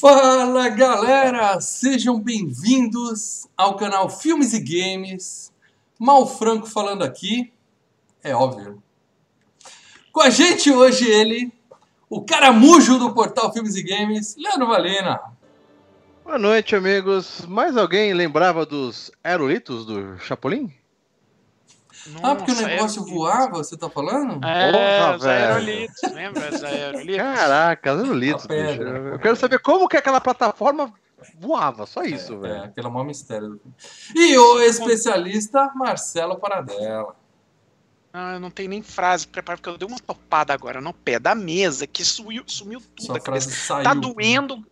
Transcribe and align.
Fala 0.00 0.70
galera, 0.70 1.60
sejam 1.60 2.18
bem-vindos 2.18 3.46
ao 3.54 3.76
canal 3.76 4.08
Filmes 4.08 4.54
e 4.54 4.58
Games. 4.58 5.52
Mal 5.98 6.26
Franco 6.26 6.66
falando 6.66 7.02
aqui, 7.02 7.52
é 8.24 8.34
óbvio. 8.34 8.82
Com 10.10 10.22
a 10.22 10.30
gente 10.30 10.72
hoje 10.72 11.06
ele, 11.06 11.52
o 12.08 12.22
caramujo 12.22 12.98
do 12.98 13.12
portal 13.12 13.52
Filmes 13.52 13.76
e 13.76 13.82
Games, 13.82 14.36
Leandro 14.38 14.68
Valena. 14.68 15.20
Boa 16.24 16.38
noite, 16.38 16.74
amigos. 16.74 17.44
Mais 17.46 17.76
alguém 17.76 18.14
lembrava 18.14 18.64
dos 18.64 19.12
aerolitos 19.22 19.84
do 19.84 20.18
Chapolin? 20.18 20.72
Ah, 22.22 22.34
porque 22.34 22.52
o 22.52 22.54
negócio 22.66 23.04
voava, 23.04 23.58
você 23.58 23.76
tá 23.76 23.88
falando? 23.90 24.44
É, 24.44 24.72
Porra, 24.72 25.16
os 25.16 25.22
velho. 25.22 25.52
aerolitos, 25.54 26.02
lembra 26.12 26.54
os 26.54 26.64
aerolitos? 26.64 27.16
Caraca, 27.16 27.90
aerolitos, 27.92 28.44
A 28.44 28.48
bicho. 28.48 28.82
Eu 28.82 29.18
quero 29.18 29.36
saber 29.36 29.58
como 29.60 29.88
que 29.88 29.96
aquela 29.96 30.20
plataforma 30.20 30.92
voava, 31.38 31.86
só 31.86 32.02
isso, 32.02 32.34
É, 32.34 32.38
velho. 32.38 32.62
aquele 32.64 32.86
é 32.86 32.90
o 32.90 32.92
maior 32.92 33.04
mistério. 33.06 33.60
E 34.14 34.38
o 34.38 34.60
especialista 34.60 35.70
Marcelo 35.74 36.38
Paradela. 36.38 37.14
Não, 38.12 38.32
eu 38.32 38.40
não 38.40 38.50
tenho 38.50 38.70
nem 38.70 38.82
frase 38.82 39.26
preparada, 39.28 39.60
porque 39.62 39.70
eu 39.70 39.78
dei 39.78 39.86
uma 39.86 40.00
topada 40.00 40.52
agora 40.52 40.80
no 40.80 40.92
pé 40.92 41.18
da 41.20 41.32
mesa, 41.34 41.86
que 41.86 42.04
sumiu, 42.04 42.42
sumiu 42.46 42.80
tudo 42.80 43.06
Sua 43.06 43.14
da 43.14 43.20
cabeça. 43.20 43.48
frase 43.50 43.60
saiu. 43.66 43.84
Tá 43.84 43.94
doendo. 43.94 44.66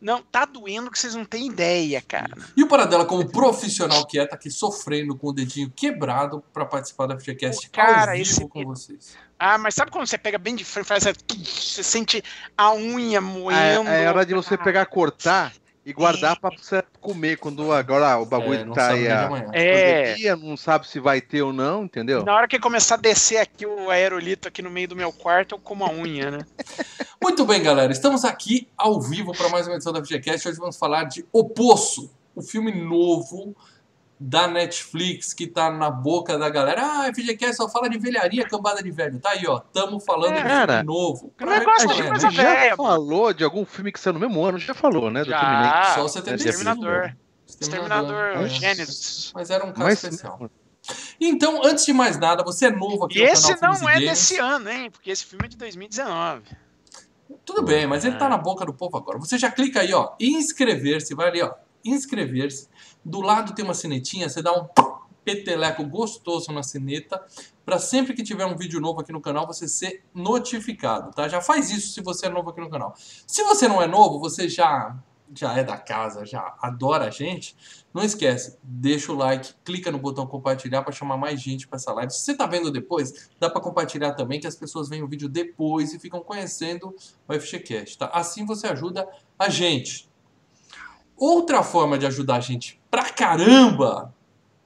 Não, 0.00 0.22
tá 0.22 0.44
doendo 0.46 0.90
que 0.90 0.98
vocês 0.98 1.14
não 1.14 1.24
têm 1.24 1.46
ideia, 1.48 2.02
cara. 2.06 2.30
E 2.56 2.62
o 2.62 2.66
Paradela, 2.68 3.04
como 3.04 3.28
profissional 3.28 4.06
que 4.06 4.18
é, 4.18 4.24
tá 4.26 4.34
aqui 4.34 4.50
sofrendo 4.50 5.14
com 5.14 5.28
o 5.28 5.32
dedinho 5.32 5.70
quebrado 5.76 6.42
pra 6.52 6.64
participar 6.64 7.06
da 7.06 7.18
FGCast 7.18 7.68
Pô, 7.68 7.76
cara, 7.76 8.12
ao 8.12 8.16
vivo 8.16 8.30
esse- 8.30 8.48
com 8.48 8.64
vocês. 8.64 9.16
Ah, 9.38 9.58
mas 9.58 9.74
sabe 9.74 9.90
quando 9.90 10.06
você 10.06 10.16
pega 10.18 10.38
bem 10.38 10.54
de 10.56 10.64
frente, 10.64 10.86
faz 10.86 11.04
essa- 11.06 11.18
você 11.44 11.82
sente 11.82 12.22
a 12.56 12.72
unha 12.72 13.18
É, 13.18 13.20
moendo? 13.20 13.88
é 13.90 14.08
hora 14.08 14.24
de 14.24 14.34
você 14.34 14.56
pegar, 14.56 14.86
cortar 14.86 15.52
e 15.84 15.92
guardar 15.92 16.38
pra 16.38 16.50
você 16.50 16.82
comer 17.00 17.36
quando 17.38 17.72
agora 17.72 18.18
o 18.18 18.22
É, 18.22 18.26
bagulho 18.26 18.66
não 18.66 18.74
tá 18.74 18.88
aí. 18.88 19.08
A. 19.08 19.30
É, 19.52 20.02
pandemia, 20.04 20.36
não 20.36 20.56
sabe 20.56 20.86
se 20.86 21.00
vai 21.00 21.20
ter 21.20 21.42
ou 21.42 21.52
não, 21.52 21.84
entendeu? 21.84 22.24
na 22.24 22.34
hora 22.34 22.46
que 22.48 22.58
começar 22.58 22.96
a 22.96 22.98
descer 22.98 23.38
aqui 23.38 23.64
o 23.66 23.90
aerolito 23.90 24.46
aqui 24.48 24.60
no 24.62 24.70
meio 24.70 24.88
do 24.88 24.96
meu 24.96 25.12
quarto, 25.12 25.54
eu 25.54 25.58
como 25.58 25.84
a 25.84 25.90
unha, 25.90 26.30
né? 26.30 26.46
Muito 27.22 27.44
bem, 27.44 27.62
galera. 27.62 27.92
Estamos 27.92 28.24
aqui 28.24 28.68
ao 28.76 29.00
vivo 29.00 29.32
para 29.32 29.48
mais 29.48 29.66
uma 29.66 29.76
edição 29.76 29.92
da 29.92 30.04
FGCast. 30.04 30.48
Hoje 30.48 30.58
vamos 30.58 30.76
falar 30.76 31.04
de 31.04 31.24
O 31.32 31.48
Poço, 31.48 32.10
o 32.34 32.42
filme 32.42 32.72
novo 32.72 33.54
da 34.22 34.46
Netflix 34.46 35.32
que 35.32 35.46
tá 35.46 35.70
na 35.70 35.90
boca 35.90 36.36
da 36.38 36.50
galera. 36.50 36.82
Ah, 36.84 37.10
FGCast 37.14 37.56
só 37.56 37.68
fala 37.70 37.88
de 37.88 37.98
velharia, 37.98 38.46
cambada 38.46 38.82
de 38.82 38.90
velho. 38.90 39.18
Tá 39.18 39.30
aí, 39.30 39.46
ó. 39.46 39.60
Tamo 39.60 39.98
falando 39.98 40.34
de 40.36 40.42
Cara, 40.42 40.72
filme 40.74 40.86
novo. 40.86 41.32
o 41.40 41.46
negócio 41.46 41.86
Pra 41.88 41.96
de 41.96 42.02
coisa 42.08 42.26
é, 42.26 42.30
né? 42.30 42.36
já 42.36 42.42
velha, 42.54 42.76
mano. 42.76 42.90
falou 42.90 43.32
de 43.32 43.42
algum 43.44 43.64
filme 43.64 43.90
que 43.90 43.98
saiu 43.98 44.12
no 44.12 44.20
mesmo 44.20 44.44
ano, 44.44 44.58
já 44.58 44.74
falou, 44.74 45.10
né? 45.10 45.24
Do 45.24 45.30
Terminator. 45.30 45.82
Já, 45.84 45.94
Só 45.94 46.04
o 46.04 46.08
75. 46.08 46.50
Exterminador. 46.50 47.16
Exterminador 47.48 48.24
É. 48.44 48.48
Gênesis. 48.48 49.32
Mas 49.34 49.48
era 49.50 49.64
um 49.64 49.68
caso 49.72 49.80
Mas, 49.84 50.04
especial. 50.04 50.50
Então, 51.20 51.64
antes 51.64 51.86
de 51.86 51.92
mais 51.92 52.18
nada, 52.18 52.42
você 52.42 52.66
é 52.66 52.70
novo 52.70 53.04
aqui 53.04 53.18
E 53.20 53.22
no 53.26 53.28
esse 53.32 53.54
canal 53.54 53.72
não 53.72 53.78
Filmes 53.78 53.82
e 53.82 53.88
é 53.88 53.94
Games. 54.06 54.10
desse 54.10 54.38
ano, 54.38 54.70
hein? 54.70 54.90
Porque 54.90 55.10
esse 55.10 55.24
filme 55.24 55.46
é 55.46 55.48
de 55.48 55.56
2019. 55.56 56.42
Tudo 57.44 57.62
bem, 57.62 57.86
mas 57.86 58.04
ele 58.04 58.16
tá 58.16 58.28
na 58.28 58.36
boca 58.36 58.64
do 58.66 58.74
povo 58.74 58.96
agora. 58.96 59.18
Você 59.18 59.38
já 59.38 59.50
clica 59.50 59.80
aí, 59.80 59.92
ó, 59.94 60.12
inscrever-se, 60.20 61.14
vai 61.14 61.28
ali, 61.28 61.42
ó, 61.42 61.52
inscrever-se. 61.84 62.68
Do 63.04 63.20
lado 63.20 63.54
tem 63.54 63.64
uma 63.64 63.74
sinetinha, 63.74 64.28
você 64.28 64.42
dá 64.42 64.52
um 64.52 64.68
peteleco 65.24 65.84
gostoso 65.84 66.50
na 66.52 66.62
sineta, 66.62 67.24
para 67.64 67.78
sempre 67.78 68.14
que 68.14 68.22
tiver 68.22 68.46
um 68.46 68.56
vídeo 68.56 68.80
novo 68.80 69.00
aqui 69.00 69.12
no 69.12 69.20
canal 69.20 69.46
você 69.46 69.68
ser 69.68 70.02
notificado, 70.14 71.10
tá? 71.12 71.28
Já 71.28 71.40
faz 71.40 71.70
isso 71.70 71.92
se 71.92 72.02
você 72.02 72.26
é 72.26 72.28
novo 72.28 72.50
aqui 72.50 72.60
no 72.60 72.70
canal. 72.70 72.94
Se 72.96 73.42
você 73.44 73.68
não 73.68 73.80
é 73.80 73.86
novo, 73.86 74.18
você 74.18 74.48
já 74.48 74.98
já 75.34 75.56
é 75.56 75.62
da 75.62 75.76
casa, 75.76 76.24
já 76.24 76.56
adora 76.60 77.04
a 77.04 77.10
gente, 77.10 77.56
não 77.94 78.02
esquece, 78.02 78.58
deixa 78.62 79.12
o 79.12 79.14
like, 79.14 79.54
clica 79.64 79.90
no 79.90 79.98
botão 79.98 80.26
compartilhar 80.26 80.82
para 80.82 80.92
chamar 80.92 81.16
mais 81.16 81.40
gente 81.40 81.68
para 81.68 81.76
essa 81.76 81.92
live. 81.92 82.12
Se 82.12 82.20
você 82.20 82.34
tá 82.34 82.46
vendo 82.46 82.70
depois, 82.70 83.30
dá 83.38 83.48
para 83.48 83.60
compartilhar 83.60 84.14
também, 84.14 84.40
que 84.40 84.46
as 84.46 84.56
pessoas 84.56 84.88
veem 84.88 85.02
o 85.02 85.08
vídeo 85.08 85.28
depois 85.28 85.92
e 85.94 85.98
ficam 85.98 86.20
conhecendo 86.20 86.94
o 87.28 87.32
FGCast, 87.32 87.98
tá? 87.98 88.06
Assim 88.12 88.44
você 88.44 88.66
ajuda 88.66 89.08
a 89.38 89.48
gente. 89.48 90.09
Outra 91.20 91.62
forma 91.62 91.98
de 91.98 92.06
ajudar 92.06 92.36
a 92.36 92.40
gente 92.40 92.80
pra 92.90 93.04
caramba, 93.04 94.14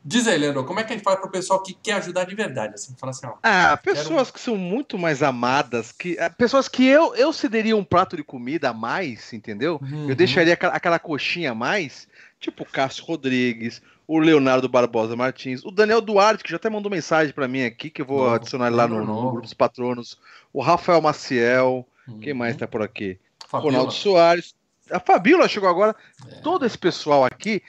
diz 0.04 0.28
aí, 0.28 0.38
Leandro, 0.38 0.65
como 0.65 0.78
é 0.78 0.84
que 0.84 0.92
a 0.92 0.97
gente 0.97 1.04
faz 1.04 1.19
pro 1.19 1.28
pessoal 1.28 1.60
que 1.60 1.75
quer 1.75 1.94
ajudar 1.94 2.25
de 2.25 2.34
verdade, 2.37 2.75
assim, 2.75 2.94
fala 2.97 3.10
assim, 3.10 3.26
ó, 3.26 3.32
Ah, 3.42 3.76
pessoas 3.76 4.31
que 4.31 4.38
são 4.38 4.56
muito 4.56 4.97
mais 4.97 5.20
amadas, 5.20 5.91
que 5.91 6.16
ah, 6.16 6.31
pessoas 6.31 6.69
que 6.69 6.87
eu, 6.87 7.12
eu 7.16 7.32
cederia 7.32 7.76
um 7.76 7.82
prato 7.82 8.16
de 8.16 8.22
comida 8.22 8.70
a 8.70 8.72
mais, 8.72 9.32
entendeu? 9.32 9.81
uhum, 9.82 10.09
Eu 10.09 10.14
deixaria 10.14 10.54
aquela, 10.54 10.75
aquela 10.75 10.98
coxinha 11.00 11.50
a 11.50 11.54
mais, 11.56 12.06
tipo 12.38 12.62
o 12.62 12.66
Cássio 12.66 13.04
Rodrigues, 13.04 13.82
o 14.06 14.20
Leonardo 14.20 14.69
Barbosa 14.69 15.16
Martins, 15.16 15.64
o 15.64 15.72
Daniel 15.72 16.00
Duarte, 16.00 16.44
que 16.44 16.50
já 16.50 16.56
até 16.56 16.70
mandou 16.70 16.88
mensagem 16.88 17.34
pra 17.34 17.48
mim 17.48 17.64
aqui, 17.64 17.91
que 17.91 18.03
eu 18.03 18.06
vou 18.06 18.19
Novo, 18.19 18.34
adicionar 18.34 18.69
ele 18.69 18.76
lá 18.76 18.87
no, 18.87 19.04
no 19.04 19.31
grupo 19.31 19.41
dos 19.41 19.54
patronos, 19.54 20.19
o 20.53 20.62
Rafael 20.62 21.00
Maciel, 21.00 21.84
uhum. 22.06 22.20
quem 22.20 22.32
mais 22.32 22.56
tá 22.56 22.69
por 22.69 22.81
aqui? 22.81 23.19
Fabiola. 23.48 23.72
Ronaldo 23.72 23.93
Soares. 23.93 24.54
A 24.91 25.00
Fabíola 25.00 25.49
chegou 25.49 25.69
agora. 25.69 25.95
É. 26.31 26.34
Todo 26.41 26.67
esse 26.67 26.77
pessoal 26.77 27.25
aqui 27.25 27.62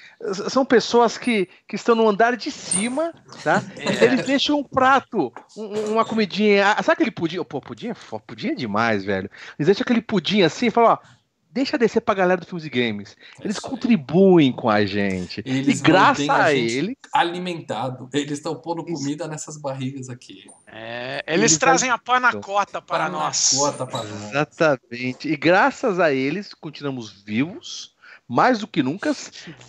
são 0.50 0.66
pessoas 0.66 1.18
que, 1.18 1.48
que 1.68 1.76
estão 1.76 1.96
no 1.96 2.08
andar 2.10 2.36
de 2.36 2.52
cima, 2.52 3.14
tá? 3.44 3.64
É. 3.78 4.04
Eles 4.06 4.26
deixam 4.26 4.60
um 4.60 4.64
prato, 4.64 5.32
um- 5.56 5.94
uma 5.94 6.04
comidinha. 6.06 6.74
ah, 6.78 6.84
Sabe 6.84 6.94
aquele 6.94 7.12
pudim? 7.12 7.42
Pô, 7.44 7.62
pudim 7.62 7.90
é, 7.90 7.94
pudim 8.28 8.50
é 8.50 8.56
demais, 8.56 9.04
velho. 9.06 9.30
Eles 9.58 9.68
deixam 9.68 9.84
aquele 9.84 10.02
pudim 10.02 10.42
assim 10.42 10.68
e 10.68 10.72
falam, 10.72 10.92
ó. 11.02 11.15
Deixa 11.56 11.78
descer 11.78 12.02
pra 12.02 12.14
galera 12.14 12.42
do 12.42 12.46
Filmes 12.46 12.66
e 12.66 12.70
Games. 12.70 13.16
Eles 13.40 13.56
isso 13.56 13.66
aí. 13.66 13.72
contribuem 13.72 14.52
com 14.52 14.70
a 14.70 14.86
gente. 14.86 15.42
Eles 15.46 15.80
e 15.80 15.84
graças 15.84 16.28
a 16.28 16.44
a, 16.44 16.54
gente 16.54 16.74
ele, 16.74 16.98
alimentado. 17.14 18.10
Eles 18.12 18.34
estão 18.34 18.56
pondo 18.56 18.84
comida 18.84 19.26
nessas 19.26 19.56
barrigas 19.56 20.10
aqui. 20.10 20.52
É, 20.68 21.24
eles 21.26 21.54
Ele 21.54 21.60
trazem 21.62 21.90
faz- 21.90 22.02
a 22.02 22.04
panacota 22.04 22.82
para 22.82 23.08
nós. 23.08 23.52
Cota 23.58 23.88
para 23.88 24.04
nós. 24.04 24.30
exatamente. 24.32 25.30
E 25.30 25.38
graças 25.38 25.98
a 25.98 26.12
eles, 26.12 26.54
continuamos 26.54 27.24
vivos, 27.24 27.96
mais 28.28 28.60
do 28.60 28.68
que 28.68 28.84
nunca, 28.84 29.16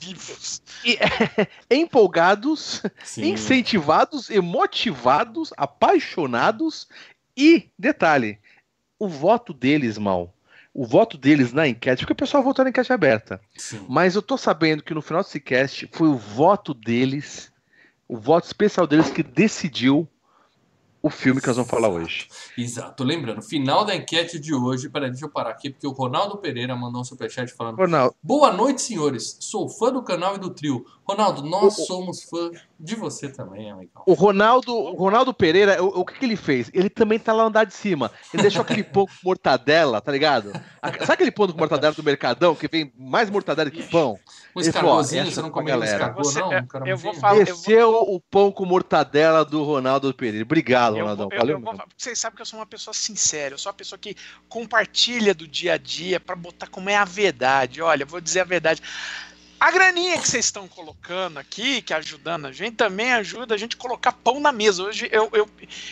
Vivos. 0.00 0.60
e, 0.84 0.98
empolgados 1.70 2.82
Sim. 3.04 3.30
incentivados 3.32 4.28
e 4.28 4.40
motivados, 4.40 5.52
apaixonados 5.56 6.88
e, 7.36 7.70
detalhe, 7.78 8.40
o 8.98 9.06
voto 9.08 9.52
deles, 9.52 9.96
mal. 9.98 10.32
O 10.78 10.84
voto 10.84 11.16
deles 11.16 11.54
na 11.54 11.66
enquete, 11.66 12.00
porque 12.00 12.12
o 12.12 12.16
pessoal 12.16 12.42
votou 12.42 12.62
na 12.62 12.68
enquete 12.68 12.92
aberta. 12.92 13.40
Sim. 13.56 13.86
Mas 13.88 14.14
eu 14.14 14.20
tô 14.20 14.36
sabendo 14.36 14.82
que 14.82 14.92
no 14.92 15.00
final 15.00 15.22
desse 15.22 15.40
cast 15.40 15.88
foi 15.90 16.06
o 16.06 16.18
voto 16.18 16.74
deles, 16.74 17.50
o 18.06 18.18
voto 18.18 18.44
especial 18.44 18.86
deles 18.86 19.08
que 19.08 19.22
decidiu 19.22 20.06
o 21.02 21.08
filme 21.08 21.40
que 21.40 21.46
nós 21.46 21.56
vamos 21.56 21.70
falar 21.70 21.88
hoje. 21.88 22.28
Exato. 22.58 23.04
Lembrando, 23.04 23.40
final 23.40 23.86
da 23.86 23.94
enquete 23.94 24.38
de 24.38 24.52
hoje. 24.52 24.90
Peraí, 24.90 25.08
deixa 25.08 25.24
eu 25.24 25.30
parar 25.30 25.50
aqui, 25.50 25.70
porque 25.70 25.86
o 25.86 25.92
Ronaldo 25.92 26.36
Pereira 26.36 26.76
mandou 26.76 27.00
um 27.00 27.04
superchat 27.04 27.50
falando. 27.54 27.78
Ronaldo, 27.78 28.14
Boa 28.22 28.52
noite, 28.52 28.82
senhores. 28.82 29.38
Sou 29.40 29.70
fã 29.70 29.90
do 29.90 30.02
canal 30.02 30.34
e 30.34 30.38
do 30.38 30.50
trio. 30.50 30.84
Ronaldo, 31.08 31.42
nós 31.42 31.78
O- 31.78 31.84
somos 31.86 32.24
fã 32.24 32.50
de 32.80 32.96
você 32.96 33.28
também, 33.28 33.70
amigão. 33.70 34.02
o 34.04 34.12
Ronaldo, 34.12 34.74
o 34.74 34.94
Ronaldo 34.96 35.32
Pereira, 35.32 35.80
o, 35.82 36.00
o 36.00 36.04
que, 36.04 36.18
que 36.18 36.24
ele 36.24 36.34
fez? 36.36 36.68
Ele 36.74 36.90
também 36.90 37.16
tá 37.18 37.32
lá 37.32 37.44
andar 37.44 37.64
de 37.64 37.72
cima. 37.74 38.10
Ele 38.34 38.42
deixou 38.42 38.62
aquele 38.62 38.82
pão 38.84 39.06
com 39.06 39.12
mortadela, 39.24 40.00
tá 40.00 40.10
ligado? 40.10 40.52
Sabe 40.82 41.12
aquele 41.12 41.30
pão 41.30 41.46
com 41.46 41.56
mortadela 41.56 41.94
do 41.94 42.02
Mercadão, 42.02 42.54
que 42.56 42.66
vem 42.68 42.92
mais 42.98 43.30
mortadela 43.30 43.70
que 43.70 43.84
pão? 43.84 44.14
Um 44.14 44.62
falou, 44.62 44.68
escargozinho, 44.68 45.30
você 45.30 45.40
não 45.42 45.50
comeu 45.50 45.78
um 45.78 45.84
escargot, 45.84 46.24
Você- 46.24 46.40
não? 46.40 46.52
é, 46.52 46.66
eu 46.86 46.96
vou 46.96 47.14
falar- 47.14 47.36
eu 47.36 47.46
vou- 47.46 47.54
Desceu 47.54 47.90
o 48.02 48.20
pão 48.20 48.50
com 48.50 48.64
mortadela 48.64 49.44
do 49.44 49.62
Ronaldo 49.62 50.12
Pereira. 50.12 50.44
Obrigado, 50.44 50.96
Eu 50.96 51.02
Ronaldão. 51.04 51.28
vou- 51.28 51.34
eu- 51.34 51.38
Valeu, 51.40 51.56
eu 51.58 51.62
vou- 51.62 51.84
vocês 51.96 52.18
sabem 52.18 52.34
que 52.36 52.42
eu 52.42 52.46
sou 52.46 52.58
uma 52.58 52.66
pessoa 52.66 52.92
sincera, 52.92 53.54
eu 53.54 53.58
sou 53.58 53.70
uma 53.70 53.76
pessoa 53.76 53.98
que 53.98 54.16
compartilha 54.48 55.32
do 55.34 55.46
dia 55.46 55.74
a 55.74 55.78
dia 55.78 56.18
pra 56.18 56.34
botar 56.34 56.66
como 56.66 56.90
é 56.90 56.96
a 56.96 57.04
verdade. 57.04 57.80
Olha, 57.80 58.02
eu 58.02 58.06
vou 58.08 58.20
dizer 58.20 58.40
a 58.40 58.44
verdade. 58.44 58.82
A 59.66 59.70
graninha 59.72 60.16
que 60.20 60.28
vocês 60.28 60.44
estão 60.44 60.68
colocando 60.68 61.38
aqui, 61.38 61.82
que 61.82 61.92
ajudando 61.92 62.46
a 62.46 62.52
gente, 62.52 62.76
também 62.76 63.12
ajuda 63.14 63.56
a 63.56 63.58
gente 63.58 63.74
a 63.74 63.78
colocar 63.80 64.12
pão 64.12 64.38
na 64.38 64.52
mesa. 64.52 64.84
Hoje 64.84 65.08
eu, 65.10 65.28
eu, 65.32 65.48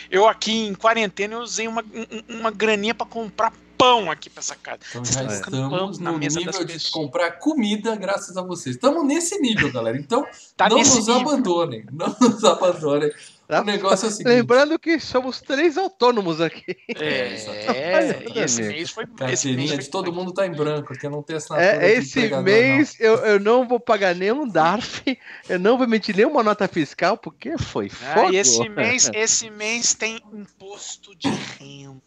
eu 0.09 0.25
aqui 0.29 0.65
em 0.67 0.73
quarentena 0.73 1.33
eu 1.33 1.41
usei 1.41 1.67
uma, 1.67 1.81
um- 1.83 2.39
uma 2.39 2.51
graninha 2.51 2.95
pra 2.95 3.05
comprar 3.05 3.51
pão 3.77 4.09
aqui 4.09 4.29
pra 4.29 4.39
essa 4.39 4.55
casa. 4.55 4.79
Então 4.89 5.03
Vocês 5.03 5.15
já 5.17 5.25
estamos 5.25 5.99
no 5.99 6.17
nível 6.17 6.41
de 6.41 6.45
pessoas. 6.73 6.89
comprar 6.89 7.31
comida 7.31 7.93
graças 7.97 8.37
a 8.37 8.41
vocês. 8.41 8.77
Estamos 8.77 9.05
nesse 9.05 9.37
nível, 9.39 9.69
galera. 9.73 9.97
Então, 9.97 10.25
Tá 10.55 10.69
não 10.69 10.77
nos 10.77 10.95
nível. 10.95 11.15
abandonem. 11.15 11.85
Não 11.91 12.15
nos 12.21 12.45
abandonem. 12.45 13.11
Tá? 13.47 13.61
O 13.61 13.63
negócio 13.63 14.05
é 14.05 14.09
o 14.09 14.11
seguinte. 14.11 14.27
Lembrando 14.33 14.79
que 14.79 14.99
somos 14.99 15.39
três 15.39 15.77
autônomos 15.77 16.41
aqui. 16.41 16.75
É, 16.95 17.33
exatamente. 17.33 18.33
e 18.37 18.39
esse 18.39 18.61
mês 18.63 18.89
foi. 18.91 19.03
Esse 19.03 19.09
mês 19.17 19.17
Carteirinha 19.17 19.67
foi 19.69 19.77
de 19.77 19.89
todo 19.89 20.11
mundo 20.11 20.33
tá 20.33 20.47
em 20.47 20.51
branco, 20.51 20.87
porque 20.87 21.07
não 21.07 21.21
tem 21.21 21.35
assinatura 21.35 21.85
É, 21.85 21.93
esse 21.93 22.29
mês 22.41 22.95
eu, 22.99 23.15
eu 23.17 23.39
não 23.39 23.67
vou 23.67 23.79
pagar 23.79 24.15
nenhum 24.15 24.47
DARF, 24.47 25.03
eu 25.47 25.59
não 25.59 25.77
vou 25.77 25.85
emitir 25.85 26.15
nenhuma 26.15 26.41
nota 26.41 26.67
fiscal, 26.67 27.17
porque 27.17 27.57
foi 27.57 27.91
Ah, 28.01 28.13
fogo. 28.15 28.33
e 28.33 28.37
esse 28.37 28.67
mês, 28.69 29.09
esse 29.13 29.49
mês 29.49 29.93
tem 29.93 30.19
imposto 30.33 31.15
de 31.15 31.29
renda. 31.59 32.01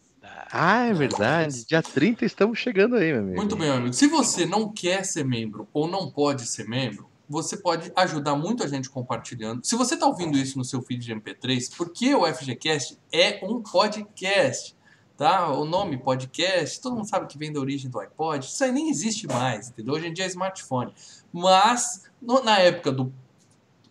Ah, 0.51 0.85
é 0.87 0.93
verdade. 0.93 1.65
Dia 1.65 1.81
30 1.81 2.25
estamos 2.25 2.57
chegando 2.59 2.95
aí, 2.95 3.11
meu 3.11 3.21
amigo. 3.21 3.35
Muito 3.37 3.55
bem, 3.55 3.67
meu 3.67 3.77
amigo. 3.77 3.93
Se 3.93 4.07
você 4.07 4.45
não 4.45 4.71
quer 4.71 5.05
ser 5.05 5.23
membro 5.23 5.67
ou 5.71 5.87
não 5.87 6.09
pode 6.09 6.45
ser 6.47 6.67
membro, 6.67 7.07
você 7.29 7.55
pode 7.55 7.91
ajudar 7.95 8.35
muito 8.35 8.63
a 8.63 8.67
gente 8.67 8.89
compartilhando. 8.89 9.63
Se 9.63 9.75
você 9.75 9.93
está 9.93 10.07
ouvindo 10.07 10.35
isso 10.37 10.57
no 10.57 10.65
seu 10.65 10.81
feed 10.81 11.05
de 11.05 11.13
MP3, 11.13 11.75
porque 11.77 12.15
o 12.15 12.25
FGCast 12.25 12.97
é 13.11 13.39
um 13.45 13.61
podcast, 13.61 14.75
tá? 15.15 15.47
O 15.51 15.63
nome 15.63 15.97
podcast, 15.97 16.81
todo 16.81 16.95
mundo 16.95 17.07
sabe 17.07 17.27
que 17.27 17.37
vem 17.37 17.53
da 17.53 17.59
origem 17.59 17.89
do 17.89 17.99
iPod. 17.99 18.43
Isso 18.45 18.63
aí 18.63 18.71
nem 18.71 18.89
existe 18.89 19.27
mais, 19.27 19.69
entendeu? 19.69 19.93
Hoje 19.93 20.07
em 20.07 20.13
dia 20.13 20.25
é 20.25 20.27
smartphone. 20.27 20.91
Mas 21.31 22.09
no- 22.19 22.43
na 22.43 22.57
época 22.59 22.91
do, 22.91 23.13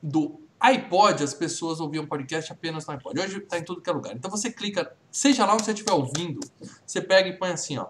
do 0.02 0.40
iPod, 0.58 1.22
as 1.22 1.32
pessoas 1.32 1.78
ouviam 1.78 2.04
podcast 2.04 2.50
apenas 2.52 2.84
no 2.86 2.92
iPod. 2.94 3.20
Hoje 3.20 3.38
está 3.38 3.56
em 3.56 3.62
tudo 3.64 3.80
que 3.80 3.88
é 3.88 3.92
lugar. 3.92 4.16
Então 4.16 4.28
você 4.28 4.50
clica, 4.50 4.92
seja 5.12 5.46
lá 5.46 5.54
onde 5.54 5.64
você 5.64 5.70
estiver 5.70 5.92
ouvindo, 5.92 6.40
você 6.84 7.00
pega 7.00 7.28
e 7.28 7.38
põe 7.38 7.50
assim, 7.50 7.78
ó 7.78 7.86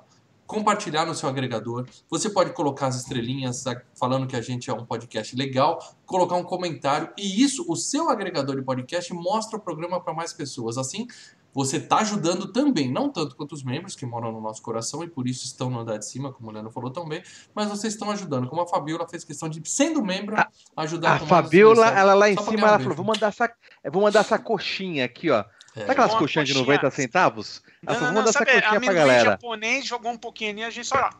compartilhar 0.49 1.05
no 1.05 1.15
seu 1.15 1.29
agregador. 1.29 1.87
Você 2.09 2.31
pode 2.31 2.53
colocar 2.55 2.87
as 2.87 2.97
estrelinhas 2.97 3.67
a- 3.67 3.81
falando 3.95 4.27
que 4.27 4.35
a 4.35 4.41
gente 4.41 4.71
é 4.71 4.73
um 4.73 4.85
podcast 4.85 5.37
legal, 5.37 5.79
colocar 6.07 6.35
um 6.37 6.43
comentário 6.43 7.11
e 7.19 7.43
isso, 7.45 7.65
o 7.69 7.77
seu 7.77 8.09
agregador 8.09 8.57
de 8.57 8.63
podcast 8.63 9.13
mostra 9.13 9.59
o 9.59 9.61
programa 9.61 10.01
para 10.01 10.15
mais 10.15 10.33
pessoas. 10.33 10.79
Assim, 10.79 11.07
você 11.53 11.77
está 11.77 11.99
ajudando 11.99 12.51
também, 12.51 12.91
não 12.91 13.11
tanto 13.11 13.37
quanto 13.37 13.53
os 13.53 13.63
membros 13.63 13.95
que 13.95 14.07
moram 14.07 14.33
no 14.33 14.41
nosso 14.41 14.63
coração 14.63 15.05
e 15.05 15.09
por 15.09 15.29
isso 15.29 15.45
estão 15.45 15.69
no 15.69 15.81
andar 15.81 15.99
de 15.99 16.07
cima, 16.07 16.33
como 16.33 16.49
o 16.49 16.53
Leandro 16.53 16.71
falou 16.71 16.91
também, 16.91 17.23
mas 17.55 17.69
vocês 17.69 17.93
estão 17.93 18.11
ajudando. 18.11 18.49
Como 18.49 18.63
a 18.63 18.67
Fabiola 18.67 19.07
fez 19.09 19.25
questão 19.25 19.49
de, 19.51 19.61
sendo 19.69 20.03
membro, 20.03 20.35
ajudar 20.77 21.11
A 21.11 21.15
as 21.17 21.23
Fabiola, 21.29 21.89
ela 21.89 22.15
lá 22.15 22.31
em 22.31 22.37
cima, 22.39 22.69
ela 22.69 22.79
falou: 22.79 22.97
vou 22.97 23.05
mandar 23.05 23.27
essa, 23.29 23.53
vou 23.93 24.03
mandar 24.03 24.21
essa 24.21 24.39
coxinha 24.39 25.05
aqui, 25.05 25.31
ó. 25.31 25.45
É. 25.79 25.87
Sabe 25.87 25.91
aquelas 25.93 26.15
coxinhas 26.15 26.49
de 26.49 26.55
coxinha. 26.55 26.77
90 26.77 26.91
centavos? 26.91 27.63
Ela 27.87 27.95
falou: 27.95 28.13
vou 28.13 28.19
mandar 28.19 28.31
essa 28.31 28.39
sabe, 28.39 28.53
coxinha 28.53 28.81
pra 28.81 28.93
galera. 28.93 29.31
japonês 29.31 29.87
jogou 29.87 30.13
um 30.13 30.19
pouquinho 30.19 30.51
ali, 30.51 30.65
a 30.65 30.71
gente 30.71 30.87
só. 30.87 31.11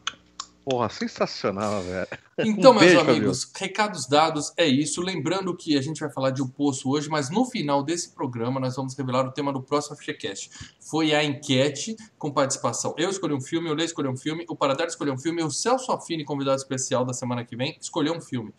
Porra, 0.65 0.91
sensacional, 0.91 1.81
velho. 1.81 2.07
Então, 2.41 2.73
Um 2.73 2.75
meus 2.75 2.93
beijo, 2.93 3.01
amigos, 3.01 3.51
recados 3.57 4.07
dados, 4.07 4.53
é 4.55 4.67
isso. 4.67 5.01
Lembrando 5.01 5.57
que 5.57 5.79
a 5.79 5.81
gente 5.81 5.99
vai 5.99 6.11
falar 6.11 6.31
de 6.31 6.43
O 6.43 6.49
Poço 6.49 6.91
hoje, 6.91 7.09
mas 7.09 7.31
no 7.31 7.47
final 7.47 7.83
desse 7.83 8.11
programa 8.11 8.61
nós 8.61 8.77
vamos 8.77 8.95
revelar 8.95 9.27
o 9.27 9.33
tema 9.33 9.51
do 9.51 9.63
próximo 9.63 9.97
FGCast. 9.97 10.51
Foi 10.79 11.15
a 11.15 11.25
enquete 11.25 11.97
com 12.19 12.31
participação. 12.31 12.95
Eu 12.99 13.09
escolhi 13.09 13.33
um 13.33 13.41
filme, 13.41 13.71
o 13.71 13.75
Lê 13.75 13.87
escolheu 13.87 14.13
um 14.13 14.17
filme, 14.17 14.45
o 14.47 14.55
Paradar 14.55 14.87
escolheu 14.89 15.15
um 15.15 15.19
filme, 15.19 15.43
o 15.43 15.51
Celso 15.51 15.91
Affini, 15.91 16.23
convidado 16.23 16.59
especial 16.59 17.03
da 17.03 17.15
semana 17.15 17.47
que 17.47 17.57
vem, 17.57 17.79
escolheu 17.81 18.13
um 18.13 18.21
filme. 18.21 18.53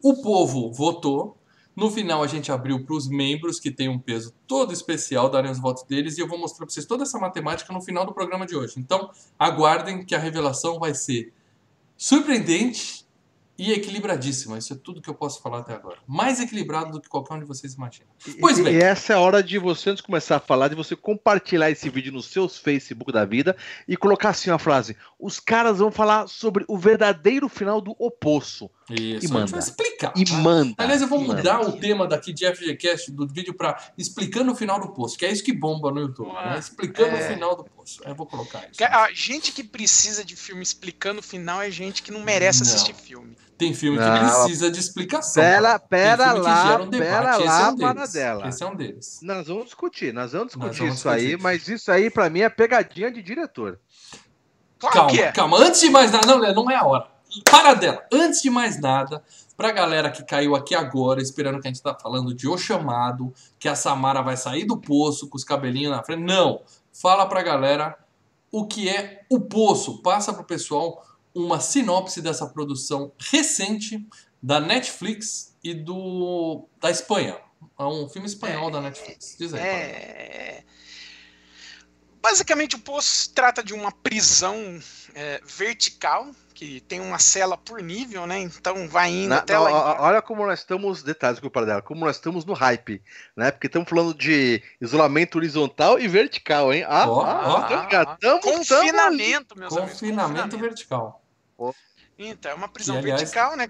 O 0.00 0.22
povo 0.22 0.72
votou. 0.72 1.36
No 1.78 1.92
final 1.92 2.24
a 2.24 2.26
gente 2.26 2.50
abriu 2.50 2.84
para 2.84 2.96
os 2.96 3.06
membros, 3.06 3.60
que 3.60 3.70
tem 3.70 3.88
um 3.88 4.00
peso 4.00 4.34
todo 4.48 4.72
especial, 4.72 5.30
darem 5.30 5.48
os 5.48 5.60
votos 5.60 5.84
deles, 5.84 6.18
e 6.18 6.20
eu 6.20 6.26
vou 6.26 6.36
mostrar 6.36 6.66
para 6.66 6.74
vocês 6.74 6.84
toda 6.84 7.04
essa 7.04 7.20
matemática 7.20 7.72
no 7.72 7.80
final 7.80 8.04
do 8.04 8.12
programa 8.12 8.44
de 8.44 8.56
hoje. 8.56 8.74
Então, 8.78 9.12
aguardem 9.38 10.04
que 10.04 10.12
a 10.12 10.18
revelação 10.18 10.80
vai 10.80 10.92
ser 10.92 11.32
surpreendente 11.96 13.06
e 13.58 13.72
equilibradíssima. 13.72 14.56
Isso 14.56 14.72
é 14.72 14.76
tudo 14.76 15.02
que 15.02 15.10
eu 15.10 15.14
posso 15.14 15.42
falar 15.42 15.58
até 15.58 15.74
agora. 15.74 15.98
Mais 16.06 16.40
equilibrado 16.40 16.92
do 16.92 17.00
que 17.00 17.08
qualquer 17.08 17.34
um 17.34 17.38
de 17.40 17.44
vocês 17.44 17.74
imagina. 17.74 18.06
Pois 18.40 18.60
bem. 18.60 18.74
E 18.74 18.78
essa 18.80 19.12
é 19.12 19.16
a 19.16 19.20
hora 19.20 19.42
de 19.42 19.58
você, 19.58 19.90
antes 19.90 20.00
de 20.00 20.06
começar 20.06 20.36
a 20.36 20.40
falar, 20.40 20.68
de 20.68 20.76
você 20.76 20.94
compartilhar 20.94 21.68
esse 21.70 21.90
vídeo 21.90 22.12
nos 22.12 22.26
seus 22.26 22.56
Facebook 22.56 23.10
da 23.10 23.24
vida 23.24 23.56
e 23.88 23.96
colocar 23.96 24.28
assim 24.30 24.50
uma 24.50 24.58
frase: 24.60 24.96
Os 25.18 25.40
caras 25.40 25.78
vão 25.78 25.90
falar 25.90 26.28
sobre 26.28 26.64
o 26.68 26.78
verdadeiro 26.78 27.48
final 27.48 27.80
do 27.80 27.96
oposto. 27.98 28.70
Isso, 28.90 29.02
E 29.02 29.16
a 29.16 29.20
gente 29.20 29.32
manda. 29.32 29.46
vai 29.46 29.60
explicar. 29.60 30.12
E 30.16 30.24
tá? 30.24 30.34
manda. 30.34 30.74
Aliás, 30.78 31.02
eu 31.02 31.08
vou 31.08 31.18
e 31.22 31.26
manda. 31.26 31.36
mudar 31.36 31.60
o 31.60 31.72
tema 31.72 32.06
daqui 32.06 32.32
de 32.32 32.46
FGCast 32.50 33.10
do 33.10 33.26
vídeo 33.26 33.52
para 33.52 33.76
explicando 33.98 34.52
o 34.52 34.54
final 34.54 34.80
do 34.80 34.92
poço, 34.94 35.18
que 35.18 35.26
é 35.26 35.32
isso 35.32 35.42
que 35.42 35.52
bomba 35.52 35.90
no 35.90 36.00
YouTube. 36.00 36.30
Ah, 36.34 36.52
né? 36.52 36.58
Explicando 36.58 37.16
é. 37.16 37.24
o 37.24 37.28
final 37.28 37.56
do 37.56 37.64
poço. 37.64 38.00
Eu 38.04 38.14
vou 38.14 38.24
colocar 38.26 38.66
isso. 38.70 38.82
A 38.82 39.10
gente 39.12 39.52
que 39.52 39.62
precisa 39.64 40.24
de 40.24 40.36
filme 40.36 40.62
explicando 40.62 41.20
o 41.20 41.22
final 41.22 41.60
é 41.60 41.70
gente 41.70 42.02
que 42.02 42.10
não 42.10 42.22
merece 42.22 42.62
Não. 42.62 42.68
assistir 42.68 42.94
filme. 42.94 43.36
Tem 43.58 43.74
filme 43.74 43.98
que 43.98 44.04
Não, 44.04 44.44
precisa 44.44 44.70
de 44.70 44.78
explicação. 44.78 45.42
Pera, 45.42 45.78
pera 45.80 46.32
lá, 46.32 46.76
um 46.76 46.88
pera 46.88 47.36
Esse 47.36 47.44
lá, 47.44 47.60
é 47.60 47.68
um 47.68 47.74
deles. 47.74 47.92
Panadela. 47.92 48.48
Esse 48.48 48.62
é 48.62 48.66
um 48.66 48.74
deles. 48.76 49.18
Nós 49.22 49.48
vamos 49.48 49.64
discutir, 49.64 50.14
nós 50.14 50.32
vamos 50.32 50.54
Nós 50.54 50.70
discutir 50.70 50.78
vamos 50.84 50.98
isso 50.98 51.08
aí, 51.08 51.20
discutir. 51.22 51.42
mas 51.42 51.68
isso 51.68 51.90
aí 51.90 52.08
pra 52.08 52.30
mim 52.30 52.40
é 52.40 52.48
pegadinha 52.48 53.10
de 53.10 53.20
diretor. 53.20 53.80
Claro 54.78 54.94
calma, 54.94 55.10
que 55.10 55.20
é. 55.20 55.32
calma. 55.32 55.58
Antes 55.58 55.80
de 55.80 55.90
mais 55.90 56.12
nada, 56.12 56.26
não, 56.26 56.38
Léo, 56.38 56.54
não 56.54 56.70
é 56.70 56.76
a 56.76 56.84
hora. 56.86 57.08
Para 57.50 57.74
dela. 57.74 58.04
Antes 58.12 58.40
de 58.40 58.48
mais 58.48 58.80
nada, 58.80 59.22
pra 59.56 59.72
galera 59.72 60.08
que 60.10 60.22
caiu 60.22 60.54
aqui 60.54 60.74
agora, 60.74 61.20
esperando 61.20 61.60
que 61.60 61.66
a 61.66 61.70
gente 61.70 61.82
tá 61.82 61.94
falando 62.00 62.32
de 62.32 62.46
O 62.46 62.56
Chamado, 62.56 63.34
que 63.58 63.68
a 63.68 63.74
Samara 63.74 64.22
vai 64.22 64.36
sair 64.36 64.64
do 64.64 64.76
poço 64.78 65.28
com 65.28 65.36
os 65.36 65.42
cabelinhos 65.42 65.90
na 65.90 66.02
frente. 66.04 66.22
Não. 66.22 66.62
Fala 66.92 67.26
pra 67.26 67.42
galera 67.42 67.98
o 68.52 68.66
que 68.66 68.88
é 68.88 69.22
o 69.28 69.40
poço. 69.40 70.00
Passa 70.00 70.32
pro 70.32 70.44
pessoal 70.44 71.04
uma 71.44 71.60
sinopse 71.60 72.20
dessa 72.20 72.46
produção 72.46 73.12
recente 73.30 74.06
da 74.42 74.60
Netflix 74.60 75.56
e 75.62 75.74
do 75.74 76.68
da 76.80 76.90
Espanha. 76.90 77.36
É 77.78 77.84
um 77.84 78.08
filme 78.08 78.26
espanhol 78.26 78.70
da 78.70 78.80
Netflix. 78.80 79.36
Diz 79.38 79.52
aí. 79.54 79.60
É... 79.60 80.64
Basicamente, 82.20 82.74
o 82.76 82.80
Poço 82.80 83.32
trata 83.32 83.62
de 83.62 83.72
uma 83.72 83.92
prisão 83.92 84.78
é, 85.14 85.40
vertical, 85.44 86.28
que 86.52 86.80
tem 86.80 87.00
uma 87.00 87.18
cela 87.18 87.56
por 87.56 87.80
nível, 87.80 88.26
né? 88.26 88.40
Então 88.40 88.88
vai 88.88 89.10
indo 89.10 89.28
Na- 89.28 89.38
até 89.38 89.52
na- 89.54 89.60
lá 89.60 90.02
olha 90.02 90.20
como 90.20 90.44
nós 90.44 90.58
estamos, 90.58 91.02
detalhes 91.04 91.38
culpa 91.38 91.64
dela, 91.64 91.80
como 91.80 92.04
nós 92.04 92.16
estamos 92.16 92.44
no 92.44 92.52
hype, 92.54 93.00
né? 93.36 93.52
Porque 93.52 93.68
estamos 93.68 93.88
falando 93.88 94.12
de 94.14 94.60
isolamento 94.80 95.36
horizontal 95.38 95.98
e 96.00 96.08
vertical, 96.08 96.72
hein? 96.72 96.84
Ah, 96.88 97.08
Ó, 97.08 97.20
ah, 97.22 97.68
tamo- 97.68 98.16
tamo 98.18 98.34
ali. 98.36 98.42
Confinamento, 98.42 99.56
meus 99.58 99.76
amigos. 99.76 99.92
Confinamento 99.92 100.58
vertical. 100.58 101.22
Então, 102.18 102.50
é 102.50 102.54
uma 102.54 102.68
prisão 102.68 102.96
Que, 102.96 103.02
aliás, 103.02 103.20
vertical, 103.20 103.56
né? 103.56 103.68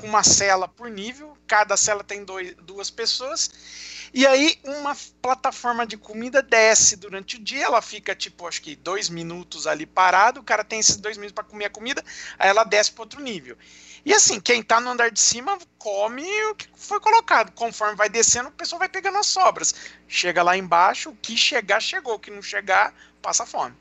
Com 0.00 0.06
uma 0.06 0.22
cela 0.22 0.66
por 0.66 0.88
nível, 0.88 1.36
cada 1.46 1.76
cela 1.76 2.02
tem 2.02 2.24
dois, 2.24 2.54
duas 2.56 2.90
pessoas. 2.90 3.50
E 4.14 4.26
aí, 4.26 4.58
uma 4.64 4.96
plataforma 5.20 5.86
de 5.86 5.98
comida 5.98 6.42
desce 6.42 6.96
durante 6.96 7.36
o 7.36 7.38
dia, 7.38 7.64
ela 7.64 7.82
fica 7.82 8.14
tipo, 8.14 8.46
acho 8.46 8.62
que 8.62 8.76
dois 8.76 9.10
minutos 9.10 9.66
ali 9.66 9.84
parado, 9.84 10.40
o 10.40 10.42
cara 10.42 10.64
tem 10.64 10.80
esses 10.80 10.96
dois 10.96 11.18
minutos 11.18 11.34
para 11.34 11.44
comer 11.44 11.66
a 11.66 11.70
comida, 11.70 12.02
aí 12.38 12.48
ela 12.48 12.64
desce 12.64 12.92
para 12.92 13.02
outro 13.02 13.20
nível. 13.20 13.56
E 14.04 14.12
assim, 14.12 14.40
quem 14.40 14.62
tá 14.62 14.80
no 14.80 14.90
andar 14.90 15.10
de 15.10 15.20
cima 15.20 15.58
come 15.78 16.24
o 16.46 16.54
que 16.54 16.68
foi 16.74 16.98
colocado. 16.98 17.52
Conforme 17.52 17.94
vai 17.94 18.08
descendo, 18.08 18.48
o 18.48 18.52
pessoal 18.52 18.80
vai 18.80 18.88
pegando 18.88 19.18
as 19.18 19.26
sobras. 19.26 19.74
Chega 20.08 20.42
lá 20.42 20.56
embaixo, 20.56 21.10
o 21.10 21.16
que 21.16 21.36
chegar, 21.36 21.80
chegou. 21.80 22.14
O 22.14 22.18
que 22.18 22.30
não 22.30 22.42
chegar, 22.42 22.92
passa 23.20 23.46
fome. 23.46 23.76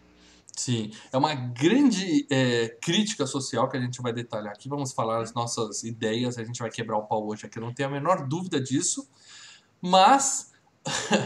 Sim, 0.56 0.92
é 1.12 1.18
uma 1.18 1.34
grande 1.34 2.28
é, 2.30 2.70
crítica 2.82 3.26
social 3.26 3.68
que 3.70 3.78
a 3.78 3.82
gente 3.82 4.02
vai 4.02 4.12
detalhar 4.14 4.54
aqui. 4.54 4.68
Vamos 4.70 4.92
falar 4.94 5.22
as 5.22 5.34
nossas 5.34 5.84
ideias, 5.84 6.38
a 6.38 6.44
gente 6.44 6.60
vai 6.60 6.70
quebrar 6.70 6.98
o 6.98 7.04
pau 7.04 7.26
hoje 7.28 7.46
aqui, 7.46 7.58
eu 7.58 7.64
não 7.64 7.74
tenho 7.74 7.90
a 7.90 7.92
menor 7.92 8.28
dúvida 8.28 8.60
disso. 8.62 9.10
Mas 9.82 10.52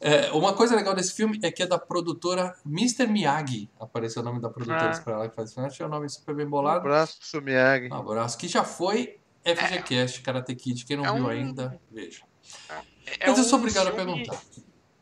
é, 0.00 0.30
uma 0.32 0.52
coisa 0.52 0.76
legal 0.76 0.94
desse 0.94 1.14
filme 1.14 1.38
é 1.42 1.50
que 1.50 1.62
é 1.62 1.66
da 1.66 1.78
produtora 1.78 2.54
Mr. 2.66 3.06
Miyagi. 3.06 3.70
Apareceu 3.80 4.22
o 4.22 4.24
nome 4.24 4.40
da 4.40 4.50
produtora 4.50 4.92
Ah. 4.94 5.00
para 5.00 5.14
ela 5.14 5.28
que 5.28 5.34
faz 5.34 5.48
esse 5.48 5.54
filme. 5.54 5.68
Achei 5.68 5.86
o 5.86 5.88
nome 5.88 6.08
super 6.08 6.34
bem 6.34 6.46
Um 6.46 6.50
bolado. 6.50 6.78
abraço 6.80 7.18
pro 7.30 7.42
Miyagi. 7.42 7.88
Um 7.90 7.94
abraço. 7.96 8.36
Que 8.38 8.46
já 8.46 8.62
foi 8.62 9.18
FGCast, 9.44 10.20
Karate 10.22 10.54
Kid. 10.54 10.84
Quem 10.84 10.96
não 10.98 11.06
É 11.06 11.12
viu 11.14 11.24
um- 11.24 11.28
ainda, 11.28 11.80
veja. 11.90 12.22
É 13.20 13.28
Mas 13.28 13.38
eu 13.38 13.44
sou 13.44 13.58
um 13.58 13.62
obrigado 13.62 13.88
a 13.88 13.92
filme- 13.92 14.12
perguntar. 14.24 14.42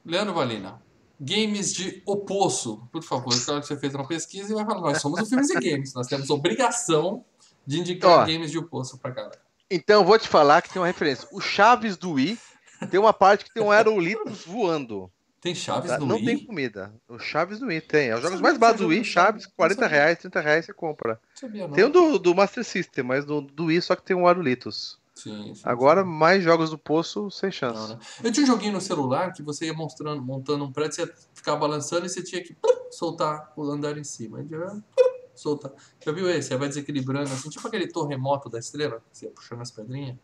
Leandro 0.05 0.35
Valina, 0.35 0.83
games 1.23 1.73
de 1.73 2.03
opoço, 2.05 2.89
por 2.93 3.03
favor. 3.03 3.33
Claro 3.45 3.61
que 3.61 3.67
você 3.67 3.77
fez 3.77 3.95
uma 3.95 4.07
pesquisa 4.07 4.53
e 4.53 4.55
vai 4.55 4.65
falar, 4.65 4.81
nós 4.81 5.01
somos 5.01 5.21
o 5.21 5.27
Filmes 5.27 5.51
e 5.51 5.55
Games. 5.61 5.95
Nós 5.95 6.07
temos 6.09 6.29
obrigação 6.31 7.25
de 7.67 7.79
indicar 7.81 8.11
Ó. 8.11 8.27
games 8.27 8.51
de 8.51 8.59
opoço 8.59 8.99
pra 8.99 9.11
galera. 9.11 9.41
Então 9.71 10.01
eu 10.01 10.05
vou 10.07 10.19
te 10.19 10.29
falar 10.29 10.61
que 10.63 10.71
tem 10.71 10.81
uma 10.83 10.89
referência. 10.89 11.27
O 11.33 11.41
Chaves 11.41 11.97
do 11.97 12.13
Wii 12.13 12.39
tem 12.91 12.99
uma 12.99 13.13
parte 13.13 13.45
que 13.45 13.55
tem 13.55 13.63
um 13.63 13.71
aerolitos 13.71 14.45
voando. 14.45 15.11
Tem 15.41 15.55
Chaves 15.55 15.91
tá? 15.91 15.99
no 15.99 16.07
Não 16.07 16.17
Wii? 16.17 16.25
tem 16.27 16.39
comida. 16.47 16.95
O 17.09 17.19
Chaves 17.19 17.59
do 17.59 17.67
Wii 17.67 17.81
tem. 17.81 18.09
É 18.11 18.15
os 18.15 18.23
jogos 18.23 18.41
mais 18.41 18.57
tinha 18.59 18.73
do 18.75 18.87
Wii, 18.89 18.99
do 19.01 19.05
Chaves, 19.05 19.43
Chaves. 19.45 19.55
40 19.57 19.81
Não 19.81 19.89
sabia. 19.89 19.99
reais, 20.03 20.19
30 20.19 20.41
reais 20.41 20.65
você 20.67 20.73
compra. 20.73 21.21
Sabia 21.35 21.67
não. 21.67 21.75
Tem 21.75 21.85
um 21.85 21.91
do, 21.91 22.19
do 22.19 22.35
Master 22.35 22.65
System, 22.65 23.03
mas 23.05 23.25
do, 23.25 23.41
do 23.41 23.65
Wii 23.67 23.81
só 23.83 23.97
que 23.97 24.03
tem 24.05 24.15
um 24.17 24.27
aerolitos. 24.27 25.01
Sim, 25.23 25.55
sim, 25.55 25.61
Agora, 25.65 26.03
sim. 26.03 26.09
mais 26.09 26.43
jogos 26.43 26.71
do 26.71 26.79
Poço, 26.79 27.31
sem 27.31 27.51
chance. 27.51 27.79
Não, 27.79 27.89
né? 27.89 27.99
Eu 28.25 28.33
tinha 28.33 28.45
um 28.45 28.47
joguinho 28.47 28.73
no 28.73 28.81
celular 28.81 29.33
que 29.33 29.43
você 29.43 29.67
ia 29.67 29.75
mostrando, 29.75 30.23
montando 30.23 30.65
um 30.65 30.73
prédio, 30.73 30.95
você 30.97 31.03
ia 31.03 31.15
ficar 31.35 31.57
balançando 31.57 32.07
e 32.07 32.09
você 32.09 32.23
tinha 32.23 32.43
que 32.43 32.57
soltar 32.91 33.53
o 33.57 33.63
andar 33.65 33.97
em 33.99 34.05
cima. 34.05 34.39
Aí 34.39 34.49
soltar. 35.35 35.73
Já 36.05 36.13
viu 36.13 36.29
esse? 36.29 36.53
Aí 36.53 36.59
vai 36.59 36.69
desequilibrando, 36.69 37.33
assim, 37.33 37.49
tipo 37.49 37.67
aquele 37.67 37.87
terremoto 37.87 38.49
da 38.49 38.59
estrela, 38.59 39.03
que 39.13 39.19
você 39.19 39.27
ia 39.27 39.31
puxando 39.33 39.61
as 39.61 39.71
pedrinhas. 39.71 40.17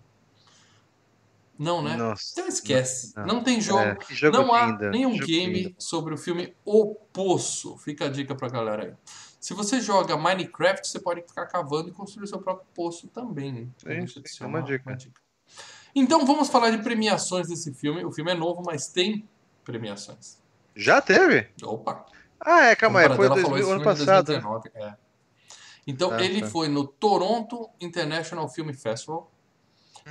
Não, 1.58 1.82
né? 1.82 1.96
Nossa. 1.96 2.32
Então 2.32 2.46
esquece. 2.46 3.12
Não, 3.16 3.26
Não, 3.26 3.34
não. 3.36 3.42
tem 3.42 3.60
jogo. 3.60 3.80
É, 3.80 3.98
jogo 4.10 4.36
não 4.36 4.54
há 4.54 4.66
lindo, 4.66 4.90
nenhum 4.90 5.16
game 5.18 5.62
lindo. 5.64 5.74
sobre 5.78 6.14
o 6.14 6.16
filme 6.16 6.54
O 6.64 6.94
Poço. 7.12 7.76
Fica 7.78 8.04
a 8.04 8.08
dica 8.08 8.34
pra 8.34 8.48
galera 8.48 8.84
aí. 8.84 8.94
Se 9.40 9.54
você 9.54 9.80
joga 9.80 10.16
Minecraft, 10.16 10.86
você 10.86 10.98
pode 10.98 11.22
ficar 11.22 11.46
cavando 11.46 11.88
e 11.88 11.92
construir 11.92 12.26
seu 12.26 12.40
próprio 12.40 12.66
poço 12.74 13.06
também. 13.08 13.72
Sim, 13.78 14.06
sim, 14.26 14.44
é 14.44 14.46
uma 14.46 14.62
dica. 14.62 14.96
Então 15.94 16.26
vamos 16.26 16.48
falar 16.48 16.70
de 16.70 16.78
premiações 16.78 17.48
desse 17.48 17.72
filme. 17.72 18.04
O 18.04 18.12
filme 18.12 18.30
é 18.32 18.34
novo, 18.34 18.62
mas 18.64 18.88
tem 18.88 19.28
premiações. 19.64 20.38
Já 20.74 21.00
teve? 21.00 21.48
Opa! 21.62 22.04
Ah, 22.40 22.66
é, 22.66 22.76
calma 22.76 23.00
aí, 23.00 23.06
foi 23.08 23.28
Paradela 23.28 23.34
2000, 23.34 23.48
falou 23.48 23.58
esse 23.58 23.72
ano 23.72 23.84
passado. 23.84 24.26
2019, 24.26 24.70
é. 24.74 24.96
Então, 25.86 26.10
Ah, 26.12 26.22
ele 26.22 26.42
tá. 26.42 26.46
foi 26.48 26.68
no 26.68 26.86
Toronto 26.86 27.68
International 27.80 28.48
Film 28.48 28.72
Festival. 28.72 29.30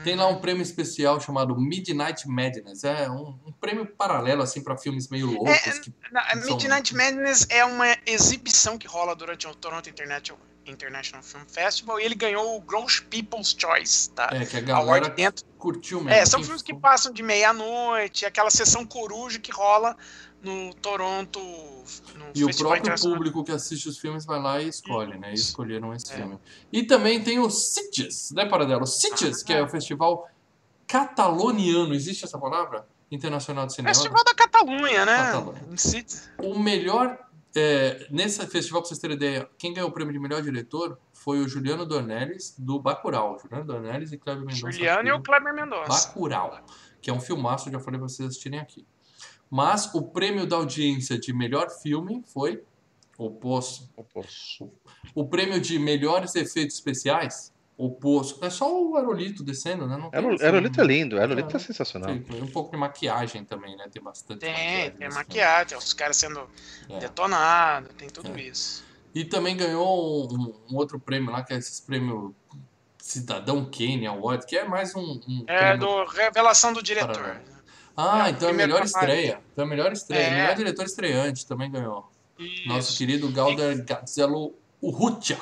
Tem 0.03 0.15
lá 0.15 0.27
um 0.27 0.39
prêmio 0.39 0.61
especial 0.61 1.19
chamado 1.19 1.55
Midnight 1.59 2.27
Madness. 2.27 2.83
É 2.83 3.09
um, 3.09 3.39
um 3.45 3.51
prêmio 3.59 3.85
paralelo, 3.85 4.41
assim, 4.41 4.63
para 4.63 4.77
filmes 4.77 5.09
meio 5.09 5.27
loucos. 5.27 5.49
É, 5.67 5.79
que 5.79 5.93
Na- 6.11 6.21
a 6.21 6.37
são- 6.37 6.55
Midnight 6.55 6.95
Madness 6.95 7.45
é 7.49 7.63
uma 7.65 7.95
exibição 8.05 8.77
que 8.77 8.87
rola 8.87 9.15
durante 9.15 9.47
o 9.47 9.55
Toronto 9.55 9.89
International, 9.89 10.39
International 10.65 11.23
Film 11.23 11.43
Festival 11.47 11.99
e 11.99 12.03
ele 12.03 12.15
ganhou 12.15 12.57
o 12.57 12.61
Gross 12.61 12.99
People's 12.99 13.55
Choice, 13.57 14.09
tá? 14.11 14.29
é, 14.31 14.45
que 14.45 14.57
a 14.57 14.61
galera 14.61 15.09
dentro. 15.09 15.45
curtiu 15.57 15.99
mesmo. 15.99 16.11
É, 16.11 16.25
são 16.25 16.39
Quem 16.39 16.45
filmes 16.45 16.61
que 16.61 16.73
passam 16.73 17.11
de 17.11 17.23
meia-noite, 17.23 18.25
aquela 18.25 18.49
sessão 18.51 18.85
coruja 18.85 19.39
que 19.39 19.51
rola 19.51 19.95
no 20.47 20.73
Toronto. 20.75 21.39
No 21.39 22.31
E 22.33 22.43
o 22.43 22.47
Festival 22.47 22.71
próprio 22.71 22.77
Internacional. 22.79 23.17
público 23.17 23.43
que 23.43 23.51
assiste 23.51 23.87
os 23.89 23.97
filmes 23.97 24.25
vai 24.25 24.41
lá 24.41 24.61
e 24.61 24.67
escolhe, 24.69 25.17
né? 25.17 25.31
E 25.31 25.33
escolheram 25.35 25.93
esse 25.93 26.11
É. 26.13 26.15
filme. 26.15 26.39
E 26.71 26.83
também 26.83 27.21
tem 27.23 27.39
o 27.39 27.49
Sitges, 27.49 28.31
né, 28.31 28.45
Paradelo? 28.45 28.83
O 28.83 28.87
Sitges, 28.87 29.43
que 29.43 29.53
é 29.53 29.61
o 29.61 29.67
festival 29.67 30.27
cataloniano. 30.87 31.93
Existe 31.93 32.25
essa 32.25 32.37
palavra? 32.39 32.87
Internacional 33.11 33.65
de 33.67 33.73
Cinema. 33.73 33.93
Festival 33.93 34.23
da 34.23 34.33
Catalunha, 34.33 35.05
né? 35.05 35.17
Catalunha. 35.17 35.61
O 36.39 36.57
melhor. 36.59 37.17
é, 37.55 38.05
nesse 38.11 38.45
festival, 38.45 38.81
pra 38.81 38.87
vocês 38.89 38.99
terem 38.99 39.15
ideia, 39.15 39.49
quem 39.57 39.73
ganhou 39.73 39.89
o 39.89 39.91
prêmio 39.91 40.13
de 40.13 40.19
melhor 40.19 40.43
diretor 40.43 40.99
foi 41.11 41.39
o 41.39 41.47
Juliano 41.47 41.87
Dornelles, 41.87 42.53
do 42.55 42.77
Bacurau. 42.79 43.39
Juliano 43.41 43.65
Dornelles 43.65 44.11
e 44.11 44.17
Cleber 44.17 44.45
Mendonça. 44.45 44.71
Juliano 44.71 45.07
e 45.09 45.11
o. 45.11 45.21
Kleber 45.23 45.53
Mendonça. 45.55 45.87
Bacurau, 45.87 46.59
que 47.01 47.09
é 47.09 47.13
um 47.13 47.19
filmaço, 47.19 47.71
já 47.71 47.79
falei 47.79 47.99
pra 47.99 48.07
vocês 48.07 48.27
assistirem 48.29 48.59
aqui. 48.59 48.85
Mas 49.49 49.93
o 49.95 50.01
prêmio 50.01 50.45
da 50.45 50.57
audiência 50.57 51.17
de 51.17 51.31
melhor 51.33 51.69
filme 51.69 52.23
foi 52.33 52.63
O 53.17 53.29
Poço. 53.31 53.89
O 55.15 55.25
prêmio 55.27 55.59
de 55.59 55.79
melhores 55.79 56.35
efeitos 56.35 56.75
especiais, 56.75 57.51
O 57.77 57.91
Poço. 57.91 58.39
É 58.43 58.49
só 58.49 58.71
o 58.83 58.95
Aerolito 58.97 59.43
descendo, 59.43 59.87
né? 59.87 59.95
Não 59.97 60.09
tem, 60.09 60.19
assim, 60.33 60.43
Aerolito 60.43 60.81
é 60.81 60.83
lindo, 60.83 61.17
Aerolito 61.19 61.53
É. 61.53 61.55
é 61.57 61.59
sensacional. 61.59 62.09
tem 62.19 62.41
um 62.43 62.47
pouco 62.47 62.71
de 62.71 62.77
maquiagem 62.77 63.43
também, 63.45 63.75
né? 63.77 63.87
Tem 63.91 64.01
bastante 64.01 64.39
Tem, 64.39 64.51
maquiagem 64.51 64.91
tem 64.97 65.09
maquiagem, 65.09 65.77
os 65.77 65.93
caras 65.93 66.17
sendo. 66.17 66.47
É. 66.89 66.99
detonados, 66.99 67.89
tem 67.95 68.09
tudo 68.09 68.35
É. 68.37 68.41
isso. 68.41 68.83
E 69.15 69.23
também 69.25 69.55
ganhou 69.57 70.31
um, 70.31 70.53
um 70.71 70.75
outro 70.75 70.99
prêmio 70.99 71.31
lá, 71.31 71.41
que 71.43 71.53
é 71.53 71.57
esse 71.57 71.81
prêmio 71.83 72.35
Cidadão 72.99 73.65
Kane 73.65 74.05
Award, 74.05 74.45
que 74.45 74.57
é 74.57 74.65
mais 74.67 74.93
um, 74.95 75.21
um 75.27 75.43
É 75.47 75.75
prêmio- 75.75 75.87
do 75.87 76.05
Revelação 76.05 76.73
do 76.73 76.83
Diretor. 76.83 77.13
Paralelo. 77.15 77.56
Ah, 77.97 78.27
é, 78.27 78.31
então 78.31 78.47
é 78.47 78.51
primeiro 78.51 78.73
melhor 78.73 78.85
estreia. 78.85 79.41
Então 79.51 79.65
é 79.65 79.67
melhor 79.67 79.91
estreia. 79.91 80.21
É. 80.27 80.41
Melhor 80.41 80.55
diretor 80.55 80.85
estreante 80.85 81.45
também 81.47 81.71
ganhou. 81.71 82.09
Isso. 82.37 82.67
Nosso 82.67 82.97
querido 82.97 83.29
Galder 83.31 83.83
Gazzello 83.83 84.53
Urrutia. 84.81 85.39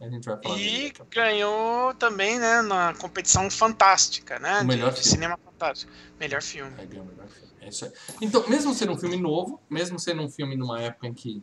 A 0.00 0.08
gente 0.08 0.24
vai 0.24 0.40
falar 0.42 0.54
dele 0.54 0.68
E 0.86 0.86
a 0.88 0.94
pouco. 0.94 1.10
ganhou 1.12 1.94
também, 1.94 2.38
né, 2.38 2.62
na 2.62 2.94
competição 2.94 3.50
fantástica, 3.50 4.38
né? 4.38 4.58
O 4.58 4.60
de- 4.60 4.66
melhor 4.66 4.90
de, 4.92 5.00
filme. 5.00 5.10
cinema 5.10 5.38
fantástico. 5.44 5.92
Melhor 6.18 6.40
filme. 6.40 6.72
É, 6.78 6.86
ganhou 6.86 7.04
o 7.04 7.08
melhor 7.08 7.26
filme. 7.28 7.48
É 7.60 7.68
isso 7.68 7.84
aí. 7.84 7.92
Então, 8.22 8.48
mesmo 8.48 8.72
sendo 8.74 8.92
um 8.92 8.96
filme 8.96 9.16
novo, 9.16 9.60
mesmo 9.68 9.98
sendo 9.98 10.22
um 10.22 10.30
filme 10.30 10.56
numa 10.56 10.80
época 10.80 11.06
em 11.08 11.12
que 11.12 11.42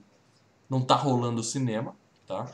não 0.70 0.82
tá 0.82 0.96
rolando 0.96 1.44
cinema, 1.44 1.96
tá? 2.26 2.48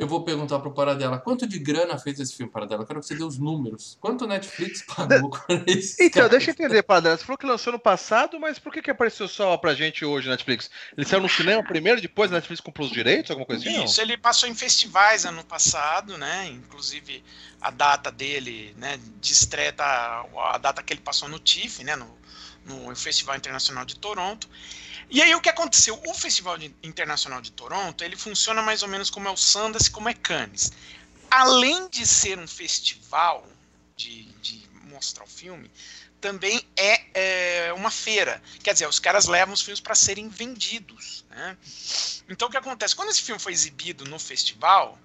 Eu 0.00 0.06
vou 0.06 0.24
perguntar 0.24 0.58
pro 0.60 0.72
Paradela, 0.72 1.18
quanto 1.18 1.46
de 1.46 1.58
grana 1.58 1.98
fez 1.98 2.18
esse 2.18 2.34
filme, 2.34 2.50
Paradela? 2.50 2.82
Eu 2.82 2.86
quero 2.86 3.00
que 3.00 3.06
você 3.06 3.14
dê 3.14 3.22
os 3.22 3.36
números. 3.36 3.98
Quanto 4.00 4.24
o 4.24 4.26
Netflix 4.26 4.80
pagou 4.96 5.28
com 5.28 5.62
esse 5.66 6.02
Então, 6.02 6.22
cara? 6.22 6.30
deixa 6.30 6.48
eu 6.48 6.52
entender, 6.52 6.82
Padre. 6.82 7.10
Você 7.10 7.22
falou 7.22 7.36
que 7.36 7.44
lançou 7.44 7.70
no 7.70 7.78
passado, 7.78 8.40
mas 8.40 8.58
por 8.58 8.72
que, 8.72 8.80
que 8.80 8.90
apareceu 8.90 9.28
só 9.28 9.58
pra 9.58 9.74
gente 9.74 10.02
hoje 10.02 10.26
na 10.26 10.32
Netflix? 10.32 10.70
Ele 10.96 11.06
saiu 11.06 11.20
no 11.20 11.28
cinema 11.28 11.62
primeiro, 11.62 12.00
depois 12.00 12.32
a 12.32 12.36
Netflix 12.36 12.62
comprou 12.62 12.86
os 12.86 12.92
direitos, 12.92 13.30
alguma 13.30 13.46
coisa 13.46 13.62
assim? 13.62 13.84
Isso, 13.84 14.00
ele 14.00 14.16
passou 14.16 14.48
em 14.48 14.54
festivais 14.54 15.26
ano 15.26 15.44
passado, 15.44 16.16
né? 16.16 16.46
Inclusive 16.46 17.22
a 17.60 17.70
data 17.70 18.10
dele, 18.10 18.74
né, 18.78 18.98
de 19.20 19.32
estreia, 19.34 19.70
tá, 19.70 20.24
a 20.50 20.56
data 20.56 20.82
que 20.82 20.94
ele 20.94 21.02
passou 21.02 21.28
no 21.28 21.38
TIFF, 21.38 21.84
né, 21.84 21.94
no, 21.94 22.08
no 22.64 22.96
Festival 22.96 23.36
Internacional 23.36 23.84
de 23.84 23.96
Toronto. 23.96 24.48
E 25.10 25.20
aí 25.20 25.34
o 25.34 25.40
que 25.40 25.48
aconteceu? 25.48 26.00
O 26.06 26.14
Festival 26.14 26.56
de- 26.56 26.74
Internacional 26.82 27.40
de 27.40 27.50
Toronto, 27.50 28.04
ele 28.04 28.16
funciona 28.16 28.62
mais 28.62 28.82
ou 28.82 28.88
menos 28.88 29.10
como 29.10 29.26
é 29.26 29.30
o 29.30 29.36
Sundance, 29.36 29.90
como 29.90 30.08
é 30.08 30.14
Cannes. 30.14 30.72
Além 31.30 31.88
de 31.88 32.06
ser 32.06 32.38
um 32.38 32.46
festival 32.46 33.46
de, 33.96 34.24
de 34.40 34.62
mostrar 34.84 35.24
o 35.24 35.26
filme, 35.26 35.70
também 36.20 36.64
é, 36.76 37.02
é, 37.14 37.72
uma 37.72 37.90
feira. 37.90 38.42
Quer 38.62 38.72
dizer, 38.72 38.86
os 38.86 38.98
caras 38.98 39.26
levam 39.26 39.54
os 39.54 39.62
filmes 39.62 39.80
para 39.80 39.94
serem 39.94 40.28
vendidos. 40.28 41.24
Né? 41.30 41.56
Então 42.28 42.46
o 42.48 42.50
que 42.50 42.56
acontece? 42.56 42.94
Quando 42.94 43.10
esse 43.10 43.22
filme 43.22 43.40
foi 43.40 43.52
exibido 43.52 44.04
no 44.04 44.18
festival, 44.18 44.98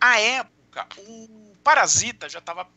à 0.00 0.18
época, 0.18 0.86
o 0.98 1.54
Parasita 1.62 2.28
já 2.28 2.40
estava 2.40 2.68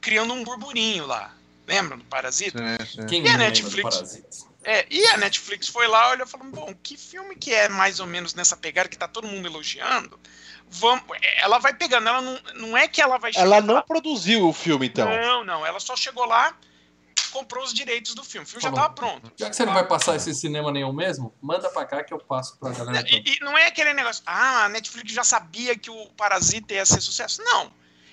criando 0.00 0.32
um 0.32 0.44
burburinho 0.44 1.06
lá. 1.06 1.34
Lembram 1.66 1.98
do 1.98 2.04
Parasita? 2.04 2.58
Sim, 2.58 2.86
sim. 2.86 3.06
Quem 3.06 3.24
E 3.24 3.28
a 3.28 3.32
não 3.32 3.38
lembra 3.44 3.60
do 3.60 3.76
Netflix? 3.76 4.47
É, 4.68 4.86
e 4.90 5.02
a 5.06 5.16
Netflix 5.16 5.66
foi 5.66 5.88
lá, 5.88 6.10
olhou 6.10 6.26
e 6.26 6.28
falou: 6.28 6.46
bom, 6.50 6.74
que 6.82 6.94
filme 6.94 7.34
que 7.34 7.54
é 7.54 7.70
mais 7.70 8.00
ou 8.00 8.06
menos 8.06 8.34
nessa 8.34 8.54
pegada 8.54 8.86
que 8.86 8.98
tá 8.98 9.08
todo 9.08 9.26
mundo 9.26 9.48
elogiando? 9.48 10.20
Vamos, 10.68 11.04
ela 11.40 11.58
vai 11.58 11.72
pegando, 11.72 12.06
ela 12.06 12.20
não, 12.20 12.38
não 12.54 12.76
é 12.76 12.86
que 12.86 13.00
ela 13.00 13.16
vai 13.16 13.32
chegar 13.32 13.46
Ela 13.46 13.62
não 13.62 13.68
falar, 13.68 13.82
produziu 13.84 14.46
o 14.46 14.52
filme, 14.52 14.86
então. 14.86 15.08
Não, 15.08 15.42
não, 15.42 15.64
ela 15.64 15.80
só 15.80 15.96
chegou 15.96 16.26
lá, 16.26 16.54
comprou 17.32 17.64
os 17.64 17.72
direitos 17.72 18.14
do 18.14 18.22
filme. 18.22 18.44
O 18.44 18.46
filme 18.46 18.62
já 18.62 18.68
Falou. 18.68 18.84
tava 18.84 18.94
pronto. 18.94 19.32
Já 19.38 19.48
que 19.48 19.56
você 19.56 19.64
não 19.64 19.72
vai 19.72 19.86
passar 19.86 20.16
esse 20.16 20.34
cinema 20.34 20.70
nenhum 20.70 20.92
mesmo, 20.92 21.32
manda 21.40 21.70
pra 21.70 21.86
cá 21.86 22.04
que 22.04 22.12
eu 22.12 22.18
passo 22.18 22.58
pra 22.58 22.70
galera. 22.70 23.08
E, 23.08 23.36
e 23.36 23.40
não 23.40 23.56
é 23.56 23.68
aquele 23.68 23.94
negócio, 23.94 24.22
ah, 24.26 24.64
a 24.64 24.68
Netflix 24.68 25.10
já 25.14 25.24
sabia 25.24 25.78
que 25.78 25.88
o 25.90 26.10
Parasita 26.10 26.74
ia 26.74 26.84
ser 26.84 27.00
sucesso. 27.00 27.42
Não. 27.42 27.72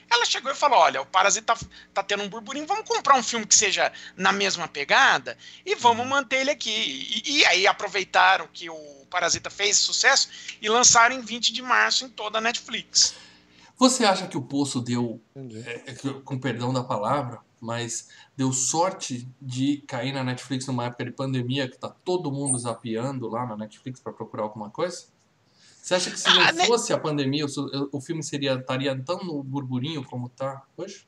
Ela 0.09 0.25
chegou 0.25 0.51
e 0.51 0.55
falou: 0.55 0.79
olha, 0.79 1.01
o 1.01 1.05
Parasita 1.05 1.55
tá, 1.55 1.65
tá 1.93 2.03
tendo 2.03 2.23
um 2.23 2.29
burburinho, 2.29 2.67
vamos 2.67 2.87
comprar 2.87 3.17
um 3.17 3.23
filme 3.23 3.45
que 3.45 3.55
seja 3.55 3.91
na 4.15 4.31
mesma 4.31 4.67
pegada 4.67 5.37
e 5.65 5.75
vamos 5.75 6.05
manter 6.07 6.41
ele 6.41 6.51
aqui. 6.51 6.69
E, 7.25 7.39
e 7.39 7.45
aí 7.45 7.67
aproveitaram 7.67 8.47
que 8.51 8.69
o 8.69 9.05
Parasita 9.09 9.49
fez 9.49 9.77
sucesso 9.77 10.29
e 10.61 10.69
lançaram 10.69 11.15
em 11.15 11.21
20 11.21 11.53
de 11.53 11.61
março 11.61 12.05
em 12.05 12.09
toda 12.09 12.37
a 12.37 12.41
Netflix. 12.41 13.15
Você 13.77 14.05
acha 14.05 14.27
que 14.27 14.37
o 14.37 14.41
Poço 14.41 14.79
deu, 14.79 15.21
é, 15.35 15.91
é, 15.91 15.95
com 16.23 16.39
perdão 16.39 16.71
da 16.71 16.83
palavra, 16.83 17.41
mas 17.59 18.09
deu 18.35 18.53
sorte 18.53 19.27
de 19.41 19.83
cair 19.87 20.13
na 20.13 20.23
Netflix 20.23 20.65
numa 20.65 20.85
época 20.85 21.03
de 21.03 21.11
pandemia 21.11 21.69
que 21.69 21.77
tá 21.77 21.89
todo 21.89 22.31
mundo 22.31 22.57
zapeando 22.57 23.27
lá 23.27 23.45
na 23.45 23.57
Netflix 23.57 23.99
pra 23.99 24.13
procurar 24.13 24.43
alguma 24.43 24.69
coisa? 24.69 25.07
Você 25.85 25.93
acha 25.93 26.09
que 26.09 26.19
se 26.19 26.27
não 26.27 26.41
Ah, 26.41 26.51
né? 26.51 26.65
fosse 26.65 26.91
a 26.91 26.97
pandemia, 26.97 27.45
o, 27.45 27.89
o 27.91 28.01
filme 28.01 28.23
seria 28.23 28.55
estaria 28.55 28.99
tão 29.05 29.19
no 29.19 29.43
burburinho 29.43 30.03
como 30.03 30.27
tá 30.29 30.63
hoje? 30.75 31.05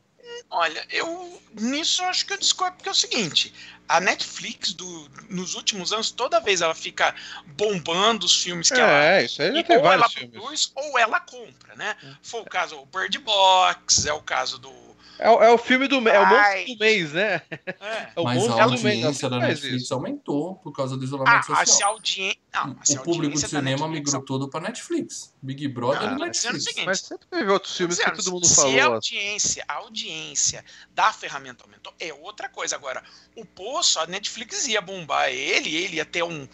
Olha, 0.51 0.85
eu 0.91 1.41
nisso 1.59 2.03
acho 2.03 2.27
que 2.27 2.33
eu 2.33 2.37
discordo, 2.37 2.75
porque 2.75 2.87
é 2.87 2.91
o 2.91 2.95
seguinte: 2.95 3.51
a 3.89 3.99
Netflix, 3.99 4.73
do, 4.73 5.09
nos 5.31 5.55
últimos 5.55 5.91
anos, 5.91 6.11
toda 6.11 6.39
vez 6.39 6.61
ela 6.61 6.75
fica 6.75 7.15
bombando 7.47 8.23
os 8.27 8.43
filmes 8.43 8.69
que 8.69 8.79
ela 8.79 9.15
É, 9.15 9.25
isso 9.25 9.41
aí 9.41 9.51
já 9.51 9.63
tem 9.63 9.77
ou 9.77 9.83
ela 9.83 9.97
vários 9.97 10.13
filmes. 10.13 10.31
produz 10.31 10.71
ou 10.75 10.99
ela 10.99 11.19
compra, 11.21 11.75
né? 11.75 11.95
Foi 12.21 12.41
o 12.41 12.45
caso 12.45 12.75
do 12.75 12.85
Bird 12.85 13.17
Box, 13.17 14.05
é 14.05 14.13
o 14.13 14.21
caso 14.21 14.59
do. 14.59 14.86
É, 15.19 15.29
o- 15.29 15.41
é 15.43 15.49
o 15.51 15.57
filme 15.57 15.87
do 15.87 15.99
mês, 15.99 16.15
é 16.15 16.19
o 16.19 16.25
monstro 16.27 16.65
do 16.73 16.79
mês, 16.79 17.13
né? 17.13 17.41
É. 17.49 17.59
É 18.15 18.19
o 18.19 18.23
mas 18.23 18.37
monstro 18.37 18.53
a 18.61 18.65
do 18.65 18.71
mês. 18.71 18.85
audiência 19.03 19.29
da 19.29 19.39
Netflix 19.39 19.91
aumentou 19.91 20.55
por 20.55 20.71
causa 20.71 20.95
do 20.95 21.01
Ah, 21.01 21.05
isolamento 21.05 21.39
a 21.39 21.43
se 21.43 21.51
a 21.51 21.65
social. 21.65 21.91
audiência. 21.93 22.37
Não, 22.53 22.75
mas 22.77 22.87
se 22.89 22.97
a 22.97 23.01
o 23.01 23.03
público 23.03 23.39
da 23.39 23.47
cinema 23.47 23.63
Netflix- 23.87 23.91
migrou 24.13 24.21
todo 24.25 24.49
pra 24.49 24.59
Netflix. 24.59 25.33
Big 25.41 25.67
Brother 25.67 26.01
Não, 26.17 26.25
e 26.25 26.29
dizendo 26.31 26.51
o 26.51 26.53
Netflix. 26.53 26.63
seguinte, 26.65 26.85
Mas 26.85 26.99
sempre 27.01 27.27
teve 27.29 27.51
outros 27.51 27.75
filmes 27.77 27.97
que 27.97 28.03
Dizendo, 28.03 28.23
todo 28.23 28.33
mundo 28.33 28.45
se 28.47 28.53
a 28.53 28.55
falou. 28.63 28.93
audiência, 28.95 29.65
a 29.67 29.73
audiência 29.75 30.65
da 30.93 31.11
ferramenta 31.13 31.63
aumentou, 31.63 31.93
é 31.99 32.13
outra 32.13 32.49
coisa. 32.49 32.75
Agora, 32.75 33.03
o 33.35 33.45
Poço, 33.45 33.99
a 33.99 34.07
Netflix 34.07 34.67
ia 34.67 34.81
bombar 34.81 35.29
ele, 35.29 35.75
ele 35.75 35.97
ia 35.97 36.05
ter 36.05 36.23
um, 36.23 36.47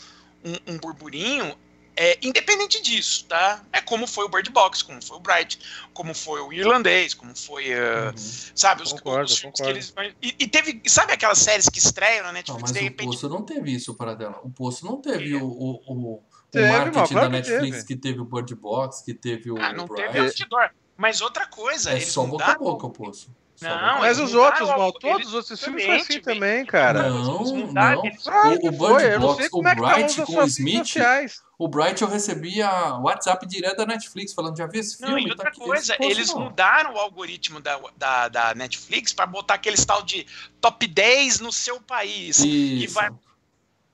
um, 0.43 0.73
um 0.73 0.77
burburinho, 0.77 1.57
é, 1.95 2.17
independente 2.21 2.81
disso, 2.81 3.25
tá? 3.25 3.63
É 3.71 3.81
como 3.81 4.07
foi 4.07 4.25
o 4.25 4.29
Bird 4.29 4.49
Box, 4.49 4.81
como 4.83 5.01
foi 5.01 5.17
o 5.17 5.19
Bright, 5.19 5.59
como 5.93 6.13
foi 6.13 6.41
o 6.41 6.51
Irlandês, 6.51 7.13
como 7.13 7.35
foi, 7.35 7.73
uh, 7.73 8.07
Uhum. 8.07 8.13
sabe, 8.55 8.83
os, 8.83 8.91
Concordo, 8.93 9.31
os 9.31 9.39
concordo. 9.41 9.63
que 9.63 9.69
eles... 9.69 9.93
E, 10.21 10.35
e 10.39 10.47
teve, 10.47 10.81
sabe 10.87 11.13
aquelas 11.13 11.37
séries 11.39 11.69
que 11.69 11.79
estreiam 11.79 12.21
na 12.23 12.27
Não, 12.29 12.33
Netflix, 12.33 12.61
mas 12.61 12.71
de 12.71 12.79
o 12.79 12.83
repente... 12.83 13.07
Poço 13.07 13.29
não 13.29 13.43
teve 13.43 13.71
isso 13.73 13.93
para 13.95 14.15
dela. 14.15 14.39
O 14.43 14.49
Poço 14.49 14.85
não 14.85 14.99
teve 15.01 15.35
o, 15.35 15.45
o, 15.45 15.81
o, 15.85 16.13
o 16.15 16.23
Teve, 16.51 16.67
marketing 16.67 17.13
claro 17.13 17.29
da 17.31 17.41
que 17.41 17.49
Netflix 17.49 17.77
teve. 17.77 17.87
que 17.87 17.95
teve 17.95 18.19
o 18.21 18.25
Bird 18.25 18.55
Box, 18.55 19.03
que 19.03 19.13
teve 19.13 19.51
o 19.51 19.57
Ah, 19.59 19.73
não 19.73 19.85
Bright. 19.87 20.11
teve 20.13 20.19
outdoor. 20.27 20.69
Mas 20.95 21.21
outra 21.21 21.47
coisa, 21.47 21.91
É 21.91 21.95
eles 21.95 22.07
só 22.11 22.23
boca 22.25 22.45
a 22.45 22.55
boca 22.55 22.85
o 22.85 22.89
Poço. 22.91 23.31
Não, 23.69 23.99
Mas 23.99 24.19
os 24.19 24.33
outros, 24.33 24.67
mal, 24.69 24.91
todos 24.93 25.27
os 25.27 25.33
outros 25.33 25.59
filmes 25.63 25.85
foi 25.85 25.95
assim 25.97 26.19
também, 26.19 26.65
cara. 26.65 27.09
Não, 27.09 27.43
não. 27.71 28.05
eles- 28.05 28.23
Claro 28.23 28.49
O, 28.63 28.67
o 28.67 28.71
Bird 28.71 29.03
eu 29.03 29.19
não 29.19 29.27
Box, 29.27 29.37
o 29.37 29.41
é 29.41 29.49
que 29.49 29.61
tá 29.63 29.75
Bright 29.75 30.17
nas 30.19 30.27
com 30.29 30.37
o 30.37 30.43
Smith, 30.45 30.77
sociais. 30.87 31.41
o 31.57 31.67
Bright 31.67 32.01
eu 32.01 32.07
recebia 32.07 32.69
WhatsApp 33.01 33.45
direto 33.47 33.77
da 33.77 33.85
Netflix 33.85 34.33
falando, 34.33 34.57
já 34.57 34.67
vi 34.67 34.79
esse 34.79 35.01
Não, 35.01 35.07
filme? 35.09 35.23
e 35.23 35.25
tá 35.27 35.31
outra 35.33 35.49
aqui, 35.49 35.59
coisa, 35.59 35.95
eles 35.99 36.29
não. 36.33 36.41
mudaram 36.41 36.93
o 36.93 36.97
algoritmo 36.97 37.59
da, 37.59 37.79
da, 37.97 38.27
da 38.29 38.55
Netflix 38.55 39.13
para 39.13 39.25
botar 39.25 39.55
aquele 39.55 39.77
tal 39.85 40.01
de 40.03 40.25
top 40.61 40.85
10 40.87 41.39
no 41.39 41.51
seu 41.51 41.79
país. 41.81 42.39
E 42.39 42.83
Isso. 42.85 42.93
vai, 42.93 43.09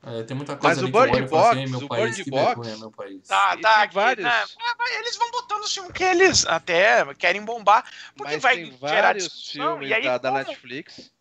É, 0.02 0.24
tem 0.24 0.36
muita 0.36 0.56
coisa 0.56 0.82
Mas 0.82 0.90
o 0.90 0.92
Bird 0.92 1.18
assim, 1.18 1.28
Box, 1.28 1.58
"Ei, 1.58 1.68
meu 1.68 1.80
o 1.80 1.88
país, 1.90 2.04
Bird 2.16 2.24
que 2.24 2.32
Box- 2.32 2.46
vergonha, 2.56 2.78
meu 2.78 2.92
país. 2.92 3.28
Tá, 3.28 3.58
tá, 3.58 3.74
tem 3.74 3.84
aqui, 3.84 3.96
vários- 3.96 4.26
né? 4.26 4.44
Mas 4.78 4.96
Eles 4.96 5.18
vão 5.18 5.30
botando 5.32 5.62
os 5.64 5.74
filmes 5.74 5.92
que 5.92 6.04
eles 6.04 6.46
até 6.46 7.14
querem 7.16 7.44
bombar, 7.44 7.84
porque 8.16 8.34
Mas 8.34 8.42
vai 8.42 8.56
tem 8.56 8.66
gerar 8.78 9.02
vários 9.02 9.24
discussão. 9.26 9.78
filmes 9.78 9.92
aí, 9.92 10.04
da, 10.04 10.18
da 10.18 10.32
Netflix. 10.32 11.12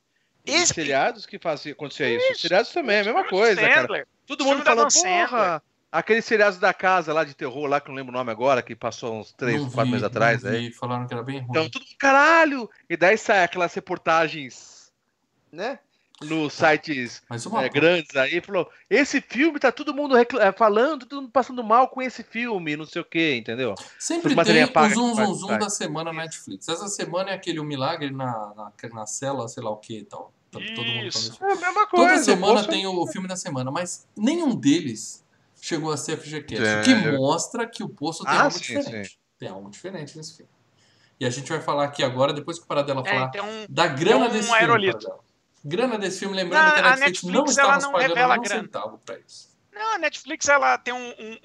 Esse- 0.47 0.75
seriados 0.75 1.27
que 1.27 1.39
fazia 1.41 1.73
acontecer 1.73 2.17
isso. 2.17 2.33
Os 2.33 2.41
seriados 2.41 2.71
também, 2.71 2.97
é 2.97 3.01
a 3.01 3.05
mesma 3.05 3.25
coisa, 3.25 3.61
cara. 3.69 4.07
Todo 4.27 4.45
mundo 4.45 4.63
falando, 4.65 4.93
porra, 4.93 5.63
aqueles 5.91 6.25
seriados 6.25 6.59
da 6.61 6.73
casa 6.73 7.13
lá 7.13 7.25
de 7.25 7.35
terror 7.35 7.67
lá, 7.67 7.81
que 7.81 7.89
eu 7.91 7.93
não 7.93 7.97
lembro 7.97 8.15
o 8.15 8.17
nome 8.17 8.31
agora, 8.31 8.63
que 8.63 8.77
passou 8.77 9.19
uns 9.19 9.33
3, 9.33 9.61
Não 9.61 9.69
4 9.71 9.85
vi, 9.87 9.91
meses 9.91 10.05
atrás, 10.07 10.43
não 10.45 10.51
né? 10.53 10.59
vi, 10.59 10.73
Falaram 10.73 11.07
que 11.07 11.13
era 11.13 11.23
bem 11.25 11.39
ruim. 11.41 11.49
Então, 11.51 11.65
mundo, 11.65 11.81
caralho! 11.99 12.71
E 12.89 12.97
daí 12.97 13.19
sai 13.19 13.43
aquelas 13.43 13.75
reportagens, 13.75 14.93
né? 15.53 15.81
Nos 16.21 16.53
sites 16.53 17.23
é, 17.63 17.69
grandes 17.69 18.17
aí, 18.17 18.41
falou: 18.41 18.69
esse 18.91 19.21
filme 19.21 19.61
tá 19.61 19.71
todo 19.71 19.95
mundo 19.95 20.17
é, 20.17 20.53
falando, 20.53 21.07
todo 21.07 21.23
mundo 21.23 21.31
passando 21.31 21.63
mal 21.63 21.89
com 21.89 22.03
esse 22.03 22.25
filme, 22.25 22.77
não 22.77 22.85
sei 22.85 23.03
o 23.03 23.05
que, 23.05 23.37
entendeu? 23.37 23.77
Sempre 24.01 24.35
Mas 24.35 24.49
tem 24.49 24.65
o 24.65 24.89
zoom, 24.89 25.15
zoom, 25.15 25.35
zoom 25.35 25.59
da 25.59 25.71
semana 25.71 26.13
na 26.13 26.23
Netflix. 26.23 26.69
Essa 26.69 26.89
semana 26.89 27.31
é 27.31 27.35
aquele 27.35 27.61
O 27.61 27.65
Milagre 27.65 28.11
na, 28.11 28.53
na, 28.57 28.73
na 28.93 29.07
cela, 29.07 29.47
sei 29.47 29.63
lá 29.63 29.71
o 29.71 29.77
que 29.77 29.99
e 29.99 30.05
tal. 30.05 30.33
Tá 30.51 30.59
todo 30.59 30.85
mundo 30.87 31.07
Isso. 31.07 31.37
falando 31.37 31.53
isso. 31.53 31.63
É 31.63 31.67
a 31.67 31.69
mesma 31.69 31.87
coisa. 31.87 32.09
Toda 32.09 32.23
semana 32.25 32.67
tem 32.67 32.87
o 32.87 33.07
filme 33.07 33.29
da 33.29 33.37
semana, 33.37 33.71
mas 33.71 34.07
nenhum 34.17 34.57
deles 34.57 35.25
chegou 35.61 35.93
a 35.93 35.97
ser 35.97 36.17
FGCast. 36.17 36.65
É. 36.65 36.81
O 36.81 36.85
que 36.85 36.95
mostra 37.17 37.67
que 37.67 37.83
o 37.85 37.89
Poço 37.89 38.25
tem 38.25 38.33
Ah, 38.35 38.43
algo 38.45 38.59
sim, 38.59 38.79
diferente. 38.79 39.19
Tem 39.39 39.49
algo 39.49 39.71
diferente 39.71 40.17
nesse 40.17 40.37
filme. 40.37 40.51
E 41.21 41.27
a 41.27 41.31
gente 41.31 41.49
vai 41.49 41.61
falar 41.61 41.85
aqui 41.85 42.03
agora, 42.03 42.33
depois 42.33 42.59
que 42.59 42.65
o 42.65 42.67
Paradela 42.67 43.03
É, 43.05 43.11
falar, 43.11 43.31
um, 43.45 43.67
da 43.69 43.87
grana 43.87 44.27
um 44.27 44.31
desse 44.31 44.51
aerolito. 44.53 44.99
filme. 44.99 45.05
Paradela. 45.05 45.28
Grana 45.65 45.99
desse 45.99 46.21
filme, 46.21 46.35
lembrando 46.37 46.65
Na- 46.65 46.73
que 46.73 46.81
a 46.81 46.93
a 46.93 46.97
Netflix, 46.97 47.23
não 47.25 47.31
Netflix, 47.33 47.59
ela 47.59 47.77
estava 47.77 47.83
não 47.87 47.93
pagando 47.93 48.12
um 48.12 48.43
grana. 48.43 48.62
centavo 48.62 48.99
pra 49.05 49.19
isso. 49.19 49.49
Não, 49.73 49.95
a 49.95 49.99
Netflix 49.99 50.49
ela 50.49 50.79
tem 50.79 50.93
um, 50.95 51.09
um- 51.19 51.38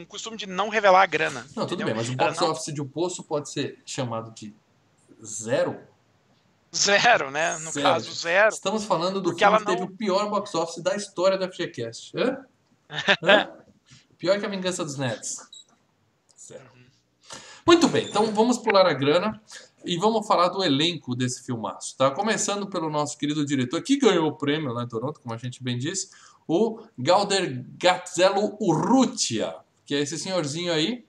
um 0.00 0.04
costume 0.06 0.36
de 0.36 0.46
não 0.46 0.68
revelar 0.68 1.02
a 1.02 1.06
grana. 1.06 1.40
Não, 1.54 1.66
tudo 1.66 1.82
entendeu? 1.82 1.86
bem, 1.86 1.94
mas 1.94 2.08
o 2.08 2.12
Ela 2.12 2.28
box 2.30 2.40
não- 2.40 2.50
office 2.50 2.74
de 2.74 2.80
O 2.80 2.86
Poço 2.86 3.22
pode 3.22 3.50
ser 3.50 3.80
chamado 3.84 4.32
de 4.32 4.54
zero. 5.24 5.78
Zero, 6.74 7.30
né? 7.30 7.56
No 7.58 7.70
Zero. 7.70 7.86
caso, 7.86 8.12
zero. 8.12 8.48
Estamos 8.48 8.84
falando 8.84 9.20
do 9.20 9.30
Porque 9.30 9.44
filme 9.44 9.58
que 9.60 9.64
teve 9.66 9.80
não- 9.80 9.86
o 9.86 9.90
pior 9.96 10.28
box 10.28 10.54
office 10.54 10.82
da 10.82 10.94
história 10.96 11.38
da 11.38 11.46
FGCast. 11.48 12.12
Hã? 12.18 12.44
Hã? 13.22 13.48
Pior 14.18 14.38
que 14.40 14.46
a 14.46 14.48
Vingança 14.48 14.82
dos 14.84 14.96
Nets. 14.96 15.36
Zero. 16.38 16.70
Muito 17.66 17.86
bem, 17.88 18.06
então 18.08 18.32
vamos 18.32 18.58
pular 18.58 18.86
a 18.86 18.92
grana 18.94 19.40
e 19.84 19.96
vamos 19.98 20.26
falar 20.26 20.48
do 20.48 20.64
elenco 20.64 21.14
desse 21.14 21.44
filmaço, 21.44 21.96
tá? 21.96 22.10
Começando 22.10 22.66
pelo 22.66 22.90
nosso 22.90 23.16
querido 23.18 23.44
diretor, 23.44 23.80
que 23.82 23.96
ganhou 23.98 24.28
o 24.28 24.32
prêmio 24.36 24.72
lá 24.72 24.82
em 24.84 24.88
Toronto, 24.88 25.20
como 25.20 25.34
a 25.34 25.38
gente 25.38 25.62
bem 25.62 25.78
disse, 25.78 26.10
o 26.48 26.80
Galder 26.98 27.64
Gazzello 27.78 28.56
Urrutia, 28.60 29.54
que 29.84 29.94
é 29.94 30.00
esse 30.00 30.18
senhorzinho 30.18 30.72
aí. 30.72 31.04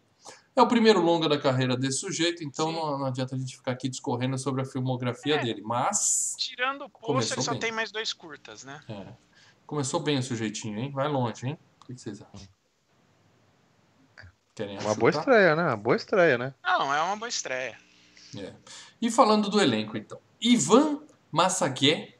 É 0.55 0.61
o 0.61 0.67
primeiro 0.67 0.99
longa 0.99 1.29
da 1.29 1.39
carreira 1.39 1.77
desse 1.77 1.99
sujeito, 1.99 2.43
então 2.43 2.71
não, 2.71 2.97
não 2.97 3.05
adianta 3.05 3.35
a 3.35 3.37
gente 3.37 3.55
ficar 3.55 3.73
aqui 3.73 3.87
discorrendo 3.87 4.37
sobre 4.39 4.63
a 4.63 4.65
filmografia 4.65 5.35
É. 5.35 5.43
dele, 5.43 5.61
mas 5.63 6.33
Tirando 6.37 6.85
o 6.85 6.89
poço, 6.89 7.33
ele 7.35 7.41
só 7.43 7.51
bem. 7.51 7.59
tem 7.59 7.71
mais 7.71 7.91
dois 7.91 8.11
curtas, 8.11 8.63
né? 8.63 8.79
É. 8.89 9.05
Começou 9.67 9.99
bem 9.99 10.17
o 10.17 10.23
sujeitinho, 10.23 10.79
hein? 10.79 10.91
Vai 10.91 11.07
longe, 11.07 11.45
hein? 11.45 11.59
O 11.81 11.85
que 11.85 11.93
vocês 11.99 12.21
acham? 12.21 12.47
Querem 14.55 14.79
Uma 14.79 14.95
boa 14.95 15.11
estreia, 15.11 15.55
né? 15.55 15.63
Uma 15.63 15.77
boa 15.77 15.95
estreia, 15.95 16.37
né? 16.39 16.53
Não, 16.63 16.91
é 16.91 17.01
uma 17.03 17.15
boa 17.15 17.29
estreia. 17.29 17.77
É. 18.35 18.53
E 19.01 19.11
falando 19.11 19.49
do 19.49 19.61
elenco, 19.61 19.97
então. 19.97 20.19
Ivan 20.41 21.01
Massaguet, 21.31 22.17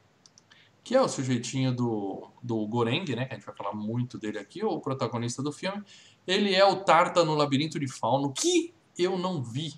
que 0.82 0.94
é 0.94 1.00
o 1.00 1.08
sujeitinho 1.08 1.74
do, 1.74 2.30
do 2.42 2.66
Goreng, 2.66 3.04
né? 3.14 3.26
Que 3.26 3.34
a 3.34 3.36
gente 3.36 3.46
vai 3.46 3.54
falar 3.54 3.74
muito 3.74 4.18
dele 4.18 4.38
aqui, 4.38 4.64
o 4.64 4.80
protagonista 4.80 5.42
do 5.42 5.52
filme. 5.52 5.82
Ele 6.26 6.54
é 6.54 6.64
o 6.64 6.76
Tarta 6.76 7.24
no 7.24 7.34
Labirinto 7.34 7.78
de 7.78 7.88
Fauno, 7.88 8.32
que 8.32 8.74
eu 8.96 9.18
não 9.18 9.42
vi. 9.42 9.74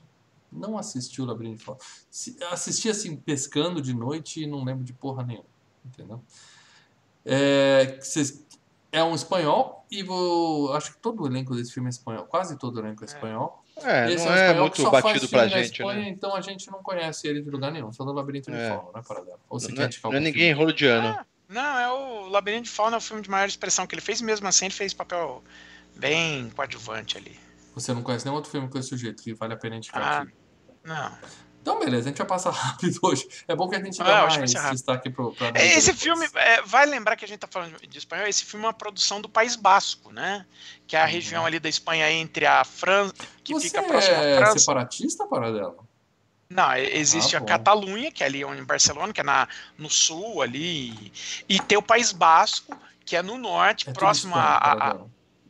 Não 0.52 0.76
assisti 0.76 1.20
o 1.20 1.24
Labirinto 1.24 1.58
de 1.58 1.64
Fauno. 1.64 1.80
Assisti 2.50 2.88
assim, 2.88 3.16
pescando 3.16 3.80
de 3.80 3.94
noite 3.94 4.42
e 4.42 4.46
não 4.46 4.64
lembro 4.64 4.84
de 4.84 4.92
porra 4.92 5.24
nenhuma. 5.24 5.48
Entendeu? 5.84 6.22
É, 7.24 7.98
é 8.92 9.04
um 9.04 9.14
espanhol 9.14 9.86
e 9.90 10.02
vou, 10.02 10.72
acho 10.72 10.92
que 10.92 10.98
todo 10.98 11.22
o 11.22 11.26
elenco 11.26 11.54
desse 11.54 11.72
filme 11.72 11.88
é 11.88 11.90
espanhol. 11.90 12.24
Quase 12.26 12.58
todo 12.58 12.76
o 12.76 12.80
elenco 12.80 13.04
é 13.04 13.06
espanhol. 13.06 13.59
É, 13.82 14.12
Esse 14.12 14.24
não 14.24 14.32
um 14.32 14.34
é 14.34 14.46
espanhol 14.46 14.70
que 14.70 14.80
muito 14.82 14.90
batido 14.90 15.28
pra 15.28 15.48
gente, 15.48 15.72
Espanha, 15.72 16.00
né? 16.00 16.08
Então 16.08 16.34
a 16.34 16.40
gente 16.40 16.70
não 16.70 16.82
conhece 16.82 17.26
ele 17.26 17.42
de 17.42 17.50
lugar 17.50 17.72
nenhum, 17.72 17.92
só 17.92 18.04
do 18.04 18.12
Labirinto 18.12 18.50
de 18.50 18.56
É. 18.56 18.68
Fauno, 18.68 18.92
né, 18.94 19.02
Paradela? 19.06 19.40
Ou 19.48 19.58
você 19.58 19.68
Não 19.68 19.74
quer 19.76 19.84
é, 19.84 19.98
não 20.04 20.12
é 20.16 20.20
ninguém 20.20 20.52
hollywoodiano. 20.52 21.08
Ah, 21.08 21.26
não, 21.48 21.78
é 21.78 21.90
o 21.90 22.28
Labirinto 22.28 22.64
de 22.64 22.70
Fauna, 22.70 22.96
é 22.96 22.98
o 22.98 23.00
filme 23.00 23.22
de 23.22 23.30
maior 23.30 23.46
expressão 23.48 23.86
que 23.86 23.94
ele 23.94 24.02
fez, 24.02 24.20
mesmo 24.20 24.46
assim 24.46 24.66
ele 24.66 24.74
fez 24.74 24.92
papel 24.92 25.42
bem 25.96 26.50
coadjuvante 26.50 27.16
ali. 27.16 27.38
Você 27.74 27.94
não 27.94 28.02
conhece 28.02 28.24
nenhum 28.24 28.36
outro 28.36 28.50
filme 28.50 28.68
com 28.68 28.78
esse 28.78 28.88
sujeito 28.88 29.22
que 29.22 29.34
vale 29.34 29.54
a 29.54 29.56
pena 29.56 29.76
indicar 29.76 30.02
Ah, 30.02 30.20
aqui? 30.22 30.32
não. 30.84 31.18
Então, 31.60 31.78
beleza, 31.78 32.06
a 32.06 32.08
gente 32.10 32.18
vai 32.18 32.26
passar 32.26 32.50
rápido 32.52 32.98
hoje. 33.02 33.28
É 33.46 33.54
bom 33.54 33.68
que 33.68 33.76
a 33.76 33.82
gente 33.84 34.00
Ah, 34.00 34.04
dá 34.04 34.26
mais 34.26 34.50
destaque 34.52 35.10
pro, 35.10 35.32
pra 35.32 35.52
É, 35.54 35.66
Esse 35.76 35.92
filme, 35.94 36.26
é, 36.34 36.62
vai 36.62 36.86
lembrar 36.86 37.16
que 37.16 37.24
a 37.24 37.28
gente 37.28 37.40
tá 37.40 37.46
falando 37.50 37.76
de 37.86 37.98
espanhol, 37.98 38.26
esse 38.26 38.44
filme 38.44 38.64
é 38.64 38.68
uma 38.68 38.74
produção 38.74 39.20
do 39.20 39.28
País 39.28 39.56
Basco, 39.56 40.12
né? 40.12 40.46
Que 40.86 40.96
é 40.96 41.00
a 41.00 41.04
Uhum. 41.04 41.10
região 41.10 41.46
ali 41.46 41.60
da 41.60 41.68
Espanha 41.68 42.10
entre 42.10 42.46
a 42.46 42.64
França, 42.64 43.14
que 43.44 43.52
Você 43.52 43.68
fica 43.68 43.82
próxima 43.82 44.16
à 44.18 44.22
é 44.24 44.36
França. 44.38 44.58
separatista, 44.58 45.26
Paradela? 45.26 45.76
Não, 46.48 46.74
e- 46.76 46.96
existe 46.96 47.36
Ah, 47.36 47.38
a. 47.40 47.42
Catalunha, 47.42 48.10
que 48.10 48.24
é 48.24 48.26
ali 48.26 48.42
em 48.42 48.64
Barcelona, 48.64 49.12
que 49.12 49.20
é 49.20 49.24
na, 49.24 49.46
no 49.78 49.88
sul 49.90 50.42
ali, 50.42 51.12
e 51.48 51.60
tem 51.60 51.76
o 51.78 51.82
País 51.82 52.10
Basco, 52.10 52.76
que 53.04 53.14
é 53.16 53.22
no 53.22 53.36
norte, 53.38 53.88
É 53.88 53.92
próximo 53.92 54.34
Espanha, 54.34 54.44
a, 54.46 54.72
a- 54.90 54.96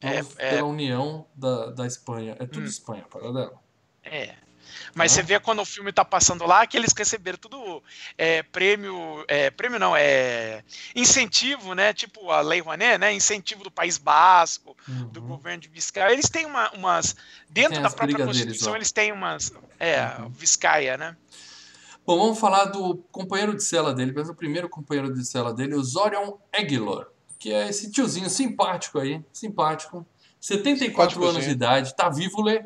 é- 0.03 0.23
Vamos 0.23 0.35
é- 0.38 0.51
pela 0.51 0.64
união 0.68 1.27
da, 1.35 1.66
da 1.70 1.87
Espanha. 1.87 2.37
É 2.38 2.46
tudo 2.46 2.64
Hum. 2.64 2.68
Espanha, 2.68 3.05
Paradela. 3.11 3.55
É. 4.03 4.35
Mas 4.94 5.12
Ah. 5.12 5.14
você 5.16 5.22
vê 5.22 5.40
quando 5.40 5.61
o 5.61 5.64
filme 5.64 5.92
tá 5.92 6.05
passando 6.05 6.46
lá 6.46 6.66
que 6.66 6.76
eles 6.76 6.92
receberam 6.96 7.38
tudo 7.38 7.83
é, 8.18 8.42
prêmio. 8.42 9.24
É, 9.29 9.50
prêmio 9.50 9.79
não, 9.79 9.94
é 9.96 10.62
incentivo, 10.94 11.74
né? 11.74 11.92
Tipo 11.92 12.31
a 12.31 12.40
Lei 12.40 12.61
Rouanet, 12.61 12.98
né? 12.98 13.12
Incentivo 13.12 13.62
do 13.64 13.70
País 13.70 13.98
Basco, 13.98 14.76
do 15.12 15.20
Uhum. 15.20 15.26
governo 15.29 15.61
de 15.62 15.68
Vizcaya. 15.68 16.12
Eles 16.12 16.29
têm 16.29 16.46
uma- 16.46 16.70
umas. 16.72 17.14
Dentro 17.48 17.74
Tem 17.74 17.83
da 17.83 17.90
própria 17.90 18.16
deles 18.16 18.26
Constituição, 18.26 18.70
lá. 18.72 18.79
eles 18.79 18.92
têm 18.92 19.12
umas. 19.12 19.53
É, 19.79 20.05
Uhum. 20.20 20.29
Vizcaya, 20.31 20.96
né? 20.96 21.16
Bom, 22.07 22.18
vamos 22.18 22.38
falar 22.40 22.64
do 22.66 22.96
companheiro 23.12 23.55
de 23.55 23.62
cela 23.62 23.94
dele, 23.94 24.12
mas 24.14 24.29
o 24.29 24.35
primeiro 24.35 24.68
companheiro 24.68 25.12
de 25.14 25.24
cela 25.24 25.53
dele, 25.55 25.74
o 25.74 25.83
Zorion 25.83 26.33
Aguilar, 26.53 27.07
que 27.38 27.53
é 27.53 27.68
esse 27.68 27.90
tiozinho 27.90 28.29
simpático 28.29 28.98
aí, 28.98 29.22
simpático, 29.33 30.05
74 30.40 31.12
Simpáticozinho. 31.14 31.31
anos 31.31 31.44
de 31.44 31.50
idade, 31.50 31.94
tá 31.94 32.09
vivo, 32.09 32.42
Lê. 32.42 32.64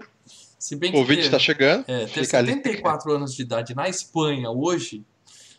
Se 0.65 0.75
bem 0.77 0.91
que 0.91 0.97
O 0.99 1.05
vídeo 1.05 1.31
tá 1.31 1.39
chegando. 1.39 1.85
é, 1.87 2.07
ter 2.07 2.25
Fica 2.25 2.39
ali. 2.39 2.53
74 2.55 3.13
anos 3.13 3.35
de 3.35 3.43
idade 3.43 3.75
na 3.75 3.87
Espanha 3.87 4.51
hoje 4.51 5.05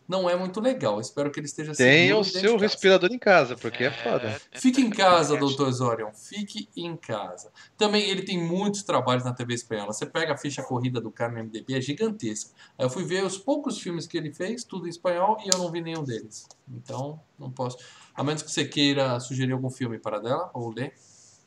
não 0.07 0.27
é 0.27 0.35
muito 0.35 0.59
legal. 0.59 0.99
Espero 0.99 1.29
que 1.29 1.39
ele 1.39 1.45
esteja 1.45 1.73
Tem 1.73 2.07
seguro 2.07 2.21
o 2.21 2.23
seu 2.23 2.57
respirador 2.57 3.11
em 3.13 3.19
casa, 3.19 3.55
porque 3.55 3.83
é, 3.83 3.91
foda. 3.91 4.41
Fique 4.53 4.81
em 4.81 4.89
casa, 4.89 5.35
é- 5.35 5.39
doutor 5.39 5.71
Zorion. 5.71 6.11
Fique 6.11 6.67
em 6.75 6.97
casa. 6.97 7.51
Também 7.77 8.01
ele 8.09 8.23
tem 8.23 8.43
muitos 8.43 8.81
trabalhos 8.81 9.23
na 9.23 9.31
TV 9.31 9.53
espanhola. 9.53 9.93
Você 9.93 10.07
pega 10.07 10.33
a 10.33 10.37
ficha 10.37 10.63
corrida 10.63 10.99
do 10.99 11.11
cara 11.11 11.31
no 11.33 11.37
MDB, 11.37 11.75
é 11.77 11.81
gigantesca. 11.81 12.49
Aí 12.75 12.83
eu 12.83 12.89
fui 12.89 13.03
ver 13.03 13.23
os 13.23 13.37
poucos 13.37 13.79
filmes 13.79 14.07
que 14.07 14.17
ele 14.17 14.33
fez, 14.33 14.63
tudo 14.63 14.87
em 14.87 14.89
espanhol, 14.89 15.37
e 15.45 15.49
eu 15.53 15.59
não 15.59 15.69
vi 15.71 15.81
nenhum 15.81 16.03
deles. 16.03 16.47
Então, 16.67 17.19
não 17.37 17.51
posso. 17.51 17.77
A 18.15 18.23
menos 18.23 18.41
que 18.41 18.49
você 18.51 18.65
queira 18.65 19.19
sugerir 19.19 19.51
algum 19.53 19.69
filme 19.69 19.99
para 19.99 20.17
dela, 20.17 20.49
ou 20.51 20.73
ler, 20.73 20.95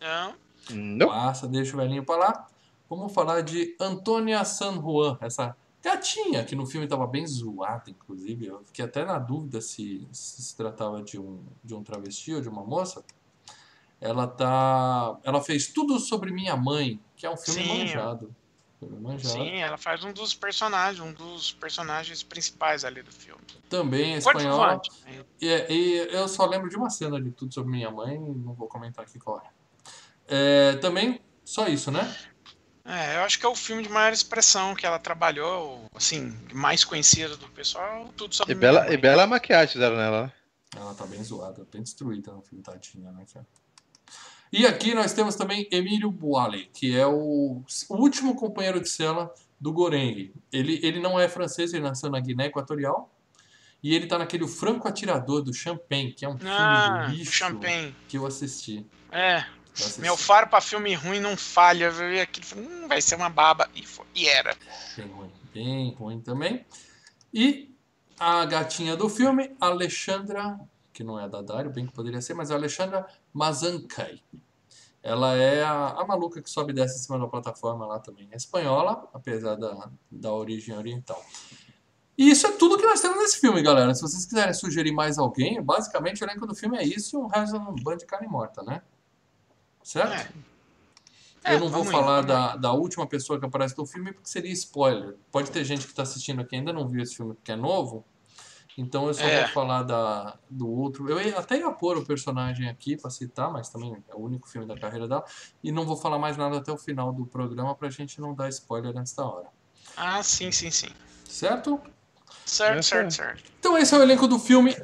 Não. 0.01 0.35
Não. 0.71 1.09
passa, 1.09 1.49
deixa 1.49 1.75
o 1.75 1.79
velhinho 1.81 2.05
para 2.05 2.16
lá. 2.18 2.47
Vamos 2.88 3.12
falar 3.12 3.42
de 3.42 3.77
Antônia 3.79 4.44
San 4.44 4.81
Juan, 4.81 5.18
essa 5.20 5.57
gatinha 5.83 6.44
que 6.44 6.57
no 6.57 6.66
filme 6.66 6.87
estava 6.87 7.07
bem 7.07 7.27
zoada, 7.27 7.90
inclusive. 7.90 8.46
Eu 8.46 8.64
fiquei 8.64 8.85
até 8.85 9.05
na 9.05 9.18
dúvida 9.18 9.61
se 9.61 10.07
se, 10.11 10.42
se 10.42 10.57
tratava 10.57 11.03
de 11.03 11.18
um, 11.18 11.44
de 11.62 11.74
um 11.74 11.83
travesti 11.83 12.35
ou 12.35 12.40
de 12.40 12.48
uma 12.48 12.64
moça. 12.64 13.05
Ela 14.01 14.27
tá. 14.27 15.18
Ela 15.24 15.42
fez 15.42 15.68
tudo 15.68 15.98
sobre 15.98 16.31
minha 16.31 16.57
mãe, 16.57 17.01
que 17.16 17.27
é 17.27 17.31
um 17.31 17.37
filme 17.37 17.62
Sim. 17.62 17.79
manjado. 17.79 18.35
Filme 18.79 19.01
manjado. 19.01 19.35
Sim, 19.35 19.57
ela 19.57 19.77
faz 19.77 20.05
um 20.05 20.12
dos 20.12 20.35
personagens, 20.35 21.01
um 21.01 21.12
dos 21.12 21.53
personagens 21.53 22.22
principais 22.22 22.85
ali 22.85 23.03
do 23.03 23.12
filme. 23.12 23.42
Também 23.68 24.14
é. 24.14 24.22
Coadjuvante. 24.22 24.90
E, 25.40 25.46
e 25.46 25.96
eu 26.12 26.29
só 26.29 26.46
lembro 26.46 26.68
de 26.68 26.77
uma 26.77 26.88
cena 26.88 27.20
de 27.20 27.33
tudo 27.33 27.53
sobre 27.53 27.72
minha 27.72 27.90
mãe, 27.90 28.18
não 28.18 28.55
vou 28.55 28.68
comentar 28.68 29.05
aqui 29.05 29.18
qual 29.18 29.40
é. 29.40 29.51
É, 30.29 30.77
também, 30.77 31.20
só 31.44 31.66
isso, 31.66 31.90
né? 31.90 32.16
É, 32.88 33.16
eu 33.16 33.20
acho 33.22 33.38
que 33.38 33.44
é 33.44 33.48
o 33.48 33.55
filme 33.55 33.83
de 33.83 33.88
maior 33.90 34.12
expressão 34.12 34.74
que 34.74 34.87
ela 34.87 34.98
trabalhou, 34.98 35.85
assim, 35.94 36.35
mais 36.55 36.85
conhecido 36.85 37.37
do 37.37 37.46
pessoal, 37.51 38.09
tudo 38.16 38.35
sobre 38.35 38.53
E 38.53 38.55
bela, 38.55 38.85
mãe. 38.85 38.92
e 38.94 38.96
bela 38.96 39.27
maquiagem 39.27 39.74
fizeram 39.74 39.96
nela. 39.96 40.22
né? 40.24 40.33
Ela 40.74 40.94
tá 40.94 41.05
bem 41.07 41.22
zoada, 41.22 41.66
bem 41.70 41.83
destruída 41.83 42.33
no 42.33 42.40
filme, 42.42 42.62
tadinha, 42.64 43.11
né, 43.12 43.24
cara? 43.33 43.46
E 44.51 44.66
aqui 44.66 44.94
nós 44.94 45.12
temos 45.12 45.35
também 45.37 45.68
Emílio 45.70 46.11
Boale, 46.11 46.70
que 46.72 46.96
é 46.96 47.07
o, 47.07 47.62
último 47.90 48.35
companheiro 48.35 48.81
de 48.81 48.88
cela 48.88 49.31
do 49.61 49.70
Goreng. 49.72 50.33
Ele, 50.51 50.81
ele 50.83 50.98
não 51.01 51.20
é 51.20 51.29
francês, 51.29 51.74
ele 51.74 51.83
nasceu 51.83 52.09
na 52.09 52.18
Guiné 52.18 52.46
Equatorial. 52.46 53.14
E 53.83 53.94
ele 53.94 54.07
tá 54.07 54.18
naquele 54.18 54.48
Franco 54.48 54.88
Atirador 54.88 55.42
do 55.42 55.53
Champagne, 55.53 56.12
que 56.12 56.24
é 56.24 56.29
um 56.29 56.37
filme 56.38 56.51
Ah, 56.53 57.05
do 57.07 57.12
o 57.12 57.16
lixo 57.16 57.33
Champagne. 57.33 57.94
que 58.09 58.16
eu 58.16 58.27
assisti. 58.27 58.85
É, 59.12 59.44
Assisti. 59.79 60.01
meu 60.01 60.17
faro 60.17 60.49
pra 60.49 60.61
filme 60.61 60.95
ruim 60.95 61.21
não 61.21 61.37
falha. 61.37 61.87
Eu 61.87 61.93
vi 61.93 62.21
aquilo 62.21 62.47
falei, 62.47 62.67
hum, 62.67 62.88
vai 62.88 63.01
ser 63.01 63.14
uma 63.14 63.29
baba. 63.29 63.69
E, 63.75 63.87
foi, 63.87 64.05
e 64.14 64.29
era. 64.29 64.57
Bem 64.97 65.09
ruim, 65.09 65.33
bem 65.55 65.95
ruim 65.95 66.21
também. 66.21 66.67
E 67.33 67.75
a 68.19 68.45
gatinha 68.45 68.97
do 68.97 69.09
filme, 69.09 69.55
Alexandra, 69.61 70.59
que 70.93 71.05
não 71.05 71.21
é 71.21 71.29
da 71.29 71.41
Dário, 71.41 71.71
bem 71.71 71.87
que 71.87 71.93
poderia 71.93 72.21
ser, 72.21 72.35
mas 72.35 72.51
é 72.51 72.55
a 72.55 72.57
Alexandra 72.57 73.07
Mazankai. 73.33 74.21
Ela 75.03 75.37
é 75.37 75.62
a, 75.62 75.91
a 75.91 76.05
maluca 76.07 76.43
que 76.43 76.51
sobe 76.51 76.73
e 76.73 76.75
desce 76.75 76.99
em 76.99 77.03
cima 77.03 77.19
da 77.19 77.29
plataforma 77.29 77.87
lá 77.87 78.01
também. 78.01 78.29
É 78.33 78.37
espanhola, 78.37 79.09
apesar 79.14 79.55
da, 79.55 79.91
da 80.11 80.33
origem 80.33 80.77
oriental. 80.77 81.25
E 82.17 82.31
isso 82.31 82.49
é 82.49 82.53
tudo 82.53 82.77
que 82.77 82.85
nós 82.85 83.01
temos 83.01 83.17
nesse 83.19 83.38
filme, 83.38 83.62
galera. 83.62 83.95
Se 83.95 84.03
vocês 84.03 84.27
quiserem 84.27 84.53
sugerir 84.53 84.91
mais 84.91 85.19
alguém, 85.19 85.62
basicamente 85.62 86.23
o 86.23 86.27
elenco 86.27 86.47
do 86.49 86.55
filme 86.55 86.77
é 86.77 86.83
isso 86.83 87.17
e 87.17 87.21
o 87.21 87.29
resto 87.29 87.55
é 87.55 87.61
um 87.61 87.77
bando 87.77 87.99
de 87.99 88.07
carne 88.07 88.27
morta, 88.27 88.61
né? 88.64 88.83
Certo? 89.88 90.35
É. 91.42 91.55
Eu 91.55 91.61
não 91.61 91.68
vou 91.70 91.83
falar 91.83 92.18
indo, 92.18 92.27
da, 92.27 92.57
da 92.57 92.72
última 92.72 93.07
pessoa 93.07 93.38
que 93.40 93.46
aparece 93.46 93.77
no 93.79 93.87
filme 93.87 94.12
porque 94.12 94.29
seria 94.29 94.53
spoiler. 94.53 95.16
Pode 95.33 95.51
ter 95.51 95.64
gente 95.64 95.85
que 95.87 95.92
está 95.92 96.03
assistindo 96.03 96.42
aqui 96.42 96.55
e 96.57 96.59
ainda 96.59 96.74
não 96.74 96.87
viu 96.87 97.03
esse 97.03 97.16
filme 97.16 97.33
porque 97.33 97.53
é 97.53 97.57
novo. 97.57 98.05
Então 98.77 99.07
eu 99.09 99.14
só 99.14 99.22
É. 99.22 99.44
vou 99.44 99.55
falar 99.55 99.83
da, 99.85 100.37
do 100.51 100.68
outro. 100.70 101.09
Eu 101.09 101.18
ia- 101.18 101.38
até 101.38 101.57
ia 101.59 101.70
pôr 101.70 101.96
o 101.96 102.05
personagem 102.05 102.68
aqui 102.68 102.98
para 102.98 103.09
citar, 103.09 103.51
mas 103.51 103.70
também 103.70 103.96
é 104.09 104.14
o 104.14 104.18
único 104.18 104.46
filme 104.46 104.66
da 104.68 104.79
carreira 104.79 105.09
dela. 105.09 105.24
E 105.64 105.72
não 105.72 105.87
vou 105.87 105.96
falar 105.96 106.18
mais 106.18 106.37
nada 106.37 106.59
até 106.59 106.70
o 106.70 106.77
final 106.77 107.11
do 107.11 107.24
programa 107.24 107.74
pra 107.74 107.88
gente 107.88 108.20
não 108.20 108.35
dar 108.35 108.51
spoiler 108.51 108.94
antes 108.94 109.14
da 109.14 109.24
hora. 109.24 109.46
Ah, 109.96 110.22
sim, 110.22 110.53
sim, 110.53 110.70
sim. 110.70 110.90
Certo? 111.27 111.81
Certo, 112.44 112.83
certo, 112.83 113.07
é. 113.07 113.11
certo. 113.11 113.42
Então 113.59 113.79
esse 113.79 113.94
é 113.94 113.98
o 113.98 114.03
elenco 114.03 114.29
do 114.29 114.38
filme 114.38 114.77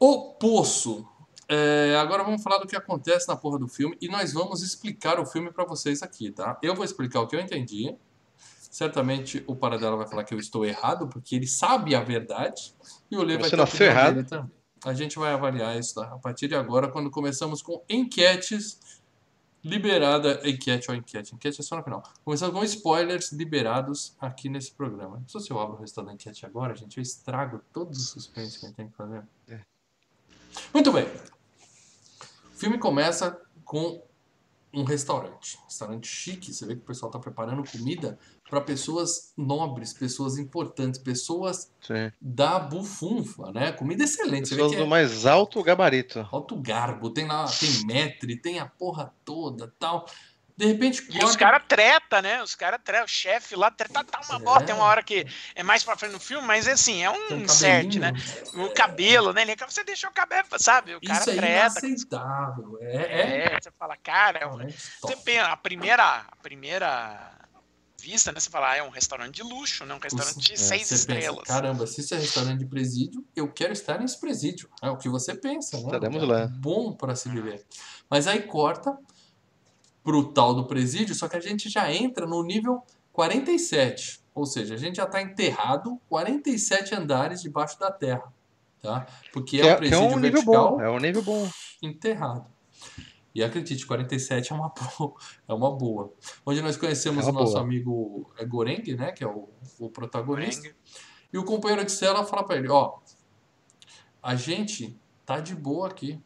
O 0.00 0.32
Poço. 0.32 1.06
É, 1.48 1.96
agora 1.96 2.24
vamos 2.24 2.42
falar 2.42 2.58
do 2.58 2.66
que 2.66 2.74
acontece 2.74 3.28
na 3.28 3.36
porra 3.36 3.58
do 3.58 3.68
filme 3.68 3.96
e 4.00 4.08
nós 4.08 4.32
vamos 4.32 4.62
explicar 4.62 5.20
o 5.20 5.26
filme 5.26 5.52
pra 5.52 5.64
vocês 5.64 6.02
aqui, 6.02 6.30
tá? 6.30 6.58
Eu 6.62 6.74
vou 6.74 6.84
explicar 6.84 7.20
o 7.20 7.26
que 7.26 7.36
eu 7.36 7.40
entendi. 7.40 7.96
Certamente 8.36 9.42
o 9.46 9.54
Paradela 9.54 9.96
vai 9.96 10.06
falar 10.06 10.24
que 10.24 10.34
eu 10.34 10.38
estou 10.38 10.64
errado, 10.64 11.08
porque 11.08 11.36
ele 11.36 11.46
sabe 11.46 11.94
a 11.94 12.02
verdade. 12.02 12.74
E 13.10 13.16
o 13.16 13.22
Lê 13.22 13.38
vai 13.38 13.48
ter 13.48 13.82
errado. 13.82 14.24
também. 14.24 14.50
A 14.84 14.92
gente 14.92 15.18
vai 15.18 15.32
avaliar 15.32 15.78
isso 15.78 15.94
tá? 15.94 16.12
a 16.12 16.18
partir 16.18 16.48
de 16.48 16.54
agora, 16.54 16.88
quando 16.88 17.10
começamos 17.10 17.62
com 17.62 17.82
enquetes 17.88 18.78
liberada. 19.64 20.40
Enquete 20.48 20.90
ou 20.90 20.96
enquete? 20.96 21.34
Enquete 21.34 21.60
é 21.60 21.64
só 21.64 21.76
no 21.76 21.82
final. 21.82 22.02
Começando 22.24 22.52
com 22.52 22.62
spoilers 22.64 23.32
liberados 23.32 24.14
aqui 24.20 24.48
nesse 24.48 24.72
programa. 24.72 25.22
Só 25.26 25.40
se 25.40 25.50
eu 25.50 25.58
abro 25.58 25.76
o 25.76 25.80
restante 25.80 26.06
da 26.06 26.12
enquete 26.12 26.46
agora, 26.46 26.74
gente, 26.74 26.98
eu 26.98 27.02
estrago 27.02 27.60
todos 27.72 27.98
os 27.98 28.08
suspense 28.10 28.58
que 28.58 28.66
a 28.66 28.68
gente 28.68 28.76
tem 28.76 28.88
que 28.88 28.96
fazer. 28.96 29.22
É. 29.48 29.60
Muito 30.72 30.92
bem. 30.92 31.06
O 32.56 32.58
filme 32.58 32.78
começa 32.78 33.38
com 33.66 34.02
um 34.72 34.82
restaurante. 34.82 35.58
Restaurante 35.66 36.08
chique. 36.08 36.54
Você 36.54 36.64
vê 36.64 36.74
que 36.74 36.80
o 36.80 36.86
pessoal 36.86 37.10
está 37.10 37.18
preparando 37.18 37.62
comida 37.70 38.18
para 38.48 38.62
pessoas 38.62 39.34
nobres, 39.36 39.92
pessoas 39.92 40.38
importantes, 40.38 40.98
pessoas 40.98 41.70
Sim. 41.82 42.10
da 42.18 42.58
bufunfa, 42.58 43.52
né? 43.52 43.72
Comida 43.72 44.04
excelente. 44.04 44.48
Você 44.48 44.54
vê 44.54 44.62
Pessoas 44.62 44.72
que 44.74 44.80
é 44.80 44.84
do 44.84 44.88
mais 44.88 45.26
alto 45.26 45.62
gabarito. 45.62 46.26
alto 46.32 46.56
garbo, 46.56 47.10
tem 47.10 47.26
lá, 47.26 47.44
tem 47.44 47.84
metre, 47.84 48.40
tem 48.40 48.58
a 48.58 48.64
porra 48.64 49.12
toda 49.22 49.70
tal. 49.78 50.06
De 50.56 50.64
repente, 50.66 51.02
E 51.10 51.18
os 51.18 51.36
corta- 51.36 51.38
caras 51.38 51.62
treta, 51.68 52.22
né? 52.22 52.42
Os 52.42 52.54
caras 52.54 52.80
treta, 52.82 53.04
o 53.04 53.08
chefe 53.08 53.54
lá 53.54 53.70
treta, 53.70 54.02
tá 54.02 54.20
uma 54.26 54.36
É. 54.36 54.38
bosta. 54.38 54.64
Tem 54.64 54.74
uma 54.74 54.84
hora 54.84 55.02
que 55.02 55.26
é 55.54 55.62
mais 55.62 55.84
pra 55.84 55.96
frente 55.98 56.12
no 56.12 56.20
filme, 56.20 56.46
mas 56.46 56.66
assim, 56.66 57.02
é 57.04 57.10
um 57.10 57.16
um 57.34 57.40
insert, 57.42 57.96
né? 57.96 58.12
O 58.54 58.70
cabelo, 58.72 59.32
né? 59.34 59.42
Ele- 59.42 59.54
Você 59.68 59.84
deixou 59.84 60.08
o 60.08 60.12
cabelo, 60.14 60.46
sabe? 60.58 60.94
O 60.94 61.00
cara 61.00 61.20
Isso 61.20 61.30
é 61.30 61.36
treta. 61.36 61.60
inaceitável. 61.60 62.78
É, 62.80 62.96
é. 62.96 63.54
É, 63.54 63.60
você 63.60 63.70
fala, 63.78 63.96
cara, 64.02 64.38
é 64.38 64.46
um- 64.46 64.56
você 65.02 65.16
pensa, 65.16 65.46
a 65.48 65.56
primeira, 65.56 66.24
a 66.30 66.36
primeira 66.42 67.32
vista, 68.00 68.30
né? 68.32 68.38
Você 68.40 68.48
fala, 68.48 68.70
ah, 68.70 68.76
é 68.76 68.82
um 68.82 68.88
restaurante 68.90 69.34
de 69.34 69.42
luxo, 69.42 69.84
né? 69.84 69.94
Um 69.94 69.98
restaurante 69.98 70.38
de 70.38 70.52
É, 70.52 70.56
seis 70.56 70.90
estrelas. 70.90 71.40
Pensa, 71.40 71.52
Caramba, 71.52 71.86
se 71.86 72.00
isso 72.00 72.14
é 72.14 72.18
restaurante 72.18 72.60
de 72.60 72.66
presídio, 72.66 73.24
eu 73.34 73.50
quero 73.52 73.72
estar 73.72 73.98
nesse 73.98 74.18
presídio. 74.20 74.70
É 74.82 74.88
o 74.88 74.96
que 74.96 75.08
você 75.08 75.34
pensa, 75.34 75.76
né? 75.78 75.82
Estaremos 75.84 76.22
É 76.22 76.26
lá. 76.26 76.46
Bom 76.46 76.92
para 76.92 77.14
se 77.16 77.28
viver. 77.28 77.64
Mas 78.08 78.26
aí 78.28 78.42
corta 78.42 78.96
pro 80.06 80.22
tal 80.32 80.54
do 80.54 80.64
presídio, 80.66 81.16
só 81.16 81.26
que 81.28 81.36
a 81.36 81.40
gente 81.40 81.68
já 81.68 81.92
entra 81.92 82.24
no 82.28 82.40
nível 82.44 82.80
47. 83.12 84.20
Ou 84.32 84.46
seja, 84.46 84.74
a 84.74 84.76
gente 84.76 84.96
já 84.96 85.04
está 85.04 85.20
enterrado 85.20 86.00
47 86.08 86.94
andares 86.94 87.42
debaixo 87.42 87.76
da 87.80 87.90
terra. 87.90 88.32
Tá? 88.80 89.04
Porque 89.32 89.58
Que 89.58 89.66
é 89.66 89.70
é, 89.70 89.74
um 89.74 89.78
que 89.80 89.84
é 89.86 89.88
presídio 89.88 90.04
um 90.16 90.18
nível 90.20 90.32
vertical 90.42 90.70
bom. 90.76 90.80
É 90.80 90.88
um 90.90 90.98
nível 90.98 91.22
bom. 91.22 91.50
enterrado. 91.82 92.46
E 93.34 93.42
acredite, 93.42 93.84
47 93.84 94.52
é 94.52 94.54
uma 94.54 94.68
boa. 94.96 95.14
É 95.48 95.52
uma 95.52 95.76
boa. 95.76 96.12
Onde 96.44 96.62
nós 96.62 96.76
conhecemos 96.76 97.26
É 97.26 97.30
o 97.30 97.32
nosso 97.32 97.52
boa. 97.54 97.64
amigo 97.64 98.30
é, 98.38 98.44
Goreng, 98.44 98.94
né? 98.96 99.10
Que 99.10 99.24
é 99.24 99.26
o, 99.26 99.48
o 99.80 99.90
protagonista. 99.90 100.62
Goreng. 100.62 100.76
E 101.32 101.38
o 101.38 101.44
companheiro 101.44 101.84
de 101.84 101.90
cela 101.90 102.24
fala 102.24 102.44
pra 102.44 102.56
ele, 102.56 102.68
ó, 102.68 102.98
a 104.22 104.36
gente 104.36 104.96
tá 105.24 105.40
de 105.40 105.54
boa 105.56 105.88
aqui. 105.88 106.20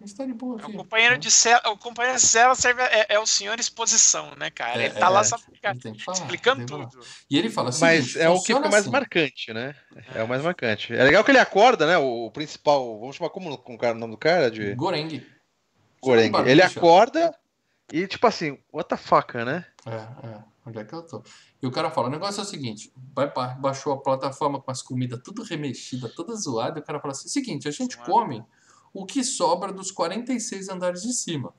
A 0.00 0.06
gente 0.06 0.16
tá 0.16 0.24
de 0.24 0.32
boa 0.32 0.58
É, 0.58 0.62
aqui. 0.62 0.72
O 0.72 0.76
companheiro 0.78 1.18
de 1.18 1.30
cela, 1.30 1.68
o 1.68 1.76
companheiro 1.76 2.18
de 2.18 2.26
cela 2.26 2.54
serve, 2.54 2.80
é, 2.82 3.06
é 3.10 3.18
o 3.18 3.26
senhor 3.26 3.60
exposição, 3.60 4.32
né, 4.38 4.50
cara? 4.50 4.80
É, 4.80 4.86
ele 4.86 4.94
tá 4.94 5.10
lá 5.10 5.20
é, 5.20 5.24
só 5.24 5.36
ficar 5.36 5.76
falar, 6.02 6.16
explicando 6.18 6.64
tudo. 6.64 6.88
E 7.30 7.36
ele 7.36 7.50
fala 7.50 7.68
assim, 7.68 7.80
Mas 7.82 8.16
é 8.16 8.28
o 8.30 8.40
que 8.40 8.54
fica 8.54 8.68
mais 8.70 8.86
marcante, 8.86 9.52
né? 9.52 9.74
É 10.14 10.22
o 10.22 10.28
mais 10.28 10.42
marcante. 10.42 10.94
É 10.94 11.04
legal 11.04 11.22
que 11.22 11.30
ele 11.30 11.38
acorda, 11.38 11.86
né? 11.86 11.98
O 11.98 12.30
principal. 12.30 12.98
Vamos 12.98 13.16
chamar 13.16 13.28
como 13.28 13.58
com 13.58 13.74
o 13.74 13.78
cara- 13.78 13.94
o 13.94 13.98
nome 14.00 14.12
do 14.14 14.18
cara? 14.18 14.50
De 14.50 14.74
Goreng. 14.74 15.22
Goreng. 16.00 16.32
Ele 16.46 16.62
acorda 16.62 17.34
e, 17.92 18.06
tipo 18.06 18.26
assim, 18.26 18.58
what 18.72 18.88
the 18.88 18.96
fuck, 18.96 19.34
né? 19.36 19.66
É, 19.84 19.96
é. 20.28 20.38
Onde 20.66 20.78
é 20.78 20.84
que 20.84 20.94
eu 20.94 21.02
tô? 21.02 21.22
E 21.62 21.66
o 21.66 21.70
cara 21.70 21.90
fala, 21.90 22.08
o 22.08 22.10
negócio 22.10 22.40
é 22.40 22.42
o 22.42 22.46
seguinte, 22.46 22.90
vai, 23.14 23.30
ba- 23.30 23.54
baixou 23.58 23.92
a 23.92 24.00
plataforma 24.00 24.60
com 24.60 24.70
as 24.70 24.80
comidas 24.80 25.20
tudo 25.22 25.42
remexida, 25.42 26.08
toda 26.08 26.34
zoada, 26.36 26.78
e 26.78 26.82
o 26.82 26.84
cara 26.84 27.00
fala 27.00 27.12
assim, 27.12 27.28
seguinte, 27.28 27.66
a 27.68 27.70
gente 27.70 27.96
come 27.98 28.42
o 28.92 29.06
que 29.06 29.22
sobra 29.22 29.72
dos 29.72 29.90
46 29.90 30.68
andares 30.68 31.02
de 31.02 31.12
cima. 31.12 31.54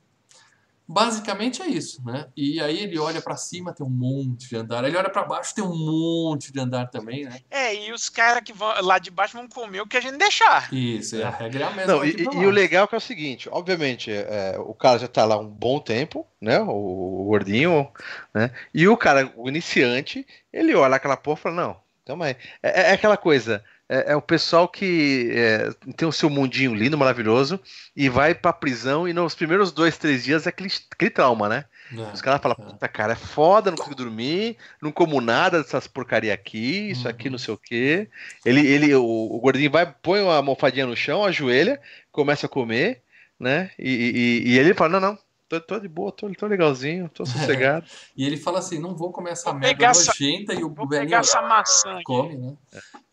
Basicamente 0.93 1.61
é 1.61 1.67
isso, 1.67 2.03
né? 2.05 2.27
E 2.35 2.59
aí 2.59 2.79
ele 2.79 2.99
olha 2.99 3.21
pra 3.21 3.37
cima, 3.37 3.73
tem 3.73 3.85
um 3.85 3.89
monte 3.89 4.49
de 4.49 4.57
andar. 4.57 4.83
Ele 4.83 4.97
olha 4.97 5.09
pra 5.09 5.23
baixo, 5.23 5.55
tem 5.55 5.63
um 5.63 5.73
monte 5.73 6.51
de 6.51 6.59
andar 6.59 6.87
também, 6.87 7.23
né? 7.23 7.39
É, 7.49 7.73
e 7.73 7.93
os 7.93 8.09
caras 8.09 8.43
que 8.43 8.51
vão 8.51 8.73
lá 8.81 8.99
de 8.99 9.09
baixo 9.09 9.37
vão 9.37 9.47
comer 9.47 9.79
o 9.79 9.87
que 9.87 9.95
a 9.95 10.01
gente 10.01 10.17
deixar. 10.17 10.67
Isso, 10.73 11.15
e 11.15 11.23
a 11.23 11.29
regra 11.29 11.63
é 11.63 11.67
a 11.67 11.71
mesma 11.71 11.93
Não, 11.93 12.03
e, 12.03 12.15
e 12.19 12.45
o 12.45 12.49
legal 12.49 12.83
é 12.83 12.87
que 12.87 12.95
é 12.95 12.97
o 12.97 13.01
seguinte, 13.01 13.47
obviamente, 13.49 14.11
é, 14.11 14.57
o 14.59 14.73
cara 14.73 14.99
já 14.99 15.07
tá 15.07 15.23
lá 15.23 15.37
um 15.39 15.47
bom 15.47 15.79
tempo, 15.79 16.27
né? 16.41 16.59
O, 16.59 17.21
o 17.21 17.25
gordinho, 17.25 17.89
né? 18.33 18.51
E 18.73 18.85
o 18.85 18.97
cara, 18.97 19.31
o 19.37 19.47
iniciante, 19.47 20.27
ele 20.51 20.75
olha 20.75 20.97
aquela 20.97 21.15
porra 21.15 21.39
e 21.39 21.41
fala, 21.43 21.55
não, 21.55 21.81
calma 22.05 22.25
aí. 22.25 22.35
É, 22.61 22.89
é 22.89 22.91
aquela 22.91 23.15
coisa, 23.15 23.63
é, 23.91 24.13
é 24.13 24.15
o 24.15 24.21
pessoal 24.21 24.69
que 24.69 25.29
é, 25.33 25.69
tem 25.97 26.07
o 26.07 26.11
seu 26.13 26.29
mundinho 26.29 26.73
lindo, 26.73 26.97
maravilhoso, 26.97 27.59
e 27.93 28.07
vai 28.07 28.33
pra 28.33 28.53
prisão 28.53 29.05
e 29.05 29.11
nos 29.11 29.35
primeiros 29.35 29.69
dois, 29.73 29.97
três 29.97 30.23
dias 30.23 30.45
é 30.45 30.49
aquele, 30.49 30.71
aquele 30.89 31.11
trauma, 31.11 31.49
né? 31.49 31.65
É, 31.91 32.13
Os 32.13 32.21
caras 32.21 32.41
falam, 32.41 32.55
é. 32.57 32.63
puta, 32.71 32.87
cara, 32.87 33.11
é 33.11 33.15
foda, 33.17 33.69
não 33.69 33.77
consigo 33.77 33.95
dormir, 33.95 34.55
não 34.81 34.93
como 34.93 35.19
nada 35.19 35.61
dessas 35.61 35.87
porcaria 35.87 36.33
aqui, 36.33 36.91
isso 36.91 37.05
aqui, 37.09 37.25
Uhum. 37.27 37.33
não 37.33 37.37
sei 37.37 37.53
o 37.53 37.57
quê. 37.57 38.07
Ele, 38.45 38.65
ele, 38.65 38.95
o, 38.95 39.03
o 39.03 39.39
gordinho 39.41 39.69
vai, 39.69 39.85
põe 40.01 40.21
uma 40.21 40.37
almofadinha 40.37 40.85
no 40.87 40.95
chão, 40.95 41.25
ajoelha, 41.25 41.81
começa 42.09 42.45
a 42.45 42.49
comer, 42.49 43.01
né? 43.37 43.71
E, 43.77 44.41
e, 44.45 44.51
e 44.51 44.57
ele 44.57 44.73
fala, 44.73 44.99
não, 44.99 45.11
não, 45.11 45.19
tô, 45.59 45.61
tô 45.61 45.79
de 45.79 45.87
boa, 45.87 46.11
tô, 46.11 46.29
tô 46.33 46.47
legalzinho, 46.47 47.09
tô 47.09 47.25
sossegado. 47.25 47.85
E 48.15 48.25
ele 48.25 48.37
fala 48.37 48.59
assim, 48.59 48.79
não 48.79 48.95
vou 48.95 49.11
comer 49.11 49.31
essa 49.31 49.51
Vou 49.51 49.59
merda 49.59 49.75
pegar 49.77 49.89
essa- 49.91 50.11
nojenta, 50.11 50.53
e 50.53 50.63
o 50.63 50.69
Vou 50.69 50.87
velhinho 50.87 51.07
pegar 51.09 51.19
essa 51.19 51.41
maçã 51.41 51.93
aqui. 51.93 52.03
come, 52.03 52.37
né? 52.37 52.55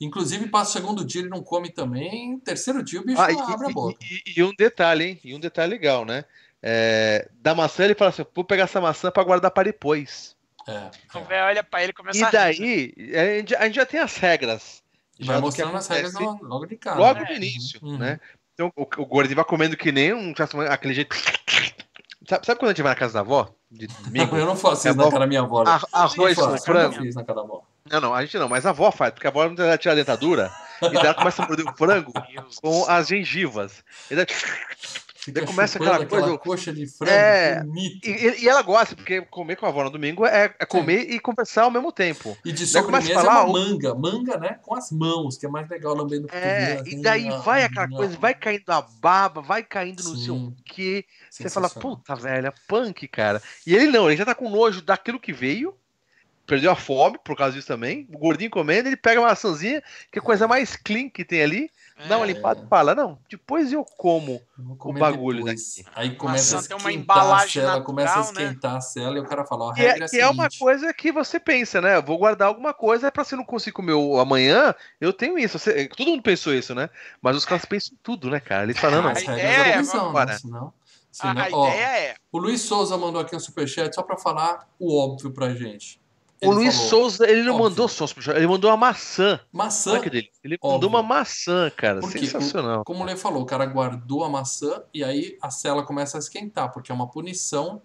Inclusive, 0.00 0.48
passa 0.48 0.70
o 0.70 0.72
segundo 0.80 1.04
dia, 1.04 1.20
ele 1.22 1.28
não 1.30 1.42
come 1.42 1.70
também, 1.70 2.38
terceiro 2.40 2.82
dia 2.82 3.00
o 3.00 3.04
bicho 3.04 3.20
Ah, 3.20 3.32
e, 3.32 3.38
abre 3.40 3.66
a 3.66 3.70
e- 3.70 3.74
boca. 3.74 3.98
e- 4.02 4.40
e 4.40 4.42
um 4.44 4.52
detalhe, 4.56 5.04
hein? 5.04 5.20
E 5.24 5.34
um 5.34 5.40
detalhe 5.40 5.70
legal, 5.70 6.04
né? 6.04 6.24
É, 6.62 7.28
da 7.40 7.54
maçã 7.54 7.84
ele 7.84 7.94
fala 7.94 8.10
assim, 8.10 8.24
vou 8.34 8.44
pegar 8.44 8.64
essa 8.64 8.80
maçã 8.80 9.10
pra 9.10 9.22
guardar 9.22 9.50
para 9.50 9.64
depois. 9.64 10.36
É, 10.66 10.90
O 11.14 11.18
é. 11.18 11.24
velho 11.24 11.44
olha 11.46 11.64
pra 11.64 11.82
ele 11.82 11.90
e 11.90 11.94
começa 11.94 12.18
E 12.18 12.22
a 12.22 12.26
rir. 12.26 12.32
daí, 12.32 12.94
a 13.16 13.36
gente, 13.38 13.54
a 13.56 13.64
gente 13.66 13.74
já 13.76 13.86
tem 13.86 14.00
as 14.00 14.16
regras. 14.16 14.82
E 15.18 15.24
já 15.24 15.32
vai 15.34 15.40
mostrando 15.40 15.76
as 15.76 15.86
regras 15.88 16.12
logo, 16.14 16.44
logo 16.44 16.66
de 16.66 16.76
cara. 16.76 16.98
Logo 16.98 17.20
né? 17.20 17.26
no 17.30 17.36
início, 17.36 17.80
Uhum. 17.82 17.98
né? 17.98 18.20
Então 18.54 18.72
o, 18.76 18.82
o 18.82 19.06
gordinho 19.06 19.36
vai 19.36 19.44
comendo 19.44 19.76
que 19.76 19.92
nem 19.92 20.12
um. 20.12 20.34
aquele 20.68 20.92
jeito. 20.94 21.16
Sabe, 22.28 22.44
sabe 22.44 22.58
quando 22.60 22.70
a 22.70 22.74
gente 22.74 22.82
vai 22.82 22.92
na 22.92 22.98
casa 22.98 23.14
da 23.14 23.20
avó? 23.20 23.48
De 23.70 23.86
domingo? 23.86 24.36
Eu 24.36 24.44
não 24.46 24.54
faço 24.56 24.86
isso 24.88 24.96
na 24.96 25.04
cara 25.04 25.20
da 25.20 25.26
minha 25.26 25.40
avó. 25.40 25.64
né? 25.64 25.70
A- 25.92 26.02
arroz 26.04 26.34
com 26.36 26.42
eu 26.50 26.58
frango. 26.58 26.94
fiz 27.02 27.14
na 27.14 27.24
cara 27.24 27.36
da 27.36 27.44
avó. 27.44 27.62
Não, 27.90 28.00
não, 28.02 28.14
a 28.14 28.20
gente 28.22 28.36
não, 28.38 28.48
mas 28.48 28.66
a 28.66 28.70
avó 28.70 28.90
faz, 28.92 29.12
porque 29.14 29.26
a 29.26 29.30
avó 29.30 29.48
não 29.48 29.64
ela 29.64 29.78
tira 29.78 29.92
a 29.92 29.96
dentadura 29.96 30.52
e 30.82 30.94
ela 30.96 31.14
começa 31.14 31.42
a 31.42 31.46
morder 31.46 31.66
o 31.66 31.74
frango 31.74 32.12
com 32.60 32.84
as 32.86 33.08
gengivas. 33.08 33.82
E 34.10 34.14
daí, 34.14 34.26
Fica 35.32 35.46
começa 35.46 35.72
chupando 35.78 35.90
aquela 35.92 36.08
coisa, 36.08 36.24
aquela 36.26 36.38
coxa 36.38 36.72
de 36.72 36.86
frango 36.86 37.12
É. 37.12 37.62
E, 38.04 38.44
e- 38.44 38.48
ela 38.48 38.62
gosta, 38.62 38.94
porque 38.94 39.20
comer 39.22 39.56
com 39.56 39.66
a 39.66 39.68
avó 39.68 39.84
no 39.84 39.90
domingo 39.90 40.24
é, 40.26 40.54
é 40.58 40.66
comer 40.66 41.10
e 41.10 41.18
conversar 41.18 41.62
ao 41.62 41.70
mesmo 41.70 41.90
tempo. 41.92 42.36
E 42.44 42.52
de 42.52 42.66
sobremesa 42.66 43.10
é 43.12 43.14
falar, 43.14 43.44
uma 43.44 43.50
o- 43.50 43.52
manga. 43.52 43.94
Manga, 43.94 44.36
né? 44.38 44.58
Com 44.62 44.74
as 44.74 44.90
mãos, 44.90 45.36
que 45.36 45.46
é 45.46 45.48
mais 45.48 45.68
legal 45.68 45.94
lambendo 45.94 46.28
É, 46.30 46.40
cotovelo, 46.40 46.88
e 46.88 46.92
assim, 46.94 47.02
daí 47.02 47.30
vai 47.44 47.64
aquela 47.64 47.88
coisa, 47.88 48.16
vai 48.18 48.34
caindo 48.34 48.70
a 48.70 48.80
baba, 48.82 49.40
vai 49.40 49.62
caindo 49.62 50.02
no 50.02 50.16
sei 50.16 50.30
o 50.30 50.36
Sim, 50.36 50.56
quê. 50.64 51.04
Você 51.30 51.48
fala, 51.50 51.68
puta 51.70 52.14
velha, 52.14 52.52
punk, 52.68 53.06
cara. 53.08 53.42
E 53.66 53.74
ele 53.74 53.86
não, 53.86 54.08
ele 54.08 54.16
já 54.16 54.24
tá 54.24 54.34
com 54.34 54.48
nojo 54.50 54.82
daquilo 54.82 55.20
que 55.20 55.32
veio, 55.32 55.74
perdeu 56.46 56.70
a 56.70 56.76
fome 56.76 57.18
por 57.24 57.36
causa 57.36 57.54
disso 57.54 57.68
também. 57.68 58.08
O 58.12 58.18
gordinho 58.18 58.50
comendo, 58.50 58.88
ele 58.88 58.96
pega 58.96 59.20
uma 59.20 59.28
maçãzinha, 59.28 59.82
que 60.10 60.18
é 60.18 60.22
a 60.22 60.24
coisa 60.24 60.48
mais 60.48 60.76
clean 60.76 61.08
que 61.10 61.24
tem 61.24 61.42
ali, 61.42 61.70
É. 61.98 62.26
limpada 62.26 62.62
e 62.64 62.68
fala: 62.68 62.94
Não, 62.94 63.18
depois 63.28 63.72
eu 63.72 63.84
como. 63.84 64.40
Comer 64.78 65.00
bagulho 65.00 65.44
depois. 65.44 65.74
daqui. 65.76 65.88
Aí 65.94 66.14
começa 66.14 66.54
a 66.54 66.56
Maçã 66.58 66.68
tem 66.68 66.76
uma 66.76 66.90
esquentar 66.90 67.16
a 67.16 67.20
embalagem 67.22 67.52
cela, 67.52 67.66
natural, 67.66 67.84
começa 67.86 68.12
a 68.12 68.16
né? 68.16 68.22
esquentar 68.22 68.76
a 68.76 68.80
cela 68.80 69.16
e 69.16 69.20
o 69.20 69.24
cara 69.24 69.44
fala, 69.44 69.64
ó, 69.66 69.70
a 69.70 69.74
Que 69.74 69.80
é, 69.82 69.88
regra 69.88 70.04
é, 70.04 70.06
a 70.06 70.10
que 70.10 70.20
é 70.20 70.28
uma 70.28 70.48
coisa 70.58 70.92
que 70.94 71.10
você 71.12 71.40
pensa, 71.40 71.80
né? 71.80 71.96
Eu 71.96 72.02
vou 72.02 72.18
guardar 72.18 72.48
alguma 72.48 72.72
coisa 72.72 73.10
pra 73.10 73.24
se 73.24 73.34
eu 73.34 73.38
não 73.38 73.44
conseguir 73.44 73.72
comer 73.74 73.92
o 73.94 74.18
amanhã, 74.20 74.74
eu 75.00 75.12
tenho 75.12 75.38
isso. 75.38 75.58
Você- 75.58 75.88
todo 75.88 76.10
mundo 76.10 76.22
pensou 76.22 76.54
isso, 76.54 76.74
né? 76.74 76.88
Mas 77.20 77.36
os 77.36 77.44
caras 77.44 77.64
pensam 77.64 77.94
em 77.94 77.98
tudo, 78.02 78.30
né, 78.30 78.38
cara? 78.40 78.62
Eles 78.64 78.78
falam, 78.78 79.02
não, 79.02 79.10
as 79.10 79.18
a 79.18 79.32
regras 79.32 79.38
ideia 79.40 79.58
da 79.58 79.68
é, 79.68 79.72
comissão, 79.74 80.06
né? 80.06 80.12
bora. 80.12 80.38
Senão, 80.38 80.66
A, 80.68 80.72
senão- 81.10 81.42
a 81.42 81.48
ó, 81.52 81.68
ideia 81.68 81.86
é. 82.10 82.14
O 82.30 82.38
Luiz 82.38 82.60
Souza 82.60 82.96
mandou 82.96 83.20
aqui 83.20 83.34
um 83.34 83.40
superchat 83.40 83.92
só 83.94 84.02
pra 84.02 84.16
falar 84.16 84.68
o 84.78 84.96
óbvio 84.96 85.30
pra 85.32 85.54
gente. 85.54 86.00
O 86.42 86.50
Luiz 86.52 86.74
falou, 86.74 86.88
Souza, 86.88 87.28
ele 87.28 87.42
não 87.42 87.54
óbvio. 87.54 87.70
mandou 87.70 87.88
só, 87.88 88.06
ele 88.34 88.46
mandou 88.46 88.70
uma 88.70 88.76
maçã. 88.76 89.40
Maçã, 89.52 89.92
Olha 89.92 90.02
que 90.02 90.10
delícia. 90.10 90.32
Ele 90.44 90.56
Óbvio. 90.60 90.74
mandou 90.74 90.90
uma 90.90 91.02
maçã, 91.02 91.70
cara. 91.76 92.00
Porque 92.00 92.18
Sensacional. 92.20 92.84
como 92.84 93.02
o 93.02 93.06
Lê 93.06 93.16
falou, 93.16 93.42
o 93.42 93.46
cara 93.46 93.66
guardou 93.66 94.22
a 94.24 94.28
maçã 94.28 94.82
e 94.94 95.02
aí 95.02 95.36
a 95.42 95.50
cela 95.50 95.84
começa 95.84 96.16
a 96.16 96.20
esquentar, 96.20 96.72
porque 96.72 96.92
é 96.92 96.94
uma 96.94 97.10
punição 97.10 97.82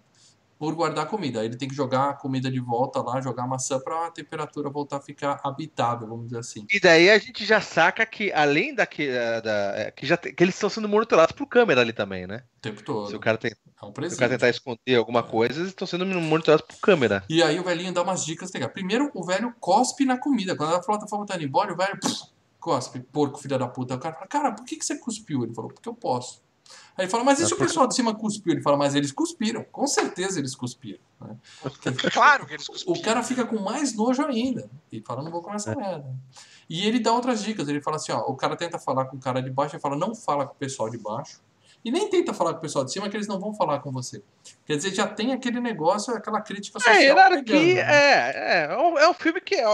por 0.64 0.74
guardar 0.74 1.06
comida. 1.06 1.40
Aí 1.40 1.46
ele 1.46 1.58
tem 1.58 1.68
que 1.68 1.74
jogar 1.74 2.08
a 2.08 2.14
comida 2.14 2.50
de 2.50 2.58
volta 2.58 3.02
lá, 3.02 3.20
jogar 3.20 3.42
a 3.42 3.46
maçã 3.46 3.78
pra 3.78 4.06
a 4.06 4.10
temperatura 4.10 4.70
voltar 4.70 4.96
a 4.96 5.00
ficar 5.00 5.38
habitável, 5.44 6.08
vamos 6.08 6.24
dizer 6.28 6.38
assim. 6.38 6.66
E 6.72 6.80
daí 6.80 7.10
a 7.10 7.18
gente 7.18 7.44
já 7.44 7.60
saca 7.60 8.06
que, 8.06 8.32
além 8.32 8.70
eh, 8.70 9.40
da, 9.42 9.74
eh, 9.76 9.90
que, 9.90 10.06
já, 10.06 10.16
que 10.16 10.42
eles 10.42 10.54
estão 10.54 10.70
sendo 10.70 10.88
monitorados 10.88 11.32
por 11.36 11.46
câmera 11.46 11.82
ali 11.82 11.92
também, 11.92 12.26
né? 12.26 12.44
O 12.56 12.60
tempo 12.62 12.82
todo. 12.82 13.10
Se 13.10 13.14
o 13.14 13.20
cara, 13.20 13.36
tem, 13.36 13.50
É 13.50 13.84
um 13.84 14.08
se 14.08 14.14
o 14.14 14.18
cara 14.18 14.30
tentar 14.30 14.48
esconder 14.48 14.96
alguma 14.96 15.22
coisa, 15.22 15.60
eles 15.60 15.68
estão 15.68 15.86
sendo 15.86 16.06
monitorados 16.06 16.66
por 16.66 16.80
câmera. 16.80 17.22
E 17.28 17.42
aí 17.42 17.60
o 17.60 17.62
velhinho 17.62 17.92
dá 17.92 18.00
umas 18.00 18.24
dicas 18.24 18.50
legais. 18.50 18.72
Primeiro, 18.72 19.10
o 19.12 19.22
velho 19.22 19.54
cospe 19.60 20.06
na 20.06 20.16
comida. 20.16 20.56
Quando 20.56 20.74
a 20.74 20.80
plataforma 20.80 21.26
tá 21.26 21.34
indo 21.34 21.44
embora, 21.44 21.74
o 21.74 21.76
velho 21.76 22.00
pff, 22.00 22.24
cospe, 22.58 23.00
porco, 23.00 23.38
filha 23.38 23.58
da 23.58 23.68
puta. 23.68 23.96
O 23.96 23.98
cara 23.98 24.14
fala, 24.14 24.26
cara, 24.28 24.52
por 24.52 24.64
que, 24.64 24.76
que 24.76 24.84
você 24.86 24.96
cuspiu? 24.96 25.44
Ele 25.44 25.52
falou, 25.52 25.70
porque 25.70 25.86
eu 25.90 25.94
posso. 25.94 26.42
Aí 26.96 27.04
ele 27.04 27.10
fala, 27.10 27.24
mas 27.24 27.40
e 27.40 27.46
se 27.46 27.52
o 27.52 27.56
pessoal 27.56 27.88
de 27.88 27.94
cima 27.94 28.14
cuspiu? 28.14 28.52
Ele 28.52 28.62
fala, 28.62 28.76
mas 28.76 28.94
eles 28.94 29.10
cuspiram. 29.10 29.64
Com 29.72 29.86
certeza 29.86 30.38
eles 30.38 30.54
cuspiram. 30.54 31.00
né? 31.20 31.36
Claro 32.12 32.46
que 32.46 32.54
eles 32.54 32.68
O 32.68 32.72
cuspiram. 32.72 33.02
cara 33.02 33.22
fica 33.22 33.44
com 33.44 33.58
mais 33.60 33.94
nojo 33.96 34.24
ainda. 34.24 34.70
E 34.92 35.00
fala, 35.00 35.22
não 35.22 35.30
vou 35.30 35.42
comer 35.42 35.56
essa 35.56 35.74
merda. 35.74 36.06
E 36.70 36.86
ele 36.86 37.00
dá 37.00 37.12
outras 37.12 37.42
dicas. 37.42 37.68
Ele 37.68 37.80
fala 37.80 37.96
assim, 37.96 38.12
ó, 38.12 38.20
o 38.20 38.36
cara 38.36 38.56
tenta 38.56 38.78
falar 38.78 39.06
com 39.06 39.16
o 39.16 39.20
cara 39.20 39.42
de 39.42 39.50
baixo 39.50 39.76
e 39.76 39.80
fala, 39.80 39.96
não 39.96 40.14
fala 40.14 40.46
com 40.46 40.52
o 40.54 40.56
pessoal 40.56 40.88
de 40.88 40.96
baixo. 40.98 41.40
E 41.84 41.90
nem 41.90 42.08
tenta 42.08 42.32
falar 42.32 42.52
com 42.52 42.58
o 42.60 42.62
pessoal 42.62 42.84
de 42.84 42.92
cima, 42.92 43.10
que 43.10 43.16
eles 43.16 43.26
não 43.26 43.38
vão 43.38 43.52
falar 43.52 43.80
com 43.80 43.92
você. 43.92 44.22
Quer 44.64 44.76
dizer, 44.76 44.94
já 44.94 45.06
tem 45.06 45.32
aquele 45.32 45.60
negócio, 45.60 46.14
aquela 46.14 46.40
crítica 46.40 46.78
social. 46.78 46.96
É, 46.96 47.02
hierarquia, 47.02 47.44
pegando, 47.44 47.74
né? 47.74 47.80
é, 47.82 48.32
é, 48.34 48.72
é 48.72 48.78
um, 48.78 48.98
é 48.98 49.10
um 49.10 49.12
filme 49.12 49.38
que 49.40 49.54
é, 49.56 49.66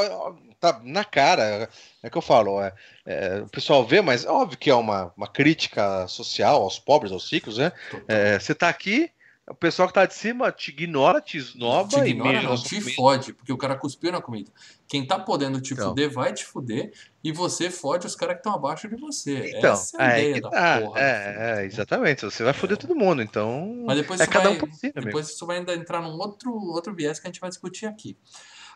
tá 0.60 0.80
na 0.84 1.04
cara, 1.04 1.68
é 2.02 2.10
que 2.10 2.18
eu 2.18 2.22
falo, 2.22 2.60
é, 2.62 2.72
é, 3.06 3.40
o 3.40 3.48
pessoal 3.48 3.84
vê, 3.86 4.00
mas 4.02 4.24
é 4.24 4.28
óbvio 4.30 4.58
que 4.58 4.70
é 4.70 4.74
uma, 4.74 5.12
uma 5.16 5.26
crítica 5.26 6.06
social 6.06 6.62
aos 6.62 6.78
pobres, 6.78 7.10
aos 7.12 7.30
ricos, 7.32 7.56
né? 7.58 7.72
É, 8.06 8.38
você 8.38 8.54
tá 8.54 8.68
aqui, 8.68 9.10
o 9.48 9.54
pessoal 9.54 9.88
que 9.88 9.94
tá 9.94 10.06
de 10.06 10.14
cima 10.14 10.52
te 10.52 10.70
ignora, 10.70 11.20
te 11.20 11.36
esnoba 11.38 11.88
te 11.88 12.00
e 12.06 12.10
ignora, 12.10 12.32
mija 12.34 12.48
não, 12.48 12.56
te 12.56 12.76
comida. 12.78 12.94
fode, 12.94 13.32
porque 13.32 13.52
o 13.52 13.58
cara 13.58 13.74
cuspiu 13.74 14.12
na 14.12 14.20
comida. 14.20 14.52
Quem 14.86 15.04
tá 15.06 15.18
podendo 15.18 15.60
te 15.60 15.72
Então. 15.72 15.88
fuder, 15.88 16.10
vai 16.10 16.32
te 16.32 16.44
fuder, 16.44 16.92
e 17.24 17.32
você 17.32 17.68
fode 17.70 18.06
os 18.06 18.14
caras 18.14 18.34
que 18.34 18.40
estão 18.40 18.54
abaixo 18.54 18.88
de 18.88 18.96
você. 18.96 19.54
Então, 19.56 19.72
Essa 19.72 19.96
é 19.96 20.02
a 20.02 20.06
é, 20.06 20.20
ideia 20.20 20.34
que 20.34 20.40
da 20.42 20.50
tá, 20.50 20.80
porra. 20.80 21.00
é, 21.00 21.36
é, 21.62 21.64
exatamente, 21.64 22.22
você 22.24 22.44
vai 22.44 22.52
foder 22.52 22.76
todo 22.76 22.94
mundo, 22.94 23.22
então 23.22 23.82
Mas 23.86 23.96
depois 23.96 24.20
é 24.20 24.24
isso 24.24 24.32
cada 24.32 24.50
vai, 24.50 24.56
um 24.56 24.58
por 24.58 24.72
si, 24.72 24.86
amigo. 24.94 25.06
depois 25.06 25.28
isso 25.30 25.46
vai 25.46 25.58
ainda 25.58 25.74
entrar 25.74 26.00
num 26.02 26.12
outro, 26.12 26.52
outro 26.52 26.94
viés 26.94 27.18
que 27.18 27.26
a 27.26 27.30
gente 27.30 27.40
vai 27.40 27.50
discutir 27.50 27.86
aqui. 27.86 28.16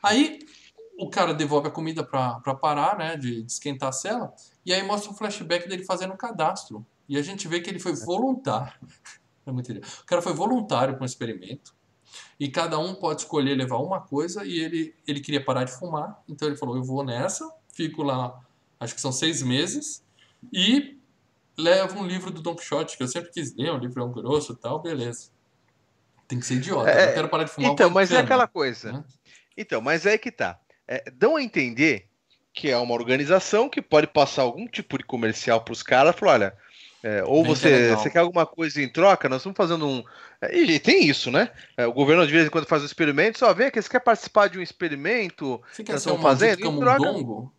Aí 0.03 0.41
o 0.99 1.11
cara 1.11 1.35
devolve 1.35 1.69
a 1.69 1.71
comida 1.71 2.05
pra, 2.05 2.41
pra 2.41 2.55
parar, 2.55 2.97
né, 2.97 3.17
de, 3.17 3.43
de 3.43 3.53
esquentar 3.53 3.89
a 3.89 3.93
cela, 3.93 4.33
e 4.65 4.73
aí 4.73 4.83
mostra 4.83 5.11
um 5.11 5.15
flashback 5.15 5.69
dele 5.69 5.85
fazendo 5.85 6.15
o 6.15 6.17
cadastro. 6.17 6.85
E 7.09 7.19
a 7.19 7.23
gente 7.23 7.47
vê 7.49 7.61
que 7.61 7.69
ele 7.69 7.79
foi 7.79 7.95
voluntário. 7.95 8.73
É 9.47 9.53
muito. 9.53 9.71
O 9.73 10.07
cara 10.07 10.23
foi 10.23 10.33
voluntário 10.33 10.95
para 10.95 11.03
um 11.03 11.05
experimento. 11.05 11.75
E 12.41 12.49
cada 12.49 12.79
um 12.79 12.95
pode 12.95 13.21
escolher 13.21 13.55
levar 13.55 13.77
uma 13.77 14.01
coisa. 14.01 14.43
E 14.43 14.59
ele, 14.59 14.95
ele 15.07 15.21
queria 15.21 15.45
parar 15.45 15.65
de 15.65 15.73
fumar. 15.73 16.23
Então 16.27 16.49
ele 16.49 16.57
falou: 16.57 16.77
Eu 16.77 16.83
vou 16.83 17.05
nessa, 17.05 17.47
fico 17.71 18.03
lá, 18.03 18.41
acho 18.81 18.95
que 18.95 19.03
são 19.03 19.13
seis 19.13 19.43
meses. 19.43 20.03
E 20.51 20.99
levo 21.59 22.01
um 22.01 22.07
livro 22.07 22.31
do 22.31 22.41
Don 22.41 22.55
Quixote, 22.57 22.97
que 22.97 23.03
eu 23.03 23.09
sempre 23.09 23.31
quis 23.31 23.55
ler, 23.55 23.71
um 23.71 23.79
livro 23.79 24.09
grosso 24.09 24.55
e 24.55 24.57
tal, 24.57 24.81
beleza. 24.81 25.29
Tem 26.27 26.41
que 26.41 26.47
ser 26.47 26.55
idiota. 26.55 26.89
É, 26.91 27.11
eu 27.11 27.15
quero 27.15 27.29
parar 27.29 27.45
de 27.45 27.51
fumar. 27.51 27.71
Então, 27.73 27.91
mas 27.91 28.11
é 28.11 28.15
cana, 28.15 28.25
aquela 28.25 28.49
coisa. 28.49 28.93
né? 28.93 29.05
Então, 29.57 29.81
mas 29.83 30.07
é 30.07 30.17
que 30.17 30.33
tá. 30.33 30.59
É, 30.87 31.05
dão 31.13 31.37
a 31.37 31.43
entender 31.43 32.07
que 32.53 32.71
é 32.71 32.77
uma 32.77 32.95
organização 32.95 33.69
que 33.69 33.83
pode 33.83 34.07
passar 34.07 34.43
algum 34.43 34.67
tipo 34.67 34.97
de 34.99 35.05
comercial 35.05 35.61
pros 35.63 35.83
caras, 35.83 36.15
falar, 36.15 36.33
olha, 36.33 36.55
é, 37.03 37.23
ou 37.25 37.43
que 37.43 37.49
você, 37.49 37.69
legal. 37.69 37.99
você 37.99 38.11
quer 38.11 38.21
alguma 38.21 38.47
coisa 38.47 38.81
em 38.81 38.89
troca, 38.89 39.29
nós 39.29 39.41
estamos 39.41 39.57
fazendo 39.57 39.87
um. 39.87 40.05
é, 40.41 40.57
E, 40.57 40.79
tem 40.79 41.05
isso, 41.05 41.31
né? 41.31 41.51
É, 41.77 41.87
o 41.87 41.93
governo 41.93 42.27
de 42.27 42.33
vez 42.33 42.47
em 42.47 42.51
quando 42.51 42.67
faz 42.67 42.83
um 42.83 42.87
experimento, 42.87 43.39
só 43.39 43.53
vem 43.53 43.67
aqui, 43.67 43.83
você 43.83 43.89
quer 43.91 44.01
participar 44.01 44.49
de 44.49 44.59
um 44.59 44.63
experimento? 44.63 45.61
Você 45.73 45.83
quer 45.83 45.93
Nós 45.93 46.03
ser 46.03 46.11
um 46.11 46.15
estamos 46.15 46.31
fazendo, 46.41 46.67
em 46.67 46.81
troca-? 46.81 47.51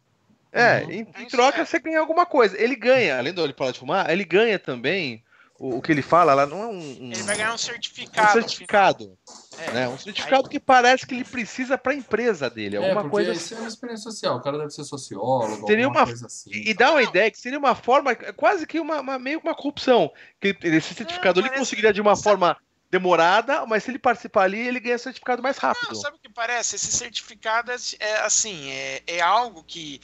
É, 0.51 0.83
Uhum. 0.85 0.91
em, 0.91 1.07
em 1.19 1.27
troca 1.27 1.61
é. 1.61 1.65
você 1.65 1.77
ganha 1.79 1.99
alguma 1.99 2.25
coisa. 2.25 2.57
Ele 2.59 2.75
ganha, 2.77 3.17
além 3.17 3.33
do 3.33 3.43
ele 3.43 3.51
parar 3.51 3.71
de 3.71 3.79
fumar, 3.79 4.09
ele 4.09 4.23
ganha 4.23 4.57
também 4.57 5.21
o, 5.57 5.77
o 5.77 5.81
que 5.81 5.91
ele 5.91 6.01
fala 6.01 6.33
lá, 6.33 6.45
não 6.45 6.61
é 6.63 6.67
um, 6.67 6.77
um- 6.79 7.11
Ele 7.11 7.23
vai 7.23 7.35
ganhar 7.37 7.51
um 7.51 7.55
um 7.55 7.57
certificado. 7.57 8.33
certificado. 8.33 9.17
É. 9.57 9.71
Né? 9.71 9.87
Um 9.87 9.97
certificado 9.97 10.49
que 10.49 10.59
parece 10.59 11.05
que 11.07 11.15
ele 11.15 11.23
precisa 11.23 11.77
para 11.77 11.93
a 11.93 11.95
empresa 11.95 12.49
dele. 12.49 12.75
É, 12.75 12.79
Alguma 12.79 13.01
porque 13.03 13.11
coisa 13.11 13.31
isso 13.33 13.53
é 13.53 13.57
uma 13.59 13.67
experiência 13.67 14.11
social. 14.11 14.37
O 14.37 14.41
cara 14.41 14.57
deve 14.57 14.71
ser 14.71 14.83
sociólogo, 14.83 15.65
Seria 15.67 15.87
uma- 15.87 16.05
coisa 16.05 16.25
assim. 16.25 16.51
E, 16.51 16.73
dá 16.73 16.91
uma 16.91 17.01
ideia 17.03 17.31
que 17.31 17.39
seria 17.39 17.57
uma 17.57 17.73
forma, 17.75 18.13
quase 18.35 18.67
que 18.67 18.79
uma, 18.79 18.99
uma- 18.99 19.17
meio 19.19 19.39
que 19.39 19.47
uma 19.47 19.55
corrupção. 19.55 20.11
Que 20.41 20.57
esse 20.63 20.93
certificado 20.93 21.39
ele 21.39 21.47
parece- 21.47 21.59
conseguiria 21.61 21.93
de 21.93 22.01
uma 22.01 22.15
forma 22.17 22.57
demorada, 22.91 23.65
mas 23.65 23.83
se 23.83 23.91
ele 23.91 23.99
participar 23.99 24.43
ali, 24.43 24.59
ele 24.59 24.79
ganha 24.79 24.97
certificado 24.97 25.41
mais 25.41 25.57
rápido. 25.57 25.87
Não, 25.93 25.95
sabe 25.95 26.17
o 26.17 26.19
que 26.19 26.29
parece? 26.29 26.75
Esse 26.75 26.91
certificado 26.91 27.71
é, 27.71 27.75
é, 27.99 28.17
assim, 28.21 28.69
é, 28.69 29.01
é 29.07 29.21
algo 29.21 29.63
que 29.63 29.99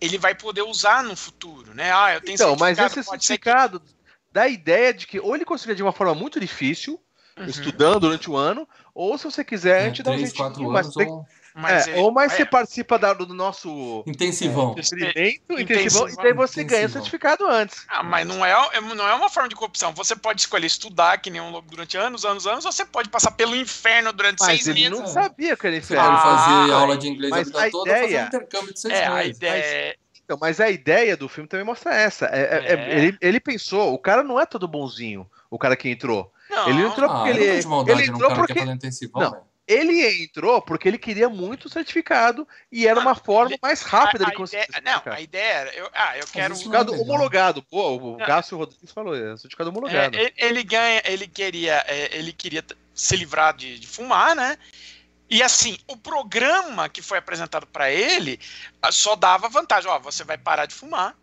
ele 0.00 0.18
vai 0.18 0.34
poder 0.34 0.62
usar 0.62 1.02
no 1.02 1.16
futuro, 1.16 1.74
né? 1.74 1.90
Ah, 1.92 2.14
eu 2.14 2.20
tenho 2.20 2.34
então, 2.34 2.50
mas 2.56 2.76
certificado, 2.76 3.00
esse 3.00 3.08
pode 3.08 3.24
ser 3.24 3.38
que- 3.38 3.44
certificado 4.36 4.40
dá 4.40 4.42
a 4.42 4.48
ideia 4.48 4.92
de 4.94 5.06
que 5.06 5.18
ou 5.20 5.34
ele 5.34 5.44
conseguiria 5.44 5.76
de 5.76 5.82
uma 5.82 5.92
forma 5.92 6.14
muito 6.14 6.38
difícil, 6.38 7.00
Uhum. 7.38 7.44
estudando 7.46 8.00
durante 8.00 8.30
o 8.30 8.36
ano, 8.36 8.66
ou 8.94 9.18
se 9.18 9.24
você 9.24 9.44
quiser, 9.44 9.78
a 9.78 9.82
É, 9.82 9.84
gente 9.88 10.02
dá 10.02 10.10
um 10.10 10.18
jeitinho, 10.18 10.70
mas 10.70 10.86
anos 10.86 10.94
tem- 10.94 11.06
ou 11.08 11.26
Mas 11.58 11.86
é, 11.86 11.90
ele- 11.92 12.00
ou 12.00 12.12
mais 12.12 12.32
é, 12.32 12.36
você 12.36 12.44
participa 12.44 12.98
da- 12.98 13.14
do 13.14 13.32
nosso 13.32 14.02
intensivão. 14.06 14.74
experimento, 14.78 15.18
Intensivão. 15.52 15.60
intensivão, 15.60 16.08
e 16.08 16.16
daí 16.16 16.32
você 16.34 16.62
ganha 16.64 16.80
o 16.80 16.84
Intensivão. 16.84 16.88
certificado 17.02 17.46
antes. 17.46 17.84
Ah, 17.88 18.02
mas 18.02 18.26
não 18.26 18.44
é, 18.44 18.52
é- 18.74 18.80
não 18.80 19.08
é 19.08 19.14
uma 19.14 19.28
forma 19.30 19.48
de 19.48 19.54
corrupção. 19.54 19.92
Você 19.94 20.14
pode 20.16 20.40
escolher 20.42 20.66
estudar 20.66 21.16
que 21.18 21.30
nem 21.30 21.40
um 21.40 21.50
louco 21.50 21.66
durante 21.70 21.96
anos, 21.96 22.24
anos, 22.26 22.46
anos, 22.46 22.64
ou 22.66 22.72
você 22.72 22.84
pode 22.84 23.08
passar 23.08 23.30
pelo 23.32 23.56
inferno 23.56 24.12
durante 24.12 24.38
Mas 24.40 24.48
seis 24.48 24.66
ele 24.68 24.80
meses. 24.88 24.98
não 24.98 25.04
é. 25.04 25.08
sabia 25.08 25.56
que 25.56 25.66
era 25.66 25.76
inferno. 25.76 26.04
pode 26.10 26.22
fazer 26.22 26.72
Ah, 26.72 26.76
aula 26.76 26.96
de 26.98 27.08
inglês 27.08 27.32
a 27.32 27.36
mas 27.36 27.46
vida 27.48 27.58
a 27.66 27.70
toda, 27.70 27.90
fazer 27.90 28.04
ideia- 28.06 28.22
um 28.24 28.26
intercâmbio 28.26 28.72
de 28.74 28.80
seis 28.80 28.94
É, 28.94 29.06
a 29.06 29.14
meses. 29.14 29.36
ideia 29.36 29.62
é. 29.62 29.96
Então, 30.26 30.36
mas 30.40 30.60
a 30.60 30.68
ideia 30.68 31.16
do 31.16 31.28
filme 31.28 31.48
também 31.48 31.64
mostra 31.64 31.94
essa. 31.94 32.26
É- 32.26 32.40
é- 32.40 32.72
é- 32.72 32.74
É. 32.74 32.98
ele, 32.98 33.18
ele 33.20 33.38
pensou, 33.40 33.94
o 33.94 33.98
cara 33.98 34.24
não 34.24 34.40
é 34.40 34.44
todo 34.44 34.66
bonzinho, 34.66 35.24
o 35.48 35.56
cara 35.56 35.76
que 35.76 35.88
entrou. 35.88 36.32
Não, 36.50 36.68
Ele 36.68 36.82
entrou 36.82 37.08
Ah, 37.08 37.14
porque 37.14 37.32
não 37.32 37.36
ele, 37.40 37.44
ele 37.44 38.02
entrou 38.04 38.20
cara 38.20 38.34
que 38.34 38.36
porque 38.40 38.52
quer 38.54 38.58
fazer 38.60 38.72
intensivão, 38.72 39.22
Não. 39.22 39.42
ele 39.68 40.24
entrou 40.24 40.60
porque 40.62 40.88
ele 40.88 40.98
queria 40.98 41.28
muito 41.28 41.68
certificado 41.68 42.46
e 42.72 42.88
era 42.88 42.98
Ah, 43.00 43.02
uma 43.02 43.14
forma 43.14 43.52
ele- 43.52 43.58
mais 43.62 43.82
rápida 43.82 44.24
a, 44.24 44.28
de 44.28 44.34
a 44.34 44.36
conseguir. 44.36 44.64
ideia, 44.64 44.82
não, 45.04 45.12
a 45.12 45.20
ideia 45.20 45.52
era. 45.52 45.74
Eu, 45.74 45.88
ah, 45.94 46.18
eu 46.18 46.26
quero. 46.26 46.48
não 46.48 46.56
Certificado 46.56 46.92
é 46.94 46.98
homologado. 46.98 47.62
Pô, 47.62 47.96
o 47.96 48.16
Não. 48.18 48.26
Cássio 48.26 48.58
Rodrigues 48.58 48.90
falou, 48.92 49.14
é 49.14 49.36
certificado 49.36 49.70
É, 49.70 49.72
homologado. 49.72 50.16
ele, 50.18 50.32
ele 50.36 50.62
ganha, 50.64 51.02
ele 51.04 51.28
queria, 51.28 51.84
é, 51.86 52.16
ele 52.16 52.32
queria 52.32 52.64
se 52.94 53.16
livrar 53.16 53.56
de, 53.56 53.78
de 53.78 53.86
fumar, 53.86 54.34
né? 54.34 54.56
E 55.28 55.42
assim, 55.42 55.76
o 55.88 55.96
programa 55.96 56.88
que 56.88 57.02
foi 57.02 57.18
apresentado 57.18 57.66
para 57.66 57.90
ele 57.90 58.38
ah, 58.80 58.92
só 58.92 59.16
dava 59.16 59.48
vantagem. 59.48 59.90
Ó, 59.90 59.98
você 59.98 60.22
vai 60.24 60.38
parar 60.38 60.66
de 60.66 60.74
fumar 60.74 61.16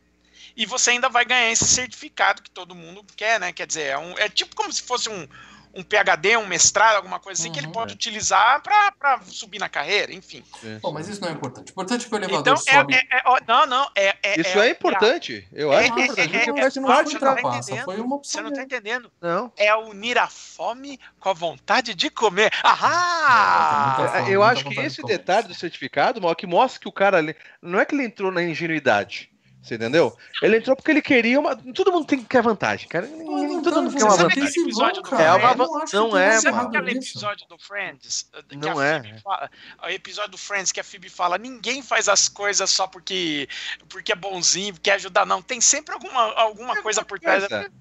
e 0.56 0.66
você 0.66 0.92
ainda 0.92 1.10
vai 1.10 1.26
ganhar 1.26 1.52
esse 1.52 1.66
certificado 1.66 2.42
que 2.42 2.50
todo 2.50 2.76
mundo 2.76 3.06
quer, 3.16 3.40
né? 3.40 3.54
Quer 3.54 3.66
dizer, 3.66 3.84
é, 3.88 3.98
um- 3.98 4.18
é 4.18 4.28
tipo 4.30 4.56
como 4.56 4.72
se 4.72 4.82
fosse 4.82 5.10
um, 5.10 5.28
um 5.74 5.82
PhD, 5.84 6.38
um 6.38 6.46
mestrado, 6.46 6.96
alguma 6.98 7.20
coisa 7.20 7.42
assim, 7.42 7.52
que 7.52 7.60
ele 7.60 7.68
Uhum. 7.68 7.74
pode 7.74 7.94
utilizar 7.96 8.62
para 8.62 9.20
subir 9.26 9.58
na 9.60 9.68
carreira, 9.68 10.14
enfim. 10.14 10.44
Bom, 10.82 10.92
mas 10.92 11.08
isso 11.08 11.20
não 11.22 11.30
é 11.30 11.32
importante. 11.32 11.70
O 11.70 11.72
importante 11.72 12.06
é 12.06 12.10
que 12.10 12.14
o 12.14 12.18
elevador 12.18 12.40
Então, 12.42 12.54
é, 12.54 12.78
sobe. 12.80 12.94
é- 12.94 13.00
é- 13.10 13.24
não, 13.48 13.66
não, 13.66 13.90
é, 13.96 14.16
é- 14.22 14.40
Isso 14.40 14.60
é 14.62 14.70
importante. 14.70 15.48
Eu 15.52 15.74
É, 15.74 15.78
acho 15.80 15.88
é, 15.88 15.94
que 15.96 16.00
é 16.02 16.04
importante. 16.06 16.36
é, 16.36 16.38
é, 16.38 16.42
é, 16.44 16.46
parte 16.46 16.72
você 16.72 16.80
não 16.80 16.88
tá 17.36 17.58
entendendo. 17.58 17.86
foi 17.86 17.96
uma 17.98 18.08
Você 18.10 18.14
opção 18.16 18.44
não 18.44 18.50
tá 18.50 18.56
dele. 18.56 18.66
entendendo. 18.66 19.12
Não. 19.20 19.52
É 19.58 19.76
unir 19.76 20.18
a 20.18 20.28
fome 20.28 21.00
com 21.20 21.30
a 21.30 21.34
vontade 21.34 21.94
de 21.96 22.10
comer. 22.10 22.52
É, 22.54 22.68
Ahá! 22.68 23.98
É, 24.16 24.20
fome, 24.20 24.32
Eu 24.32 24.44
acho 24.44 24.64
que 24.66 24.70
de 24.76 24.82
esse 24.82 25.02
comer. 25.02 25.18
detalhe 25.18 25.48
do 25.48 25.54
certificado, 25.56 26.22
mal, 26.22 26.36
que 26.36 26.46
mostra 26.46 26.80
que 26.80 26.88
o 26.88 26.92
cara 26.92 27.18
ali, 27.18 27.36
não 27.62 27.80
é 27.80 27.86
que 27.86 27.96
ele 27.96 28.06
entrou 28.06 28.32
na 28.32 28.44
ingenuidade. 28.44 29.32
Você 29.64 29.76
entendeu? 29.76 30.14
Ele 30.42 30.58
entrou 30.58 30.76
porque 30.76 30.92
ele 30.92 31.02
queria 31.02 31.40
uma. 31.40 31.56
Todo 31.56 31.90
mundo 31.90 32.06
tem 32.06 32.20
que 32.20 32.26
quer 32.26 32.44
vantagem, 32.44 32.86
cara. 32.90 33.08
Não 33.08 33.60
é 33.60 33.62
Todo 33.64 33.82
mundo 33.82 33.96
quer 33.96 34.04
uma 34.04 34.12
você 34.12 34.18
sabe 34.18 34.24
vantagem. 34.24 34.44
aquele 34.50 34.66
episódio 34.66 35.02
do 35.02 35.10
cara. 35.10 35.24
É 35.24 35.32
uma 35.32 35.56
não 35.56 35.80
que 36.12 36.18
é, 36.18 36.32
Sabe 36.34 36.52
mano. 36.52 36.58
errado 36.58 36.76
aquele 36.76 36.98
episódio 36.98 37.48
do 37.48 37.58
Friends? 37.58 38.30
Que 38.50 38.56
Não 38.58 38.82
é. 38.82 39.20
Fala- 39.24 39.50
o 39.84 39.88
episódio 39.90 40.32
do 40.32 40.38
Friends 40.38 40.74
que 40.74 40.82
a 40.82 40.84
Phoebe 40.84 41.08
fala: 41.08 41.38
ninguém 41.38 41.82
faz 41.82 42.10
as 42.10 42.28
coisas 42.28 42.70
só 42.70 42.88
porque, 42.88 43.48
porque 43.88 44.12
é 44.12 44.16
bonzinho, 44.16 44.76
quer 44.84 44.96
ajudar, 44.96 45.26
não. 45.26 45.42
Tem 45.42 45.62
sempre 45.62 45.94
alguma, 45.94 46.34
alguma 46.34 46.82
coisa 46.82 47.06
por 47.06 47.18
trás. 47.18 47.48
coisa. 47.48 47.72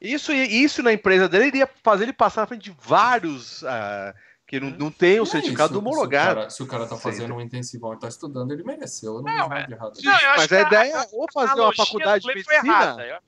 Isso, 0.00 0.32
isso 0.32 0.82
na 0.82 0.92
empresa 0.94 1.28
dele 1.28 1.46
iria 1.48 1.68
fazer 1.82 2.04
ele 2.04 2.12
passar 2.14 2.42
na 2.42 2.46
frente 2.46 2.64
de 2.70 2.76
vários 2.82 3.62
ah, 3.64 4.14
que 4.46 4.60
não, 4.60 4.70
não 4.70 4.90
tem 4.90 5.18
o 5.18 5.24
É 5.24 5.26
certificado 5.26 5.72
isso, 5.74 5.80
Se 5.80 5.84
o 5.86 5.90
homologado. 5.90 6.34
cara, 6.36 6.50
se 6.50 6.62
o 6.62 6.66
cara 6.66 6.86
tá 6.86 6.96
fazendo 6.96 7.34
um 7.34 7.40
intensivão 7.40 7.92
e 7.94 7.98
tá 7.98 8.08
estudando, 8.08 8.52
ele 8.52 8.62
mereceu. 8.62 9.16
Eu 9.16 9.22
não, 9.22 9.36
Não, 9.48 9.52
é. 9.56 9.66
de 9.66 9.72
errado. 9.72 9.92
Não, 10.02 10.12
Mas 10.12 10.46
que 10.46 10.54
a 10.54 10.60
ideia 10.62 10.96
é 10.98 11.08
ou 11.12 11.26
fazer 11.32 11.60
uma 11.60 11.74
faculdade 11.74 12.22
de 12.22 12.28
medicina. 12.34 12.56
errada. 12.56 13.20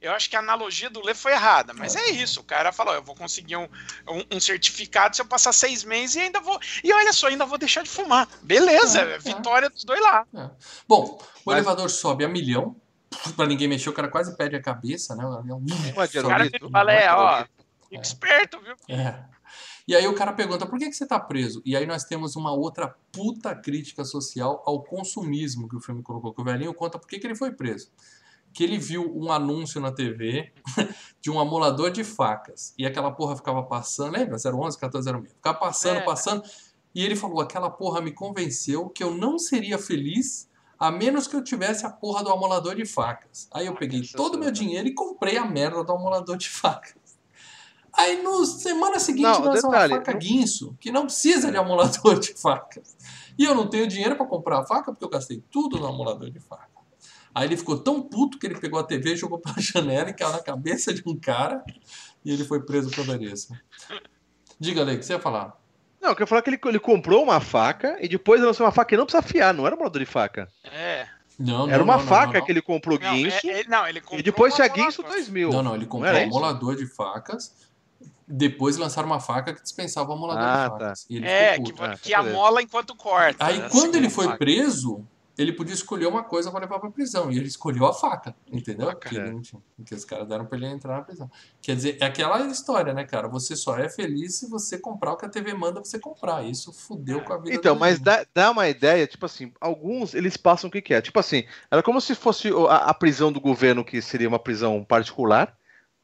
Eu, 0.00 0.12
acho 0.12 0.28
que 0.28 0.36
a 0.36 0.40
analogia 0.40 0.90
do 0.90 1.04
Lê 1.04 1.14
foi 1.14 1.32
errada, 1.32 1.72
mas 1.72 1.94
é 1.96 2.10
isso. 2.10 2.40
O 2.40 2.44
cara 2.44 2.70
falou: 2.72 2.94
eu 2.94 3.02
vou 3.02 3.14
conseguir 3.14 3.56
um, 3.56 3.68
um, 4.08 4.36
um 4.36 4.40
certificado 4.40 5.14
se 5.16 5.22
eu 5.22 5.26
passar 5.26 5.52
seis 5.52 5.84
meses 5.84 6.16
e 6.16 6.20
ainda 6.20 6.40
vou. 6.40 6.58
E 6.84 6.92
olha 6.92 7.12
só, 7.12 7.28
ainda 7.28 7.46
vou 7.46 7.56
deixar 7.58 7.82
de 7.82 7.88
fumar. 7.88 8.28
Beleza, 8.42 9.00
É, 9.00 9.14
é. 9.14 9.18
vitória 9.18 9.70
dos 9.70 9.84
dois 9.84 10.00
lá. 10.00 10.26
Bom, 10.86 11.18
o 11.20 11.24
Mas- 11.46 11.56
elevador 11.58 11.88
sobe 11.90 12.24
a 12.24 12.28
milhão. 12.28 12.76
Pra 13.36 13.46
ninguém 13.46 13.66
mexer, 13.68 13.88
o 13.88 13.92
cara 13.92 14.08
quase 14.08 14.36
perde 14.36 14.54
a 14.56 14.62
cabeça, 14.62 15.16
né? 15.16 15.24
O 15.24 15.34
é 15.38 15.52
O 16.22 16.28
cara 16.28 16.50
fala, 16.70 16.84
não 16.84 16.90
é, 16.90 17.12
ó, 17.14 17.38
É. 17.40 17.46
esperto, 18.00 18.60
viu? 18.60 18.74
É. 18.88 19.14
E 19.88 19.96
aí 19.96 20.06
o 20.06 20.14
cara 20.14 20.34
pergunta, 20.34 20.66
por 20.66 20.78
que, 20.78 20.84
que 20.84 20.92
você 20.92 21.06
tá 21.06 21.18
preso? 21.18 21.62
E 21.64 21.74
aí 21.74 21.86
nós 21.86 22.04
temos 22.04 22.36
uma 22.36 22.52
outra 22.52 22.94
puta 23.10 23.54
crítica 23.54 24.04
social 24.04 24.62
ao 24.66 24.84
consumismo 24.84 25.66
que 25.66 25.76
o 25.76 25.80
filme 25.80 26.02
colocou. 26.02 26.34
Que 26.34 26.42
o 26.42 26.44
velhinho 26.44 26.74
conta 26.74 26.98
por 26.98 27.08
que, 27.08 27.18
que 27.18 27.26
ele 27.26 27.34
foi 27.34 27.52
preso. 27.52 27.90
Que 28.52 28.62
ele 28.64 28.76
viu 28.76 29.10
um 29.16 29.32
anúncio 29.32 29.80
na 29.80 29.90
TV 29.90 30.52
de 31.22 31.30
um 31.30 31.40
amolador 31.40 31.90
de 31.90 32.04
facas. 32.04 32.74
E 32.76 32.84
aquela 32.84 33.10
porra 33.10 33.34
ficava 33.34 33.62
passando, 33.62 34.12
lembra? 34.12 34.36
011, 34.36 34.76
1406. 34.76 35.32
Ficava 35.32 35.58
passando, 35.58 35.96
É. 35.96 36.04
passando. 36.04 36.42
E 36.94 37.02
ele 37.02 37.16
falou, 37.16 37.40
aquela 37.40 37.70
porra 37.70 38.02
me 38.02 38.12
convenceu 38.12 38.90
que 38.90 39.02
eu 39.02 39.14
não 39.14 39.38
seria 39.38 39.78
feliz 39.78 40.50
a 40.78 40.90
menos 40.90 41.26
que 41.26 41.34
eu 41.34 41.42
tivesse 41.42 41.86
a 41.86 41.90
porra 41.90 42.22
do 42.22 42.30
amolador 42.30 42.74
de 42.74 42.84
facas. 42.84 43.48
Aí 43.50 43.66
eu 43.66 43.74
peguei 43.74 44.02
todo 44.02 44.34
o 44.34 44.38
meu 44.38 44.50
dinheiro 44.50 44.86
e 44.86 44.92
comprei 44.94 45.38
a 45.38 45.46
merda 45.46 45.82
do 45.82 45.92
amolador 45.92 46.36
de 46.36 46.48
facas. 46.50 47.07
Aí 47.92 48.22
no 48.22 48.44
semana 48.46 48.98
seguinte 49.00 49.22
Não, 49.24 49.42
lança 49.44 49.66
uma 49.66 49.72
detalhe, 49.72 49.94
faca 49.94 50.12
não- 50.12 50.18
guinso, 50.18 50.76
que 50.80 50.90
não 50.92 51.04
precisa 51.06 51.50
de 51.50 51.56
amolador 51.56 52.18
de 52.20 52.32
facas. 52.34 52.96
E 53.38 53.44
eu 53.44 53.54
não 53.54 53.68
tenho 53.68 53.86
dinheiro 53.86 54.16
pra 54.16 54.26
comprar 54.26 54.60
a 54.60 54.64
faca 54.66 54.92
porque 54.92 55.04
eu 55.04 55.08
gastei 55.08 55.42
tudo 55.50 55.78
no 55.78 55.86
amolador 55.86 56.30
de 56.30 56.40
faca. 56.40 56.68
Aí 57.34 57.46
ele 57.46 57.56
ficou 57.56 57.78
tão 57.78 58.00
puto 58.02 58.38
que 58.38 58.46
ele 58.46 58.58
pegou 58.58 58.78
a 58.80 58.84
TV, 58.84 59.14
jogou 59.16 59.38
pela 59.38 59.54
janela 59.60 60.10
e 60.10 60.14
caiu 60.14 60.32
na 60.32 60.40
cabeça 60.40 60.92
de 60.92 61.02
um 61.06 61.16
cara 61.18 61.62
e 62.24 62.32
ele 62.32 62.44
foi 62.44 62.60
preso 62.62 62.90
por 62.90 63.16
disso. 63.18 63.52
Diga, 64.58 64.82
Lei, 64.82 64.96
o 64.96 64.98
que 64.98 65.04
você 65.06 65.12
ia 65.12 65.20
falar? 65.20 65.56
Não, 66.00 66.10
eu 66.10 66.16
quero 66.16 66.26
falar 66.28 66.42
que 66.42 66.50
ele, 66.50 66.58
ele 66.66 66.78
comprou 66.80 67.22
uma 67.22 67.40
faca 67.40 67.96
e 68.00 68.08
depois 68.08 68.40
lançou 68.40 68.64
uma 68.66 68.72
faca 68.72 68.88
que 68.90 68.96
não 68.96 69.04
precisa 69.04 69.20
afiar, 69.24 69.52
não 69.54 69.66
era 69.66 69.74
um 69.74 69.78
molador 69.78 70.00
de 70.00 70.06
faca. 70.06 70.48
É. 70.64 71.06
Não, 71.38 71.66
não, 71.68 71.70
Era 71.72 71.82
uma 71.84 71.94
não, 71.96 72.00
não, 72.02 72.08
faca 72.08 72.38
não, 72.40 72.44
que 72.44 72.50
ele 72.50 72.60
comprou 72.60 72.98
Não, 72.98 73.12
guinso 73.14 73.46
é- 73.48 73.60
é- 73.60 73.64
não, 73.68 73.86
ele 73.86 74.00
comprou 74.00 74.18
e 74.18 74.22
depois 74.24 74.54
tinha 74.54 74.66
amolador. 74.66 74.86
guinso 74.86 75.02
2000. 75.04 75.50
Não, 75.50 75.62
não, 75.62 75.74
ele 75.76 75.86
comprou 75.86 76.12
um 76.12 76.16
amolador 76.24 76.74
de 76.74 76.86
facas, 76.86 77.54
depois 78.28 78.76
lançaram 78.76 79.08
uma 79.08 79.20
faca 79.20 79.54
que 79.54 79.62
dispensava 79.62 80.10
o 80.10 80.12
amolador 80.12 80.42
Ah, 80.44 80.64
de 80.64 80.70
facas. 80.78 81.06
E 81.08 81.16
ele 81.16 81.26
É, 81.26 81.54
ficou 81.54 81.72
que. 81.72 81.82
Ah, 81.82 81.96
que 81.96 82.10
beleza. 82.14 82.30
amola 82.30 82.62
enquanto 82.62 82.94
corta. 82.94 83.44
Aí 83.44 83.58
né? 83.58 83.68
quando 83.70 83.94
ele 83.94 84.08
a 84.08 84.10
foi 84.10 84.26
faca. 84.26 84.38
preso, 84.38 85.04
ele 85.38 85.52
podia 85.52 85.72
escolher 85.72 86.06
uma 86.06 86.24
coisa 86.24 86.50
pra 86.50 86.58
levar 86.60 86.80
pra 86.80 86.90
prisão. 86.90 87.30
E 87.30 87.36
ele 87.38 87.46
escolheu 87.46 87.86
a 87.86 87.94
faca, 87.94 88.34
entendeu? 88.52 88.88
Faca, 88.88 88.98
Porque, 89.08 89.16
ele 89.16 89.38
é. 89.38 89.40
tinha- 89.40 89.62
porque 89.76 89.94
os 89.94 90.04
caras 90.04 90.26
deram 90.28 90.44
pra 90.44 90.58
ele 90.58 90.66
entrar 90.66 90.96
na 90.96 91.02
prisão. 91.02 91.30
Quer 91.62 91.76
dizer, 91.76 91.96
é 92.00 92.06
aquela 92.06 92.44
história, 92.48 92.92
né, 92.92 93.04
cara? 93.04 93.28
Você 93.28 93.54
só 93.54 93.78
é 93.78 93.88
feliz 93.88 94.34
se 94.34 94.48
você 94.50 94.76
comprar 94.78 95.12
o 95.12 95.16
que 95.16 95.24
a 95.26 95.28
TV 95.28 95.54
manda 95.54 95.78
você 95.82 95.96
comprar. 95.98 96.42
Isso 96.44 96.72
fudeu 96.72 97.22
com 97.22 97.32
a 97.32 97.38
vida 97.38 97.54
Então, 97.54 97.76
mas 97.76 98.00
dá, 98.00 98.26
dá 98.34 98.50
uma 98.50 98.68
ideia, 98.68 99.06
tipo 99.06 99.24
assim, 99.26 99.52
alguns 99.60 100.12
eles 100.12 100.36
passam 100.36 100.68
o 100.68 100.70
que, 100.72 100.82
que 100.82 100.92
é. 100.92 101.00
Tipo 101.00 101.20
assim, 101.20 101.44
era 101.70 101.82
como 101.84 102.00
se 102.00 102.14
fosse 102.16 102.48
a, 102.68 102.90
a 102.90 102.94
prisão 102.94 103.30
do 103.32 103.40
governo, 103.40 103.84
que 103.84 104.02
seria 104.02 104.28
uma 104.28 104.38
prisão 104.40 104.84
particular. 104.84 105.56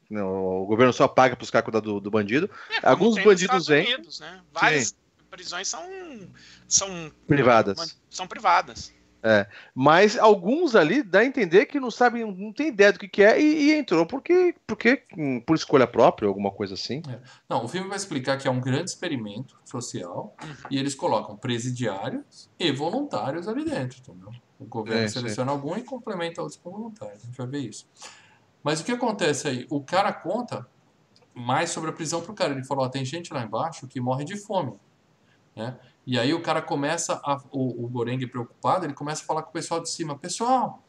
Né, 0.09 0.23
O 0.23 0.65
governo 0.65 0.93
só 0.93 1.07
paga 1.07 1.35
para 1.35 1.43
os 1.43 1.49
caras 1.49 1.65
cuidar 1.65 1.79
do, 1.79 1.99
do 1.99 2.11
bandido. 2.11 2.49
É, 2.81 2.87
alguns 2.87 3.15
bandidos 3.23 3.67
vêm- 3.67 3.97
né? 4.19 4.41
Várias 4.51 4.95
prisões 5.29 5.67
são, 5.67 5.83
são 6.67 7.11
Privadas. 7.27 7.97
São 8.09 8.27
privadas. 8.27 8.93
Mas 9.73 10.17
alguns 10.17 10.75
ali 10.75 11.01
dá 11.01 11.19
a 11.19 11.25
entender 11.25 11.65
que 11.65 11.79
não 11.79 11.89
sabem, 11.89 12.23
não 12.31 12.53
tem 12.53 12.67
ideia 12.67 12.93
do 12.93 12.99
que, 12.99 13.07
que 13.07 13.23
é 13.23 13.41
e, 13.41 13.71
e 13.71 13.73
entrou 13.73 14.05
porque, 14.05 14.53
porque 14.67 15.03
hum, 15.17 15.41
por 15.41 15.55
escolha 15.55 15.87
própria, 15.87 16.27
alguma 16.27 16.51
coisa 16.51 16.75
assim. 16.75 17.01
Não, 17.49 17.65
o 17.65 17.67
filme 17.67 17.87
vai 17.87 17.97
explicar 17.97 18.37
que 18.37 18.47
é 18.47 18.51
um 18.51 18.61
grande 18.61 18.91
experimento 18.91 19.57
social 19.65 20.35
Uhum. 20.43 20.55
e 20.69 20.77
eles 20.77 20.93
colocam 20.93 21.35
presidiários 21.35 22.49
e 22.59 22.71
voluntários 22.71 23.47
ali 23.47 23.65
dentro, 23.65 23.97
entendeu? 23.99 24.29
O 24.59 24.65
governo 24.65 25.05
É, 25.05 25.07
sim. 25.07 25.13
seleciona 25.13 25.51
algum 25.51 25.75
e 25.75 25.83
complementa 25.83 26.41
outros 26.41 26.59
com 26.61 26.69
voluntários. 26.71 27.23
A 27.23 27.25
gente 27.25 27.37
vai 27.37 27.47
ver 27.47 27.59
isso. 27.59 27.87
Mas 28.65 28.79
o 28.79 28.83
que 28.83 28.91
acontece 28.91 29.47
aí? 29.47 29.67
O 29.69 29.79
cara 29.79 30.11
conta 30.11 30.67
mais 31.35 31.69
sobre 31.69 31.91
a 31.91 31.93
prisão 31.93 32.19
pro 32.19 32.33
cara. 32.33 32.51
Ele 32.51 32.63
falou: 32.63 32.89
tem 32.89 33.05
gente 33.05 33.31
lá 33.31 33.43
embaixo 33.43 33.87
que 33.87 34.01
morre 34.01 34.25
de 34.25 34.35
fome. 34.35 34.73
Né? 35.55 35.77
E 36.07 36.17
aí 36.17 36.33
o 36.33 36.41
cara 36.41 36.63
começa, 36.63 37.21
a, 37.23 37.39
o, 37.51 37.85
o 37.85 37.87
Gorengue 37.87 38.25
preocupado, 38.25 38.83
ele 38.83 38.95
começa 38.95 39.21
a 39.21 39.25
falar 39.25 39.43
com 39.43 39.51
o 39.51 39.53
pessoal 39.53 39.79
de 39.79 39.89
cima: 39.91 40.17
pessoal, 40.17 40.81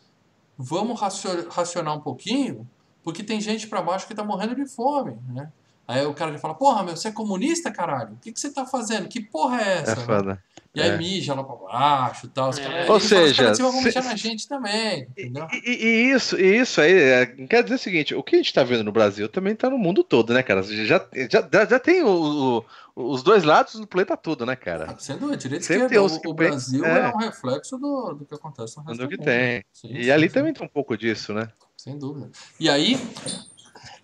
vamos 0.57 0.99
racio- 0.99 1.51
racionar 1.51 1.95
um 1.95 2.01
pouquinho, 2.01 2.67
porque 3.03 3.23
tem 3.23 3.43
gente 3.43 3.69
pra 3.69 3.83
baixo 3.83 4.07
que 4.09 4.15
tá 4.15 4.25
morrendo 4.25 4.55
de 4.55 4.65
fome. 4.67 5.19
Né? 5.29 5.53
Aí 5.89 6.05
o 6.05 6.13
cara 6.15 6.37
fala: 6.39 6.55
porra, 6.55 6.83
meu, 6.83 6.97
você 6.97 7.09
é 7.09 7.13
comunista, 7.13 7.71
caralho? 7.71 8.15
O 8.15 8.17
que, 8.17 8.33
que 8.33 8.41
você 8.41 8.51
tá 8.53 8.67
fazendo? 8.67 9.09
Que 9.09 9.21
porra 9.21 9.61
é 9.61 9.79
essa? 9.79 9.93
É 9.93 9.97
né? 9.97 10.03
foda. 10.05 10.43
E 10.75 10.81
aí 10.83 10.91
É. 10.91 10.97
mija 10.99 11.33
lá 11.35 11.43
pra 11.43 11.57
baixo 11.57 12.27
e 12.27 12.29
tal. 12.29 12.51
Os 12.51 12.59
É. 12.59 12.63
caras- 12.63 12.75
Ou 12.77 12.81
ele 12.81 12.87
fala, 12.87 12.97
"Os 12.99 13.03
seja, 13.29 13.35
caras 13.43 13.51
de 13.53 13.57
cima 13.57 13.71
vão 13.71 13.79
se- 13.81 13.87
mijar 13.87 14.05
na 14.05 14.17
gente 14.17 14.47
também, 14.49 15.03
entendeu? 15.05 15.47
E, 15.53 15.71
e- 15.71 15.85
e 15.87 16.11
isso, 16.13 16.39
e 16.39 16.59
isso 16.59 16.81
aí, 16.83 16.93
é, 16.93 17.27
quer 17.27 17.63
dizer 17.63 17.77
o 17.77 17.79
seguinte, 17.79 18.15
o 18.15 18.23
que 18.23 18.35
a 18.35 18.39
gente 18.39 18.53
tá 18.53 18.63
vendo 18.63 18.85
no 18.85 18.93
Brasil 18.93 19.27
também 19.29 19.55
tá 19.57 19.71
no 19.71 19.79
mundo 19.79 20.05
todo, 20.05 20.35
né, 20.35 20.43
cara? 20.43 20.63
Já, 20.63 21.07
já, 21.31 21.65
já 21.65 21.79
tem 21.79 22.03
o- 22.03 22.63
o- 22.95 23.13
os 23.15 23.23
dois 23.23 23.43
lados 23.45 23.77
no 23.77 23.87
planeta 23.87 24.17
todo, 24.19 24.45
né, 24.45 24.55
cara? 24.55 24.87
Ah, 24.91 24.99
Sem 24.99 25.17
dúvida, 25.17 25.37
direita 25.39 25.65
e 25.65 25.67
Sempre 25.67 25.85
esquerda. 25.87 26.09
tem 26.09 26.17
O, 26.19 26.21
que 26.21 26.29
o 26.29 26.35
Brasil 26.35 26.85
é. 26.85 26.99
é. 27.01 27.09
um 27.15 27.17
reflexo 27.19 27.79
do, 27.79 28.13
do 28.13 28.27
que 28.27 28.35
acontece 28.35 28.77
no 28.77 28.83
resto 28.83 28.99
Do 28.99 29.05
do 29.05 29.09
que 29.09 29.17
mundo. 29.17 29.25
tem. 29.25 29.65
Sim, 29.73 29.89
E 29.97 30.05
sim, 30.05 30.11
ali 30.11 30.29
sim. 30.29 30.35
também 30.35 30.53
tem 30.53 30.67
um 30.67 30.69
pouco 30.69 30.95
disso, 30.97 31.33
né? 31.33 31.49
Sem 31.75 31.97
dúvida. 31.99 32.29
E 32.61 32.69
aí, 32.69 32.99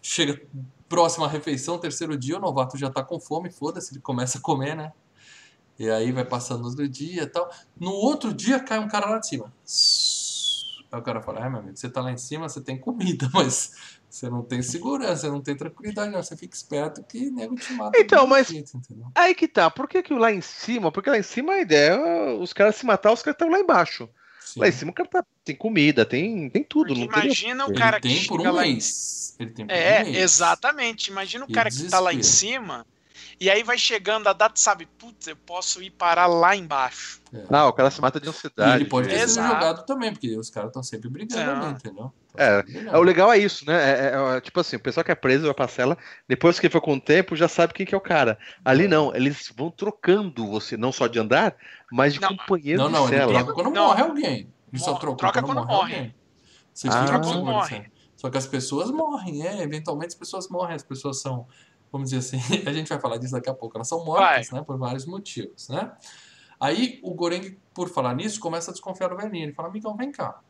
chega 0.00 0.40
próxima 0.92 1.26
refeição, 1.26 1.78
terceiro 1.78 2.18
dia, 2.18 2.36
o 2.36 2.38
novato 2.38 2.76
já 2.76 2.90
tá 2.90 3.02
com 3.02 3.18
fome, 3.18 3.50
foda-se, 3.50 3.94
ele 3.94 4.02
começa 4.02 4.36
a 4.36 4.40
comer, 4.42 4.76
né? 4.76 4.92
E 5.78 5.88
aí 5.88 6.12
vai 6.12 6.22
passando 6.22 6.66
os 6.66 6.76
dia 6.90 7.22
e 7.22 7.26
tal. 7.26 7.50
No 7.80 7.92
outro 7.92 8.30
dia 8.34 8.60
cai 8.60 8.78
um 8.78 8.86
cara 8.86 9.08
lá 9.08 9.18
de 9.18 9.26
cima. 9.26 9.50
Aí 10.92 11.00
o 11.00 11.02
cara 11.02 11.22
fala, 11.22 11.44
ai 11.44 11.48
meu 11.48 11.60
amigo, 11.60 11.74
você 11.74 11.88
tá 11.88 12.02
lá 12.02 12.12
em 12.12 12.18
cima, 12.18 12.46
você 12.46 12.60
tem 12.60 12.78
comida, 12.78 13.26
mas 13.32 13.72
você 14.06 14.28
não 14.28 14.42
tem 14.42 14.60
segurança, 14.60 15.22
você 15.22 15.28
não 15.30 15.40
tem 15.40 15.56
tranquilidade, 15.56 16.12
não. 16.12 16.22
Você 16.22 16.36
fica 16.36 16.54
esperto 16.54 17.02
que 17.04 17.30
nego 17.30 17.54
te 17.54 17.72
mata. 17.72 17.98
Então, 17.98 18.26
mas- 18.26 18.48
jeito? 18.48 18.78
Aí 19.14 19.34
que 19.34 19.48
tá, 19.48 19.70
por 19.70 19.88
que, 19.88 20.02
que 20.02 20.12
lá 20.12 20.30
em 20.30 20.42
cima? 20.42 20.92
Porque 20.92 21.08
lá 21.08 21.16
em 21.16 21.22
cima 21.22 21.54
a 21.54 21.60
ideia 21.62 21.92
é 21.92 22.34
os 22.34 22.52
caras 22.52 22.76
se 22.76 22.84
matar, 22.84 23.14
os 23.14 23.22
caras 23.22 23.36
estão 23.36 23.48
lá 23.48 23.58
embaixo. 23.58 24.10
Sim. 24.44 24.60
Lá 24.60 24.68
em 24.68 24.72
cima 24.72 24.90
o 24.90 24.94
cara 24.94 25.08
tá- 25.08 25.24
tem 25.44 25.56
comida, 25.56 26.04
tem, 26.04 26.48
tem 26.50 26.62
tudo. 26.62 26.94
Não 26.94 27.02
imagina 27.04 27.66
o 27.66 27.70
Ele 27.70 27.78
cara 27.78 28.00
que 28.00 28.08
tem 28.08 28.24
por 28.26 28.38
chega 28.38 28.50
um 28.52 28.54
lá 28.54 28.66
em 28.66 28.72
mês. 28.74 29.34
Ele 29.38 29.50
tem 29.50 29.66
por 29.66 29.72
um 29.72 29.76
É, 29.76 30.04
mês. 30.04 30.16
exatamente. 30.18 31.10
Imagina 31.10 31.44
o 31.46 31.50
E 31.50 31.52
cara 31.52 31.70
que 31.70 31.88
tá 31.88 31.98
lá 32.00 32.12
em 32.12 32.22
cima 32.22 32.86
e 33.40 33.50
aí 33.50 33.62
vai 33.62 33.78
chegando 33.78 34.28
a 34.28 34.32
data, 34.32 34.60
sabe? 34.60 34.86
Putz, 34.98 35.26
eu 35.26 35.36
posso 35.36 35.82
ir 35.82 35.90
parar 35.90 36.26
lá 36.26 36.54
embaixo. 36.54 37.20
Ah, 37.50 37.66
o 37.66 37.72
cara 37.72 37.90
se 37.90 38.00
mata 38.00 38.20
de 38.20 38.26
E 38.26 38.30
ansiedade. 38.30 38.82
ele 38.82 38.88
pode 38.90 39.08
ter 39.08 39.26
sido 39.28 39.46
jogado 39.46 39.84
também, 39.86 40.12
porque 40.12 40.36
os 40.36 40.50
caras 40.50 40.68
estão 40.68 40.82
sempre 40.82 41.08
brigando 41.08 41.50
É. 41.50 41.54
ali, 41.54 41.72
entendeu? 41.74 42.12
É. 42.36 42.64
É, 42.90 42.96
o 42.96 43.02
legal 43.02 43.30
é 43.32 43.38
isso, 43.38 43.66
né? 43.66 43.74
É, 43.74 44.04
é- 44.06 44.36
é, 44.36 44.40
tipo 44.40 44.58
assim, 44.58 44.76
o 44.76 44.80
pessoal 44.80 45.04
que 45.04 45.12
é 45.12 45.14
preso 45.14 45.44
vai 45.44 45.54
pra 45.54 45.68
cela, 45.68 45.96
depois 46.28 46.58
que 46.58 46.70
foi 46.70 46.80
com 46.80 46.94
o 46.94 47.00
tempo, 47.00 47.36
já 47.36 47.46
sabe 47.48 47.74
quem 47.74 47.84
que 47.84 47.94
é 47.94 47.98
o 47.98 48.00
cara. 48.00 48.38
Ali 48.64 48.84
É. 48.84 48.88
não, 48.88 49.14
eles 49.14 49.52
vão 49.56 49.70
trocando 49.70 50.46
você, 50.46 50.76
não 50.76 50.90
só 50.92 51.06
de 51.06 51.18
andar, 51.18 51.54
mas 51.90 52.14
de 52.14 52.20
Não, 52.20 52.28
companheiro 52.36 52.80
Não, 52.80 52.88
de 52.88 52.92
não, 52.94 53.08
ele 53.08 53.16
cela. 53.18 53.32
troca 53.34 53.52
quando 53.52 53.74
Não. 53.74 53.86
morre 53.88 54.02
alguém. 54.02 54.52
Ele 54.72 54.82
só 54.82 54.94
troca, 54.94 55.16
troca 55.18 55.42
quando, 55.42 55.54
quando 55.56 55.66
morre, 55.66 55.76
morre. 55.78 55.94
alguém. 55.96 56.14
Você 56.72 56.88
Ah. 56.88 56.92
fica 56.92 57.04
Troca 57.06 57.20
com 57.26 57.32
quando 57.32 57.44
morre. 57.44 57.92
Só 58.16 58.30
que 58.30 58.38
as 58.38 58.46
pessoas 58.46 58.90
morrem, 58.90 59.46
é. 59.46 59.62
Eventualmente 59.62 60.08
as 60.08 60.14
pessoas 60.14 60.48
morrem, 60.48 60.74
as 60.76 60.82
pessoas 60.82 61.20
são 61.20 61.46
vamos 61.92 62.08
dizer 62.08 62.20
assim, 62.20 62.38
a 62.66 62.72
gente 62.72 62.88
vai 62.88 62.98
falar 62.98 63.18
disso 63.18 63.32
daqui 63.34 63.50
a 63.50 63.54
pouco, 63.54 63.76
elas 63.76 63.86
são 63.86 64.02
mortas, 64.02 64.50
né, 64.50 64.62
por 64.62 64.78
vários 64.78 65.04
motivos, 65.04 65.68
né? 65.68 65.92
Aí 66.58 66.98
o 67.02 67.12
Goreng, 67.12 67.58
por 67.74 67.90
falar 67.90 68.14
nisso, 68.14 68.40
começa 68.40 68.70
a 68.70 68.72
desconfiar 68.72 69.08
do 69.08 69.16
velhinho. 69.16 69.44
Ele 69.44 69.52
fala, 69.52 69.68
amigão, 69.68 69.94
vem 69.94 70.10
cá. 70.10 70.40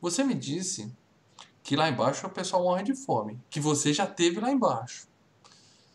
Você 0.00 0.24
me 0.24 0.34
disse 0.34 0.92
que 1.64 1.74
lá 1.74 1.88
embaixo 1.88 2.26
o 2.26 2.30
pessoal 2.30 2.62
morre 2.62 2.82
de 2.82 2.94
fome, 2.94 3.40
que 3.48 3.58
você 3.58 3.92
já 3.92 4.06
teve 4.06 4.38
lá 4.38 4.52
embaixo. 4.52 5.08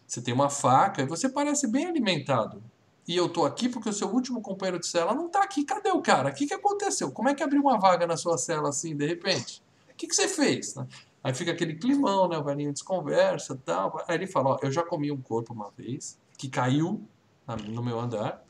Você 0.06 0.20
tem 0.20 0.34
uma 0.34 0.50
faca 0.50 1.04
e 1.04 1.06
você 1.06 1.30
parece 1.30 1.68
bem 1.68 1.86
alimentado. 1.86 2.62
E 3.08 3.16
eu 3.16 3.30
tô 3.30 3.46
aqui 3.46 3.70
porque 3.70 3.88
o 3.88 3.94
seu 3.94 4.08
último 4.08 4.42
companheiro 4.42 4.80
de 4.80 4.88
cela 4.88 5.14
não 5.14 5.30
tá 5.30 5.44
aqui. 5.44 5.64
Cadê 5.64 5.92
o 5.92 6.02
cara? 6.02 6.32
O 6.32 6.34
que, 6.34 6.48
que 6.48 6.54
aconteceu? 6.56 7.12
Como 7.12 7.30
é 7.30 7.36
que 7.36 7.44
abriu 7.44 7.62
uma 7.62 7.80
vaga 7.80 8.08
na 8.08 8.18
sua 8.18 8.36
cela 8.36 8.70
assim, 8.70 8.96
de 8.96 9.06
repente? 9.06 9.62
O 9.92 9.96
que, 9.96 10.08
que 10.08 10.16
você 10.16 10.28
fez? 10.28 10.74
Aí 11.24 11.34
fica 11.36 11.52
aquele 11.52 11.76
climão, 11.76 12.28
né? 12.28 12.40
O 12.40 12.44
velhinho 12.44 12.74
desconversa 12.74 13.54
e 13.54 13.58
tal. 13.58 14.04
Aí 14.08 14.16
ele 14.16 14.26
fala, 14.26 14.56
ó, 14.56 14.60
eu 14.64 14.72
já 14.72 14.82
comi 14.82 15.12
um 15.12 15.22
corpo 15.22 15.54
uma 15.54 15.70
vez, 15.78 16.18
que 16.36 16.50
caiu 16.50 17.00
no 17.68 17.84
meu 17.84 18.00
andar, 18.00 18.44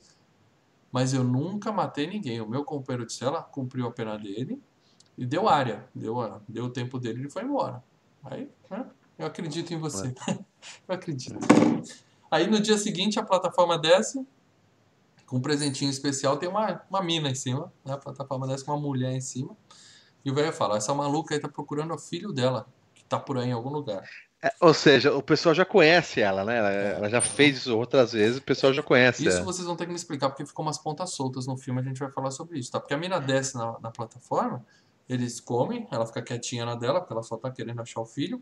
mas 0.89 1.13
eu 1.13 1.24
nunca 1.24 1.70
matei 1.70 2.07
ninguém. 2.07 2.39
O 2.39 2.47
meu 2.47 2.63
companheiro 2.63 3.05
de 3.05 3.11
cela 3.11 3.43
cumpriu 3.43 3.88
a 3.88 3.91
pena 3.91 4.17
dele 4.17 4.61
e 5.20 5.26
deu 5.26 5.49
área, 5.49 5.86
deu, 5.93 6.41
deu 6.47 6.65
o 6.65 6.70
tempo 6.70 6.97
dele 6.97 7.20
e 7.20 7.22
ele 7.24 7.30
foi 7.30 7.43
embora. 7.43 7.84
Aí, 8.24 8.49
né? 8.72 8.86
Eu 9.17 9.28
acredito 9.28 9.74
em 9.74 9.78
você. 9.78 10.15
eu 10.88 10.95
acredito. 10.95 11.38
Aí 12.32 12.47
no 12.47 12.57
dia 12.57 12.78
seguinte 12.78 13.20
a 13.20 13.24
plataforma 13.24 13.78
desce, 13.78 14.26
com 15.28 15.36
um 15.36 15.41
presentinho 15.41 15.91
especial, 15.91 16.38
tem 16.38 16.47
uma, 16.47 16.82
uma 16.89 17.03
mina 17.03 17.30
em 17.30 17.36
cima. 17.36 17.70
Né? 17.84 17.93
A 17.93 17.97
plataforma 17.97 18.47
desce 18.47 18.63
com 18.63 18.72
uma 18.72 18.80
mulher 18.80 19.11
em 19.11 19.20
cima. 19.20 19.57
E 20.24 20.32
o 20.32 20.34
velho 20.34 20.53
fala: 20.53 20.78
essa 20.78 20.93
maluca 20.93 21.36
aí 21.36 21.41
tá 21.41 21.49
procurando 21.49 21.93
o 21.93 21.97
filho 21.97 22.32
dela, 22.32 22.65
que 22.95 23.03
tá 23.03 23.20
por 23.20 23.38
aí 23.38 23.49
em 23.49 23.51
algum 23.51 23.70
lugar. 23.70 24.07
É, 24.41 24.53
ou 24.61 24.74
seja, 24.74 25.13
o 25.13 25.22
pessoal 25.22 25.53
já 25.53 25.65
conhece 25.65 26.22
ela, 26.22 26.45
né? 26.45 26.57
Ela, 26.59 26.72
ela, 26.72 27.09
já 27.09 27.20
fez 27.20 27.57
isso 27.57 27.78
outras 27.78 28.13
vezes, 28.13 28.38
o 28.38 28.41
pessoal 28.41 28.72
já 28.72 28.82
conhece. 28.82 29.28
Isso 29.28 29.36
ela. 29.36 29.45
vocês 29.45 29.67
vão 29.67 29.76
ter 29.76 29.84
que 29.84 29.91
me 29.91 29.97
explicar, 29.97 30.30
porque 30.30 30.45
ficou 30.45 30.63
umas 30.63 30.78
pontas 30.78 31.11
soltas 31.11 31.45
no 31.45 31.57
filme, 31.57 31.82
a 31.82 31.84
gente 31.84 31.99
vai 31.99 32.09
falar 32.09 32.32
sobre 32.32 32.57
isso, 32.57 32.72
tá? 32.72 32.80
Porque 32.80 32.93
a 32.93 32.97
mina 32.97 33.20
desce 33.20 33.57
na, 33.57 33.78
na 33.82 33.91
plataforma, 33.91 34.65
eles 35.10 35.39
comem, 35.39 35.88
ela 35.91 36.05
fica 36.05 36.22
quietinha 36.22 36.66
na 36.66 36.76
dela, 36.76 36.99
porque 36.99 37.14
ela 37.14 37.24
só 37.24 37.36
tá 37.36 37.49
querendo 37.49 37.82
achar 37.82 37.99
o 37.99 38.05
filho. 38.05 38.41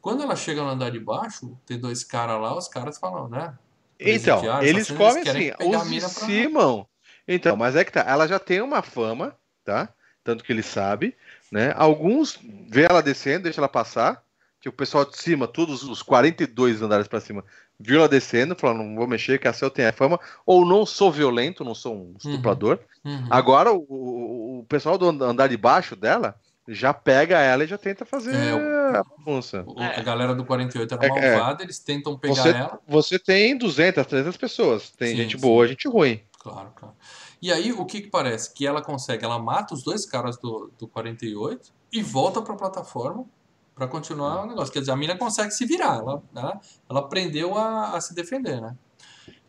Quando 0.00 0.22
ela 0.22 0.36
chega 0.36 0.62
no 0.62 0.68
andar 0.68 0.90
de 0.90 1.00
baixo, 1.00 1.58
tem 1.66 1.78
dois 1.78 2.04
caras 2.04 2.40
lá, 2.40 2.56
os 2.56 2.68
caras 2.68 2.96
falam, 2.96 3.28
né? 3.28 3.58
Então, 3.98 4.62
eles 4.62 4.90
comem 4.90 5.22
assim, 5.22 5.50
os 5.66 5.88
de 5.88 6.00
cima. 6.00 6.86
Então, 7.26 7.56
mas 7.56 7.74
é 7.74 7.84
que 7.84 7.90
tá, 7.90 8.04
ela 8.06 8.28
já 8.28 8.38
tem 8.38 8.60
uma 8.60 8.82
fama, 8.82 9.36
tá? 9.64 9.88
Tanto 10.22 10.44
que 10.44 10.52
ele 10.52 10.62
sabe, 10.62 11.16
né? 11.50 11.72
Alguns 11.76 12.38
vê 12.68 12.84
ela 12.84 13.02
descendo, 13.02 13.44
deixa 13.44 13.60
ela 13.60 13.68
passar, 13.68 14.22
que 14.64 14.68
o 14.70 14.72
pessoal 14.72 15.04
de 15.04 15.18
cima, 15.18 15.46
todos 15.46 15.82
os 15.82 16.00
42 16.00 16.80
andares 16.80 17.06
para 17.06 17.20
cima, 17.20 17.44
viu 17.78 17.98
ela 17.98 18.08
descendo, 18.08 18.56
falando, 18.56 18.82
não 18.82 18.96
vou 18.96 19.06
mexer, 19.06 19.38
que 19.38 19.46
a 19.46 19.52
Cel 19.52 19.68
tem 19.68 19.84
a 19.84 19.92
fama, 19.92 20.18
ou 20.46 20.64
não 20.64 20.86
sou 20.86 21.12
violento, 21.12 21.62
não 21.62 21.74
sou 21.74 21.94
um 21.94 21.98
uhum. 21.98 22.14
estuprador. 22.16 22.78
Uhum. 23.04 23.12
Uhum. 23.12 23.26
Agora, 23.28 23.74
o, 23.74 24.60
o, 24.60 24.66
pessoal 24.66 24.96
do 24.96 25.06
andar 25.06 25.48
de 25.48 25.56
baixo 25.58 25.94
dela 25.94 26.34
já 26.66 26.94
pega 26.94 27.38
ela 27.40 27.62
e 27.62 27.66
já 27.66 27.76
tenta 27.76 28.06
fazer 28.06 28.34
é, 28.34 28.54
o, 28.54 28.96
a 28.96 29.04
bagunça. 29.04 29.66
A 29.76 30.00
galera 30.00 30.34
do 30.34 30.46
48 30.46 30.94
era 30.94 31.04
é, 31.04 31.08
é, 31.08 31.36
malvada, 31.36 31.62
eles 31.62 31.78
tentam 31.78 32.16
pegar 32.18 32.34
você, 32.34 32.48
ela. 32.48 32.80
Você 32.88 33.18
tem 33.18 33.58
200, 33.58 34.06
300 34.06 34.34
pessoas, 34.38 34.88
tem 34.92 35.10
sim, 35.10 35.16
gente 35.16 35.36
sim. 35.36 35.42
boa, 35.42 35.68
gente 35.68 35.86
ruim. 35.86 36.22
Claro, 36.38 36.72
claro. 36.74 36.94
E 37.42 37.52
aí, 37.52 37.70
o 37.70 37.84
que, 37.84 38.00
que 38.00 38.08
parece? 38.08 38.54
Que 38.54 38.66
ela 38.66 38.80
consegue, 38.80 39.26
ela 39.26 39.38
mata 39.38 39.74
os 39.74 39.82
dois 39.82 40.06
caras 40.06 40.38
do, 40.38 40.72
do 40.78 40.88
48 40.88 41.70
e 41.92 42.02
volta 42.02 42.40
para 42.40 42.54
a 42.54 42.56
plataforma 42.56 43.26
para 43.74 43.88
continuar 43.88 44.44
o 44.44 44.46
negócio. 44.46 44.72
Quer 44.72 44.80
dizer, 44.80 44.92
a 44.92 44.96
mina 44.96 45.16
consegue 45.16 45.50
se 45.50 45.66
virar, 45.66 45.98
ela, 45.98 46.22
ela, 46.34 46.60
ela 46.88 47.00
aprendeu 47.00 47.56
a, 47.56 47.96
a, 47.96 48.00
se 48.00 48.14
defender, 48.14 48.60
né? 48.60 48.76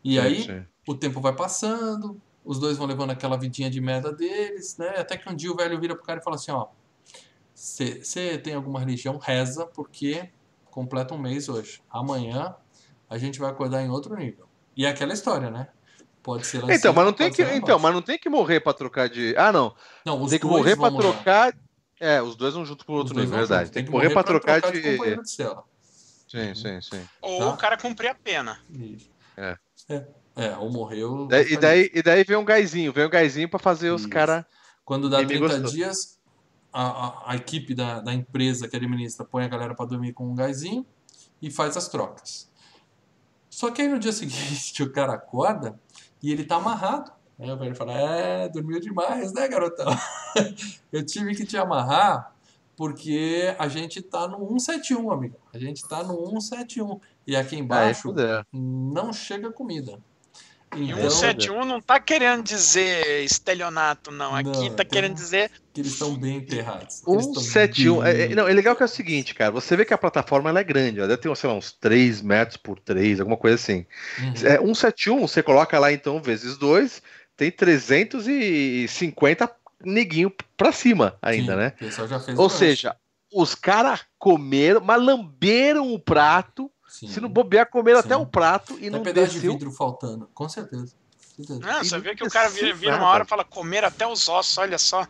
E 0.02 0.14
sim, 0.14 0.18
aí 0.18 0.42
sim. 0.42 0.64
o 0.86 0.94
tempo 0.94 1.20
vai 1.20 1.34
passando, 1.34 2.20
os 2.44 2.58
dois 2.58 2.76
vão 2.76 2.86
levando 2.86 3.10
aquela 3.10 3.36
vidinha 3.36 3.70
de 3.70 3.80
merda 3.80 4.12
deles, 4.12 4.76
né? 4.76 4.94
Até 4.98 5.16
que 5.16 5.28
um 5.28 5.34
dia 5.34 5.50
o 5.50 5.56
velho 5.56 5.80
vira 5.80 5.94
pro 5.94 6.04
cara 6.04 6.20
e 6.20 6.22
fala 6.24 6.36
assim, 6.36 6.50
ó, 6.50 6.68
você 7.54 8.38
tem 8.38 8.54
alguma 8.54 8.80
religião, 8.80 9.18
reza, 9.18 9.66
porque 9.66 10.30
completa 10.70 11.14
um 11.14 11.18
mês 11.18 11.48
hoje. 11.48 11.80
Amanhã 11.90 12.54
a 13.08 13.18
gente 13.18 13.38
vai 13.38 13.50
acordar 13.50 13.82
em 13.82 13.88
outro 13.88 14.14
nível. 14.14 14.46
E 14.76 14.84
é 14.84 14.88
aquela 14.88 15.12
história, 15.12 15.50
né? 15.50 15.68
Pode 16.22 16.46
ser 16.46 16.62
lá 16.62 16.74
Então, 16.74 16.92
mas 16.92 17.04
não 17.04 17.12
tem 17.12 17.32
que, 17.32 17.42
então, 17.42 17.78
mas 17.78 17.94
não 17.94 18.02
tem 18.02 18.18
que 18.18 18.28
morrer 18.28 18.60
para 18.60 18.74
trocar 18.74 19.08
de. 19.08 19.34
Ah, 19.38 19.52
não. 19.52 19.74
Não, 20.04 20.26
tem 20.26 20.38
que 20.38 20.44
morrer 20.44 20.76
para 20.76 20.94
trocar 20.94 21.54
é, 22.00 22.20
os 22.20 22.36
dois 22.36 22.54
vão 22.54 22.64
junto 22.64 22.84
pro 22.84 22.94
outro 22.94 23.14
nível, 23.14 23.38
verdade. 23.38 23.70
Tem, 23.70 23.84
que 23.84 23.90
morrer, 23.90 24.04
morrer 24.04 24.14
pra, 24.14 24.22
trocar, 24.22 24.60
trocar 24.60 24.80
de. 24.80 24.82
de, 24.82 25.16
de 25.16 25.24
sim, 26.28 26.54
sim, 26.54 26.80
sim. 26.80 27.08
Ou 27.22 27.38
tá? 27.38 27.50
o 27.50 27.56
cara 27.56 27.76
cumprir 27.76 28.08
a 28.08 28.14
pena. 28.14 28.60
Isso. 28.70 29.10
É. 29.36 29.56
é. 29.88 30.06
É, 30.36 30.54
ou 30.58 30.70
morreu. 30.70 31.26
E 31.48 31.56
daí, 31.56 31.90
e 31.94 32.02
daí 32.02 32.22
vem 32.22 32.36
um 32.36 32.44
gásinho, 32.44 32.92
vem 32.92 33.06
um 33.06 33.10
gásinho 33.10 33.48
pra 33.48 33.58
fazer 33.58 33.90
os 33.90 34.04
caras. 34.04 34.44
Quando 34.84 35.08
dá 35.08 35.24
30 35.24 35.62
dias, 35.62 36.20
a, 36.70 36.82
a, 36.82 37.32
a, 37.32 37.36
equipe 37.36 37.74
da, 37.74 38.00
da 38.00 38.12
empresa 38.12 38.68
que 38.68 38.76
administra 38.76 39.24
põe 39.24 39.44
a 39.44 39.48
galera 39.48 39.74
pra 39.74 39.86
dormir 39.86 40.12
com 40.12 40.30
um 40.30 40.34
gásinho 40.34 40.84
e 41.40 41.50
faz 41.50 41.74
as 41.74 41.88
trocas. 41.88 42.50
Só 43.48 43.70
que 43.70 43.80
aí 43.80 43.88
no 43.88 43.98
dia 43.98 44.12
seguinte 44.14 44.82
o 44.82 44.92
cara 44.92 45.14
acorda 45.14 45.80
e 46.22 46.30
ele 46.30 46.44
tá 46.44 46.56
amarrado. 46.56 47.10
Aí 47.38 47.50
o 47.50 47.56
velho 47.58 47.74
fala: 47.74 47.92
É, 47.92 48.48
dormiu 48.48 48.80
demais, 48.80 49.32
né, 49.32 49.46
garotão? 49.48 49.86
eu 50.92 51.04
tive 51.04 51.34
que 51.34 51.44
te 51.44 51.56
amarrar 51.56 52.34
porque 52.76 53.54
a 53.58 53.68
gente 53.68 54.02
tá 54.02 54.28
no 54.28 54.38
171, 54.38 55.10
amigo. 55.10 55.36
A 55.52 55.58
gente 55.58 55.86
tá 55.88 56.02
no 56.02 56.26
171. 56.26 57.00
E 57.26 57.34
aqui 57.34 57.56
embaixo 57.56 58.14
não 58.52 59.12
chega 59.12 59.50
comida. 59.50 59.98
E 60.76 60.90
então, 60.90 61.10
171 61.10 61.64
não 61.64 61.80
tá 61.80 61.98
querendo 61.98 62.42
dizer 62.42 63.24
estelionato, 63.24 64.10
não. 64.10 64.34
Aqui 64.34 64.68
não, 64.68 64.74
tá 64.74 64.84
querendo 64.84 65.14
dizer. 65.14 65.50
Que 65.72 65.80
eles 65.80 65.92
estão 65.92 66.14
bem 66.14 66.36
enterrados. 66.36 66.96
171. 66.96 68.02
Bem... 68.02 68.10
É, 68.10 68.34
não, 68.34 68.46
é 68.46 68.52
legal 68.52 68.76
que 68.76 68.82
é 68.82 68.86
o 68.86 68.88
seguinte, 68.88 69.34
cara. 69.34 69.50
Você 69.52 69.74
vê 69.74 69.84
que 69.84 69.94
a 69.94 69.98
plataforma 69.98 70.50
ela 70.50 70.60
é 70.60 70.64
grande. 70.64 70.98
Ela 70.98 71.08
deve 71.08 71.22
ter, 71.22 71.34
sei 71.34 71.48
lá, 71.48 71.56
uns 71.56 71.72
3 71.72 72.20
metros 72.20 72.58
por 72.58 72.78
3, 72.78 73.20
alguma 73.20 73.38
coisa 73.38 73.54
assim. 73.54 73.86
Uhum. 74.18 74.32
É, 74.44 74.58
171, 74.58 75.26
você 75.26 75.42
coloca 75.42 75.78
lá 75.78 75.92
então 75.92 76.20
vezes 76.20 76.58
2 76.58 77.00
tem 77.36 77.50
350 77.50 79.54
neguinho 79.84 80.32
pra 80.56 80.72
cima 80.72 81.18
ainda, 81.20 81.52
Sim, 81.52 81.58
né? 81.58 81.74
Ou 82.36 82.48
seja, 82.48 82.96
os 83.32 83.54
caras 83.54 84.00
comeram, 84.18 84.80
mas 84.80 85.02
lamberam 85.02 85.92
o 85.92 85.98
prato. 85.98 86.70
Sim. 86.88 87.08
Se 87.08 87.20
não 87.20 87.28
bobear, 87.28 87.68
comeram 87.68 88.00
Sim. 88.00 88.06
até 88.06 88.16
o 88.16 88.26
prato 88.26 88.78
e 88.80 88.88
não 88.88 89.02
pedaço 89.02 89.34
desceu. 89.34 89.52
de 89.52 89.58
vidro 89.58 89.70
faltando, 89.70 90.30
com 90.32 90.48
certeza. 90.48 90.94
Não, 91.38 91.84
você 91.84 91.98
vê 91.98 92.14
que 92.14 92.24
o 92.24 92.30
cara 92.30 92.48
vira, 92.48 92.74
vira 92.74 92.96
uma 92.96 93.08
hora 93.08 93.24
e 93.24 93.26
fala 93.26 93.44
comer 93.44 93.84
até 93.84 94.06
os 94.06 94.26
ossos, 94.26 94.56
olha 94.56 94.78
só. 94.78 95.06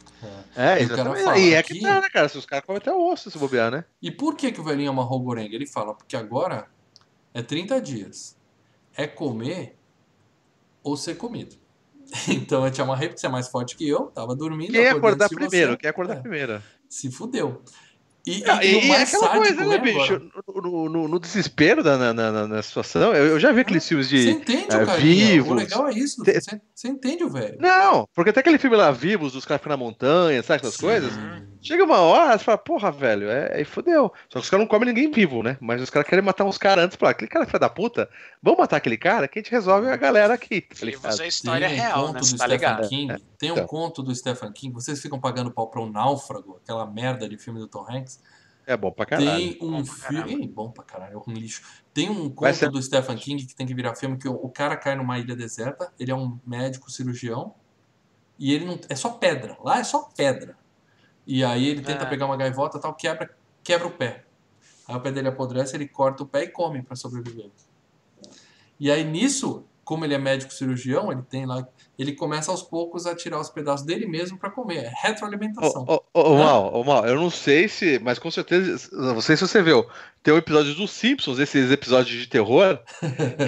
É, 0.57 0.79
é 0.79 0.83
exatamente. 0.83 1.39
E 1.39 1.55
é 1.55 1.63
que 1.63 1.81
tá, 1.81 2.01
né, 2.01 2.09
cara? 2.11 2.29
Se 2.29 2.37
os 2.37 2.45
caras 2.45 2.67
comem 2.67 2.79
até 2.79 2.93
o 2.93 3.13
osso 3.13 3.31
se 3.31 3.39
bobear, 3.39 3.71
né? 3.71 3.85
E 4.03 4.11
por 4.11 4.35
que, 4.35 4.51
que 4.51 4.61
o 4.61 4.65
velhinho 4.65 4.91
amarrou 4.91 5.21
o 5.21 5.23
gorengue? 5.23 5.55
Ele 5.55 5.67
fala, 5.67 5.95
porque 5.95 6.17
agora 6.17 6.67
é 7.33 7.43
30 7.43 7.81
dias. 7.81 8.37
É 8.97 9.07
comer 9.07 9.79
ou 10.83 10.97
ser 10.97 11.15
comido. 11.15 11.57
Então 12.29 12.65
eu 12.65 12.71
te 12.71 12.81
amarrei 12.81 13.09
porque 13.09 13.21
você 13.21 13.27
é 13.27 13.31
mais 13.31 13.49
forte 13.49 13.77
que 13.77 13.89
eu, 13.89 14.07
tava 14.07 14.35
dormindo. 14.35 14.73
Quem 14.73 14.87
acordar 14.87 15.29
primeiro? 15.29 15.77
Quem 15.77 15.91
acordar 15.91 16.19
é. 16.19 16.21
primeiro? 16.21 16.63
Se 16.89 17.11
fudeu. 17.11 17.63
E, 18.27 18.43
ah, 18.45 18.65
e, 18.65 18.67
e, 18.67 18.87
e 18.89 18.91
é 18.91 19.03
aquela 19.03 19.29
coisa, 19.37 19.65
né, 19.65 19.79
bicho? 19.79 20.21
No, 20.53 20.89
no, 20.89 21.07
no, 21.07 21.21
desespero 21.21 21.81
da, 21.81 21.97
na, 21.97 22.13
na, 22.13 22.49
na 22.49 22.63
situação, 22.63 23.15
eu, 23.15 23.27
eu, 23.27 23.41
já 23.41 23.53
vi 23.53 23.61
aqueles 23.61 23.87
filmes 23.87 24.09
de. 24.09 24.21
Você 24.21 24.31
entende, 24.31 24.65
uh, 24.65 24.69
cara? 24.69 24.97
Vivos. 24.97 25.53
O 25.53 25.55
legal 25.55 25.87
é 25.87 25.93
isso. 25.93 26.25
Você, 26.25 26.41
você 26.75 26.89
entende 26.89 27.23
o 27.23 27.31
velho. 27.31 27.57
Não, 27.61 28.09
porque 28.13 28.31
até 28.31 28.41
aquele 28.41 28.59
filme 28.59 28.77
lá, 28.77 28.91
Vivos, 28.91 29.37
os 29.37 29.45
caras 29.45 29.61
ficam 29.61 29.71
na 29.71 29.77
montanha, 29.77 30.43
sabe 30.43 30.61
essas 30.61 30.75
Sim. 30.75 30.87
coisas? 30.87 31.13
Chega 31.63 31.85
uma 31.85 31.99
hora, 31.99 32.37
você 32.37 32.45
fala, 32.45 32.59
porra, 32.59 32.91
velho, 32.91 33.29
é, 33.29 33.57
aí 33.57 33.65
fodeu. 33.65 34.13
Só 34.29 34.39
que 34.39 34.45
os 34.45 34.51
caras 34.51 34.65
não 34.65 34.69
comem 34.69 34.89
ninguém 34.89 35.11
vivo, 35.11 35.43
né? 35.43 35.57
Mas 35.61 35.83
os 35.83 35.91
caras 35.91 36.09
querem 36.09 36.25
matar 36.25 36.45
uns 36.45 36.59
caras 36.59 36.85
antes. 36.85 36.97
Falar, 36.97 37.13
aquele 37.13 37.29
cara 37.29 37.45
é 37.45 37.47
filho 37.47 37.61
da 37.61 37.69
puta, 37.69 38.09
vamos 38.43 38.61
matar 38.61 38.77
aquele 38.77 38.97
cara 38.97 39.27
que 39.29 39.39
a 39.39 39.43
gente 39.43 39.51
resolve 39.51 39.89
a 39.89 39.97
galera 39.97 40.35
aqui. 40.35 40.61
Tá 40.61 40.75
Vivos 40.85 41.21
é 41.21 41.25
a 41.25 41.27
história 41.27 41.69
tem 41.69 41.77
um 41.77 41.81
real, 41.81 42.13
né? 42.13 42.21
Tá 42.39 42.47
ligado? 42.47 42.89
King, 42.89 43.13
é, 43.13 43.19
tem 43.39 43.51
um 43.51 43.55
então. 43.55 43.67
conto 43.67 44.03
do 44.03 44.15
Stephen 44.15 44.53
King, 44.53 44.73
vocês 44.73 45.01
ficam 45.01 45.19
pagando 45.19 45.51
pau 45.51 45.69
pra 45.69 45.81
um 45.81 45.91
náufrago, 45.91 46.61
aquela 46.63 46.87
merda 46.87 47.29
de 47.29 47.37
filme 47.37 47.59
do 47.59 47.67
Tom 47.67 47.87
Hanks. 47.89 48.21
É 48.67 48.77
bom 48.77 48.91
pra 48.91 49.07
caralho. 49.07 49.31
Tem 49.31 49.59
um 49.63 49.85
filme. 49.85 50.49
Bom 50.49 50.73
pra 50.73 50.83
caralho, 50.83 51.23
é 51.25 51.31
um 51.31 51.33
lixo. 51.33 51.63
Tem 51.95 52.11
um 52.11 52.29
conto 52.29 52.53
ser... 52.53 52.69
do 52.69 52.83
Stephen 52.83 53.17
King 53.17 53.47
que 53.47 53.55
tem 53.55 53.65
que 53.65 53.73
virar 53.73 53.95
filme 53.95 54.19
que 54.19 54.29
o, 54.29 54.49
cara 54.49 54.77
cai 54.77 54.97
numa 54.97 55.19
ilha 55.21 55.37
deserta, 55.37 55.93
ele 55.99 56.11
é 56.11 56.15
um 56.15 56.37
médico 56.45 56.91
cirurgião 56.91 57.55
e 58.37 58.53
ele 58.53 58.65
não. 58.65 58.79
É 58.89 58.97
só 58.97 59.11
pedra. 59.11 59.57
Lá 59.63 59.79
é 59.79 59.85
só 59.85 60.11
pedra. 60.17 60.59
E 61.27 61.45
aí 61.45 61.69
ele 61.69 61.83
tenta 61.83 62.05
é. 62.05 62.09
pegar 62.09 62.27
uma 62.27 62.37
gaivota 62.37 62.79
tal, 62.79 62.95
quebra, 62.95 63.31
quebra 63.65 63.87
o 63.87 63.91
pé. 63.91 64.25
Aí 64.87 64.95
o 64.95 65.01
pé 65.01 65.11
dele 65.11 65.29
apodrece, 65.29 65.77
ele 65.77 65.89
corta 65.89 66.23
o 66.23 66.27
pé 66.27 66.45
e 66.45 66.49
come 66.49 66.83
para 66.83 66.95
sobreviver. 66.95 67.51
E 68.79 68.91
aí 68.91 69.03
nisso, 69.03 69.65
como 69.83 70.05
ele 70.05 70.15
é 70.15 70.19
médico 70.19 70.53
cirurgião, 70.53 71.11
ele 71.11 71.23
tem 71.23 71.47
lá, 71.47 71.67
ele 71.99 72.13
começa 72.13 72.51
aos 72.51 72.63
poucos 72.63 73.07
a 73.07 73.15
tirar 73.15 73.41
os 73.41 73.49
pedaços 73.49 73.85
dele 73.85 74.07
mesmo 74.07 74.39
para 74.39 74.51
comer. 74.51 74.85
É 74.85 74.93
retroalimentação. 75.03 75.85
Ô, 75.89 76.03
ô, 76.13 76.21
ô, 76.33 76.39
Mal, 76.39 76.75
ô, 76.75 76.85
Mal, 76.85 77.07
eu 77.07 77.17
não 77.17 77.31
sei 77.31 77.69
se, 77.69 77.99
mas 77.99 78.19
com 78.19 78.31
certeza, 78.31 78.89
não 78.93 79.21
sei 79.21 79.37
se 79.37 79.47
você 79.47 79.63
viu, 79.63 79.85
tem 80.23 80.35
um 80.35 80.39
episódio 80.39 80.75
dos 80.75 80.91
Simpsons, 80.91 81.39
esses 81.39 81.71
episódios 81.71 82.21
de 82.21 82.29
terror, 82.29 82.81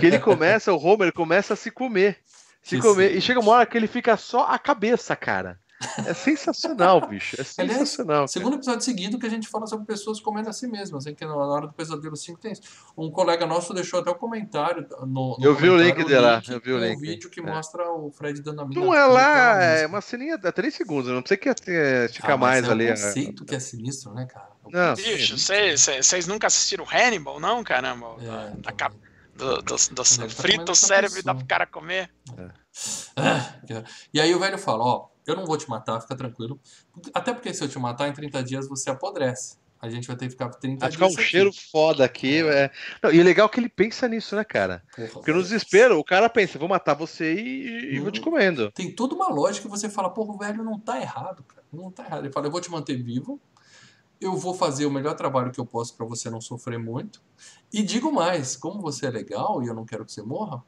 que 0.00 0.06
ele 0.06 0.18
começa, 0.18 0.72
o 0.72 0.82
Homer 0.82 1.12
começa 1.12 1.54
a 1.54 1.56
se 1.56 1.70
comer. 1.70 2.18
Se 2.62 2.76
Que 2.76 2.82
comer, 2.82 3.12
sim. 3.12 3.18
e 3.18 3.20
chega 3.20 3.40
uma 3.40 3.52
hora 3.52 3.66
que 3.66 3.76
ele 3.76 3.86
fica 3.86 4.16
só 4.16 4.46
a 4.46 4.58
cabeça, 4.58 5.14
cara. 5.14 5.58
É 6.06 6.12
sensacional, 6.14 7.00
bicho. 7.08 7.40
É 7.40 7.44
sensacional. 7.44 8.26
Segundo 8.26 8.56
episódio 8.56 8.80
seguido 8.82 9.18
que 9.18 9.26
a 9.26 9.30
gente 9.30 9.48
fala 9.48 9.66
sobre 9.66 9.86
pessoas 9.86 10.18
comendo 10.20 10.48
a 10.48 10.52
si 10.52 10.66
mesmas, 10.66 11.06
hein? 11.06 11.14
que 11.14 11.24
na 11.24 11.34
hora 11.36 11.66
do 11.68 11.72
Pesadelo 11.72 12.16
5 12.16 12.40
tem 12.40 12.52
isso. 12.52 12.62
Um 12.96 13.10
colega 13.10 13.46
nosso 13.46 13.72
deixou 13.72 14.00
até 14.00 14.10
o 14.10 14.14
comentário 14.16 14.86
no, 15.02 15.36
no 15.38 15.38
Eu 15.40 15.54
vi 15.54 15.68
o 15.68 15.76
link 15.76 15.96
dele 16.04 16.18
lá, 16.20 16.42
eu 16.48 16.60
vi 16.60 16.72
o 16.72 16.78
link. 16.78 17.00
vídeo 17.00 17.30
que 17.30 17.40
É. 17.40 17.42
mostra 17.42 17.88
o 17.90 18.10
Fred 18.10 18.42
dando 18.42 18.60
a 18.62 18.66
mina. 18.66 18.80
Não 18.84 18.92
é 18.94 19.04
lá, 19.06 19.62
é 19.62 19.86
uma 19.86 20.00
ceninha 20.00 20.36
de 20.36 20.50
3 20.50 20.74
segundos, 20.74 21.12
não 21.12 21.22
precisa 21.22 21.38
que 21.56 21.70
é, 21.70 22.06
esticar 22.06 22.32
Ah, 22.32 22.36
mais 22.36 22.66
é 22.66 22.70
ali. 22.70 22.86
a- 22.88 22.90
conceito 22.96 23.44
que 23.44 23.54
é 23.54 23.60
sinistro, 23.60 24.12
né, 24.14 24.26
cara? 24.26 24.48
Não, 24.70 24.94
Bicho, 24.94 25.38
vocês 25.38 26.26
nunca 26.26 26.46
assistiram 26.48 26.84
Hannibal, 26.84 27.38
não, 27.40 27.62
caramba? 27.64 28.16
É, 28.20 28.24
Da- 28.26 28.48
então. 28.48 28.60
da 28.62 28.72
cap- 28.72 28.96
do, 29.34 29.62
do, 29.62 29.76
do- 29.76 29.94
tá 29.94 30.28
frita 30.28 30.72
o 30.72 30.74
cérebro 30.74 31.18
e 31.18 31.22
dá 31.22 31.32
pro 31.34 31.46
cara 31.46 31.64
comer. 31.66 32.10
Ah, 33.16 33.54
E 34.12 34.20
aí 34.20 34.34
o 34.34 34.38
velho 34.38 34.58
fala, 34.58 34.84
ó, 34.84 35.08
eu 35.30 35.36
não 35.36 35.44
vou 35.46 35.56
te 35.56 35.68
matar, 35.68 36.00
fica 36.00 36.14
tranquilo. 36.16 36.58
Até 37.14 37.32
porque 37.32 37.52
se 37.54 37.62
eu 37.64 37.68
te 37.68 37.78
matar, 37.78 38.08
em 38.08 38.12
30 38.12 38.42
dias 38.42 38.68
você 38.68 38.90
apodrece. 38.90 39.56
A 39.80 39.88
gente 39.88 40.08
vai 40.08 40.16
ter 40.16 40.24
que 40.26 40.32
ficar 40.32 40.48
30 40.48 40.80
Vai 40.80 40.88
dias 40.88 40.94
ficar 40.94 41.06
um 41.06 41.14
aqui. 41.14 41.22
cheiro 41.22 41.50
foda 41.52 42.04
aqui. 42.04 42.42
É. 42.48 42.68
Não, 43.00 43.12
e 43.12 43.20
é 43.20 43.22
legal 43.22 43.48
que 43.48 43.60
ele 43.60 43.68
pensa 43.68 44.08
nisso, 44.08 44.34
né, 44.34 44.42
cara? 44.42 44.82
Porra, 44.96 45.08
Porque 45.08 45.32
no 45.32 45.40
desespero, 45.40 45.96
o 45.98 46.04
cara 46.04 46.28
pensa, 46.28 46.58
vou 46.58 46.68
matar 46.68 46.94
você 46.94 47.32
e, 47.34 47.94
e 47.94 48.00
vou 48.00 48.10
te 48.10 48.18
Hum. 48.20 48.24
comendo. 48.24 48.72
Tem 48.72 48.92
toda 48.92 49.14
uma 49.14 49.28
lógica 49.28 49.66
que 49.68 49.70
você 49.70 49.88
fala, 49.88 50.10
porra, 50.10 50.32
o 50.34 50.38
velho 50.38 50.64
não 50.64 50.80
tá 50.80 51.00
errado, 51.00 51.44
cara. 51.44 51.62
Não 51.72 51.92
tá 51.92 52.04
errado. 52.04 52.24
Ele 52.24 52.32
fala, 52.32 52.48
eu 52.48 52.50
vou 52.50 52.60
te 52.60 52.68
manter 52.72 53.00
vivo, 53.00 53.40
eu 54.20 54.34
vou 54.36 54.52
fazer 54.52 54.84
o 54.84 54.90
melhor 54.90 55.14
trabalho 55.14 55.52
que 55.52 55.60
eu 55.60 55.66
posso 55.66 55.96
pra 55.96 56.04
você 56.04 56.28
não 56.28 56.40
sofrer 56.40 56.76
muito. 56.76 57.22
E 57.72 57.80
digo 57.80 58.10
mais, 58.10 58.56
como 58.56 58.80
você 58.82 59.06
é 59.06 59.10
legal 59.10 59.62
e 59.62 59.68
eu 59.68 59.74
não 59.74 59.84
quero 59.84 60.04
que 60.04 60.10
você 60.10 60.22
morra, 60.22 60.60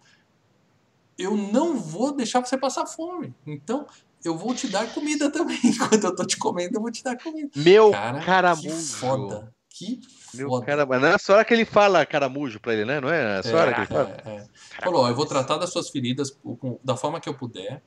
eu 1.19 1.37
não 1.37 1.77
vou 1.77 2.13
deixar 2.13 2.39
você 2.47 2.57
passar 2.57 2.87
fome. 2.87 3.35
Então, 3.45 3.87
eu 4.25 4.37
vou 4.37 4.55
te 4.55 4.69
dar 4.69 4.93
comida 4.93 5.31
também. 5.31 5.59
Enquanto 5.65 6.05
eu 6.05 6.15
tô 6.15 6.25
te 6.25 6.37
comendo, 6.37 6.77
eu 6.77 6.81
vou 6.81 6.91
te 6.91 7.03
dar 7.03 7.17
comida. 7.17 7.51
Meu 7.57 7.91
Cara, 7.91 8.21
caramujo. 8.21 8.69
que 8.69 8.75
foda. 8.75 9.55
Que 9.73 10.01
Meu 10.35 10.49
foda. 10.49 10.67
caramba. 10.67 10.99
Nessa 10.99 11.33
hora 11.33 11.45
que 11.45 11.55
ele 11.55 11.65
fala 11.65 12.05
caramujo 12.05 12.61
pra 12.61 12.73
ele, 12.75 12.85
né? 12.85 13.01
Não 13.01 13.09
é 13.09 13.37
nessa 13.37 13.57
hora 13.57 13.73
que 13.73 13.81
ele 13.81 13.87
fala? 13.87 14.17
É, 14.27 14.31
é. 14.37 14.47
Falou, 14.83 15.03
ó, 15.05 15.09
eu 15.09 15.15
vou 15.15 15.27
tratar 15.27 15.57
das 15.59 15.71
suas 15.71 15.89
feridas 15.91 16.37
da 16.85 16.97
forma 16.97 17.21
que 17.21 17.29
eu 17.29 17.35
puder. 17.35 17.83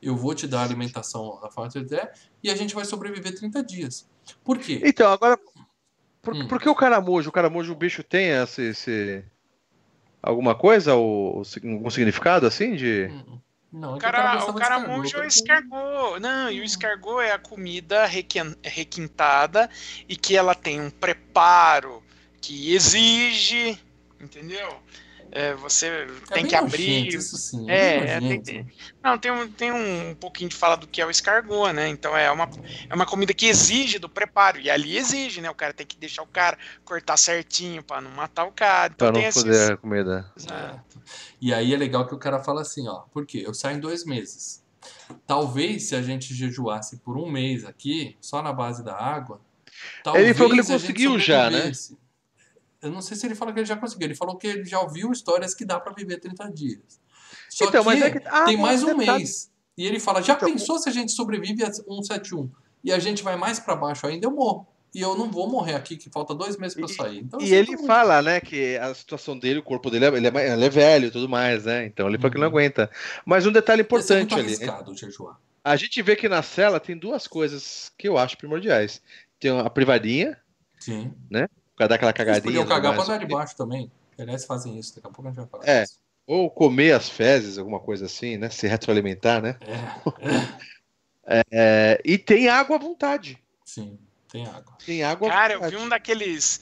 Eu 0.00 0.16
vou 0.16 0.34
te 0.34 0.46
dar 0.46 0.62
alimentação 0.62 1.38
da 1.42 1.50
forma 1.50 1.70
que 1.70 1.78
eu 1.78 1.82
puder. 1.82 2.12
E 2.42 2.50
a 2.50 2.54
gente 2.54 2.74
vai 2.74 2.84
sobreviver 2.84 3.34
30 3.34 3.62
dias. 3.62 4.08
Por 4.44 4.58
quê? 4.58 4.80
Então, 4.84 5.10
agora. 5.12 5.38
Por, 6.22 6.34
Hum. 6.34 6.48
por 6.48 6.60
que 6.60 6.68
o 6.68 6.74
caramujo? 6.74 7.28
O 7.28 7.32
caramujo, 7.32 7.72
o 7.72 7.76
bicho 7.76 8.02
tem 8.02 8.28
esse. 8.30 8.62
esse- 8.62 9.24
Alguma 10.22 10.54
coisa? 10.54 10.94
Ou, 10.94 11.42
algum 11.64 11.90
significado 11.90 12.46
assim? 12.46 12.74
De. 12.74 13.06
Hum, 13.12 13.38
Não, 13.72 13.96
O 13.96 13.98
cara, 13.98 14.44
o 14.48 14.54
caramujo 14.54 15.16
é 15.16 15.20
o 15.20 15.22
porque- 15.22 15.26
escargot. 15.26 16.20
Não, 16.20 16.50
e 16.50 16.60
o 16.60 16.64
escargot 16.64 17.20
é 17.20 17.32
a 17.32 17.38
comida 17.38 18.06
requintada 18.62 19.68
e 20.08 20.16
que 20.16 20.36
ela 20.36 20.54
tem 20.54 20.80
um 20.80 20.90
preparo 20.90 22.02
que 22.40 22.74
exige, 22.74 23.78
entendeu? 24.20 24.80
É, 25.36 25.54
você 25.54 25.86
É 25.86 26.34
tem 26.34 26.46
que 26.46 26.54
abrir. 26.54 27.04
nojento, 27.04 27.16
Isso 27.16 27.36
sim, 27.36 27.70
É, 27.70 27.96
é, 27.98 28.16
é, 28.16 28.38
tem-. 28.40 28.66
Não, 29.04 29.18
tem 29.18 29.30
um, 29.30 29.46
tem 29.50 29.70
um 29.70 30.14
pouquinho 30.14 30.48
de 30.48 30.56
falar 30.56 30.76
do 30.76 30.86
que 30.86 31.00
é 31.02 31.06
o 31.06 31.10
escargot, 31.10 31.72
né? 31.74 31.88
Então 31.88 32.16
é 32.16 32.30
uma, 32.30 32.48
é 32.88 32.94
uma 32.94 33.04
comida 33.04 33.34
que 33.34 33.46
exige 33.46 33.98
do 33.98 34.08
preparo. 34.08 34.58
E 34.58 34.70
ali 34.70 34.96
exige, 34.96 35.42
né? 35.42 35.50
O 35.50 35.54
cara 35.54 35.74
tem 35.74 35.86
que 35.86 35.98
deixar 35.98 36.22
o 36.22 36.26
cara 36.26 36.56
cortar 36.84 37.18
certinho 37.18 37.82
pra 37.82 38.00
não 38.00 38.10
matar 38.12 38.46
o 38.46 38.52
cara. 38.52 38.92
Então 38.94 39.08
Pra 39.08 39.12
tem 39.12 39.22
não 39.22 39.28
esses. 39.28 39.42
foder 39.42 39.72
a 39.72 39.76
comida. 39.76 40.32
Exato. 40.34 41.02
E 41.38 41.52
aí 41.52 41.74
é 41.74 41.76
legal 41.76 42.06
que 42.06 42.14
o 42.14 42.18
cara 42.18 42.42
fala 42.42 42.62
assim, 42.62 42.88
ó, 42.88 43.00
por 43.12 43.26
quê? 43.26 43.42
Eu 43.46 43.52
saio 43.52 43.76
em 43.76 43.80
dois 43.80 44.06
meses. 44.06 44.64
Talvez 45.26 45.84
se 45.84 45.94
a 45.94 46.00
gente 46.00 46.34
jejuasse 46.34 46.96
por 46.98 47.18
um 47.18 47.30
mês 47.30 47.64
aqui, 47.64 48.16
só 48.20 48.40
na 48.42 48.52
base 48.52 48.82
da 48.82 48.96
água, 48.96 49.40
Ele 50.14 50.32
falou 50.32 50.52
que 50.52 50.60
ele 50.60 50.66
conseguiu 50.66 51.18
já, 51.18 51.50
né? 51.50 51.72
Eu 52.82 52.90
não 52.90 53.00
sei 53.00 53.16
se 53.16 53.26
ele 53.26 53.34
falou 53.34 53.52
que 53.54 53.60
ele 53.60 53.66
já 53.66 53.76
conseguiu. 53.76 54.06
Ele 54.06 54.14
falou 54.14 54.36
que 54.36 54.46
ele 54.46 54.64
já 54.64 54.80
ouviu 54.80 55.10
histórias 55.12 55.54
que 55.54 55.64
dá 55.64 55.80
pra 55.80 55.92
viver 55.92 56.18
30 56.18 56.48
dias. 56.52 57.00
Só 57.48 57.66
Então, 57.66 57.82
que, 57.82 57.86
mas 57.90 58.02
é 58.02 58.10
que- 58.10 58.22
ah, 58.26 58.44
tem 58.44 58.56
mais 58.56 58.82
um 58.82 58.96
detalhe. 58.98 59.18
mês. 59.18 59.50
E 59.78 59.84
ele 59.86 59.98
fala, 60.00 60.22
já 60.22 60.34
Então, 60.34 60.50
pensou 60.50 60.78
se 60.78 60.88
a 60.88 60.92
gente 60.92 61.12
sobrevive 61.12 61.62
a 61.64 61.72
171 61.72 62.50
e 62.84 62.92
a 62.92 62.98
gente 62.98 63.22
vai 63.22 63.36
mais 63.36 63.58
pra 63.58 63.74
baixo 63.76 64.06
ainda, 64.06 64.26
eu 64.26 64.30
morro. 64.30 64.66
E 64.94 65.00
eu 65.00 65.14
não 65.16 65.30
vou 65.30 65.46
morrer 65.50 65.74
aqui, 65.74 65.96
que 65.96 66.08
falta 66.08 66.34
dois 66.34 66.56
meses 66.56 66.76
eu 66.78 66.88
sair. 66.88 67.18
Então, 67.18 67.38
E 67.40 67.48
sinto 67.48 67.54
ele 67.54 67.86
fala, 67.86 68.22
né, 68.22 68.40
que 68.40 68.76
a 68.78 68.94
situação 68.94 69.38
dele, 69.38 69.58
o 69.58 69.62
corpo 69.62 69.90
dele, 69.90 70.06
ele 70.06 70.26
é, 70.26 70.52
ele 70.54 70.64
é 70.64 70.70
velho 70.70 71.08
e 71.08 71.10
tudo 71.10 71.28
mais, 71.28 71.64
né? 71.66 71.84
Então 71.84 72.08
ele 72.08 72.16
falou 72.16 72.30
que 72.30 72.38
não 72.38 72.44
Uhum. 72.46 72.52
aguenta. 72.52 72.90
Mas 73.26 73.44
um 73.46 73.52
detalhe 73.52 73.82
muito 73.82 73.88
importante 74.02 74.34
ali. 74.34 74.56
A 75.62 75.76
gente 75.76 76.00
vê 76.00 76.16
que 76.16 76.28
na 76.28 76.42
cela 76.42 76.80
tem 76.80 76.96
duas 76.96 77.26
coisas 77.26 77.92
que 77.98 78.08
eu 78.08 78.16
acho 78.16 78.38
primordiais. 78.38 79.02
Tem 79.38 79.50
a 79.58 79.68
privadinha, 79.68 80.38
Sim. 80.78 81.12
pra 81.30 81.48
dar 81.86 81.96
aquela 81.96 82.10
Eles 82.10 82.16
cagadinha. 82.16 82.42
podiam 82.42 82.62
no 82.64 82.68
cagar 82.68 82.92
pra 82.92 83.00
vaso. 83.00 83.12
andar 83.12 83.24
de 83.26 83.32
baixo 83.32 83.56
também. 83.56 83.90
Aliás, 84.18 84.44
fazem 84.46 84.78
isso. 84.78 84.94
Daqui 84.94 85.06
a 85.06 85.10
pouco 85.10 85.28
a 85.28 85.30
gente 85.30 85.36
vai 85.40 85.46
falar 85.46 85.64
É. 85.68 85.82
disso. 85.82 85.98
Ou 86.26 86.50
comer 86.50 86.92
as 86.92 87.08
fezes, 87.08 87.58
alguma 87.58 87.78
coisa 87.78 88.06
assim, 88.06 88.36
né? 88.38 88.48
Se 88.50 88.66
retroalimentar, 88.66 89.42
né? 89.42 89.56
É, 91.26 91.42
É, 91.50 92.00
e 92.04 92.16
tem 92.18 92.48
água 92.48 92.76
à 92.76 92.78
vontade. 92.78 93.38
sim. 93.64 93.98
Tem 94.28 94.44
água. 94.46 94.76
Tem 94.84 95.02
água 95.04 95.28
à 95.28 95.30
Cara, 95.30 95.52
eu 95.54 95.70
vi 95.70 95.76
um 95.76 95.88
daqueles. 95.88 96.60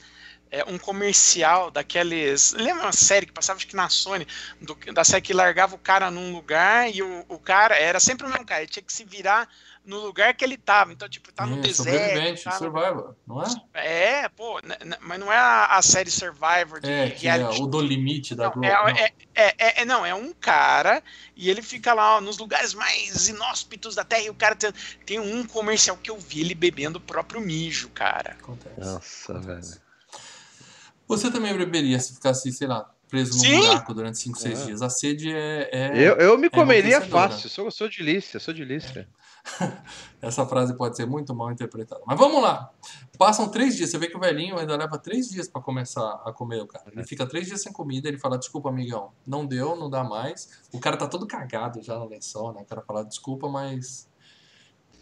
é, 0.50 0.62
um 0.64 0.78
comercial 0.78 1.70
daqueles. 1.70 2.52
Lembra 2.52 2.84
uma 2.84 2.92
série 2.92 3.26
que 3.26 3.32
passava 3.32 3.56
acho 3.56 3.66
que 3.66 3.74
na 3.74 3.88
Sony? 3.88 4.26
do- 4.60 4.76
da 4.92 5.02
série 5.02 5.22
que 5.22 5.32
largava 5.32 5.74
o 5.74 5.78
cara 5.78 6.10
num 6.10 6.32
lugar 6.32 6.94
e 6.94 7.02
o, 7.02 7.24
o 7.28 7.38
cara 7.38 7.74
era 7.76 7.98
sempre 7.98 8.26
o 8.26 8.30
mesmo 8.30 8.44
cara. 8.46 8.60
Ele 8.62 8.70
tinha 8.70 8.82
que 8.82 8.92
se 8.92 9.02
virar 9.04 9.48
no 9.84 9.98
lugar 10.00 10.34
que 10.34 10.44
ele 10.44 10.56
tava. 10.56 10.92
Então, 10.92 11.08
tipo, 11.08 11.30
tá 11.32 11.46
no 11.46 11.58
É, 11.58 11.60
deserto. 11.60 11.76
sobrevivente, 11.98 12.44
tá 12.44 12.50
no- 12.52 12.58
Survivor, 12.58 13.14
não 13.26 13.42
é? 13.42 13.46
É, 13.74 14.28
pô, 14.30 14.60
mas 15.00 15.20
não 15.20 15.32
é 15.32 15.36
a, 15.36 15.66
a 15.76 15.82
série 15.82 16.10
Survivor 16.10 16.80
de 16.80 16.90
É, 16.90 17.10
que 17.10 17.28
é 17.28 17.32
reality 17.36 17.62
o 17.62 17.66
do 17.66 17.80
limite 17.80 18.34
da 18.34 18.44
Não, 18.44 18.52
Globo. 18.52 18.66
é, 18.66 18.72
não. 18.72 18.88
é, 18.88 19.12
é, 19.34 19.54
é- 19.58 19.82
é- 19.82 19.84
não, 19.84 20.06
é 20.06 20.14
um 20.14 20.32
cara 20.32 21.02
e 21.36 21.50
ele 21.50 21.60
fica 21.62 21.92
lá 21.92 22.16
ó, 22.16 22.20
nos 22.20 22.38
lugares 22.38 22.72
mais 22.74 23.28
inóspitos 23.28 23.94
da 23.94 24.04
Terra 24.04 24.22
e 24.22 24.30
o 24.30 24.34
cara 24.34 24.54
tem, 24.54 24.72
tem 25.04 25.20
um 25.20 25.46
comercial 25.46 25.96
que 25.96 26.10
eu 26.10 26.18
vi 26.18 26.40
ele 26.40 26.54
bebendo 26.54 26.98
o 26.98 27.00
próprio 27.02 27.40
mijo, 27.40 27.88
cara. 27.90 28.30
Acontece. 28.40 28.80
Nossa, 28.80 29.32
Acontece. 29.32 29.70
velho. 29.72 29.84
Você 31.06 31.30
também 31.30 31.56
beberia 31.56 31.98
se 32.00 32.14
ficasse, 32.14 32.50
sei 32.52 32.66
lá, 32.66 32.90
preso 33.10 33.34
num 33.34 33.40
Sim. 33.40 33.60
buraco 33.60 33.92
durante 33.94 34.18
5, 34.18 34.38
6 34.38 34.62
É. 34.62 34.64
dias. 34.66 34.82
A 34.82 34.88
sede 34.88 35.30
é. 35.30 35.68
é- 35.70 35.90
Eu, 36.08 36.16
eu 36.16 36.38
me 36.38 36.48
comeria 36.48 36.88
enlouquecedora. 36.96 37.28
fácil, 37.30 37.48
sou, 37.50 37.70
sou 37.70 37.88
de 37.88 37.98
delícia, 37.98 38.40
sou 38.40 38.54
de 38.54 38.64
delícia. 38.64 39.06
Essa 40.22 40.46
frase 40.46 40.74
pode 40.74 40.96
ser 40.96 41.06
muito 41.06 41.34
mal 41.34 41.50
interpretada. 41.52 42.00
Mas 42.06 42.18
vamos 42.18 42.42
lá. 42.42 42.70
Passam 43.18 43.48
três 43.48 43.76
dias. 43.76 43.90
Você 43.90 43.98
vê 43.98 44.08
que 44.08 44.16
o 44.16 44.20
velhinho 44.20 44.58
ainda 44.58 44.76
leva 44.76 44.98
três 44.98 45.28
dias 45.28 45.46
pra 45.48 45.60
começar 45.60 46.22
a 46.24 46.32
comer 46.32 46.62
o 46.62 46.66
cara. 46.66 46.86
Ele 46.90 47.04
fica 47.04 47.26
três 47.26 47.46
dias 47.46 47.62
sem 47.62 47.72
comida. 47.72 48.08
Ele 48.08 48.18
fala: 48.18 48.38
Desculpa, 48.38 48.70
amigão. 48.70 49.12
Não 49.26 49.44
deu, 49.46 49.76
não 49.76 49.90
dá 49.90 50.02
mais. 50.02 50.62
O 50.72 50.80
cara 50.80 50.96
tá 50.96 51.06
todo 51.06 51.26
cagado 51.26 51.82
já 51.82 51.98
no 51.98 52.06
lençol, 52.08 52.52
né? 52.54 52.62
O 52.62 52.64
cara 52.64 52.82
fala: 52.82 53.04
Desculpa, 53.04 53.48
mas. 53.48 54.08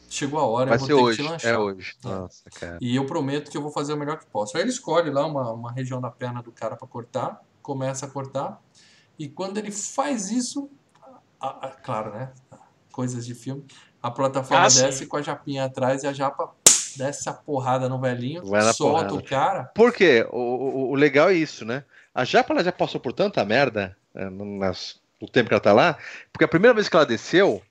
Chegou 0.08 0.38
a 0.38 0.44
hora, 0.46 0.70
Vai 0.70 0.76
eu 0.76 0.80
vou 0.80 0.86
ser 0.88 0.94
ter 0.94 1.00
hoje, 1.02 1.16
que 1.16 1.22
te 1.24 1.30
lanchar. 1.30 1.54
é 1.54 1.58
hoje. 1.58 1.94
É. 2.04 2.08
Nossa, 2.08 2.50
cara. 2.50 2.78
E 2.82 2.94
eu 2.96 3.06
prometo 3.06 3.50
que 3.50 3.56
eu 3.56 3.62
vou 3.62 3.70
fazer 3.72 3.94
o 3.94 3.96
melhor 3.96 4.18
que 4.18 4.26
posso. 4.26 4.56
Aí 4.56 4.62
ele 4.62 4.70
escolhe 4.70 5.10
lá 5.10 5.24
uma, 5.26 5.52
uma 5.52 5.72
região 5.72 6.02
da 6.02 6.10
perna 6.10 6.42
do 6.42 6.52
cara 6.52 6.76
pra 6.76 6.86
cortar, 6.86 7.40
começa 7.62 8.04
a 8.04 8.10
cortar, 8.10 8.60
e 9.18 9.26
quando 9.26 9.56
ele 9.56 9.70
faz 9.72 10.30
isso, 10.30 10.68
a- 11.40 11.68
a- 11.68 11.70
claro, 11.70 12.12
né? 12.12 12.30
Coisas 12.92 13.24
de 13.24 13.34
filme, 13.34 13.64
a 14.02 14.10
plataforma 14.10 14.66
Ah, 14.66 14.70
sim. 14.70 14.82
desce 14.84 15.06
com 15.06 15.16
a 15.16 15.22
japinha 15.22 15.64
atrás 15.64 16.02
e 16.02 16.06
a 16.06 16.12
japa 16.12 16.50
desce 16.96 17.28
a 17.28 17.32
porrada 17.32 17.88
no 17.88 17.98
velhinho, 18.00 18.44
solta 18.74 18.74
porrada. 19.08 19.14
o 19.14 19.22
cara. 19.22 19.64
Por 19.74 19.92
quê? 19.92 20.26
O, 20.30 20.38
o, 20.38 20.90
o 20.90 20.94
legal 20.94 21.30
é 21.30 21.34
isso, 21.34 21.64
né? 21.64 21.84
A 22.14 22.24
Japa 22.24 22.52
ela 22.52 22.62
já 22.62 22.70
passou 22.72 23.00
por 23.00 23.12
tanta 23.14 23.42
merda 23.44 23.96
é, 24.14 24.26
no, 24.28 24.44
nas- 24.58 25.00
no 25.20 25.26
tempo 25.26 25.48
que 25.48 25.54
ela 25.54 25.60
tá 25.62 25.72
lá, 25.72 25.96
porque 26.30 26.44
a 26.44 26.48
primeira 26.48 26.74
vez 26.74 26.88
que 26.88 26.94
ela 26.96 27.06
desceu, 27.06 27.62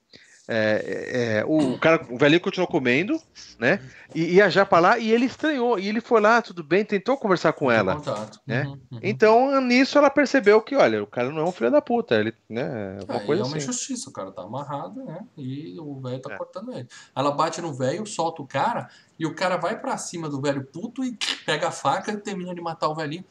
é, 0.54 1.38
é, 1.38 1.44
o, 1.46 1.78
cara, 1.78 2.06
o 2.10 2.18
velhinho 2.18 2.40
continuou 2.40 2.68
comendo, 2.68 3.18
né? 3.58 3.80
E, 4.14 4.34
e 4.34 4.42
a 4.42 4.50
Japa 4.50 4.78
lá, 4.78 4.98
e 4.98 5.10
ele 5.10 5.24
estranhou, 5.24 5.78
e 5.78 5.88
ele 5.88 6.00
foi 6.00 6.20
lá, 6.20 6.42
tudo 6.42 6.62
bem, 6.62 6.84
tentou 6.84 7.16
conversar 7.16 7.52
com 7.54 7.70
ela. 7.70 7.96
Contato. 7.96 8.38
né? 8.46 8.64
Uhum, 8.64 8.80
uhum. 8.92 8.98
Então, 9.02 9.60
nisso 9.60 9.96
ela 9.96 10.10
percebeu 10.10 10.60
que, 10.60 10.74
olha, 10.76 11.02
o 11.02 11.06
cara 11.06 11.30
não 11.30 11.38
é 11.38 11.44
um 11.44 11.52
filho 11.52 11.70
da 11.70 11.80
puta, 11.80 12.14
ele, 12.16 12.34
né? 12.48 12.98
É, 13.00 13.04
Uma 13.10 13.22
e 13.22 13.26
coisa 13.26 13.42
é 13.42 13.46
uma 13.46 13.56
assim. 13.56 13.64
injustiça, 13.64 14.10
o 14.10 14.12
cara 14.12 14.30
tá 14.30 14.42
amarrado, 14.42 15.02
né? 15.04 15.24
E 15.36 15.78
o 15.80 16.00
velho 16.00 16.20
tá 16.20 16.34
É. 16.34 16.36
cortando 16.36 16.72
ele. 16.72 16.88
Ela 17.16 17.30
bate 17.30 17.60
no 17.62 17.72
velho, 17.72 18.04
solta 18.06 18.42
o 18.42 18.46
cara, 18.46 18.88
e 19.18 19.24
o 19.24 19.34
cara 19.34 19.56
vai 19.56 19.80
pra 19.80 19.96
cima 19.96 20.28
do 20.28 20.40
velho 20.40 20.64
puto 20.64 21.02
e 21.02 21.16
pega 21.46 21.68
a 21.68 21.72
faca 21.72 22.12
e 22.12 22.16
termina 22.18 22.54
de 22.54 22.60
matar 22.60 22.88
o 22.88 22.94
velhinho. 22.94 23.24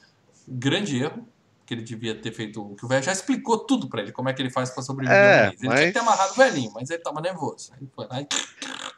Grande 0.48 1.02
erro, 1.02 1.28
que 1.72 1.76
ele 1.76 1.84
devia 1.84 2.14
ter 2.14 2.34
feito. 2.34 2.76
Que 2.78 2.84
o 2.84 2.88
velho 2.90 3.02
já 3.02 3.14
explicou 3.14 3.60
tudo 3.60 3.88
pra 3.88 4.02
ele, 4.02 4.12
como 4.12 4.28
é 4.28 4.34
que 4.34 4.42
ele 4.42 4.50
faz 4.50 4.70
pra 4.72 4.84
sobreviver 4.84 5.18
É. 5.18 5.48
Ele 5.48 5.58
mas- 5.64 5.80
tinha 5.80 5.88
que 5.88 5.94
ter 5.94 6.00
amarrado 6.00 6.34
o 6.34 6.36
velhinho, 6.36 6.72
mas 6.76 6.90
ele 6.90 7.02
tava 7.02 7.22
nervoso. 7.22 7.72
Aí 7.74 7.88
foi 7.96 8.08
lá 8.08 8.20
e. 8.22 8.28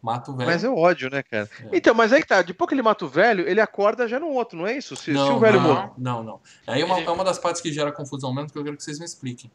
Mata 0.00 0.30
o 0.30 0.36
velho. 0.36 0.48
Mas 0.48 0.62
é 0.62 0.68
ódio, 0.68 1.10
né, 1.10 1.22
cara? 1.24 1.50
É. 1.64 1.76
Então, 1.76 1.92
mas 1.94 2.12
aí 2.12 2.20
que 2.22 2.28
tá. 2.28 2.40
Depois 2.42 2.68
que 2.68 2.74
ele 2.74 2.82
mata 2.82 3.04
o 3.04 3.08
velho, 3.08 3.48
ele 3.48 3.60
acorda 3.60 4.06
já 4.06 4.20
no 4.20 4.28
outro, 4.28 4.56
não 4.56 4.66
é 4.66 4.76
isso? 4.76 4.94
Se, 4.94 5.04
se 5.06 5.10
não, 5.12 5.36
o 5.36 5.40
velho 5.40 5.60
não, 5.60 5.74
morre. 5.74 5.90
não, 5.98 6.22
não. 6.22 6.40
Aí 6.68 6.80
é 6.82 6.84
uma, 6.84 7.00
é 7.00 7.10
uma 7.10 7.24
das 7.24 7.36
partes 7.38 7.60
que 7.60 7.72
gera 7.72 7.90
confusão 7.90 8.32
mesmo, 8.32 8.48
que 8.50 8.56
eu 8.58 8.62
quero 8.62 8.76
que 8.76 8.82
vocês 8.84 8.98
me 9.00 9.04
expliquem. 9.04 9.50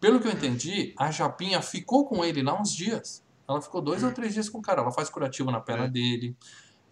Pelo 0.00 0.20
que 0.20 0.28
eu 0.28 0.32
entendi, 0.32 0.94
a 0.96 1.10
Japinha 1.10 1.60
ficou 1.60 2.06
com 2.06 2.24
ele 2.24 2.42
lá 2.42 2.60
uns 2.60 2.72
dias. 2.72 3.24
Ela 3.48 3.60
ficou 3.60 3.80
dois 3.80 4.04
ou 4.04 4.12
três 4.12 4.32
dias 4.34 4.48
com 4.48 4.58
o 4.58 4.62
cara. 4.62 4.82
Ela 4.82 4.92
faz 4.92 5.08
curativo 5.10 5.50
na 5.50 5.58
perna 5.60 5.86
É. 5.86 5.88
dele, 5.88 6.36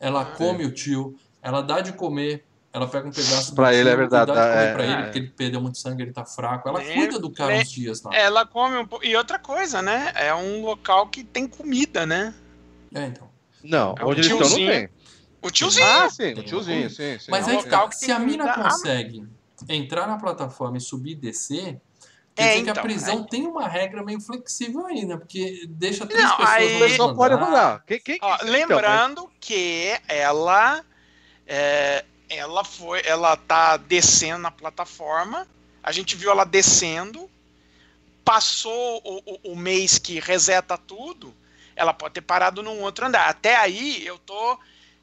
ela 0.01 0.25
come 0.25 0.65
o 0.65 0.73
tio, 0.73 1.15
ela 1.41 1.61
dá 1.63 1.81
de 1.81 1.93
comer, 1.93 2.45
ela 2.77 2.87
pega 2.89 3.09
um 3.09 3.11
pedaço 3.11 3.55
Pra 3.55 3.71
do 3.71 3.75
ele, 3.77 3.89
é 3.89 3.97
verdade, 3.97 4.27
dá 4.27 4.33
de 4.35 4.39
dá- 4.41 4.53
comer 4.55 4.67
é, 4.69 4.73
pra 4.73 4.85
ele, 4.85 4.93
é. 4.93 5.03
porque 5.05 5.19
ele 5.19 5.29
perdeu 5.31 5.61
muito 5.61 5.79
sangue, 5.79 6.03
ele 6.03 6.13
tá 6.13 6.25
fraco. 6.25 6.69
Ela 6.69 6.79
Nem- 6.81 6.95
cuida 6.95 7.19
do 7.19 7.31
cara 7.31 7.53
nem- 7.53 7.63
uns 7.63 7.71
dias 7.71 8.03
lá. 8.03 8.15
Ela 8.15 8.47
come 8.47 8.77
um 8.77 8.87
pouco. 8.87 9.05
E 9.05 9.17
outra 9.17 9.39
coisa, 9.39 9.81
né? 9.83 10.13
É 10.15 10.35
um 10.35 10.63
local 10.63 11.09
que 11.09 11.25
tem 11.25 11.47
comida, 11.47 12.05
né? 12.07 12.35
É, 12.95 13.07
então. 13.07 13.29
Não, 13.65 13.95
É 13.99 14.05
o 14.05 14.09
onde 14.09 14.21
eles 14.21 14.27
estão 14.27 14.39
não 14.41 14.47
tiozinho. 14.47 14.71
tem. 14.71 14.89
O 15.43 15.51
tiozinho. 15.51 15.87
Ah, 15.87 16.11
sim, 16.11 16.17
Tem 16.35 16.39
o 16.39 16.43
tiozinho, 16.43 16.91
sim, 16.91 17.19
sim. 17.19 17.31
Mas 17.31 17.47
É 17.47 17.53
um 17.53 17.59
que 17.59 17.65
local 17.65 17.85
tá, 17.85 17.89
que 17.91 17.97
se 17.97 18.11
a 18.13 18.19
mina 18.19 18.53
consegue 18.55 19.27
entrar 19.69 20.07
na 20.07 20.17
plataforma 20.19 20.77
e 20.77 20.81
subir 20.81 21.13
e 21.13 21.15
descer, 21.17 21.81
quer 22.35 22.43
É, 22.43 22.49
dizer 22.53 22.63
que 22.65 22.69
a 22.69 22.73
então, 22.73 22.83
prisão 22.83 23.19
aí- 23.19 23.27
tem 23.29 23.47
uma 23.47 23.67
regra 23.69 24.03
meio 24.05 24.21
flexível 24.21 24.87
aí, 24.87 25.05
né? 25.05 25.17
Porque 25.17 25.65
deixa 25.69 26.05
três 26.07 26.23
Não, 26.25 26.37
pessoas 26.37 26.51
aí- 26.57 26.79
pessoal 26.79 27.15
pode 27.15 27.35
andar. 27.35 27.45
rodar. 27.47 27.85
Quem, 27.87 28.01
quem, 28.01 28.19
Ó, 28.21 28.35
então, 28.35 28.49
lembrando 28.49 29.31
que 29.41 29.97
ela 30.09 30.85
é, 31.47 32.05
ela 32.29 32.65
foi, 32.65 33.03
ela 33.05 33.37
tá 33.37 33.77
descendo 33.77 34.39
na 34.43 34.51
plataforma. 34.51 35.47
A 35.83 35.93
gente 35.93 36.17
viu 36.17 36.31
ela 36.31 36.45
descendo. 36.45 37.31
Passou 38.25 39.01
o, 39.05 39.23
o- 39.25 39.53
o 39.53 39.57
mês 39.57 39.99
que 39.99 40.19
reseta 40.19 40.77
tudo. 40.77 41.33
Ela 41.77 41.93
pode 41.93 42.15
ter 42.15 42.23
parado 42.23 42.63
num 42.63 42.81
outro 42.81 43.07
andar. 43.07 43.29
Até 43.29 43.57
aí 43.57 44.05
eu 44.05 44.19
tô 44.19 44.59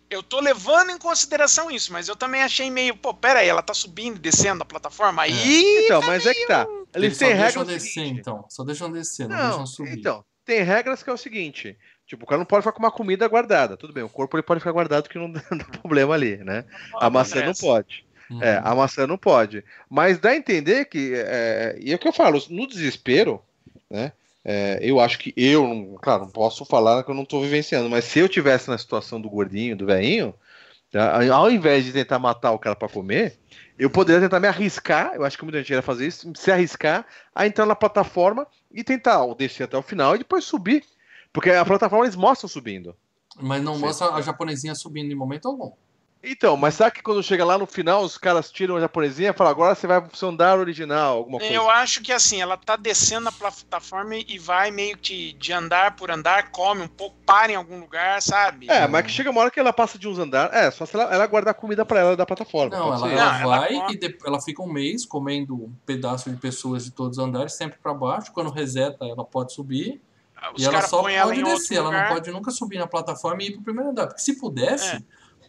eu 0.10 0.22
tô 0.22 0.40
levando 0.40 0.92
em 0.92 0.98
consideração 1.00 1.72
isso, 1.72 1.92
mas 1.92 2.08
eu 2.08 2.16
também 2.16 2.44
achei 2.44 2.70
meio, 2.70 2.96
pô, 2.96 3.16
pera 3.16 3.40
aí, 3.40 3.48
ela 3.48 3.64
tá 3.64 3.74
subindo 3.74 4.18
e 4.18 4.20
descendo 4.20 4.62
a 4.62 4.66
plataforma. 4.66 5.24
Aí 5.24 5.86
Então, 5.86 6.02
mas 6.04 6.24
é 6.28 6.34
que 6.36 6.46
tá. 6.46 6.68
Eles 6.94 7.18
só 7.18 7.26
têm 7.26 7.36
deixam 7.36 7.64
regras. 7.64 7.68
descer, 7.68 7.94
seguinte. 7.94 8.20
então. 8.20 8.46
Só 8.50 8.64
deixam 8.64 8.92
descer, 8.92 9.28
não, 9.28 9.36
Não, 9.38 9.48
deixam 9.48 9.66
subir. 9.66 9.98
então, 9.98 10.24
tem 10.46 10.62
regras 10.62 11.02
que 11.02 11.10
é 11.10 11.14
o 11.14 11.18
seguinte. 11.18 11.76
Tipo, 12.14 12.26
o 12.26 12.28
cara 12.28 12.38
não 12.38 12.45
pode 12.45 12.61
ficar 12.61 12.74
com 12.74 12.84
uma 12.84 12.91
comida 12.91 13.28
guardada. 13.28 13.76
Tudo 13.76 13.91
bem, 13.91 14.03
o 14.03 14.09
corpo 14.09 14.38
ele 14.38 14.43
pode 14.43 14.59
ficar 14.59 14.72
guardado 14.72 15.09
que 15.09 15.18
não 15.18 15.32
dá 15.34 15.41
problema 15.82 16.14
ali, 16.14 16.38
né? 16.38 16.64
A 16.99 17.09
maçã 17.09 17.43
não 17.43 17.53
pode. 17.55 18.05
Uhum. 18.30 18.43
É, 18.43 18.61
a 18.64 18.76
maçã 18.76 19.07
não 19.07 19.18
pode. 19.18 19.64
Mas 19.89 20.20
dá 20.20 20.30
a 20.30 20.36
entender 20.36 20.86
que. 20.86 21.11
É, 21.16 21.76
e 21.80 21.91
é 21.91 21.95
o 21.95 21.97
que 21.99 22.07
eu 22.07 22.14
falo, 22.14 22.39
no 22.51 22.68
desespero, 22.68 23.41
né? 23.89 24.11
é, 24.45 24.78
eu 24.84 24.99
acho 24.99 25.18
que 25.18 25.34
eu, 25.36 25.68
não- 25.68 25.95
claro, 25.95 26.26
não 26.26 26.30
posso 26.30 26.64
falar 26.66 27.03
que 27.03 27.09
eu 27.09 27.16
não 27.16 27.26
tô 27.26 27.41
vivenciando, 27.41 27.89
mas 27.89 28.05
se 28.05 28.20
eu 28.20 28.30
tivesse 28.30 28.70
na 28.70 28.78
situação 28.78 29.20
do 29.20 29.28
gordinho, 29.28 29.76
do 29.76 29.88
velhinho, 29.88 30.36
tá, 30.91 31.20
ao 31.34 31.49
invés 31.49 31.84
de 31.84 31.93
tentar 31.93 32.20
matar 32.20 32.51
o 32.51 32.59
cara 32.59 32.76
para 32.76 32.89
comer, 32.89 33.39
eu 33.80 33.89
poderia 33.89 34.22
tentar 34.22 34.39
me 34.39 34.47
arriscar, 34.47 35.16
eu 35.16 35.26
acho 35.26 35.36
que 35.36 35.43
muita 35.43 35.57
gente 35.57 35.70
iria 35.72 35.82
fazer 35.82 36.05
isso, 36.05 36.32
se 36.36 36.51
arriscar 36.51 37.07
a 37.34 37.47
entrar 37.47 37.66
na 37.66 37.76
plataforma 37.76 38.45
e 38.72 38.84
tentar 38.84 39.26
descer 39.34 39.64
até 39.64 39.76
o 39.76 39.82
final 39.82 40.14
e 40.14 40.20
depois 40.20 40.43
subir. 40.43 40.84
Porque 41.34 41.50
a 41.50 41.66
plataforma 41.66 42.06
eles 42.06 42.16
mostram 42.16 42.48
subindo. 42.48 42.96
Mas 43.42 43.62
não 43.64 43.74
Sim. 43.74 43.82
mostra 43.82 44.14
a 44.14 44.22
japonesinha 44.22 44.76
subindo 44.76 45.12
em 45.12 45.16
momento 45.16 45.48
algum. 45.48 45.72
Então, 46.26 46.56
mas 46.56 46.76
sabe 46.76 46.96
que 46.96 47.04
quando 47.04 47.22
chega 47.22 47.44
lá 47.44 47.58
no 47.58 47.66
final, 47.66 48.02
os 48.02 48.18
caras 48.18 48.50
tiram 48.50 48.78
a 48.78 48.80
japonesinha 48.80 49.32
e 49.32 49.34
falam, 49.34 49.52
agora 49.52 49.76
você 49.76 49.86
vai 49.86 50.00
pro 50.00 50.16
seu 50.16 50.30
andar 50.30 50.58
original, 50.58 51.18
alguma 51.18 51.38
coisa. 51.38 51.54
Eu 51.54 51.70
acho 51.70 52.02
que 52.02 52.14
assim, 52.14 52.42
ela 52.42 52.56
tá 52.56 52.78
descendo 52.78 53.26
na 53.26 53.32
plataforma 53.34 54.16
e 54.16 54.40
vai 54.40 54.72
meio 54.72 54.98
que 54.98 55.34
de 55.34 55.52
andar 55.52 55.98
por 55.98 56.10
andar, 56.10 56.50
come 56.50 56.82
um 56.84 56.88
pouco, 56.88 57.18
para 57.26 57.52
em 57.52 57.56
algum 57.56 57.78
lugar, 57.78 58.22
sabe? 58.22 58.70
É, 58.70 58.88
mas 58.88 59.06
que 59.06 59.12
chega 59.12 59.30
uma 59.32 59.42
hora 59.42 59.52
que 59.52 59.60
ela 59.60 59.74
passa 59.74 60.00
de 60.00 60.08
uns 60.08 60.18
andares. 60.18 60.56
É, 60.56 60.72
só 60.72 60.86
se 60.86 60.96
ela, 60.96 61.14
ela 61.14 61.28
guardar 61.28 61.56
comida 61.56 61.84
pra 61.84 62.00
ela 62.00 62.16
da 62.16 62.26
plataforma. 62.26 62.74
Não, 62.74 62.94
ela, 62.94 63.12
ela 63.12 63.32
Não, 63.34 63.42
ela 63.42 63.58
vai 63.60 63.74
come. 63.74 63.94
e 63.94 63.98
de- 63.98 64.18
ela 64.26 64.40
fica 64.42 64.62
um 64.64 64.72
mês 64.72 65.06
comendo 65.06 65.56
um 65.56 65.74
pedaço 65.86 66.30
de 66.32 66.38
pessoas 66.38 66.86
de 66.86 66.92
todos 66.92 67.18
os 67.18 67.24
andares, 67.24 67.52
sempre 67.54 67.80
para 67.84 67.94
baixo. 67.94 68.32
Quando 68.32 68.50
reseta, 68.50 69.04
ela 69.04 69.26
pode 69.26 69.52
subir. 69.54 70.02
Os 70.56 70.62
e 70.62 70.66
ela 70.66 70.82
só 70.82 71.02
põem 71.02 71.16
ela 71.16 71.30
pode 71.30 71.41
em 71.41 71.44
descer. 71.44 71.78
Ela 71.78 71.91
não 71.91 72.08
pode 72.14 72.32
nunca 72.32 72.52
subir 72.52 72.78
na 72.78 72.88
plataforma 72.88 73.41
e 73.44 73.48
ir 73.48 73.52
pro 73.54 73.62
primeiro 73.64 73.89
andar. 73.91 74.08
Porque 74.08 74.22
se 74.22 74.38
pudesse, 74.38 74.96
É. 74.96 75.02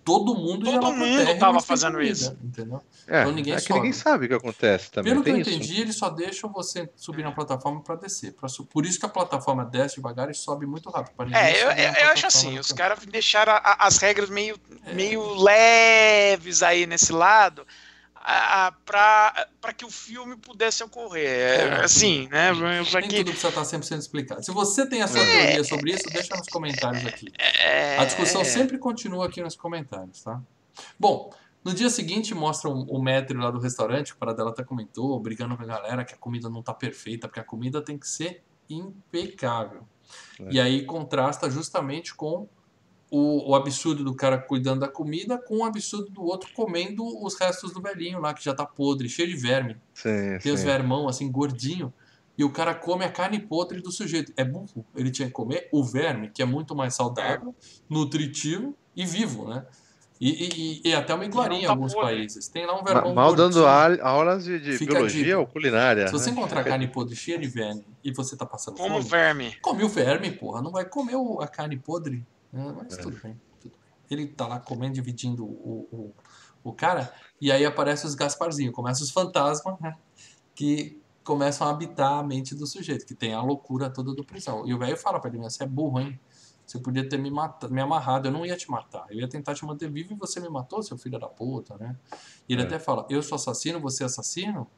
todo 0.04 0.34
mundo 0.34 0.66
ia 0.66 0.72
Todo 0.74 0.82
lá 0.84 0.90
pro 0.90 0.98
mundo 1.06 1.38
tava 1.38 1.60
fazendo 1.60 1.92
comida, 1.94 2.10
isso. 2.12 2.38
Entendeu? 2.42 2.82
É, 3.06 3.20
então 3.20 3.32
ninguém 3.32 3.52
é 3.52 3.56
que 3.56 3.62
sobe. 3.62 3.74
ninguém 3.74 3.92
sabe 3.92 4.24
o 4.24 4.28
que 4.28 4.34
acontece 4.34 4.90
também. 4.90 5.12
Pelo 5.12 5.22
que 5.24 5.30
tem 5.30 5.40
eu 5.40 5.46
isso. 5.46 5.50
entendi, 5.50 5.80
eles 5.80 5.96
só 5.96 6.08
deixam 6.10 6.50
você 6.50 6.88
subir 6.96 7.22
na 7.22 7.32
plataforma 7.32 7.80
para 7.82 7.96
descer. 7.96 8.32
Pra 8.32 8.48
su- 8.48 8.64
Por 8.64 8.86
isso 8.86 8.98
que 8.98 9.04
a 9.06 9.08
plataforma 9.08 9.64
desce 9.64 9.96
devagar 9.96 10.30
e 10.30 10.34
sobe 10.34 10.64
muito 10.66 10.88
rápido. 10.90 11.14
É, 11.34 11.52
eu, 11.52 11.70
subir 11.70 11.76
na 11.76 11.98
eu- 12.00 12.04
eu 12.06 12.12
acho 12.12 12.26
assim, 12.26 12.58
os 12.58 12.72
caras 12.72 12.98
deixaram 13.06 13.52
a- 13.52 13.56
a- 13.56 13.86
as 13.86 13.96
regras 13.98 14.30
meio, 14.30 14.56
É. 14.86 14.92
meio 14.94 15.34
leves 15.34 16.62
aí 16.62 16.86
nesse 16.86 17.12
lado 17.12 17.66
para 18.24 19.72
que 19.76 19.84
o 19.84 19.90
filme 19.90 20.36
pudesse 20.36 20.82
ocorrer. 20.82 21.26
É, 21.26 21.56
É. 21.80 21.84
assim, 21.84 22.26
né? 22.28 22.52
Pra 22.90 23.00
Nem 23.00 23.08
que, 23.10 23.16
tudo 23.18 23.26
precisa 23.30 23.48
estar 23.48 23.64
sempre 23.64 23.86
sendo 23.86 24.00
explicado. 24.00 24.42
Se 24.44 24.50
você 24.50 24.88
tem 24.88 25.02
a 25.02 25.06
sua 25.08 25.20
É. 25.20 25.42
teoria 25.46 25.64
sobre 25.64 25.92
isso, 25.92 26.04
deixa 26.10 26.34
nos 26.36 26.48
comentários 26.48 27.04
aqui. 27.06 27.26
é, 27.38 27.98
A 27.98 28.04
discussão 28.04 28.44
sempre 28.44 28.78
continua 28.78 29.26
aqui 29.26 29.42
nos 29.42 29.56
comentários, 29.56 30.22
tá? 30.22 30.40
Bom, 30.98 31.30
no 31.62 31.72
dia 31.74 31.90
seguinte 31.90 32.34
mostra 32.34 32.68
o, 32.70 32.82
o 32.84 33.02
maître 33.02 33.36
lá 33.36 33.50
do 33.50 33.58
restaurante, 33.60 34.08
que 34.08 34.14
o 34.14 34.18
Paradela 34.18 34.50
até 34.50 34.64
comentou, 34.64 35.18
brigando 35.20 35.56
com 35.56 35.62
a 35.62 35.66
galera 35.66 36.04
que 36.04 36.14
a 36.14 36.18
comida 36.18 36.48
não 36.48 36.62
tá 36.62 36.72
perfeita, 36.74 37.28
porque 37.28 37.40
a 37.40 37.44
comida 37.44 37.80
tem 37.82 37.98
que 37.98 38.08
ser 38.08 38.42
impecável. 38.68 39.86
É. 40.40 40.44
E 40.50 40.60
aí 40.60 40.84
contrasta 40.84 41.48
justamente 41.50 42.14
com 42.14 42.48
o, 43.16 43.50
o 43.50 43.54
absurdo 43.54 44.02
do 44.02 44.14
cara 44.14 44.36
cuidando 44.38 44.80
da 44.80 44.88
comida 44.88 45.38
com 45.38 45.58
o 45.58 45.64
absurdo 45.64 46.10
do 46.10 46.22
outro 46.24 46.50
comendo 46.54 47.04
os 47.24 47.34
restos 47.38 47.72
do 47.72 47.80
velhinho 47.80 48.18
lá, 48.20 48.34
que 48.34 48.42
já 48.44 48.52
tá 48.54 48.66
podre, 48.66 49.08
cheio 49.08 49.28
de 49.28 49.36
verme. 49.36 49.76
Sim, 49.94 50.38
Tem 50.42 50.52
os 50.52 50.62
vermão, 50.62 51.08
assim, 51.08 51.30
gordinho. 51.30 51.92
E 52.36 52.42
o 52.42 52.50
cara 52.50 52.74
come 52.74 53.04
a 53.04 53.08
carne 53.12 53.38
podre 53.38 53.80
do 53.80 53.92
sujeito. 53.92 54.32
É 54.36 54.44
burro. 54.44 54.84
Ele 54.96 55.10
tinha 55.12 55.28
que 55.28 55.32
comer 55.34 55.68
o 55.70 55.84
verme, 55.84 56.28
que 56.34 56.42
é 56.42 56.44
muito 56.44 56.74
mais 56.74 56.94
saudável, 56.94 57.54
nutritivo 57.88 58.76
e 58.96 59.06
vivo, 59.06 59.48
né? 59.48 59.64
E, 60.20 60.30
e- 60.30 60.80
e- 60.86 60.88
e 60.90 60.94
até 60.94 61.12
uma 61.14 61.24
iguaria 61.24 61.58
em 61.58 61.66
alguns 61.66 61.92
podre. 61.92 62.08
países. 62.16 62.48
Tem 62.48 62.64
lá 62.66 62.80
um 62.80 62.82
vermão 62.84 63.14
Mal 63.14 63.34
dando 63.34 63.64
aulas 63.66 64.44
de, 64.44 64.58
de 64.58 64.78
biologia 64.86 65.38
ou 65.38 65.46
culinária. 65.46 66.06
Se 66.06 66.12
você 66.12 66.30
né? 66.30 66.36
encontrar 66.36 66.62
carne 66.64 66.88
podre 66.88 67.14
cheia 67.14 67.38
de 67.38 67.46
verme 67.48 67.84
e 68.02 68.12
você 68.12 68.36
tá 68.36 68.46
passando 68.46 68.76
como 68.76 68.94
fome, 68.96 69.08
verme. 69.08 69.56
come 69.60 69.84
o 69.84 69.88
verme, 69.88 70.30
porra. 70.30 70.62
Não 70.62 70.70
vai 70.70 70.84
comer 70.84 71.16
o- 71.16 71.40
a 71.40 71.46
carne 71.48 71.76
podre. 71.76 72.24
É. 72.54 72.72
Mas 72.72 72.96
tudo 72.96 73.18
bem, 73.22 73.40
tudo 73.60 73.76
bem. 73.78 73.90
Ele 74.10 74.26
tá 74.28 74.46
lá 74.46 74.60
comendo, 74.60 74.94
dividindo 74.94 75.44
o, 75.44 75.88
o, 75.90 76.14
o 76.62 76.72
cara, 76.72 77.12
e 77.40 77.50
aí 77.50 77.64
aparecem 77.64 78.06
os 78.08 78.14
Gasparzinhos, 78.14 78.74
começam 78.74 79.04
os 79.04 79.10
fantasmas, 79.10 79.78
né? 79.80 79.96
Que 80.54 81.02
começam 81.24 81.66
a 81.66 81.70
habitar 81.70 82.18
a 82.18 82.22
mente 82.22 82.54
do 82.54 82.66
sujeito, 82.66 83.06
que 83.06 83.14
tem 83.14 83.32
a 83.32 83.42
loucura 83.42 83.90
toda 83.90 84.14
do 84.14 84.24
prisão. 84.24 84.66
E 84.66 84.74
o 84.74 84.78
velho 84.78 84.96
fala 84.96 85.18
pra 85.18 85.30
ele, 85.30 85.38
você 85.38 85.64
é 85.64 85.66
burro, 85.66 86.00
hein? 86.00 86.20
Você 86.66 86.78
podia 86.78 87.06
ter 87.06 87.18
me, 87.18 87.30
matado, 87.30 87.72
me 87.72 87.80
amarrado, 87.80 88.28
eu 88.28 88.32
não 88.32 88.44
ia 88.46 88.56
te 88.56 88.70
matar. 88.70 89.06
Eu 89.10 89.20
ia 89.20 89.28
tentar 89.28 89.54
te 89.54 89.64
manter 89.64 89.90
vivo 89.90 90.14
e 90.14 90.16
você 90.16 90.40
me 90.40 90.48
matou, 90.48 90.82
seu 90.82 90.96
filho 90.96 91.18
da 91.18 91.28
puta, 91.28 91.76
né? 91.76 91.96
E 92.48 92.52
ele 92.52 92.62
É. 92.62 92.64
até 92.64 92.78
fala, 92.78 93.06
eu 93.10 93.22
sou 93.22 93.36
assassino, 93.36 93.80
você 93.80 94.02
é 94.02 94.06
assassino? 94.06 94.70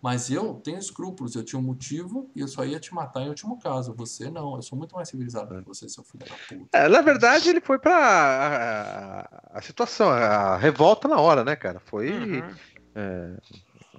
Mas 0.00 0.30
eu 0.30 0.54
tenho 0.54 0.78
escrúpulos, 0.78 1.34
eu 1.34 1.44
tinha 1.44 1.58
um 1.58 1.62
motivo 1.62 2.30
e 2.34 2.40
eu 2.40 2.46
só 2.48 2.64
ia 2.64 2.78
te 2.78 2.94
matar 2.94 3.22
em 3.22 3.28
último 3.28 3.58
caso. 3.58 3.92
Você 3.94 4.30
não, 4.30 4.54
eu 4.56 4.62
sou 4.62 4.78
muito 4.78 4.94
mais 4.94 5.08
civilizado 5.08 5.56
que 5.60 5.66
você, 5.66 5.88
seu 5.88 6.04
filho 6.04 6.24
da 6.26 6.36
puta. 6.48 6.68
É, 6.78 6.88
na 6.88 7.00
verdade, 7.00 7.48
ele 7.48 7.60
foi 7.60 7.78
pra 7.78 7.96
a, 7.96 9.20
a- 9.20 9.58
a 9.58 9.62
situação, 9.62 10.08
a 10.10 10.56
revolta 10.56 11.08
na 11.08 11.18
hora, 11.20 11.44
né, 11.44 11.56
cara? 11.56 11.80
Foi 11.80 12.10
Uhum. 12.10 12.54
é, 12.94 13.36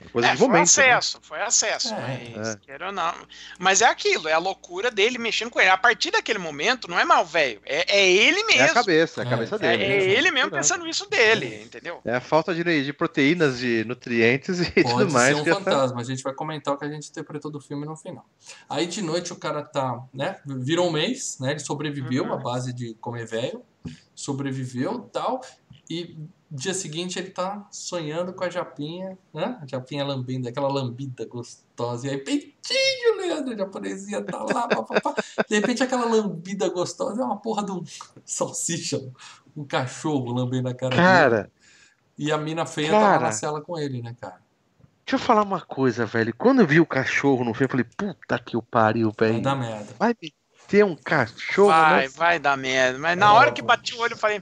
coisa 0.08 0.28
É, 0.30 0.32
de 0.32 0.38
foi 0.38 0.48
momento. 0.48 0.60
né? 0.60 0.62
acesso, 0.64 1.20
foi 1.22 1.42
acesso, 1.42 1.94
É, 1.94 2.34
mas, 2.36 2.58
é. 2.68 2.92
não. 2.92 3.14
Mas 3.60 3.82
é 3.82 3.86
aquilo, 3.86 4.28
é 4.28 4.34
a 4.34 4.38
loucura 4.38 4.90
dele 4.90 5.18
mexendo 5.18 5.50
com 5.52 5.60
ele. 5.60 5.70
A 5.70 5.78
partir 5.78 6.12
daquele 6.12 6.40
momento, 6.40 6.90
não 6.90 6.98
é 7.00 7.04
mal 7.04 7.26
velho, 7.26 7.62
é, 7.66 7.98
é 8.00 8.12
ele 8.12 8.40
É 8.40 8.46
mesmo. 8.46 8.66
a 8.66 8.74
cabeça, 8.74 9.22
é 9.22 9.24
a 9.24 9.28
É, 9.28 9.30
cabeça 9.30 9.56
É, 9.56 9.58
dele. 9.60 9.84
é 9.84 9.88
né? 9.88 10.04
ele 10.14 10.32
mesmo 10.32 10.52
Não. 10.52 10.58
pensando 10.58 10.88
isso 10.88 11.10
dele, 11.10 11.64
entendeu? 11.64 12.00
É 12.06 12.16
a 12.16 12.22
falta 12.22 12.54
de, 12.56 12.84
de 12.86 12.94
proteínas, 12.94 13.60
de 13.60 13.84
nutrientes 13.86 14.60
e 14.62 14.72
Pode 14.72 14.90
tudo 14.90 15.12
mais. 15.12 15.36
ser 15.36 15.42
um 15.42 15.44
que 15.44 15.50
essa- 15.50 15.60
fantasma, 15.60 16.02
a 16.02 16.04
gente 16.04 16.24
vai 16.24 16.34
comentar 16.34 16.74
o 16.74 16.78
que 16.78 16.86
a 16.86 16.90
gente 16.90 17.10
interpretou 17.10 17.52
do 17.52 17.60
filme 17.60 17.86
no 17.86 17.96
final. 17.98 18.26
Aí 18.70 18.86
de 18.88 19.02
noite 19.02 19.34
o 19.34 19.36
cara 19.36 19.62
tá, 19.64 20.00
né, 20.14 20.38
virou 20.46 20.88
um 20.88 20.92
mês, 20.92 21.38
né, 21.40 21.52
ele 21.52 21.60
sobreviveu 21.60 22.24
Uhum. 22.26 22.34
à 22.34 22.38
base 22.38 22.72
de 22.74 22.94
comer 22.96 23.26
velho, 23.28 23.64
sobreviveu 24.16 25.00
tal, 25.12 25.42
e 25.90 26.16
dia 26.52 26.74
seguinte 26.74 27.20
ele 27.20 27.30
tá 27.32 27.68
sonhando 27.72 28.34
com 28.34 28.44
a 28.44 28.50
Japinha, 28.50 29.18
né, 29.34 29.60
a 29.62 29.68
Japinha 29.68 30.04
lambendo, 30.06 30.48
aquela 30.50 30.68
lambida 30.68 31.26
gostosa, 31.26 32.08
e 32.08 32.10
aí 32.12 32.18
peitinho, 32.18 33.18
Leandro, 33.18 33.54
a 33.54 33.58
japonesinha 33.58 34.24
tá 34.24 34.44
lá, 34.44 34.68
papapá. 34.68 35.16
de 35.48 35.56
repente 35.56 35.84
aquela 35.84 36.06
lambida 36.06 36.68
gostosa 36.70 37.22
é 37.22 37.26
uma 37.26 37.38
porra 37.38 37.64
de 37.66 37.72
um 37.72 37.84
salsicha, 38.26 39.00
um 39.56 39.64
cachorro 39.66 40.32
lambendo 40.34 40.70
a 40.70 40.74
cara 40.74 40.96
dele. 40.96 41.06
Cara, 41.06 41.52
E 42.18 42.32
a 42.32 42.38
mina 42.38 42.66
feia 42.66 42.98
tava 42.98 43.02
Cara. 43.02 43.20
na 43.20 43.32
cela 43.32 43.62
com 43.62 43.78
ele, 43.78 44.02
né, 44.02 44.16
cara? 44.20 44.40
Deixa 45.06 45.16
eu 45.16 45.20
falar 45.20 45.42
uma 45.42 45.60
coisa, 45.62 46.06
velho. 46.06 46.34
Quando 46.38 46.62
eu 46.62 46.68
vi 46.68 46.80
o 46.80 46.86
cachorro 46.86 47.44
no 47.44 47.54
filme, 47.54 47.66
eu 47.66 47.70
falei, 47.70 47.86
puta 47.86 48.40
que 48.40 48.56
o 48.56 48.62
pariu, 48.62 49.12
Vai 49.18 49.28
velho. 49.30 49.42
dar 49.42 49.56
merda. 49.56 49.94
Vai 49.98 50.16
meter 50.22 50.86
um 50.86 50.96
cachorro, 50.96 51.70
Vai, 51.70 52.04
né? 52.04 52.10
vai 52.10 52.40
dar 52.40 52.56
merda. 52.58 53.00
Mas 53.00 53.18
na 53.18 53.28
É, 53.28 53.34
hora 53.34 53.52
que 53.52 53.62
bati 53.62 53.96
o 53.96 54.00
olho, 54.00 54.14
eu 54.14 54.18
falei, 54.18 54.40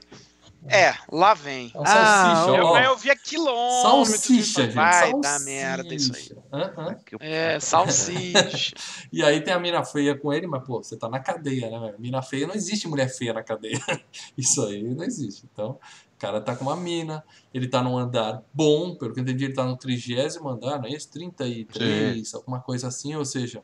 é, 0.66 0.94
lá 1.10 1.34
vem. 1.34 1.70
É 1.74 1.78
um 1.78 1.82
Ah, 1.82 1.86
salsicha, 1.86 2.56
Eu, 2.58 2.76
eu 2.76 2.96
vi 2.96 3.10
a 3.10 3.16
quilômetros. 3.16 4.10
Salsicha, 4.20 4.62
e 4.62 4.64
gente. 4.66 4.74
Vai 4.74 5.10
salsicha. 5.10 5.20
dar 5.20 5.40
merda 5.40 5.94
isso 5.94 6.12
aí. 6.14 6.28
O- 6.32 7.16
É, 7.20 7.60
salsicha. 7.60 8.74
E 9.12 9.22
aí 9.24 9.42
tem 9.42 9.54
a 9.54 9.58
mina 9.58 9.84
feia 9.84 10.16
com 10.18 10.32
ele, 10.32 10.46
mas 10.46 10.64
pô, 10.64 10.82
você 10.82 10.96
tá 10.96 11.08
na 11.08 11.20
cadeia, 11.20 11.70
né, 11.70 11.78
velho? 11.78 11.98
Mina 12.00 12.22
feia, 12.22 12.46
não 12.46 12.54
existe 12.54 12.86
mulher 12.88 13.08
feia 13.08 13.32
na 13.32 13.42
cadeia. 13.42 13.78
Isso 14.36 14.62
aí 14.66 14.82
não 14.82 15.02
existe. 15.04 15.48
Então, 15.50 15.70
o 16.14 16.18
cara 16.18 16.40
tá 16.40 16.54
com 16.54 16.64
uma 16.64 16.76
mina, 16.76 17.24
ele 17.54 17.68
tá 17.68 17.82
num 17.82 17.96
andar 17.96 18.42
bom, 18.52 18.96
pelo 18.96 19.12
que 19.14 19.20
eu 19.20 19.22
entendi, 19.22 19.44
ele 19.46 19.54
tá 19.54 19.64
no 19.64 19.76
trigésimo 19.76 20.48
andar, 20.48 20.78
não 20.78 20.86
é 20.86 20.90
isso? 20.90 21.10
33, 21.10 22.34
alguma 22.34 22.60
coisa 22.60 22.88
assim, 22.88 23.14
ou 23.14 23.24
seja, 23.24 23.62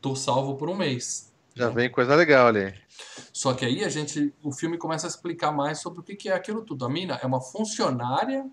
tô 0.00 0.14
salvo 0.14 0.54
por 0.56 0.68
um 0.68 0.76
mês. 0.76 1.32
Já 1.56 1.68
né? 1.68 1.74
vem 1.74 1.90
coisa 1.90 2.14
legal 2.14 2.46
ali. 2.48 2.74
Só 3.32 3.54
que 3.54 3.64
aí 3.64 3.82
a 3.82 3.88
gente, 3.88 4.32
o 4.42 4.52
filme 4.52 4.76
começa 4.78 5.06
a 5.06 5.08
explicar 5.08 5.50
mais 5.52 5.80
sobre 5.80 6.00
o 6.00 6.02
que 6.02 6.14
que 6.14 6.28
é 6.28 6.34
aquilo 6.34 6.62
tudo. 6.62 6.84
A 6.84 6.88
mina 6.88 7.18
é 7.22 7.26
uma 7.26 7.40
funcionária 7.40 8.46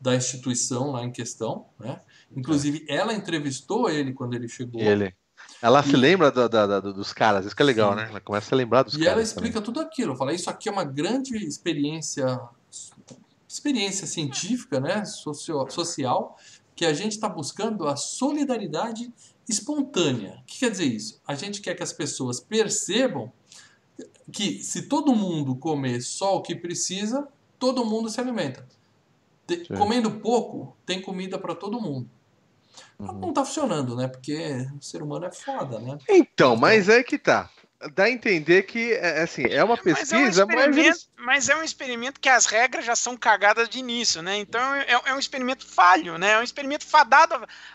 da 0.00 0.14
instituição 0.14 0.90
lá 0.90 1.02
em 1.02 1.10
questão, 1.10 1.66
né? 1.80 2.00
Inclusive, 2.36 2.84
ela 2.88 3.14
entrevistou 3.14 3.88
ele 3.88 4.12
quando 4.12 4.34
ele 4.34 4.48
chegou. 4.48 4.80
Ele. 4.80 5.14
Ela 5.62 5.82
se 5.82 5.92
E- 5.92 5.96
lembra 5.96 6.30
da- 6.30 6.48
da- 6.48 6.66
da- 6.66 6.80
dos 6.80 7.12
caras, 7.12 7.46
isso 7.46 7.56
que 7.56 7.62
é 7.62 7.64
legal, 7.64 7.90
Sim. 7.90 7.96
né? 7.96 8.06
Ela 8.10 8.20
começa 8.20 8.54
a 8.54 8.56
lembrar 8.56 8.82
dos 8.82 8.94
E 8.94 8.98
caras. 8.98 9.06
ela 9.06 9.14
também. 9.16 9.24
explica 9.24 9.60
tudo 9.62 9.80
aquilo. 9.80 10.14
Fala, 10.16 10.32
isso 10.34 10.50
aqui 10.50 10.68
é 10.68 10.72
uma 10.72 10.84
grande 10.84 11.36
experiência, 11.36 12.38
experiência 13.48 14.06
científica, 14.06 14.80
né, 14.80 15.04
socio- 15.04 15.66
social, 15.70 16.36
que 16.74 16.84
a 16.84 16.92
gente 16.92 17.12
está 17.12 17.28
buscando 17.28 17.86
a 17.86 17.96
solidariedade 17.96 19.12
espontânea. 19.48 20.38
O 20.42 20.44
que 20.44 20.60
quer 20.60 20.70
dizer 20.70 20.86
isso? 20.86 21.20
A 21.26 21.34
gente 21.34 21.60
quer 21.60 21.74
que 21.74 21.82
as 21.82 21.92
pessoas 21.92 22.40
percebam 22.40 23.32
que 24.32 24.62
se 24.62 24.82
todo 24.82 25.14
mundo 25.14 25.54
comer 25.56 26.00
só 26.00 26.36
o 26.36 26.42
que 26.42 26.54
precisa, 26.54 27.28
todo 27.58 27.84
mundo 27.84 28.08
se 28.08 28.20
alimenta. 28.20 28.66
Comendo 29.76 30.10
pouco, 30.10 30.74
tem 30.86 31.00
comida 31.00 31.38
para 31.38 31.54
todo 31.54 31.80
mundo. 31.80 32.08
Uhum. 32.98 33.12
não 33.20 33.28
está 33.28 33.44
funcionando, 33.44 33.94
né? 33.94 34.08
Porque 34.08 34.66
o 34.76 34.82
ser 34.82 35.02
humano 35.02 35.26
é 35.26 35.32
foda, 35.32 35.78
né? 35.78 35.98
Então, 36.08 36.56
mas 36.56 36.88
é 36.88 37.02
que 37.02 37.18
tá. 37.18 37.50
Dá 37.92 38.04
a 38.04 38.10
entender 38.10 38.62
que, 38.62 38.92
é, 38.94 39.22
assim, 39.22 39.44
é 39.46 39.62
uma 39.62 39.76
Mas 39.76 40.12
é 40.12 40.16
um 40.16 40.20
pesquisa, 40.24 40.46
mas, 40.46 40.76
eles... 40.76 41.08
mas 41.16 41.48
é 41.48 41.56
um 41.56 41.62
experimento 41.62 42.18
que 42.20 42.28
as 42.28 42.46
regras 42.46 42.84
já 42.84 42.96
são 42.96 43.16
cagadas 43.16 43.68
de 43.68 43.78
início, 43.78 44.22
né? 44.22 44.36
Então 44.36 44.74
é, 44.74 44.86
é 45.06 45.14
um 45.14 45.18
experimento 45.18 45.66
falho, 45.66 46.16
né? 46.16 46.32
É 46.32 46.38
um 46.38 46.42
experimento 46.42 46.86
fadado 46.86 47.34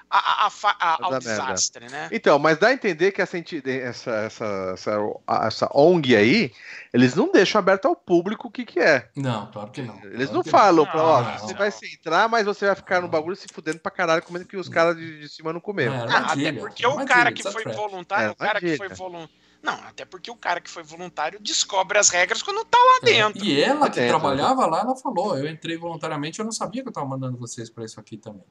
a- 0.09 0.47
a- 0.47 0.49
a 0.79 1.03
ao 1.03 1.11
dar 1.11 1.21
merda. 1.23 1.43
desastre, 1.43 1.87
né? 1.89 2.09
Então, 2.11 2.39
mas 2.39 2.57
dá 2.57 2.69
a 2.69 2.73
entender 2.73 3.11
que 3.11 3.21
essa, 3.21 3.37
essa, 3.37 4.11
essa, 4.11 4.71
essa, 4.73 4.97
a- 5.27 5.47
essa 5.47 5.69
ONG 5.73 6.15
aí, 6.15 6.51
eles 6.91 7.13
não 7.13 7.31
deixam 7.31 7.59
aberto 7.59 7.85
ao 7.87 7.95
público 7.95 8.47
o 8.47 8.51
que, 8.51 8.65
que 8.65 8.79
é. 8.79 9.09
Não, 9.15 9.51
claro 9.51 9.69
que 9.71 9.81
não. 9.81 9.99
Eles 10.03 10.29
Claro 10.29 10.33
não 10.33 10.43
falam 10.43 10.85
pra, 10.85 11.03
ó, 11.03 11.21
Não, 11.21 11.37
você 11.37 11.51
não. 11.51 11.57
vai 11.59 11.71
se 11.71 11.93
entrar, 11.93 12.27
mas 12.27 12.45
você 12.45 12.65
vai 12.65 12.75
ficar 12.75 13.01
no 13.01 13.07
bagulho 13.07 13.35
se 13.35 13.47
fudendo 13.53 13.79
pra 13.79 13.91
caralho, 13.91 14.23
comendo 14.23 14.45
que 14.45 14.57
os 14.57 14.67
caras 14.69 14.95
de, 14.95 15.19
de 15.19 15.29
cima 15.29 15.53
não 15.53 15.59
comeram. 15.59 15.93
É, 15.93 16.07
Ah, 16.09 16.33
até 16.33 16.51
porque 16.53 16.85
o 16.87 17.05
cara 17.05 17.31
que 17.31 17.43
foi 17.43 17.63
voluntário, 17.65 18.29
É, 18.29 18.31
o 18.31 18.35
cara 18.35 18.59
que 18.59 18.77
foi 18.77 18.89
voluntário. 18.89 19.29
Não, 19.61 19.73
até 19.73 20.05
porque 20.05 20.31
o 20.31 20.35
cara 20.35 20.61
que 20.61 20.69
foi 20.69 20.83
voluntário 20.83 21.39
descobre 21.39 21.97
as 21.97 22.09
regras 22.09 22.41
quando 22.41 22.63
tá 22.65 22.77
lá 22.77 22.99
dentro. 23.05 23.43
E 23.43 23.61
ela 23.61 23.89
que 23.89 23.99
dentro, 23.99 24.17
trabalhava 24.19 24.65
lá, 24.65 24.81
ela 24.81 24.95
falou: 24.95 25.37
eu 25.37 25.49
entrei 25.49 25.77
voluntariamente, 25.77 26.39
eu 26.39 26.45
não 26.45 26.51
sabia 26.51 26.81
que 26.81 26.87
eu 26.87 26.91
estava 26.91 27.07
mandando 27.07 27.37
vocês 27.37 27.69
para 27.69 27.83
isso 27.83 27.99
aqui 27.99 28.17
também. 28.17 28.45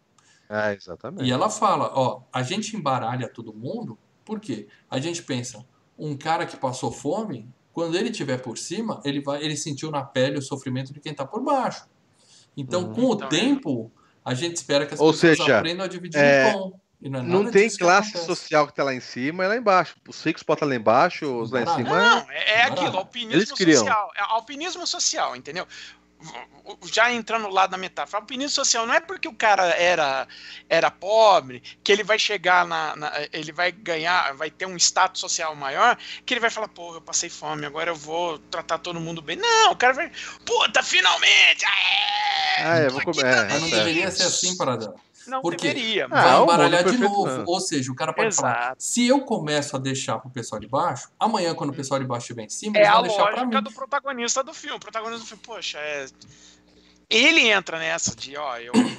É, 0.50 0.74
exatamente. 0.74 1.26
E 1.26 1.32
ela 1.32 1.48
fala: 1.48 1.90
ó, 1.94 2.22
a 2.32 2.42
gente 2.42 2.76
embaralha 2.76 3.28
todo 3.28 3.54
mundo, 3.54 3.98
por 4.24 4.38
quê? 4.38 4.68
A 4.90 4.98
gente 4.98 5.22
pensa, 5.22 5.64
um 5.98 6.16
cara 6.16 6.44
que 6.44 6.56
passou 6.56 6.92
fome, 6.92 7.48
quando 7.72 7.96
ele 7.96 8.10
estiver 8.10 8.40
por 8.42 8.58
cima, 8.58 9.00
ele 9.04 9.20
vai, 9.22 9.42
ele 9.42 9.56
sentiu 9.56 9.90
na 9.90 10.02
pele 10.02 10.38
o 10.38 10.42
sofrimento 10.42 10.92
de 10.92 11.00
quem 11.00 11.12
está 11.12 11.24
por 11.24 11.42
baixo. 11.42 11.86
Então, 12.56 12.82
Uhum. 12.82 12.92
com 12.94 13.00
o 13.02 13.14
Então, 13.14 13.26
é. 13.28 13.30
tempo, 13.30 13.92
a 14.24 14.34
gente 14.34 14.56
espera 14.56 14.84
que 14.84 14.94
as 14.94 15.00
Ou 15.00 15.12
pessoas 15.12 15.38
seja, 15.38 15.58
aprendam 15.58 15.84
a 15.86 15.88
dividir 15.88 16.18
é, 16.20 16.48
o 16.48 16.52
pão. 16.52 16.80
E 17.00 17.08
não 17.08 17.20
é 17.20 17.22
Não 17.22 17.50
tem 17.50 17.68
que 17.68 17.78
classe 17.78 18.08
acontece. 18.08 18.26
social 18.26 18.66
que 18.66 18.74
tá 18.74 18.82
lá 18.82 18.92
em 18.92 19.00
cima 19.00 19.44
e 19.44 19.48
lá 19.48 19.56
embaixo. 19.56 19.94
Os 20.08 20.20
ricos 20.22 20.42
botam 20.42 20.66
lá 20.68 20.74
embaixo, 20.74 21.26
os 21.40 21.50
lá 21.52 21.62
em 21.62 21.66
cima. 21.66 21.90
Não, 21.96 22.30
é, 22.30 22.50
é 22.54 22.62
aquilo, 22.62 22.76
Barato. 22.80 22.96
alpinismo 22.98 23.56
social. 23.56 24.10
É 24.16 24.22
alpinismo 24.22 24.86
social, 24.86 25.36
entendeu? 25.36 25.66
Já 26.92 27.12
entrando 27.12 27.48
lá 27.48 27.68
da 27.68 27.76
metáfora, 27.78 28.20
alpinismo 28.20 28.50
social 28.50 28.84
não 28.84 28.92
é 28.92 28.98
porque 28.98 29.28
o 29.28 29.32
cara 29.32 29.66
era, 29.68 30.26
era 30.68 30.90
pobre, 30.90 31.62
que 31.84 31.92
ele 31.92 32.02
vai 32.02 32.18
chegar 32.18 32.66
na, 32.66 32.96
na- 32.96 33.12
Ele 33.32 33.52
vai 33.52 33.70
ganhar, 33.70 34.34
vai 34.34 34.50
ter 34.50 34.66
um 34.66 34.76
status 34.76 35.20
social 35.20 35.54
maior, 35.54 35.96
que 36.26 36.34
ele 36.34 36.40
vai 36.40 36.50
falar, 36.50 36.66
pô, 36.66 36.94
eu 36.96 37.00
passei 37.00 37.30
fome, 37.30 37.64
agora 37.64 37.90
eu 37.92 37.94
vou 37.94 38.36
tratar 38.40 38.78
todo 38.78 38.98
mundo 38.98 39.22
bem. 39.22 39.36
Não, 39.36 39.70
o 39.70 39.76
cara 39.76 39.92
vai. 39.94 40.10
Puta, 40.44 40.82
finalmente! 40.82 41.64
Aê! 41.64 42.64
Ah, 42.64 42.78
eu 42.80 42.88
Tô 42.88 42.94
vou 42.94 43.14
comer. 43.14 43.46
Mas 43.48 43.62
não 43.62 43.70
deveria 43.70 44.10
ser 44.10 44.24
assim, 44.24 44.56
Paradão. 44.56 44.96
Não 45.28 45.40
Por 45.42 45.54
quê? 45.56 45.68
deveria. 45.72 46.06
Ah, 46.06 46.08
vai 46.08 46.40
o 46.40 46.42
embaralhar 46.44 46.84
mundo 46.84 46.96
de 46.96 47.02
novo. 47.02 47.44
Ou 47.46 47.60
seja, 47.60 47.92
o 47.92 47.94
cara 47.94 48.12
pode 48.12 48.34
falar: 48.34 48.56
Exato. 48.62 48.82
se 48.82 49.06
eu 49.06 49.20
começo 49.20 49.76
a 49.76 49.78
deixar 49.78 50.18
pro 50.18 50.30
pessoal 50.30 50.60
de 50.60 50.66
baixo, 50.68 51.08
amanhã, 51.18 51.54
quando 51.54 51.70
o 51.70 51.74
pessoal 51.74 52.00
de 52.00 52.06
baixo 52.06 52.24
estiver 52.24 52.44
em 52.44 52.48
cima, 52.48 52.76
É 52.76 52.80
eles 52.80 52.90
a 52.90 52.92
vão 52.94 53.02
deixar 53.02 53.22
pra 53.26 53.30
lógica 53.42 53.56
mim. 53.58 53.62
do 53.62 53.72
protagonista 53.72 54.42
do 54.44 54.52
filme. 54.54 54.76
O 54.76 54.80
protagonista 54.80 55.24
do 55.24 55.26
filme, 55.28 55.42
poxa, 55.44 55.78
é... 55.78 56.06
ele 57.08 57.48
entra 57.48 57.78
nessa 57.78 58.14
de, 58.14 58.36
ó, 58.36 58.56
eu 58.58 58.72
vou 58.72 58.90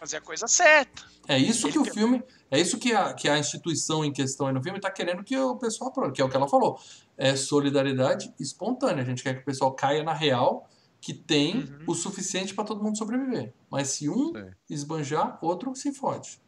fazer 0.00 0.16
a 0.18 0.20
coisa 0.20 0.46
certa. 0.46 1.02
É 1.26 1.38
isso 1.38 1.62
que 1.68 1.78
Ele 1.78 1.78
o 1.78 1.82
quer- 1.84 1.94
filme, 1.94 2.22
é 2.50 2.60
isso 2.60 2.78
que 2.78 2.92
a, 2.92 3.14
que 3.14 3.28
a 3.28 3.38
instituição 3.38 4.04
em 4.04 4.12
questão 4.12 4.46
aí 4.46 4.52
no 4.52 4.62
filme 4.62 4.78
está 4.78 4.90
querendo 4.90 5.24
que 5.24 5.36
o 5.38 5.56
pessoal 5.56 5.88
aprove, 5.90 6.12
que 6.12 6.20
é 6.20 6.24
o 6.24 6.28
que 6.28 6.36
ela 6.36 6.48
falou. 6.48 6.78
É 7.16 7.34
solidariedade 7.36 8.32
espontânea. 8.38 9.02
A 9.02 9.06
gente 9.06 9.22
quer 9.22 9.34
que 9.34 9.40
o 9.40 9.44
pessoal 9.44 9.72
caia 9.72 10.02
na 10.02 10.12
real 10.12 10.68
que 11.04 11.12
tem 11.12 11.56
Uhum. 11.58 11.84
o 11.88 11.94
suficiente 11.94 12.54
para 12.54 12.64
todo 12.64 12.82
mundo 12.82 12.96
sobreviver. 12.96 13.52
Mas 13.70 13.88
se 13.88 14.08
um 14.08 14.34
É. 14.34 14.52
esbanjar, 14.70 15.38
outro 15.42 15.74
se 15.76 15.92
fode. 15.92 16.40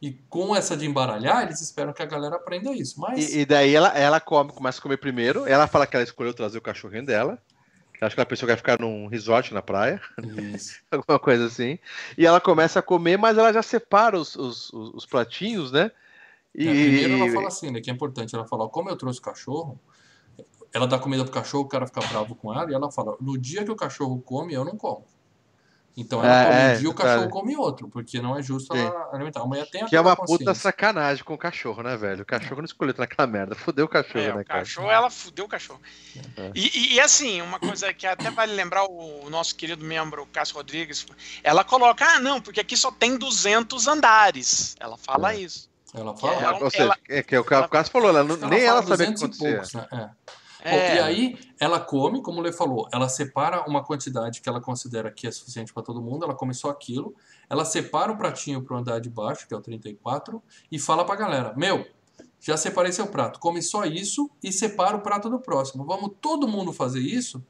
E 0.00 0.12
com 0.28 0.54
essa 0.54 0.76
de 0.76 0.86
embaralhar, 0.86 1.42
eles 1.42 1.60
esperam 1.60 1.92
que 1.92 2.02
a 2.02 2.06
galera 2.06 2.36
aprenda 2.36 2.72
isso. 2.72 3.00
Mas 3.00 3.34
E, 3.34 3.40
e 3.40 3.44
daí 3.44 3.74
ela, 3.74 3.88
ela 3.98 4.20
come, 4.20 4.52
começa 4.52 4.78
a 4.78 4.82
comer 4.82 4.98
primeiro. 4.98 5.44
Ela 5.44 5.66
fala 5.66 5.88
que 5.88 5.96
ela 5.96 6.04
escolheu 6.04 6.32
trazer 6.32 6.56
o 6.56 6.62
cachorrinho 6.62 7.04
dela. 7.04 7.42
que 7.98 8.04
Acho 8.04 8.14
que 8.14 8.20
ela 8.20 8.26
pensou 8.26 8.46
que 8.46 8.52
ia 8.52 8.56
ficar 8.56 8.78
num 8.78 9.08
resort 9.08 9.52
na 9.52 9.60
praia, 9.60 10.00
Isso. 10.54 10.76
alguma 10.88 11.18
coisa 11.18 11.46
assim. 11.46 11.76
E 12.16 12.24
ela 12.24 12.40
começa 12.40 12.78
a 12.78 12.82
comer, 12.82 13.16
mas 13.18 13.36
ela 13.36 13.52
já 13.52 13.62
separa 13.62 14.16
os, 14.16 14.36
os, 14.36 14.72
os- 14.72 14.94
os 14.94 15.04
pratinhos, 15.06 15.72
né? 15.72 15.90
E, 16.54 16.68
É, 16.68 16.72
primeiro 16.74 17.14
ela 17.14 17.32
fala 17.32 17.48
assim, 17.48 17.72
né, 17.72 17.80
que 17.80 17.90
é 17.90 17.92
importante. 17.92 18.36
Ela 18.36 18.46
fala, 18.46 18.68
como 18.68 18.88
eu 18.88 18.96
trouxe 18.96 19.18
o 19.18 19.22
cachorro, 19.22 19.80
ela 20.76 20.86
dá 20.86 20.98
comida 20.98 21.24
pro 21.24 21.32
cachorro, 21.32 21.64
o 21.64 21.68
cara 21.68 21.86
fica 21.86 22.00
bravo 22.06 22.34
com 22.34 22.52
ela, 22.52 22.70
e 22.70 22.74
ela 22.74 22.90
fala, 22.92 23.16
no 23.20 23.38
dia 23.38 23.64
que 23.64 23.70
o 23.70 23.76
cachorro 23.76 24.20
come, 24.20 24.52
eu 24.54 24.64
não 24.64 24.76
como. 24.76 25.04
Então 25.98 26.22
ela 26.22 26.30
É, 26.30 26.44
come 26.44 26.56
é, 26.60 26.74
um 26.74 26.78
dia, 26.78 26.90
o 26.90 26.92
detalhe. 26.92 27.08
cachorro 27.14 27.30
come 27.30 27.56
outro, 27.56 27.88
porque 27.88 28.20
não 28.20 28.36
é 28.38 28.42
justo 28.42 28.74
Sim. 28.76 28.80
ela 28.82 29.08
alimentar. 29.14 29.40
Amanhã 29.40 29.64
tem 29.72 29.82
a 29.82 29.86
que 29.86 29.96
é 29.96 30.00
uma 30.00 30.14
puta 30.14 30.54
sacanagem 30.54 31.24
com 31.24 31.32
o 31.32 31.38
cachorro, 31.38 31.82
né, 31.82 31.96
velho? 31.96 32.20
O 32.22 32.26
cachorro 32.26 32.56
não 32.58 32.66
escolheu 32.66 32.94
naquela 32.98 33.26
merda. 33.26 33.54
Fudeu 33.54 33.86
o 33.86 33.88
cachorro, 33.88 34.18
É, 34.20 34.34
né, 34.34 34.42
o 34.42 34.44
cara? 34.44 34.58
cachorro, 34.60 34.90
ela 34.90 35.08
fudeu 35.08 35.46
o 35.46 35.48
cachorro. 35.48 35.80
É. 36.36 36.50
E, 36.54 36.66
e- 36.66 36.94
e, 36.96 37.00
assim, 37.00 37.40
uma 37.40 37.58
coisa 37.58 37.94
que 37.94 38.06
até 38.06 38.30
vale 38.30 38.52
lembrar 38.52 38.84
o 38.84 39.30
nosso 39.30 39.56
querido 39.56 39.82
membro, 39.82 40.24
o 40.24 40.26
Cássio 40.26 40.56
Rodrigues, 40.56 41.06
ela 41.42 41.64
coloca, 41.64 42.04
ah, 42.04 42.20
não, 42.20 42.42
porque 42.42 42.60
aqui 42.60 42.76
só 42.76 42.92
tem 42.92 43.16
200 43.16 43.88
andares. 43.88 44.76
Ela 44.78 44.98
fala 44.98 45.32
É. 45.32 45.38
isso. 45.40 45.70
Ela 45.94 46.14
fala. 46.14 46.34
É, 46.34 46.44
ela- 46.44 46.58
Ou 46.62 46.70
seja, 46.70 46.94
é 47.08 47.22
que 47.22 47.34
é 47.34 47.40
o 47.40 47.44
que 47.44 47.54
ela- 47.54 47.64
o 47.64 47.68
Cássio 47.70 47.90
falou, 47.92 48.10
ela 48.10 48.18
ela 48.20 48.36
nem 48.48 48.62
ela 48.64 48.82
sabia 48.82 48.94
o 49.08 49.14
que 49.14 49.14
200 49.14 49.22
acontecia. 49.22 49.50
poucos, 49.54 49.72
né? 49.72 49.86
É. 49.92 50.10
Bom, 50.70 50.76
É, 50.76 50.96
e 50.96 50.98
aí, 50.98 51.38
ela 51.60 51.78
come, 51.78 52.20
como 52.20 52.40
o 52.40 52.42
Lê 52.42 52.52
falou, 52.52 52.88
ela 52.92 53.08
separa 53.08 53.64
uma 53.68 53.84
quantidade 53.84 54.40
que 54.40 54.48
ela 54.48 54.60
considera 54.60 55.10
que 55.10 55.26
é 55.26 55.30
suficiente 55.30 55.72
para 55.72 55.82
todo 55.82 56.02
mundo, 56.02 56.24
ela 56.24 56.34
come 56.34 56.52
só 56.52 56.70
aquilo, 56.70 57.14
ela 57.48 57.64
separa 57.64 58.10
o 58.10 58.16
pratinho 58.16 58.62
para 58.62 58.74
o 58.74 58.78
andar 58.78 59.00
de 59.00 59.08
baixo, 59.08 59.46
que 59.46 59.54
é 59.54 59.56
o 59.56 59.60
34, 59.60 60.42
e 60.70 60.78
fala 60.78 61.04
para 61.04 61.14
a 61.14 61.18
galera: 61.18 61.54
Meu, 61.56 61.86
já 62.40 62.56
separei 62.56 62.92
seu 62.92 63.06
prato, 63.06 63.38
come 63.38 63.62
só 63.62 63.84
isso 63.84 64.30
e 64.42 64.52
separa 64.52 64.96
o 64.96 65.00
prato 65.00 65.30
do 65.30 65.38
próximo. 65.38 65.84
Vamos 65.84 66.12
todo 66.20 66.48
mundo 66.48 66.72
fazer 66.72 67.00
isso, 67.00 67.44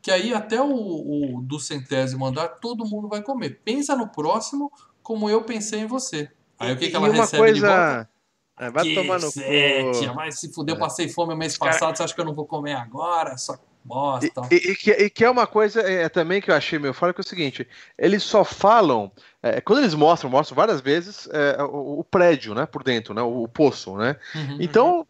que 0.00 0.10
aí 0.10 0.32
até 0.32 0.60
o, 0.60 1.36
o 1.36 1.42
do 1.42 1.58
centésimo 1.58 2.26
andar 2.26 2.48
todo 2.60 2.86
mundo 2.86 3.08
vai 3.08 3.22
comer. 3.22 3.60
Pensa 3.64 3.96
no 3.96 4.08
próximo 4.08 4.72
como 5.02 5.28
eu 5.28 5.42
pensei 5.42 5.80
em 5.80 5.86
você. 5.86 6.30
Aí 6.58 6.72
o 6.72 6.76
que, 6.76 6.88
que 6.88 6.96
ela 6.96 7.08
uma 7.08 7.22
recebe 7.22 7.52
de 7.52 7.60
volta? 7.60 8.10
É, 8.60 8.70
vai 8.70 8.94
tomar 8.94 9.18
no 9.18 9.30
Sete, 9.30 10.06
cu. 10.06 10.14
mas 10.14 10.38
se 10.38 10.52
fuder, 10.52 10.74
eu 10.74 10.76
É. 10.76 10.80
passei 10.80 11.08
fome 11.08 11.32
o 11.32 11.36
mês 11.36 11.56
cara- 11.56 11.72
passado, 11.72 11.96
você 11.96 12.02
acha 12.02 12.14
que 12.14 12.20
eu 12.20 12.24
não 12.26 12.34
vou 12.34 12.44
comer 12.46 12.74
agora? 12.74 13.36
Só 13.38 13.56
bosta. 13.82 14.42
E, 14.50 14.54
e- 14.54 14.70
e 14.72 14.76
que, 14.76 14.90
e 14.90 15.08
que 15.10 15.24
é 15.24 15.30
uma 15.30 15.46
coisa 15.46 15.80
é, 15.80 16.06
também 16.10 16.42
que 16.42 16.50
eu 16.50 16.54
achei 16.54 16.78
meio 16.78 16.92
fora, 16.92 17.14
que 17.14 17.20
é 17.20 17.24
o 17.24 17.26
seguinte, 17.26 17.66
eles 17.96 18.22
só 18.22 18.44
falam, 18.44 19.10
é, 19.42 19.62
quando 19.62 19.78
eles 19.78 19.94
mostram, 19.94 20.28
mostram 20.28 20.54
várias 20.54 20.82
vezes 20.82 21.26
é, 21.32 21.62
o, 21.62 22.00
o 22.00 22.04
prédio, 22.04 22.54
né, 22.54 22.66
por 22.66 22.82
dentro, 22.84 23.14
né, 23.14 23.22
o, 23.22 23.44
o 23.44 23.48
poço, 23.48 23.96
né, 23.96 24.16
Uhum. 24.34 24.58
então 24.60 25.06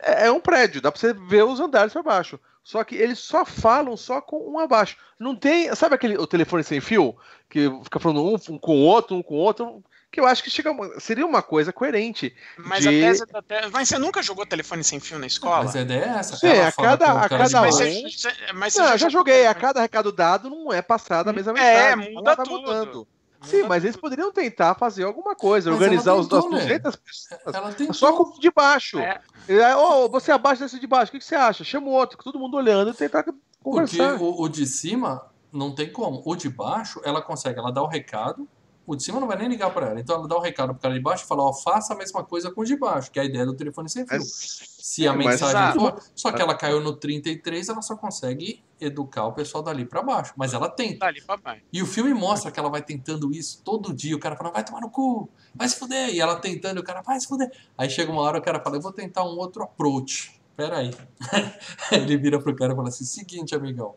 é, 0.00 0.28
é 0.28 0.32
um 0.32 0.40
prédio, 0.40 0.80
dá 0.80 0.90
pra 0.90 0.98
você 0.98 1.12
ver 1.12 1.44
os 1.44 1.60
andares 1.60 1.92
pra 1.92 2.02
baixo, 2.02 2.40
só 2.64 2.82
que 2.82 2.94
eles 2.94 3.18
só 3.18 3.44
falam 3.44 3.94
só 3.98 4.22
com 4.22 4.50
um 4.50 4.58
abaixo, 4.58 4.96
não 5.18 5.36
tem, 5.36 5.72
sabe 5.74 5.94
aquele 5.94 6.16
o 6.16 6.26
telefone 6.26 6.64
sem 6.64 6.80
fio, 6.80 7.14
que 7.50 7.70
fica 7.84 8.00
falando 8.00 8.24
um 8.24 8.58
com 8.58 8.76
o 8.76 8.80
outro, 8.84 9.14
um 9.14 9.22
com 9.22 9.34
o 9.34 9.38
outro, 9.38 9.84
que 10.10 10.20
eu 10.20 10.26
acho 10.26 10.42
que 10.42 10.48
chega, 10.50 10.70
seria 10.98 11.26
uma 11.26 11.42
coisa 11.42 11.72
coerente. 11.72 12.34
Mas 12.56 12.82
de... 12.82 12.88
a 12.88 12.90
tese 12.92 13.26
da 13.26 13.42
tese. 13.42 13.68
Mas 13.72 13.88
você 13.88 13.98
nunca 13.98 14.22
jogou 14.22 14.46
telefone 14.46 14.82
sem 14.82 14.98
fio 15.00 15.18
na 15.18 15.26
escola? 15.26 15.64
Mas 15.64 15.76
a 15.76 15.80
ideia 15.82 16.04
é 16.04 16.08
essa. 16.18 16.36
Sim, 16.36 16.48
a 16.48 16.72
cada- 16.72 17.12
a 17.12 17.28
cada 17.28 17.44
de 17.44 17.54
mas 17.54 17.54
um- 17.54 18.02
você, 18.02 18.32
mas 18.54 18.72
você 18.72 18.80
Não, 18.80 18.86
já 18.88 18.94
eu 18.94 18.98
já 18.98 19.08
joguei. 19.08 19.40
A 19.46 19.54
telefone- 19.54 19.60
cada 19.60 19.80
recado 19.82 20.12
dado 20.12 20.48
não 20.48 20.72
é 20.72 20.80
passada 20.80 21.30
a 21.30 21.32
mesma 21.32 21.52
É, 21.58 21.94
mensagem. 21.96 22.14
muda 22.14 22.30
ela 22.30 22.36
vai 22.36 22.46
tudo. 22.46 22.60
mudando. 22.60 22.94
Muda 22.96 23.16
Sim, 23.42 23.62
mas 23.64 23.84
eles 23.84 23.96
poderiam 23.96 24.32
tentar 24.32 24.74
fazer 24.74 25.04
alguma 25.04 25.34
coisa, 25.36 25.70
Mas 25.70 25.78
organizar 25.80 26.12
ela 26.12 26.20
os, 26.20 26.26
tentou, 26.26 26.48
as 26.48 26.54
né? 26.54 26.60
200 26.62 26.96
pessoas. 26.96 27.54
Ela 27.54 27.72
tem 27.72 27.92
Só 27.92 28.12
com 28.14 28.22
o 28.22 28.40
de 28.40 28.50
baixo. 28.50 28.98
É. 28.98 29.20
Aí, 29.48 29.74
Ô, 29.74 30.08
você 30.08 30.32
abaixo 30.32 30.62
desse 30.62 30.80
de 30.80 30.86
baixo, 30.86 31.10
o 31.14 31.18
que, 31.18 31.24
você 31.24 31.34
acha? 31.34 31.62
Chama 31.62 31.86
o 31.88 31.90
outro, 31.90 32.16
todo 32.24 32.38
mundo 32.38 32.56
olhando 32.56 32.90
e 32.90 32.94
tentar 32.94 33.22
Porque 33.22 33.38
conversar. 33.62 34.14
o, 34.20 34.40
o 34.42 34.48
de 34.48 34.64
cima 34.66 35.26
não 35.52 35.72
tem 35.74 35.92
como. 35.92 36.22
O 36.24 36.34
de 36.34 36.48
baixo, 36.48 37.00
ela 37.04 37.20
consegue, 37.20 37.58
ela 37.58 37.70
dá 37.70 37.82
o 37.82 37.86
recado. 37.86 38.48
O 38.86 38.94
de 38.94 39.02
cima 39.02 39.18
não 39.18 39.26
vai 39.26 39.36
nem 39.36 39.48
ligar 39.48 39.70
pra 39.74 39.86
ela. 39.88 40.00
Então 40.00 40.14
ela 40.16 40.28
dá 40.28 40.36
o 40.36 40.40
recado 40.40 40.72
pro 40.72 40.80
cara 40.82 40.94
de 40.94 41.00
baixo 41.00 41.24
e 41.24 41.26
fala: 41.26 41.42
Ó, 41.42 41.52
faça 41.52 41.92
a 41.92 41.96
mesma 41.96 42.22
coisa 42.22 42.50
com 42.50 42.60
o 42.60 42.64
de 42.64 42.76
baixo, 42.76 43.10
que 43.10 43.18
é 43.18 43.22
a 43.22 43.24
ideia 43.24 43.44
do 43.44 43.54
telefone 43.54 43.88
sem 43.88 44.06
fio. 44.06 44.18
Mas- 44.18 44.76
Se 44.86 45.06
a 45.08 45.12
mas- 45.12 45.26
mensagem 45.26 45.80
for. 45.80 46.00
Só 46.14 46.30
que 46.30 46.40
ela 46.40 46.54
caiu 46.54 46.80
no 46.80 46.92
33, 46.94 47.68
ela 47.68 47.82
só 47.82 47.96
consegue 47.96 48.62
educar 48.80 49.26
o 49.26 49.32
pessoal 49.32 49.62
dali 49.64 49.84
pra 49.84 50.00
baixo. 50.02 50.32
Mas 50.36 50.54
ela 50.54 50.68
tenta. 50.68 51.00
Dali, 51.06 51.20
papai. 51.22 51.62
E 51.72 51.82
o 51.82 51.86
filme 51.86 52.14
mostra 52.14 52.52
que 52.52 52.60
ela 52.60 52.68
vai 52.70 52.80
tentando 52.82 53.32
isso 53.32 53.60
todo 53.64 53.92
dia. 53.92 54.14
O 54.14 54.20
cara 54.20 54.36
fala, 54.36 54.50
vai 54.52 54.62
tomar 54.64 54.80
no 54.80 54.88
cu, 54.90 55.28
vai 55.54 55.68
se 55.68 55.76
fuder. 55.76 56.10
E 56.14 56.20
ela 56.20 56.36
tentando, 56.36 56.76
e 56.76 56.80
o 56.80 56.84
cara, 56.84 57.02
vai 57.02 57.18
se 57.18 57.26
fuder. 57.26 57.50
Aí 57.76 57.90
chega 57.90 58.12
uma 58.12 58.22
hora, 58.22 58.38
o 58.38 58.42
cara 58.42 58.60
fala, 58.62 58.76
eu 58.76 58.80
vou 58.80 58.92
tentar 58.92 59.24
um 59.24 59.36
outro 59.36 59.64
approach. 59.64 60.40
Pera 60.56 60.78
aí. 60.78 60.90
Ele 61.90 62.16
vira 62.16 62.38
pro 62.40 62.54
cara 62.54 62.72
e 62.72 62.76
fala 62.76 62.88
assim, 62.88 63.04
seguinte, 63.04 63.54
amigão. 63.54 63.94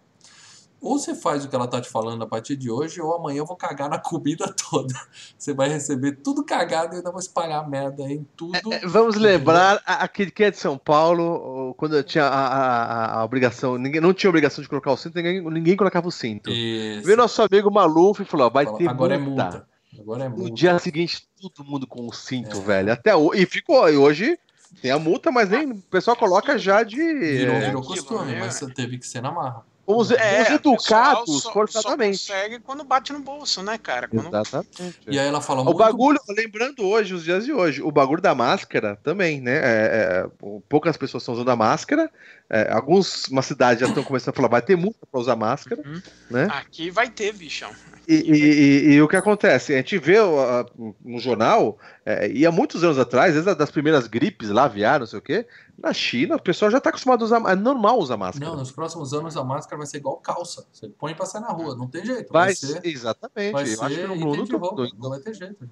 Ou 0.82 0.98
você 0.98 1.14
faz 1.14 1.44
o 1.44 1.50
que 1.50 1.56
ela 1.56 1.68
tá 1.68 1.82
te 1.82 1.90
falando 1.90 2.24
a 2.24 2.28
partir 2.28 2.56
de 2.56 2.72
hoje, 2.72 3.02
ou 3.02 3.14
amanhã 3.14 3.40
eu 3.40 3.46
vou 3.46 3.56
cagar 3.58 3.90
na 3.90 3.98
comida 4.00 4.54
toda. 4.70 4.94
Você 5.38 5.54
vai 5.54 5.68
receber 5.70 6.14
tudo 6.24 6.44
cagado 6.44 6.94
e 6.94 6.96
eu 6.96 6.98
ainda 7.00 7.12
vou 7.12 7.20
espalhar 7.20 7.68
merda 7.70 8.04
em 8.04 8.26
tudo. 8.38 8.56
É, 8.72 8.80
Vamos 8.88 9.16
lembrar 9.16 9.82
aquele 9.86 10.32
que 10.32 10.44
é 10.44 10.52
de 10.52 10.58
São 10.58 10.78
Paulo, 10.78 11.74
quando 11.78 11.96
eu 11.98 12.04
tinha 12.04 12.26
a, 12.26 12.48
a- 12.48 13.20
a- 13.20 13.26
obrigação, 13.26 13.78
ninguém 13.78 14.00
não 14.02 14.14
tinha 14.14 14.30
obrigação 14.30 14.62
de 14.62 14.70
colocar 14.70 14.92
o 14.92 14.98
cinto, 14.98 15.16
ninguém, 15.16 15.42
ninguém 15.52 15.76
colocava 15.76 16.08
o 16.08 16.12
cinto. 16.12 16.50
Isso. 16.50 17.06
Veio 17.06 17.18
nosso 17.18 17.42
amigo 17.42 17.70
Maluf 17.72 18.22
e 18.22 18.26
falou: 18.26 18.48
ó, 18.48 18.50
vai 18.50 18.66
Fala, 18.66 18.78
ter 18.78 18.88
Agora 18.90 19.16
é 19.16 19.18
multa. 19.18 19.44
multa. 19.44 19.68
Agora 20.00 20.26
é 20.26 20.30
No 20.30 20.38
multa. 20.38 20.54
dia 20.54 20.80
seguinte, 20.80 21.28
todo 21.42 21.66
mundo 21.68 21.86
com 21.88 22.08
o 22.08 22.14
cinto, 22.14 22.58
É. 22.58 22.62
velho. 22.62 22.94
Até 22.94 23.14
o... 23.16 23.34
E 23.34 23.46
ficou. 23.46 23.90
E 23.90 23.98
hoje 23.98 24.38
tem 24.82 24.92
a 24.92 25.00
multa, 25.00 25.30
mas 25.32 25.50
nem 25.50 25.72
o 25.72 25.76
pessoal 25.76 26.16
coloca 26.16 26.58
já 26.58 26.84
de. 26.84 26.96
Virou, 26.96 27.56
é, 27.56 27.66
virou 27.66 27.82
costume, 27.82 28.32
né? 28.32 28.40
mas 28.40 28.60
teve 28.76 28.98
que 28.98 29.06
ser 29.06 29.22
na 29.22 29.32
marra. 29.32 29.64
Os, 29.92 30.12
É, 30.12 30.44
os 30.44 30.50
o 30.50 30.54
educados, 30.54 31.42
só- 31.42 31.52
forçadamente. 31.52 32.18
Só 32.20 32.34
consegue 32.34 32.60
quando 32.60 32.84
bate 32.84 33.12
no 33.12 33.20
bolso, 33.22 33.64
né, 33.64 33.76
cara? 33.78 34.08
Quando... 34.08 34.28
Exatamente. 34.28 35.00
E 35.08 35.18
aí 35.18 35.28
ela 35.28 35.42
fala 35.42 35.62
O 35.62 35.66
muito 35.66 35.78
bagulho, 35.78 36.20
lembrando 36.30 36.86
hoje, 36.86 37.16
os 37.16 37.24
dias 37.24 37.44
de 37.44 37.52
hoje, 37.52 37.82
o 37.82 37.92
bagulho 37.92 38.22
da 38.22 38.36
máscara 38.36 38.96
também, 39.04 39.42
né? 39.42 39.56
É, 39.58 39.60
é, 39.64 40.30
poucas 40.70 40.96
pessoas 40.96 41.24
estão 41.24 41.34
usando 41.34 41.50
a 41.50 41.56
máscara. 41.56 42.08
É, 42.48 42.72
algumas 42.72 43.26
uma 43.30 43.42
cidades 43.42 43.82
já 43.82 43.88
estão 43.88 44.04
começando 44.04 44.30
a 44.30 44.36
falar, 44.36 44.48
vai 44.48 44.62
ter 44.62 44.76
multa 44.76 45.00
para 45.12 45.20
usar 45.22 45.36
máscara, 45.36 45.82
Uhum. 45.84 46.02
né? 46.30 46.48
Aqui 46.52 46.92
vai 46.92 47.10
ter, 47.10 47.34
bichão. 47.34 47.72
E, 48.08 48.16
e- 48.16 48.32
e- 48.32 48.94
e 48.94 49.02
o 49.02 49.08
que 49.08 49.16
acontece? 49.16 49.74
A 49.74 49.78
gente 49.78 49.98
vê 50.00 50.18
no 50.20 51.20
jornal, 51.20 51.78
é, 52.10 52.32
e 52.32 52.46
há 52.46 52.52
muitos 52.52 52.84
anos 52.84 52.98
atrás, 52.98 53.34
desde 53.34 53.54
das 53.54 53.70
primeiras 53.70 54.08
gripes 54.08 54.50
lá, 54.50 54.64
aviário, 54.64 55.02
não 55.02 55.08
sei 55.08 55.20
o 55.20 55.22
quê, 55.22 55.48
na 55.78 55.94
China, 55.94 56.38
o 56.38 56.42
pessoal 56.42 56.72
já 56.72 56.80
está 56.80 56.90
acostumado 56.90 57.22
a 57.22 57.26
usar, 57.26 57.52
é 57.52 57.56
normal 57.56 58.00
usar 58.00 58.18
máscara. 58.18 58.50
Não, 58.50 58.58
nos 58.58 58.72
próximos 58.72 59.14
anos 59.14 59.38
a 59.38 59.44
máscara 59.44 59.78
vai 59.78 59.86
ser 59.86 59.98
igual 59.98 60.18
calça. 60.18 60.66
Você 60.74 60.90
põe 60.90 61.14
pra 61.14 61.28
sair 61.28 61.42
na 61.42 61.50
rua, 61.52 61.76
não 61.76 61.88
tem 61.88 62.04
jeito. 62.04 62.34
vai 62.34 62.48
Vai, 62.48 62.56
ser, 62.56 62.68
ser, 62.68 62.82
exatamente. 62.86 63.54
vai 63.54 63.64
eu 63.64 63.82
acho 63.84 63.88
que 63.88 63.96
ser 63.96 64.08
no 64.08 64.16
mundo 64.16 64.48
todo. 64.48 64.58
roupa, 64.58 64.88
não 64.98 65.10
vai 65.12 65.20
ter 65.20 65.34
jeito. 65.36 65.70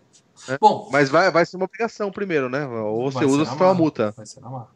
É. 0.48 0.58
Bom, 0.60 0.90
Mas 0.92 1.10
vai, 1.10 1.32
vai 1.32 1.44
ser 1.44 1.58
uma 1.58 1.66
obrigação 1.66 2.12
primeiro, 2.12 2.50
né? 2.50 2.68
Ou 2.68 3.12
você 3.12 3.20
ser 3.20 3.26
usa 3.26 3.46
se 3.46 3.58
for 3.58 3.64
uma 3.66 3.74
multa. 3.74 4.14
vai 4.16 4.26
ser 4.26 4.40
na 4.40 4.50
marra. 4.50 4.70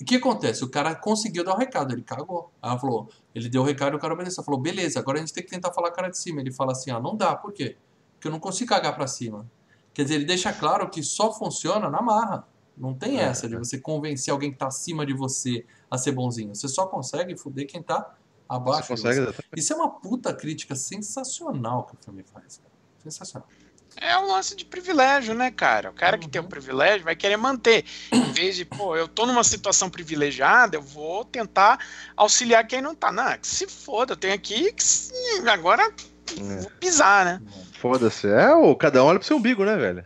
O 0.00 0.04
que 0.04 0.16
acontece? 0.16 0.64
O 0.64 0.68
cara 0.68 0.94
conseguiu 0.94 1.44
dar 1.44 1.54
o 1.54 1.58
recado, 1.58 1.92
ele 1.92 2.02
cagou. 2.02 2.50
Ela 2.62 2.78
falou, 2.78 3.08
ele 3.34 3.48
deu 3.48 3.62
o 3.62 3.64
recado 3.64 3.92
e 3.92 3.96
o 3.96 3.98
cara 4.00 4.14
obedeceu. 4.14 4.42
Falou, 4.42 4.60
beleza, 4.60 4.98
agora 4.98 5.18
a 5.18 5.20
gente 5.20 5.32
tem 5.32 5.44
que 5.44 5.50
tentar 5.50 5.72
falar 5.72 5.88
a 5.88 5.92
cara 5.92 6.08
de 6.08 6.18
cima. 6.18 6.40
Ele 6.40 6.50
fala 6.50 6.72
assim, 6.72 6.90
ah, 6.90 6.98
não 6.98 7.14
dá, 7.14 7.36
por 7.36 7.52
quê? 7.52 7.76
Porque 8.14 8.28
eu 8.28 8.32
não 8.32 8.40
consigo 8.40 8.70
cagar 8.70 8.94
pra 8.94 9.06
cima. 9.06 9.46
Quer 9.94 10.02
dizer, 10.02 10.14
ele 10.16 10.24
deixa 10.24 10.52
claro 10.52 10.90
que 10.90 11.02
só 11.02 11.32
funciona 11.32 11.88
na 11.88 12.02
marra. 12.02 12.46
Não 12.76 12.92
tem 12.92 13.20
É, 13.20 13.22
essa 13.22 13.48
de 13.48 13.56
você 13.56 13.78
convencer 13.78 14.32
alguém 14.32 14.50
que 14.50 14.58
tá 14.58 14.66
acima 14.66 15.06
de 15.06 15.14
você 15.14 15.64
a 15.88 15.96
ser 15.96 16.10
bonzinho. 16.12 16.52
Você 16.54 16.66
só 16.68 16.86
consegue 16.86 17.36
foder 17.36 17.66
quem 17.68 17.80
tá 17.80 18.14
abaixo 18.48 18.88
Você 18.88 18.94
de 18.96 19.22
consegue. 19.22 19.44
Isso 19.56 19.72
é 19.72 19.76
uma 19.76 19.88
puta 19.90 20.34
crítica 20.34 20.74
sensacional 20.74 21.84
que 21.84 21.94
o 21.94 21.98
filme 22.04 22.24
faz, 22.24 22.58
cara. 22.58 22.70
Sensacional. 23.02 23.48
É 23.96 24.18
um 24.18 24.26
lance 24.26 24.56
de 24.56 24.64
privilégio, 24.64 25.34
né, 25.34 25.52
cara? 25.52 25.90
O 25.90 25.92
cara 25.92 26.18
que 26.18 26.28
tem 26.28 26.40
o 26.40 26.44
Uhum. 26.44 26.50
privilégio 26.50 27.04
vai 27.04 27.14
querer 27.14 27.36
manter. 27.36 27.84
Em 28.12 28.32
vez 28.32 28.56
de, 28.56 28.64
pô, 28.64 28.96
eu 28.96 29.06
tô 29.06 29.24
numa 29.24 29.44
situação 29.44 29.88
privilegiada, 29.88 30.76
eu 30.76 30.82
vou 30.82 31.24
tentar 31.24 31.78
auxiliar 32.16 32.66
quem 32.66 32.82
não 32.82 32.92
tá. 32.92 33.12
Não, 33.12 33.38
que 33.38 33.46
se 33.46 33.68
foda, 33.68 34.14
eu 34.14 34.16
tenho 34.16 34.34
aqui 34.34 34.72
que 34.72 35.48
agora 35.48 35.94
É. 36.36 36.60
vou 36.60 36.70
pisar, 36.80 37.24
né? 37.24 37.42
Foda-se. 37.88 38.26
É, 38.26 38.54
o, 38.54 38.74
cada 38.74 39.02
um 39.04 39.06
olha 39.06 39.18
pro 39.18 39.26
seu 39.28 39.36
umbigo, 39.36 39.64
né, 39.64 39.76
velho? 39.76 40.04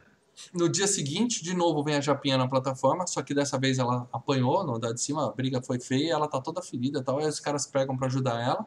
No 0.52 0.68
dia 0.68 0.86
seguinte, 0.86 1.42
de 1.42 1.54
novo, 1.54 1.82
vem 1.82 1.94
a 1.96 2.00
Japinha 2.00 2.36
na 2.36 2.46
plataforma, 2.48 3.06
só 3.06 3.22
que 3.22 3.32
dessa 3.34 3.58
vez 3.58 3.78
ela 3.78 4.08
apanhou 4.12 4.64
no 4.64 4.74
andar 4.76 4.92
de 4.92 5.00
cima, 5.00 5.28
a 5.28 5.32
briga 5.32 5.60
foi 5.62 5.78
feia, 5.80 6.12
ela 6.12 6.28
tá 6.28 6.40
toda 6.40 6.60
ferida 6.62 6.98
e 7.00 7.02
tal, 7.02 7.18
aí 7.18 7.26
os 7.26 7.40
caras 7.40 7.66
pegam 7.66 7.96
pra 7.96 8.06
ajudar 8.06 8.40
ela. 8.40 8.66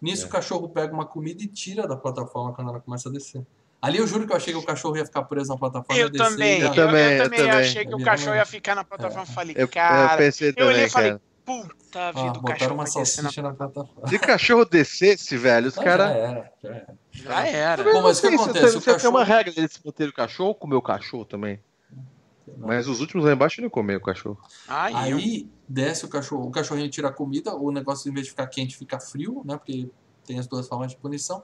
Nisso 0.00 0.24
É. 0.24 0.26
o 0.26 0.30
cachorro 0.30 0.68
pega 0.68 0.92
uma 0.94 1.06
comida 1.06 1.42
e 1.42 1.46
tira 1.46 1.86
da 1.88 1.96
plataforma 1.96 2.52
quando 2.52 2.70
ela 2.70 2.80
começa 2.80 3.08
a 3.08 3.12
descer. 3.12 3.44
Ali 3.80 3.98
eu 3.98 4.06
juro 4.06 4.26
que 4.26 4.32
eu 4.32 4.36
achei 4.36 4.52
que 4.52 4.58
o 4.58 4.64
cachorro 4.64 4.96
ia 4.96 5.04
ficar 5.04 5.22
preso 5.24 5.50
na 5.50 5.56
plataforma 5.58 6.00
Eu 6.00 6.10
também, 6.12 6.58
e 6.58 6.62
eu, 6.62 6.68
ia- 6.68 6.74
também, 6.74 7.04
eu 7.04 7.10
eu 7.18 7.22
também 7.24 7.38
também. 7.40 7.50
achei 7.60 7.84
que 7.86 7.94
o 7.94 8.00
Eu 8.00 8.04
cachorro 8.04 8.26
também. 8.26 8.38
ia 8.40 8.46
ficar 8.46 8.74
na 8.74 8.84
plataforma. 8.84 9.26
Falei, 9.26 9.54
Eu, 9.56 9.60
eu 9.62 9.68
cara, 9.68 10.16
pensei 10.16 10.52
eu 10.56 10.66
olhei 10.66 10.74
também, 10.74 10.86
e 10.86 10.90
falei, 10.90 11.18
puta 11.46 12.08
Ah, 12.08 12.12
vida, 12.12 12.38
o 12.38 12.42
botaram 12.42 12.58
cachorro 12.58 12.74
uma 12.74 12.84
descer 12.84 13.00
na 13.00 13.06
salsicha 13.30 13.42
na 13.42 13.54
plataforma. 13.54 14.08
Se 14.08 14.18
cachorro 14.18 14.64
descesse, 14.64 15.36
velho, 15.38 15.68
os 15.68 15.78
Ah, 15.78 15.82
caras. 15.84 16.08
Já 16.08 16.14
era, 16.16 16.52
já 16.62 16.68
era. 16.74 16.98
Já 17.12 17.46
era. 17.46 17.84
Bom, 17.92 18.02
mas 18.02 18.18
o 18.18 18.20
que 18.22 18.28
Sim, 18.28 18.34
acontece? 18.34 18.58
Você, 18.72 18.76
O 18.76 18.80
você 18.80 18.84
tem 18.84 18.94
cachorro- 18.94 19.16
uma 19.16 19.24
regra 19.24 19.52
deles 19.52 19.80
manter 19.84 20.08
o 20.08 20.12
cachorro 20.12 20.48
ou 20.50 20.54
comer 20.54 20.74
o 20.74 20.82
cachorro 20.82 21.24
também. 21.24 21.60
Mas 22.58 22.86
os 22.88 23.00
últimos 23.00 23.24
lá 23.24 23.32
embaixo 23.32 23.60
não 23.62 23.70
comer 23.70 23.96
o 23.96 24.00
cachorro. 24.00 24.38
Ai, 24.68 25.12
eu. 25.12 25.18
Aí 25.18 25.48
desce 25.68 26.04
o 26.04 26.08
cachorro, 26.08 26.46
o 26.46 26.50
cachorrinho 26.50 26.88
tira 26.90 27.08
a 27.08 27.12
comida, 27.12 27.54
o 27.54 27.70
negócio 27.70 28.08
em 28.10 28.14
vez 28.14 28.26
de 28.26 28.30
ficar 28.30 28.46
quente 28.48 28.76
fica 28.76 28.98
frio, 29.00 29.42
né? 29.44 29.56
Porque 29.56 29.88
tem 30.24 30.38
as 30.38 30.46
duas 30.46 30.66
formas 30.68 30.90
de 30.92 30.96
punição. 30.98 31.42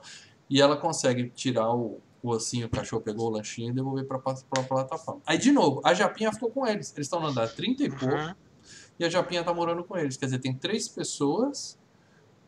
E 0.49 0.61
ela 0.61 0.77
consegue 0.77 1.29
tirar 1.29 1.69
o, 1.73 1.99
o 2.21 2.29
ossinho, 2.29 2.67
o 2.67 2.69
cachorro 2.69 3.01
pegou 3.01 3.27
o 3.27 3.29
lanchinho 3.31 3.71
e 3.71 3.73
devolver 3.73 4.05
pra, 4.05 4.19
pra, 4.19 4.33
pra 4.49 4.63
plataforma. 4.63 5.21
Aí 5.25 5.37
de 5.37 5.51
novo, 5.51 5.81
a 5.83 5.93
Japinha 5.93 6.31
ficou 6.31 6.49
com 6.51 6.65
eles. 6.67 6.93
Eles 6.95 7.05
estão 7.07 7.19
no 7.19 7.27
andar 7.27 7.47
30 7.49 7.83
e 7.83 7.89
pouco 7.89 8.15
Uhum. 8.15 8.35
E 8.99 9.05
a 9.05 9.09
Japinha 9.09 9.43
tá 9.43 9.53
morando 9.53 9.83
com 9.83 9.97
eles. 9.97 10.17
Quer 10.17 10.25
dizer, 10.25 10.39
tem 10.39 10.53
três 10.53 10.87
pessoas 10.87 11.77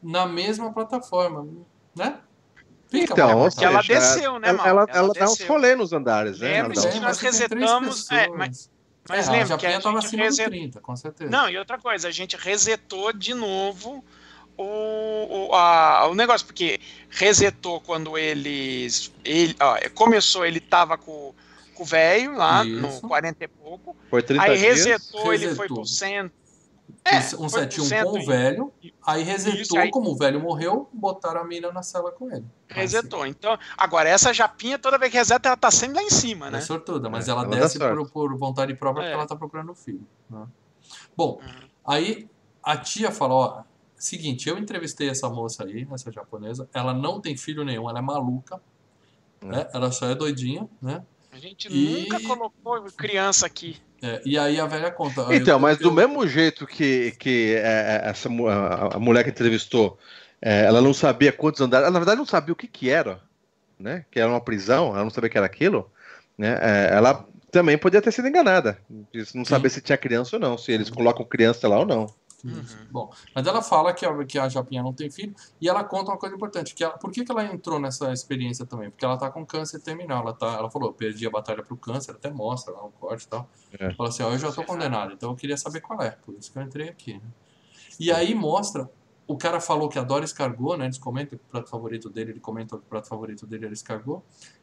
na 0.01 0.25
mesma 0.25 0.71
plataforma, 0.73 1.47
né? 1.95 2.19
Fica 2.89 3.13
Então, 3.13 3.39
ou 3.39 3.49
porque 3.49 3.65
ela 3.65 3.81
seja, 3.81 3.99
desceu, 3.99 4.39
né, 4.39 4.49
ela, 4.49 4.57
Mal? 4.57 4.67
ela, 4.67 4.81
Ela 4.89 4.97
ela 4.97 5.13
dá 5.13 5.25
uns 5.25 5.41
rolê 5.41 5.75
nos 5.75 5.91
andares, 5.91 6.39
né? 6.39 6.61
Dá 6.63 6.89
que 6.89 6.99
nós 6.99 7.19
resetamos- 7.19 8.11
é, 8.11 8.27
mas- 8.29 8.69
Mas 9.07 9.27
É, 9.27 9.31
lembra 9.31 9.53
a 9.53 9.57
que 9.59 9.65
a 9.67 9.71
gente 9.71 9.87
acima 9.87 10.23
reset... 10.23 10.45
do 10.45 10.49
30, 10.49 10.81
com 10.81 10.95
certeza. 10.95 11.29
Não, 11.29 11.47
e 11.47 11.55
outra 11.59 11.77
coisa, 11.77 12.07
a 12.07 12.11
gente 12.11 12.35
resetou 12.37 13.13
de 13.13 13.35
novo 13.35 14.03
o, 14.57 14.63
o, 15.49 15.53
a- 15.53 16.07
o 16.07 16.15
negócio, 16.15 16.45
porque 16.47 16.79
resetou 17.09 17.79
quando 17.81 18.17
eles. 18.17 19.11
Ele, 19.23 19.55
ó, 19.59 19.77
começou, 19.93 20.43
ele 20.43 20.59
tava 20.59 20.97
com, 20.97 21.35
com 21.75 21.83
o 21.83 21.85
velho 21.85 22.35
lá 22.35 22.65
Isso. 22.65 23.01
no 23.03 23.07
40 23.09 23.43
e 23.43 23.47
pouco. 23.47 23.95
Foi 24.09 24.23
30 24.23 24.43
Aí 24.43 24.57
dias. 24.57 24.77
resetou, 24.85 25.33
ele 25.33 25.43
foi 25.55 25.55
Resetou. 25.67 25.75
pro 25.77 25.85
centro. 25.85 26.33
É, 27.03 27.17
um 27.39 27.49
foi 27.49 27.61
setinho 27.61 27.87
pro 27.87 28.11
com 28.11 28.19
o 28.19 28.25
velho, 28.25 28.73
aí 29.05 29.23
resetou, 29.23 29.59
Isso, 29.61 29.77
aí- 29.77 29.91
como 29.91 30.09
o 30.11 30.17
velho 30.17 30.39
morreu, 30.39 30.87
botaram 30.93 31.41
a 31.41 31.43
mina 31.43 31.71
na 31.71 31.81
cela 31.83 32.11
com 32.11 32.31
ele. 32.31 32.45
Resetou. 32.67 33.25
Então, 33.27 33.57
agora, 33.77 34.09
essa 34.09 34.33
japinha, 34.33 34.77
toda 34.79 34.97
vez 34.97 35.11
que 35.11 35.17
reseta, 35.17 35.49
ela 35.49 35.57
tá 35.57 35.69
sempre 35.71 35.97
lá 35.97 36.03
em 36.03 36.09
cima, 36.09 36.47
Ela 36.47 36.57
é 36.57 36.59
né? 36.59 36.65
sortuda, 36.65 37.09
mas 37.09 37.27
É, 37.27 37.31
ela, 37.31 37.43
ela 37.43 37.55
desce 37.55 37.77
por, 37.77 38.09
por 38.11 38.37
vontade 38.37 38.73
própria 38.75 39.01
É. 39.03 39.05
porque 39.05 39.13
ela 39.19 39.27
tá 39.27 39.35
procurando 39.35 39.71
o 39.71 39.75
filho. 39.75 40.05
né? 40.29 40.47
Bom, 41.15 41.39
Uhum. 41.41 41.67
aí 41.87 42.27
a 42.63 42.75
tia 42.77 43.11
falou, 43.11 43.37
ó, 43.39 43.63
seguinte, 43.97 44.47
eu 44.49 44.57
entrevistei 44.57 45.09
essa 45.09 45.29
moça 45.29 45.63
aí, 45.63 45.87
essa 45.91 46.11
japonesa, 46.11 46.67
ela 46.73 46.93
não 46.93 47.19
tem 47.21 47.35
filho 47.37 47.63
nenhum, 47.63 47.87
ela 47.89 47.99
é 47.99 48.01
maluca, 48.01 48.59
né? 49.43 49.67
Ela 49.73 49.91
só 49.91 50.07
é 50.07 50.15
doidinha, 50.15 50.67
né? 50.81 51.03
A 51.35 51.37
gente 51.37 51.67
E- 51.67 51.71
nunca 51.71 52.17
colocou 52.21 52.81
criança 52.95 53.45
aqui. 53.45 53.75
É, 54.01 54.21
e 54.25 54.39
aí 54.39 54.57
a 54.57 54.65
velha 54.65 54.89
conta. 54.89 55.21
Então, 55.35 55.55
eu- 55.55 55.59
mas 55.59 55.77
do 55.77 55.89
eu- 55.89 55.91
mesmo 55.91 56.25
jeito 56.25 56.65
que, 56.65 57.11
que 57.19 57.55
é, 57.55 58.03
é, 58.05 58.09
essa, 58.09 58.29
a, 58.29 58.95
a 58.95 58.99
mulher 58.99 59.21
que 59.25 59.31
entrevistou, 59.31 59.99
é, 60.41 60.63
ela 60.63 60.81
não 60.81 60.93
sabia 60.93 61.33
quantos 61.33 61.59
andares, 61.59 61.83
ela 61.87 61.91
na 61.91 61.99
verdade 61.99 62.19
não 62.19 62.25
sabia 62.25 62.53
o 62.53 62.55
que 62.55 62.67
que 62.67 62.89
era, 62.89 63.21
né? 63.77 64.05
Que 64.09 64.17
era 64.17 64.29
uma 64.29 64.39
prisão, 64.39 64.93
ela 64.93 65.03
não 65.03 65.09
sabia 65.09 65.29
que 65.29 65.37
era 65.37 65.45
aquilo, 65.45 65.91
né? 66.37 66.57
É, 66.61 66.95
ela 66.95 67.27
também 67.51 67.77
podia 67.77 68.01
ter 68.01 68.13
sido 68.13 68.29
enganada, 68.29 68.79
não 69.33 69.43
saber 69.43 69.69
se 69.69 69.81
tinha 69.81 69.97
criança 69.97 70.37
ou 70.37 70.39
não, 70.41 70.57
se 70.57 70.71
eles 70.71 70.89
colocam 70.89 71.25
criança 71.25 71.67
lá 71.67 71.79
ou 71.79 71.85
não. 71.85 72.07
Isso. 72.45 72.77
Bom, 72.91 73.11
mas 73.33 73.47
ela 73.47 73.61
fala 73.61 73.93
que 73.93 74.05
a, 74.05 74.25
que 74.25 74.37
a 74.37 74.47
Japinha 74.47 74.83
não 74.83 74.93
tem 74.93 75.09
filho 75.09 75.33
e 75.59 75.67
ela 75.67 75.83
conta 75.83 76.11
uma 76.11 76.17
coisa 76.17 76.35
importante. 76.35 76.75
Que 76.75 76.83
ela, 76.83 76.97
por 76.97 77.11
que, 77.11 77.25
que 77.25 77.31
ela 77.31 77.43
entrou 77.43 77.79
nessa 77.79 78.13
experiência 78.13 78.65
também? 78.65 78.89
Porque 78.89 79.03
ela 79.03 79.17
tá 79.17 79.31
com 79.31 79.45
câncer 79.45 79.79
terminal. 79.79 80.21
Ela, 80.21 80.33
tá, 80.33 80.53
ela 80.53 80.69
falou, 80.69 80.93
perdi 80.93 81.25
a 81.25 81.29
batalha 81.31 81.63
pro 81.63 81.75
câncer, 81.75 82.11
até 82.11 82.29
mostra 82.29 82.73
lá 82.73 82.85
o 82.85 82.91
corte 82.91 83.25
e 83.25 83.27
tal. 83.27 83.49
É. 83.79 83.93
Fala 83.93 84.09
assim, 84.09 84.23
ó, 84.23 84.31
eu 84.31 84.37
já 84.37 84.51
tô 84.51 84.63
condenado, 84.63 85.13
então 85.13 85.31
eu 85.31 85.35
queria 85.35 85.57
saber 85.57 85.81
qual 85.81 86.01
é. 86.01 86.11
Por 86.11 86.35
isso 86.35 86.51
que 86.51 86.57
eu 86.57 86.63
entrei 86.63 86.89
aqui. 86.89 87.15
Né? 87.15 87.21
E 87.99 88.11
aí 88.11 88.35
mostra, 88.35 88.89
o 89.27 89.35
cara 89.35 89.59
falou 89.59 89.89
que 89.89 89.97
adora 89.97 90.23
escargot, 90.23 90.77
né? 90.77 90.85
Eles 90.85 90.97
comentam 90.97 91.37
que 91.37 91.43
o 91.43 91.49
prato 91.49 91.69
favorito 91.69 92.09
dele, 92.09 92.31
ele 92.31 92.39
comentou 92.39 92.77
que 92.77 92.85
o 92.85 92.89
prato 92.89 93.07
favorito 93.07 93.47
dele 93.47 93.65
era 93.65 93.73
escargot. 93.73 94.21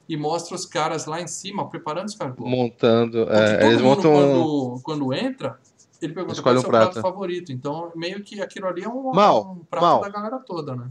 E 0.09 0.17
mostra 0.17 0.55
os 0.55 0.67
caras 0.67 1.07
lá 1.07 1.21
em 1.21 1.27
cima 1.27 1.69
preparando 1.69 2.09
escargot. 2.09 2.49
Montando. 2.49 3.29
É, 3.31 3.67
eles 3.67 3.81
montam. 3.81 4.13
quando, 4.13 4.81
quando 4.83 5.15
entra, 5.15 5.59
ele 6.05 6.15
pergunta 6.15 6.35
Escolhe 6.35 6.43
qual 6.43 6.55
é 6.55 6.57
o 6.57 6.59
um 6.59 6.63
seu 6.63 6.71
prato. 6.71 6.93
prato. 6.93 7.03
favorito. 7.03 7.53
Então, 7.53 7.93
meio 7.95 8.23
que 8.23 8.41
aquilo 8.41 8.67
ali 8.67 8.83
é 8.85 8.89
um, 8.89 9.13
Mal, 9.13 9.53
um 9.53 9.65
prato 9.65 9.83
mal. 9.83 10.01
da 10.01 10.09
galera 10.09 10.39
toda, 10.39 10.75
né? 10.77 10.91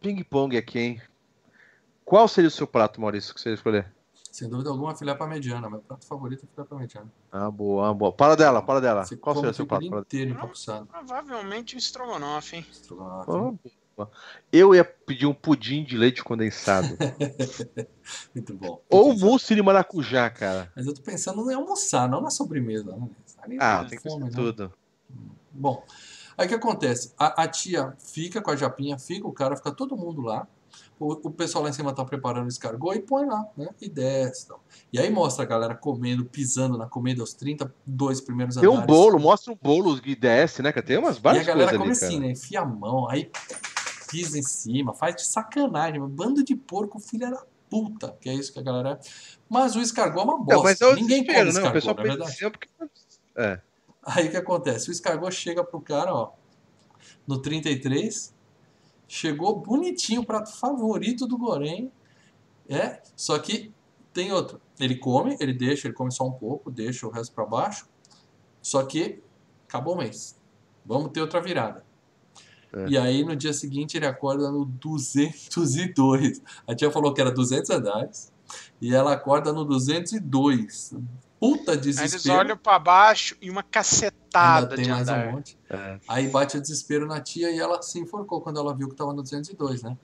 Ping-pong 0.00 0.56
aqui, 0.56 0.78
hein? 0.78 1.02
Qual 2.04 2.26
seria 2.26 2.48
o 2.48 2.50
seu 2.50 2.66
prato, 2.66 3.00
Maurício, 3.00 3.34
que 3.34 3.40
você 3.40 3.50
ia 3.50 3.54
escolher? 3.54 3.92
Sem 4.32 4.48
dúvida 4.48 4.70
alguma, 4.70 4.94
filé 4.94 5.14
pra 5.14 5.26
mediana. 5.26 5.68
Meu 5.68 5.80
prato 5.80 6.06
favorito 6.06 6.44
é 6.44 6.54
filé 6.54 6.66
pra 6.66 6.78
mediana. 6.78 7.12
Ah, 7.30 7.50
boa, 7.50 7.92
boa. 7.92 8.12
Para 8.12 8.36
dela, 8.36 8.62
para 8.62 8.80
dela. 8.80 9.04
Você 9.04 9.16
Qual 9.16 9.34
seria 9.36 9.50
o 9.50 9.54
seu 9.54 9.66
prato? 9.66 9.88
Para 9.88 10.00
inteiro 10.00 10.30
empapuçado. 10.30 10.86
Provavelmente 10.86 11.74
um 11.74 11.78
estrogonofe, 11.78 12.56
hein? 12.56 12.66
Estrogonofe. 12.70 13.58
dela. 13.64 13.70
Ah, 13.98 14.06
Eu 14.50 14.74
ia 14.74 14.82
pedir 14.84 15.26
um 15.26 15.34
pudim 15.34 15.84
de 15.84 15.98
leite 15.98 16.24
condensado. 16.24 16.96
Muito 18.34 18.54
bom. 18.54 18.80
Ou 18.88 19.16
mousse 19.18 19.54
de 19.54 19.62
maracujá, 19.62 20.30
cara. 20.30 20.72
Mas 20.74 20.86
eu 20.86 20.94
tô 20.94 21.02
pensando 21.02 21.50
em 21.50 21.54
almoçar, 21.54 22.08
não 22.08 22.20
na 22.22 22.30
sobremesa. 22.30 22.96
Né? 22.96 23.08
Ali 23.42 23.56
Ah, 23.60 23.84
tem 23.88 23.98
que 23.98 24.08
fome, 24.08 24.24
ser 24.24 24.30
né? 24.30 24.36
tudo. 24.36 24.72
Bom, 25.52 25.82
aí 26.38 26.46
o 26.46 26.48
que 26.48 26.54
acontece? 26.54 27.12
A, 27.18 27.42
a 27.42 27.48
tia 27.48 27.94
fica 27.98 28.40
com 28.40 28.50
a 28.50 28.56
japinha, 28.56 28.98
fica 28.98 29.26
o 29.26 29.32
cara, 29.32 29.56
fica 29.56 29.72
todo 29.72 29.96
mundo 29.96 30.22
lá. 30.22 30.46
O, 30.98 31.12
o 31.28 31.30
pessoal 31.30 31.64
lá 31.64 31.70
em 31.70 31.72
cima 31.72 31.94
tá 31.94 32.04
preparando 32.04 32.44
o 32.44 32.48
escargot 32.48 32.94
e 32.94 33.00
põe 33.00 33.24
lá, 33.26 33.44
né? 33.56 33.68
E 33.80 33.88
desce. 33.88 34.44
e 34.44 34.48
tal. 34.48 34.62
E 34.92 34.98
aí 35.00 35.10
mostra 35.10 35.44
a 35.44 35.48
galera 35.48 35.74
comendo, 35.74 36.24
pisando 36.26 36.76
na 36.78 36.86
comida, 36.86 37.22
os 37.22 37.32
32 37.34 38.20
primeiros 38.20 38.54
Tem 38.56 38.68
um 38.68 38.72
andares. 38.72 38.86
bolo, 38.86 39.18
mostra 39.18 39.52
um 39.52 39.58
bolo 39.60 40.00
que 40.00 40.14
desce, 40.14 40.62
né? 40.62 40.70
Tem 40.72 40.98
umas 40.98 41.16
E 41.16 41.18
a 41.18 41.22
várias 41.22 41.46
galera 41.46 41.76
coisas 41.76 41.98
come 42.00 42.06
ali, 42.06 42.14
assim, 42.14 42.20
né? 42.20 42.32
Enfia 42.32 42.60
a 42.60 42.64
mão, 42.66 43.08
aí 43.08 43.30
pisa 44.08 44.38
em 44.38 44.42
cima, 44.42 44.92
faz 44.94 45.16
de 45.16 45.26
sacanagem. 45.26 46.00
um 46.02 46.08
Bando 46.08 46.44
de 46.44 46.54
porco, 46.54 47.00
filha 47.00 47.30
da 47.30 47.42
puta. 47.70 48.14
Que 48.20 48.28
é 48.28 48.34
isso 48.34 48.52
que 48.52 48.58
a 48.58 48.62
galera. 48.62 49.00
Mas 49.48 49.74
o 49.76 49.80
escargot 49.80 50.20
é 50.20 50.24
uma 50.24 50.38
bosta. 50.38 50.54
Não, 50.54 50.62
mas 50.64 50.80
é 50.80 50.86
o 50.86 50.94
Ninguém 50.94 51.24
come 51.24 51.38
né? 51.38 51.44
O 51.44 51.48
escargot, 51.48 51.72
pessoal 51.72 51.94
não 51.96 52.02
é 52.02 52.04
pensa 52.04 52.16
verdade? 52.18 52.32
assim, 52.36 52.44
é 52.44 52.50
porque... 52.50 52.68
É. 53.40 53.60
Aí 54.02 54.28
o 54.28 54.30
que 54.30 54.36
acontece? 54.36 54.88
O 54.88 54.92
escargot 54.92 55.32
chega 55.32 55.64
pro 55.64 55.80
cara, 55.80 56.14
ó, 56.14 56.32
no 57.26 57.40
33, 57.40 58.34
chegou 59.08 59.58
bonitinho, 59.58 60.22
o 60.22 60.26
prato 60.26 60.52
favorito 60.52 61.26
do 61.26 61.38
Gorém. 61.38 61.90
É, 62.68 63.02
só 63.16 63.38
que 63.38 63.72
tem 64.12 64.32
outro. 64.32 64.60
Ele 64.78 64.96
come, 64.96 65.36
ele 65.40 65.52
deixa, 65.52 65.86
ele 65.86 65.94
come 65.94 66.12
só 66.12 66.26
um 66.26 66.32
pouco, 66.32 66.70
deixa 66.70 67.06
o 67.06 67.10
resto 67.10 67.34
pra 67.34 67.44
baixo. 67.44 67.88
Só 68.62 68.82
que 68.84 69.22
acabou 69.68 69.94
o 69.94 69.98
mês. 69.98 70.38
Vamos 70.84 71.12
ter 71.12 71.20
outra 71.20 71.40
virada. 71.40 71.84
É. 72.72 72.88
E 72.88 72.98
aí 72.98 73.24
no 73.24 73.34
dia 73.34 73.52
seguinte 73.52 73.96
ele 73.96 74.06
acorda 74.06 74.50
no 74.50 74.64
202. 74.64 76.42
A 76.66 76.74
tia 76.74 76.90
falou 76.90 77.12
que 77.12 77.20
era 77.20 77.30
200 77.30 77.70
andares. 77.70 78.32
E 78.80 78.94
ela 78.94 79.12
acorda 79.12 79.52
no 79.52 79.64
202. 79.64 80.94
Puta 81.40 81.72
Aí 81.72 81.78
eles 81.78 81.96
desespero. 81.96 82.38
olham 82.38 82.56
pra 82.56 82.78
baixo 82.78 83.34
e 83.40 83.48
uma 83.50 83.60
Ainda 83.62 83.70
cacetada 83.70 84.76
tem 84.76 84.84
de 84.84 84.90
mais 84.90 85.08
andar. 85.08 85.28
um 85.28 85.32
monte. 85.32 85.58
É. 85.70 85.98
Aí 86.06 86.28
bate 86.28 86.58
o 86.58 86.60
desespero 86.60 87.06
na 87.06 87.18
tia 87.20 87.50
e 87.50 87.58
ela 87.58 87.80
se 87.80 87.98
enforcou 87.98 88.42
quando 88.42 88.60
ela 88.60 88.74
viu 88.76 88.88
que 88.90 88.94
tava 88.94 89.12
no 89.14 89.22
202, 89.22 89.82
né? 89.82 89.96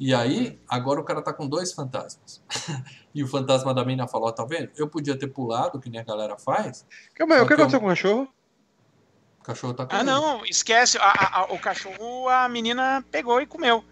E 0.00 0.12
aí, 0.14 0.58
agora 0.68 0.98
o 1.00 1.04
cara 1.04 1.22
tá 1.22 1.32
com 1.32 1.46
dois 1.46 1.72
fantasmas. 1.72 2.42
e 3.14 3.22
o 3.22 3.28
fantasma 3.28 3.72
da 3.72 3.84
mina 3.84 4.08
falou, 4.08 4.28
ó, 4.28 4.32
tá 4.32 4.44
vendo? 4.44 4.70
Eu 4.76 4.88
podia 4.88 5.16
ter 5.16 5.28
pulado, 5.28 5.78
que 5.78 5.88
nem 5.88 6.00
a 6.00 6.04
galera 6.04 6.36
faz. 6.38 6.84
Calma 7.14 7.36
aí, 7.36 7.40
o 7.42 7.46
que 7.46 7.54
que 7.54 7.60
eu- 7.60 7.64
aconteceu 7.66 7.80
com 7.80 7.86
o 7.86 7.90
cachorro? 7.90 8.28
O 9.40 9.42
cachorro 9.44 9.74
tá 9.74 9.86
com 9.86 9.94
Ah, 9.94 10.02
não, 10.02 10.44
esquece. 10.44 10.98
A- 10.98 11.02
a- 11.04 11.38
a- 11.40 11.52
o 11.52 11.58
cachorro, 11.58 12.28
a 12.28 12.48
menina 12.48 13.04
pegou 13.10 13.40
e 13.40 13.46
comeu. 13.46 13.84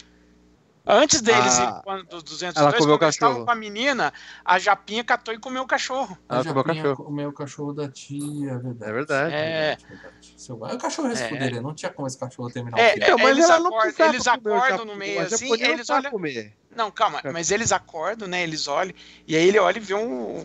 Antes 0.90 1.20
deles, 1.20 1.58
Ah, 1.60 1.80
ir 1.80 1.84
quando, 1.84 2.04
dos 2.04 2.22
202, 2.22 2.56
ela 2.56 2.72
comeu 2.72 2.94
o 2.94 2.98
quando 2.98 3.02
eles 3.02 3.14
estavam 3.14 3.44
com 3.44 3.50
a 3.50 3.54
menina, 3.54 4.10
a 4.42 4.58
Japinha 4.58 5.04
catou 5.04 5.34
e 5.34 5.38
comeu 5.38 5.62
o 5.62 5.66
cachorro. 5.66 6.16
A 6.26 6.36
Ela 6.36 6.44
comeu 6.44 6.60
o 6.62 6.64
cachorro. 6.64 7.04
comeu 7.04 7.28
o 7.28 7.32
cachorro 7.32 7.72
da 7.74 7.88
tia, 7.90 8.52
é 8.52 8.56
verdade. 8.58 8.90
É 8.90 8.92
verdade. 8.94 9.34
É. 9.34 9.76
verdade. 9.86 10.34
Seu... 10.36 10.64
Aí 10.64 10.74
o 10.74 10.78
cachorro 10.78 11.08
É. 11.08 11.60
não 11.60 11.74
tinha 11.74 11.92
como 11.92 12.08
esse 12.08 12.16
cachorro 12.18 12.50
terminar 12.50 12.78
É, 12.78 12.88
o 12.88 12.92
filho. 12.94 13.04
é, 13.04 13.16
mas 13.16 13.28
eles 13.28 13.44
ela 13.50 13.58
não 13.60 13.78
acordam- 13.78 14.08
eles 14.08 14.26
acordam 14.26 14.84
no 14.86 14.96
meio 14.96 15.20
assim, 15.20 15.52
eles 15.62 15.90
olham- 15.90 16.10
comer. 16.10 16.54
Não, 16.74 16.90
calma, 16.90 17.20
É. 17.22 17.32
mas 17.32 17.50
eles 17.50 17.70
acordam, 17.70 18.26
né? 18.26 18.42
Eles 18.42 18.66
olham, 18.66 18.94
e 19.26 19.36
aí 19.36 19.46
ele 19.46 19.58
olha 19.58 19.76
e 19.76 19.80
vê 19.80 19.92
um. 19.94 20.44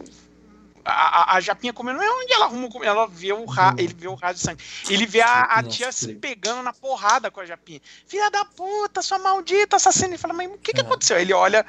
A, 0.86 0.92
a, 1.34 1.36
a 1.38 1.40
Japinha 1.40 1.72
comendo, 1.72 2.00
não 2.00 2.06
é 2.06 2.12
onde 2.24 2.34
ela 2.34 2.46
arruma 2.46 2.68
ela 2.84 3.08
vê 3.08 3.32
o 3.32 3.46
ra, 3.46 3.70
Uhum. 3.70 3.76
ele 3.80 3.94
vê 3.94 4.08
o 4.08 4.16
raio 4.16 4.34
de 4.36 4.42
sangue. 4.42 4.64
Ele 4.90 5.06
vê 5.06 5.22
a, 5.22 5.44
a 5.44 5.64
tia 5.64 5.92
se 5.92 6.14
pegando 6.16 6.62
na 6.62 6.74
porrada 6.74 7.32
com 7.32 7.40
a 7.40 7.46
Japinha. 7.46 7.82
Filha 8.06 8.30
da 8.30 8.44
puta, 8.44 9.02
sua 9.02 9.18
maldita 9.18 9.78
assassina. 9.78 10.10
Ele 10.10 10.18
fala, 10.18 10.34
mas 10.34 10.52
o 10.52 10.58
que, 10.58 10.74
que 10.74 10.82
É. 10.82 10.84
aconteceu? 10.84 11.18
Ele 11.18 11.34
olha 11.34 11.66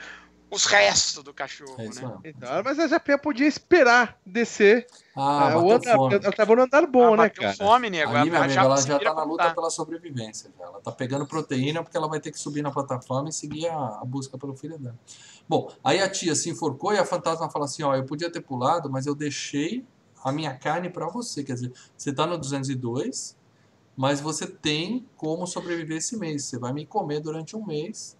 os 0.54 0.64
restos 0.66 1.22
do 1.24 1.34
cachorro, 1.34 1.74
É 1.78 1.86
isso 1.86 2.06
né? 2.06 2.16
Então, 2.24 2.62
mas 2.64 2.78
a 2.78 2.86
Japinha 2.86 3.18
podia 3.18 3.46
esperar 3.46 4.18
descer. 4.24 4.86
Ah, 5.16 5.50
É, 5.50 5.56
o 5.56 5.72
andar, 5.72 5.96
fome. 5.96 6.14
ela 6.14 6.32
tava 6.32 6.56
no 6.56 6.62
andar 6.62 6.86
bom, 6.86 7.14
Ah, 7.14 7.16
né, 7.16 7.28
cara? 7.30 7.54
fome, 7.54 7.90
nego. 7.90 8.14
Ali, 8.14 8.30
meu 8.30 8.40
A 8.40 8.44
amigo, 8.44 8.54
Japa 8.54 8.66
ela 8.66 8.80
já 8.80 8.98
tá 8.98 9.14
na 9.14 9.24
luta 9.24 9.54
pela 9.54 9.70
sobrevivência. 9.70 10.50
já. 10.58 10.64
Ela 10.64 10.80
tá 10.80 10.92
pegando 10.92 11.26
proteína 11.26 11.82
porque 11.82 11.96
ela 11.96 12.08
vai 12.08 12.20
ter 12.20 12.30
que 12.30 12.38
subir 12.38 12.62
na 12.62 12.70
plataforma 12.70 13.28
e 13.28 13.32
seguir 13.32 13.66
a, 13.68 13.76
a 14.00 14.04
busca 14.04 14.38
pelo 14.38 14.56
filho 14.56 14.78
dela. 14.78 14.98
Bom, 15.48 15.70
aí 15.82 16.00
a 16.00 16.08
tia 16.08 16.34
se 16.34 16.48
enforcou 16.50 16.92
e 16.94 16.98
a 16.98 17.04
fantasma 17.04 17.50
fala 17.50 17.64
assim: 17.64 17.82
ó, 17.82 17.94
eu 17.94 18.04
podia 18.04 18.30
ter 18.30 18.40
pulado, 18.40 18.88
mas 18.90 19.06
eu 19.06 19.14
deixei 19.14 19.84
a 20.22 20.32
minha 20.32 20.54
carne 20.56 20.88
pra 20.88 21.08
você. 21.08 21.42
Quer 21.44 21.54
dizer, 21.54 21.72
você 21.96 22.12
tá 22.12 22.26
no 22.26 22.38
202, 22.38 23.36
mas 23.96 24.20
você 24.20 24.46
tem 24.46 25.06
como 25.16 25.46
sobreviver 25.46 25.98
esse 25.98 26.16
mês. 26.16 26.44
Você 26.46 26.58
vai 26.58 26.72
me 26.72 26.86
comer 26.86 27.20
durante 27.20 27.56
um 27.56 27.64
mês. 27.64 28.16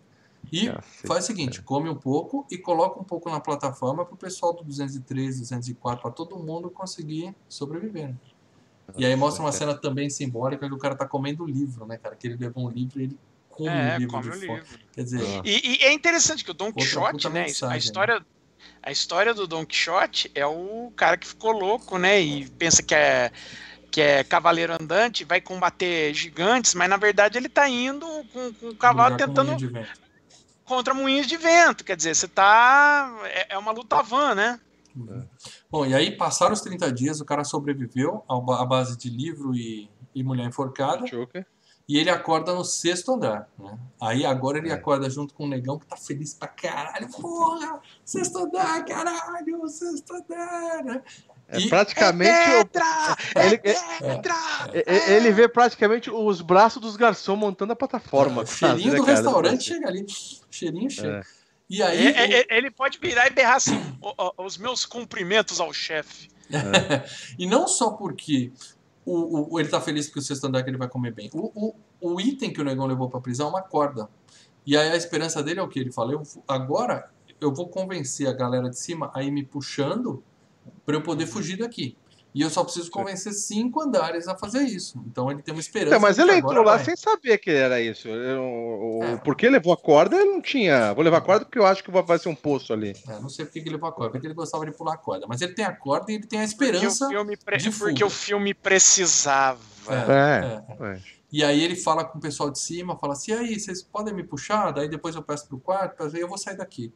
E 0.52 0.66
Cacete, 0.66 1.06
faz 1.06 1.24
o 1.24 1.26
seguinte, 1.26 1.62
come 1.62 1.88
um 1.88 1.94
pouco 1.94 2.46
e 2.50 2.58
coloca 2.58 3.00
um 3.00 3.04
pouco 3.04 3.30
na 3.30 3.40
plataforma 3.40 4.04
pro 4.04 4.16
pessoal 4.16 4.52
do 4.52 4.64
203, 4.64 5.40
204, 5.40 6.02
pra 6.02 6.10
todo 6.10 6.38
mundo 6.38 6.70
conseguir 6.70 7.34
sobreviver. 7.48 8.08
né? 8.08 8.14
E 8.96 9.04
aí 9.06 9.16
mostra 9.16 9.42
uma 9.42 9.48
Nossa, 9.48 9.58
cena 9.58 9.74
também 9.74 10.10
simbólica 10.10 10.68
que 10.68 10.74
o 10.74 10.78
cara 10.78 10.94
tá 10.94 11.06
comendo 11.06 11.42
o 11.42 11.46
livro, 11.46 11.86
né, 11.86 11.96
cara? 11.96 12.14
Que 12.14 12.26
ele 12.28 12.36
levou 12.36 12.66
um 12.66 12.70
livro 12.70 13.00
e 13.00 13.04
ele 13.04 13.18
come 13.48 13.70
É, 13.70 13.96
o 13.96 13.98
livro 13.98 14.12
come 14.12 14.30
de 14.30 14.30
o 14.30 14.40
livro. 14.40 14.78
Quer 14.92 15.02
dizer, 15.02 15.20
Ah. 15.24 15.42
E, 15.44 15.76
e 15.76 15.84
é 15.84 15.92
interessante 15.92 16.44
que 16.44 16.50
o 16.50 16.54
Don 16.54 16.72
Quixote, 16.72 17.28
né? 17.28 17.44
mensagem, 17.44 17.74
a 17.74 17.78
história, 17.78 18.26
a 18.82 18.92
história 18.92 19.34
do 19.34 19.46
Don 19.46 19.64
Quixote 19.64 20.30
é 20.34 20.46
o 20.46 20.92
cara 20.94 21.16
que 21.16 21.26
ficou 21.26 21.52
louco, 21.52 21.98
né? 21.98 22.20
E 22.20 22.48
pensa 22.50 22.82
que 22.82 22.94
é 22.94 23.32
que 23.90 24.00
é 24.00 24.24
cavaleiro 24.24 24.72
andante, 24.72 25.24
vai 25.24 25.40
combater 25.40 26.12
gigantes, 26.12 26.74
mas 26.74 26.90
na 26.90 26.96
verdade 26.96 27.38
ele 27.38 27.48
tá 27.48 27.68
indo 27.68 28.04
com, 28.32 28.52
com 28.54 28.68
o 28.70 28.74
cavalo 28.74 29.16
tentando. 29.16 29.56
Contra 30.64 30.94
moinhos 30.94 31.26
de 31.26 31.36
vento. 31.36 31.84
Quer 31.84 31.96
dizer, 31.96 32.14
você 32.14 32.28
tá. 32.28 33.12
É, 33.24 33.54
é 33.54 33.58
uma 33.58 33.72
luta 33.72 34.02
van, 34.02 34.34
né? 34.34 34.60
Bom, 35.70 35.84
e 35.84 35.94
aí 35.94 36.16
passaram 36.16 36.52
os 36.52 36.60
30 36.60 36.92
dias, 36.92 37.20
o 37.20 37.24
cara 37.24 37.42
sobreviveu 37.42 38.24
à 38.28 38.64
base 38.64 38.96
de 38.96 39.10
livro 39.10 39.54
e, 39.54 39.90
e 40.14 40.22
mulher 40.22 40.46
enforcada. 40.46 41.06
Choker. 41.06 41.44
E 41.86 41.98
ele 41.98 42.08
acorda 42.08 42.54
no 42.54 42.64
sexto 42.64 43.12
andar, 43.12 43.46
né? 43.58 43.78
Aí 44.00 44.24
agora 44.24 44.56
ele 44.56 44.70
É. 44.70 44.72
acorda 44.72 45.10
junto 45.10 45.34
com 45.34 45.44
o 45.44 45.48
negão 45.48 45.78
que 45.78 45.86
tá 45.86 45.96
feliz 45.98 46.32
pra 46.32 46.48
caralho. 46.48 47.08
Porra! 47.10 47.78
Sexto 48.04 48.38
andar, 48.38 48.82
caralho! 48.86 49.68
Sexto 49.68 50.14
andar! 50.14 50.82
né? 50.84 51.02
É 51.48 51.58
E- 51.58 51.68
praticamente. 51.68 52.30
é 52.30 52.60
o- 52.60 52.64
pedra! 52.66 52.84
É 53.36 53.46
ele- 53.46 53.58
pedra! 53.58 54.34
e- 54.72 54.78
e- 54.90 55.12
ele 55.14 55.30
vê 55.30 55.48
praticamente 55.48 56.10
os 56.10 56.40
braços 56.40 56.80
dos 56.80 56.96
garçons 56.96 57.38
montando 57.38 57.72
a 57.72 57.76
plataforma. 57.76 58.42
o 58.42 58.46
cheirinho 58.46 58.96
quase, 58.96 58.96
do 58.96 59.02
né, 59.02 59.06
cara? 59.06 59.14
restaurante 59.16 59.64
chega 59.64 59.88
ali. 59.88 60.06
Cheirinho 60.50 60.90
chega. 60.90 61.18
É. 61.18 61.22
E 61.68 61.82
aí. 61.82 62.06
É, 62.08 62.10
é, 62.10 62.40
é, 62.50 62.56
ele 62.58 62.70
pode 62.70 62.98
virar 62.98 63.26
e 63.26 63.30
berrar 63.30 63.56
assim: 63.56 63.80
"Ó, 64.00 64.14
ó, 64.16 64.44
os 64.44 64.56
meus 64.58 64.84
cumprimentos 64.86 65.60
ao 65.60 65.72
chefe. 65.72 66.28
e 67.38 67.46
não 67.46 67.66
só 67.68 67.90
porque 67.90 68.52
o, 69.04 69.12
o- 69.16 69.54
o- 69.54 69.60
ele 69.60 69.68
tá 69.68 69.80
feliz 69.80 70.06
porque 70.06 70.18
o 70.20 70.22
sexto 70.22 70.46
andar 70.46 70.62
que 70.62 70.70
ele 70.70 70.76
vai 70.78 70.88
comer 70.88 71.12
bem. 71.12 71.30
O, 71.32 71.74
o, 72.00 72.14
o 72.14 72.20
item 72.20 72.52
que 72.52 72.60
o 72.60 72.64
negão 72.64 72.86
levou 72.86 73.08
pra 73.08 73.20
prisão 73.20 73.46
é 73.48 73.50
uma 73.50 73.62
corda. 73.62 74.08
E 74.66 74.76
aí 74.76 74.90
a 74.90 74.96
esperança 74.96 75.42
dele 75.42 75.60
é 75.60 75.62
o 75.62 75.68
que? 75.68 75.78
Ele 75.78 75.92
fala: 75.92 76.12
eu, 76.12 76.22
agora 76.48 77.10
eu 77.40 77.52
vou 77.52 77.68
convencer 77.68 78.26
a 78.28 78.32
galera 78.32 78.68
de 78.70 78.78
cima 78.78 79.10
a 79.14 79.22
ir 79.22 79.30
me 79.30 79.44
puxando 79.44 80.22
pra 80.84 80.96
eu 80.96 81.02
poder 81.02 81.26
fugir 81.26 81.56
daqui. 81.58 81.96
E 82.34 82.42
eu 82.42 82.50
só 82.50 82.64
preciso 82.64 82.90
convencer 82.90 83.32
cinco 83.32 83.80
andares 83.80 84.26
a 84.26 84.36
fazer 84.36 84.62
isso. 84.62 85.00
Então 85.06 85.30
ele 85.30 85.40
tem 85.40 85.54
uma 85.54 85.60
esperança. 85.60 86.00
Mas 86.00 86.18
ele 86.18 86.34
entrou 86.34 86.64
lá 86.64 86.74
vai. 86.74 86.84
sem 86.84 86.96
saber 86.96 87.38
que 87.38 87.48
era 87.48 87.80
isso. 87.80 88.08
Eu- 88.08 88.42
o- 88.42 89.04
É. 89.04 89.16
Porque 89.18 89.48
levou 89.48 89.72
a 89.72 89.76
corda, 89.76 90.16
ele 90.16 90.32
não 90.32 90.42
tinha. 90.42 90.92
Vou 90.94 91.04
levar 91.04 91.18
a 91.18 91.20
corda 91.20 91.44
porque 91.44 91.60
eu 91.60 91.64
acho 91.64 91.84
que 91.84 91.92
vai 91.92 92.18
ser 92.18 92.28
um 92.28 92.34
poço 92.34 92.72
ali. 92.72 92.92
É, 93.08 93.20
não 93.20 93.28
sei 93.28 93.44
porque 93.44 93.60
que 93.60 93.68
ele 93.68 93.76
levou 93.76 93.88
a 93.88 93.92
corda, 93.92 94.10
porque 94.10 94.26
ele 94.26 94.34
gostava 94.34 94.66
de 94.66 94.72
pular 94.72 94.94
a 94.94 94.96
corda. 94.96 95.26
Mas 95.28 95.42
ele 95.42 95.52
tem 95.54 95.64
a 95.64 95.72
corda 95.72 96.10
e 96.10 96.16
ele 96.16 96.26
tem 96.26 96.40
a 96.40 96.42
Porque 96.48 96.64
o 96.64 96.66
esperança. 96.66 97.08
filme, 97.08 97.36
pre- 97.36 97.56
de 97.56 97.70
porque 97.70 98.02
o 98.02 98.10
filme 98.10 98.52
precisava. 98.52 99.60
velho. 99.86 100.10
É, 100.12 100.64
É. 100.80 100.86
é. 100.94 101.00
E 101.32 101.42
aí 101.44 101.62
ele 101.62 101.74
fala 101.76 102.04
com 102.04 102.18
o 102.18 102.20
pessoal 102.20 102.50
de 102.50 102.58
cima, 102.60 102.96
fala 102.96 103.12
assim, 103.12 103.32
e 103.32 103.34
aí, 103.34 103.58
vocês 103.60 103.82
podem 103.82 104.14
me 104.14 104.22
puxar? 104.22 104.70
Daí 104.72 104.88
depois 104.88 105.14
eu 105.16 105.22
peço 105.22 105.46
pro 105.48 105.58
quarto, 105.58 106.02
aí 106.04 106.20
eu 106.20 106.28
vou 106.28 106.38
sair 106.38 106.56
daqui. 106.56 106.92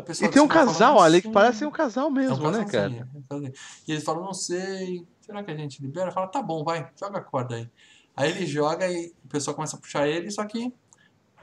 Pessoal 0.00 0.30
E 0.30 0.32
tem 0.32 0.40
um 0.42 0.48
fala, 0.48 0.66
casal 0.66 0.94
"Não 0.94 1.02
ali 1.02 1.18
que 1.20 1.26
sei." 1.26 1.32
parece 1.32 1.64
um 1.66 1.70
casal 1.70 2.06
É 2.06 2.08
um 2.08 2.10
mesmo, 2.12 2.50
né, 2.50 2.64
cara? 2.64 3.08
é. 3.30 3.52
E 3.86 3.92
eles 3.92 4.02
falam, 4.04 4.24
não 4.24 4.32
sei, 4.32 5.06
será 5.20 5.42
que 5.44 5.50
a 5.50 5.56
gente 5.56 5.82
libera? 5.82 6.10
Fala, 6.10 6.28
tá 6.28 6.40
bom, 6.40 6.64
vai, 6.64 6.88
joga 6.98 7.18
a 7.18 7.22
corda 7.22 7.56
aí. 7.56 7.68
Aí 8.16 8.30
ele 8.30 8.46
joga 8.46 8.86
e 8.90 9.12
o 9.24 9.28
pessoal 9.28 9.54
começa 9.54 9.76
a 9.76 9.78
puxar 9.80 10.06
ele, 10.08 10.30
só 10.30 10.44
que 10.46 10.72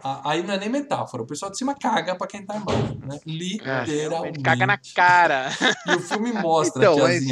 a- 0.03 0.31
aí 0.31 0.41
não 0.43 0.53
é 0.53 0.57
nem 0.57 0.69
metáfora, 0.69 1.21
o 1.23 1.27
pessoal 1.27 1.51
de 1.51 1.57
cima 1.57 1.75
caga 1.75 2.15
pra 2.15 2.25
quem 2.27 2.43
tá 2.45 2.55
embaixo, 2.57 2.97
né? 3.05 3.19
Literalmente. 3.25 4.37
Ele 4.37 4.43
caga 4.43 4.65
na 4.65 4.79
cara. 4.95 5.49
E 5.87 5.91
o 5.95 5.99
filme 5.99 6.31
mostra 6.33 6.81
Então, 6.83 6.95
que 6.95 7.01
a 7.01 7.03
mas- 7.03 7.23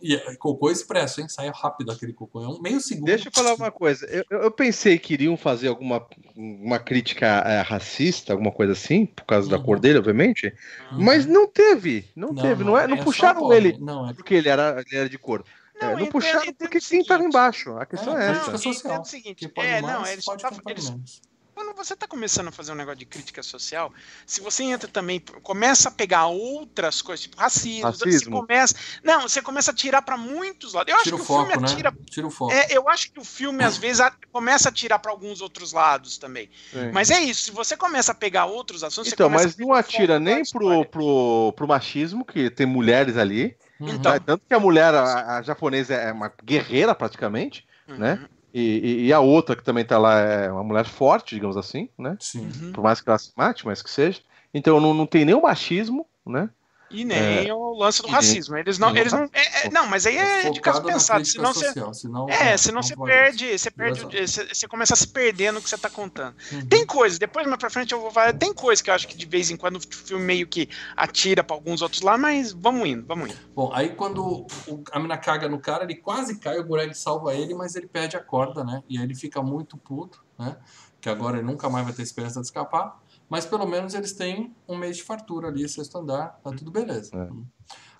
e 0.00 0.14
é 0.14 0.34
cocô 0.36 0.70
expresso, 0.70 1.20
hein? 1.20 1.28
Sai 1.28 1.50
rápido 1.54 1.90
aquele 1.90 2.12
cocô, 2.12 2.42
é 2.42 2.48
um 2.48 2.60
meio 2.60 2.80
segundo. 2.80 3.06
Deixa 3.06 3.28
eu 3.28 3.32
falar 3.32 3.54
uma 3.54 3.70
coisa. 3.70 4.06
Eu, 4.06 4.24
eu- 4.30 4.50
pensei 4.50 4.98
que 4.98 5.14
iriam 5.14 5.36
fazer 5.36 5.68
alguma 5.68 6.06
uma 6.36 6.78
crítica 6.78 7.26
é, 7.26 7.60
racista, 7.60 8.32
alguma 8.32 8.52
coisa 8.52 8.72
assim, 8.72 9.06
por 9.06 9.24
causa 9.24 9.48
da 9.48 9.56
Uhum. 9.56 9.62
cor 9.64 9.78
dele, 9.80 9.98
obviamente. 9.98 10.52
Uhum. 10.92 11.02
Mas 11.04 11.26
não 11.26 11.46
teve. 11.48 12.04
Não, 12.14 12.34
teve. 12.34 12.62
Não, 12.64 12.78
é, 12.78 12.86
não 12.86 12.96
só 12.98 13.02
puxaram 13.04 13.52
ele 13.52 13.76
Não, 13.78 14.08
é 14.08 14.12
porque 14.14 14.34
ele 14.34 14.48
era, 14.48 14.82
ele 14.86 14.96
era 14.96 15.08
de 15.08 15.18
cor. 15.18 15.44
É, 15.80 15.84
Não, 15.84 15.92
Não, 15.92 16.00
entendo- 16.00 16.12
puxaram 16.12 16.52
porque 16.54 16.80
quem 16.80 17.00
estava 17.00 17.22
embaixo. 17.24 17.70
A 17.76 17.86
questão 17.86 18.18
É, 18.18 18.24
é, 18.24 18.26
não, 18.26 18.32
essa. 18.34 18.50
crítica 18.50 18.58
social. 18.58 18.92
entendo 18.94 19.04
o 19.04 19.08
seguinte. 19.08 19.52
É, 19.56 19.80
mais, 19.80 19.94
não, 19.94 20.06
eles, 20.06 20.24
pode 20.24 20.42
tá- 20.42 20.52
eles- 20.68 20.90
menos. 20.90 21.22
Quando 21.58 21.74
você 21.74 21.94
está 21.94 22.06
começando 22.06 22.46
a 22.46 22.52
fazer 22.52 22.70
um 22.70 22.76
negócio 22.76 23.00
de 23.00 23.04
crítica 23.04 23.42
social, 23.42 23.92
se 24.24 24.40
você 24.40 24.62
entra 24.62 24.88
também, 24.88 25.18
começa 25.42 25.88
a 25.88 25.90
pegar 25.92 26.26
outras 26.28 27.02
coisas, 27.02 27.24
tipo 27.24 27.36
racismo, 27.36 27.82
Racismo. 27.82 28.10
você 28.12 28.30
começa. 28.30 28.76
Não, 29.02 29.22
você 29.22 29.42
começa 29.42 29.72
a 29.72 29.74
tirar 29.74 30.02
para 30.02 30.16
muitos 30.16 30.72
lados. 30.72 30.92
Eu 30.92 30.94
acho 30.94 31.04
Tira 31.06 31.16
que 31.16 31.22
o 31.22 31.24
foco, 31.24 31.46
filme 31.46 31.60
né? 31.60 31.68
atira. 31.68 31.92
Tira 32.08 32.26
o 32.28 32.30
foco. 32.30 32.52
É, 32.52 32.68
eu 32.70 32.88
acho 32.88 33.10
que 33.10 33.18
o 33.18 33.24
filme, 33.24 33.64
às 33.64 33.76
vezes, 33.76 34.00
começa 34.30 34.68
a 34.68 34.72
tirar 34.72 35.00
para 35.00 35.10
alguns 35.10 35.40
outros 35.40 35.72
lados 35.72 36.16
também. 36.16 36.48
Sim. 36.70 36.92
Mas 36.92 37.10
é 37.10 37.18
isso, 37.18 37.42
se 37.42 37.50
você 37.50 37.76
começa 37.76 38.12
a 38.12 38.14
pegar 38.14 38.46
outros 38.46 38.84
assuntos, 38.84 39.12
Então, 39.12 39.28
mas 39.28 39.56
não 39.56 39.72
atira 39.72 40.20
nem 40.20 40.44
pro, 40.44 40.84
pro, 40.84 41.52
pro 41.56 41.66
machismo, 41.66 42.24
que 42.24 42.50
tem 42.50 42.66
mulheres 42.66 43.16
ali. 43.16 43.56
Uhum. 43.80 43.88
Então, 43.94 44.12
né? 44.12 44.20
Tanto 44.24 44.44
que 44.46 44.54
a 44.54 44.60
mulher, 44.60 44.94
a, 44.94 45.38
a 45.38 45.42
japonesa, 45.42 45.94
é 45.94 46.12
uma 46.12 46.32
guerreira 46.44 46.94
praticamente, 46.94 47.66
Uhum, 47.88 47.96
né? 47.98 48.28
E, 48.52 48.60
e- 48.60 49.06
e 49.06 49.12
a 49.12 49.20
outra 49.20 49.54
que 49.56 49.62
também 49.62 49.84
tá 49.84 49.98
lá 49.98 50.18
é 50.20 50.50
uma 50.50 50.64
mulher 50.64 50.86
forte, 50.86 51.34
digamos 51.34 51.56
assim, 51.56 51.88
né? 51.98 52.16
Sim. 52.20 52.40
uhum. 52.40 52.72
Por 52.72 52.82
mais 52.82 53.00
que 53.00 53.08
ela 53.08 53.18
se 53.18 53.32
mate, 53.36 53.66
mas 53.66 53.82
que 53.82 53.90
seja. 53.90 54.20
Então 54.54 54.80
não, 54.80 54.94
não 54.94 55.06
tem 55.06 55.24
nenhum 55.24 55.42
machismo, 55.42 56.06
né? 56.26 56.48
E 56.90 57.04
nem 57.04 57.52
o 57.52 57.74
lance 57.74 58.00
do 58.00 58.06
É. 58.08 58.10
Nem- 58.12 58.16
racismo. 58.16 58.56
Eles 58.56 58.78
não, 58.78 58.96
eles 58.96 59.12
não, 59.12 59.28
é- 59.32 59.66
é- 59.66 59.70
não, 59.70 59.86
mas 59.86 60.06
aí 60.06 60.16
é, 60.16 60.48
de 60.50 60.60
caso 60.60 60.82
pensado. 60.82 61.24
Senão 61.24 61.52
você, 61.52 61.66
social, 61.66 61.92
senão, 61.92 62.28
é, 62.28 62.50
não- 62.52 62.58
senão 62.58 62.74
não 62.76 62.82
você 62.82 62.96
perde, 62.96 63.58
você 63.58 63.70
perde, 63.70 64.00
você, 64.26 64.54
você 64.54 64.66
começa 64.66 64.94
a 64.94 64.96
se 64.96 65.06
perder 65.08 65.52
no 65.52 65.60
que 65.60 65.68
você 65.68 65.76
tá 65.76 65.90
contando. 65.90 66.34
Uhum. 66.50 66.66
Tem 66.66 66.86
coisas, 66.86 67.18
depois 67.18 67.46
mais 67.46 67.58
pra 67.58 67.68
frente 67.68 67.92
eu 67.92 68.00
vou 68.00 68.10
falar, 68.10 68.32
tem 68.32 68.54
coisas 68.54 68.80
que 68.80 68.88
eu 68.88 68.94
acho 68.94 69.06
que 69.06 69.16
de 69.16 69.26
vez 69.26 69.50
em 69.50 69.56
quando 69.56 69.76
o 69.76 69.80
filme 69.80 70.24
meio 70.24 70.46
que 70.46 70.68
atira 70.96 71.44
pra 71.44 71.54
alguns 71.54 71.82
outros 71.82 72.00
lá, 72.00 72.16
mas 72.16 72.52
vamos 72.52 72.88
indo, 72.88 73.04
vamos 73.06 73.30
indo. 73.30 73.38
Bom, 73.54 73.70
aí 73.74 73.90
quando 73.90 74.46
o, 74.66 74.82
a 74.90 74.98
mina 74.98 75.18
caga 75.18 75.46
no 75.48 75.58
cara, 75.60 75.84
ele 75.84 75.96
quase 75.96 76.38
cai, 76.38 76.58
o 76.58 76.64
Gureg 76.64 76.94
salva 76.94 77.34
ele, 77.34 77.54
mas 77.54 77.76
ele 77.76 77.86
perde 77.86 78.16
a 78.16 78.20
corda, 78.22 78.64
né? 78.64 78.82
E 78.88 78.96
aí 78.96 79.04
ele 79.04 79.14
fica 79.14 79.42
muito 79.42 79.76
puto, 79.76 80.24
né? 80.38 80.56
Que 81.00 81.08
agora 81.08 81.36
ele 81.38 81.46
nunca 81.46 81.68
mais 81.68 81.84
vai 81.84 81.94
ter 81.94 82.02
esperança 82.02 82.40
de 82.40 82.46
escapar. 82.46 82.98
Mas 83.28 83.44
pelo 83.44 83.66
menos 83.66 83.94
eles 83.94 84.12
têm 84.12 84.54
um 84.66 84.76
mês 84.76 84.96
de 84.96 85.02
fartura 85.02 85.48
ali, 85.48 85.68
sexto 85.68 85.98
andar, 85.98 86.40
tá 86.42 86.50
tudo 86.50 86.70
beleza. 86.70 87.10
É. 87.14 87.28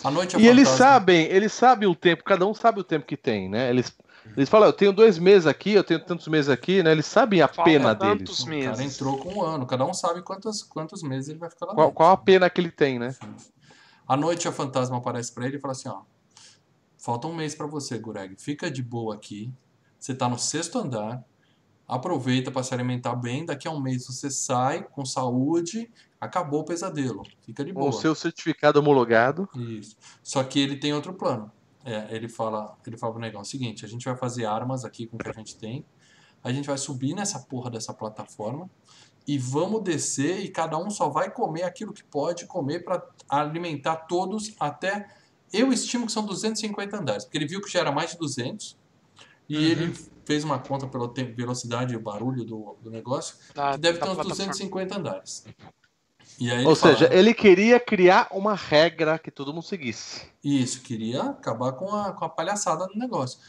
A 0.02 0.10
noite 0.10 0.36
é 0.36 0.40
E 0.40 0.46
eles 0.46 0.68
fantasma. 0.68 0.86
sabem, 0.86 1.26
eles 1.26 1.52
sabem 1.52 1.88
o 1.88 1.94
tempo, 1.94 2.24
cada 2.24 2.46
um 2.46 2.54
sabe 2.54 2.80
o 2.80 2.84
tempo 2.84 3.04
que 3.04 3.16
tem, 3.16 3.48
né? 3.48 3.68
Eles, 3.68 3.94
eles 4.36 4.48
falam, 4.48 4.68
eu 4.68 4.72
tenho 4.72 4.92
dois 4.92 5.18
meses 5.18 5.46
aqui, 5.46 5.72
eu 5.72 5.84
tenho 5.84 6.02
tantos 6.02 6.26
meses 6.28 6.48
aqui, 6.48 6.82
né? 6.82 6.92
Eles 6.92 7.04
sabem 7.04 7.42
a 7.42 7.48
pena 7.48 7.94
tantos 7.94 8.18
deles. 8.18 8.40
O 8.40 8.48
meses. 8.48 8.70
cara 8.70 8.82
entrou 8.84 9.18
com 9.18 9.34
um 9.34 9.42
ano, 9.42 9.66
cada 9.66 9.84
um 9.84 9.92
sabe 9.92 10.22
quantos, 10.22 10.62
quantos 10.62 11.02
meses 11.02 11.28
ele 11.28 11.38
vai 11.38 11.50
ficar 11.50 11.66
lá 11.66 11.74
Qual, 11.74 11.86
dentro. 11.88 11.96
qual 11.96 12.10
a 12.12 12.16
pena 12.16 12.48
que 12.48 12.60
ele 12.60 12.70
tem, 12.70 12.98
né? 12.98 13.14
À 14.06 14.16
noite 14.16 14.48
a 14.48 14.52
fantasma 14.52 14.96
aparece 14.96 15.32
pra 15.34 15.44
ele 15.46 15.58
e 15.58 15.60
fala 15.60 15.72
assim, 15.72 15.90
ó, 15.90 16.00
falta 16.96 17.26
um 17.26 17.34
mês 17.34 17.54
pra 17.54 17.66
você, 17.66 17.98
Gureg. 17.98 18.34
Fica 18.38 18.70
de 18.70 18.82
boa 18.82 19.14
aqui. 19.14 19.52
Você 19.98 20.14
tá 20.14 20.26
no 20.28 20.38
sexto 20.38 20.78
andar. 20.78 21.22
Aproveita 21.88 22.50
pra 22.50 22.62
se 22.62 22.74
alimentar 22.74 23.16
bem. 23.16 23.46
Daqui 23.46 23.66
a 23.66 23.70
um 23.70 23.80
mês 23.80 24.06
você 24.06 24.30
sai 24.30 24.82
com 24.82 25.06
saúde. 25.06 25.90
Acabou 26.20 26.60
o 26.60 26.64
pesadelo. 26.64 27.22
Fica 27.40 27.64
de 27.64 27.72
Com 27.72 27.80
boa. 27.80 27.90
o 27.90 27.92
seu 27.94 28.14
certificado 28.14 28.78
homologado. 28.78 29.48
Isso. 29.54 29.96
Só 30.22 30.44
que 30.44 30.60
ele 30.60 30.76
tem 30.76 30.92
outro 30.92 31.14
plano. 31.14 31.50
É, 31.84 32.14
ele 32.14 32.28
fala, 32.28 32.76
ele 32.86 32.98
fala 32.98 33.12
pro 33.12 33.20
negão, 33.22 33.40
é 33.40 33.42
o 33.42 33.46
seguinte, 33.46 33.82
a 33.84 33.88
gente 33.88 34.04
vai 34.04 34.14
fazer 34.14 34.44
armas 34.44 34.84
aqui 34.84 35.06
com 35.06 35.16
o 35.16 35.18
que 35.18 35.30
a 35.30 35.32
gente 35.32 35.56
tem. 35.56 35.86
A 36.44 36.52
gente 36.52 36.66
vai 36.66 36.76
subir 36.76 37.14
nessa 37.14 37.38
porra 37.40 37.70
dessa 37.70 37.94
plataforma 37.94 38.68
e 39.26 39.38
vamos 39.38 39.82
descer 39.82 40.40
e 40.40 40.48
cada 40.48 40.76
um 40.76 40.90
só 40.90 41.08
vai 41.08 41.30
comer 41.30 41.62
aquilo 41.62 41.92
que 41.92 42.04
pode 42.04 42.46
comer 42.46 42.84
para 42.84 43.02
alimentar 43.28 43.96
todos 43.96 44.54
até 44.60 45.06
eu 45.52 45.72
estimo 45.72 46.06
que 46.06 46.12
são 46.12 46.26
250 46.26 46.96
andares, 46.96 47.24
porque 47.24 47.38
ele 47.38 47.46
viu 47.46 47.60
que 47.60 47.70
já 47.70 47.80
era 47.80 47.92
mais 47.92 48.10
de 48.10 48.18
200 48.18 48.76
e 49.48 49.56
Uhum. 49.56 49.62
ele 49.62 49.94
fez 50.24 50.44
uma 50.44 50.58
conta 50.58 50.86
pela 50.86 51.10
velocidade 51.12 51.94
e 51.94 51.96
o 51.96 52.00
barulho 52.00 52.44
do, 52.44 52.76
do 52.82 52.90
negócio, 52.90 53.36
Da- 53.54 53.72
que 53.72 53.78
deve 53.78 53.98
ter 53.98 54.04
uns 54.04 54.14
plataforma. 54.14 54.30
250 54.30 54.98
andares. 54.98 55.44
E 56.38 56.50
aí 56.50 56.64
Ou 56.64 56.72
ele 56.72 56.76
fala, 56.80 56.92
seja, 56.96 57.12
ele 57.14 57.34
queria 57.34 57.80
criar 57.80 58.28
uma 58.30 58.54
regra 58.54 59.18
que 59.18 59.30
todo 59.30 59.52
mundo 59.52 59.64
seguisse. 59.64 60.26
Isso, 60.44 60.82
queria 60.82 61.22
acabar 61.22 61.72
com 61.72 61.92
a, 61.94 62.12
com 62.12 62.24
a 62.24 62.28
palhaçada 62.28 62.86
do 62.86 62.94
negócio. 62.96 63.40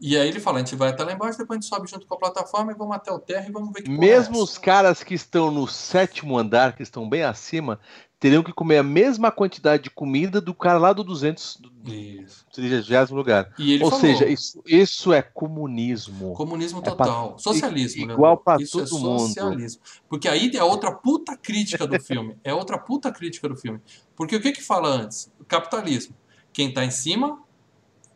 E 0.00 0.16
aí 0.16 0.28
ele 0.28 0.40
fala, 0.40 0.58
a 0.58 0.60
gente 0.60 0.76
vai 0.76 0.90
até 0.90 1.04
lá 1.04 1.12
embaixo, 1.12 1.38
depois 1.38 1.56
a 1.56 1.60
gente 1.60 1.68
sobe 1.68 1.88
junto 1.88 2.06
com 2.06 2.14
a 2.14 2.18
plataforma 2.18 2.72
e 2.72 2.74
vamos 2.74 2.94
até 2.94 3.12
o 3.12 3.18
terra 3.18 3.46
e 3.48 3.52
vamos 3.52 3.72
ver 3.72 3.82
que 3.82 3.90
é 3.90 3.94
Mesmo 3.94 4.42
os 4.42 4.58
caras 4.58 5.02
que 5.02 5.14
estão 5.14 5.50
no 5.50 5.66
sétimo 5.66 6.36
andar, 6.36 6.74
que 6.76 6.82
estão 6.82 7.08
bem 7.08 7.22
acima, 7.22 7.80
teriam 8.24 8.42
que 8.42 8.54
comer 8.54 8.78
a 8.78 8.82
mesma 8.82 9.30
quantidade 9.30 9.82
de 9.82 9.90
comida 9.90 10.40
do 10.40 10.54
cara 10.54 10.78
lá 10.78 10.94
do 10.94 11.04
200, 11.04 11.58
do 11.58 11.92
Isso. 11.92 12.46
30 12.54 13.14
lugar. 13.14 13.52
Ou 13.82 13.90
falou, 13.90 14.00
seja, 14.00 14.26
isso, 14.26 14.62
isso 14.66 15.12
é 15.12 15.20
comunismo. 15.20 16.32
comunismo 16.32 16.78
é 16.80 16.82
total. 16.82 17.38
Socialismo, 17.38 18.06
né? 18.06 18.14
igual 18.14 18.38
pra 18.38 18.56
Isso 18.56 18.80
é 18.80 18.84
todo 18.84 18.98
mundo. 18.98 19.26
socialismo. 19.26 19.82
Porque 20.08 20.26
aí 20.26 20.50
é 20.54 20.64
outra 20.64 20.90
puta 20.90 21.36
crítica 21.36 21.86
do 21.86 22.00
filme. 22.00 22.34
É 22.42 22.54
outra 22.54 22.78
puta 22.78 23.12
crítica 23.12 23.46
do 23.46 23.56
filme. 23.56 23.78
Porque 24.16 24.36
o 24.36 24.40
que 24.40 24.52
que 24.52 24.62
fala 24.62 24.88
antes? 24.88 25.30
Capitalismo. 25.46 26.16
Quem 26.50 26.72
tá 26.72 26.82
em 26.82 26.90
cima, 26.90 27.43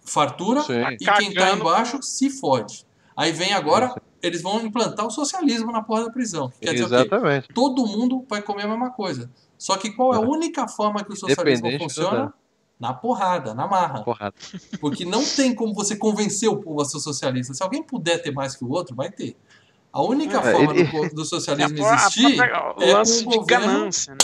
fartura, 0.08 0.62
Sim. 0.62 0.80
e 0.92 0.96
quem 0.98 1.32
tá 1.32 1.40
Cagando. 1.42 1.60
embaixo 1.60 2.02
se 2.02 2.30
fode. 2.30 2.86
Aí 3.16 3.32
vem 3.32 3.52
agora, 3.52 3.94
eles 4.22 4.42
vão 4.42 4.60
implantar 4.60 5.06
o 5.06 5.10
socialismo 5.10 5.72
na 5.72 5.82
porra 5.82 6.04
da 6.04 6.10
prisão. 6.10 6.52
Quer 6.60 6.72
dizer 6.72 6.84
o 6.84 6.88
quê? 6.88 6.94
Exatamente. 6.94 7.48
todo 7.54 7.86
mundo 7.86 8.24
vai 8.28 8.40
comer 8.42 8.62
a 8.64 8.68
mesma 8.68 8.90
coisa. 8.90 9.30
Só 9.56 9.76
que 9.76 9.90
qual 9.90 10.14
é 10.14 10.16
a 10.16 10.20
única 10.20 10.68
forma 10.68 11.02
que 11.04 11.12
o 11.12 11.16
socialismo 11.16 11.68
funciona? 11.78 12.32
Na 12.78 12.94
porrada, 12.94 13.54
na 13.54 13.66
marra. 13.66 14.04
Porrada. 14.04 14.34
Porque 14.80 15.04
não 15.04 15.24
tem 15.24 15.52
como 15.52 15.74
você 15.74 15.96
convencer 15.96 16.48
o 16.48 16.58
povo 16.58 16.80
a 16.80 16.84
ser 16.84 17.00
socialista. 17.00 17.52
Se 17.52 17.60
alguém 17.60 17.82
puder 17.82 18.22
ter 18.22 18.30
mais 18.30 18.54
que 18.54 18.64
o 18.64 18.70
outro, 18.70 18.94
vai 18.94 19.10
ter. 19.10 19.36
A 19.92 20.00
única 20.00 20.38
É, 20.38 20.52
forma 20.52 20.72
ele- 20.76 20.84
do, 20.84 21.14
do 21.16 21.22
É 21.22 21.24
socialismo 21.24 21.84
a 21.84 21.94
existir 21.96 22.36
própria- 22.36 22.74
o 22.76 22.82
é 22.82 22.92
com 22.94 23.00
o 23.00 23.04
de 23.04 23.24
governo 23.24 23.46
ganância, 23.66 24.12
né? 24.12 24.18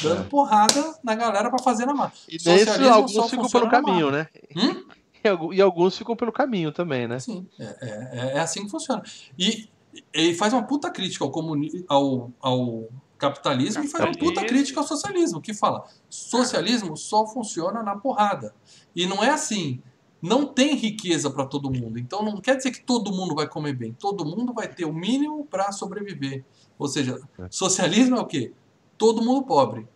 dando 0.00 0.28
porrada 0.28 0.94
na 1.02 1.14
galera 1.16 1.50
pra 1.50 1.58
fazer 1.58 1.84
na 1.86 1.94
marra. 1.94 2.12
E 2.28 2.38
Socialismo 2.38 2.84
só 2.84 2.92
alguns 3.22 3.30
ficam 3.30 3.48
pelo 3.48 3.64
na 3.64 3.70
caminho, 3.72 4.06
marra. 4.12 4.18
né? 4.18 4.28
Hum? 4.56 4.84
E, 5.24 5.28
algu- 5.28 5.62
alguns 5.62 5.96
ficam 5.96 6.16
pelo 6.16 6.32
caminho 6.32 6.72
também, 6.72 7.06
né? 7.06 7.18
Sim, 7.18 7.46
é, 7.58 7.64
é, 7.64 7.88
é- 8.12 8.32
é 8.36 8.40
assim 8.40 8.64
que 8.64 8.70
funciona. 8.70 9.02
E 9.38 9.68
ele 10.12 10.34
faz 10.34 10.52
uma 10.52 10.62
puta 10.62 10.90
crítica 10.90 11.24
ao, 11.24 11.30
comuni 11.30 11.84
ao, 11.88 12.30
ao 12.40 12.88
capitalismo 13.18 13.84
e 13.84 13.88
faz 13.88 14.02
uma 14.04 14.10
puta 14.12 14.18
Capitalismo. 14.24 14.48
crítica 14.48 14.80
ao 14.80 14.86
socialismo, 14.86 15.40
que 15.40 15.54
fala, 15.54 15.84
socialismo 16.08 16.96
só 16.96 17.26
funciona 17.26 17.82
na 17.82 17.96
porrada. 17.96 18.54
E 18.96 19.06
não 19.06 19.22
é 19.22 19.30
assim, 19.30 19.80
não 20.20 20.46
tem 20.46 20.74
riqueza 20.74 21.30
para 21.30 21.44
todo 21.46 21.70
mundo. 21.70 21.98
Então 21.98 22.22
não 22.22 22.40
quer 22.40 22.56
dizer 22.56 22.70
que 22.72 22.82
todo 22.82 23.12
mundo 23.12 23.34
vai 23.34 23.46
comer 23.48 23.74
bem, 23.74 23.92
todo 23.92 24.24
mundo 24.24 24.52
vai 24.52 24.66
ter 24.68 24.84
o 24.86 24.92
mínimo 24.92 25.44
para 25.46 25.70
sobreviver. 25.72 26.44
Ou 26.78 26.88
seja, 26.88 27.20
É. 27.38 27.46
socialismo 27.50 28.16
é 28.16 28.20
o 28.20 28.26
quê? 28.26 28.52
Todo 28.98 29.22
mundo 29.22 29.44
pobre. 29.44 29.86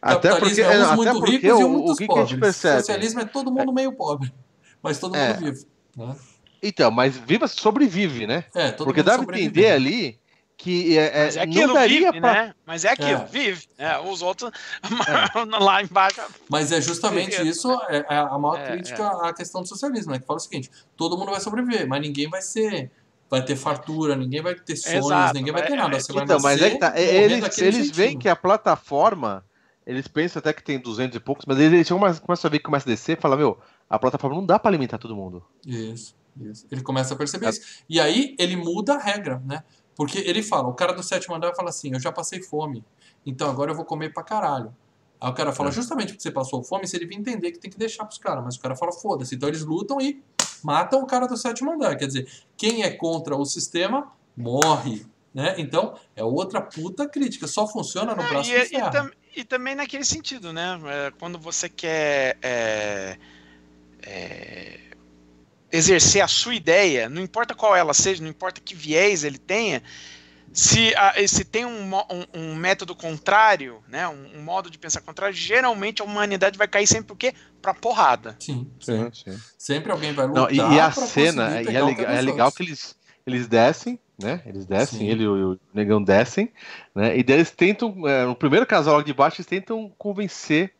Até 0.00 0.30
porque, 0.30 0.62
Capitalismo 0.62 0.64
é 0.64 0.78
uns 0.78 0.84
até 0.86 0.96
muito 0.96 1.12
porque 1.18 1.30
ricos 1.32 1.48
e 1.48 1.52
o, 1.64 1.68
muitos 1.68 1.90
o 1.92 1.96
que, 1.96 2.06
que 2.06 2.12
a 2.12 2.16
gente 2.16 2.28
pobres. 2.30 2.40
percebe? 2.40 2.78
Socialismo 2.80 3.20
é 3.20 3.24
todo 3.24 3.52
mundo 3.52 3.72
meio 3.72 3.92
pobre, 3.92 4.32
mas 4.82 4.98
todo 4.98 5.10
mundo 5.14 5.20
É. 5.20 5.32
vive. 5.34 5.66
Né? 5.96 6.16
Então, 6.62 6.90
mas 6.90 7.16
viva 7.16 7.46
sobrevive, 7.46 8.26
né? 8.26 8.44
É, 8.54 8.70
todo 8.70 8.86
porque 8.86 9.00
mundo 9.00 9.06
dá 9.06 9.12
pra 9.12 9.20
sobrevivendo. 9.22 9.58
entender 9.58 9.72
ali 9.72 10.18
que 10.56 10.96
é, 10.96 11.02
é, 11.06 11.24
Mas 11.26 11.36
é 11.36 11.44
não 11.46 11.52
aquilo, 11.52 11.74
daria 11.74 12.10
vive, 12.12 12.20
pra. 12.20 12.32
né? 12.32 12.54
Mas 12.64 12.84
é 12.84 12.90
aquilo, 12.90 13.20
É. 13.20 13.24
vive. 13.26 13.66
É, 13.76 13.98
os 13.98 14.22
outros 14.22 14.50
lá 15.60 15.82
embaixo. 15.82 16.20
Mas 16.48 16.72
é 16.72 16.80
justamente 16.80 17.36
Beleza. 17.36 17.50
isso 17.50 17.72
é 17.88 18.06
é 18.08 18.16
a 18.16 18.38
maior 18.38 18.58
É, 18.58 18.72
crítica 18.72 19.06
à 19.28 19.34
questão 19.34 19.62
do 19.62 19.68
socialismo, 19.68 20.12
né? 20.12 20.18
Que 20.20 20.26
fala 20.26 20.38
o 20.38 20.40
seguinte: 20.40 20.70
todo 20.96 21.18
mundo 21.18 21.32
vai 21.32 21.40
sobreviver, 21.40 21.86
mas 21.88 22.00
ninguém 22.00 22.28
vai 22.30 22.40
ser. 22.40 22.90
Vai 23.34 23.44
ter 23.44 23.56
fartura, 23.56 24.14
ninguém 24.14 24.40
vai 24.40 24.54
ter 24.54 24.76
sonhos, 24.76 25.06
Exato, 25.06 25.34
ninguém 25.34 25.52
vai 25.52 25.62
é- 25.62 25.66
ter 25.66 25.76
nada. 25.76 25.96
é- 25.96 26.00
Você 26.00 26.12
vai 26.12 26.22
Então, 26.22 26.38
mas 26.40 26.62
é 26.62 26.70
que 26.70 26.78
tá. 26.78 26.90
morrer 26.90 27.22
Eles, 27.22 27.58
eles 27.58 27.90
veem 27.90 28.16
que 28.18 28.28
a 28.28 28.36
plataforma. 28.36 29.44
Eles 29.86 30.08
pensam 30.08 30.40
até 30.40 30.52
que 30.52 30.62
tem 30.62 30.78
200 30.78 31.16
e 31.16 31.20
poucos, 31.20 31.44
mas 31.46 31.58
eles 31.58 31.88
começam, 31.88 32.48
a 32.48 32.50
ver 32.50 32.58
que 32.58 32.64
começa 32.64 32.88
a 32.88 32.92
descer 32.92 33.18
e 33.18 33.20
falam: 33.20 33.36
Meu, 33.36 33.58
a 33.90 33.98
plataforma 33.98 34.36
não 34.36 34.46
dá 34.46 34.58
pra 34.58 34.70
alimentar 34.70 34.98
todo 34.98 35.16
mundo. 35.16 35.44
Isso. 35.66 36.14
Isso. 36.40 36.66
Ele 36.70 36.80
começa 36.82 37.14
a 37.14 37.16
perceber 37.16 37.48
isso. 37.50 37.60
E 37.88 38.00
aí 38.00 38.34
ele 38.38 38.56
muda 38.56 38.94
a 38.94 38.98
regra, 38.98 39.42
né? 39.44 39.62
Porque 39.96 40.18
ele 40.18 40.42
fala, 40.42 40.68
o 40.68 40.74
cara 40.74 40.92
do 40.92 41.02
sétimo 41.02 41.34
andar 41.34 41.54
fala 41.54 41.68
assim, 41.68 41.92
eu 41.92 42.00
já 42.00 42.10
passei 42.10 42.42
fome, 42.42 42.84
então 43.24 43.48
agora 43.48 43.70
eu 43.70 43.76
vou 43.76 43.84
comer 43.84 44.12
pra 44.12 44.22
caralho. 44.24 44.74
Aí 45.24 45.30
o 45.30 45.34
cara 45.34 45.52
fala, 45.52 45.70
É. 45.70 45.72
justamente 45.72 46.08
porque 46.08 46.22
você 46.22 46.30
passou 46.30 46.62
fome, 46.62 46.86
se 46.86 46.94
ele 46.96 47.06
vir 47.06 47.16
entender 47.16 47.50
que 47.52 47.58
tem 47.58 47.70
que 47.70 47.78
deixar 47.78 48.04
pros 48.04 48.18
caras. 48.18 48.44
Mas 48.44 48.56
o 48.56 48.60
cara 48.60 48.76
fala, 48.76 48.92
foda-se. 48.92 49.34
Então 49.34 49.48
eles 49.48 49.62
lutam 49.62 49.98
e 50.00 50.22
matam 50.62 51.00
o 51.02 51.06
cara 51.06 51.26
do 51.26 51.36
sétimo 51.36 51.72
andar. 51.72 51.96
Quer 51.96 52.06
dizer, 52.06 52.28
quem 52.58 52.82
é 52.82 52.90
contra 52.90 53.34
o 53.34 53.44
sistema, 53.46 54.12
morre. 54.36 55.06
Né? 55.32 55.54
Então, 55.58 55.98
é 56.14 56.22
outra 56.22 56.60
puta 56.60 57.08
crítica. 57.08 57.46
Só 57.48 57.66
funciona 57.66 58.14
no 58.14 58.22
Ah, 58.22 58.28
braço 58.28 58.50
e, 58.52 58.58
do 58.68 58.76
e 58.76 58.90
tam- 58.90 59.10
e 59.34 59.44
também 59.44 59.74
naquele 59.74 60.04
sentido, 60.04 60.52
né? 60.52 60.78
É, 60.86 61.10
Quando 61.18 61.38
você 61.38 61.68
quer 61.68 62.36
é, 62.42 63.16
é, 64.02 64.78
exercer 65.72 66.22
a 66.22 66.28
sua 66.28 66.54
ideia, 66.54 67.08
não 67.08 67.20
importa 67.22 67.54
qual 67.54 67.74
ela 67.74 67.92
seja, 67.94 68.22
não 68.22 68.30
importa 68.30 68.60
que 68.60 68.74
viés 68.74 69.24
ele 69.24 69.38
tenha, 69.38 69.82
se, 70.54 70.94
a- 70.94 71.14
se 71.26 71.44
tem 71.44 71.66
um, 71.66 71.94
um- 71.94 72.26
um 72.32 72.54
método 72.54 72.94
contrário, 72.94 73.82
né? 73.88 74.06
Um, 74.08 74.38
um 74.38 74.42
modo 74.42 74.70
de 74.70 74.78
pensar 74.78 75.00
contrário, 75.00 75.34
geralmente 75.36 76.00
a 76.00 76.04
humanidade 76.04 76.56
vai 76.56 76.68
cair 76.68 76.86
sempre 76.86 77.12
o 77.12 77.16
quê? 77.16 77.34
Pra 77.60 77.74
porrada. 77.74 78.36
Sim, 78.38 78.70
Sim, 78.80 79.10
sim. 79.12 79.36
Sempre 79.58 79.90
alguém 79.90 80.12
vai 80.12 80.26
lutar 80.26 80.42
Não, 80.44 80.50
e, 80.50 80.56
e 80.76 80.80
a 80.80 80.92
cena, 80.92 81.60
e 81.60 81.74
é, 81.76 81.82
o 81.82 81.86
legal, 81.86 81.94
que 81.96 82.04
é 82.04 82.20
legal 82.20 82.52
que 82.52 82.62
eles, 82.62 82.94
eles 83.26 83.48
descem, 83.48 83.98
né? 84.16 84.42
Eles 84.46 84.64
descem, 84.64 85.00
Sim. 85.00 85.08
ele 85.08 85.24
e 85.24 85.26
o, 85.26 85.52
o 85.54 85.60
negão 85.74 86.00
descem, 86.02 86.52
né? 86.94 87.18
E 87.18 87.24
daí 87.24 87.36
eles 87.38 87.50
tentam, 87.50 88.06
é, 88.06 88.24
no 88.24 88.36
primeiro 88.36 88.64
casal 88.64 88.94
logo 88.94 89.06
de 89.06 89.12
baixo, 89.12 89.40
eles 89.40 89.46
tentam 89.46 89.92
convencer, 89.98 90.72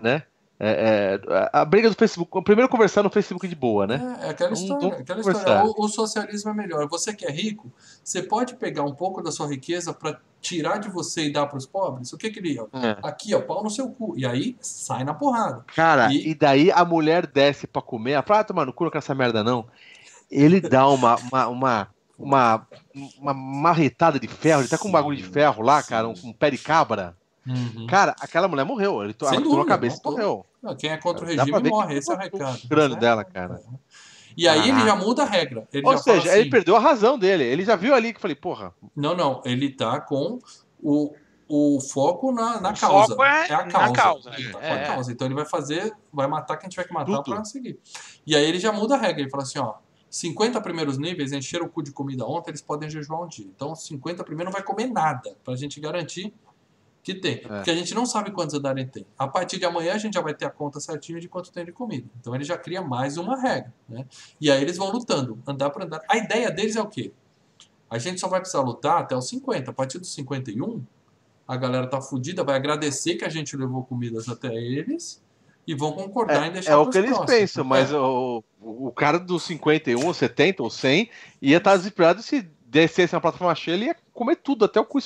né? 0.00 0.22
É, 0.60 1.20
é, 1.24 1.50
a 1.52 1.64
briga 1.64 1.88
do 1.88 1.94
Facebook, 1.94 2.42
primeiro 2.42 2.68
conversar 2.68 3.02
no 3.04 3.10
Facebook 3.10 3.46
de 3.46 3.54
boa, 3.54 3.86
né? 3.86 4.18
É, 4.20 4.26
é 4.26 4.30
aquela 4.30 4.52
história. 4.52 4.88
aquela 4.98 5.20
história. 5.20 5.64
O, 5.64 5.84
o 5.84 5.88
socialismo 5.88 6.50
é 6.50 6.54
melhor. 6.54 6.88
Você 6.88 7.14
que 7.14 7.24
é 7.24 7.30
rico, 7.30 7.70
você 8.02 8.22
pode 8.22 8.54
pegar 8.56 8.82
um 8.82 8.94
pouco 8.94 9.22
da 9.22 9.30
sua 9.30 9.46
riqueza 9.46 9.94
para 9.94 10.18
tirar 10.40 10.78
de 10.78 10.88
você 10.88 11.26
e 11.26 11.32
dar 11.32 11.46
para 11.46 11.58
os 11.58 11.66
pobres. 11.66 12.12
O 12.12 12.18
que 12.18 12.30
que 12.30 12.40
ele... 12.40 12.58
É. 12.58 12.96
Aqui, 13.02 13.34
ó, 13.34 13.40
pau 13.40 13.62
no 13.62 13.70
seu 13.70 13.88
cu. 13.88 14.14
E 14.16 14.26
aí, 14.26 14.56
sai 14.60 15.04
na 15.04 15.14
porrada. 15.14 15.64
Cara, 15.74 16.12
E- 16.12 16.30
e... 16.30 16.34
daí 16.34 16.72
a 16.72 16.84
mulher 16.84 17.26
desce 17.26 17.66
pra 17.66 17.80
comer, 17.80 18.12
ela 18.12 18.22
fala, 18.22 18.40
ah, 18.40 18.44
tomar 18.44 18.66
no 18.66 18.72
cu, 18.72 18.84
não 18.84 18.90
quero 18.90 19.04
essa 19.04 19.14
merda 19.14 19.44
não. 19.44 19.64
Ele 20.28 20.60
dá 20.60 20.88
uma, 20.88 21.16
uma, 21.16 21.48
uma, 21.48 21.88
uma, 22.18 22.66
uma 23.20 23.34
marretada 23.34 24.18
de 24.18 24.26
ferro, 24.26 24.60
ele 24.62 24.68
tá 24.68 24.76
com 24.76 24.88
um 24.88 24.92
bagulho 24.92 25.16
de 25.16 25.22
ferro 25.24 25.62
lá, 25.62 25.82
cara, 25.82 26.08
um, 26.08 26.14
um 26.24 26.32
pé 26.32 26.50
de 26.50 26.58
cabra. 26.58 27.16
Uhum. 27.46 27.86
Cara, 27.86 28.14
aquela 28.20 28.46
mulher 28.48 28.64
morreu, 28.64 29.02
ele 29.02 29.14
Sem 29.18 29.28
ela 29.28 29.36
tomou 29.38 29.52
a 29.52 29.54
dúvida, 29.56 29.68
cabeça 29.74 30.00
e 30.04 30.10
morreu. 30.10 30.46
Não, 30.62 30.76
Quem 30.76 30.90
é 30.90 30.96
contra 30.98 31.24
o 31.24 31.28
regime 31.28 31.70
morre, 31.70 31.96
esse 31.96 32.10
é 32.10 32.14
o 32.14 32.18
recado. 32.18 32.58
o 32.64 32.68
crânio 32.68 32.96
dela, 32.96 33.24
cara. 33.24 33.60
E 34.36 34.46
aí 34.46 34.60
ele 34.60 34.72
Caraca. 34.72 34.86
já 34.86 34.96
muda 34.96 35.22
a 35.22 35.26
regra. 35.26 35.68
Ele 35.72 35.86
Ou 35.86 35.98
seja, 35.98 36.30
assim, 36.30 36.38
ele 36.40 36.50
perdeu 36.50 36.76
a 36.76 36.78
razão 36.78 37.18
dele. 37.18 37.42
Ele 37.44 37.64
já 37.64 37.74
viu 37.74 37.94
ali 37.94 38.12
que 38.12 38.18
eu 38.18 38.20
falei, 38.22 38.36
porra, 38.36 38.72
Não, 38.94 39.16
não, 39.16 39.40
ele 39.44 39.70
tá 39.70 40.00
com 40.00 40.38
o, 40.80 41.12
o 41.48 41.80
foco 41.80 42.30
na, 42.30 42.60
na 42.60 42.70
O 42.70 42.78
causa. 42.78 43.08
foco 43.08 43.24
é 43.24 43.52
a 43.52 43.64
na 43.64 43.72
causa. 43.72 43.92
causa, 43.94 44.30
Ele 44.36 44.52
tá 44.52 44.58
com 44.58 44.64
é. 44.64 44.84
a 44.84 44.86
causa. 44.86 45.12
Então 45.12 45.26
ele 45.26 45.34
vai 45.34 45.44
fazer, 45.46 45.92
vai 46.12 46.26
matar 46.28 46.56
quem 46.56 46.68
tiver 46.68 46.84
que 46.84 46.92
matar 46.92 47.06
Tudo. 47.22 47.34
pra 47.34 47.44
seguir. 47.44 47.80
E 48.26 48.36
aí 48.36 48.44
ele 48.44 48.60
já 48.60 48.70
muda 48.70 48.94
a 48.94 48.98
regra. 48.98 49.22
Ele 49.22 49.30
fala 49.30 49.42
assim, 49.42 49.58
ó, 49.58 49.74
50 50.10 50.60
primeiros 50.60 50.98
níveis 50.98 51.32
encheram 51.32 51.66
o 51.66 51.68
cu 51.68 51.82
de 51.82 51.90
comida 51.90 52.24
ontem, 52.24 52.50
eles 52.50 52.62
podem 52.62 52.88
jejuar 52.88 53.22
um 53.22 53.26
dia. 53.26 53.46
Então 53.46 53.74
50 53.74 54.22
primeiro 54.22 54.50
não 54.50 54.52
vai 54.52 54.62
comer 54.62 54.86
nada, 54.86 55.36
pra 55.42 55.56
gente 55.56 55.80
garantir 55.80 56.32
que 57.14 57.20
tem. 57.20 57.38
Porque 57.38 57.70
a 57.70 57.74
gente 57.74 57.94
não 57.94 58.04
sabe 58.04 58.30
quantos 58.30 58.54
andares 58.54 58.88
tem. 58.90 59.06
A 59.18 59.26
partir 59.26 59.58
de 59.58 59.64
amanhã 59.64 59.94
a 59.94 59.98
gente 59.98 60.14
já 60.14 60.20
vai 60.20 60.34
ter 60.34 60.44
a 60.44 60.50
conta 60.50 60.78
certinha 60.78 61.18
de 61.18 61.28
quanto 61.28 61.50
tem 61.50 61.64
de 61.64 61.72
comida. 61.72 62.06
Então 62.20 62.34
ele 62.34 62.44
já 62.44 62.58
cria 62.58 62.82
mais 62.82 63.16
uma 63.16 63.40
regra, 63.40 63.72
né? 63.88 64.04
E 64.40 64.50
aí 64.50 64.60
eles 64.60 64.76
vão 64.76 64.90
lutando, 64.90 65.38
andar 65.46 65.70
por 65.70 65.82
andar. 65.82 66.02
A 66.08 66.16
ideia 66.16 66.50
deles 66.50 66.76
é 66.76 66.82
o 66.82 66.86
quê? 66.86 67.12
A 67.88 67.98
gente 67.98 68.20
só 68.20 68.28
vai 68.28 68.40
precisar 68.40 68.60
lutar 68.60 69.00
até 69.00 69.16
os 69.16 69.26
50. 69.28 69.70
A 69.70 69.74
partir 69.74 69.98
dos 69.98 70.12
51, 70.12 70.82
a 71.46 71.56
galera 71.56 71.86
tá 71.86 72.00
fudida, 72.00 72.44
vai 72.44 72.56
agradecer 72.56 73.14
que 73.14 73.24
a 73.24 73.30
gente 73.30 73.56
levou 73.56 73.82
comidas 73.84 74.28
até 74.28 74.54
eles 74.54 75.22
e 75.66 75.74
vão 75.74 75.92
concordar 75.92 76.46
em 76.46 76.52
deixar 76.52 76.72
é 76.72 76.76
o 76.76 76.88
que 76.88 76.98
eles 76.98 77.10
próximos. 77.10 77.40
pensam, 77.40 77.64
mas 77.64 77.90
É. 77.90 77.96
o, 77.96 78.42
o 78.60 78.92
cara 78.92 79.18
dos 79.18 79.42
51, 79.44 80.06
ou 80.06 80.12
70 80.12 80.62
ou 80.62 80.70
100 80.70 81.10
ia 81.40 81.56
estar 81.56 81.76
desesperado 81.76 82.20
e 82.20 82.22
se 82.22 82.46
descesse 82.66 83.14
na 83.14 83.20
plataforma 83.20 83.54
cheia, 83.54 83.74
ele 83.74 83.84
ia 83.86 83.96
comer 84.12 84.36
tudo, 84.36 84.66
até 84.66 84.78
o 84.78 84.84
cu 84.84 84.98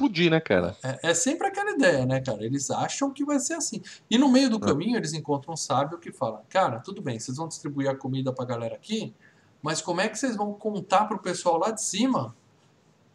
explodir, 0.00 0.30
né, 0.30 0.40
cara? 0.40 0.76
É, 0.82 1.10
é 1.10 1.14
sempre 1.14 1.46
aquela 1.46 1.70
ideia, 1.72 2.06
né, 2.06 2.20
cara? 2.20 2.44
Eles 2.44 2.70
acham 2.70 3.12
que 3.12 3.24
vai 3.24 3.38
ser 3.38 3.54
assim. 3.54 3.82
E 4.10 4.16
no 4.16 4.28
meio 4.28 4.48
do 4.48 4.58
caminho 4.58 4.96
eles 4.96 5.12
encontram 5.12 5.54
um 5.54 5.56
sábio 5.56 5.98
que 5.98 6.10
fala: 6.10 6.42
Cara, 6.48 6.80
tudo 6.80 7.02
bem, 7.02 7.18
vocês 7.18 7.36
vão 7.36 7.46
distribuir 7.46 7.90
a 7.90 7.94
comida 7.94 8.32
pra 8.32 8.44
galera 8.44 8.74
aqui, 8.74 9.14
mas 9.62 9.82
como 9.82 10.00
é 10.00 10.08
que 10.08 10.18
vocês 10.18 10.36
vão 10.36 10.52
contar 10.54 11.04
pro 11.04 11.18
pessoal 11.18 11.58
lá 11.58 11.70
de 11.70 11.82
cima 11.82 12.34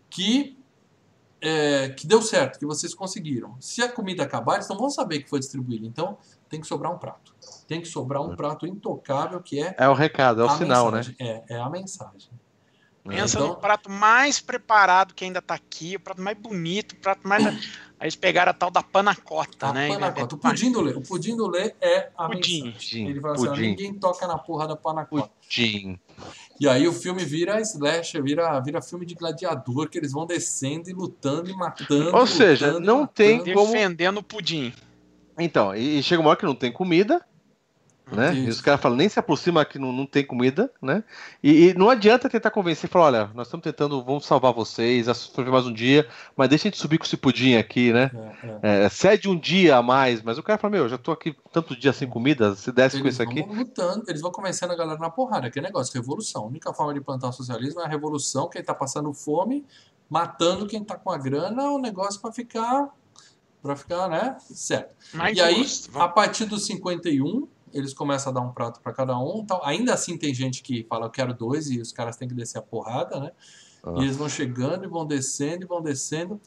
que, 0.10 0.58
é, 1.42 1.90
que 1.90 2.06
deu 2.06 2.22
certo, 2.22 2.60
que 2.60 2.66
vocês 2.66 2.94
conseguiram? 2.94 3.56
Se 3.60 3.82
a 3.82 3.92
comida 3.92 4.24
acabar, 4.24 4.56
eles 4.56 4.70
não 4.70 4.78
vão 4.78 4.90
saber 4.90 5.22
que 5.22 5.30
foi 5.30 5.40
distribuída. 5.40 5.86
Então 5.86 6.18
tem 6.48 6.62
que 6.62 6.68
sobrar 6.68 6.94
um 6.94 6.98
prato. 6.98 7.34
Tem 7.68 7.82
que 7.82 7.88
sobrar 7.88 8.22
um 8.22 8.36
prato 8.36 8.68
intocável 8.68 9.42
que 9.42 9.62
é. 9.62 9.76
É 9.78 9.90
o 9.90 9.94
recado, 9.94 10.42
é 10.42 10.46
o 10.46 10.50
sinal, 10.50 10.92
né? 10.92 10.98
mensagem. 10.98 11.16
É, 11.20 11.44
é 11.56 11.58
a 11.58 11.70
mensagem. 11.70 12.30
Pensa 13.08 13.38
Então- 13.38 13.50
no 13.50 13.56
prato 13.56 13.90
mais 13.90 14.40
preparado 14.40 15.14
que 15.14 15.24
ainda 15.26 15.42
tá 15.42 15.54
aqui, 15.54 15.96
o 15.96 16.00
prato 16.00 16.22
mais 16.22 16.38
bonito, 16.38 16.94
o 16.94 16.96
prato 16.96 17.28
mais. 17.28 17.44
Aí 17.98 18.08
eles 18.08 18.16
pegaram 18.16 18.50
a 18.50 18.54
tal 18.54 18.70
da 18.70 18.84
panacota, 18.84 19.68
A 19.68 19.74
né? 19.74 19.88
panacota. 19.88 20.36
O 20.36 20.38
pudim 20.38 20.70
do 20.72 20.82
Lê. 20.82 20.92
O 20.94 21.02
pudim 21.02 21.38
do 21.38 21.48
Lê 21.48 21.74
é 21.80 22.10
a 22.18 22.28
Pudim. 22.28 22.64
mensagem. 22.66 22.74
Pudim, 22.74 23.10
Ele 23.10 23.22
fala 23.22 23.34
assim, 23.36 23.48
ó, 23.48 23.50
pudim. 23.52 23.62
ninguém 23.62 23.94
toca 23.94 24.28
na 24.28 24.38
porra 24.38 24.68
da 24.68 24.76
panacota. 24.76 25.30
Pudim. 25.42 25.98
E 26.60 26.68
aí 26.68 26.88
o 26.90 26.94
filme 26.94 27.24
vira 27.24 27.62
slasher, 27.62 28.22
vira, 28.22 28.60
vira 28.60 28.82
filme 28.82 29.06
de 29.06 29.16
gladiador, 29.16 29.88
que 29.88 29.98
eles 29.98 30.12
vão 30.12 30.26
descendo 30.26 30.90
e 30.90 30.94
lutando 30.94 31.50
e 31.50 31.54
matando. 31.54 32.14
Ou 32.16 32.28
seja, 32.28 32.68
lutando 32.68 32.86
não 32.86 33.08
tem 33.08 33.38
matando. 33.38 33.54
como- 33.54 33.72
Defendendo 33.72 34.18
o 34.18 34.24
pudim. 34.24 34.74
Então, 35.40 35.74
e, 35.74 36.00
e 36.00 36.04
chega 36.04 36.22
uma 36.22 36.32
hora 36.32 36.40
que 36.40 36.46
não 36.46 36.56
tem 36.56 36.72
comida, 36.74 37.26
né? 38.12 38.34
Isso. 38.34 38.46
E 38.46 38.50
os 38.50 38.62
caras 38.62 38.82
falam, 38.82 38.98
nem 38.98 39.10
se 39.10 39.20
aproxima 39.20 39.66
que 39.66 39.80
não, 39.80 39.92
não 39.92 40.06
tem 40.06 40.26
comida, 40.26 40.72
né? 40.82 41.04
E, 41.42 41.70
e 41.70 41.74
não 41.74 41.90
adianta 41.90 42.30
tentar 42.30 42.52
convencer, 42.52 42.90
falar, 42.90 43.06
olha, 43.06 43.32
nós 43.34 43.48
estamos 43.48 43.64
tentando, 43.64 44.04
vamos 44.04 44.26
salvar 44.26 44.54
vocês, 44.54 45.06
sobreviver 45.18 45.54
mais 45.54 45.66
um 45.66 45.74
dia, 45.74 46.08
mas 46.36 46.50
deixa 46.50 46.68
a 46.68 46.72
gente 46.72 46.80
subir 46.80 46.98
com 46.98 47.06
esse 47.06 47.18
pudim 47.18 47.56
aqui, 47.56 47.92
né? 47.92 48.12
É, 48.62 48.82
é. 48.82 48.86
É, 48.86 48.90
cede 48.90 49.30
um 49.30 49.38
dia 49.38 49.78
a 49.78 49.82
mais, 49.84 50.22
mas 50.22 50.38
o 50.38 50.44
cara 50.44 50.60
fala, 50.60 50.72
meu, 50.72 50.84
eu 50.84 50.90
já 50.90 50.98
tô 50.98 51.12
aqui 51.12 51.36
tanto 51.52 51.76
dia 51.76 51.94
sem 51.94 52.08
comida, 52.08 52.56
se 52.56 52.72
desce 52.72 52.98
com 52.98 53.04
Eles 53.04 53.16
isso 53.16 53.24
aqui. 53.24 53.42
lutando, 53.42 54.04
eles 54.08 54.22
vão 54.22 54.32
convencendo 54.32 54.74
a 54.74 54.76
galera 54.76 55.00
na 55.00 55.10
porrada, 55.10 55.48
aquele 55.48 55.66
negócio, 55.66 55.94
revolução. 55.94 56.44
A 56.44 56.48
única 56.48 56.74
forma 56.74 56.94
de 56.94 57.02
plantar 57.02 57.30
o 57.30 57.34
socialismo 57.34 57.82
é 57.82 57.86
a 57.86 57.88
revolução, 57.88 58.50
quem 58.50 58.64
tá 58.64 58.74
passando 58.74 59.12
fome, 59.14 59.66
matando 60.10 60.68
quem 60.68 60.84
tá 60.84 60.96
com 60.96 61.12
a 61.12 61.18
grana, 61.18 61.72
o 61.72 61.80
negócio 61.80 62.22
pra 62.22 62.32
ficar, 62.32 62.90
pra 63.62 63.76
ficar, 63.76 64.08
né, 64.08 64.38
certo. 64.40 64.94
Mais 65.14 65.36
E 65.38 65.42
aí, 65.42 65.66
a 65.96 66.08
partir 66.08 66.46
dos 66.46 66.66
51, 66.66 67.48
eles 67.76 67.94
começam 67.94 68.32
a 68.32 68.34
dar 68.36 68.42
um 68.42 68.52
prato 68.52 68.80
para 68.82 68.94
cada 68.94 69.18
um. 69.20 69.46
Tal. 69.46 69.64
Ainda 69.66 69.94
assim, 69.94 70.18
tem 70.18 70.34
gente 70.34 70.64
que 70.64 70.84
fala, 70.90 71.06
eu 71.08 71.10
quero 71.12 71.34
dois, 71.34 71.70
e 71.70 71.80
os 71.80 71.92
caras 71.92 72.16
têm 72.18 72.28
que 72.28 72.34
descer 72.34 72.58
a 72.60 72.62
porrada, 72.62 73.20
né? 73.20 73.32
Ah. 73.84 73.94
E 73.98 74.04
eles 74.04 74.16
vão 74.16 74.30
chegando 74.30 74.86
e 74.86 74.88
vão 74.88 75.06
descendo 75.06 75.64
e 75.64 75.68
vão 75.68 75.82
descendo. 75.82 76.40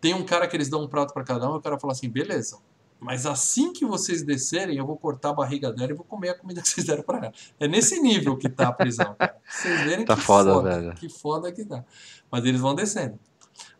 Tem 0.00 0.14
um 0.14 0.24
cara 0.24 0.46
que 0.46 0.56
eles 0.56 0.68
dão 0.68 0.82
um 0.82 0.88
prato 0.88 1.12
para 1.12 1.24
cada 1.24 1.50
um, 1.50 1.54
e 1.54 1.58
o 1.58 1.60
cara 1.60 1.78
fala 1.78 1.92
assim: 1.92 2.08
beleza. 2.08 2.58
Mas 2.98 3.24
assim 3.24 3.72
que 3.72 3.86
vocês 3.86 4.22
descerem, 4.22 4.76
eu 4.76 4.86
vou 4.86 4.94
cortar 4.96 5.30
a 5.30 5.32
barriga 5.32 5.72
dela 5.72 5.90
e 5.90 5.94
vou 5.94 6.04
comer 6.04 6.28
a 6.30 6.34
comida 6.38 6.60
que 6.60 6.68
vocês 6.68 6.86
deram 6.86 7.02
pra 7.02 7.16
ela. 7.16 7.32
É 7.58 7.66
nesse 7.66 7.98
nível 7.98 8.36
que 8.36 8.46
tá 8.48 8.68
a 8.68 8.72
prisão, 8.72 9.14
cara. 9.18 9.36
Vocês 9.48 9.80
verem 9.80 10.04
Tá 10.04 10.14
que 10.16 10.20
foda, 10.20 10.60
velho. 10.60 10.94
Que 10.94 11.08
foda 11.08 11.50
que 11.50 11.64
tá. 11.64 11.82
Mas 12.30 12.44
eles 12.44 12.60
vão 12.60 12.74
descendo. 12.74 13.18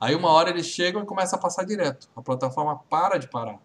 Aí 0.01 0.15
uma 0.15 0.31
hora 0.31 0.49
eles 0.49 0.65
chegam 0.67 1.03
e 1.03 1.07
começam 1.07 1.39
a 1.39 1.43
passar 1.43 1.65
direto. 1.65 2.09
A 2.17 2.23
plataforma 2.23 2.77
para 2.89 3.19
de 3.19 3.29
parar. 3.29 3.59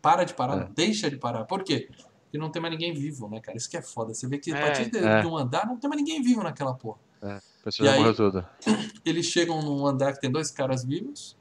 Para 0.00 0.22
de 0.22 0.32
parar, 0.32 0.62
É. 0.62 0.68
deixa 0.72 1.10
de 1.10 1.16
parar. 1.16 1.44
Por 1.44 1.64
quê? 1.64 1.88
Porque 2.28 2.36
não 2.38 2.50
tem 2.50 2.60
mais 2.60 2.72
ninguém 2.72 2.92
vivo, 2.92 3.26
né, 3.28 3.40
cara? 3.40 3.56
Isso 3.56 3.70
que 3.70 3.76
é 3.76 3.82
foda. 3.82 4.12
Você 4.12 4.26
vê 4.28 4.36
que 4.38 4.52
a 4.52 4.56
É. 4.58 4.60
partir 4.60 4.90
de, 4.90 4.98
É. 4.98 5.20
de 5.22 5.26
um 5.26 5.36
andar 5.36 5.66
não 5.66 5.78
tem 5.78 5.88
mais 5.88 6.00
ninguém 6.02 6.22
vivo 6.22 6.42
naquela 6.42 6.74
porra. 6.74 6.98
Pessoa 7.64 7.88
E 7.88 7.92
aí-. 7.92 8.44
Eles 9.04 9.26
chegam 9.26 9.62
num 9.62 9.86
andar 9.86 10.12
que 10.12 10.20
tem 10.20 10.30
dois 10.30 10.50
caras 10.50 10.84
vivos. 10.84 11.36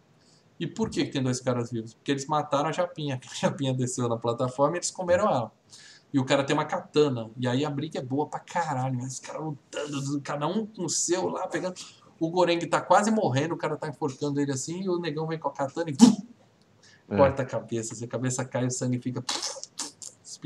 E 0.59 0.65
por 0.65 0.89
que, 0.89 1.05
que 1.05 1.11
tem 1.11 1.21
dois 1.21 1.39
caras 1.41 1.69
vivos? 1.69 1.93
Porque 1.93 2.09
eles 2.09 2.25
mataram 2.25 2.69
a 2.69 2.71
Japinha. 2.71 3.19
A 3.31 3.35
Japinha 3.35 3.73
desceu 3.73 4.07
na 4.07 4.17
plataforma 4.17 4.75
e 4.75 4.79
eles 4.79 4.89
comeram 4.89 5.25
ela. 5.25 5.51
E 6.13 6.19
o 6.19 6.25
cara 6.25 6.43
tem 6.43 6.55
uma 6.55 6.65
katana. 6.65 7.29
E 7.37 7.47
aí 7.47 7.65
a 7.65 7.69
briga 7.69 7.99
é 7.99 8.01
boa 8.01 8.25
pra 8.27 8.39
caralho. 8.39 8.97
Os 8.99 9.19
caras 9.19 9.43
lutando, 9.43 10.21
cada 10.21 10.47
um 10.47 10.65
com 10.65 10.85
o 10.85 10.89
seu 10.89 11.27
lá, 11.27 11.47
pegando. 11.47 11.75
O 12.19 12.31
Goreng 12.31 12.57
tá 12.65 12.81
quase 12.81 13.11
morrendo, 13.11 13.53
o 13.53 13.57
cara 13.57 13.75
tá 13.77 13.87
enforcando 13.89 14.39
ele 14.39 14.51
assim, 14.51 14.81
e 14.81 14.89
o 14.89 14.97
negão 14.99 15.27
vem 15.27 15.37
com 15.37 15.49
a 15.49 15.51
katana 15.53 15.91
e 15.91 15.93
É. 17.09 17.15
corta 17.15 17.43
a 17.43 17.45
cabeça. 17.45 17.93
Se 17.93 18.03
a 18.03 18.07
cabeça 18.07 18.43
cai, 18.43 18.65
o 18.65 18.71
sangue 18.71 18.99
fica 18.99 19.23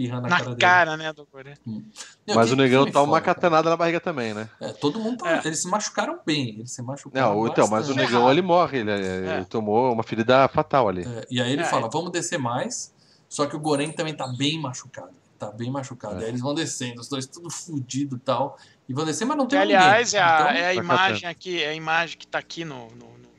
espirrando 0.01 0.23
na, 0.23 0.29
cara 0.29 0.43
Na 0.43 0.49
dele. 0.49 0.61
cara, 0.61 0.97
né, 0.97 1.13
do 1.13 1.25
Coreia? 1.25 1.57
Meu, 1.65 2.35
Mas 2.35 2.51
o 2.51 2.55
negão 2.55 2.85
toma 2.89 3.13
uma 3.13 3.21
cara. 3.21 3.35
catanada 3.35 3.69
na 3.69 3.77
barriga 3.77 3.99
também, 3.99 4.33
né? 4.33 4.49
É, 4.59 4.69
todo 4.73 4.99
mundo 4.99 5.17
tá. 5.17 5.37
É. 5.37 5.41
Eles 5.45 5.61
se 5.61 5.67
machucaram 5.69 6.19
bem. 6.25 6.59
Eles 6.59 6.71
se 6.73 6.81
machucaram. 6.81 7.35
Não, 7.35 7.47
então, 7.47 7.67
mas 7.67 7.89
o 7.89 7.93
negão 7.95 8.29
ele 8.31 8.41
morre, 8.41 8.79
ele, 8.79 8.91
ele 8.91 9.45
tomou 9.45 9.91
uma 9.93 10.03
ferida 10.03 10.47
fatal 10.47 10.87
ali. 10.89 11.03
É, 11.05 11.25
e 11.29 11.41
aí 11.41 11.51
ele 11.51 11.61
É, 11.61 11.65
fala, 11.65 11.89
vamos 11.89 12.11
descer 12.11 12.37
mais. 12.39 12.93
Só 13.29 13.45
que 13.45 13.55
o 13.55 13.59
Goreng 13.59 13.91
também 13.93 14.13
tá 14.15 14.27
bem 14.27 14.59
machucado. 14.59 15.11
Tá 15.39 15.49
bem 15.51 15.71
machucado. 15.71 16.15
É. 16.21 16.23
Aí 16.25 16.29
eles 16.29 16.41
vão 16.41 16.53
descendo, 16.53 17.01
os 17.01 17.07
dois 17.07 17.25
tudo 17.25 17.49
fudido 17.49 18.15
e 18.17 18.19
tal. 18.19 18.57
E 18.87 18.93
vão 18.93 19.05
descer, 19.05 19.25
mas 19.25 19.37
não 19.37 19.47
tem 19.47 19.57
aliás, 19.57 20.11
ninguém. 20.13 20.19
é 20.19 20.23
a, 20.29 20.35
Então, 20.41 20.47
é 20.51 20.61
a 20.61 20.67
Tá 20.67 20.73
imagem 20.73 21.29
aqui, 21.29 21.63
é 21.63 21.69
a 21.69 21.73
imagem 21.73 22.17
que 22.17 22.27
tá 22.27 22.37
aqui 22.39 22.63
no, 22.65 22.87
no, 22.89 23.07
no- 23.17 23.31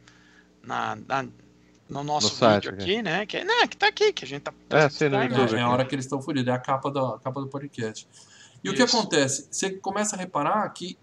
na, 0.65 0.97
na- 0.97 1.29
no 1.93 2.03
nosso 2.05 2.29
No 2.29 2.35
site, 2.35 2.71
vídeo 2.71 2.83
aqui, 2.83 3.03
né? 3.03 3.27
Que, 3.27 3.45
não, 3.45 3.67
que 3.69 3.77
tá 3.77 3.89
aqui, 3.89 4.13
que 4.13 4.25
a 4.25 4.29
gente 4.29 4.43
tá. 4.43 4.53
É, 4.71 4.89
sim, 4.89 5.11
tá. 5.11 5.25
É, 5.25 5.29
é 5.59 5.61
a 5.61 5.69
hora 5.71 5.85
que 5.85 5.95
eles 5.95 6.05
estão 6.05 6.21
fodidos, 6.21 6.49
é 6.53 6.57
a 6.57 6.59
capa, 6.59 6.91
da, 6.91 7.15
a 7.15 7.19
capa 7.19 7.41
do 7.41 7.49
podcast. 7.49 8.09
E 8.65 8.71
o 8.71 8.75
que 8.75 8.83
Isso. 8.83 8.97
acontece? 8.97 9.49
Você 9.51 9.71
começa 9.71 10.17
a 10.17 10.19
reparar 10.19 10.69
que 10.71 10.97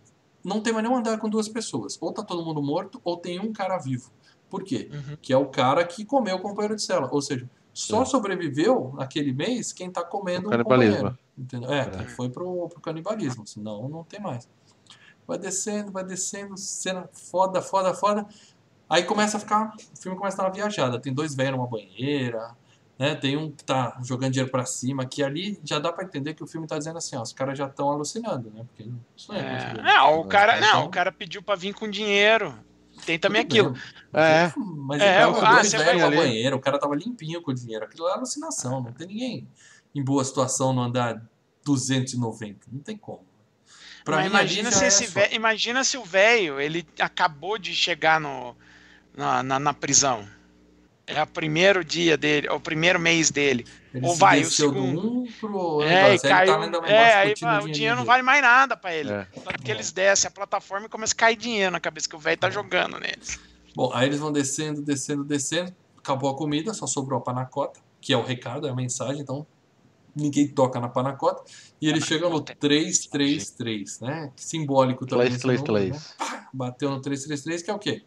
não 0.44 0.62
tem 0.62 0.72
mais 0.74 0.84
nenhum 0.84 0.98
andar 0.98 1.18
com 1.20 1.30
duas 1.30 1.48
pessoas. 1.50 1.98
Ou 2.02 2.12
tá 2.14 2.24
todo 2.24 2.44
mundo 2.44 2.62
morto, 2.62 3.00
ou 3.04 3.18
tem 3.18 3.40
um 3.40 3.52
cara 3.52 3.78
vivo. 3.78 4.12
Por 4.50 4.64
quê? 4.64 4.90
Uhum. 4.92 5.18
Que 5.22 5.34
é 5.34 5.38
o 5.38 5.46
cara 5.46 5.86
que 5.86 6.04
comeu 6.06 6.38
o 6.38 6.40
companheiro 6.42 6.76
de 6.76 6.82
cela. 6.82 7.08
Ou 7.12 7.22
seja, 7.22 7.48
só 7.74 8.02
É. 8.02 8.06
sobreviveu 8.06 8.94
naquele 8.98 9.32
mês 9.34 9.72
quem 9.74 9.92
tá 9.92 10.04
comendo 10.04 10.48
o 10.48 10.52
Canibalismo. 10.52 10.96
companheiro. 10.96 11.20
Entendeu? 11.38 11.72
É, 11.72 11.80
É. 11.82 11.86
quem 11.86 12.08
foi 12.08 12.30
pro, 12.30 12.68
pro 12.70 12.82
canibalismo. 12.82 13.46
Senão 13.46 13.88
não 13.90 14.04
tem 14.04 14.20
mais. 14.20 14.48
Vai 15.28 15.38
descendo, 15.38 15.92
vai 15.92 16.04
descendo, 16.04 16.58
cena 16.58 17.08
foda, 17.14 17.62
foda, 17.62 17.94
foda. 17.94 18.26
Aí 18.90 19.04
começa 19.04 19.38
a 19.38 19.40
ficar. 19.40 19.74
O 19.96 20.02
filme 20.02 20.18
começa 20.18 20.38
a 20.38 20.44
dar 20.44 20.50
uma 20.50 20.56
viajada. 20.56 21.00
Tem 21.00 21.14
dois 21.14 21.36
velhos 21.36 21.54
numa 21.54 21.68
banheira. 21.68 22.52
Né? 22.98 23.16
Tem 23.16 23.38
um 23.38 23.50
que 23.52 23.64
tá 23.64 23.98
jogando 24.04 24.32
dinheiro 24.34 24.52
pra 24.52 24.66
cima, 24.66 25.06
que 25.06 25.24
ali 25.24 25.58
já 25.64 25.80
dá 25.80 25.92
pra 25.94 26.04
entender 26.04 26.34
que 26.34 26.44
o 26.44 26.48
filme 26.48 26.68
tá 26.68 26.78
dizendo 26.78 26.98
assim, 26.98 27.16
ó, 27.16 27.22
os 27.22 27.32
caras 27.32 27.58
já 27.58 27.66
estão 27.68 27.90
alucinando, 27.90 28.52
né? 28.52 28.66
Porque 28.68 28.90
isso 29.16 29.32
não 29.32 29.40
é, 29.40 29.42
É, 29.42 29.66
muito 29.68 29.82
não, 29.84 30.20
o 30.20 30.26
cara, 30.26 30.58
Então- 30.58 30.74
não, 30.82 30.86
o 30.86 30.90
cara 30.90 31.10
pediu 31.12 31.42
pra 31.42 31.56
vir 31.56 31.74
com 31.74 31.90
dinheiro. 31.90 32.54
Tem 33.06 33.18
também 33.18 33.46
Tudo 33.46 33.52
aquilo. 33.70 33.72
bem. 33.72 34.22
É. 34.22 34.52
Mas 34.58 35.02
É, 35.02 35.06
ele 35.24 35.34
tava 35.34 35.48
ah, 35.48 35.54
dois 35.54 35.72
velhos 35.72 36.02
na 36.02 36.10
banheira, 36.12 36.56
o 36.56 36.60
cara 36.60 36.78
tava 36.78 36.94
limpinho 36.94 37.42
com 37.42 37.52
o 37.52 37.54
dinheiro. 37.56 37.86
Aquilo 37.86 38.10
é 38.10 38.12
alucinação, 38.12 38.82
não 38.82 38.92
tem 38.92 39.08
ninguém 39.08 39.48
em 39.96 40.04
boa 40.04 40.24
situação 40.26 40.74
no 40.74 40.82
andar 40.82 41.22
290. 41.64 42.68
Não 42.70 42.82
tem 42.82 42.98
como. 42.98 43.24
Pra 44.04 44.18
Mas 44.18 44.26
mim, 44.26 44.30
imagina 44.32 44.72
se 44.72 45.04
é 45.04 45.08
velho, 45.08 45.36
imagina 45.36 45.84
se 45.86 45.98
o 45.98 46.04
velho, 46.04 46.60
ele 46.60 46.86
acabou 47.00 47.58
de 47.58 47.74
chegar 47.74 48.20
no, 48.20 48.56
na, 49.20 49.44
na, 49.44 49.60
na 49.60 49.74
prisão. 49.74 50.26
É 51.06 51.22
o 51.24 51.28
primeiro 51.28 51.84
dia 51.84 52.16
dele, 52.16 52.48
é 52.48 52.52
o 52.54 52.60
primeiro 52.60 53.00
mês 53.00 53.32
dele. 53.32 53.66
Ele 53.94 54.06
ou 54.06 54.14
se 54.14 54.20
vai, 54.20 54.42
o 54.42 54.46
segundo. 54.50 55.02
do 55.02 55.28
pro 55.40 55.82
É, 55.82 55.86
e 55.86 55.90
negócio, 55.90 56.04
aí 56.04 56.12
ele 56.12 56.20
caiu. 56.20 56.72
tá 56.72 56.88
é, 56.88 57.14
aí 57.16 57.32
o 57.32 57.36
dinheirinho 57.36 57.74
dinheiro 57.74 57.96
não 57.98 58.06
vale 58.06 58.22
mais 58.24 58.42
nada 58.42 58.78
pra 58.78 58.94
ele. 58.94 59.12
É. 59.12 59.28
Tanto 59.44 59.64
que 59.64 59.72
eles 59.72 59.92
descem 59.92 60.28
a 60.28 60.32
plataforma 60.32 60.86
e 60.86 60.90
começa 60.90 61.14
a 61.14 61.18
cair 61.18 61.36
dinheiro 61.36 61.72
na 61.72 61.80
cabeça 61.80 62.08
que 62.08 62.16
o 62.16 62.20
velho 62.20 62.38
tá 62.38 62.50
jogando 62.52 63.00
neles. 63.00 63.40
Bom, 63.76 63.92
aí 63.94 64.08
eles 64.08 64.20
vão 64.20 64.32
descendo, 64.32 64.82
descendo, 64.84 65.24
descendo. 65.24 65.74
Acabou 65.98 66.30
a 66.30 66.38
comida, 66.38 66.74
só 66.76 66.86
sobrou 66.86 67.18
a 67.20 67.22
panacota, 67.22 67.80
que 68.00 68.14
é 68.14 68.18
o 68.18 68.24
recado, 68.24 68.68
é 68.68 68.70
a 68.70 68.76
mensagem, 68.76 69.22
então 69.22 69.46
ninguém 70.16 70.48
toca 70.48 70.80
na 70.80 70.88
panacota. 70.90 71.44
E 71.82 71.90
eles 71.90 72.04
chegam 72.06 72.30
no 72.30 72.40
333, 72.42 74.00
né? 74.02 74.32
Que 74.36 74.44
simbólico 74.44 75.06
também. 75.08 75.26
Três, 75.26 75.36
esse 75.38 75.44
três, 75.44 75.62
número, 75.62 75.90
três. 75.90 76.16
né? 76.20 76.46
Bateu 76.54 76.90
no 76.92 77.02
333, 77.02 77.64
que 77.64 77.72
é 77.72 77.74
o 77.74 77.80
quê? 77.80 78.04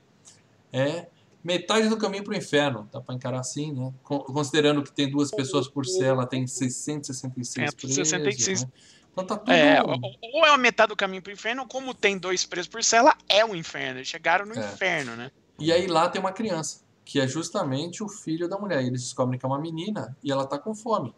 É 0.72 1.06
metade 1.44 1.88
do 1.88 1.96
caminho 1.96 2.24
pro 2.24 2.34
inferno. 2.36 2.88
Dá 2.92 3.00
pra 3.00 3.14
encarar 3.14 3.40
assim, 3.40 3.72
né? 3.72 3.92
Con- 4.02 4.20
Considerando 4.20 4.82
que 4.82 4.92
tem 4.92 5.10
duas 5.10 5.30
pessoas 5.30 5.68
por 5.68 5.84
cela, 5.84 6.26
tem 6.26 6.46
666 6.46 7.74
presos, 7.74 7.94
666. 7.96 8.62
né? 8.62 8.70
Então 9.12 9.26
tá 9.26 9.36
tudo... 9.36 9.52
É, 9.52 9.82
ou, 9.82 10.46
é 10.46 10.50
a 10.50 10.56
metade 10.56 10.88
do 10.88 10.96
caminho 10.96 11.20
pro 11.22 11.32
inferno, 11.32 11.62
ou 11.62 11.68
como 11.68 11.92
tem 11.92 12.16
dois 12.16 12.46
presos 12.46 12.68
por 12.68 12.82
cela, 12.82 13.14
é 13.28 13.44
o 13.44 13.54
inferno. 13.54 13.98
Eles 13.98 14.08
chegaram 14.08 14.46
no 14.46 14.54
É. 14.54 14.72
inferno, 14.72 15.14
né? 15.16 15.30
E 15.58 15.70
aí 15.70 15.86
lá 15.86 16.08
tem 16.08 16.18
uma 16.20 16.32
criança, 16.32 16.80
que 17.04 17.20
é 17.20 17.26
justamente 17.28 18.02
o 18.02 18.08
filho 18.08 18.48
da 18.48 18.56
mulher. 18.58 18.82
E 18.82 18.86
eles 18.86 19.02
descobrem 19.02 19.38
que 19.38 19.44
é 19.44 19.48
uma 19.48 19.60
menina 19.60 20.16
e 20.24 20.32
ela 20.32 20.46
tá 20.46 20.58
com 20.58 20.74
fome. 20.74 21.14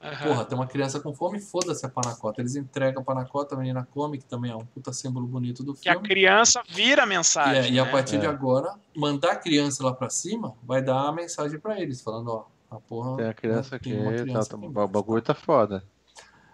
Aham. 0.00 0.28
Porra, 0.28 0.44
tem 0.44 0.56
uma 0.58 0.66
criança 0.66 1.00
com 1.00 1.14
fome, 1.14 1.40
foda-se 1.40 1.84
a 1.84 1.88
panacota. 1.88 2.40
Eles 2.40 2.54
entregam 2.54 3.00
a 3.00 3.04
panacota, 3.04 3.54
a 3.54 3.58
menina 3.58 3.86
come, 3.90 4.18
que 4.18 4.24
também 4.26 4.50
é 4.50 4.54
um 4.56 4.64
puta 4.64 4.92
símbolo 4.92 5.26
bonito 5.26 5.64
do 5.64 5.74
que 5.74 5.88
a 5.88 5.92
filme. 5.92 6.08
criança 6.08 6.62
vira 6.68 7.02
a 7.02 7.06
E, 7.06 7.08
mensagem. 7.08 7.62
é- 7.62 7.74
e 7.74 7.78
a 7.80 7.84
né? 7.84 7.90
partir 7.90 8.18
de 8.18 8.26
É. 8.26 8.28
agora, 8.28 8.74
mandar 8.94 9.32
a 9.32 9.36
criança 9.36 9.82
lá 9.82 9.92
pra 9.94 10.10
cima 10.10 10.54
vai 10.62 10.82
dar 10.82 11.08
a 11.08 11.12
mensagem 11.12 11.58
pra 11.58 11.80
eles, 11.80 12.02
falando, 12.02 12.28
ó, 12.28 12.44
a 12.70 12.78
porra. 12.78 13.16
Tem 13.16 13.26
a 13.26 13.34
criança 13.34 13.70
né, 13.72 13.76
aqui, 13.78 13.90
tem 13.90 14.00
uma 14.02 14.12
tá, 14.14 14.22
criança 14.22 14.50
tá- 14.50 14.56
aqui 14.56 14.66
o 14.66 14.88
bagulho 14.88 15.22
tá? 15.22 15.34
tá 15.34 15.40
foda. 15.40 15.82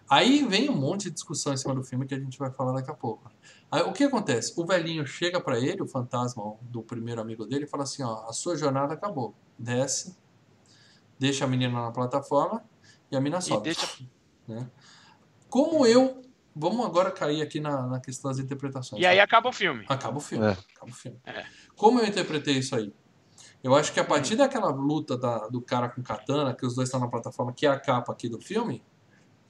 Aí 0.09 0.47
vem 0.47 0.69
um 0.71 0.77
monte 0.77 1.05
de 1.05 1.11
discussão 1.11 1.53
em 1.53 1.57
cima 1.57 1.75
do 1.75 1.83
filme 1.83 2.07
que 2.07 2.15
a 2.15 2.19
gente 2.19 2.39
vai 2.39 2.51
falar 2.51 2.73
daqui 2.73 2.91
a 2.91 2.95
pouco. 2.95 3.31
Aí, 3.71 3.81
o 3.83 3.93
que 3.93 4.05
acontece? 4.05 4.53
O 4.61 4.67
velhinho 4.67 5.07
chega 5.07 5.41
pra 5.41 5.59
ele, 5.59 5.83
o 5.83 5.87
fantasma 5.87 6.55
do 6.61 6.83
primeiro 6.83 7.21
amigo 7.21 7.47
dele, 7.47 7.65
e 7.65 7.67
fala 7.67 7.85
assim: 7.85 8.03
ó, 8.03 8.29
a 8.29 8.33
sua 8.33 8.55
jornada 8.57 8.93
acabou. 8.93 9.35
Desce, 9.59 10.15
deixa 11.19 11.45
a 11.45 11.49
menina 11.49 11.81
na 11.83 11.91
plataforma 11.91 12.63
e 13.13 13.17
a 13.17 13.21
mina 13.21 13.39
E 13.39 13.43
sobe. 13.43 13.63
deixa 13.65 13.87
né? 14.49 14.67
Como 15.49 15.87
eu. 15.87 16.21
Vamos 16.55 16.85
agora 16.85 17.11
cair 17.11 17.41
aqui 17.41 17.61
na, 17.61 17.87
na 17.87 17.99
questão 18.01 18.31
das 18.31 18.39
interpretações. 18.39 19.01
E 19.01 19.07
aí 19.07 19.19
acaba 19.21 19.49
o 19.49 19.53
filme. 19.53 19.87
Acaba 19.89 20.19
o 20.19 20.21
filme. 20.21 20.45
É. 20.45 20.51
Acaba 20.51 20.91
o 20.91 20.95
filme. 20.95 21.19
É. 21.25 21.45
Como 21.75 21.99
eu 22.01 22.05
interpretei 22.07 22.59
isso 22.59 22.77
aí? 22.77 22.93
Eu 23.65 23.75
acho 23.75 23.91
que 23.93 23.99
a 24.01 24.05
partir 24.05 24.37
daquela 24.37 24.69
luta 24.69 25.17
da- 25.17 25.49
do 25.49 25.63
cara 25.63 25.89
com 25.89 26.03
katana, 26.03 26.53
que 26.55 26.67
os 26.67 26.75
dois 26.75 26.89
estão 26.89 27.01
na 27.01 27.09
plataforma, 27.09 27.53
que 27.55 27.65
é 27.65 27.71
a 27.71 27.79
capa 27.81 28.13
aqui 28.13 28.29
do 28.29 28.39
filme, 28.39 28.83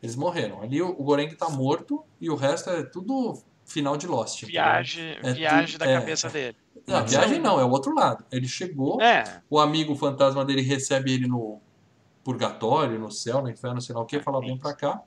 eles 0.01 0.15
morreram. 0.15 0.63
Ali 0.63 0.81
o, 0.81 0.91
o 0.91 1.03
Goreng 1.03 1.35
tá 1.35 1.49
morto 1.49 2.05
e 2.21 2.31
o 2.31 2.37
resto 2.37 2.71
é 2.71 2.85
tudo 2.85 3.43
final 3.65 3.97
de 3.97 4.07
Lost. 4.07 4.45
Viagem, 4.45 5.17
É 5.25 5.33
viagem 5.33 5.73
tudo- 5.73 5.79
da 5.85 5.91
é, 5.91 5.99
cabeça 5.99 6.29
dele. 6.29 6.57
Não, 6.87 6.97
a 6.99 7.03
viagem 7.03 7.41
não, 7.41 7.59
é 7.59 7.65
o 7.65 7.71
outro 7.71 7.93
lado. 7.95 8.25
Ele 8.31 8.47
chegou, 8.47 9.01
É, 9.03 9.43
o 9.51 9.59
amigo 9.59 9.97
fantasma 9.97 10.45
dele 10.45 10.63
recebe 10.63 11.13
ele 11.13 11.27
no 11.27 11.61
purgatório, 12.25 12.99
no 12.99 13.11
céu, 13.11 13.43
no 13.43 13.51
inferno, 13.51 13.81
sei 13.81 13.95
lá 13.95 14.01
o 14.01 14.07
que, 14.07 14.21
fala 14.21 14.41
vem 14.41 14.57
pra 14.57 14.75
cá. 14.75 15.01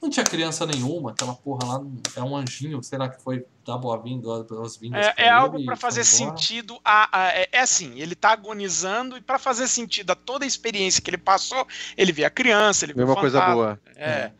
Não 0.00 0.08
tinha 0.08 0.24
criança 0.24 0.64
nenhuma, 0.64 1.10
aquela 1.10 1.34
porra 1.34 1.66
lá 1.66 1.84
é 2.14 2.22
um 2.22 2.36
anjinho, 2.36 2.80
sei 2.84 2.98
lá 2.98 3.08
que 3.08 3.20
foi 3.20 3.44
dar 3.66 3.76
boa-vinda, 3.78 4.44
boas-vindas. 4.44 5.06
é, 5.06 5.12
pra 5.12 5.24
é 5.24 5.28
algo 5.28 5.56
pra 5.64 5.74
foi 5.74 5.80
fazer 5.90 6.00
embora. 6.02 6.36
sentido. 6.36 6.78
A, 6.84 7.18
a- 7.24 7.28
é, 7.32 7.48
é 7.50 7.60
assim, 7.60 7.98
ele 7.98 8.14
tá 8.14 8.30
agonizando 8.30 9.16
e 9.16 9.20
pra 9.20 9.40
fazer 9.40 9.66
sentido 9.66 10.12
a 10.12 10.14
toda 10.14 10.44
a 10.44 10.46
experiência 10.48 11.02
que 11.02 11.10
ele 11.10 11.18
passou, 11.18 11.66
ele 11.96 12.12
vê 12.12 12.24
a 12.24 12.30
criança, 12.30 12.84
ele 12.84 12.92
vê 12.94 13.02
uma 13.02 13.16
coisa 13.16 13.40
boa. 13.40 13.80
É, 13.96 14.30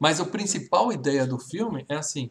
Mas 0.00 0.20
a 0.20 0.24
principal 0.24 0.92
ideia 0.92 1.24
do 1.24 1.38
filme 1.38 1.84
é 1.88 1.94
assim: 1.94 2.28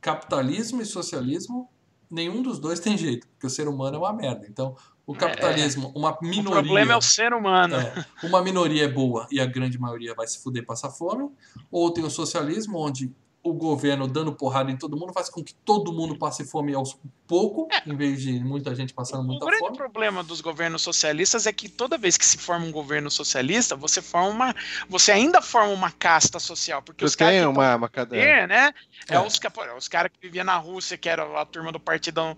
capitalismo 0.00 0.80
e 0.80 0.84
socialismo, 0.86 1.68
nenhum 2.08 2.40
dos 2.42 2.58
dois 2.60 2.78
tem 2.78 2.96
jeito, 2.96 3.26
porque 3.28 3.46
o 3.46 3.50
ser 3.50 3.66
humano 3.66 3.96
é 3.96 3.98
uma 3.98 4.12
merda. 4.12 4.46
Então, 4.48 4.76
o 5.06 5.14
capitalismo, 5.14 5.92
uma 5.94 6.18
o 6.20 6.24
minoria. 6.24 6.50
problema 6.62 6.92
é 6.92 6.96
o 6.96 7.00
ser 7.02 7.32
humano. 7.32 7.76
é, 7.76 8.04
uma 8.22 8.42
minoria 8.42 8.84
é 8.84 8.88
boa 8.88 9.26
e 9.30 9.40
a 9.40 9.46
grande 9.46 9.78
maioria 9.78 10.14
vai 10.14 10.26
se 10.26 10.42
fuder 10.42 10.62
e 10.62 10.66
passar 10.66 10.90
fome. 10.90 11.30
Ou 11.70 11.90
tem 11.92 12.04
o 12.04 12.10
socialismo, 12.10 12.78
onde 12.78 13.12
o 13.42 13.52
governo 13.52 14.08
dando 14.08 14.32
porrada 14.32 14.72
em 14.72 14.76
todo 14.76 14.96
mundo 14.96 15.12
faz 15.12 15.30
com 15.30 15.40
que 15.44 15.54
todo 15.54 15.92
mundo 15.92 16.18
passe 16.18 16.44
fome 16.44 16.74
aos 16.74 16.98
pouco, 17.28 17.68
em 17.86 17.94
vez 17.96 18.20
de 18.20 18.40
muita 18.42 18.74
gente 18.74 18.92
passando 18.92 19.20
O 19.22 19.26
muita 19.28 19.46
grande 19.46 19.60
fome. 19.60 19.76
problema 19.76 20.24
dos 20.24 20.40
governos 20.40 20.82
socialistas 20.82 21.46
é 21.46 21.52
que 21.52 21.68
toda 21.68 21.96
vez 21.96 22.16
que 22.16 22.26
se 22.26 22.38
forma 22.38 22.66
um 22.66 22.72
governo 22.72 23.08
socialista, 23.08 23.76
você 23.76 24.02
forma 24.02 24.30
uma, 24.30 24.54
você 24.88 25.12
ainda 25.12 25.40
forma 25.40 25.72
uma 25.72 25.92
casta 25.92 26.40
social, 26.40 26.82
porque 26.82 27.04
os 27.04 27.12
Tu 27.14 27.18
caras 27.18 27.38
que 27.40 27.46
uma, 27.46 27.76
uma 27.76 27.88
poder, 27.88 28.48
né? 28.48 28.72
É, 29.08 29.14
É. 29.14 29.20
os, 29.20 29.38
ca- 29.38 29.52
os 29.78 29.86
caras 29.86 30.10
que 30.12 30.18
viviam 30.20 30.44
na 30.44 30.56
Rússia, 30.56 30.98
que 30.98 31.08
era 31.08 31.40
a 31.40 31.44
turma 31.46 31.70
do 31.70 31.78
partidão, 31.78 32.36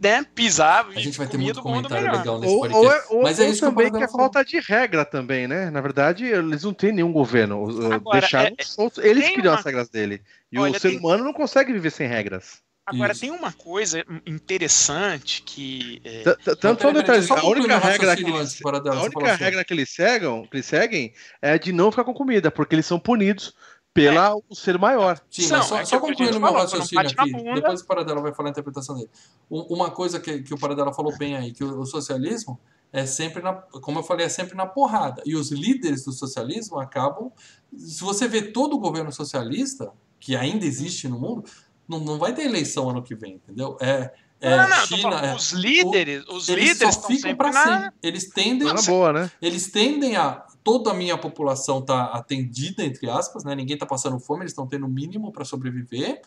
né? 0.00 0.24
Pisava 0.34 0.90
A 0.90 1.00
gente 1.00 1.16
vai 1.18 1.26
ter 1.26 1.38
muito 1.38 1.60
comentário 1.62 2.04
melhor. 2.04 2.18
legal 2.18 2.38
nesse 2.40 2.52
Ou, 2.52 2.60
podcast. 2.60 2.86
ou, 2.86 2.92
é- 2.92 3.04
ou, 3.10 3.22
Mas 3.22 3.38
é 3.40 3.44
ou 3.44 3.50
isso 3.50 3.60
que 3.60 3.66
também 3.66 3.86
que 3.86 3.92
Paradela 3.92 4.12
é 4.12 4.16
falta 4.22 4.44
de 4.44 4.60
regra 4.60 5.04
também, 5.04 5.48
né? 5.48 5.70
Na 5.70 5.80
verdade, 5.80 6.24
eles 6.26 6.62
não 6.64 6.74
têm 6.74 6.92
nenhum 6.92 7.12
governo. 7.12 7.64
uh, 7.64 7.92
Agora, 7.94 8.20
Deixaram 8.20 8.54
é- 8.58 8.64
soltos. 8.64 9.02
Eles 9.04 9.28
criam 9.30 9.52
uma- 9.52 9.58
as 9.58 9.64
regras 9.64 9.88
dele. 9.88 10.22
E 10.52 10.58
Olha, 10.58 10.76
o 10.76 10.80
ser 10.80 10.90
tem- 10.90 10.98
humano 10.98 11.24
não 11.24 11.32
consegue 11.32 11.72
viver 11.72 11.90
sem 11.90 12.06
regras. 12.06 12.64
Agora, 12.88 13.10
Isso. 13.12 13.22
tem 13.22 13.30
uma 13.32 13.50
coisa 13.52 14.04
interessante 14.24 15.42
que. 15.42 16.00
é, 16.04 16.22
Tanto 16.54 16.82
só 16.82 16.90
um 16.90 16.92
detalhe, 16.92 17.26
a 17.28 17.46
única 17.46 17.78
regra 17.78 18.14
que 18.16 18.22
eles, 18.24 18.60
a 18.64 19.02
única 19.02 19.34
regra 19.34 19.64
que 19.64 19.74
eles 19.74 19.90
seguem, 19.90 20.42
que 20.46 20.56
eles 20.56 20.66
seguem 20.66 21.12
é 21.42 21.58
de 21.58 21.72
não 21.72 21.90
ficar 21.90 22.04
com 22.04 22.14
comida, 22.14 22.48
porque 22.48 22.74
eles 22.76 22.86
são 22.86 22.98
punidos 22.98 23.54
pela 23.96 24.36
o 24.36 24.54
ser 24.54 24.78
maior. 24.78 25.20
Sim, 25.30 25.48
Não, 25.48 25.58
mas 25.58 25.66
só, 25.66 25.80
é 25.80 25.84
só 25.84 25.96
é 25.96 26.00
concluindo 26.00 26.38
meu 26.38 26.52
raciocínio 26.52 27.08
aqui, 27.08 27.32
depois 27.54 27.80
o 27.80 27.86
Paradela 27.86 28.20
vai 28.20 28.32
falar 28.32 28.50
a 28.50 28.52
interpretação 28.52 28.94
dele. 28.94 29.10
Uma 29.50 29.90
coisa 29.90 30.20
que, 30.20 30.42
que 30.42 30.54
o 30.54 30.58
Paradela 30.58 30.92
falou 30.92 31.16
bem 31.16 31.36
aí, 31.36 31.52
que 31.52 31.64
o, 31.64 31.80
o 31.80 31.86
socialismo 31.86 32.60
é 32.92 33.04
sempre 33.04 33.42
na, 33.42 33.52
como 33.52 33.98
eu 33.98 34.02
falei, 34.02 34.26
é 34.26 34.28
sempre 34.28 34.56
na 34.56 34.66
porrada. 34.66 35.22
E 35.26 35.34
os 35.34 35.50
líderes 35.50 36.04
do 36.04 36.12
socialismo 36.12 36.78
acabam, 36.78 37.30
se 37.76 38.02
você 38.02 38.28
vê 38.28 38.42
todo 38.42 38.74
o 38.74 38.78
governo 38.78 39.12
socialista, 39.12 39.92
que 40.18 40.36
ainda 40.36 40.64
existe 40.64 41.08
no 41.08 41.18
mundo, 41.18 41.44
não, 41.88 42.00
não 42.00 42.18
vai 42.18 42.32
ter 42.32 42.44
eleição 42.44 42.88
ano 42.88 43.02
que 43.02 43.14
vem, 43.14 43.34
entendeu? 43.34 43.76
É, 43.80 44.12
é 44.40 44.56
não, 44.56 44.68
não, 44.68 44.86
China, 44.86 45.02
falando, 45.02 45.24
é, 45.24 45.34
os 45.34 45.52
líderes, 45.52 46.24
os 46.28 46.48
eles 46.48 46.70
líderes 46.70 46.94
só 46.94 47.02
ficam 47.02 47.16
sempre 47.16 47.34
para 47.34 47.52
na. 47.52 47.64
sempre. 47.64 47.98
Eles 48.02 48.28
tendem 48.28 48.74
Tá 48.74 48.82
boa, 48.82 49.12
né? 49.12 49.30
eles 49.42 49.70
tendem 49.70 50.16
a 50.16 50.45
toda 50.66 50.90
a 50.90 50.94
minha 50.94 51.16
população 51.16 51.80
tá 51.80 52.06
atendida 52.06 52.82
entre 52.82 53.08
aspas, 53.08 53.44
né? 53.44 53.54
Ninguém 53.54 53.78
tá 53.78 53.86
passando 53.86 54.18
fome, 54.18 54.40
eles 54.40 54.50
estão 54.50 54.66
tendo 54.66 54.84
o 54.84 54.88
mínimo 54.88 55.30
para 55.30 55.44
sobreviver. 55.44 56.20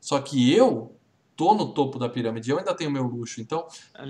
Só 0.00 0.20
que 0.20 0.52
eu 0.52 0.96
tô 1.36 1.54
no 1.54 1.72
topo 1.72 1.98
da 1.98 2.08
pirâmide, 2.08 2.50
eu 2.50 2.58
ainda 2.58 2.74
tenho 2.74 2.90
meu 2.90 3.04
luxo. 3.04 3.40
Então, 3.40 3.66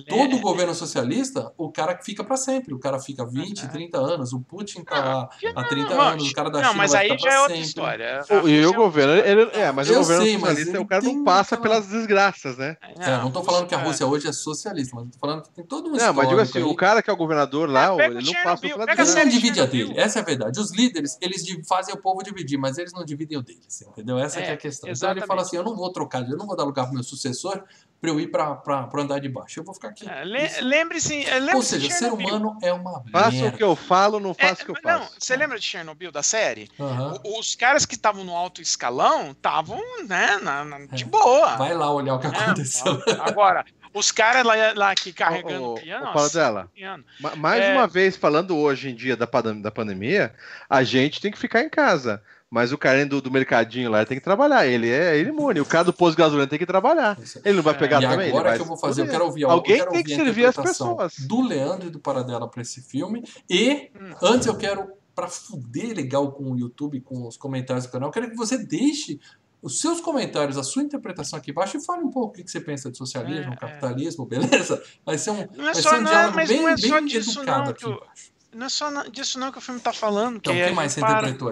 todo 0.09 0.39
governo 0.41 0.75
socialista, 0.75 1.53
o 1.57 1.71
cara 1.73 1.99
fica 2.03 2.23
para 2.23 2.37
sempre. 2.37 2.75
O 2.75 2.79
cara 2.79 2.99
fica 2.99 3.25
20, 3.25 3.69
30 3.69 3.99
anos. 3.99 4.33
O 4.33 4.41
Putin 4.41 4.83
tá 4.85 4.99
lá 4.99 5.29
há 5.57 5.65
30 5.65 5.95
anos, 5.95 6.31
o 6.31 6.33
cara 6.35 6.51
da 6.51 6.59
não, 6.61 6.69
China 6.69 6.79
mas 6.79 6.93
vai 6.93 7.11
aí 7.11 7.17
ficar 7.17 7.31
já 7.31 7.35
é 7.37 7.39
outra 7.41 7.55
sempre. 7.55 7.69
história. 7.69 8.21
O- 8.43 8.49
E 8.49 8.67
o 8.67 8.73
governo, 8.75 9.13
ele, 9.15 9.51
é, 9.55 9.73
mas 9.73 9.89
Eu 9.89 9.97
o 9.97 9.99
governo 10.01 10.23
sei, 10.25 10.39
socialista, 10.39 10.81
o 10.81 10.87
cara 10.87 11.03
não 11.03 11.25
passa 11.25 11.57
pelas 11.57 11.87
desgraças, 11.87 12.57
né? 12.59 12.77
É, 12.99 13.17
não 13.19 13.31
tô 13.31 13.43
falando 13.43 13.67
que 13.67 13.75
a 13.75 13.81
é. 13.81 13.83
Rússia 13.85 14.07
hoje 14.07 14.29
é 14.29 14.33
socialista, 14.33 14.95
mas 14.97 15.09
tô 15.11 15.19
falando 15.19 15.43
que 15.43 15.51
tem 15.51 15.65
todo 15.65 15.89
um 15.89 15.93
Não, 15.97 16.13
mas 16.15 16.29
digo 16.29 16.41
assim, 16.41 16.49
histórico 16.49 16.69
o 16.69 16.71
aí. 16.73 16.77
cara 16.77 17.03
que 17.03 17.11
é 17.11 17.13
o 17.13 17.17
governador 17.17 17.69
lá, 17.69 17.93
É, 17.93 17.97
pega 17.97 18.19
ele 18.19 18.27
não 18.27 18.43
passa 18.43 18.61
pela 18.63 18.87
pega 18.87 18.91
a 18.91 18.95
Ele 18.95 19.05
desgraça. 19.05 19.25
não 19.25 19.33
divide 19.33 19.61
a 19.61 19.67
dele, 19.67 19.95
essa 19.99 20.19
é 20.19 20.23
a 20.23 20.25
verdade. 20.25 20.61
Os 20.61 20.73
líderes, 20.73 21.17
eles 21.21 21.45
fazem 21.67 21.95
o 21.95 21.99
povo 21.99 22.23
dividir, 22.23 22.59
mas 22.59 22.79
eles 22.79 22.93
não 22.93 23.05
dividem 23.05 23.39
o 23.39 23.43
deles, 23.43 23.83
entendeu? 23.83 24.19
Essa 24.19 24.41
que 24.41 24.49
é 24.49 24.51
É, 24.51 24.53
a 24.53 24.57
questão. 24.57 24.89
Então 24.89 24.93
exatamente. 24.93 25.19
ele 25.23 25.27
fala 25.27 25.43
assim, 25.43 25.57
eu 25.57 25.63
não 25.65 25.75
vou 25.75 25.91
trocar, 25.93 26.29
eu 26.29 26.37
não 26.37 26.47
vou 26.47 26.57
dar 26.57 26.65
lugar 26.65 26.85
pro 26.85 26.95
meu 26.95 27.03
sucessor 27.15 27.63
pra 28.01 28.11
eu 28.11 28.21
ir 28.21 28.31
pro 28.31 29.01
andar 29.01 29.19
de 29.19 29.31
baixo, 29.31 29.61
eu 29.61 29.65
vou 29.65 29.73
ficar 29.75 29.89
aqui. 29.89 30.07
É. 30.07 30.25
Lembre-se. 30.61 31.25
é, 31.25 31.39
lembre-se 31.39 31.57
Ou 31.57 31.63
seja, 31.63 31.91
ser 31.91 32.13
humano 32.13 32.59
é 32.63 32.71
uma 32.71 33.03
Faça 33.11 33.31
o 33.31 33.41
merda. 33.41 33.57
que 33.57 33.65
eu 33.65 33.75
falo, 33.75 34.21
não 34.21 34.33
É, 34.37 34.49
faça 34.49 34.63
o 34.63 34.67
que 34.67 34.71
eu 34.73 34.75
não, 34.93 35.01
faço. 35.01 35.17
você 35.19 35.35
lembra 35.37 35.59
de 35.59 35.65
Chernobyl 35.65 36.13
da 36.13 36.23
série? 36.23 36.69
O- 36.79 37.39
Os 37.39 37.55
caras 37.55 37.87
que 37.87 37.95
estavam 37.95 38.23
no 38.23 38.35
alto 38.37 38.61
escalão 38.61 39.31
estavam, 39.31 39.81
né, 40.07 40.39
na- 40.43 40.65
na- 40.67 40.87
de 40.87 41.05
boa. 41.07 41.55
É. 41.55 41.57
Vai 41.57 41.75
lá 41.75 41.91
olhar 41.91 42.15
o 42.17 42.19
que 42.19 42.27
É, 42.27 42.31
aconteceu. 42.31 43.03
Agora, 43.21 43.65
os 43.95 44.13
caras 44.13 44.45
lá, 44.45 44.55
lá 44.75 44.91
aqui 44.91 45.11
carregando 45.11 45.65
ô, 45.71 45.75
piano. 45.77 46.13
fala 46.13 46.29
dela. 46.29 46.71
piano. 46.75 47.03
Mais 47.39 47.63
É. 47.63 47.73
uma 47.73 47.87
vez, 47.87 48.17
falando 48.19 48.55
hoje 48.55 48.91
em 48.91 48.95
dia 48.95 49.17
da, 49.17 49.25
da 49.63 49.71
pandemia, 49.71 50.35
a 50.69 50.83
gente 50.83 51.23
tem 51.23 51.31
que 51.33 51.39
ficar 51.39 51.63
em 51.63 51.71
casa. 51.71 52.23
Mas 52.55 52.71
o 52.71 52.79
cara 52.79 53.05
do, 53.05 53.21
do 53.21 53.33
mercadinho 53.33 53.91
lá 53.91 54.05
tem 54.07 54.17
que 54.17 54.23
trabalhar. 54.23 54.65
Ele 54.65 54.89
é 54.89 55.19
ele 55.19 55.29
é 55.31 55.33
imune. 55.33 55.61
O 55.61 55.67
cara 55.67 55.83
do 55.83 55.93
posto 55.93 56.13
de 56.17 56.23
gasolina 56.23 56.47
tem 56.47 56.57
que 56.59 56.65
trabalhar. 56.65 57.19
Ele 57.45 57.57
não 57.57 57.63
vai 57.65 57.75
É. 57.75 57.77
pegar 57.77 58.01
E 58.01 58.07
também? 58.09 58.29
Agora 58.29 58.55
que 58.55 58.61
eu 58.63 58.65
vou 58.65 58.77
fazer, 58.77 59.01
eu 59.01 59.07
fuder. 59.07 59.13
quero 59.19 59.25
ouvir 59.25 59.45
Alguém 59.45 59.73
eu 59.73 59.79
quero 59.79 59.91
tem 59.91 59.99
ouvir 60.01 60.11
que 60.11 60.15
servir 60.25 60.47
as 60.47 60.55
pessoas. 60.57 61.15
Do 61.19 61.41
Leandro 61.43 61.89
e 61.89 61.91
do 61.91 61.99
Paradela 61.99 62.49
pra 62.49 62.63
esse 62.63 62.81
filme. 62.81 63.25
E 63.51 63.91
Hum. 64.01 64.15
antes 64.23 64.47
eu 64.47 64.57
quero, 64.57 64.87
pra 65.17 65.27
fuder 65.27 65.97
legal 65.97 66.31
com 66.31 66.45
o 66.53 66.57
YouTube, 66.57 67.01
com 67.01 67.27
os 67.27 67.37
comentários 67.37 67.87
do 67.87 67.91
canal, 67.91 68.09
eu 68.09 68.13
quero 68.13 68.31
que 68.31 68.37
você 68.37 68.57
deixe 68.57 69.19
os 69.61 69.81
seus 69.81 70.01
comentários, 70.01 70.57
a 70.57 70.63
sua 70.63 70.83
interpretação 70.85 71.39
aqui 71.39 71.51
embaixo 71.51 71.77
e 71.79 71.85
fale 71.85 72.05
um 72.05 72.11
pouco 72.11 72.39
o 72.41 72.45
que 72.45 72.49
você 72.49 72.61
pensa 72.61 72.89
de 72.91 72.97
socialismo, 72.99 73.51
É, 73.53 73.55
é. 73.55 73.57
capitalismo, 73.57 74.27
beleza? 74.71 74.81
Vai 75.05 75.19
ser 75.19 75.31
um, 75.31 75.37
Não 75.57 75.69
é 75.71 75.73
vai 75.73 75.75
só 75.75 75.89
ser 75.91 75.97
um 75.97 76.01
não, 76.03 76.11
diálogo 76.11 76.37
mas 76.37 76.49
bem, 76.49 76.61
não 76.61 76.69
é 76.69 76.77
bem 76.77 77.17
educado 77.17 77.63
não 77.65 77.71
aqui 77.71 77.85
eu- 77.85 77.91
embaixo. 77.95 78.34
Não 78.55 78.67
é 78.67 78.69
só 78.69 78.91
disso 79.05 79.39
não 79.39 79.51
que 79.53 79.59
o 79.59 79.61
filme 79.61 79.81
tá 79.81 79.93
falando. 79.93 80.37
Então, 80.37 80.53
o 80.53 80.57
que 80.57 80.71
mais 80.73 80.93
você 80.93 81.01
para- 81.01 81.29
interpretou 81.29 81.49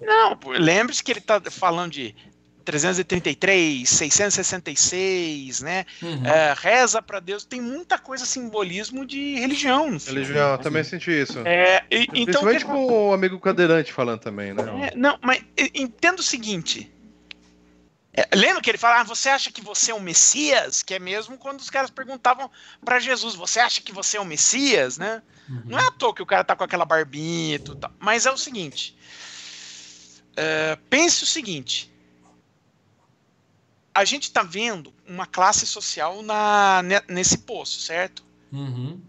aí. 0.00 0.06
Não, 0.06 0.38
lembre-se 0.58 1.02
que 1.02 1.10
ele 1.12 1.20
tá 1.20 1.40
falando 1.50 1.92
de 1.92 2.14
333, 2.64 3.88
666, 3.88 5.60
né? 5.62 5.84
Uhum. 6.02 6.24
É, 6.26 6.54
reza 6.56 7.00
pra 7.02 7.20
Deus. 7.20 7.44
Tem 7.44 7.60
muita 7.60 7.98
coisa, 7.98 8.24
simbolismo 8.24 9.04
de 9.06 9.34
religião 9.36 9.90
no 9.90 9.98
filme. 10.00 10.20
Religião, 10.20 10.52
eu 10.52 10.58
também 10.58 10.84
senti 10.84 11.10
isso. 11.10 11.40
É, 11.44 11.84
e- 11.90 12.02
então, 12.14 12.14
que 12.42 12.48
Principalmente 12.48 12.64
com 12.64 13.10
o 13.10 13.12
amigo 13.12 13.38
cadeirante 13.40 13.92
falando 13.92 14.20
também, 14.20 14.52
né? 14.54 14.90
É, 14.92 14.96
não, 14.96 15.18
mas 15.22 15.42
entenda 15.74 16.20
o 16.20 16.24
seguinte. 16.24 16.91
É, 18.14 18.28
lembra 18.34 18.60
que 18.60 18.70
ele 18.70 18.76
fala, 18.78 19.00
ah, 19.00 19.04
você 19.04 19.30
acha 19.30 19.50
que 19.50 19.62
você 19.62 19.90
é 19.90 19.94
o 19.94 20.00
Messias? 20.00 20.82
Que 20.82 20.94
é 20.94 20.98
mesmo 20.98 21.38
quando 21.38 21.60
os 21.60 21.70
caras 21.70 21.90
perguntavam 21.90 22.50
pra 22.84 23.00
Jesus, 23.00 23.34
você 23.34 23.58
acha 23.58 23.80
que 23.80 23.90
você 23.92 24.18
é 24.18 24.20
o 24.20 24.24
Messias, 24.24 24.98
né? 24.98 25.22
Uhum. 25.48 25.62
Não 25.66 25.78
é 25.78 25.86
à 25.86 25.90
toa 25.90 26.14
que 26.14 26.22
o 26.22 26.26
cara 26.26 26.44
tá 26.44 26.54
com 26.54 26.62
aquela 26.64 26.84
barbinha 26.84 27.56
e 27.56 27.58
tudo. 27.58 27.80
tal. 27.80 27.92
Mas 27.98 28.26
é 28.26 28.30
o 28.30 28.36
seguinte. 28.36 28.94
é, 30.36 30.76
pense 30.90 31.24
o 31.24 31.26
seguinte. 31.26 31.90
A 33.94 34.04
gente 34.04 34.30
tá 34.30 34.42
vendo 34.42 34.92
uma 35.06 35.26
classe 35.26 35.66
social 35.66 36.22
na, 36.22 36.82
ne- 36.82 37.02
nesse 37.08 37.38
poço, 37.38 37.80
certo? 37.80 38.24
Uhum. 38.50 39.00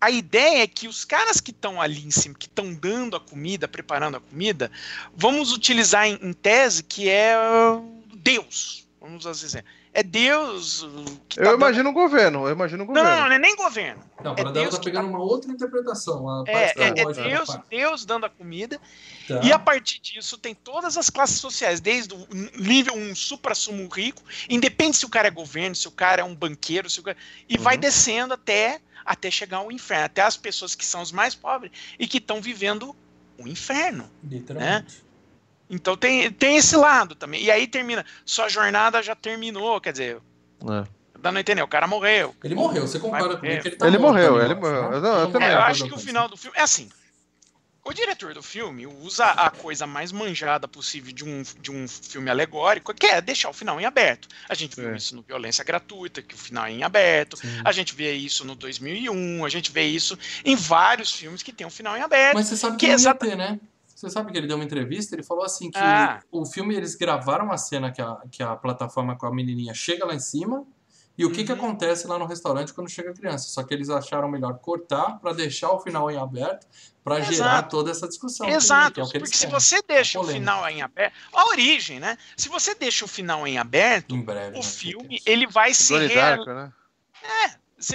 A 0.00 0.10
ideia 0.10 0.62
é 0.62 0.66
que 0.66 0.86
os 0.88 1.04
caras 1.04 1.40
que 1.40 1.50
estão 1.50 1.80
ali 1.80 2.04
em 2.06 2.10
cima, 2.10 2.34
que 2.36 2.46
estão 2.46 2.72
dando 2.72 3.16
a 3.16 3.20
comida, 3.20 3.66
preparando 3.66 4.16
a 4.16 4.20
comida, 4.20 4.70
vamos 5.14 5.52
utilizar 5.52 6.06
em, 6.06 6.18
em 6.22 6.32
tese 6.32 6.82
que 6.84 7.08
é 7.08 7.36
uh, 7.36 7.97
Deus. 8.32 8.86
Vamos 9.00 9.22
dizer. 9.40 9.64
É 9.94 10.02
Deus 10.02 10.82
uh, 10.82 10.88
que 11.28 11.36
tá 11.36 11.42
Eu 11.42 11.44
dando- 11.52 11.56
imagino 11.60 11.90
o 11.90 11.92
governo, 11.92 12.46
eu 12.48 12.52
imagino 12.52 12.82
o 12.82 12.86
Não, 12.86 12.94
governo. 12.94 13.10
não, 13.20 13.26
não 13.28 13.32
é 13.34 13.38
nem 13.38 13.54
governo. 13.56 14.02
Não, 14.22 14.34
o 14.34 14.38
É 14.38 14.52
Deus 14.52 14.74
tá 14.76 14.82
pegando 14.82 15.04
tá- 15.04 15.10
uma 15.10 15.20
outra 15.20 15.50
interpretação. 15.52 16.44
É, 16.46 16.52
é, 16.52 16.72
é 16.76 16.90
da 17.04 17.12
Deus. 17.12 17.48
Deus 17.70 18.04
dando 18.04 18.26
a 18.26 18.28
comida. 18.28 18.80
Tá. 19.28 19.40
E 19.42 19.52
a 19.52 19.58
partir 19.58 20.00
disso 20.00 20.36
tem 20.36 20.52
todas 20.54 20.98
as 20.98 21.08
classes 21.08 21.38
sociais, 21.40 21.80
desde 21.80 22.12
o 22.12 22.26
nível 22.58 22.94
um 22.94 23.14
supra-sumo 23.14 23.88
rico, 23.88 24.20
independe 24.48 24.96
se 24.96 25.04
o 25.06 25.08
cara 25.08 25.28
é 25.28 25.30
governo, 25.30 25.76
se 25.76 25.86
o 25.86 25.92
cara 25.92 26.22
é 26.22 26.24
um 26.24 26.34
banqueiro, 26.34 26.90
se 26.90 26.98
o 26.98 27.02
cara... 27.04 27.16
e 27.48 27.56
vai 27.56 27.76
Uhum. 27.76 27.80
descendo 27.80 28.34
até, 28.34 28.80
até 29.04 29.30
chegar 29.30 29.58
ao 29.58 29.70
inferno, 29.72 30.06
até 30.06 30.22
as 30.22 30.36
pessoas 30.36 30.74
que 30.74 30.84
são 30.84 31.00
os 31.02 31.12
mais 31.12 31.34
pobres 31.36 31.70
e 31.98 32.06
que 32.08 32.18
estão 32.18 32.40
vivendo 32.42 32.94
o 33.38 33.46
inferno. 33.46 34.10
Literalmente. 34.24 35.04
Então 35.70 35.96
tem, 35.96 36.30
tem 36.32 36.56
esse 36.56 36.76
lado 36.76 37.14
também. 37.14 37.42
E 37.42 37.50
aí 37.50 37.66
termina, 37.66 38.04
sua 38.24 38.48
jornada 38.48 39.02
já 39.02 39.14
terminou, 39.14 39.80
quer 39.80 39.92
dizer, 39.92 40.18
É. 40.62 40.84
dando 41.18 41.36
a 41.36 41.40
entender, 41.40 41.62
o 41.62 41.68
cara 41.68 41.86
morreu. 41.86 42.34
Ele 42.42 42.54
morreu, 42.54 42.86
você 42.86 42.98
comigo 42.98 43.24
morrer. 43.28 43.60
que 43.62 43.68
ele 43.68 43.76
tá 43.76 43.86
Ele 43.86 43.98
morto 43.98 44.14
morreu, 44.14 44.36
ali, 44.36 44.44
ele 44.46 44.54
eu 44.54 44.60
morreu. 44.60 44.90
né? 44.90 45.00
Não, 45.00 45.12
eu 45.18 45.20
Todo 45.26 45.32
também 45.32 45.48
É, 45.48 45.54
eu 45.54 45.58
acho 45.60 45.84
que 45.84 45.90
o 45.90 45.94
com 45.94 45.98
final 46.00 46.28
do 46.28 46.36
filme 46.36 46.56
é 46.58 46.62
assim. 46.62 46.88
O 47.84 47.92
diretor 47.94 48.34
do 48.34 48.42
filme 48.42 48.86
usa 48.86 49.24
a 49.24 49.48
coisa 49.50 49.86
mais 49.86 50.12
manjada 50.12 50.68
possível 50.68 51.10
de 51.10 51.24
um, 51.24 51.42
de 51.58 51.70
um 51.70 51.88
filme 51.88 52.28
alegórico, 52.28 52.92
que 52.92 53.06
é 53.06 53.18
deixar 53.18 53.48
o 53.48 53.52
final 53.54 53.80
em 53.80 53.86
aberto. 53.86 54.28
A 54.46 54.52
gente 54.54 54.76
viu 54.76 54.90
É. 54.92 54.96
isso 54.96 55.16
no 55.16 55.22
Violência 55.22 55.64
Gratuita, 55.64 56.20
que 56.20 56.34
o 56.34 56.38
final 56.38 56.66
é 56.66 56.70
em 56.72 56.82
aberto. 56.82 57.38
Sim. 57.38 57.48
A 57.64 57.72
gente 57.72 57.94
vê 57.94 58.12
isso 58.12 58.44
no 58.44 58.54
2001, 58.54 59.42
a 59.42 59.48
gente 59.48 59.72
vê 59.72 59.84
isso 59.84 60.18
em 60.44 60.54
vários 60.54 61.10
filmes 61.12 61.42
que 61.42 61.50
tem 61.50 61.66
um 61.66 61.70
final 61.70 61.96
em 61.96 62.02
aberto. 62.02 62.34
Mas 62.34 62.48
você 62.48 62.56
sabe 62.58 62.76
que, 62.76 62.80
que 62.80 62.86
não 62.88 62.92
ia 62.92 62.94
exata- 62.96 63.26
ter, 63.26 63.36
né? 63.36 63.58
Você 63.98 64.08
sabe 64.10 64.30
que 64.30 64.38
ele 64.38 64.46
deu 64.46 64.56
uma 64.56 64.64
entrevista, 64.64 65.16
ele 65.16 65.24
falou 65.24 65.44
assim 65.44 65.72
que 65.72 65.78
Ah. 65.78 66.20
o 66.30 66.46
filme, 66.46 66.72
eles 66.76 66.94
gravaram 66.94 67.50
a 67.50 67.56
cena 67.56 67.90
que 67.90 68.00
a, 68.00 68.16
que 68.30 68.40
a 68.44 68.54
plataforma 68.54 69.16
com 69.16 69.26
a 69.26 69.34
menininha 69.34 69.74
chega 69.74 70.06
lá 70.06 70.14
em 70.14 70.20
cima 70.20 70.64
e 71.16 71.24
o 71.26 71.32
que 71.32 71.42
que 71.42 71.50
Uhum. 71.50 71.58
acontece 71.58 72.06
lá 72.06 72.16
no 72.16 72.24
restaurante 72.24 72.72
quando 72.72 72.88
chega 72.88 73.10
a 73.10 73.12
criança. 73.12 73.48
Só 73.48 73.60
que 73.64 73.74
eles 73.74 73.90
acharam 73.90 74.28
melhor 74.30 74.56
cortar 74.60 75.18
pra 75.18 75.32
deixar 75.32 75.72
o 75.72 75.80
final 75.80 76.08
em 76.08 76.16
aberto 76.16 76.64
pra 77.02 77.18
Exato. 77.18 77.34
gerar 77.34 77.62
toda 77.64 77.90
essa 77.90 78.06
discussão. 78.06 78.46
que- 78.46 78.52
Exato, 78.52 78.92
que 78.92 79.00
é 79.00 79.02
o 79.02 79.08
que 79.08 79.16
eles 79.16 79.30
porque 79.30 79.36
se 79.36 79.48
você 79.48 79.82
deixa 79.82 80.20
o 80.20 80.22
final 80.22 80.68
em 80.68 80.80
aberto, 80.80 81.14
a 81.32 81.46
origem, 81.48 81.98
né? 81.98 82.16
Se 82.36 82.48
você 82.48 82.76
deixa 82.76 83.04
o 83.04 83.08
final 83.08 83.48
em 83.48 83.58
aberto, 83.58 84.14
Em 84.14 84.22
breve. 84.22 84.50
o 84.56 84.60
né, 84.60 84.62
filme 84.62 85.18
certeza. 85.18 85.22
ele 85.26 85.46
vai 85.48 85.74
se 85.74 85.98
re- 85.98 86.14
Darko, 86.14 86.52
né? 86.54 86.72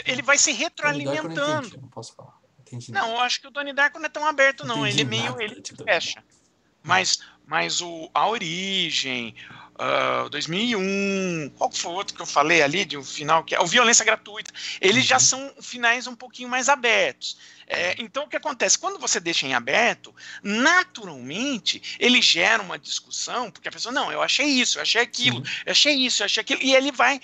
ele 0.05 0.21
vai 0.21 0.37
se 0.37 0.51
retroalimentando. 0.51 1.77
não 1.81 1.87
posso 1.87 2.13
falar. 2.13 2.42
Entendi 2.73 2.91
Não, 2.91 3.11
eu 3.11 3.19
acho 3.19 3.39
que 3.39 3.47
o 3.47 3.51
Donnie 3.51 3.73
Darko 3.73 3.99
não 3.99 4.05
é 4.05 4.09
tão 4.09 4.25
aberto, 4.25 4.65
não. 4.65 4.85
Entendi 4.85 5.01
ele 5.01 5.01
é 5.01 5.05
meio. 5.05 5.31
nada 5.31 5.43
Ele 5.43 5.55
Donnie 5.55 5.83
fecha. 5.85 6.23
Mas, 6.81 7.19
mas 7.47 7.79
o, 7.81 8.09
a 8.13 8.27
origem, 8.27 9.33
ah, 9.79 10.27
2001, 10.29 11.51
qual 11.55 11.71
foi 11.71 11.91
o 11.91 11.95
outro 11.95 12.13
que 12.13 12.21
eu 12.21 12.25
falei 12.25 12.61
ali 12.61 12.83
de 12.83 12.97
um 12.97 13.03
final 13.03 13.43
que 13.43 13.55
é 13.55 13.61
o 13.61 13.65
Violência 13.65 14.03
Gratuita? 14.03 14.51
Eles 14.81 15.05
já 15.05 15.15
Uhum. 15.15 15.19
são 15.21 15.53
finais 15.61 16.07
um 16.07 16.15
pouquinho 16.15 16.49
mais 16.49 16.67
abertos. 16.67 17.37
É, 17.65 17.95
então, 17.99 18.25
o 18.25 18.27
que 18.27 18.35
acontece? 18.35 18.77
Quando 18.77 18.99
você 18.99 19.19
deixa 19.19 19.47
em 19.47 19.53
aberto, 19.53 20.13
naturalmente, 20.43 21.95
ele 21.97 22.21
gera 22.21 22.61
uma 22.61 22.77
discussão, 22.77 23.49
porque 23.49 23.69
a 23.69 23.71
pessoa, 23.71 23.93
não, 23.93 24.11
eu 24.11 24.21
achei 24.21 24.45
isso, 24.45 24.77
eu 24.77 24.81
achei 24.81 25.01
aquilo, 25.01 25.37
Sim. 25.45 25.51
eu 25.65 25.71
achei 25.71 25.93
isso, 25.95 26.21
eu 26.21 26.25
achei 26.25 26.41
aquilo, 26.41 26.61
e 26.61 26.75
ele 26.75 26.91
vai 26.91 27.21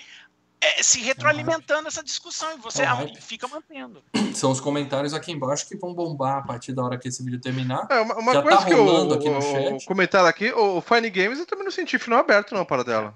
é, 0.62 0.82
se 0.82 1.00
retroalimentando 1.00 1.88
essa 1.88 2.02
discussão, 2.02 2.48
e 2.54 2.58
você 2.58 2.82
É 2.82 2.86
fica 3.20 3.48
mantendo. 3.48 4.02
São 4.34 4.50
os 4.50 4.60
comentários 4.60 5.14
aqui 5.14 5.32
embaixo 5.32 5.66
que 5.66 5.76
vão 5.76 5.94
bombar 5.94 6.38
a 6.38 6.42
partir 6.42 6.72
da 6.72 6.82
hora 6.84 6.98
que 6.98 7.08
esse 7.08 7.22
vídeo 7.24 7.40
terminar. 7.40 7.86
É, 7.90 8.00
uma, 8.00 8.14
uma 8.16 8.32
Já 8.34 8.42
coisa 8.42 8.58
tá 8.58 8.64
que 8.66 8.72
eu, 8.72 8.84
rolando 8.84 9.14
aqui 9.14 9.28
no 9.30 9.38
o- 9.38 9.42
chat. 9.42 9.82
o 9.82 9.86
comentário 9.86 10.28
aqui, 10.28 10.52
o 10.52 10.80
Fine 10.80 11.10
Games 11.10 11.38
eu 11.38 11.46
também 11.46 11.64
não 11.64 11.72
senti 11.72 11.98
final 11.98 12.20
aberto 12.20 12.54
não 12.54 12.64
para 12.64 12.84
dela. 12.84 13.14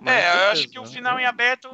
Mas 0.00 0.14
É, 0.14 0.28
eu 0.46 0.50
acho 0.52 0.68
que 0.68 0.78
o 0.78 0.82
né? 0.82 0.88
final 0.88 1.18
em 1.18 1.24
aberto 1.26 1.68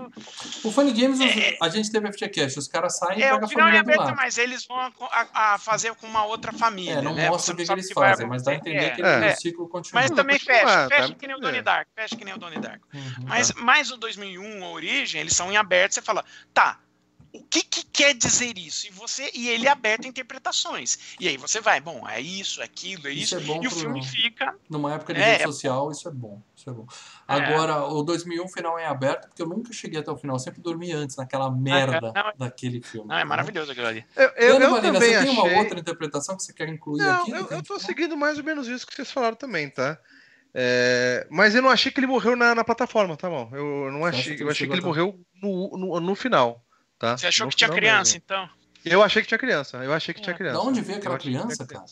O 0.65 0.71
Funny 0.73 0.93
Games, 0.93 1.19
a 1.61 1.69
gente 1.69 1.91
teve 1.93 2.11
FGCast, 2.13 2.59
os 2.59 2.67
caras 2.69 2.97
saem 2.99 3.19
e 3.19 3.23
É, 3.23 3.27
pegam 3.31 3.43
o 3.43 3.45
a 3.45 3.49
final 3.49 3.69
em 3.69 3.73
família 3.73 3.83
do 3.83 3.91
aberto, 3.91 4.07
lado. 4.07 4.17
mas 4.17 4.39
eles 4.39 4.65
vão 4.67 4.79
a, 4.79 4.91
a- 5.11 5.55
a 5.55 5.59
fazer 5.59 5.95
com 5.97 6.07
uma 6.07 6.25
outra 6.25 6.53
família. 6.53 6.95
É, 6.95 7.03
não 7.03 7.15
né? 7.15 7.29
mostra 7.29 7.53
o 7.53 7.57
que, 7.57 7.65
que 7.65 7.73
eles 7.73 7.93
fazem, 7.93 8.27
mas 8.27 8.43
dá 8.43 8.53
a 8.53 8.55
entender 8.55 8.95
que 8.95 9.03
É, 9.03 9.17
ele- 9.17 9.27
é. 9.27 9.33
o 9.35 9.37
ciclo 9.37 9.69
continua. 9.69 10.01
Mas 10.03 10.11
também 10.11 10.39
fecha, 10.39 10.65
tá? 10.65 10.89
fecha 10.89 11.15
que 11.15 11.27
nem 11.27 11.37
o 11.37 11.39
É. 11.39 11.43
Donnie 11.43 11.63
Darko, 11.63 11.91
fecha 11.95 12.17
que 12.17 12.25
nem 12.25 12.35
o 12.35 12.39
Donnie 12.39 12.59
Darko. 12.61 12.87
Uhum. 12.95 13.03
Mas, 13.27 13.53
mas 13.53 13.91
o 13.91 13.97
2001, 13.97 14.65
a 14.65 14.69
origem, 14.71 15.21
eles 15.21 15.37
são 15.37 15.53
em 15.53 15.57
aberto, 15.57 15.93
você 15.93 16.03
fala, 16.03 16.25
tá, 16.53 16.79
o 17.35 17.43
que, 17.43 17.62
que 17.65 17.85
quer 17.85 18.15
dizer 18.15 18.56
isso? 18.56 18.86
E 18.86 18.90
você 18.90 19.28
e 19.35 19.48
ele 19.48 19.66
é 19.66 19.70
aberto 19.70 20.05
a 20.05 20.09
interpretações. 20.09 21.16
E 21.19 21.27
aí 21.28 21.36
você 21.36 21.61
vai, 21.61 21.81
bom, 21.81 22.09
é 22.09 22.20
isso, 22.20 22.62
é 22.62 22.65
aquilo, 22.65 23.09
é 23.09 23.12
Isso 23.12 23.36
isso, 23.36 23.51
é 23.51 23.55
bom 23.55 23.61
e 23.62 23.66
o 23.66 23.70
filme 23.70 24.05
fica. 24.06 24.55
Numa 24.70 24.94
época 24.94 25.12
de 25.12 25.20
É, 25.20 25.24
rede 25.24 25.43
é 25.43 25.47
social, 25.47 25.90
isso 25.90 26.09
é 26.09 26.12
bom. 26.12 26.40
Isso 26.56 26.70
é 26.70 26.73
bom. 26.73 26.86
É. 27.27 27.35
Agora, 27.35 27.85
o 27.86 28.02
2001 28.05 28.48
final 28.48 28.78
é 28.78 28.86
aberto, 28.86 29.27
porque 29.27 29.43
eu 29.43 29.48
nunca 29.48 29.73
cheguei 29.73 29.98
até 29.98 30.11
o 30.12 30.16
final. 30.16 30.36
Eu 30.36 30.40
sempre 30.40 30.62
dormi 30.62 30.93
antes, 30.93 31.16
naquela 31.16 31.51
merda 31.51 32.12
não, 32.15 32.32
daquele 32.39 32.81
filme. 32.81 33.09
Não, 33.09 33.19
é 33.19 33.24
maravilhoso 33.24 33.73
aquilo 33.73 33.89
ali. 33.89 34.05
Eu, 34.15 34.28
eu, 34.36 34.56
Ana 34.56 34.65
eu 34.66 34.70
Valina, 34.70 34.93
também 34.93 35.11
você 35.12 35.19
tem 35.19 35.31
uma 35.31 35.43
achei- 35.43 35.59
outra 35.59 35.81
interpretação 35.81 36.36
que 36.36 36.43
você 36.44 36.52
quer 36.52 36.69
incluir 36.69 37.02
Não, 37.02 37.23
aqui? 37.23 37.31
eu, 37.32 37.48
eu 37.51 37.62
tô 37.65 37.78
seguindo 37.81 38.16
mais 38.16 38.39
ou 38.39 38.44
menos 38.44 38.69
isso 38.69 38.86
que 38.86 38.94
vocês 38.94 39.11
falaram 39.11 39.36
também, 39.36 39.69
tá? 39.69 39.98
É, 40.56 41.27
mas 41.31 41.52
eu 41.55 41.61
não 41.61 41.69
achei 41.69 41.90
que 41.90 41.98
ele 41.98 42.06
morreu 42.06 42.36
na, 42.36 42.55
na 42.55 42.62
plataforma, 42.62 43.16
tá 43.16 43.28
bom? 43.28 43.51
Eu 43.52 43.90
não 43.90 44.05
achei, 44.05 44.35
eu 44.35 44.43
ele 44.43 44.51
achei 44.51 44.69
que 44.69 44.73
ele 44.73 44.81
morreu 44.82 45.19
no, 45.43 45.77
no, 45.77 46.01
no 46.01 46.15
final, 46.15 46.64
tá? 46.99 47.16
Você 47.16 47.27
achou 47.27 47.47
No 47.47 47.51
que 47.51 47.57
tinha 47.57 47.71
criança, 47.71 48.12
mesmo. 48.12 48.23
então? 48.25 48.51
Eu 48.85 49.03
achei 49.03 49.23
que 49.23 49.29
tinha 49.29 49.39
criança. 49.39 49.79
Eu 49.79 49.93
achei 49.93 50.12
que 50.15 50.21
tinha 50.21 50.35
criança. 50.35 50.59
Da 50.59 50.62
onde 50.62 50.81
veio 50.81 50.99
aquela 50.99 51.19
criança, 51.19 51.66
cara? 51.66 51.85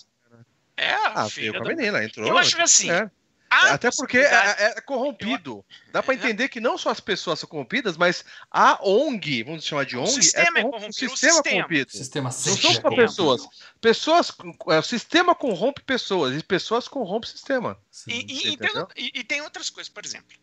É, 0.76 0.92
a 0.92 1.22
Ah, 1.22 1.28
filha 1.28 1.52
veio 1.52 1.62
com 1.62 1.68
a 1.70 1.74
menina, 1.74 2.04
entrou. 2.04 2.26
Eu 2.26 2.36
acho 2.38 2.56
que 2.56 2.62
assim, 2.62 2.90
É. 2.90 3.10
a 3.50 3.74
Até 3.74 3.90
porque 3.90 4.18
possibilidade- 4.18 4.62
é, 4.62 4.78
é 4.78 4.80
corrompido. 4.80 5.64
Dá 5.92 6.02
pra 6.02 6.14
É. 6.14 6.16
entender 6.16 6.48
que 6.48 6.60
não 6.60 6.76
só 6.78 6.88
as 6.90 7.00
pessoas 7.00 7.38
são 7.38 7.48
corrompidas, 7.48 7.96
mas 7.96 8.24
a 8.50 8.78
ONG, 8.82 9.42
vamos 9.42 9.64
chamar 9.64 9.84
de 9.84 9.96
O 9.96 10.00
ONG, 10.00 10.10
sistema 10.12 10.58
é 10.58 10.62
corrom- 10.62 10.70
corrompido, 10.78 11.10
o 11.10 11.14
o 11.14 11.16
sistema 11.16 11.32
é 11.32 11.34
sistema. 11.34 11.56
corrompido. 11.56 11.90
Sistema 11.92 12.24
Não 12.24 12.32
são 12.32 12.52
é 12.70 12.74
só 12.74 12.90
pessoas. 12.96 13.42
Pessoas, 13.80 14.32
é, 14.70 14.78
o 14.78 14.82
sistema 14.82 15.34
corrompe 15.34 15.82
pessoas 15.82 16.38
e 16.38 16.42
pessoas 16.42 16.88
corrompem 16.88 17.28
o 17.28 17.32
sistema. 17.32 17.78
Sim. 17.90 18.10
E, 18.10 18.20
e- 18.32 18.52
e 18.52 18.56
tem, 18.56 18.70
e- 18.96 19.10
e 19.20 19.24
tem 19.24 19.40
outras 19.42 19.68
coisas, 19.70 19.92
por 19.92 20.04
exemplo. 20.04 20.36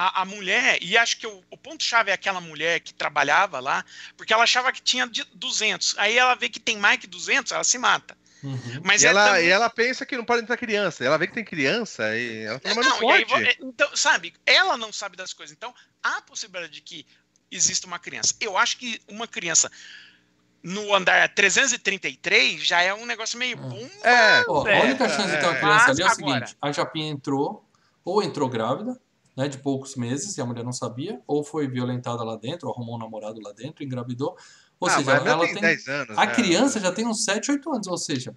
A, 0.00 0.22
a 0.22 0.24
mulher, 0.24 0.78
e 0.80 0.96
acho 0.96 1.18
que 1.18 1.26
o, 1.26 1.42
o 1.50 1.56
ponto-chave 1.56 2.10
é 2.10 2.14
aquela 2.14 2.40
mulher 2.40 2.78
que 2.78 2.94
trabalhava 2.94 3.58
lá, 3.58 3.84
porque 4.16 4.32
ela 4.32 4.44
achava 4.44 4.70
que 4.72 4.80
tinha 4.80 5.06
de 5.08 5.24
200. 5.34 5.96
Aí 5.98 6.16
ela 6.16 6.36
vê 6.36 6.48
que 6.48 6.60
tem 6.60 6.76
mais 6.78 7.00
que 7.00 7.06
200, 7.08 7.50
ela 7.50 7.64
se 7.64 7.76
mata. 7.78 8.16
Uhum. 8.40 8.80
Mas 8.84 9.02
E 9.02 9.06
é 9.06 9.10
ela, 9.10 9.26
também- 9.26 9.46
e 9.46 9.50
ela 9.50 9.68
pensa 9.68 10.06
que 10.06 10.16
não 10.16 10.24
pode 10.24 10.42
entrar 10.42 10.56
criança. 10.56 11.04
Ela 11.04 11.18
vê 11.18 11.26
que 11.26 11.34
tem 11.34 11.44
criança 11.44 12.16
e 12.16 12.44
ela 12.44 12.60
fala, 12.60 12.74
mas 12.76 12.86
não, 12.86 13.02
e 13.02 13.12
aí 13.12 13.26
pode. 13.26 13.42
vo- 13.44 13.50
é, 13.50 13.56
então, 13.60 13.96
sabe, 13.96 14.32
ela 14.46 14.76
não 14.76 14.92
sabe 14.92 15.16
das 15.16 15.32
coisas. 15.32 15.52
Então, 15.56 15.74
há 16.00 16.18
a 16.18 16.22
possibilidade 16.22 16.74
de 16.74 16.80
que 16.80 17.04
exista 17.50 17.88
uma 17.88 17.98
criança. 17.98 18.32
Eu 18.40 18.56
acho 18.56 18.78
que 18.78 19.00
uma 19.08 19.26
criança 19.26 19.68
no 20.62 20.94
andar 20.94 21.28
333 21.34 22.64
já 22.64 22.80
é 22.82 22.94
um 22.94 23.04
negócio 23.06 23.36
meio 23.36 23.58
Hum. 23.58 23.68
bom. 23.68 23.90
É, 24.04 24.44
Ó, 24.48 24.64
a 24.64 24.70
É, 24.70 24.84
única 24.84 25.08
chance 25.08 25.28
de 25.30 25.38
ter 25.38 25.46
uma 25.46 25.56
é. 25.56 25.60
criança 25.60 25.86
Mas 25.88 25.98
ali 25.98 26.02
é 26.02 26.04
o 26.04 26.08
agora- 26.08 26.46
seguinte: 26.46 26.56
a 26.62 26.70
Japinha 26.72 27.10
entrou, 27.10 27.68
ou 28.04 28.22
entrou 28.22 28.48
grávida, 28.48 29.00
né, 29.38 29.46
de 29.46 29.56
poucos 29.58 29.94
meses, 29.94 30.36
e 30.36 30.40
a 30.40 30.44
mulher 30.44 30.64
não 30.64 30.72
sabia, 30.72 31.20
ou 31.24 31.44
foi 31.44 31.68
violentada 31.68 32.24
lá 32.24 32.34
dentro, 32.36 32.66
ou 32.66 32.74
arrumou 32.74 32.96
um 32.96 32.98
namorado 32.98 33.40
lá 33.40 33.52
dentro, 33.52 33.84
engravidou. 33.84 34.36
Ou 34.80 34.88
ah, 34.88 34.90
seja, 34.90 35.04
mas 35.14 35.24
ela 35.26 35.44
tem, 35.44 35.54
tem. 35.54 35.62
10 35.62 35.86
anos. 35.88 36.18
A 36.18 36.26
né? 36.26 36.34
criança 36.34 36.80
já 36.80 36.90
tem 36.90 37.06
uns 37.06 37.24
7, 37.24 37.52
8 37.52 37.72
anos, 37.72 37.86
ou 37.86 37.96
seja, 37.96 38.34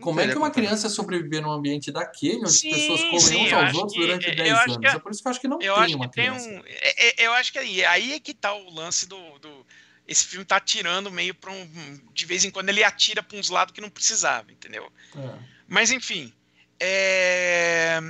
como 0.00 0.20
é 0.20 0.24
que 0.24 0.28
uma 0.30 0.34
como 0.34 0.46
fazer. 0.46 0.66
criança 0.66 0.88
sobreviver 0.88 1.42
num 1.42 1.50
ambiente 1.50 1.90
daquele, 1.90 2.38
onde 2.42 2.52
Sim, 2.52 2.70
as 2.70 2.76
pessoas 2.76 3.00
comem 3.00 3.20
sim, 3.20 3.44
uns 3.46 3.50
eu 3.50 3.58
aos 3.58 3.64
acho 3.66 3.76
outros 3.76 3.92
que- 3.94 4.00
durante 4.00 4.28
eu 4.28 4.36
10 4.36 4.52
acho 4.52 4.62
anos? 4.70 4.76
que- 4.78 4.86
É 4.86 4.98
por 5.00 5.10
isso 5.12 5.20
que 5.22 5.26
eu 5.28 5.30
acho 5.30 5.40
que 5.40 5.48
não 5.48 5.60
Eu 5.60 5.74
tem 5.74 5.82
acho 5.84 5.96
uma 5.96 6.08
que 6.08 6.14
tem 6.14 6.24
criança. 6.26 6.48
um. 6.48 6.62
é- 6.64 7.22
é- 7.22 7.26
eu 7.26 7.32
acho 7.32 7.52
que 7.52 7.58
aí, 7.58 7.84
aí 7.84 8.12
é 8.12 8.20
que 8.20 8.32
tá 8.32 8.54
o 8.54 8.70
lance 8.72 9.08
do. 9.08 9.38
do- 9.40 9.66
esse 10.06 10.24
filme 10.26 10.44
tá 10.44 10.56
atirando 10.58 11.10
meio 11.10 11.34
pra 11.34 11.50
um. 11.50 11.68
De 12.14 12.24
vez 12.24 12.44
em 12.44 12.50
quando 12.52 12.68
ele 12.68 12.84
atira 12.84 13.20
pra 13.22 13.36
uns 13.36 13.48
lados 13.50 13.72
que 13.74 13.80
não 13.80 13.90
precisava, 13.90 14.52
entendeu? 14.52 14.88
É. 15.16 15.38
Mas 15.66 15.90
enfim. 15.90 16.32
É... 16.78 18.00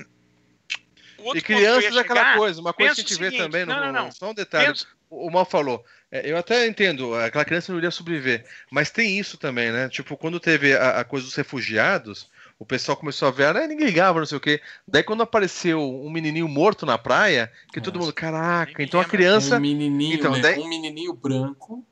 E 1.35 1.41
crianças 1.41 1.97
é 1.97 2.01
aquela 2.01 2.21
chegar- 2.21 2.37
coisa, 2.37 2.61
uma 2.61 2.73
coisa 2.73 2.95
que 2.95 3.01
a 3.01 3.05
gente 3.05 3.15
o 3.15 3.19
vê 3.19 3.25
seguinte, 3.31 3.43
também, 3.43 3.65
no, 3.67 3.75
não, 3.75 3.81
não, 3.87 3.93
não. 4.05 4.13
só 4.13 4.31
um 4.31 4.35
detalhe, 4.35 4.67
pensa- 4.69 4.87
o 5.09 5.31
Mal 5.31 5.45
falou, 5.45 5.85
é, 6.11 6.31
eu 6.31 6.37
até 6.37 6.67
entendo, 6.67 7.15
aquela 7.15 7.45
criança 7.45 7.71
não 7.73 7.79
iria 7.79 7.91
sobreviver, 7.91 8.45
mas 8.71 8.91
tem 8.91 9.19
isso 9.19 9.39
também, 9.39 9.71
né? 9.73 9.89
Tipo, 9.89 10.17
quando 10.17 10.41
teve 10.41 10.75
a, 10.75 11.01
a 11.01 11.05
coisa 11.05 11.25
dos 11.27 11.35
refugiados, 11.35 12.29
o 12.59 12.65
pessoal 12.67 12.97
começou 12.97 13.29
a 13.29 13.31
ver, 13.31 13.55
ah, 13.57 13.67
ninguém 13.67 13.87
ligava, 13.87 14.19
não 14.19 14.27
sei 14.27 14.39
o 14.39 14.41
quê. 14.41 14.61
Daí 14.89 15.03
quando 15.03 15.23
apareceu 15.23 15.81
um 15.81 16.11
menininho 16.11 16.49
morto 16.49 16.85
na 16.87 16.97
praia, 16.99 17.53
que 17.73 17.81
todo 17.81 17.95
Nossa. 17.97 18.07
mundo, 18.07 18.15
caraca, 18.15 18.83
então 18.83 18.99
a 19.01 19.05
criança... 19.05 19.57
Um 19.59 19.61
menininho, 19.61 20.15
Então, 20.17 20.33
né, 20.33 20.41
daí- 20.41 20.59
um 20.59 20.69
menininho 20.69 21.13
branco, 21.13 21.85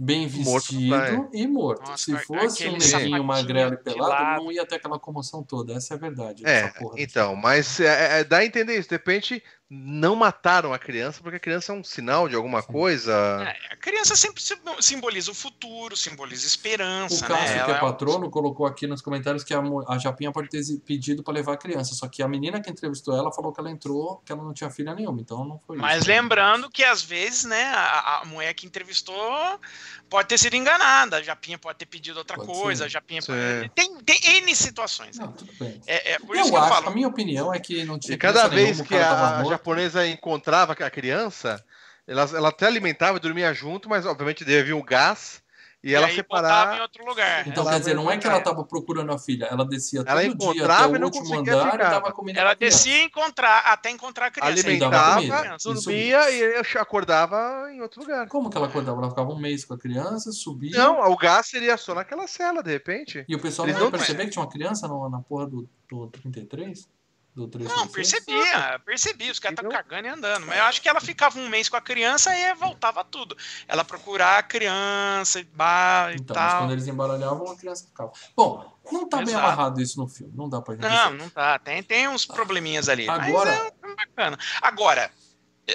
bem 0.00 0.26
Morto 0.30 0.72
vestido 0.72 1.28
e 1.30 1.46
morto. 1.46 1.90
Nossa, 1.90 2.04
Se 2.04 2.16
fosse 2.24 2.66
um 2.66 2.78
neguinho 2.78 3.22
magrelo 3.22 3.74
e 3.74 3.76
pelado, 3.76 4.10
lado. 4.10 4.42
não 4.42 4.50
ia 4.50 4.64
ter 4.64 4.76
aquela 4.76 4.98
comoção 4.98 5.42
toda. 5.42 5.74
Essa 5.74 5.92
é 5.92 5.96
a 5.96 6.00
verdade. 6.00 6.46
É, 6.46 6.72
então, 6.96 7.36
mas 7.36 7.78
é, 7.78 8.20
é, 8.20 8.24
dá 8.24 8.38
a 8.38 8.46
entender 8.46 8.78
isso. 8.78 8.88
De 8.88 8.94
repente, 8.94 9.42
não 9.72 10.16
mataram 10.16 10.74
a 10.74 10.78
criança, 10.80 11.20
porque 11.22 11.36
a 11.36 11.40
criança 11.40 11.70
é 11.72 11.74
um 11.76 11.84
sinal 11.84 12.28
de 12.28 12.34
alguma 12.34 12.60
coisa. 12.60 13.12
É, 13.46 13.72
a 13.74 13.76
criança 13.76 14.16
sempre 14.16 14.42
sim- 14.42 14.56
simboliza 14.80 15.30
o 15.30 15.34
futuro, 15.34 15.96
simboliza 15.96 16.44
esperança, 16.44 17.24
O 17.24 17.28
Cássio, 17.28 17.56
né? 17.56 17.64
que 17.64 17.70
é 17.70 17.74
patrono, 17.78 18.28
colocou 18.30 18.66
aqui 18.66 18.88
nos 18.88 19.00
comentários 19.00 19.44
que 19.44 19.54
a, 19.54 19.62
a 19.88 19.96
Japinha 19.96 20.32
pode 20.32 20.48
ter 20.48 20.60
pedido 20.84 21.22
para 21.22 21.34
levar 21.34 21.52
a 21.52 21.56
criança. 21.56 21.94
Só 21.94 22.08
que 22.08 22.20
a 22.20 22.26
menina 22.26 22.60
que 22.60 22.68
entrevistou 22.68 23.16
ela 23.16 23.30
falou 23.32 23.52
que 23.52 23.60
ela 23.60 23.70
entrou, 23.70 24.20
que 24.26 24.32
ela 24.32 24.42
não 24.42 24.52
tinha 24.52 24.68
filha 24.70 24.92
nenhuma. 24.92 25.20
Então 25.20 25.44
não 25.44 25.60
foi 25.60 25.76
Mas 25.76 26.00
isso. 26.00 26.08
lembrando 26.08 26.68
que 26.68 26.82
às 26.82 27.00
vezes, 27.02 27.44
né, 27.44 27.62
a, 27.72 28.22
a 28.22 28.24
mulher 28.24 28.52
que 28.54 28.66
entrevistou 28.66 29.60
pode 30.08 30.26
ter 30.26 30.38
sido 30.38 30.56
enganada, 30.56 31.18
a 31.18 31.22
Japinha 31.22 31.56
pode 31.58 31.78
ter 31.78 31.86
pedido 31.86 32.16
outra 32.18 32.36
Pode 32.36 32.48
coisa, 32.48 32.80
ser. 32.82 32.86
a 32.86 32.88
Japinha 32.88 33.20
pode... 33.22 33.68
tem, 33.76 33.96
tem 34.02 34.18
N 34.38 34.56
situações. 34.56 35.16
né? 35.16 35.24
Não, 35.26 35.32
tudo 35.32 35.52
bem. 35.60 35.80
É, 35.86 36.14
é 36.14 36.18
por 36.18 36.34
eu 36.34 36.40
isso 36.42 36.50
que 36.50 36.56
eu 36.56 36.60
acho, 36.60 36.74
falo. 36.74 36.88
a 36.88 36.90
minha 36.90 37.06
opinião 37.06 37.54
é 37.54 37.60
que 37.60 37.84
não 37.84 37.96
tinha 38.00 38.16
E 38.16 38.18
cada 38.18 38.48
vez 38.48 38.78
nenhuma, 38.80 38.84
que 38.84 38.96
a. 38.96 39.59
japonesa 39.60 40.06
encontrava 40.06 40.72
a 40.72 40.90
criança, 40.90 41.62
ela, 42.06 42.22
ela 42.34 42.48
até 42.48 42.66
alimentava 42.66 43.18
e 43.18 43.20
dormia 43.20 43.52
junto, 43.52 43.88
mas 43.88 44.06
obviamente 44.06 44.44
devia 44.44 44.64
vir 44.64 44.72
o 44.72 44.82
gás 44.82 45.42
e, 45.82 45.94
ela 45.94 46.08
aí 46.08 46.22
botava 46.22 46.76
em 46.76 46.80
outro 46.82 47.06
lugar. 47.06 47.48
Então, 47.48 47.62
Ela 47.62 47.72
quer 47.72 47.78
dizer, 47.78 47.94
não 47.94 48.10
é 48.10 48.18
que 48.18 48.26
ela 48.26 48.36
É. 48.36 48.38
estava 48.40 48.62
procurando 48.64 49.10
a 49.12 49.18
filha, 49.18 49.46
ela 49.46 49.64
descia 49.64 50.00
Ela 50.06 50.20
todo 50.22 50.36
dia 50.36 50.50
encontrava 50.50 50.84
até 50.84 50.92
e 50.92 50.96
o 50.96 50.98
não 51.00 51.06
último 51.06 51.24
conseguia 51.26 51.54
andar 51.54 51.72
ficar. 51.72 51.86
e 51.86 51.90
dava 51.90 52.12
comida 52.12 52.38
Ela 52.40 52.52
descia 52.54 52.98
e 52.98 53.04
encontrar, 53.06 53.58
até 53.60 53.90
encontrar 53.90 54.26
a 54.26 54.30
criança. 54.30 54.52
Alimentava, 54.68 55.14
comida. 55.14 55.56
dormia 55.64 56.30
e 56.30 56.40
eu 56.40 56.62
acordava 56.82 57.72
em 57.72 57.80
outro 57.80 58.02
lugar. 58.02 58.26
Como 58.28 58.50
que 58.50 58.56
ela 58.58 58.66
acordava? 58.66 58.98
Ela 59.00 59.08
ficava 59.08 59.30
um 59.30 59.38
mês 59.38 59.64
com 59.64 59.72
a 59.72 59.78
criança, 59.78 60.32
subia. 60.32 60.76
Não, 60.76 61.00
o 61.10 61.16
gás 61.16 61.46
seria 61.46 61.76
só 61.78 61.94
naquela 61.94 62.26
cela, 62.26 62.62
de 62.62 62.70
repente. 62.72 63.24
E 63.26 63.34
o 63.34 63.38
pessoal 63.40 63.66
Eles 63.66 63.78
não 63.78 63.86
ia 63.86 63.90
perceber 63.92 64.24
que 64.24 64.30
tinha 64.32 64.42
uma 64.44 64.50
criança 64.50 64.86
no- 64.86 65.08
na 65.08 65.20
porra 65.20 65.46
do, 65.46 65.66
do 65.88 66.08
33? 66.08 66.86
Do 67.34 67.42
Não, 67.42 67.48
336? 67.86 67.92
percebia, 67.94 68.78
percebi, 68.84 69.30
os 69.30 69.38
caras 69.38 69.52
estavam 69.58 69.70
Entendeu? 69.70 69.84
cagando 69.84 70.08
e 70.08 70.10
andando. 70.10 70.46
Mas 70.46 70.58
eu 70.58 70.64
acho 70.64 70.82
que 70.82 70.88
ela 70.88 71.00
ficava 71.00 71.38
um 71.38 71.48
mês 71.48 71.68
com 71.68 71.76
a 71.76 71.80
criança 71.80 72.34
e 72.36 72.54
voltava 72.54 73.04
tudo. 73.04 73.36
Ela 73.68 73.84
procurar 73.84 74.38
a 74.38 74.42
criança 74.42 75.38
e, 75.38 75.44
bah, 75.44 76.08
e 76.10 76.16
Então, 76.16 76.34
mas 76.36 76.50
tal. 76.52 76.62
quando 76.62 76.72
eles 76.72 76.88
embaralhavam, 76.88 77.48
a 77.50 77.56
criança 77.56 77.86
ficava. 77.86 78.12
Bom, 78.36 78.76
não 78.90 79.08
tá 79.08 79.22
bem 79.22 79.34
amarrado 79.34 79.80
isso 79.80 79.98
no 80.00 80.08
filme. 80.08 80.32
Não 80.36 80.48
dá 80.48 80.60
pra 80.60 80.74
gente 80.74 80.82
Não, 80.82 81.12
dizer. 81.12 81.18
não 81.22 81.30
tá. 81.30 81.58
Tem, 81.60 81.82
tem 81.84 82.08
uns 82.08 82.26
probleminhas 82.26 82.88
ali. 82.88 83.08
Agora- 83.08 83.72
Mas 83.80 83.92
é 83.92 83.94
bacana. 83.94 84.38
Agora, 84.60 85.10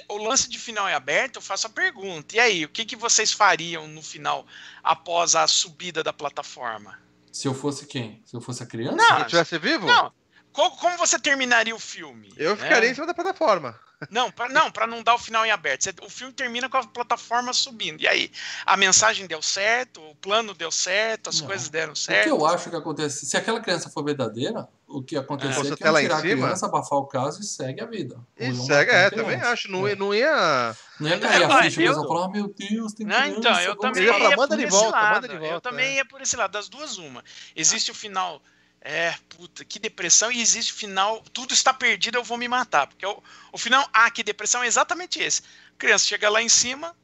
o 0.09 0.17
lance 0.17 0.49
de 0.49 0.59
final 0.59 0.87
é 0.89 0.93
aberto, 0.93 1.37
eu 1.37 1.41
faço 1.41 1.67
a 1.67 1.69
pergunta. 1.69 2.35
E 2.35 2.39
aí, 2.39 2.65
o 2.65 2.69
que, 2.69 2.83
que 2.83 2.97
vocês 2.97 3.31
fariam 3.31 3.87
no 3.87 4.01
final 4.03 4.45
após 4.83 5.35
a 5.35 5.47
subida 5.47 6.03
da 6.03 6.11
plataforma? 6.11 6.99
Se 7.31 7.47
eu 7.47 7.53
fosse 7.53 7.85
quem? 7.87 8.21
Se 8.25 8.35
eu 8.35 8.41
fosse 8.41 8.61
a 8.61 8.65
criança? 8.65 8.97
Não, 8.97 9.15
Se 9.15 9.21
eu 9.21 9.27
tivesse 9.27 9.57
vivo, 9.57 9.85
Não. 9.87 10.11
Co- 10.55 10.71
Como 10.71 10.97
você 10.97 11.19
terminaria 11.19 11.75
o 11.75 11.79
filme? 11.79 12.33
eu 12.37 12.55
né? 12.55 12.63
ficaria 12.63 12.89
em 12.89 12.93
cima 12.93 13.05
da 13.05 13.13
plataforma. 13.13 13.77
Não, 14.09 14.29
pra, 14.29 14.49
não, 14.49 14.69
pra 14.69 14.85
não 14.85 15.01
dar 15.01 15.15
o 15.15 15.17
final 15.17 15.45
em 15.45 15.51
aberto. 15.51 15.83
Você- 15.83 15.93
O 16.01 16.09
filme 16.09 16.33
termina 16.33 16.69
com 16.69 16.77
a 16.77 16.83
plataforma 16.85 17.53
subindo. 17.53 18.01
E 18.01 18.07
aí, 18.07 18.29
a 18.65 18.75
mensagem 18.77 19.25
deu 19.25 19.41
certo, 19.41 20.01
o 20.01 20.15
plano 20.15 20.53
deu 20.53 20.69
certo, 20.69 21.29
as 21.29 21.39
Não. 21.39 21.47
coisas 21.47 21.69
deram 21.69 21.91
O 21.91 21.95
que 21.95 21.99
certo. 22.01 22.27
eu 22.27 22.45
acho 22.45 22.69
que 22.69 22.75
acontece, 22.75 23.25
se 23.25 23.35
aquela 23.37 23.59
criança 23.61 23.89
for 23.89 24.03
verdadeira, 24.03 24.67
o 24.87 25.01
que 25.01 25.15
acontecer 25.17 25.53
Fosse 25.53 25.73
é 25.73 25.75
que 25.77 25.83
iam 25.83 25.97
em 25.97 26.01
tirar 26.03 26.17
a 26.17 26.21
criança, 26.21 26.65
abafar 26.65 26.99
o 26.99 27.05
caso 27.07 27.41
e 27.41 27.43
segue 27.45 27.81
a 27.81 27.85
vida. 27.85 28.17
E 28.37 28.47
iam 28.47 28.65
segue, 28.65 28.91
a 28.91 28.95
é, 28.95 29.09
também 29.09 29.25
criança. 29.37 29.51
acho. 29.51 29.71
Não, 29.71 29.87
É. 29.87 29.95
não 29.95 30.13
ia. 30.13 30.75
Não 30.99 31.09
ia 31.09 31.19
cair 31.19 31.43
a 31.43 31.55
Eu- 31.57 31.63
ficha, 31.63 31.79
o 31.81 31.83
eu- 31.83 32.07
falar, 32.07 32.25
ah, 32.25 32.29
meu 32.29 32.47
Deus, 32.53 32.93
tem 32.93 33.05
Não, 33.05 33.15
criança. 33.15 33.39
então, 33.39 33.59
eu 33.61 33.75
também 33.77 34.03
ia 34.03 34.13
falar, 34.13 34.35
manda 34.37 34.57
de 34.57 34.63
esse 34.63 34.71
volta, 34.71 34.91
lado. 34.91 35.13
manda 35.15 35.27
de 35.39 35.45
Eu 35.47 35.61
também 35.61 35.85
é. 35.87 35.95
ia 35.95 36.05
por 36.05 36.21
esse 36.21 36.35
lado, 36.35 36.51
das 36.51 36.67
duas 36.69 36.97
uma. 36.97 37.23
Existe 37.55 37.91
o 37.91 37.95
final, 37.95 38.41
é, 38.87 39.15
puta, 39.29 39.65
que 39.65 39.79
depressão, 39.79 40.31
e 40.31 40.39
existe 40.39 40.71
final, 40.71 41.19
tudo 41.33 41.55
está 41.55 41.73
perdido, 41.73 42.19
eu 42.19 42.23
vou 42.23 42.37
me 42.37 42.47
matar. 42.47 42.85
Porque 42.85 43.03
o, 43.03 43.21
o 43.51 43.57
final, 43.57 43.83
ah, 43.91 44.11
que 44.11 44.21
depressão 44.21 44.61
é 44.61 44.67
exatamente 44.67 45.19
esse. 45.19 45.41
A 45.73 45.77
criança 45.79 46.05
chega 46.05 46.29
lá 46.29 46.39
em 46.39 46.47
cima, 46.47 46.95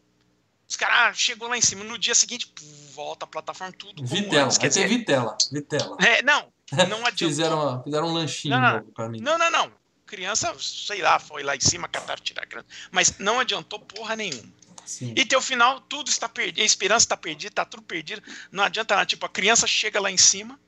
os 0.70 0.78
caras, 0.78 0.95
ah, 0.95 1.14
chegou 1.14 1.48
lá 1.49 1.58
em 1.58 1.62
cima, 1.62 1.84
no 1.84 1.98
dia 1.98 2.14
seguinte, 2.14 2.53
volta 2.94 3.26
a 3.26 3.28
plataforma, 3.28 3.74
tudo 3.74 4.06
Vitela, 4.06 4.45
antes. 4.45 4.60
Quer 4.60 4.68
dizer, 4.68 4.88
Vitela, 4.88 5.36
Vitela. 5.52 5.98
é, 5.99 6.22
não, 6.22 6.53
não 6.88 6.99
adianta. 7.08 7.34
Fizeram, 7.34 7.84
fizeram 7.84 8.08
um 8.10 8.14
lanchinho 8.14 8.56
Não, 8.56 8.62
não. 8.62 8.84
pra 8.91 9.10
mim. 9.10 9.20
Não, 9.20 9.40
não, 9.40 9.49
não. 9.49 9.72
Criança, 10.06 10.56
sei 10.60 11.02
lá, 11.02 11.18
foi 11.18 11.41
lá 11.41 11.56
em 11.56 11.60
cima, 11.60 11.88
cataram, 11.88 12.22
tirar 12.22 12.44
a 12.44 12.45
criança. 12.45 12.68
Mas 12.91 13.18
não 13.18 13.40
adiantou 13.40 13.80
porra 13.80 14.16
nenhuma. 14.16 14.53
Sim. 14.86 15.16
E 15.18 15.26
teu 15.26 15.41
final, 15.41 15.82
tudo 15.82 16.10
está 16.10 16.30
perdido, 16.30 16.62
a 16.62 16.66
esperança 16.66 17.06
está 17.06 17.18
perdida, 17.18 17.56
tá 17.56 17.66
tudo 17.66 17.82
perdido. 17.82 18.22
Não 18.52 18.64
adianta 18.64 18.94
nada. 18.95 19.06
Tipo, 19.08 19.26
a 19.26 19.30
criança 19.30 19.66
chega 19.66 19.99
lá 19.99 20.12
em 20.12 20.18
cima, 20.18 20.60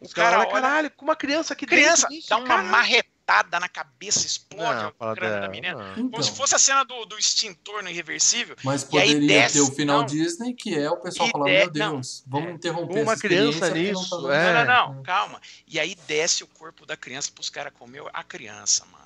Os 0.00 0.12
caras 0.14 0.30
cara 0.32 0.42
olha, 0.42 0.50
caralho, 0.62 0.90
com 0.92 1.04
uma 1.04 1.16
criança 1.16 1.52
aqui 1.52 1.66
criança 1.66 2.08
dentro. 2.08 2.26
dá 2.28 2.36
uma 2.38 2.46
caralho." 2.46 2.68
marretada 2.70 3.60
na 3.60 3.68
cabeça, 3.68 4.26
explode 4.26 4.82
Não, 4.82 4.88
o 4.88 5.14
crânio 5.14 5.40
da 5.42 5.48
menina. 5.48 5.74
não. 5.78 5.92
Então, 5.92 6.10
Como 6.10 6.22
se 6.22 6.32
fosse 6.36 6.54
a 6.54 6.58
cena 6.58 6.84
do, 6.84 7.04
do 7.04 7.16
extintor 7.18 7.82
no 7.82 7.88
irreversível. 7.90 8.56
mas 8.64 8.82
e 8.90 8.98
aí 8.98 9.12
poderia 9.14 9.28
desce, 9.42 9.54
ter 9.54 9.60
o 9.60 9.66
final 9.74 9.98
não. 10.00 10.06
Disney, 10.06 10.52
que 10.54 10.74
é 10.76 10.90
o 10.90 10.96
pessoal 10.96 11.28
E 11.28 11.32
falar, 11.32 11.44
de- 11.46 11.52
meu 11.52 11.66
não. 11.86 11.92
Deus, 11.96 12.24
vamos 12.26 12.48
É. 12.48 12.52
interromper 12.52 13.02
Uma 13.02 13.12
essa 13.12 13.20
criança 13.22 13.68
não 13.68 13.76
nisso, 13.76 14.22
tá 14.26 14.34
é. 14.34 14.64
Não, 14.64 14.64
não, 14.64 14.94
não, 14.94 15.02
calma. 15.02 15.40
E 15.66 15.78
aí 15.78 15.94
desce 16.08 16.42
o 16.42 16.46
corpo 16.48 16.84
da 16.86 16.96
criança 16.96 17.30
pros 17.32 17.48
caras 17.50 17.72
comer 17.78 18.02
a 18.12 18.24
criança, 18.24 18.84
mano. 18.86 18.99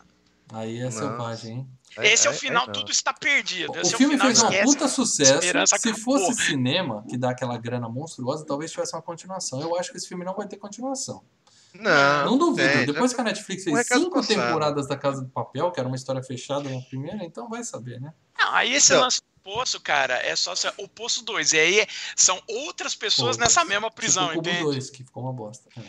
Aí 0.54 0.78
é 0.80 0.84
Nossa. 0.84 0.98
selvagem, 0.98 1.52
hein? 1.52 1.68
Esse 1.98 2.26
é, 2.26 2.30
o 2.30 2.32
é, 2.32 2.36
final, 2.36 2.66
não. 2.66 2.72
tudo 2.72 2.90
está 2.90 3.12
perdido. 3.12 3.72
O 3.72 3.80
Esse 3.80 3.94
é 3.94 3.96
filme 3.98 4.14
final, 4.14 4.26
fez 4.26 4.42
um 4.42 4.46
esquece. 4.46 4.64
puta 4.64 4.88
sucesso. 4.88 5.34
Esperança 5.34 5.78
Se 5.78 5.88
acabou. 5.88 6.18
fosse 6.18 6.42
cinema, 6.46 7.04
que 7.08 7.16
dá 7.16 7.30
aquela 7.30 7.56
grana 7.56 7.88
monstruosa, 7.88 8.44
talvez 8.44 8.70
tivesse 8.72 8.94
uma 8.94 9.02
continuação. 9.02 9.60
Eu 9.60 9.76
acho 9.78 9.90
que 9.90 9.96
esse 9.96 10.08
filme 10.08 10.24
não 10.24 10.34
vai 10.34 10.46
ter 10.48 10.56
continuação. 10.56 11.22
Não, 11.74 12.24
Não 12.26 12.38
duvido. 12.38 12.68
tem, 12.72 12.86
Depois 12.86 13.10
já- 13.10 13.16
que 13.16 13.20
a 13.20 13.24
Netflix 13.24 13.64
fez 13.64 13.86
cinco 13.88 14.10
passado. 14.10 14.26
temporadas 14.28 14.86
da 14.86 14.96
Casa 14.96 15.22
do 15.22 15.28
Papel, 15.28 15.70
que 15.72 15.80
era 15.80 15.88
uma 15.88 15.96
história 15.96 16.22
fechada 16.22 16.68
na 16.68 16.80
primeira, 16.82 17.24
então 17.24 17.48
vai 17.48 17.64
saber, 17.64 18.00
né? 18.00 18.12
Não, 18.38 18.54
aí 18.54 18.72
esse 18.74 18.92
Não. 18.92 19.00
lance 19.00 19.20
do 19.20 19.42
poço, 19.52 19.80
cara, 19.80 20.14
é 20.24 20.36
só 20.36 20.54
se- 20.54 20.72
o 20.78 20.86
poço 20.88 21.24
2. 21.24 21.52
E 21.52 21.58
aí 21.58 21.80
é- 21.80 21.86
são 22.14 22.40
outras 22.48 22.94
pessoas 22.94 23.36
Pô, 23.36 23.42
nessa 23.42 23.64
mesma 23.64 23.90
prisão, 23.90 24.28
tipo 24.28 24.34
o 24.34 24.42
Cubo 24.42 24.48
entende? 24.50 24.64
2, 24.64 24.90
que 24.90 25.02
ficou 25.04 25.24
uma 25.24 25.32
bosta. 25.32 25.68
É. 25.76 25.82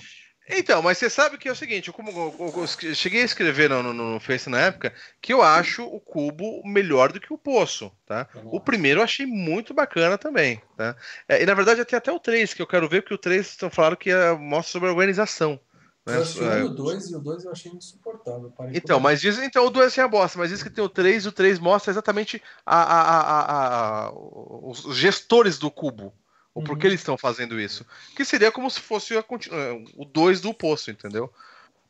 Então, 0.47 0.81
mas 0.81 0.97
você 0.97 1.09
sabe 1.09 1.37
que 1.37 1.47
é 1.47 1.51
o 1.51 1.55
seguinte, 1.55 1.87
eu, 1.87 1.93
como, 1.93 2.11
eu- 2.11 2.35
eu- 2.55 2.61
eu 2.89 2.95
cheguei 2.95 3.21
a 3.21 3.25
escrever 3.25 3.69
no, 3.69 3.81
no, 3.81 3.93
no 3.93 4.19
Face 4.19 4.49
na 4.49 4.59
época 4.61 4.93
que 5.21 5.33
eu 5.33 5.41
acho 5.41 5.83
o 5.83 5.99
cubo 5.99 6.61
melhor 6.67 7.11
do 7.11 7.19
que 7.19 7.33
o 7.33 7.37
poço, 7.37 7.91
tá? 8.05 8.27
O 8.51 8.59
primeiro 8.59 8.99
eu 8.99 9.03
achei 9.03 9.25
muito 9.25 9.73
bacana 9.73 10.17
também, 10.17 10.61
tá? 10.77 10.95
É, 11.27 11.41
e 11.41 11.45
na 11.45 11.53
verdade 11.55 11.83
tem 11.83 11.97
até 11.97 12.11
o 12.11 12.19
3, 12.19 12.53
que 12.53 12.61
eu 12.61 12.67
quero 12.67 12.87
ver, 12.87 13.01
porque 13.01 13.15
o 13.15 13.17
3 13.17 13.47
estão 13.47 13.69
falando 13.71 13.97
que 13.97 14.11
é, 14.11 14.33
mostra 14.33 14.71
sobre 14.71 14.89
a 14.89 14.91
organização. 14.91 15.59
né? 16.05 16.17
Eu 16.17 16.21
assisti 16.21 16.43
É, 16.43 16.63
o 16.63 16.69
2 16.69 17.09
e 17.09 17.15
o 17.15 17.19
2 17.19 17.43
eu 17.45 17.51
achei 17.51 17.71
insuportável. 17.71 18.53
Então, 18.71 18.99
mas 18.99 19.19
diz, 19.21 19.39
então 19.39 19.65
o 19.65 19.69
2 19.71 19.87
assim 19.87 20.01
é 20.01 20.03
a 20.03 20.07
bosta, 20.07 20.37
mas 20.37 20.49
diz 20.51 20.61
que 20.61 20.69
tem 20.69 20.83
o 20.83 20.89
3 20.89 21.25
e 21.25 21.27
o 21.27 21.31
3 21.31 21.57
mostra 21.57 21.91
exatamente 21.91 22.41
a, 22.63 22.81
a- 22.83 24.05
a- 24.07 24.11
os 24.13 24.95
gestores 24.95 25.57
do 25.57 25.71
cubo. 25.71 26.13
O 26.55 26.59
Uhum. 26.59 26.65
porquê 26.65 26.87
eles 26.87 27.01
estão 27.01 27.17
fazendo 27.17 27.59
isso. 27.59 27.85
Que 28.15 28.23
seria 28.25 28.51
como 28.51 28.71
se 28.71 28.79
fosse 28.79 29.15
a 29.15 29.19
eh, 29.19 29.83
o 29.95 30.05
2 30.05 30.39
do 30.41 30.53
poço, 30.53 30.89
entendeu? 30.89 31.31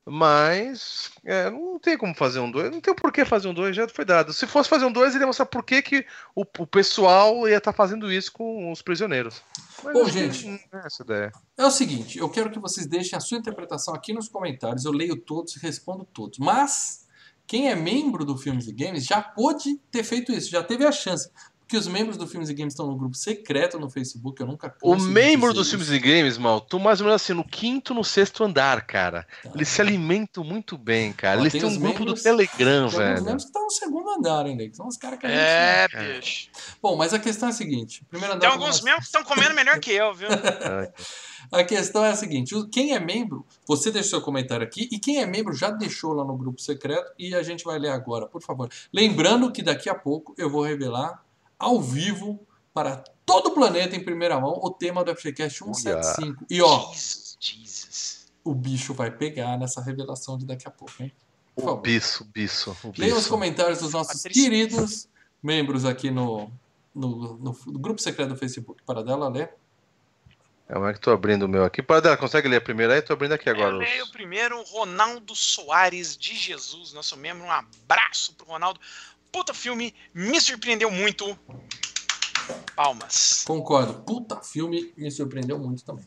Mas 0.07 1.11
é, 1.23 1.49
não 1.49 1.79
tem 1.79 1.97
como 1.97 2.13
fazer 2.13 2.39
um 2.39 2.51
2. 2.51 2.71
Não 2.71 2.79
tem 2.81 2.93
por 2.93 3.11
que 3.11 3.25
fazer 3.25 3.47
um 3.47 3.53
2, 3.53 3.75
já 3.75 3.87
foi 3.87 4.05
dado. 4.05 4.33
Se 4.33 4.45
fosse 4.45 4.69
fazer 4.69 4.85
um 4.85 4.91
2, 4.91 5.15
ele 5.15 5.23
ia 5.23 5.27
mostrar 5.27 5.47
por 5.47 5.63
que, 5.63 5.81
que 5.81 6.05
o, 6.35 6.45
o 6.59 6.67
pessoal 6.67 7.47
ia 7.47 7.57
estar 7.57 7.73
fazendo 7.73 8.11
isso 8.11 8.31
com 8.31 8.71
os 8.71 8.83
prisioneiros. 8.83 9.41
Mas 9.83 9.93
Bom, 9.93 10.07
gente. 10.07 10.47
é 10.47 10.77
essa 10.85 11.01
a 11.01 11.05
ideia. 11.05 11.31
É 11.57 11.65
o 11.65 11.71
seguinte, 11.71 12.19
eu 12.19 12.29
quero 12.29 12.51
que 12.51 12.59
vocês 12.59 12.85
deixem 12.85 13.17
a 13.17 13.19
sua 13.19 13.39
interpretação 13.39 13.95
aqui 13.95 14.13
nos 14.13 14.29
comentários. 14.29 14.85
Eu 14.85 14.91
leio 14.91 15.15
todos 15.15 15.55
e 15.55 15.59
respondo 15.59 16.05
todos. 16.05 16.37
Mas 16.37 17.07
quem 17.47 17.69
é 17.69 17.75
membro 17.75 18.23
do 18.23 18.37
Filmes 18.37 18.67
e 18.67 18.73
Games 18.73 19.05
já 19.05 19.21
pôde 19.21 19.77
ter 19.89 20.03
feito 20.03 20.31
isso, 20.31 20.49
já 20.49 20.63
teve 20.63 20.85
a 20.85 20.91
chance. 20.91 21.31
Porque 21.65 21.77
os 21.77 21.87
membros 21.87 22.15
do 22.15 22.27
Filmes 22.27 22.47
e 22.49 22.53
Games 22.53 22.73
estão 22.73 22.85
no 22.85 22.95
grupo 22.95 23.15
secreto 23.17 23.79
no 23.79 23.89
Facebook, 23.89 24.39
eu 24.39 24.45
nunca 24.45 24.71
O 24.83 24.95
membro 24.97 25.51
dos 25.51 25.67
filmes 25.67 25.89
e 25.89 25.97
games, 25.97 26.37
mal, 26.37 26.61
tu 26.61 26.79
mais 26.79 27.01
ou 27.01 27.07
menos 27.07 27.19
assim, 27.19 27.33
no 27.33 27.43
quinto, 27.43 27.91
no 27.91 28.03
sexto 28.03 28.43
andar, 28.43 28.85
cara. 28.85 29.25
Tá. 29.41 29.49
Eles 29.55 29.67
se 29.69 29.81
alimentam 29.81 30.43
muito 30.43 30.77
bem, 30.77 31.11
cara. 31.11 31.39
Ó, 31.39 31.41
Eles 31.41 31.53
têm 31.53 31.63
um 31.63 31.67
os 31.67 31.77
grupo 31.77 31.99
membros- 32.01 32.19
do 32.19 32.23
Telegram, 32.23 32.87
Tem 32.87 32.97
velho. 32.99 33.23
membros 33.23 33.43
que 33.45 33.49
estão 33.49 33.63
no 33.63 33.71
segundo 33.71 34.09
andar 34.11 34.45
ainda, 34.45 34.69
que 34.69 34.75
são 34.75 34.87
os 34.87 34.95
caras 34.95 35.17
que 35.17 35.25
a 35.25 35.29
gente... 35.29 35.39
É, 35.39 35.87
É. 35.91 36.19
bicho. 36.19 36.49
Bom, 36.79 36.95
mas 36.95 37.15
a 37.15 37.19
questão 37.19 37.49
é 37.49 37.51
a 37.51 37.55
seguinte. 37.55 38.05
Primeiro 38.11 38.35
andar 38.35 38.41
Tem 38.41 38.49
alguns 38.51 38.67
nós- 38.67 38.81
mesmo 38.83 38.99
que 38.99 39.05
estão 39.07 39.23
comendo 39.23 39.55
melhor 39.55 39.79
que 39.79 39.91
eu, 39.91 40.13
viu? 40.13 40.29
A 41.51 41.63
questão 41.63 42.03
é 42.03 42.09
a 42.09 42.15
seguinte: 42.15 42.55
quem 42.71 42.93
é 42.95 42.99
membro, 42.99 43.45
você 43.67 43.91
deixa 43.91 44.09
seu 44.09 44.21
comentário 44.21 44.65
aqui, 44.65 44.89
e 44.91 44.97
quem 44.97 45.21
é 45.21 45.27
membro 45.27 45.53
já 45.53 45.69
deixou 45.69 46.11
lá 46.13 46.23
no 46.25 46.35
grupo 46.35 46.59
secreto, 46.59 47.11
e 47.19 47.35
a 47.35 47.43
gente 47.43 47.63
vai 47.63 47.77
ler 47.77 47.89
agora, 47.91 48.25
por 48.25 48.41
favor. 48.41 48.67
Lembrando 48.91 49.51
que 49.51 49.61
daqui 49.61 49.87
a 49.87 49.93
pouco 49.93 50.33
eu 50.39 50.49
vou 50.49 50.63
revelar 50.63 51.23
ao 51.65 51.81
vivo 51.81 52.45
para 52.73 52.97
todo 53.25 53.47
o 53.47 53.51
planeta 53.51 53.95
em 53.95 54.03
primeira 54.03 54.39
mão 54.39 54.59
o 54.61 54.69
tema 54.69 55.03
do 55.03 55.15
FGCast 55.15 55.57
175. 55.63 56.45
E 56.49 56.61
ó, 56.61 56.91
Jesus, 56.91 57.37
Jesus. 57.39 58.25
o 58.43 58.53
bicho 58.53 58.93
vai 58.93 59.09
pegar 59.11 59.57
nessa 59.57 59.81
revelação 59.81 60.37
de 60.37 60.45
daqui 60.45 60.67
a 60.67 60.71
pouco, 60.71 60.93
hein? 61.01 61.11
Por 61.55 61.61
O 61.63 61.65
favor. 61.67 61.81
bicho, 61.81 62.25
bicho, 62.25 62.77
o 62.83 62.93
Leiam 62.97 63.15
os 63.17 63.23
bicho. 63.23 63.29
comentários 63.33 63.79
dos 63.79 63.93
nossos 63.93 64.17
Patrícia. 64.23 64.43
queridos 64.43 65.07
membros 65.41 65.85
aqui 65.85 66.11
no, 66.11 66.51
no, 66.93 67.37
no- 67.37 67.59
no 67.65 67.79
grupo 67.79 68.01
secreto 68.01 68.29
do 68.29 68.35
Facebook. 68.37 68.83
Para 68.85 69.03
dela 69.03 69.29
ler. 69.29 69.53
Como 70.67 70.87
é 70.87 70.93
que 70.93 70.99
tô 70.99 71.11
abrindo 71.11 71.43
o 71.43 71.47
meu 71.47 71.63
aqui? 71.63 71.83
Paradela, 71.83 72.17
consegue 72.17 72.47
ler 72.47 72.59
primeiro 72.63 72.91
aí? 72.91 72.99
Tô 73.01 73.13
abrindo 73.13 73.33
aqui 73.33 73.47
agora. 73.49 73.69
Eu 73.75 73.77
os- 73.77 73.85
leio 73.85 74.11
primeiro 74.11 74.61
Ronaldo 74.63 75.35
Soares 75.35 76.17
de 76.17 76.35
Jesus, 76.35 76.91
nosso 76.91 77.15
membro. 77.15 77.43
Um 77.45 77.51
abraço 77.51 78.33
pro 78.33 78.47
Ronaldo. 78.47 78.79
Puta 79.35 79.53
filme, 79.53 79.93
me 80.13 80.39
surpreendeu 80.39 80.89
muito. 80.89 81.37
Palmas. 82.73 83.43
Concordo. 83.45 84.01
Puta 84.05 84.39
filme, 84.41 84.93
me 84.95 85.11
surpreendeu 85.11 85.59
muito 85.59 85.83
também. 85.83 86.05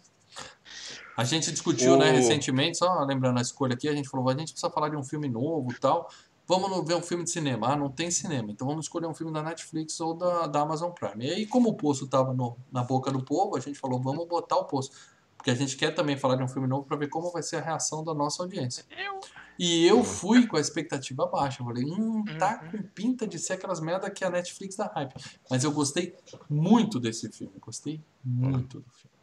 A 1.15 1.25
gente 1.25 1.53
discutiu, 1.53 1.99
né, 1.99 2.11
recentemente, 2.11 2.79
só 2.79 2.91
lembrando 3.05 3.37
a 3.39 3.43
escolha 3.43 3.75
aqui, 3.75 3.87
a 3.87 3.93
gente 3.93 4.09
falou, 4.09 4.31
a 4.31 4.33
gente 4.33 4.53
precisa 4.53 4.73
falar 4.73 4.89
de 4.89 4.97
um 4.97 5.05
filme 5.05 5.29
novo 5.29 5.71
e 5.71 5.79
tal. 5.79 6.09
Vamos 6.47 6.89
ver 6.89 6.95
um 6.95 7.03
filme 7.03 7.23
de 7.23 7.31
cinema. 7.31 7.75
Ah, 7.75 7.77
não 7.77 7.93
tem 7.93 8.11
cinema. 8.11 8.51
Então 8.51 8.67
vamos 8.67 8.87
escolher 8.87 9.07
um 9.07 9.15
filme 9.15 9.31
da 9.31 9.43
Netflix 9.43 10.01
ou 10.01 10.15
da, 10.15 10.47
da 10.47 10.63
Amazon 10.63 10.91
Prime. 10.93 11.27
E 11.27 11.31
aí, 11.31 11.47
como 11.47 11.69
o 11.69 11.77
Poço 11.77 12.09
tava 12.09 12.33
no- 12.33 12.57
na 12.73 12.83
boca 12.83 13.11
do 13.11 13.23
povo, 13.23 13.59
a 13.59 13.61
gente 13.61 13.79
falou, 13.79 14.01
vamos 14.01 14.27
botar 14.27 14.57
o 14.57 14.65
Poço. 14.65 14.91
Porque 15.37 15.51
a 15.51 15.55
gente 15.55 15.77
quer 15.77 15.95
também 15.95 16.17
falar 16.17 16.37
de 16.37 16.43
um 16.45 16.49
filme 16.49 16.67
novo 16.67 16.87
para 16.87 16.97
ver 16.97 17.09
como 17.09 17.31
vai 17.31 17.43
ser 17.43 17.57
a 17.57 17.61
reação 17.61 18.03
da 18.03 18.15
nossa 18.15 18.43
audiência. 18.43 18.87
Eu, 18.89 19.21
E 19.59 19.87
eu 19.87 20.05
fui 20.05 20.47
com 20.47 20.57
a 20.57 20.61
expectativa 20.61 21.27
baixa. 21.27 21.61
Eu 21.63 21.67
falei, 21.67 21.85
hum, 21.85 22.25
tá 22.39 22.61
Uhum. 22.63 22.71
com 22.71 22.83
pinta 22.91 23.27
de 23.27 23.39
ser 23.39 23.55
aquelas 23.55 23.81
merda 23.81 24.09
que 24.09 24.25
a 24.25 24.31
Netflix 24.31 24.77
dá 24.77 24.87
hype. 24.95 25.15
Mas 25.51 25.65
eu 25.65 25.73
gostei 25.73 26.15
muito 26.49 27.01
desse 27.01 27.29
filme. 27.33 27.55
Gostei 27.59 28.01
muito 28.25 28.81
do 28.81 28.91
filme. 28.91 29.19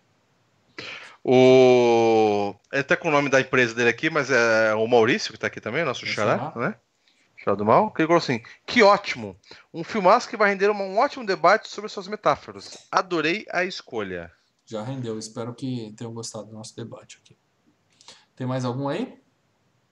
O... 1.24 2.54
Ele 2.72 2.84
tá 2.84 2.96
com 2.96 3.08
o 3.08 3.12
nome 3.12 3.30
da 3.30 3.42
empresa 3.42 3.74
dele 3.74 3.90
aqui, 3.90 4.10
mas 4.10 4.30
é 4.30 4.76
o 4.76 4.86
Maurício 4.88 5.34
que 5.34 5.40
tá 5.40 5.48
aqui 5.48 5.60
também, 5.60 5.84
nosso 5.84 6.06
É 6.06 6.08
xará, 6.08 6.54
né? 6.56 6.76
Xará 7.38 7.56
do 7.56 7.66
mal. 7.66 7.92
Que 7.92 8.02
ele 8.02 8.08
falou 8.08 8.20
assim: 8.20 8.42
que 8.66 8.84
ótimo! 8.84 9.36
Um 9.74 9.84
filmaço 9.84 10.30
que 10.30 10.38
vai 10.38 10.50
render 10.52 10.70
um 10.70 10.98
ótimo 11.00 11.26
debate 11.26 11.68
sobre 11.68 11.90
suas 11.90 12.08
metáforas. 12.08 12.78
Adorei 12.92 13.46
a 13.52 13.64
escolha. 13.64 14.32
Já 14.66 14.84
rendeu. 14.84 15.18
Espero 15.18 15.54
que 15.56 15.94
tenham 15.98 16.14
gostado 16.14 16.48
do 16.48 16.54
nosso 16.54 16.76
debate 16.76 17.20
aqui. 17.24 17.38
Tem 18.36 18.46
mais 18.46 18.66
algum 18.66 18.88
aí? 18.88 19.18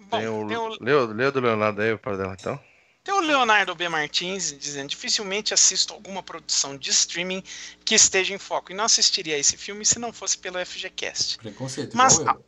Bom, 0.09 0.19
Tem 0.19 0.27
o, 0.27 0.47
tem 0.47 0.57
o, 0.57 0.67
Leu, 0.83 1.05
Leu 1.07 1.31
do 1.31 1.39
Leonardo 1.39 1.81
aí, 1.81 1.97
para 1.97 2.17
dela 2.17 2.35
então. 2.39 2.59
tem 3.03 3.13
o 3.13 3.19
Leonardo 3.19 3.75
B. 3.75 3.89
Martins 3.89 4.57
dizendo: 4.57 4.89
dificilmente 4.89 5.53
assisto 5.53 5.93
alguma 5.93 6.21
produção 6.23 6.77
de 6.77 6.89
streaming 6.89 7.43
que 7.83 7.95
esteja 7.95 8.33
em 8.33 8.37
foco. 8.37 8.71
E 8.71 8.75
não 8.75 8.85
assistiria 8.85 9.35
a 9.35 9.39
esse 9.39 9.57
filme 9.57 9.85
se 9.85 9.99
não 9.99 10.13
fosse 10.13 10.37
pelo 10.37 10.63
FGCast. 10.63 11.37
Preconceito. 11.37 11.95
Mas- 11.95 12.17
igual 12.19 12.37
eu. 12.37 12.45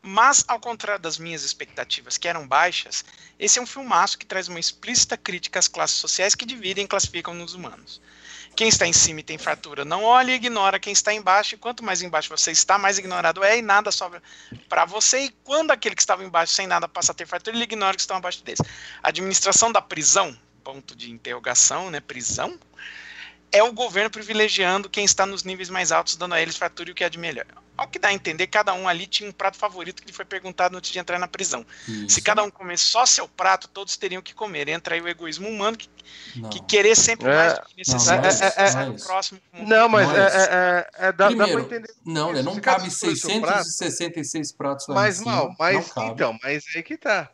Mas, 0.00 0.44
ao 0.46 0.60
contrário 0.60 1.02
das 1.02 1.18
minhas 1.18 1.42
expectativas, 1.42 2.16
que 2.16 2.28
eram 2.28 2.46
baixas, 2.46 3.04
esse 3.38 3.58
é 3.58 3.62
um 3.62 3.66
filmaço 3.66 4.16
que 4.16 4.24
traz 4.24 4.46
uma 4.46 4.60
explícita 4.60 5.16
crítica 5.16 5.58
às 5.58 5.66
classes 5.66 5.96
sociais 5.96 6.36
que 6.36 6.46
dividem 6.46 6.84
e 6.84 6.88
classificam 6.88 7.34
nos 7.34 7.52
humanos. 7.52 8.00
Quem 8.58 8.66
está 8.66 8.88
em 8.88 8.92
cima 8.92 9.20
e 9.20 9.22
tem 9.22 9.38
fartura 9.38 9.84
não 9.84 10.02
olha 10.02 10.32
e 10.32 10.34
ignora 10.34 10.80
quem 10.80 10.92
está 10.92 11.14
embaixo, 11.14 11.54
e 11.54 11.58
quanto 11.58 11.84
mais 11.84 12.02
embaixo 12.02 12.28
você 12.28 12.50
está, 12.50 12.76
mais 12.76 12.98
ignorado 12.98 13.44
é, 13.44 13.56
e 13.56 13.62
nada 13.62 13.92
sobra 13.92 14.20
para 14.68 14.84
você. 14.84 15.26
E 15.26 15.30
quando 15.44 15.70
aquele 15.70 15.94
que 15.94 16.02
estava 16.02 16.24
embaixo 16.24 16.54
sem 16.54 16.66
nada 16.66 16.88
passa 16.88 17.12
a 17.12 17.14
ter 17.14 17.24
fartura, 17.24 17.54
ele 17.54 17.62
ignora 17.62 17.94
que 17.94 18.00
estão 18.00 18.16
abaixo 18.16 18.42
dele. 18.42 18.58
A 19.00 19.10
administração 19.10 19.70
da 19.70 19.80
prisão, 19.80 20.36
ponto 20.64 20.96
de 20.96 21.08
interrogação, 21.08 21.88
né? 21.88 22.00
Prisão, 22.00 22.58
é 23.50 23.62
o 23.62 23.72
governo 23.72 24.10
privilegiando 24.10 24.88
quem 24.90 25.04
está 25.04 25.24
nos 25.26 25.42
níveis 25.42 25.70
mais 25.70 25.90
altos, 25.92 26.16
dando 26.16 26.34
a 26.34 26.40
eles 26.40 26.56
fartura 26.56 26.88
e 26.90 26.92
o 26.92 26.94
que 26.94 27.04
é 27.04 27.08
de 27.08 27.18
melhor. 27.18 27.46
Ao 27.76 27.86
que 27.86 27.98
dá 27.98 28.08
a 28.08 28.12
entender, 28.12 28.48
cada 28.48 28.74
um 28.74 28.88
ali 28.88 29.06
tinha 29.06 29.28
um 29.30 29.32
prato 29.32 29.56
favorito 29.56 30.02
que 30.02 30.08
lhe 30.08 30.12
foi 30.12 30.24
perguntado 30.24 30.76
antes 30.76 30.90
de 30.90 30.98
entrar 30.98 31.16
na 31.16 31.28
prisão. 31.28 31.64
Se 31.86 32.06
Isso. 32.06 32.22
cada 32.24 32.42
um 32.42 32.50
comesse 32.50 32.82
só 32.84 33.06
seu 33.06 33.28
prato, 33.28 33.68
todos 33.68 33.96
teriam 33.96 34.20
que 34.20 34.34
comer. 34.34 34.68
Entra 34.68 34.96
aí 34.96 35.00
o 35.00 35.06
egoísmo 35.06 35.48
humano 35.48 35.76
que, 35.76 35.88
que 36.50 36.60
querer 36.64 36.96
sempre 36.96 37.28
É, 37.28 37.34
mais 37.36 37.54
do 37.54 37.62
que 37.66 37.76
necessário. 37.76 38.22
não 38.22 38.28
é 38.28 38.32
isso, 38.32 38.42
é, 38.44 38.84
é 38.84 38.88
o 38.90 38.94
isso. 38.96 39.06
próximo. 39.06 39.40
Não, 39.52 39.88
mas 39.88 40.08
Não 40.08 40.16
é, 40.16 40.18
é 40.18 40.22
é- 40.24 40.26
é- 41.04 41.08
é- 41.08 41.12
dá, 41.12 41.28
dá 41.28 41.36
pra 41.36 41.44
Primeiro, 41.46 41.60
entender. 41.60 41.94
Não, 42.04 42.32
né? 42.32 42.42
Não 42.42 42.54
se 42.54 42.60
cabe 42.60 42.88
escolhe 42.88 43.16
seu 43.16 43.40
prato- 43.40 43.64
666 43.64 44.50
pratos 44.52 44.88
lá 44.88 44.94
Mas 44.96 45.20
em 45.20 45.22
cima. 45.22 45.36
mal, 45.36 45.54
mas 45.56 45.94
não 45.94 46.08
então, 46.08 46.38
mas 46.42 46.64
aí 46.74 46.82
que 46.82 46.96
tá. 46.96 47.30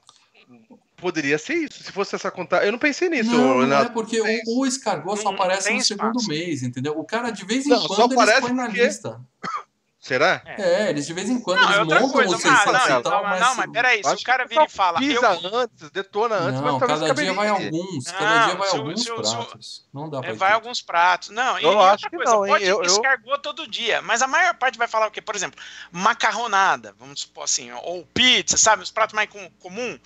Poderia 1.05 1.37
ser 1.37 1.55
isso. 1.57 1.85
Se 1.85 1.93
fosse 1.93 2.15
essa 2.15 2.31
conta. 2.31 2.65
Eu 2.65 2.73
não 2.73 2.79
pensei 2.79 3.11
nisso, 3.11 3.31
Não, 3.31 3.61
não 3.67 3.77
é 3.79 3.85
porque 3.91 4.19
o, 4.23 4.61
o 4.61 4.67
escargot 4.67 5.21
só 5.21 5.29
aparece 5.35 5.71
no 5.71 5.83
segundo 5.83 6.27
mês, 6.27 6.63
entendeu? 6.63 6.99
O 6.99 7.05
cara 7.05 7.29
de 7.29 7.45
vez 7.45 7.67
em 7.67 7.69
Não, 7.69 7.79
só 7.83 7.89
quando 7.89 8.13
eles 8.13 8.23
aparece 8.23 8.41
põem 8.41 8.55
na 8.57 8.65
porque- 8.65 8.83
lista. 8.87 9.21
Será? 10.05 10.43
É, 10.45 10.91
eles 10.91 11.07
de 11.07 11.15
vez 11.15 11.31
em 11.31 11.41
quando 11.41 11.61
Não, 11.63 11.63
é 11.65 11.67
eles 11.69 11.79
outra 11.79 12.01
montam 12.01 12.13
coisa. 12.13 12.37
os 12.37 12.45
Não, 12.45 12.57
600 12.57 12.73
não, 12.91 13.01
e 13.01 13.03
tal, 13.03 13.23
não, 13.23 13.31
mas... 13.31 13.41
não, 13.41 13.55
mas 13.55 13.71
peraí, 13.71 14.05
se 14.05 14.15
o 14.15 14.23
cara 14.23 14.43
que 14.43 14.51
vira 14.51 14.65
e 14.65 14.69
fala. 14.69 14.99
Eu, 14.99 15.01
Pisa 15.09 15.41
antes, 15.57 15.91
detona 15.91 16.35
antes, 16.35 16.61
Não, 16.61 16.63
mas 16.73 16.79
talvez 16.79 17.01
cada 17.01 17.15
dia 17.15 17.33
vai 17.33 17.49
alguns, 17.49 18.05
cada 18.13 18.39
Não, 18.39 18.45
dia 18.47 18.55
vai 18.55 18.69
se 18.69 18.77
alguns 18.77 19.03
se 19.03 19.11
o- 19.11 19.25
se 19.25 19.35
pratos. 19.35 19.89
Não 19.95 20.11
dá 20.11 20.21
pra 20.21 20.29
É, 20.29 20.33
ir 20.35 20.37
vai 20.37 20.53
alguns 20.53 20.83
pratos. 20.83 21.31
Não, 21.31 21.59
e, 21.59 21.65
Eu 21.65 21.73
e 21.73 21.77
acho 21.77 21.93
outra 21.93 22.11
que 22.11 22.17
coisa, 22.17 22.33
não, 22.33 22.45
hein? 22.45 22.53
pode 22.53 22.65
Eu- 22.67 22.77
eu- 22.83 22.85
escargot 22.85 23.39
todo 23.43 23.67
dia, 23.67 24.03
mas 24.03 24.21
a 24.21 24.27
maior 24.27 24.53
parte 24.57 24.77
vai 24.77 24.87
falar 24.87 25.07
o 25.07 25.11
quê? 25.11 25.23
Por 25.23 25.35
exemplo, 25.35 25.59
macarronada, 25.91 26.95
vamos 26.99 27.23
supor 27.23 27.45
assim, 27.45 27.73
ou 27.73 28.05
pizza, 28.05 28.59
sabe? 28.59 28.83
Os 28.83 28.91
pratos 28.91 29.15
mais 29.15 29.31
com, 29.31 29.51
comum. 29.53 29.99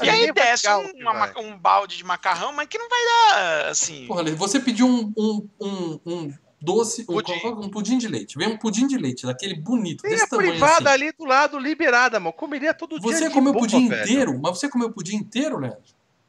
Aí 0.00 0.08
E 0.08 0.10
aí 0.10 0.32
vai 0.32 0.32
desce 0.32 0.68
um, 0.68 0.92
que 0.92 1.00
uma 1.04 1.38
um 1.38 1.56
balde 1.56 1.96
de 1.96 2.02
macarrão, 2.02 2.52
mas 2.52 2.66
que 2.66 2.76
não 2.76 2.88
vai 2.88 3.00
dar, 3.04 3.66
assim... 3.68 4.08
Porra, 4.08 4.24
você 4.34 4.58
pediu 4.58 4.88
um, 4.88 5.12
um, 5.16 5.48
um, 5.60 6.00
um 6.04 6.34
doce, 6.64 7.02
um 7.02 7.14
Pudim. 7.14 7.32
um 7.46 7.68
pudim 7.68 7.98
de 7.98 8.08
leite. 8.08 8.38
Vem 8.38 8.48
um 8.48 8.56
pudim 8.56 8.86
de 8.86 8.96
leite, 8.96 9.26
daquele 9.26 9.54
bonito, 9.54 10.02
Tem 10.02 10.10
desse 10.10 10.24
a 10.24 10.28
tamanho 10.28 10.50
privada 10.50 10.90
assim. 10.90 11.02
ali 11.02 11.12
do 11.12 11.24
lado, 11.24 11.58
liberada, 11.58 12.18
mano. 12.18 12.32
Comeria 12.32 12.72
todo 12.74 12.98
dia. 12.98 13.12
Você 13.12 13.30
comeu 13.30 13.52
o 13.52 13.58
pudim 13.58 13.88
velho. 13.88 14.02
inteiro? 14.02 14.40
Mas 14.42 14.58
você 14.58 14.68
comeu 14.68 14.88
o 14.88 14.92
pudim 14.92 15.16
inteiro, 15.16 15.58
Leandro? 15.58 15.80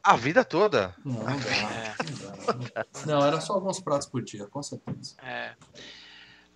A 0.02 0.14
vida 0.14 0.44
toda. 0.44 0.94
Não, 1.04 1.14
não 1.14 1.24
dá. 1.24 1.50
É. 1.50 1.94
Não, 2.52 2.58
dá. 2.60 2.86
não 3.06 3.26
era 3.26 3.40
só 3.40 3.54
alguns 3.54 3.80
pratos 3.80 4.06
por 4.06 4.22
dia, 4.22 4.46
com 4.46 4.62
certeza. 4.62 5.14
É. 5.22 5.52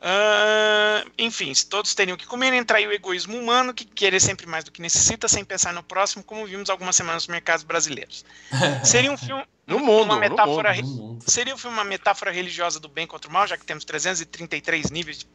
Ah, 0.02 1.04
enfim, 1.18 1.52
se 1.54 1.66
todos 1.66 1.94
teriam 1.94 2.16
que 2.16 2.26
comer, 2.26 2.52
entraria 2.54 2.88
o 2.88 2.92
egoísmo 2.92 3.36
humano, 3.38 3.74
que 3.74 3.84
querer 3.84 4.20
sempre 4.20 4.46
mais 4.46 4.64
do 4.64 4.70
que 4.70 4.80
necessita, 4.80 5.28
sem 5.28 5.44
pensar 5.44 5.72
no 5.74 5.82
próximo, 5.82 6.24
como 6.24 6.46
vimos 6.46 6.70
algumas 6.70 6.96
semanas 6.96 7.24
nos 7.24 7.28
mercados 7.28 7.64
brasileiros. 7.64 8.24
Seria 8.84 9.12
um 9.12 9.18
filme. 9.18 9.44
No 9.66 9.78
mundo, 9.78 10.04
uma 10.04 10.14
no 10.14 10.20
metáfora, 10.20 10.74
Todo 10.74 10.86
mundo. 10.86 11.24
Seria 11.30 11.54
o 11.54 11.58
filme 11.58 11.76
uma 11.76 11.84
metáfora 11.84 12.32
religiosa 12.32 12.80
do 12.80 12.88
bem 12.88 13.06
contra 13.06 13.30
o 13.30 13.32
mal, 13.32 13.46
já 13.46 13.56
que 13.56 13.64
temos 13.64 13.84
333 13.84 14.90
níveis 14.90 15.18
de- 15.18 15.26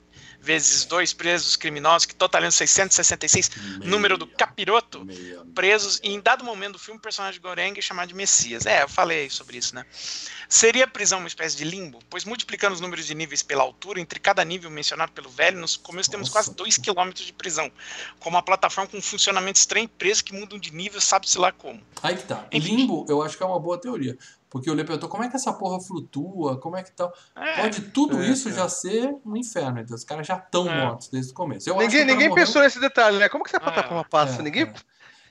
vezes 0.45 0.85
dois 0.85 1.11
presos 1.11 1.55
criminosos, 1.55 2.05
que 2.05 2.15
totalizam 2.15 2.51
666, 2.51 3.51
número 3.83 4.17
do 4.17 4.27
capiroto, 4.27 5.03
Meia. 5.03 5.41
presos, 5.55 5.99
e 6.03 6.09
em 6.09 6.21
dado 6.21 6.43
momento 6.43 6.73
do 6.73 6.79
filme, 6.79 6.99
o 6.99 7.01
personagem 7.01 7.39
de 7.39 7.45
Goreng 7.45 7.77
é 7.77 7.81
chamado 7.81 8.09
de 8.09 8.13
Messias. 8.13 8.65
É, 8.65 8.83
eu 8.83 8.89
falei 8.89 9.29
sobre 9.29 9.57
isso, 9.57 9.73
né? 9.73 9.85
Seria 10.47 10.85
a 10.85 10.87
prisão 10.87 11.19
uma 11.19 11.27
espécie 11.27 11.57
de 11.57 11.63
limbo? 11.63 11.99
Pois 12.09 12.23
multiplicando 12.23 12.75
os 12.75 12.79
números 12.79 13.07
de 13.07 13.15
níveis 13.15 13.41
pela 13.41 13.63
altura, 13.63 13.99
entre 13.99 14.19
cada 14.19 14.45
nível 14.45 14.69
mencionado 14.69 15.11
pelo 15.11 15.29
velho, 15.29 15.59
nos 15.59 15.75
começos 15.75 16.09
temos 16.09 16.29
Nossa. 16.29 16.51
quase 16.51 16.55
2 16.55 16.77
km 16.77 17.09
de 17.13 17.33
prisão. 17.33 17.71
Com 18.19 18.29
uma 18.29 18.43
plataforma 18.43 18.89
com 18.89 18.97
um 18.97 19.01
funcionamento 19.01 19.59
estranho 19.59 19.89
presos 19.89 20.21
que 20.21 20.33
mudam 20.33 20.59
de 20.59 20.71
nível, 20.71 21.01
sabe-se 21.01 21.37
lá 21.39 21.51
como. 21.51 21.81
Aí 22.03 22.15
que 22.15 22.23
tá. 22.23 22.45
Limbo, 22.53 23.05
eu 23.09 23.23
acho 23.23 23.35
que 23.35 23.43
é 23.43 23.45
uma 23.45 23.59
boa 23.59 23.79
teoria. 23.79 24.17
Porque 24.55 24.71
o 24.71 24.73
Lê 24.73 24.85
perguntou 24.85 25.09
como 25.09 25.21
é 25.21 25.27
que 25.29 25.35
essa 25.35 25.51
porra 25.51 25.81
flutua, 25.81 26.57
como 26.61 26.77
é 26.77 26.81
que 26.83 26.89
tal. 26.93 27.13
É, 27.35 27.61
Pode 27.61 27.81
tudo 27.89 28.23
é, 28.23 28.27
isso 28.29 28.47
é. 28.47 28.53
já 28.53 28.69
ser 28.69 29.13
um 29.25 29.35
inferno. 29.35 29.81
Então, 29.81 29.93
os 29.93 30.05
caras 30.05 30.25
já 30.25 30.37
estão 30.37 30.65
É. 30.65 30.81
mortos 30.85 31.09
desde 31.09 31.33
o 31.33 31.35
começo. 31.35 31.69
Eu 31.69 31.75
Ninguém, 31.75 32.05
ninguém 32.05 32.29
morreu- 32.29 32.45
pensou 32.45 32.61
nesse 32.61 32.79
detalhe, 32.79 33.17
né? 33.17 33.27
Como 33.27 33.43
que 33.43 33.49
essa 33.49 33.57
Ah, 33.57 33.59
plataforma 33.69 34.05
passa? 34.09 34.39
É, 34.39 34.43
ninguém. 34.43 34.63
é. 34.63 34.73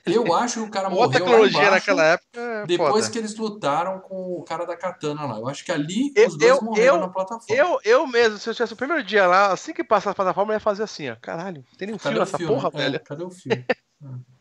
Eu 0.05 0.31
acho 0.35 0.61
que 0.61 0.67
o 0.67 0.69
cara 0.69 0.87
morreu 0.91 1.09
tecnologia 1.09 1.57
embaixo, 1.59 1.71
naquela 1.71 2.03
época. 2.05 2.39
É 2.39 2.65
depois 2.67 2.91
foda. 3.05 3.09
que 3.11 3.17
eles 3.17 3.35
lutaram 3.35 3.99
com 3.99 4.35
o 4.37 4.43
cara 4.43 4.63
da 4.63 4.77
katana 4.77 5.25
lá. 5.25 5.39
Eu 5.39 5.47
acho 5.47 5.65
que 5.65 5.71
ali 5.71 6.13
Eu- 6.15 6.27
os 6.27 6.37
dois 6.37 6.51
eu- 6.57 6.61
morreram 6.61 6.95
eu- 6.97 7.01
na 7.01 7.09
plataforma. 7.09 7.55
Eu, 7.63 7.79
eu 7.83 8.05
mesmo, 8.05 8.37
se 8.37 8.47
eu 8.47 8.53
tivesse 8.53 8.73
o 8.73 8.77
primeiro 8.77 9.03
dia 9.03 9.25
lá, 9.25 9.51
assim 9.51 9.73
que 9.73 9.83
passar 9.83 10.11
a 10.11 10.13
plataforma, 10.13 10.53
eu 10.53 10.57
ia 10.57 10.59
fazer 10.59 10.83
assim, 10.83 11.09
ó. 11.09 11.15
Caralho, 11.19 11.65
tem 11.79 11.87
nenhum 11.87 11.97
Cadê 11.97 12.13
fio 12.13 12.19
nessa 12.23 12.37
filme? 12.37 12.53
porra, 12.53 12.69
É, 12.75 12.77
velho. 12.77 12.99
cadê 13.03 13.23
o 13.23 13.31
filme? 13.31 13.65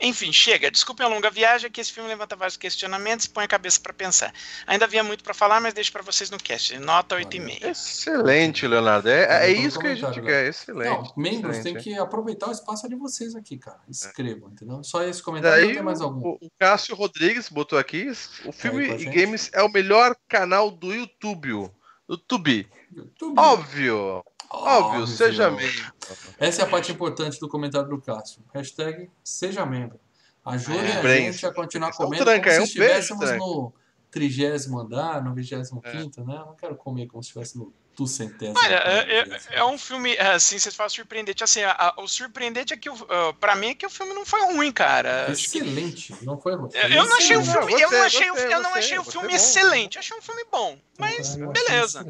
Enfim, 0.00 0.32
chega. 0.32 0.70
Desculpem 0.70 1.04
a 1.04 1.08
longa 1.08 1.30
viagem, 1.30 1.66
é 1.66 1.70
que 1.70 1.80
esse 1.80 1.92
filme 1.92 2.08
levanta 2.08 2.36
vários 2.36 2.56
questionamentos 2.56 3.26
e 3.26 3.30
põe 3.30 3.44
a 3.44 3.48
cabeça 3.48 3.80
pra 3.80 3.92
pensar. 3.92 4.32
Ainda 4.66 4.84
havia 4.84 5.02
muito 5.02 5.24
pra 5.24 5.34
falar, 5.34 5.60
mas 5.60 5.74
deixo 5.74 5.90
pra 5.90 6.02
vocês 6.02 6.30
no 6.30 6.38
cast. 6.38 6.78
Nota 6.78 7.16
8,5. 7.16 7.64
Excelente, 7.64 8.66
Leonardo. 8.66 9.08
É, 9.08 9.48
é 9.48 9.50
isso 9.50 9.78
que 9.78 9.88
a 9.88 9.94
gente 9.94 10.20
quer. 10.20 10.46
Excelente. 10.46 10.88
Não, 10.88 11.12
membros 11.16 11.56
excelente. 11.56 11.84
têm 11.84 11.94
que 11.94 11.98
aproveitar 11.98 12.48
o 12.48 12.52
espaço 12.52 12.88
de 12.88 12.94
vocês 12.94 13.34
aqui, 13.34 13.58
cara. 13.58 13.80
Escrevam, 13.88 14.50
entendeu? 14.50 14.82
Só 14.84 15.02
esse 15.02 15.22
comentário, 15.22 15.60
não 15.60 15.66
Daí 15.66 15.74
tem 15.74 15.84
mais 15.84 16.00
algum. 16.00 16.20
o, 16.20 16.38
o 16.40 16.50
Cássio 16.58 16.94
Rodrigues 16.94 17.48
botou 17.48 17.78
aqui: 17.78 18.10
o 18.44 18.52
filme 18.52 18.86
com 18.86 18.94
a 18.94 18.96
e 18.96 19.04
games 19.06 19.50
é 19.52 19.62
o 19.62 19.68
melhor 19.70 20.14
canal 20.28 20.70
do 20.70 20.94
YouTube. 20.94 21.70
YouTube. 22.08 22.68
YouTube. 22.94 23.38
Óbvio, 23.38 24.24
óbvio, 24.50 25.06
seja 25.06 25.50
membro. 25.50 25.92
Essa 26.38 26.62
é 26.62 26.64
a 26.64 26.68
parte 26.68 26.92
importante 26.92 27.38
do 27.38 27.48
comentário 27.48 27.88
do 27.88 28.00
Cássio. 28.00 28.42
Hashtag 28.54 29.10
seja 29.22 29.64
membro. 29.66 29.98
Ajudem 30.44 30.80
É, 30.90 30.98
a 30.98 31.02
Brens. 31.02 31.34
gente 31.34 31.46
a 31.46 31.52
continuar 31.52 31.90
é 31.90 31.92
comendo 31.92 32.24
tranca, 32.24 32.50
como 32.50 32.62
é 32.62 32.66
se 32.66 32.76
um 32.76 32.80
beijo, 32.80 32.98
estivéssemos 33.00 33.38
no 33.38 33.72
trigésimo 34.10 34.78
andar, 34.78 35.22
no 35.22 35.34
vigésimo 35.34 35.82
quinto, 35.82 36.24
né? 36.24 36.34
Eu 36.36 36.46
não 36.46 36.54
quero 36.54 36.74
comer 36.76 37.06
como 37.06 37.22
se 37.22 37.28
estivesse 37.28 37.58
no 37.58 37.72
duzentésimo. 37.98 38.56
Olha, 38.58 38.76
é, 38.76 39.18
é- 39.20 39.40
é 39.58 39.64
um 39.64 39.76
filme, 39.76 40.14
é, 40.14 40.32
assim, 40.34 40.58
vocês 40.58 40.74
falam 40.74 40.88
surpreendente. 40.88 41.42
Assim, 41.42 41.62
a- 41.62 41.72
a- 41.96 42.00
o 42.00 42.06
surpreendente 42.06 42.72
é 42.72 42.76
que, 42.76 42.88
o- 42.88 43.06
ah, 43.10 43.34
pra 43.40 43.56
mim, 43.56 43.70
é 43.70 43.74
que 43.74 43.84
o 43.84 43.90
filme 43.90 44.14
não 44.14 44.24
foi 44.24 44.40
ruim, 44.42 44.70
cara. 44.70 45.24
Que- 45.26 45.32
Excelente, 45.32 46.14
não 46.22 46.40
foi 46.40 46.54
ruim. 46.54 46.70
Eu, 46.72 46.88
eu 46.88 47.06
não 47.06 47.16
achei 47.16 47.36
o 47.36 47.44
filme, 47.44 47.72
eu 47.82 47.90
não 47.90 48.02
achei, 48.02 48.28
eu 48.28 48.62
não 48.62 48.74
achei 48.74 48.98
o 48.98 49.04
filme 49.04 49.28
bom. 49.28 49.34
excelente. 49.34 49.96
Eu 49.96 50.00
achei 50.00 50.16
um 50.16 50.22
filme 50.22 50.44
bom, 50.50 50.78
mas 50.98 51.36
Eu 51.36 51.50
beleza. 51.50 52.06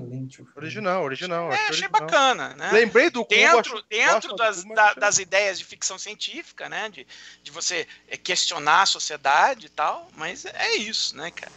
Original, 0.57 1.05
original. 1.05 1.51
É, 1.53 1.55
achei 1.55 1.67
original. 1.87 1.91
bacana, 1.91 2.49
né? 2.57 2.71
Lembrei 2.73 3.11
do 3.11 3.25
dentro, 3.25 3.83
dentro 3.89 4.35
das, 4.37 4.57
Cubo, 4.63 4.69
mas 4.69 4.77
da- 4.77 4.95
das 4.95 5.19
ideias 5.19 5.59
de 5.59 5.65
ficção 5.65 5.99
científica, 5.99 6.69
né? 6.69 6.89
De, 6.91 7.07
de 7.43 7.51
você 7.51 7.87
é, 8.09 8.17
questionar 8.17 8.83
a 8.83 8.87
sociedade 8.87 9.67
e 9.67 9.71
tal, 9.71 10.09
mas 10.17 10.45
é 10.45 10.77
isso, 10.77 11.17
né, 11.17 11.31
cara? 11.31 11.53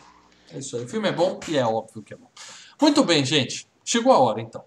É 0.53 0.57
isso 0.59 0.75
aí. 0.77 0.83
O 0.83 0.87
filme 0.87 1.09
é 1.09 1.11
bom 1.11 1.39
e 1.47 1.57
é 1.57 1.65
óbvio 1.65 2.01
que 2.01 2.13
é 2.13 2.17
bom. 2.17 2.29
Muito 2.79 3.03
bem, 3.03 3.23
gente. 3.23 3.67
Chegou 3.91 4.13
a 4.13 4.17
hora, 4.19 4.39
então. 4.39 4.63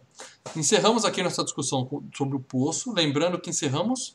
Encerramos 0.54 1.06
aqui 1.06 1.22
nossa 1.22 1.42
discussão 1.42 1.88
sobre 2.14 2.36
o 2.36 2.40
poço. 2.40 2.92
Lembrando 2.92 3.40
que 3.40 3.48
encerramos 3.48 4.14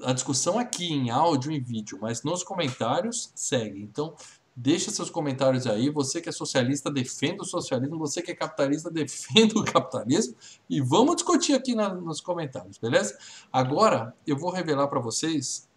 a 0.00 0.12
discussão 0.12 0.56
aqui 0.56 0.86
em 0.86 1.10
áudio 1.10 1.50
e 1.50 1.58
vídeo, 1.58 1.98
mas 2.00 2.22
nos 2.22 2.44
comentários 2.44 3.32
segue. 3.34 3.82
Então, 3.82 4.14
deixa 4.54 4.92
seus 4.92 5.10
comentários 5.10 5.66
aí. 5.66 5.90
Você 5.90 6.20
que 6.20 6.28
é 6.28 6.32
socialista, 6.32 6.88
defenda 6.88 7.42
o 7.42 7.44
socialismo. 7.44 7.98
Você 7.98 8.22
que 8.22 8.30
é 8.30 8.36
capitalista, 8.36 8.88
defenda 8.92 9.58
o 9.58 9.64
capitalismo. 9.64 10.36
E 10.70 10.80
vamos 10.80 11.16
discutir 11.16 11.54
aqui 11.54 11.74
na- 11.74 11.92
nos 11.92 12.20
comentários, 12.20 12.78
beleza? 12.78 13.18
Agora, 13.52 14.14
eu 14.24 14.36
vou 14.36 14.52
revelar 14.52 14.86
para 14.86 15.00
vocês 15.00 15.68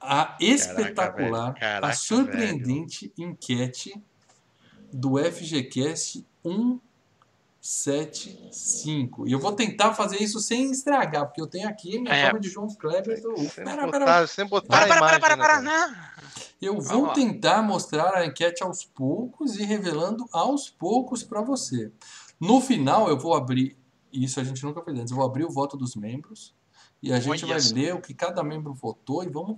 a 0.00 0.36
espetacular, 0.40 1.52
velho. 1.52 1.60
Caraca, 1.60 1.86
a 1.86 1.92
surpreendente 1.92 3.12
enquete 3.16 3.94
do 4.92 5.16
FGCast 5.16 6.26
175. 7.62 9.28
E 9.28 9.32
eu 9.32 9.38
vou 9.38 9.52
tentar 9.52 9.94
fazer 9.94 10.20
isso 10.20 10.40
sem 10.40 10.70
estragar, 10.72 11.26
porque 11.26 11.40
eu 11.40 11.46
tenho 11.46 11.68
aqui 11.68 11.96
minha 12.00 12.12
É. 12.12 12.24
forma 12.24 12.40
de 12.40 12.48
João 12.50 12.66
Kleber. 12.74 13.22
Do... 13.22 13.36
Sem 13.38 13.64
Pera, 13.64 13.86
botar, 13.86 13.98
pera. 14.00 14.26
sem 14.26 14.46
botar 14.46 14.66
Para, 14.68 14.84
a 14.84 14.88
para, 14.88 14.98
para, 14.98 15.16
imagem, 15.16 15.20
para, 15.20 15.36
né, 15.36 15.42
para, 15.42 15.48
cara? 15.48 15.62
não. 15.62 16.12
Eu 16.60 16.74
Vamos 16.74 16.88
vou 16.88 17.06
lá. 17.06 17.12
tentar 17.14 17.62
mostrar 17.62 18.14
a 18.16 18.26
enquete 18.26 18.62
aos 18.64 18.84
poucos 18.84 19.56
e 19.56 19.64
revelando 19.64 20.28
aos 20.32 20.68
poucos 20.68 21.22
para 21.22 21.40
você. 21.40 21.92
No 22.40 22.60
final, 22.60 23.08
eu 23.08 23.16
vou 23.18 23.34
abrir. 23.34 23.76
Isso 24.12 24.40
a 24.40 24.44
gente 24.44 24.62
nunca 24.64 24.82
fez 24.82 24.98
antes. 24.98 25.10
Eu 25.12 25.16
vou 25.16 25.24
abrir 25.26 25.44
o 25.44 25.50
voto 25.50 25.76
dos 25.76 25.94
membros 25.94 26.52
e 27.02 27.12
a 27.12 27.20
gente 27.20 27.44
Olha 27.44 27.54
vai 27.54 27.60
só. 27.60 27.74
ler 27.74 27.94
o 27.94 28.00
que 28.00 28.12
cada 28.12 28.42
membro 28.42 28.74
votou 28.74 29.22
e 29.24 29.28
vamos 29.28 29.56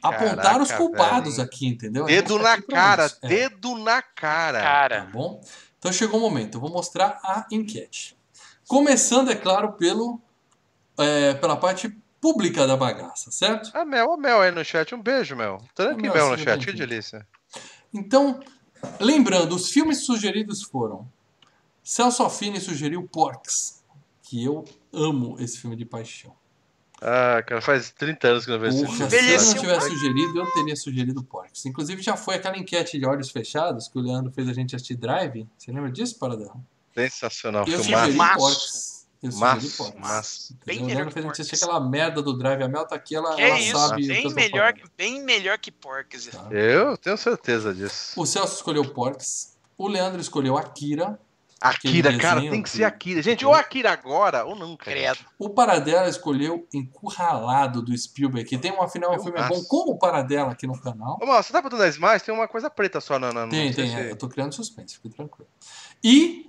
Caraca, 0.00 0.24
apontar 0.30 0.60
os 0.62 0.70
culpados 0.72 1.36
velho. 1.36 1.44
aqui, 1.48 1.66
entendeu? 1.66 2.04
Dedo 2.06 2.36
tá 2.36 2.42
na 2.42 2.52
aqui 2.54 2.62
pra 2.62 2.74
cara, 2.76 3.06
isso. 3.06 3.18
É. 3.22 3.28
dedo 3.28 3.74
na 3.78 4.00
cara. 4.02 4.58
Tá 4.58 4.64
Cara, 4.64 5.10
bom? 5.12 5.40
Então 5.78 5.92
chegou 5.92 6.18
o 6.18 6.22
momento, 6.22 6.56
eu 6.56 6.60
vou 6.60 6.70
mostrar 6.70 7.20
a 7.22 7.46
enquete. 7.50 8.16
Começando, 8.66 9.30
é 9.30 9.34
claro, 9.34 9.72
pelo, 9.72 10.20
é, 10.98 11.34
pela 11.34 11.56
parte 11.56 11.96
pública 12.20 12.66
da 12.66 12.76
bagaça, 12.76 13.30
certo? 13.30 13.70
A 13.76 13.84
Mel, 13.84 14.12
a 14.12 14.16
Mel 14.16 14.40
aí 14.40 14.50
no 14.50 14.64
chat. 14.64 14.94
Um 14.94 15.02
beijo, 15.02 15.36
Mel. 15.36 15.58
Tranque 15.74 16.02
Mel, 16.02 16.14
Mel 16.14 16.30
no 16.30 16.38
chat, 16.38 16.66
que 16.66 16.72
delícia. 16.72 17.26
Então, 17.94 18.40
lembrando, 19.00 19.54
os 19.54 19.70
filmes 19.70 20.04
sugeridos 20.04 20.62
foram 20.62 21.08
Celso 21.88 22.22
Affini 22.22 22.60
sugeriu 22.60 23.08
Porks, 23.10 23.82
que 24.22 24.44
eu 24.44 24.62
amo 24.92 25.36
esse 25.40 25.58
filme 25.58 25.74
de 25.74 25.86
paixão. 25.86 26.36
Ah, 27.00 27.42
cara, 27.46 27.60
faz 27.60 27.90
30 27.92 28.28
anos 28.28 28.44
que 28.44 28.50
eu 28.50 28.54
não 28.54 28.60
vejo 28.60 28.76
esse 28.76 28.86
se 28.86 28.92
filme. 28.92 29.02
eu 29.02 29.08
não 29.10 29.18
Envelheceu 29.18 29.60
tivesse 29.60 29.88
sugerido, 29.90 30.38
eu 30.40 30.52
teria 30.52 30.76
sugerido 30.76 31.22
Porks. 31.22 31.64
Inclusive, 31.66 32.02
já 32.02 32.16
foi 32.16 32.34
aquela 32.36 32.58
enquete 32.58 32.98
de 32.98 33.06
olhos 33.06 33.30
fechados 33.30 33.86
que 33.88 33.98
o 33.98 34.00
Leandro 34.00 34.32
fez 34.32 34.48
a 34.48 34.52
gente 34.52 34.74
assistir 34.74 34.96
Drive. 34.96 35.46
Você 35.56 35.70
lembra 35.70 35.90
disso, 35.92 36.18
Paradão? 36.18 36.60
Sensacional, 36.94 37.64
Eu 37.68 37.78
sugeri. 37.78 38.16
Porks. 38.36 38.98
Eu 39.22 39.32
sugeri 39.32 39.40
Massa, 39.54 39.76
Porks. 39.82 40.00
massa. 40.00 40.52
Entendeu? 40.52 40.64
Bem 40.66 40.84
melhor 40.86 41.06
que 41.06 41.12
que 41.12 41.18
a 41.18 41.22
gente 41.22 41.28
Porks. 41.30 41.40
assistia 41.40 41.66
aquela 41.68 41.88
merda 41.88 42.22
do 42.22 42.36
Drive. 42.36 42.62
A 42.62 42.68
Mel 42.68 42.84
tá 42.86 42.96
aqui, 42.96 43.14
ela, 43.16 43.40
ela 43.40 43.58
isso, 43.60 43.76
sabe 43.78 44.06
bem 44.06 44.32
melhor, 44.34 44.74
bem 44.96 45.22
melhor 45.24 45.58
que 45.58 45.70
Porcas. 45.72 46.26
Tá. 46.26 46.48
Eu 46.50 46.96
tenho 46.96 47.16
certeza 47.16 47.74
disso. 47.74 48.20
O 48.20 48.26
Celso 48.26 48.56
escolheu 48.56 48.84
Porks. 48.92 49.56
O 49.76 49.86
Leandro 49.88 50.20
escolheu 50.20 50.56
Akira. 50.56 51.18
Akira, 51.60 52.16
cara, 52.18 52.40
tem 52.40 52.62
que 52.62 52.70
ser 52.70 52.84
Akira. 52.84 53.20
Gente, 53.20 53.44
ou 53.44 53.52
Akira 53.52 53.90
agora 53.90 54.44
ou 54.44 54.54
nunca. 54.54 54.84
Credo. 54.84 55.18
O 55.38 55.50
Paradela 55.50 56.08
escolheu 56.08 56.66
Encurralado 56.72 57.82
do 57.82 57.96
Spielberg, 57.96 58.48
que 58.48 58.56
tem 58.58 58.70
um 58.72 58.80
afinal 58.82 59.14
um 59.14 59.18
filme 59.20 59.38
é 59.40 59.48
bom 59.48 59.62
como 59.64 59.92
o 59.92 59.98
Paradela 59.98 60.52
aqui 60.52 60.66
no 60.66 60.80
canal. 60.80 61.18
Ô, 61.20 61.26
Mal, 61.26 61.42
você 61.42 61.52
tá 61.52 61.60
botando 61.60 61.80
as 61.82 61.98
mais? 61.98 62.22
Tem 62.22 62.32
uma 62.32 62.46
coisa 62.46 62.70
preta 62.70 63.00
só 63.00 63.18
na. 63.18 63.32
na 63.32 63.42
não 63.42 63.48
Tem, 63.50 63.72
tem, 63.72 63.88
se- 63.88 63.94
é, 63.96 64.10
eu 64.10 64.16
tô 64.16 64.28
criando 64.28 64.52
suspense, 64.54 64.94
fique 64.94 65.08
tranquilo. 65.10 65.48
E 66.04 66.46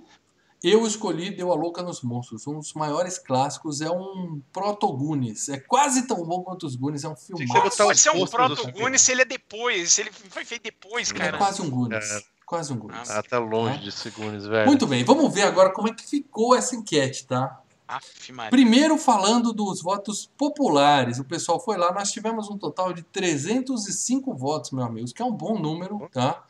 eu 0.62 0.86
escolhi 0.86 1.30
Deu 1.34 1.50
a 1.50 1.54
Louca 1.54 1.82
nos 1.82 2.02
Monstros, 2.02 2.46
um 2.46 2.58
dos 2.58 2.74
maiores 2.74 3.18
clássicos, 3.18 3.80
é 3.80 3.90
um 3.90 4.40
proto-Goonies, 4.52 5.48
é 5.48 5.58
quase 5.58 6.06
tão 6.06 6.24
bom 6.24 6.42
quanto 6.42 6.66
os 6.66 6.76
Goonies, 6.76 7.02
é 7.02 7.08
um 7.08 7.16
filme. 7.16 7.46
que 7.46 7.52
você 7.52 7.60
botar 7.60 7.84
Pode 7.84 7.98
ser 7.98 8.10
um 8.10 8.18
pôster 8.18 8.48
do 8.48 8.56
proto 8.56 8.98
se 8.98 9.10
ele 9.12 9.22
é 9.22 9.24
depois, 9.24 9.92
se 9.92 10.02
ele 10.02 10.12
foi 10.12 10.44
feito 10.44 10.62
depois, 10.62 11.10
É 11.10 11.14
cara. 11.14 11.38
quase 11.38 11.62
um 11.62 11.70
Goonies, 11.70 12.10
É. 12.10 12.20
quase 12.50 12.72
um 12.72 12.76
Goonies. 12.76 13.08
Ah, 13.08 13.22
tá 13.22 13.38
longe 13.38 13.76
Né? 13.76 13.84
de 13.84 13.92
segundos, 13.92 14.44
velho. 14.44 14.66
Muito 14.66 14.84
bem, 14.84 15.04
vamos 15.04 15.32
ver 15.32 15.42
agora 15.42 15.72
como 15.72 15.86
é 15.88 15.94
que 15.94 16.04
ficou 16.04 16.52
essa 16.56 16.74
enquete, 16.74 17.24
tá? 17.24 17.60
Aff. 17.86 18.32
Primeiro 18.50 18.98
falando 18.98 19.52
dos 19.52 19.80
votos 19.80 20.28
populares, 20.36 21.20
o 21.20 21.24
pessoal 21.24 21.60
foi 21.60 21.76
lá, 21.76 21.92
nós 21.92 22.10
tivemos 22.10 22.50
um 22.50 22.58
total 22.58 22.92
de 22.92 23.02
305 23.04 24.34
votos, 24.34 24.72
meus 24.72 24.86
amigos, 24.86 25.12
que 25.12 25.22
é 25.22 25.24
um 25.24 25.30
bom 25.32 25.58
número, 25.60 26.08
tá? 26.12 26.42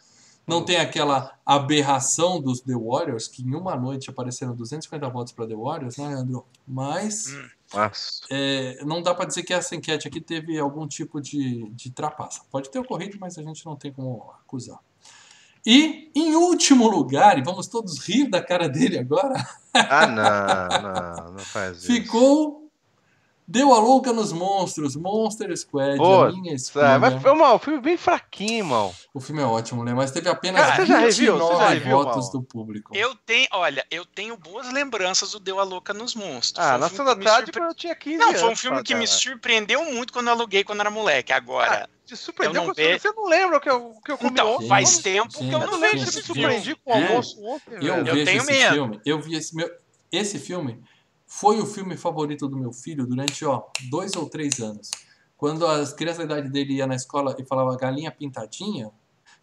Não 0.46 0.64
tem 0.64 0.76
aquela 0.78 1.34
aberração 1.44 2.40
dos 2.40 2.60
The 2.62 2.74
Warriors, 2.74 3.28
que 3.28 3.42
em 3.42 3.54
uma 3.54 3.76
noite 3.76 4.08
apareceram 4.10 4.54
250 4.56 5.08
votos 5.10 5.32
para 5.34 5.46
The 5.46 5.54
Warriors, 5.54 5.98
né, 5.98 6.08
Leandro? 6.08 6.46
Mas 6.66 7.26
Hum. 7.28 7.48
É, 8.30 8.82
não 8.84 9.00
dá 9.02 9.14
para 9.14 9.26
dizer 9.26 9.42
que 9.44 9.52
essa 9.54 9.76
enquete 9.76 10.08
aqui 10.08 10.20
teve 10.20 10.58
algum 10.58 10.88
tipo 10.88 11.20
de, 11.20 11.68
de 11.70 11.90
trapaça. 11.90 12.40
Pode 12.50 12.68
ter 12.70 12.78
ocorrido, 12.80 13.16
mas 13.20 13.38
a 13.38 13.42
gente 13.42 13.64
não 13.64 13.76
tem 13.76 13.92
como 13.92 14.30
acusar. 14.42 14.78
E, 15.66 16.10
em 16.14 16.34
último 16.36 16.88
lugar, 16.88 17.38
e 17.38 17.42
vamos 17.42 17.66
todos 17.66 17.98
rir 18.00 18.28
da 18.28 18.42
cara 18.42 18.68
dele 18.68 18.98
agora, 18.98 19.34
Ah, 19.74 20.06
não, 20.06 20.82
não, 20.82 21.32
não 21.38 21.44
faz 21.44 21.76
isso. 21.78 21.86
ficou 21.86 22.60
Deu 23.46 23.74
a 23.74 23.80
louca 23.80 24.12
nos 24.12 24.32
monstros, 24.32 24.94
Monster 24.94 25.56
Squad, 25.58 25.96
Pô, 25.98 26.22
a 26.22 26.30
minha 26.30 26.54
escolha. 26.54 26.84
É, 26.86 26.98
mas 26.98 27.20
foi 27.20 27.34
mal, 27.34 27.58
foi 27.58 27.80
bem 27.80 27.96
fraquinho, 27.96 28.58
irmão. 28.58 28.94
O 29.12 29.20
filme 29.20 29.42
é 29.42 29.44
ótimo, 29.44 29.84
né? 29.84 29.92
Mas 29.92 30.12
teve 30.12 30.28
apenas 30.28 30.62
Cara, 30.66 30.76
você 30.76 30.86
já 30.86 30.98
reviu? 31.00 31.36
Você 31.36 31.54
29 31.54 31.58
já 31.64 31.68
reviu, 31.70 31.96
votos 31.96 32.22
Mal? 32.26 32.30
do 32.32 32.42
público. 32.44 32.96
Eu 32.96 33.12
tenho, 33.26 33.48
olha, 33.50 33.84
eu 33.90 34.06
tenho 34.06 34.36
boas 34.36 34.72
lembranças 34.72 35.32
do 35.32 35.40
Deu 35.40 35.58
a 35.58 35.64
Louca 35.64 35.92
nos 35.92 36.14
Monstros. 36.14 36.64
Ah, 36.64 36.76
um 36.76 36.78
na 36.78 36.88
filme 36.88 37.14
me 37.16 37.24
tarde 37.24 37.46
surpre- 37.46 37.62
eu 37.68 37.74
tinha 37.74 37.94
15 37.96 38.18
Não, 38.18 38.28
anos. 38.28 38.40
foi 38.40 38.50
um 38.50 38.56
filme 38.56 38.82
que 38.84 38.94
me 38.94 39.06
cara. 39.06 39.18
surpreendeu 39.18 39.84
muito 39.92 40.12
quando 40.12 40.28
eu 40.28 40.32
aluguei 40.34 40.62
quando 40.62 40.80
era 40.80 40.90
moleque. 40.90 41.32
Agora, 41.32 41.88
Ah, 41.92 41.99
Te 42.10 42.16
surpreendeu 42.16 42.62
eu 42.62 42.66
não 42.68 42.74
vejo. 42.74 42.98
você 43.00 43.12
não 43.12 43.24
lembra 43.28 43.58
o 43.58 43.60
que 43.60 43.70
eu, 43.70 43.90
o 43.90 44.00
que 44.00 44.10
eu 44.10 44.18
comi 44.18 44.30
então, 44.32 44.54
ontem? 44.56 44.66
faz 44.66 44.98
tempo 44.98 45.28
que 45.28 45.44
gente, 45.44 45.52
eu 45.52 45.60
Eu 45.60 45.70
não 45.70 45.78
vejo 45.78 46.06
se 46.10 46.16
me 46.16 46.22
surpreendi 46.24 46.64
filme. 46.64 46.80
com 46.84 46.90
o 46.90 46.94
É. 46.94 47.06
almoço 47.06 47.44
ontem, 47.44 47.74
Eu. 47.74 47.94
Eu 47.98 48.04
vejo 48.04 48.24
tenho 48.24 48.42
esse 48.42 48.52
medo. 48.52 48.74
filme. 48.74 49.00
Eu 49.06 49.20
vi 49.22 49.34
esse 49.36 49.54
meu. 49.54 49.70
Esse 50.10 50.38
filme 50.40 50.82
foi 51.24 51.60
o 51.60 51.66
filme 51.66 51.96
favorito 51.96 52.48
do 52.48 52.56
meu 52.56 52.72
filho 52.72 53.06
durante, 53.06 53.44
ó, 53.44 53.62
dois 53.88 54.16
ou 54.16 54.28
três 54.28 54.58
anos. 54.60 54.90
Quando 55.36 55.64
as 55.64 55.92
crianças 55.92 56.26
da 56.26 56.34
idade 56.38 56.50
dele 56.52 56.74
ia 56.74 56.86
na 56.88 56.96
escola 56.96 57.36
e 57.38 57.44
falava 57.46 57.76
galinha 57.76 58.10
pintadinha, 58.10 58.90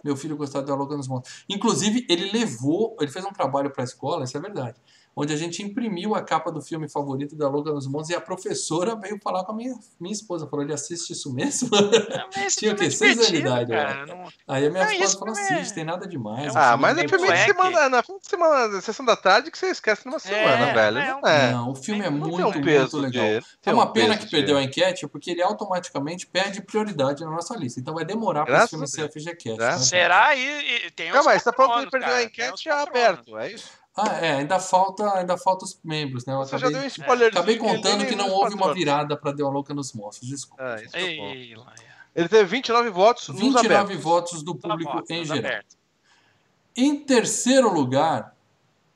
meu 0.03 0.17
filho 0.17 0.35
gostava 0.35 0.65
de 0.65 0.71
Louca 0.73 0.97
nos 0.97 1.07
Monstros. 1.07 1.45
Inclusive, 1.47 2.05
ele 2.09 2.31
levou, 2.33 2.97
ele 2.99 3.09
fez 3.09 3.23
um 3.23 3.31
trabalho 3.31 3.71
para 3.71 3.83
a 3.83 3.85
escola, 3.85 4.25
isso 4.25 4.35
é 4.37 4.41
verdade, 4.41 4.75
onde 5.19 5.33
a 5.33 5.35
gente 5.35 5.63
imprimiu 5.63 6.13
a 6.13 6.21
capa 6.21 6.51
do 6.51 6.61
filme 6.61 6.87
favorito 6.87 7.35
da 7.35 7.49
Louca 7.49 7.71
nos 7.71 7.87
Monstros 7.87 8.09
e 8.11 8.15
a 8.15 8.21
professora 8.21 8.95
veio 8.95 9.19
falar 9.19 9.43
com 9.43 9.51
a 9.51 9.55
minha, 9.55 9.73
minha 9.99 10.13
esposa, 10.13 10.45
falou, 10.47 10.63
ele 10.63 10.73
assiste 10.73 11.11
isso 11.11 11.33
mesmo? 11.33 11.69
Não, 11.71 12.29
mas 12.35 12.45
esse 12.45 12.57
Tinha 12.57 12.71
o 12.71 12.75
é 12.75 12.77
quê? 12.77 12.91
Seis 12.91 13.17
anos 13.17 13.27
de 13.31 13.37
idade. 13.37 13.71
Não- 14.07 14.27
Aí 14.47 14.67
a 14.67 14.69
minha 14.69 14.85
Não, 14.85 14.91
esposa 14.91 15.17
falou, 15.17 15.33
não 15.33 15.41
é- 15.41 15.53
assiste, 15.53 15.73
tem 15.73 15.83
nada 15.83 16.07
demais. 16.07 16.47
é 16.55 16.59
um 16.59 16.61
Ah, 16.61 16.77
mas 16.77 16.97
é 16.99 17.07
filme 17.07 17.31
de 17.31 17.37
semana, 17.39 17.89
na 17.89 18.03
fim 18.03 18.17
de 18.19 18.27
semana, 18.27 18.67
na 18.67 18.81
sessão 18.81 19.03
da 19.05 19.15
tarde 19.15 19.49
que 19.49 19.57
você 19.57 19.67
esquece 19.67 20.05
numa 20.05 20.19
semana, 20.19 20.67
É, 20.69 20.73
velho. 20.73 20.97
é 20.99 21.07
Não 21.11 21.19
é. 21.27 21.51
Não, 21.51 21.71
o 21.71 21.75
filme 21.75 22.01
é 22.05 22.09
Não 22.11 22.17
muito, 22.19 22.35
um 22.35 22.51
muito 22.51 22.97
legal. 22.99 23.25
de- 23.39 23.45
É 23.65 23.73
uma 23.73 23.85
um 23.85 23.91
pena 23.91 24.15
que 24.17 24.25
de- 24.25 24.31
perdeu 24.31 24.55
a 24.57 24.63
enquete, 24.63 25.07
porque 25.07 25.31
ele 25.31 25.41
automaticamente 25.41 26.27
perde 26.27 26.61
prioridade 26.61 27.23
na 27.25 27.31
nossa 27.31 27.55
lista. 27.57 27.79
Então 27.79 27.95
vai 27.95 28.05
demorar 28.05 28.45
para 28.45 28.59
esse 28.59 28.69
filme 28.69 28.87
ser. 28.87 29.09
FGCast. 29.09 29.59
Gente? 29.79 29.85
Será? 29.87 30.35
E, 30.35 30.85
e 30.87 30.91
tem 30.91 31.07
aí, 31.09 31.13
você 31.39 31.43
tá 31.45 31.53
falando 31.53 31.85
que 31.85 31.91
perdeu 31.91 32.13
a 32.13 32.23
enquete 32.23 32.63
já 32.65 32.81
aberto, 32.83 33.37
é 33.37 33.51
isso? 33.51 33.71
Ah, 33.97 34.13
é, 34.23 34.35
ainda 34.35 34.59
falta, 34.59 35.11
ainda 35.17 35.37
falta 35.37 35.65
os 35.65 35.79
membros, 35.83 36.25
né? 36.25 36.33
Eu 36.33 36.37
Você 36.39 36.51
já 36.51 36.57
acabei, 36.67 36.73
deu 36.75 36.83
um 36.83 36.87
spoiler. 36.87 37.27
acabei 37.29 37.57
contando 37.57 38.05
que 38.05 38.15
não 38.15 38.29
houve 38.29 38.53
uma 38.53 38.73
virada 38.73 39.17
para 39.17 39.31
Deu 39.31 39.47
a 39.47 39.49
Louca 39.49 39.73
nos 39.73 39.91
Monstros. 39.93 40.29
Desculpa. 40.29 40.63
Ah, 40.63 40.81
isso 40.83 40.95
é. 40.95 41.01
Ei, 41.01 41.55
Ele 42.15 42.29
teve 42.29 42.45
29 42.45 42.89
votos 42.91 43.27
nos 43.29 43.37
abertos. 43.55 43.61
29 43.61 43.95
votos 43.97 44.43
do 44.43 44.53
tá 44.55 44.69
público 44.69 45.03
em 45.09 45.19
tá 45.25 45.35
geral. 45.35 45.37
aberto. 45.39 45.75
Em 46.75 46.95
terceiro 46.99 47.73
lugar, 47.73 48.35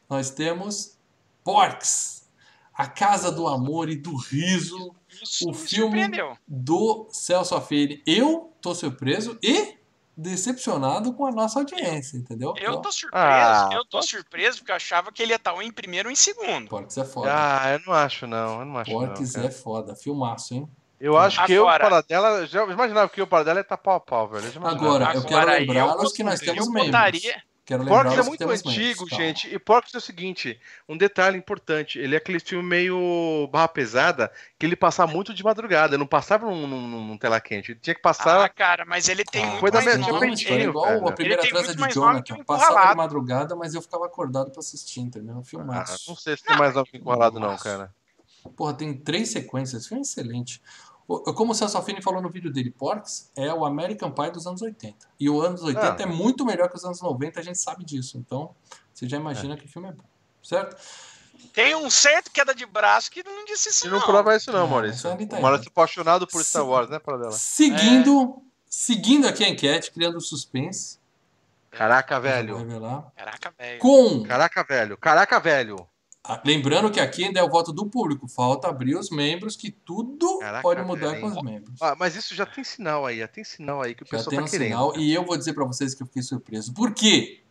nós 0.10 0.30
temos 0.30 0.98
Porks, 1.44 2.30
a 2.73 2.86
Casa 2.88 3.32
do 3.32 3.48
Amor 3.48 3.90
e 3.90 3.95
do 3.95 4.15
Riso, 4.15 4.94
Isso 5.22 5.45
O 5.49 5.52
me 5.52 5.57
filme- 5.57 6.07
do 6.48 7.07
Celso 7.11 7.53
Affini. 7.56 8.02
Eu 8.07 8.53
tô 8.61 8.73
surpreso 8.76 9.38
e 9.44 9.76
decepcionado 10.22 11.14
com 11.14 11.26
a 11.26 11.31
nossa 11.31 11.60
audiência, 11.60 12.18
entendeu? 12.18 12.53
Eu 12.57 12.69
Então, 12.72 12.81
tô 12.81 12.91
surpreso, 12.91 13.23
Ah, 13.26 13.69
eu 13.73 13.84
tô 13.85 13.98
pode- 13.99 14.07
surpreso 14.10 14.57
porque 14.60 14.72
eu 14.72 14.76
achava 14.76 15.11
que 15.11 15.22
ele 15.22 15.31
ia 15.31 15.35
estar 15.35 15.53
ou 15.53 15.61
em 15.61 15.72
primeiro 15.72 16.10
ou 16.10 16.14
em 16.14 16.15
segundo. 16.15 16.69
Porks 16.69 16.98
é 16.98 17.06
foda. 17.06 17.30
Ah, 17.34 17.72
eu 17.73 17.80
não 17.85 17.93
acho 17.93 18.27
não, 18.27 18.60
eu 18.60 18.65
não 18.65 18.77
acho 18.77 18.91
Porks 18.91 19.35
não. 19.35 19.43
é 19.43 19.52
foda. 19.52 19.95
Filmaço, 19.95 20.53
hein? 20.53 20.69
Eu 20.99 21.18
acho 21.18 21.43
que 21.45 21.53
eu, 21.53 21.68
Agora- 21.68 21.89
para 21.89 22.02
dela, 22.02 22.45
já 22.45 22.64
imaginava 22.65 23.10
que 23.10 23.19
eu, 23.19 23.26
para 23.26 23.43
dela, 23.43 23.60
ia 23.60 23.61
estar 23.61 23.76
pau 23.77 23.95
a 23.95 23.99
pau, 23.99 24.27
velho. 24.27 24.45
Eu. 24.56 24.68
Agora, 24.68 25.06
eu 25.15 25.23
quero 25.23 25.38
Agora, 25.41 25.57
lembrá-los 25.57 26.03
eu 26.03 26.11
que 26.11 26.23
nós 26.23 26.39
temos 26.39 26.68
eu 26.68 26.72
membros. 26.72 26.91
botaria- 26.91 27.41
Quero 27.77 27.85
Porcos 27.85 28.14
é 28.14 28.22
que 28.22 28.27
muito 28.27 28.49
antigo. 28.49 29.07
Calma. 29.07 29.23
gente. 29.26 29.53
E 29.53 29.60
Porcos 29.60 29.93
é 29.93 29.98
o 29.98 30.02
seguinte: 30.02 30.60
um 30.88 30.98
detalhe 30.98 31.38
importante. 31.38 31.99
Ele 31.99 32.15
é 32.15 32.18
aquele 32.18 32.39
filme 32.39 32.68
meio 32.68 33.48
barra 33.52 33.68
pesada 33.68 34.31
que 34.60 34.65
ele 34.65 34.76
passava 34.76 35.11
muito 35.11 35.34
de 35.34 35.43
madrugada. 35.43 35.98
Não 35.98 36.07
passava 36.07 36.45
num, 36.45 36.68
num, 36.68 36.88
num 37.07 37.18
tela 37.18 37.39
quente. 37.39 37.72
Ele 37.72 37.80
tinha 37.80 37.93
que 37.93 38.02
Ah, 38.02 38.03
passar. 38.03 38.49
cara, 38.49 38.85
mas 38.85 39.07
ele 39.07 39.23
tem 39.23 39.43
Ah, 39.43 39.48
muito 39.48 39.60
Foi 39.60 39.72
da 39.72 39.81
mais 39.81 39.98
nome. 39.98 40.19
peitinho, 40.19 40.53
era 40.53 40.64
igual 40.64 40.85
cara. 40.85 41.10
a 41.10 41.11
primeira 41.14 41.41
Ele 41.41 41.41
tem 41.41 41.52
transa 41.52 41.65
muito 41.68 41.76
de 41.76 41.81
mais 41.81 41.95
nome 41.95 42.22
que 42.23 42.27
Jonathan. 42.30 42.43
Passava 42.45 42.65
de 42.65 42.72
Encurralado. 42.73 42.98
madrugada, 42.98 43.56
mas 43.56 43.73
eu 43.73 43.81
ficava 43.81 44.06
acordado 44.06 44.52
pra 44.52 44.60
assistir, 44.60 44.99
entendeu? 45.02 45.35
Um 45.35 45.39
Ah, 45.39 45.43
filmaço. 45.43 46.10
não 46.10 46.15
sei 46.15 46.35
se 46.38 46.43
tem 46.43 46.57
mais 46.57 46.76
algo 46.76 46.89
enrolado, 46.93 47.39
não, 47.39 47.56
cara. 47.57 47.93
Porra, 48.56 48.73
tem 48.73 48.93
três 48.93 49.30
sequências. 49.30 49.81
Esse 49.81 49.89
filme 49.89 50.02
é 50.02 50.03
excelente. 50.03 50.61
O- 51.13 51.33
Como 51.33 51.51
o 51.51 51.55
Celso 51.55 51.77
Affini 51.77 52.01
falou 52.01 52.21
no 52.21 52.29
vídeo 52.29 52.51
dele, 52.51 52.71
Porks 52.71 53.31
é 53.35 53.53
o 53.53 53.65
American 53.65 54.11
Pie 54.11 54.31
dos 54.31 54.45
anos 54.47 54.61
80. 54.61 55.07
E 55.19 55.29
o 55.29 55.41
anos 55.41 55.61
80 55.63 55.95
Ah. 55.99 56.03
é 56.03 56.05
muito 56.05 56.45
melhor 56.45 56.69
que 56.69 56.75
os 56.75 56.85
anos 56.85 57.01
90, 57.01 57.39
a 57.39 57.43
gente 57.43 57.57
sabe 57.59 57.83
disso. 57.83 58.17
Então, 58.17 58.55
você 58.93 59.07
já 59.07 59.17
imagina 59.17 59.55
que 59.57 59.65
o 59.65 59.69
filme 59.69 59.89
é 59.89 59.91
bom. 59.91 60.03
Certo? 60.43 60.75
Tem 61.53 61.75
um 61.75 61.89
certo 61.89 62.31
queda 62.31 62.53
de 62.53 62.65
braço 62.65 63.09
que 63.11 63.23
não 63.23 63.43
disse 63.45 63.69
isso. 63.69 63.88
E 63.88 63.89
não 63.89 63.99
não. 63.99 64.05
prova 64.05 64.35
isso, 64.35 64.51
não, 64.51 64.67
Maurício. 64.67 65.09
ali 65.11 65.25
tá 65.25 65.38
O 65.38 65.41
Maurício 65.41 65.67
é 65.67 65.69
apaixonado 65.69 66.25
por 66.27 66.43
Star 66.45 66.61
Sim. 66.63 66.67
Wars, 66.69 66.89
né, 66.89 66.99
para 66.99 67.17
dela? 67.17 67.31
Seguindo, 67.31 68.41
seguindo 68.65 69.27
aqui 69.27 69.43
a 69.43 69.49
enquete, 69.49 69.91
criando 69.91 70.21
suspense. 70.21 70.99
Caraca, 71.69 72.19
velho. 72.19 72.57
Caraca, 73.15 73.53
velho. 73.57 73.79
Com. 73.79 74.23
Caraca, 74.23 74.63
velho. 74.63 74.97
Caraca, 74.97 75.39
velho. 75.39 75.88
Ah, 76.23 76.39
Lembrando 76.45 76.91
que 76.91 76.99
aqui 76.99 77.23
ainda 77.23 77.39
é 77.39 77.43
o 77.43 77.49
voto 77.49 77.73
do 77.73 77.88
público. 77.88 78.27
Falta 78.27 78.68
abrir 78.68 78.95
os 78.95 79.10
membros, 79.10 79.56
que 79.56 79.72
tudo 79.72 80.38
Caraca, 80.39 80.61
pode 80.61 80.81
mudar 80.84 81.19
com 81.19 81.26
os 81.27 81.41
membros. 81.41 81.81
Ah, 81.81 81.95
mas 81.98 82.15
isso 82.15 82.35
já 82.35 82.45
tem 82.45 82.64
sinal 82.64 83.06
aí, 83.06 83.19
já 83.19 83.27
tem 83.27 83.43
sinal 83.43 83.81
aí 83.81 83.95
que 83.95 84.03
o 84.03 84.06
Já 84.06 84.18
pessoal 84.18 84.30
tem 84.30 84.39
tá 84.39 84.45
um 84.45 84.48
querendo. 84.48 84.68
sinal. 84.68 84.98
E 84.98 85.11
eu 85.14 85.26
vou 85.26 85.35
dizer 85.35 85.53
pra 85.53 85.65
vocês 85.65 85.95
que 85.95 86.03
eu 86.03 86.07
fiquei 86.07 86.22
surpreso. 86.22 86.73
Por 86.73 86.93
quê? 86.93 87.41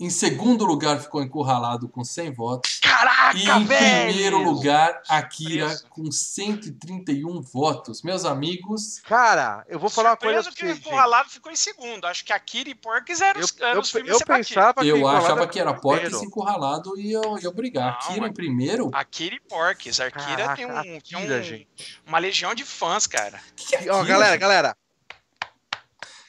Em 0.00 0.10
segundo 0.10 0.64
lugar 0.64 1.00
ficou 1.00 1.20
encurralado 1.20 1.88
com 1.88 2.04
100 2.04 2.32
votos. 2.32 2.78
Caraca, 2.80 3.36
E 3.36 3.42
em 3.50 3.64
velho. 3.64 4.06
primeiro 4.12 4.38
lugar, 4.38 5.02
Akira 5.08 5.68
Surpreso. 5.70 5.86
com 5.90 6.12
131 6.12 7.42
votos. 7.42 8.02
Meus 8.02 8.24
amigos, 8.24 9.00
Cara, 9.00 9.64
eu 9.68 9.76
vou 9.78 9.90
falar 9.90 10.10
uma 10.10 10.16
coisa 10.16 10.42
que 10.52 10.62
o 10.62 10.66
vocês, 10.66 10.76
gente. 10.76 10.86
Encurralado 10.86 11.28
ficou 11.28 11.50
em 11.50 11.56
segundo. 11.56 12.06
Acho 12.06 12.24
que 12.24 12.32
Akira 12.32 12.70
e 12.70 12.76
Porks 12.76 13.20
eram 13.20 13.40
Eu, 13.40 13.44
os, 13.44 13.56
eram 13.60 13.74
eu, 13.74 13.80
os 13.80 13.90
filmes 13.90 14.12
eu 14.12 14.18
pensava 14.24 14.74
que 14.82 14.88
eu 14.88 15.08
achava 15.08 15.48
que 15.48 15.58
era. 15.58 15.74
Porcas 15.74 16.22
encurralado 16.22 16.96
e 16.96 17.10
eu 17.12 17.36
ia 17.36 17.50
brigar. 17.50 17.84
Não, 17.94 17.98
Akira 17.98 18.20
mas- 18.20 18.30
em 18.30 18.34
primeiro? 18.34 18.90
Akira 18.94 19.34
e 19.34 19.40
Porks. 19.40 19.98
Akira 19.98 20.24
Caraca, 20.36 20.54
tem, 20.56 20.66
um, 20.66 20.82
tem 20.82 20.96
Akira, 21.18 21.40
um- 21.40 21.42
gente. 21.42 21.68
uma 22.06 22.18
legião 22.20 22.54
de 22.54 22.64
fãs, 22.64 23.04
cara. 23.08 23.40
Que 23.56 23.74
é 23.74 23.78
Ó, 23.90 23.96
Akira, 23.96 24.04
galera, 24.04 24.30
gente? 24.32 24.40
galera. 24.40 24.76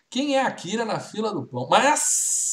Quem 0.09 0.35
é 0.35 0.41
Akira 0.41 0.83
na 0.85 0.99
fila 0.99 1.31
do 1.31 1.45
pão? 1.45 1.67
Mas 1.69 2.48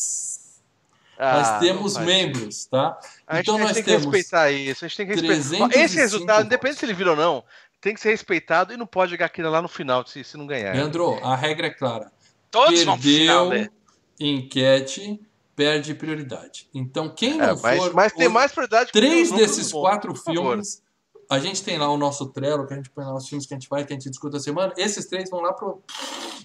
Ah, 1.19 1.37
nós 1.41 1.61
temos 1.61 1.97
membros, 1.99 2.67
tá? 2.67 2.99
A 3.27 3.37
gente, 3.37 3.43
Então 3.45 3.55
a 3.55 3.59
gente 3.59 3.67
nós 3.67 3.75
tem 3.75 3.85
que 3.85 3.91
respeitar 3.91 4.51
isso, 4.51 4.85
a 4.85 4.89
gente 4.89 4.97
tem 4.97 5.07
que 5.07 5.13
respeitar. 5.15 5.65
Ó, 5.65 5.69
305 5.69 5.79
Esse 5.79 5.97
resultado, 5.97 6.27
votos. 6.37 6.47
independente 6.47 6.79
se 6.81 6.85
ele 6.87 6.95
vira 6.95 7.11
ou 7.11 7.17
não, 7.17 7.45
tem 7.81 7.95
que 7.95 8.01
ser 8.01 8.11
respeitado 8.11 8.73
e 8.73 8.77
não 8.77 8.87
pode 8.87 9.13
jogar 9.13 9.27
aquilo 9.27 9.51
lá 9.51 9.63
no 9.63 9.69
final 9.69 10.07
se, 10.07 10.23
se 10.23 10.37
não 10.37 10.47
ganhar. 10.47 10.75
Leandro, 10.75 11.15
a 11.25 11.35
regra 11.37 11.69
é 11.69 11.71
clara. 11.71 12.13
Todos 12.51 12.83
vão 12.85 12.99
pro 12.99 13.09
final, 13.09 13.49
Perdeu 13.49 13.65
né? 13.65 13.71
enquete, 14.19 15.21
perde 15.55 15.95
prioridade. 15.95 16.69
Então, 16.75 17.09
quem 17.09 17.41
É, 17.41 17.47
não 17.49 17.61
mas, 17.61 17.79
for. 17.79 17.95
mas 17.95 18.13
tem 18.13 18.29
mais 18.29 18.53
prioridade 18.53 18.93
que 18.93 18.99
Três 18.99 19.31
desses 19.33 19.71
bons, 19.71 19.81
quatro 19.81 20.15
filmes. 20.15 20.83
A 21.29 21.39
gente 21.39 21.63
tem 21.65 21.77
lá 21.77 21.91
o 21.91 21.97
nosso 21.97 22.27
Trello, 22.27 22.67
que 22.67 22.73
a 22.75 22.77
gente 22.77 22.91
põe 22.91 23.05
lá 23.05 23.15
os 23.15 23.29
filmes 23.29 23.47
que 23.47 23.55
a 23.55 23.57
gente 23.57 23.69
vai, 23.69 23.85
que 23.85 23.93
a 23.93 23.97
gente 23.97 24.09
discuta 24.09 24.37
a 24.37 24.41
semana. 24.41 24.73
Esses 24.77 25.07
três 25.07 25.29
vão 25.29 25.41
lá 25.41 25.53
pro 25.53 25.83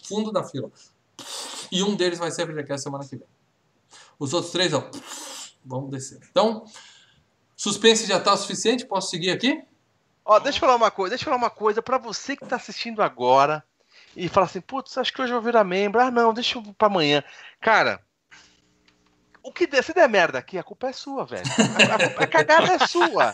fundo 0.04 0.32
da 0.32 0.44
fila. 0.44 0.72
E 1.72 1.84
um 1.84 1.96
deles 1.96 2.18
vai 2.20 2.32
ser 2.32 2.42
a 2.72 2.78
semana 2.78 3.06
que 3.08 3.16
vem. 3.16 3.28
Os 4.22 4.34
outros 4.36 4.52
três, 4.52 4.72
ó, 4.72 4.88
vamos 5.66 5.90
descer. 5.90 6.20
Então, 6.30 6.64
suspense 7.56 8.06
já 8.06 8.20
tá 8.20 8.34
o 8.34 8.38
suficiente? 8.38 8.86
Posso 8.86 9.10
seguir 9.10 9.32
aqui? 9.32 9.64
Ó, 10.24 10.38
deixa 10.38 10.58
eu 10.58 10.60
falar 10.62 10.76
uma 10.76 10.92
coisa, 10.92 11.10
deixa 11.16 11.24
eu 11.24 11.26
falar 11.26 11.38
uma 11.38 11.50
coisa 11.50 11.82
pra 11.82 11.98
você 11.98 12.36
que 12.38 12.46
tá 12.46 12.56
assistindo 12.56 13.02
agora 13.02 13.64
e 14.16 14.30
fala 14.30 14.46
assim, 14.46 14.62
putz, 14.62 14.96
acho 14.98 15.12
que 15.12 15.22
hoje 15.24 15.32
eu 15.34 15.38
vou 15.42 15.46
virar 15.46 15.64
membro. 15.64 16.00
Ah, 16.00 16.12
não, 16.12 16.34
deixa 16.36 16.60
eu 16.60 16.64
pra 16.78 16.86
amanhã. 16.88 17.24
Cara, 17.60 18.00
o 19.42 19.52
que 19.52 19.66
der, 19.66 19.84
se 19.84 19.92
der 19.92 20.08
merda 20.08 20.38
aqui, 20.38 20.56
a 20.60 20.64
culpa 20.64 20.90
é 20.90 20.94
sua, 20.94 21.26
velho. 21.26 21.44
A, 21.48 21.96
a, 21.96 22.00
culpa- 22.08 22.24
a 22.24 22.28
cagada 22.28 22.74
é 22.74 22.88
sua. 22.88 23.32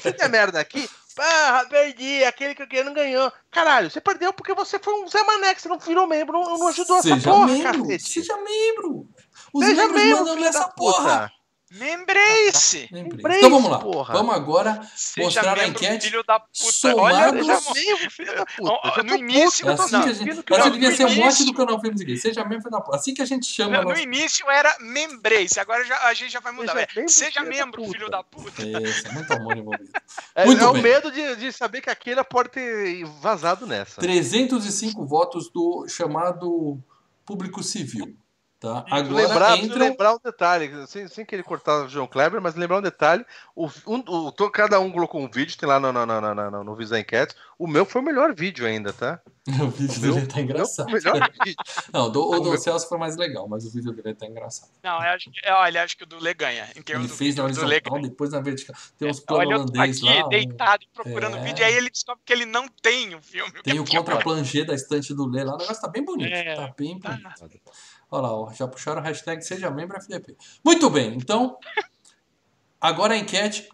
Se 0.00 0.12
der 0.12 0.28
merda 0.30 0.60
aqui, 0.60 0.88
ah, 1.18 1.66
perdi, 1.68 2.22
aquele 2.22 2.54
que 2.54 2.62
eu 2.62 2.68
queria 2.68 2.84
não 2.84 2.94
ganhou. 2.94 3.32
Caralho, 3.50 3.90
você 3.90 4.00
perdeu 4.00 4.32
porque 4.32 4.54
você 4.54 4.78
foi 4.78 4.94
um 5.02 5.08
Zé 5.08 5.20
Mané, 5.24 5.52
que 5.52 5.60
você 5.62 5.68
não 5.68 5.80
virou 5.80 6.06
membro, 6.06 6.34
não, 6.40 6.58
não 6.58 6.68
ajudou 6.68 6.98
essa 6.98 7.08
Seja 7.08 7.28
porra, 7.30 7.46
membro. 7.48 7.82
cacete. 7.82 8.12
Seja 8.12 8.36
membro. 8.36 9.08
Os 9.52 9.64
Seja 9.66 9.82
membros 9.82 10.02
membro, 10.02 10.18
mandam 10.20 10.36
nessa 10.36 10.58
da 10.60 10.68
porra. 10.68 11.20
puta. 11.28 11.42
Membrace! 11.74 12.86
Lembrei. 12.92 13.38
Então 13.38 13.48
vamos 13.50 13.70
lá. 13.70 13.78
porra. 13.78 14.12
Vamos 14.12 14.34
agora 14.34 14.86
Seja 14.94 15.24
Mostrar 15.24 15.58
a 15.58 15.66
enquete 15.66 16.04
filho 16.10 16.22
da 16.22 16.38
puta. 16.38 16.54
somado- 16.70 17.00
Olha, 17.00 17.32
membro, 17.32 18.10
filho 18.10 18.34
da 18.36 18.44
puta. 18.44 19.02
No 19.02 19.16
início- 19.16 19.66
puto, 19.66 19.70
É 19.70 19.72
eu 19.72 19.76
tô 19.76 19.82
assim 19.82 20.02
que 20.02 20.08
a 20.08 20.12
gente. 20.12 20.50
não, 20.50 20.70
devia 20.70 20.90
no 20.90 20.96
ser 20.96 21.02
a 21.04 21.06
morte 21.06 21.20
início- 21.20 21.46
do 21.46 21.54
canal 21.54 21.80
Filmes 21.80 22.02
Gays. 22.02 22.20
Seja 22.20 22.44
membro 22.44 22.70
da 22.70 22.78
porra. 22.80 22.98
Assim 22.98 23.14
que 23.14 23.22
a 23.22 23.24
gente 23.24 23.46
chama. 23.46 23.70
Não, 23.76 23.84
no 23.84 23.88
nosso- 23.88 24.02
início 24.02 24.50
era 24.50 24.76
membrace, 24.80 25.58
agora 25.58 25.82
já, 25.84 25.98
a 26.08 26.12
gente 26.12 26.30
já 26.30 26.40
vai 26.40 26.52
mudar. 26.52 26.72
Seja 26.74 26.86
membro, 26.94 27.08
Seja 27.10 27.30
filho 27.40 27.44
da 27.44 27.50
membro, 27.50 27.82
puta. 27.82 27.92
filho 27.98 28.10
da 28.10 28.22
puta. 28.22 28.62
Isso, 28.88 29.08
é 29.08 29.12
muito 29.12 29.32
amor 29.32 29.56
envolvido. 29.56 29.90
É, 30.34 30.44
Muito 30.46 30.62
é 30.62 30.68
o 30.68 30.74
medo 30.74 31.10
de, 31.10 31.36
de 31.36 31.52
saber 31.52 31.80
que 31.80 31.88
aquele 31.90 32.22
pode 32.24 32.50
ter 32.50 33.02
vazado 33.20 33.66
nessa. 33.66 33.98
305 34.00 35.06
votos 35.06 35.50
do 35.50 35.86
chamado 35.88 36.78
público 37.24 37.62
civil. 37.62 38.14
Tá? 38.62 38.84
Agora 38.88 39.14
lembrar, 39.26 39.58
entra. 39.58 39.76
lembrar 39.78 40.14
um 40.14 40.18
detalhe, 40.24 40.86
sem, 40.86 41.08
sem 41.08 41.26
querer 41.26 41.42
cortar 41.42 41.84
o 41.84 41.88
João 41.88 42.06
Kleber, 42.06 42.40
mas 42.40 42.54
lembrar 42.54 42.78
um 42.78 42.82
detalhe: 42.82 43.26
o, 43.56 43.66
um- 43.88 44.04
o- 44.06 44.50
cada 44.52 44.78
um 44.78 44.88
colocou 44.92 45.20
um 45.20 45.28
vídeo, 45.28 45.58
tem 45.58 45.68
lá 45.68 45.80
no, 45.80 45.92
no, 45.92 46.06
no, 46.06 46.20
no, 46.20 46.34
no, 46.52 46.62
no 46.64 46.76
Visa 46.76 46.96
Enquete. 47.00 47.34
O 47.58 47.66
meu 47.66 47.84
foi 47.84 48.00
o 48.00 48.04
melhor 48.04 48.32
vídeo 48.34 48.64
ainda, 48.64 48.92
tá? 48.92 49.20
O 49.60 49.68
vídeo 49.68 50.00
meu- 50.00 50.14
dele 50.14 50.26
tá 50.28 50.34
O 50.34 50.36
meu 50.36 50.44
engraçado. 50.44 50.90
foi 50.90 51.00
o 51.00 51.02
melhor 51.02 51.30
vídeo. 51.44 51.56
Não, 51.92 52.08
do, 52.12 52.20
o 52.22 52.34
o 52.36 52.40
do 52.40 52.50
meu- 52.50 52.58
Celso 52.58 52.88
foi 52.88 52.98
mais 52.98 53.16
legal, 53.16 53.48
mas 53.48 53.64
o 53.66 53.70
vídeo 53.72 53.90
dele 53.92 54.14
tá 54.14 54.26
engraçado. 54.26 54.70
Não, 54.84 54.92
eu 55.02 55.10
acho 55.10 55.28
que, 55.32 55.48
olha, 55.50 55.82
acho 55.82 55.96
que 55.96 56.04
o 56.04 56.06
do 56.06 56.20
Lê 56.20 56.32
ganha. 56.32 56.68
Em 56.76 56.82
termos 56.82 57.06
Ele 57.06 57.12
do 57.12 57.18
fez 57.18 57.34
na 57.34 57.42
vídeo, 57.46 57.58
o 57.58 57.64
do 57.64 57.68
Lê 57.68 57.76
horizontal, 57.78 58.02
depois 58.02 58.30
na 58.30 58.40
vertical. 58.40 58.76
Tem 58.96 59.10
uns 59.10 59.18
planos 59.18 59.54
holandês 59.54 59.96
aqui 59.98 60.06
lá. 60.22 60.28
deitado 60.28 60.86
procurando 60.94 61.36
É. 61.38 61.40
vídeo, 61.40 61.62
e 61.62 61.64
aí 61.64 61.74
ele 61.74 61.90
descobre 61.90 62.22
que 62.24 62.32
ele 62.32 62.46
não 62.46 62.68
tem 62.80 63.12
o 63.16 63.20
filme. 63.20 63.50
Tem 63.64 63.80
o 63.80 63.82
é 63.82 63.86
pior. 63.86 63.98
contra-plangê 64.04 64.64
da 64.64 64.74
estante 64.74 65.12
do 65.12 65.26
Lê 65.26 65.42
lá. 65.42 65.54
O 65.54 65.58
negócio 65.58 65.82
tá 65.82 65.88
bem 65.88 66.04
bonito. 66.04 66.32
É, 66.32 66.54
tá 66.54 66.72
bem 66.78 67.00
tá. 67.00 67.18
bonito. 67.40 67.60
Olha 68.12 68.22
lá, 68.22 68.36
ó, 68.38 68.52
já 68.52 68.68
puxaram 68.68 69.00
a 69.00 69.04
hashtag 69.04 69.42
Seja 69.42 69.70
Membro 69.70 69.96
FDP. 69.96 70.36
Muito 70.62 70.90
bem, 70.90 71.14
então. 71.16 71.56
Agora 72.80 73.14
a 73.14 73.16
enquete, 73.16 73.68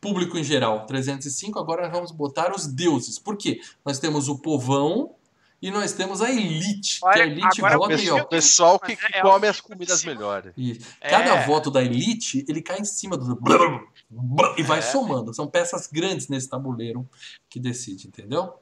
público 0.00 0.36
em 0.36 0.44
geral, 0.44 0.84
305. 0.86 1.58
Agora 1.58 1.82
nós 1.84 1.92
vamos 1.92 2.10
botar 2.12 2.54
os 2.54 2.66
deuses. 2.66 3.18
Por 3.18 3.36
quê? 3.36 3.58
Nós 3.84 3.98
temos 3.98 4.28
o 4.28 4.38
povão 4.38 5.14
e 5.62 5.70
nós 5.70 5.92
temos 5.92 6.20
a 6.20 6.30
elite. 6.30 7.00
que 7.00 7.06
a 7.06 7.08
Olha, 7.08 7.22
elite 7.22 7.60
agora 7.64 7.76
o 7.76 7.80
vota 7.80 7.94
e 7.94 7.96
Pessoal, 7.96 8.20
ó. 8.20 8.24
pessoal 8.24 8.78
que, 8.80 8.96
que 8.96 9.06
é 9.16 9.22
come 9.22 9.46
um- 9.46 9.50
as 9.50 9.60
comidas 9.60 10.04
melhores. 10.04 10.52
E 10.58 10.78
É. 11.00 11.08
cada 11.08 11.46
voto 11.46 11.70
da 11.70 11.82
elite, 11.82 12.44
ele 12.48 12.60
cai 12.60 12.80
em 12.80 12.84
cima 12.84 13.16
do. 13.16 13.38
E 14.58 14.62
vai 14.62 14.80
É. 14.80 14.82
somando. 14.82 15.32
São 15.32 15.46
peças 15.46 15.86
grandes 15.86 16.28
nesse 16.28 16.48
tabuleiro 16.50 17.08
que 17.48 17.58
decide, 17.60 18.08
entendeu? 18.08 18.52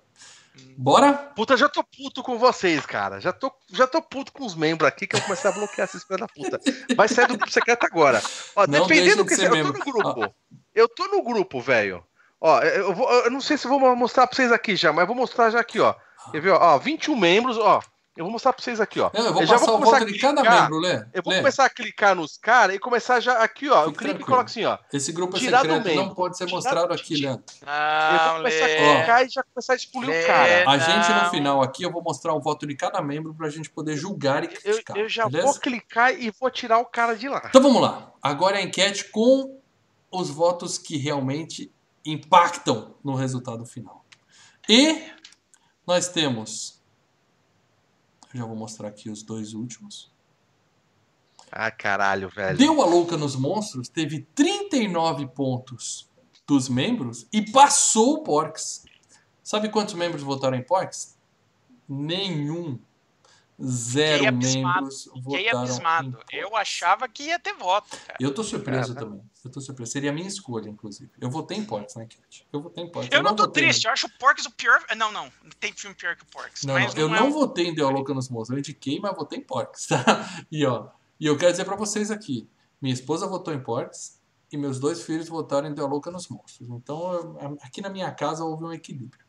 Bora? 0.76 1.12
Puta, 1.12 1.56
já 1.56 1.68
tô 1.68 1.82
puto 1.82 2.22
com 2.22 2.38
vocês, 2.38 2.84
cara. 2.86 3.20
Já 3.20 3.32
tô, 3.32 3.52
já 3.72 3.86
tô 3.86 4.00
puto 4.00 4.32
com 4.32 4.44
os 4.44 4.54
membros 4.54 4.88
aqui 4.88 5.06
que 5.06 5.16
eu 5.16 5.20
comecei 5.22 5.50
a 5.50 5.52
bloquear 5.52 5.88
esses 5.88 6.04
filhos 6.04 6.20
da 6.20 6.28
puta. 6.28 6.60
Vai 6.96 7.08
sair 7.08 7.26
do 7.26 7.36
grupo 7.36 7.52
secreto 7.52 7.84
agora. 7.84 8.22
Ó, 8.54 8.66
Não 8.66 8.86
dependendo 8.86 9.16
do 9.16 9.24
de 9.24 9.28
que 9.30 9.36
ser 9.36 9.52
eu 9.52 9.72
tô 9.72 9.78
no 9.78 9.84
grupo. 9.84 10.34
Eu 10.74 10.88
tô 10.88 11.06
no 11.08 11.22
grupo, 11.22 11.60
velho. 11.60 12.04
Ó, 12.40 12.60
eu, 12.62 12.94
vou, 12.94 13.10
eu 13.10 13.30
não 13.30 13.40
sei 13.40 13.56
se 13.56 13.66
vou 13.66 13.80
mostrar 13.96 14.26
pra 14.26 14.36
vocês 14.36 14.52
aqui 14.52 14.76
já, 14.76 14.92
mas 14.92 15.06
vou 15.06 15.16
mostrar 15.16 15.50
já 15.50 15.58
aqui, 15.60 15.80
ó. 15.80 15.94
Quer 16.30 16.40
ver, 16.40 16.50
ó 16.50 16.78
21 16.78 17.16
membros, 17.16 17.58
ó. 17.58 17.82
Eu 18.18 18.24
vou 18.24 18.32
mostrar 18.32 18.52
pra 18.52 18.60
vocês 18.64 18.80
aqui, 18.80 18.98
ó. 18.98 19.10
Não, 19.14 19.26
eu 19.26 19.32
vou 19.32 19.46
já 19.46 19.58
passar 19.58 19.70
o 19.70 19.74
começar 19.78 19.92
voto 20.00 20.02
a 20.02 20.12
de 20.12 20.18
cada 20.18 20.40
clicar. 20.40 20.62
membro, 20.62 20.78
Lê. 20.80 21.04
Eu 21.14 21.22
vou 21.22 21.32
Lê, 21.32 21.38
começar 21.38 21.64
a 21.66 21.70
clicar 21.70 22.14
nos 22.16 22.36
caras 22.36 22.74
e 22.74 22.78
começar 22.80 23.20
já 23.20 23.34
aqui, 23.44 23.68
ó. 23.68 23.82
Eu 23.84 23.86
Fique 23.92 23.98
clico 23.98 24.02
e 24.02 24.08
tranquilo. 24.16 24.26
coloco 24.26 24.44
assim, 24.50 24.64
ó. 24.64 24.76
Esse 24.92 25.12
grupo 25.12 25.36
é 25.36 25.40
Tirar 25.40 25.62
do 25.64 25.72
secreto, 25.72 25.96
não 25.96 26.12
pode 26.14 26.36
ser 26.36 26.46
mostrado 26.48 26.92
aqui, 26.92 27.14
Leandro. 27.16 27.44
Eu 27.60 27.66
vou 27.66 28.26
Não, 28.26 28.36
começar 28.38 28.64
a 28.64 28.66
Lê. 28.66 28.96
clicar 28.96 29.24
e 29.24 29.28
já 29.28 29.42
começar 29.44 29.72
a 29.72 29.76
explodir 29.76 30.10
Lê. 30.10 30.24
o 30.24 30.26
cara. 30.26 30.70
A 30.70 30.78
gente, 30.78 31.24
no 31.24 31.30
final 31.30 31.62
aqui, 31.62 31.84
eu 31.84 31.92
vou 31.92 32.02
mostrar 32.02 32.34
o 32.34 32.40
voto 32.40 32.66
de 32.66 32.74
cada 32.74 33.00
membro 33.00 33.32
pra 33.34 33.48
gente 33.50 33.70
poder 33.70 33.96
julgar 33.96 34.42
e 34.42 34.46
Eu, 34.46 34.50
criticar. 34.60 34.96
eu 34.96 35.08
já 35.08 35.26
beleza? 35.28 35.46
vou 35.46 35.54
clicar 35.60 36.12
e 36.20 36.32
vou 36.40 36.50
tirar 36.50 36.78
o 36.78 36.86
cara 36.86 37.14
de 37.16 37.28
lá. 37.28 37.42
Então 37.48 37.62
vamos 37.62 37.80
lá. 37.80 38.10
Agora 38.20 38.56
é 38.58 38.62
a 38.62 38.64
enquete 38.64 39.04
com 39.12 39.60
os 40.10 40.28
votos 40.28 40.76
que 40.76 40.96
realmente 40.96 41.70
impactam 42.04 42.96
no 43.04 43.14
resultado 43.14 43.64
final. 43.64 44.04
E 44.68 45.04
nós 45.86 46.08
temos. 46.08 46.77
Eu 48.32 48.40
já 48.40 48.46
vou 48.46 48.56
mostrar 48.56 48.88
aqui 48.88 49.10
os 49.10 49.22
dois 49.22 49.54
últimos. 49.54 50.10
Ah, 51.50 51.70
caralho, 51.70 52.28
velho. 52.28 52.58
Deu 52.58 52.82
a 52.82 52.86
louca 52.86 53.16
nos 53.16 53.34
monstros, 53.34 53.88
teve 53.88 54.26
39 54.34 55.28
pontos 55.28 56.08
dos 56.46 56.68
membros 56.68 57.26
e 57.32 57.42
passou 57.50 58.14
o 58.14 58.22
Porks. 58.22 58.84
Sabe 59.42 59.70
quantos 59.70 59.94
membros 59.94 60.22
votaram 60.22 60.56
em 60.56 60.62
Porks? 60.62 61.16
Nenhum. 61.88 62.78
Zero 63.60 64.18
Fiquei 64.18 64.28
abismado. 64.28 64.74
membros 64.82 65.02
Fiquei 65.04 65.22
votaram 65.44 65.58
abismado. 65.60 66.18
em. 66.32 66.36
Eu 66.38 66.56
achava 66.56 67.08
que 67.08 67.24
ia 67.24 67.38
ter 67.40 67.54
voto, 67.54 67.96
cara. 68.06 68.16
Eu 68.20 68.32
tô 68.32 68.44
surpreso 68.44 68.94
Cara. 68.94 69.06
também. 69.06 69.22
Eu 69.44 69.50
tô 69.50 69.60
surpreso. 69.60 69.90
Seria 69.90 70.10
a 70.10 70.12
minha 70.12 70.28
escolha, 70.28 70.68
inclusive. 70.68 71.10
Eu 71.20 71.28
votei 71.28 71.58
em 71.58 71.64
Porks 71.64 71.96
na 71.96 72.04
enquete. 72.04 72.46
Eu 72.52 72.62
votei 72.62 72.84
em 72.84 72.90
Porks. 72.90 73.10
Eu 73.12 73.20
não 73.22 73.34
tô 73.34 73.44
votei 73.46 73.64
triste, 73.64 73.84
no- 73.84 73.88
eu 73.88 73.92
acho 73.94 74.06
o 74.06 74.10
Porks 74.18 74.46
o 74.46 74.50
pior. 74.52 74.80
Não, 74.96 75.10
não. 75.10 75.28
Tem 75.58 75.72
filme 75.72 75.96
pior 75.96 76.14
que 76.14 76.22
o 76.22 76.26
Porks. 76.26 76.62
Não, 76.64 76.74
mas 76.74 76.94
não, 76.94 77.02
eu 77.02 77.08
não 77.08 77.16
é 77.16 77.20
não 77.20 77.32
votei 77.32 77.66
em 77.66 77.74
Deu 77.74 77.88
a 77.88 77.90
Louca 77.90 78.14
nos 78.14 78.28
Monstros. 78.28 78.50
Eu 78.50 78.58
indiquei, 78.60 79.00
mas 79.00 79.16
votei 79.16 79.38
em 79.40 79.42
Porks, 79.42 79.86
tá? 79.86 80.04
E 80.52 80.64
ó, 80.64 80.88
e 81.18 81.26
eu 81.26 81.36
quero 81.36 81.50
dizer 81.50 81.64
pra 81.64 81.74
vocês 81.76 82.10
aqui. 82.12 82.48
Minha 82.80 82.94
esposa 82.94 83.26
votou 83.26 83.52
em 83.52 83.60
Porks 83.60 84.20
e 84.52 84.56
meus 84.56 84.78
dois 84.78 85.02
filhos 85.02 85.28
votaram 85.28 85.68
em 85.68 85.74
Deu 85.74 85.84
a 85.84 85.88
Louca 85.88 86.12
nos 86.12 86.28
Monstros. 86.28 86.68
Então, 86.70 87.12
eu- 87.12 87.58
aqui 87.62 87.80
na 87.80 87.88
minha 87.90 88.10
casa 88.12 88.44
houve 88.44 88.62
um 88.64 88.72
equilíbrio. 88.72 89.26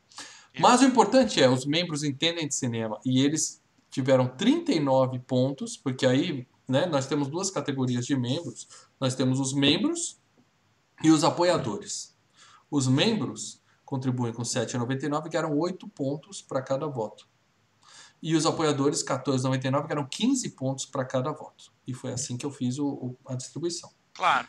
Mas 0.59 0.81
o 0.81 0.85
importante 0.85 1.41
é, 1.41 1.49
os 1.49 1.65
membros 1.65 2.03
entendem 2.03 2.47
de 2.47 2.53
cinema 2.53 2.99
e 3.05 3.23
eles 3.23 3.59
tiveram 3.99 4.27
39 4.27 5.19
pontos, 5.19 5.75
porque 5.75 6.05
aí 6.05 6.47
né, 6.67 6.85
nós 6.85 7.05
temos 7.05 7.27
duas 7.27 7.51
categorias 7.51 8.05
de 8.05 8.15
membros. 8.15 8.67
Nós 8.99 9.13
temos 9.13 9.39
os 9.39 9.53
membros 9.53 10.17
e 11.03 11.09
os 11.11 11.23
apoiadores. 11.23 12.15
Os 12.71 12.87
membros 12.87 13.61
contribuem 13.83 14.31
com 14.31 14.43
7,99 14.43 15.25
e 15.25 15.29
ganharam 15.29 15.57
8 15.57 15.87
pontos 15.89 16.41
para 16.41 16.61
cada 16.61 16.87
voto. 16.87 17.27
E 18.21 18.35
os 18.35 18.45
apoiadores, 18.45 19.03
14,99, 19.03 19.87
ganharam 19.87 20.05
15 20.07 20.49
pontos 20.51 20.85
para 20.85 21.03
cada 21.05 21.31
voto. 21.31 21.73
E 21.87 21.93
foi 21.93 22.13
assim 22.13 22.37
que 22.37 22.45
eu 22.45 22.51
fiz 22.51 22.77
o- 22.77 22.87
o- 22.87 23.17
a 23.25 23.35
distribuição. 23.35 23.89
Claro. 24.13 24.47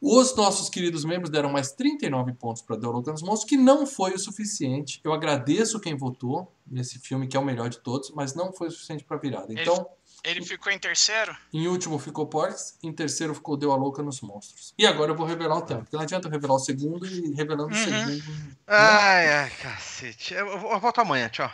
Os 0.00 0.34
nossos 0.36 0.68
queridos 0.68 1.04
membros 1.04 1.28
deram 1.28 1.50
mais 1.50 1.72
39 1.72 2.32
pontos 2.34 2.62
para 2.62 2.76
The 2.78 2.86
nos 2.86 3.20
Monstros, 3.22 3.44
que 3.44 3.56
não 3.56 3.84
foi 3.84 4.12
o 4.14 4.18
suficiente. 4.18 5.00
Eu 5.02 5.12
agradeço 5.12 5.80
quem 5.80 5.96
votou 5.96 6.52
nesse 6.64 7.00
filme, 7.00 7.26
que 7.26 7.36
é 7.36 7.40
o 7.40 7.44
melhor 7.44 7.68
de 7.68 7.80
todos, 7.80 8.12
mas 8.12 8.32
não 8.32 8.52
foi 8.52 8.68
o 8.68 8.70
suficiente 8.70 9.02
para 9.02 9.16
virada. 9.16 9.52
Então, 9.52 9.88
Ele 10.22 10.44
ficou 10.44 10.70
em 10.70 10.78
terceiro? 10.78 11.36
em 11.52 11.66
último 11.66 11.98
ficou 11.98 12.26
Porks, 12.26 12.78
em 12.80 12.92
terceiro 12.92 13.34
ficou 13.34 13.56
Deu 13.56 13.72
a 13.72 13.76
Louca 13.76 14.00
nos 14.00 14.20
Monstros. 14.20 14.72
E 14.78 14.86
agora 14.86 15.10
eu 15.10 15.16
vou 15.16 15.26
revelar 15.26 15.56
o 15.56 15.62
tema, 15.62 15.80
porque 15.80 15.96
não 15.96 16.02
adianta 16.04 16.28
eu 16.28 16.32
revelar 16.32 16.54
o 16.54 16.58
segundo 16.60 17.04
e 17.04 17.32
revelando 17.34 17.74
o 17.74 17.76
Uhum. 17.76 17.84
segundo. 17.84 18.22
Ai, 18.68 19.28
ai, 19.32 19.50
cacete. 19.50 20.34
Eu, 20.34 20.46
eu, 20.46 20.78
volto 20.80 21.00
amanhã, 21.00 21.28
tchau. 21.28 21.50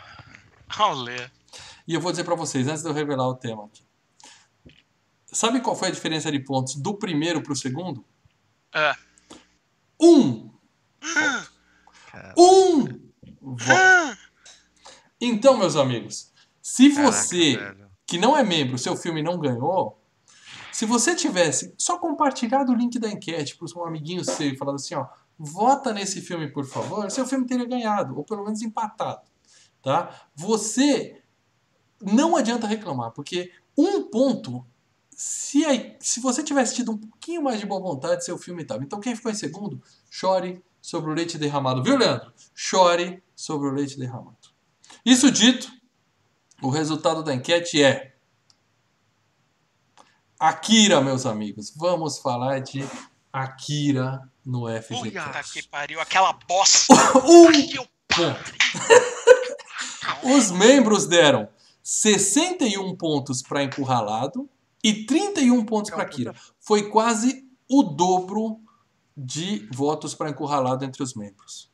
Olha. 0.79 1.31
E 1.87 1.93
eu 1.95 2.01
vou 2.01 2.11
dizer 2.11 2.23
para 2.23 2.35
vocês, 2.35 2.67
antes 2.67 2.83
de 2.83 2.89
eu 2.89 2.93
revelar 2.93 3.27
o 3.27 3.35
tema 3.35 3.65
aqui. 3.65 3.84
Sabe 5.35 5.59
qual 5.59 5.75
foi 5.75 5.89
a 5.89 5.91
diferença 5.91 6.31
de 6.31 6.39
pontos 6.39 6.75
do 6.75 6.93
primeiro 6.93 7.43
para 7.43 7.51
o 7.51 7.55
segundo? 7.57 8.05
Ah. 8.73 8.95
Um! 10.01 10.49
Um! 12.37 13.11
Voto. 13.41 14.17
Então, 15.19 15.57
meus 15.57 15.75
amigos, 15.75 16.31
se 16.61 16.89
Caraca, 16.89 17.11
você 17.11 17.57
velho. 17.57 17.91
que 18.07 18.17
não 18.17 18.37
é 18.37 18.43
membro, 18.45 18.77
seu 18.77 18.95
filme 18.95 19.21
não 19.21 19.37
ganhou, 19.37 20.01
se 20.71 20.85
você 20.85 21.13
tivesse 21.13 21.75
só 21.77 21.97
compartilhado 21.97 22.71
o 22.71 22.75
link 22.75 22.97
da 22.97 23.09
enquete 23.09 23.57
para 23.57 23.67
um 23.77 23.85
amiguinho 23.85 24.23
seu 24.23 24.47
e 24.47 24.57
falado 24.57 24.75
assim, 24.75 24.95
ó, 24.95 25.05
vota 25.37 25.91
nesse 25.91 26.21
filme, 26.21 26.49
por 26.49 26.65
favor, 26.65 27.11
seu 27.11 27.25
filme 27.27 27.45
teria 27.45 27.67
ganhado, 27.67 28.17
ou 28.17 28.23
pelo 28.23 28.45
menos 28.45 28.61
empatado, 28.61 29.27
tá? 29.81 30.27
Você 30.33 31.21
não 32.01 32.37
adianta 32.37 32.65
reclamar, 32.65 33.11
porque 33.11 33.51
um 33.77 34.03
ponto, 34.03 34.65
se, 35.15 35.65
a- 35.65 35.95
se 35.99 36.19
você 36.19 36.43
tivesse 36.43 36.75
tido 36.75 36.91
um 36.91 36.97
pouquinho 36.97 37.41
mais 37.41 37.59
de 37.59 37.65
boa 37.65 37.81
vontade, 37.81 38.23
seu 38.25 38.37
filme 38.37 38.61
estava. 38.63 38.83
Então 38.83 38.99
quem 38.99 39.15
ficou 39.15 39.31
em 39.31 39.35
segundo, 39.35 39.81
chore 40.09 40.63
sobre 40.81 41.09
o 41.09 41.13
leite 41.13 41.37
derramado, 41.37 41.81
viu, 41.81 41.97
Leandro? 41.97 42.31
Chore 42.53 43.23
sobre 43.35 43.67
o 43.69 43.71
leite 43.71 43.97
derramado. 43.97 44.37
Isso 45.05 45.31
dito, 45.31 45.71
o 46.61 46.69
resultado 46.69 47.23
da 47.23 47.33
enquete 47.33 47.81
é 47.83 48.13
Akira, 50.39 51.01
meus 51.01 51.25
amigos. 51.25 51.73
Vamos 51.75 52.19
falar 52.19 52.59
de 52.59 52.85
Akira 53.31 54.29
no 54.45 54.67
FGCast. 54.67 55.11
Puta 55.11 55.43
que 55.53 55.63
pariu, 55.69 55.99
aquela 55.99 56.33
bosta. 56.33 56.93
Um. 57.25 57.49
Os 60.37 60.51
membros 60.51 61.05
deram 61.07 61.49
61 61.83 62.95
pontos 62.95 63.41
para 63.41 63.63
Encurralado 63.63 64.49
e 64.85 65.03
31 65.03 65.65
pontos 65.65 65.89
para 65.89 66.03
Akira. 66.03 66.35
Foi 66.59 66.91
quase 66.91 67.49
o 67.67 67.81
dobro 67.81 68.59
de 69.17 69.67
votos 69.73 70.13
para 70.13 70.29
Encurralado 70.29 70.85
entre 70.85 71.01
os 71.01 71.15
membros. 71.15 71.71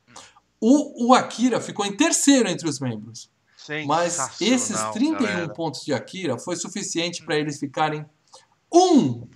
O, 0.61 1.07
o 1.07 1.13
Akira 1.13 1.59
ficou 1.59 1.85
em 1.85 1.97
terceiro 1.97 2.47
entre 2.47 2.69
os 2.69 2.79
membros. 2.79 3.29
Mas 3.85 4.39
esses 4.39 4.79
31 4.93 5.13
galera. 5.13 5.53
pontos 5.53 5.81
de 5.81 5.93
Akira 5.93 6.39
foi 6.39 6.55
suficiente 6.55 7.25
para 7.25 7.35
eles 7.35 7.59
ficarem 7.59 8.05
um. 8.73 9.27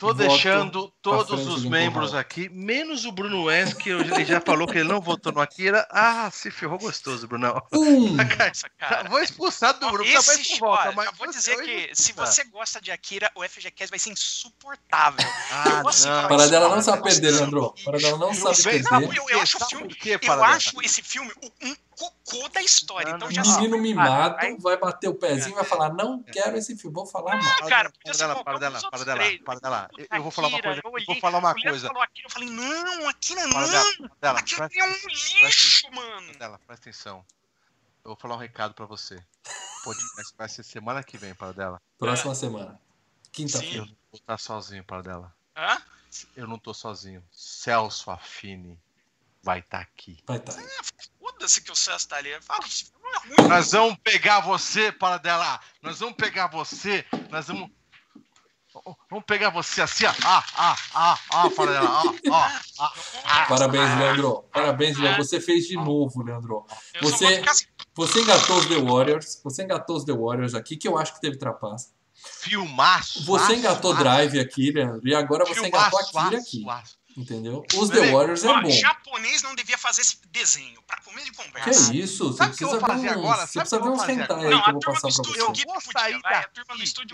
Tô 0.00 0.06
voto 0.06 0.16
deixando 0.16 0.90
todos 1.02 1.46
os 1.46 1.62
membros 1.62 2.14
aqui, 2.14 2.48
menos 2.48 3.04
o 3.04 3.12
Bruno 3.12 3.44
Wes, 3.44 3.74
que 3.74 3.90
ele 3.90 4.24
já 4.24 4.40
falou 4.40 4.66
que 4.66 4.78
ele 4.78 4.88
não 4.88 4.98
votou 4.98 5.30
no 5.30 5.42
Akira. 5.42 5.86
Ah, 5.90 6.30
se 6.32 6.50
ferrou 6.50 6.78
gostoso, 6.78 7.28
Brunão. 7.28 7.62
Um. 7.70 8.16
Nossa, 8.16 8.70
cara. 8.78 9.10
Vou 9.10 9.20
expulsar 9.20 9.78
do 9.78 9.90
grupo, 9.90 10.08
Esse, 10.08 10.26
talvez 10.26 10.48
por 10.48 10.58
volta, 10.58 10.92
mas 10.92 11.04
eu 11.04 11.12
vou 11.12 11.30
dizer 11.30 11.60
que 11.60 11.90
se 11.94 12.14
você 12.14 12.44
gosta 12.44 12.80
de 12.80 12.90
Akira, 12.90 13.30
o 13.34 13.46
FGCast 13.46 13.90
vai 13.90 13.98
ser 13.98 14.12
insuportável. 14.12 15.28
Ah, 15.52 15.82
não. 15.82 16.28
Para 16.28 16.46
dela 16.46 16.64
não 16.64 16.70
Cara, 16.70 16.82
sabe 16.82 17.02
perder, 17.02 17.30
Leandro. 17.32 17.74
Para 17.84 17.98
dela 17.98 18.16
não 18.16 18.28
eu 18.28 18.34
sabe 18.34 18.56
sei, 18.56 18.82
perder. 18.82 19.18
Eu, 19.18 19.28
eu 19.28 19.40
acho 19.42 19.58
filme. 19.68 19.96
Eu 20.22 20.44
acho 20.44 20.82
esse 20.82 21.02
filme 21.02 21.30
um 21.62 21.76
cocô 22.00 22.48
da 22.48 22.62
história. 22.62 23.10
Não, 23.10 23.16
então 23.16 23.28
não, 23.28 23.34
já. 23.34 23.42
Menino 23.42 23.76
sabe, 23.76 23.78
mimado 23.82 24.36
vai- 24.36 24.56
vai 24.56 24.76
bater 24.78 25.08
o 25.08 25.14
pezinho 25.14 25.52
e 25.52 25.54
vai 25.54 25.64
falar: 25.64 25.92
Não 25.92 26.22
quero 26.22 26.56
esse 26.56 26.76
filme, 26.76 26.94
vou 26.94 27.06
falar 27.06 27.36
mal. 27.36 27.52
Ah, 27.62 27.68
cara, 27.68 27.92
para 28.02 28.12
dela, 28.16 28.44
para 28.44 28.58
dela, 28.58 28.80
para 28.90 29.04
dela, 29.04 29.38
para 29.44 29.60
dela. 29.60 29.90
Eu, 29.98 30.06
eu 30.10 30.22
vou 30.22 30.30
falar 30.30 30.48
uma 30.48 30.62
coisa, 30.62 30.80
eu 30.84 30.98
eu 30.98 31.04
vou 31.06 31.16
falar 31.16 31.38
uma 31.38 31.54
coisa. 31.54 31.88
falou 31.88 32.02
eu 32.24 32.30
falei, 32.30 32.50
não, 32.50 33.08
Akira 33.08 33.42
dela, 33.42 33.84
não. 34.00 34.08
para 34.08 34.16
dela, 34.20 34.38
Akira 34.38 34.68
presta, 34.68 34.78
é 34.84 34.88
um 34.88 35.08
lixo, 35.44 35.90
mano. 35.92 36.22
presta 36.22 36.38
dela, 36.38 36.60
presta 36.66 36.88
atenção. 36.90 37.24
Eu 38.02 38.10
vou 38.12 38.16
falar 38.16 38.36
um 38.36 38.38
recado 38.38 38.72
pra 38.74 38.86
você. 38.86 39.16
O 39.16 39.84
podcast 39.84 40.34
vai 40.36 40.48
ser 40.48 40.62
semana 40.62 41.02
que 41.02 41.18
vem, 41.18 41.34
para 41.34 41.52
dela. 41.52 41.80
Próxima 41.98 42.34
semana. 42.34 42.80
Eu 42.80 43.30
Quinta-feira. 43.30 43.78
não 43.80 43.86
vou 43.86 43.96
estar 44.14 44.38
sozinho, 44.38 44.82
para 44.84 45.02
dela. 45.02 45.34
Hã? 45.56 45.80
Eu 46.34 46.46
não 46.46 46.58
tô 46.58 46.72
sozinho. 46.74 47.22
Celso 47.30 48.10
Affini 48.10 48.78
vai 49.42 49.60
estar 49.60 49.78
aqui. 49.80 50.18
Vai 50.26 50.38
estar. 50.38 50.54
Foda-se 51.32 51.60
que 51.60 51.72
o 51.72 51.76
Celso 51.76 52.08
tá 52.08 52.16
ali. 52.16 52.30
Fala, 52.42 52.62
filme 52.62 53.36
é 53.36 53.42
ruim. 53.42 53.48
Nós 53.48 53.72
vamos 53.72 53.96
pegar 54.02 54.40
você, 54.40 54.92
para 54.92 55.18
dela. 55.18 55.60
Nós 55.82 56.00
vamos 56.00 56.16
pegar 56.16 56.48
você. 56.48 57.04
Nós 57.30 57.46
vamos. 57.46 57.70
Vamos 59.10 59.24
pegar 59.26 59.50
você 59.50 59.82
assim, 59.82 60.04
ó. 60.06 60.14
Ah, 60.24 60.44
ah, 60.54 60.76
ah, 60.94 61.18
ah, 61.32 61.50
para 61.50 61.72
dela. 61.72 62.02
Ó, 62.04 62.34
ah, 62.34 62.62
ah. 63.24 63.46
Parabéns, 63.48 63.98
Leandro. 63.98 64.44
Parabéns, 64.52 64.96
Leandro. 64.96 65.24
Você 65.24 65.40
fez 65.40 65.66
de 65.66 65.74
novo, 65.74 66.22
Leandro. 66.22 66.64
Você- 67.00 67.42
assim. 67.48 67.66
Você 67.94 68.20
engatou 68.20 68.58
os 68.58 68.66
The 68.66 68.76
Warriors. 68.76 69.40
Você 69.42 69.64
engatou 69.64 69.96
os 69.96 70.04
The 70.04 70.12
Warriors 70.12 70.54
aqui, 70.54 70.76
que 70.76 70.86
eu 70.86 70.96
acho 70.96 71.14
que 71.14 71.20
teve 71.20 71.36
trapaça. 71.36 71.92
Filmaço. 72.14 73.24
Você 73.24 73.56
engatou 73.56 73.92
aço. 73.92 74.00
Drive 74.00 74.38
aqui, 74.38 74.70
Leandro. 74.70 75.08
E 75.08 75.14
agora 75.14 75.44
você 75.44 75.54
Filmaço, 75.54 75.96
engatou 75.96 76.20
Akira 76.20 76.38
aço, 76.38 76.46
aqui. 76.48 76.64
Entendeu? 77.16 77.64
Os 77.76 77.90
The 77.90 78.12
Warriors 78.12 78.44
é 78.44 78.48
Ó, 78.48 78.62
bom. 78.62 78.70
japonês 78.70 79.42
não 79.42 79.54
devia 79.54 79.76
fazer 79.76 80.00
esse 80.02 80.18
desenho. 80.30 80.80
Pra 80.86 81.00
comer 81.02 81.24
de 81.24 81.32
Que 81.32 81.36
conversa. 81.44 81.94
isso? 81.94 82.28
Você 82.32 82.38
Sabe 82.38 82.54
o 82.54 82.56
que 82.56 82.64
eu 82.64 82.70
vou 82.70 82.80
fazer 82.80 83.08
uns, 83.08 83.12
agora? 83.12 83.46
você 83.46 83.58
precisa 83.60 83.76
o 83.76 83.82
que 83.82 83.88
ver 83.88 83.94
uns 83.94 84.08
hentai 84.08 84.44
aí 84.44 84.50
Não, 84.50 84.62
que 84.62 84.64
a 84.64 84.68
eu 84.68 84.72
vou 84.72 84.80
turma 84.80 85.00
passar 85.00 85.00
do 85.00 85.00
pra 85.00 85.08
estúdio 85.10 85.32
você. 85.34 85.62
Eu 85.62 85.72
vou 85.72 85.80
sair 85.80 86.22
daqui, 86.22 86.60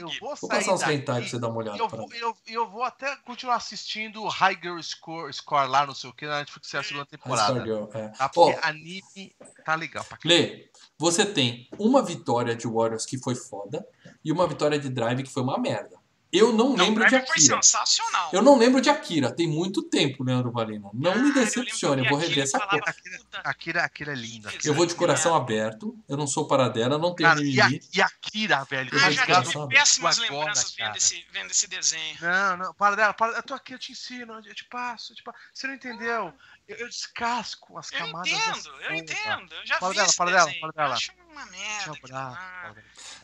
eu 0.01 0.09
vou 0.21 0.49
passar 0.49 0.75
uns 0.75 0.83
hentai 0.83 1.21
pra 1.21 1.29
você 1.31 1.39
dar 1.39 1.49
uma 1.49 1.57
olhada. 1.59 1.79
Eu 1.79 1.89
vou, 1.89 2.09
mim. 2.09 2.17
eu, 2.17 2.37
eu 2.47 2.71
vou 2.71 2.83
até 2.85 3.17
continuar 3.25 3.57
assistindo 3.57 4.27
High 4.27 4.59
Girl 4.63 4.81
Score, 4.81 5.33
Score 5.33 5.69
lá, 5.69 5.87
não 5.87 5.95
sei 5.95 6.11
o 6.11 6.13
que, 6.13 6.27
na 6.27 6.39
Netflix 6.41 6.75
é 6.75 6.79
a 6.79 6.83
segunda 6.83 7.07
temporada. 7.07 7.65
Girl, 7.65 7.85
é. 7.95 8.09
Tá? 8.09 8.29
Porque 8.29 8.59
anime 8.63 9.35
tá 9.65 9.75
legal 9.75 10.05
pra. 10.05 10.19
Lê, 10.25 10.69
você 10.99 11.25
tem 11.25 11.69
uma 11.79 12.03
vitória 12.03 12.55
de 12.55 12.67
Warriors 12.69 13.07
que 13.07 13.19
foi 13.19 13.35
foda 13.35 13.85
e 14.25 14.31
uma 14.31 14.47
vitória 14.47 14.79
de 14.79 14.89
Drive 14.91 15.23
que 15.23 15.31
foi 15.33 15.43
uma 15.43 15.59
merda. 15.59 15.96
Eu 16.33 16.53
não 16.53 16.71
Não, 16.71 16.85
lembro 16.85 17.03
o 17.03 17.07
de 17.07 17.11
Drive 17.11 17.27
foi 17.27 17.37
Akira. 17.37 17.63
sensacional. 17.63 18.31
Eu 18.33 18.43
não 18.43 18.59
lembro 18.59 18.81
de 18.81 18.91
Akira. 18.91 19.31
Tem 19.33 19.47
muito 19.47 19.83
tempo, 19.83 20.25
Leandro 20.25 20.51
Valina. 20.51 20.91
Não 20.93 21.15
me 21.15 21.33
Cara, 21.33 21.41
eu 21.41 21.45
decepcione. 21.45 21.99
Eu 21.99 22.03
lembro 22.05 22.11
vou 22.11 22.19
rever 22.19 22.45
aquilo 22.45 22.45
essa 22.45 22.59
porra. 22.59 22.95
puta, 23.19 23.39
Akira, 23.45 23.85
Akira 23.85 24.13
é 24.13 24.15
linda. 24.17 24.53
Eu 24.65 24.75
vou 24.75 24.85
de 24.85 24.95
coração 24.95 25.35
aberto. 25.35 25.97
Eu 26.09 26.17
não 26.17 26.27
sou 26.27 26.47
para 26.47 26.69
dela, 26.69 26.99
não 26.99 27.15
tenho 27.15 27.29
Cara, 27.29 27.41
e, 27.43 27.61
a, 27.61 27.67
mimimi. 27.69 27.85
e 27.95 28.03
Akira, 28.03 28.65
velho, 28.65 28.91
Eu 28.93 28.99
Ah, 28.99 29.11
já 29.11 29.25
tive 29.43 29.69
péssimas 29.69 30.19
Agora, 30.19 30.33
lembranças 30.37 30.75
vendo 30.75 30.97
esse, 30.97 31.25
vendo 31.33 31.51
esse 31.51 31.67
desenho. 31.69 32.17
Não, 32.21 32.57
não, 32.57 32.75
para 32.75 32.97
dela, 32.97 33.15
para, 33.15 33.33
eu 33.37 33.43
tô 33.43 33.55
aqui, 33.55 33.73
eu 33.75 33.79
te 33.79 33.93
ensino, 33.93 34.35
eu 34.45 34.55
te 34.55 34.65
passo, 34.65 35.13
eu 35.13 35.17
te 35.17 35.23
passo. 35.23 35.39
Você 35.55 35.67
não 35.69 35.75
entendeu? 35.75 36.33
Eu, 36.69 36.77
eu 36.79 36.89
descasco 36.89 37.79
as 37.79 37.93
Eu 37.93 37.99
camadas. 37.99 38.31
da 38.31 38.37
entendo, 38.39 38.57
eu 38.57 38.81
cebola. 38.81 38.97
entendo. 38.97 39.55
Eu 39.55 39.67
já 39.67 39.79
Fala 39.79 39.95
dela, 39.95 40.13
fala 40.13 40.31
dela, 40.33 40.53
fala 40.61 40.73
dela. 40.73 40.89
Eu 40.89 40.93
acho 40.95 41.13
uma 41.33 41.47
merda. 41.47 41.99
Lá. 42.11 42.75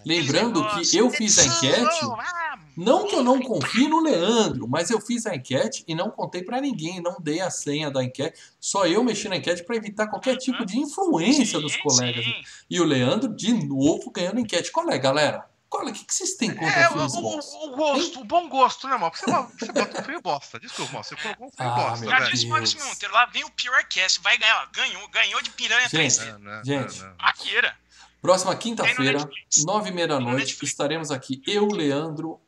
Lembrando 0.05 0.69
que 0.81 0.97
eu 0.97 1.10
fiz 1.10 1.39
a 1.39 1.44
enquete. 1.44 1.98
ah, 2.20 2.59
Não 2.77 3.06
que 3.06 3.14
eu 3.14 3.23
não 3.24 3.40
confie 3.43 3.89
no 3.89 4.01
Leandro, 4.01 4.69
mas 4.69 4.90
eu 4.90 5.01
fiz 5.01 5.27
a 5.27 5.35
enquete 5.35 5.82
e 5.89 5.94
não 5.94 6.10
contei 6.10 6.43
pra 6.43 6.60
ninguém, 6.60 7.01
não 7.01 7.16
dei 7.20 7.40
a 7.40 7.51
senha 7.51 7.90
da 7.90 8.02
enquete. 8.05 8.39
Só 8.60 8.86
eu 8.86 9.02
mexi 9.02 9.28
na 9.28 9.36
enquete 9.36 9.64
pra 9.64 9.77
evitar 9.77 10.06
qualquer 10.09 10.36
tipo 10.36 10.64
de 10.64 10.78
influência 10.78 11.59
dos 11.60 11.73
sim, 11.73 11.81
colegas. 11.82 12.24
sim. 12.24 12.43
E 12.69 12.81
o 12.81 12.85
Leandro, 12.85 13.35
de 13.35 13.52
novo, 13.66 14.10
ganhando 14.10 14.40
enquete. 14.40 14.70
Qual 14.70 14.89
é, 14.90 14.98
galera? 14.98 15.47
É? 15.80 15.84
O 15.90 15.92
que, 15.92 16.04
que 16.04 16.14
vocês 16.14 16.34
têm 16.34 16.54
contra 16.54 16.68
É, 16.80 16.88
o, 16.88 16.92
filmes 16.92 17.14
o- 17.14 17.20
bons? 17.22 17.54
o 17.54 17.70
gosto, 17.76 18.20
o 18.20 18.24
bom 18.24 18.48
gosto, 18.48 18.86
né, 18.88 18.96
mano? 18.96 19.10
Porque 19.10 19.24
você, 19.24 19.66
você 19.66 19.72
bota 19.72 20.00
um 20.00 20.04
frio 20.04 20.20
bosta. 20.22 20.60
Desculpa. 20.60 21.02
Você 21.02 21.16
colocou 21.16 21.46
um 21.46 21.50
frio 21.50 21.68
Ah, 21.68 21.74
bosta, 21.74 22.00
meu 22.06 22.10
Já 22.10 22.20
disse 22.30 22.46
Maurício 22.46 22.84
Monteiro, 22.84 23.14
lá 23.14 23.26
vem 23.26 23.44
o 23.44 23.50
Purecast, 23.50 24.20
vai 24.22 24.36
ganhar, 24.38 24.62
ó, 24.62 24.66
ganhou, 24.76 25.08
ganhou 25.08 25.40
de 25.42 25.50
piranha 25.50 25.88
Gente, 25.88 26.12
3D. 26.20 26.32
Não, 26.32 26.38
não, 26.38 26.64
Gente. 26.64 27.00
não, 27.00 27.08
não. 27.08 27.14
Akira. 27.18 27.76
Próxima 28.20 28.54
quinta-feira, 28.54 29.28
nove 29.64 29.88
e 29.88 29.92
meia 29.92 30.06
da 30.06 30.20
noite, 30.20 30.56
estaremos 30.62 31.10
aqui, 31.10 31.42
eu, 31.46 31.66
Leandro, 31.66 32.40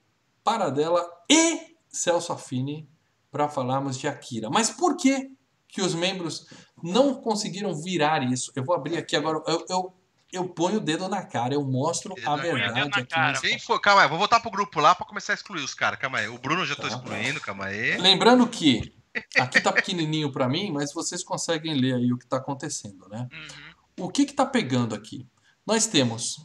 Paradela 0.44 1.05
e 1.28 1.74
Celso 1.88 2.32
Affini, 2.32 2.88
para 3.30 3.48
falarmos 3.48 3.98
de 3.98 4.06
Akira. 4.06 4.48
Mas 4.51 4.70
por 4.70 4.96
que 4.96 5.30
que 5.66 5.80
os 5.82 5.92
membros 5.94 6.46
não 6.80 7.14
conseguiram 7.14 7.74
virar 7.74 8.22
isso? 8.22 8.52
Eu 8.55 8.64
vou 8.64 8.74
abrir 8.76 8.96
aqui 8.96 9.16
agora, 9.16 9.42
eu, 9.48 9.66
eu, 9.68 9.94
eu 10.35 10.48
ponho 10.48 10.78
o 10.78 10.81
dedo 10.81 11.09
na 11.09 11.23
cara, 11.23 11.55
eu 11.55 11.65
mostro 11.65 12.15
Dedo 12.15 12.28
a 12.28 12.36
verdade 12.36 13.01
aqui. 13.01 13.06
cara. 13.06 13.40
for, 13.61 13.81
calma 13.81 14.02
aí, 14.02 14.09
vou 14.09 14.19
voltar 14.19 14.40
pro 14.40 14.51
grupo 14.51 14.81
lá 14.81 14.94
pra 14.94 15.06
começar 15.06 15.32
a 15.32 15.36
excluir 15.36 15.62
os 15.62 15.74
caras. 15.74 15.98
Calma 15.98 16.19
aí. 16.19 16.28
O 16.28 16.39
Bruno 16.39 16.62
eu 16.62 16.66
já 16.66 16.74
tô 16.74 16.82
Tá. 16.82 16.89
excluindo, 16.89 17.40
calma 17.40 17.66
aí. 17.66 17.97
Lembrando 17.98 18.47
que 18.47 18.94
aqui 19.39 19.61
tá 19.61 19.73
pequenininho 19.73 20.31
para 20.32 20.48
mim, 20.48 20.70
mas 20.73 20.93
vocês 20.93 21.23
conseguem 21.23 21.74
ler 21.74 21.94
aí 21.94 22.12
o 22.12 22.19
que 22.19 22.24
está 22.24 22.36
acontecendo, 22.39 23.09
né? 23.09 23.28
Uhum. 23.32 24.06
O 24.06 24.09
que 24.11 24.23
está 24.23 24.44
pegando 24.44 24.94
aqui? 24.94 25.27
Nós 25.66 25.86
temos, 25.86 26.36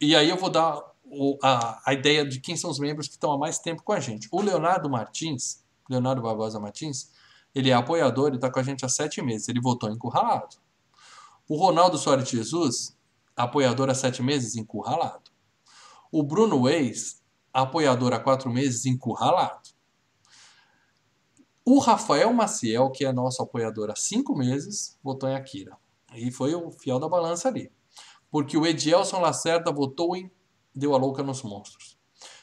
e 0.00 0.14
aí 0.14 0.28
eu 0.30 0.36
vou 0.36 0.48
dar 0.48 0.80
o- 1.04 1.36
a, 1.42 1.82
a 1.84 1.92
ideia 1.92 2.24
de 2.24 2.40
quem 2.40 2.56
são 2.56 2.70
os 2.70 2.78
membros 2.78 3.06
que 3.08 3.14
estão 3.14 3.32
há 3.32 3.38
mais 3.38 3.58
tempo 3.58 3.82
com 3.82 3.92
a 3.92 4.00
gente. 4.00 4.28
O 4.30 4.40
Leonardo 4.40 4.88
Martins, 4.88 5.62
Leonardo 5.90 6.22
Barbosa 6.22 6.58
Martins, 6.60 7.10
ele 7.54 7.68
é 7.70 7.74
apoiador 7.74 8.32
e 8.32 8.36
está 8.36 8.50
com 8.50 8.58
a 8.60 8.62
gente 8.62 8.84
há 8.84 8.88
sete 8.88 9.20
meses. 9.20 9.48
Ele 9.48 9.60
votou 9.60 9.90
encurralado. 9.90 10.56
O 11.48 11.56
Ronaldo 11.56 11.98
Soares 11.98 12.24
de 12.30 12.36
Jesus, 12.38 12.96
apoiador 13.36 13.90
há 13.90 13.94
sete 13.94 14.22
meses, 14.22 14.56
encurralado. 14.56 15.30
O 16.10 16.22
Bruno 16.22 16.62
Weiss, 16.62 17.22
apoiador 17.52 18.12
há 18.12 18.20
quatro 18.20 18.50
meses, 18.50 18.86
encurralado. 18.86 19.70
O 21.64 21.78
Rafael 21.78 22.32
Maciel, 22.32 22.90
que 22.90 23.04
é 23.04 23.12
nosso 23.12 23.42
apoiador 23.42 23.90
há 23.90 23.96
cinco 23.96 24.36
meses, 24.36 24.98
votou 25.02 25.28
em 25.28 25.36
Akira. 25.36 25.76
E 26.14 26.30
foi 26.30 26.54
o 26.54 26.70
fiel 26.70 26.98
da 26.98 27.08
balança 27.08 27.48
ali. 27.48 27.70
Porque 28.30 28.56
o 28.56 28.66
Edielson 28.66 29.20
Lacerda 29.20 29.70
votou 29.70 30.16
em 30.16 30.30
Deu 30.74 30.94
a 30.94 30.98
Louca 30.98 31.22
nos 31.22 31.42
Monstros. 31.42 31.98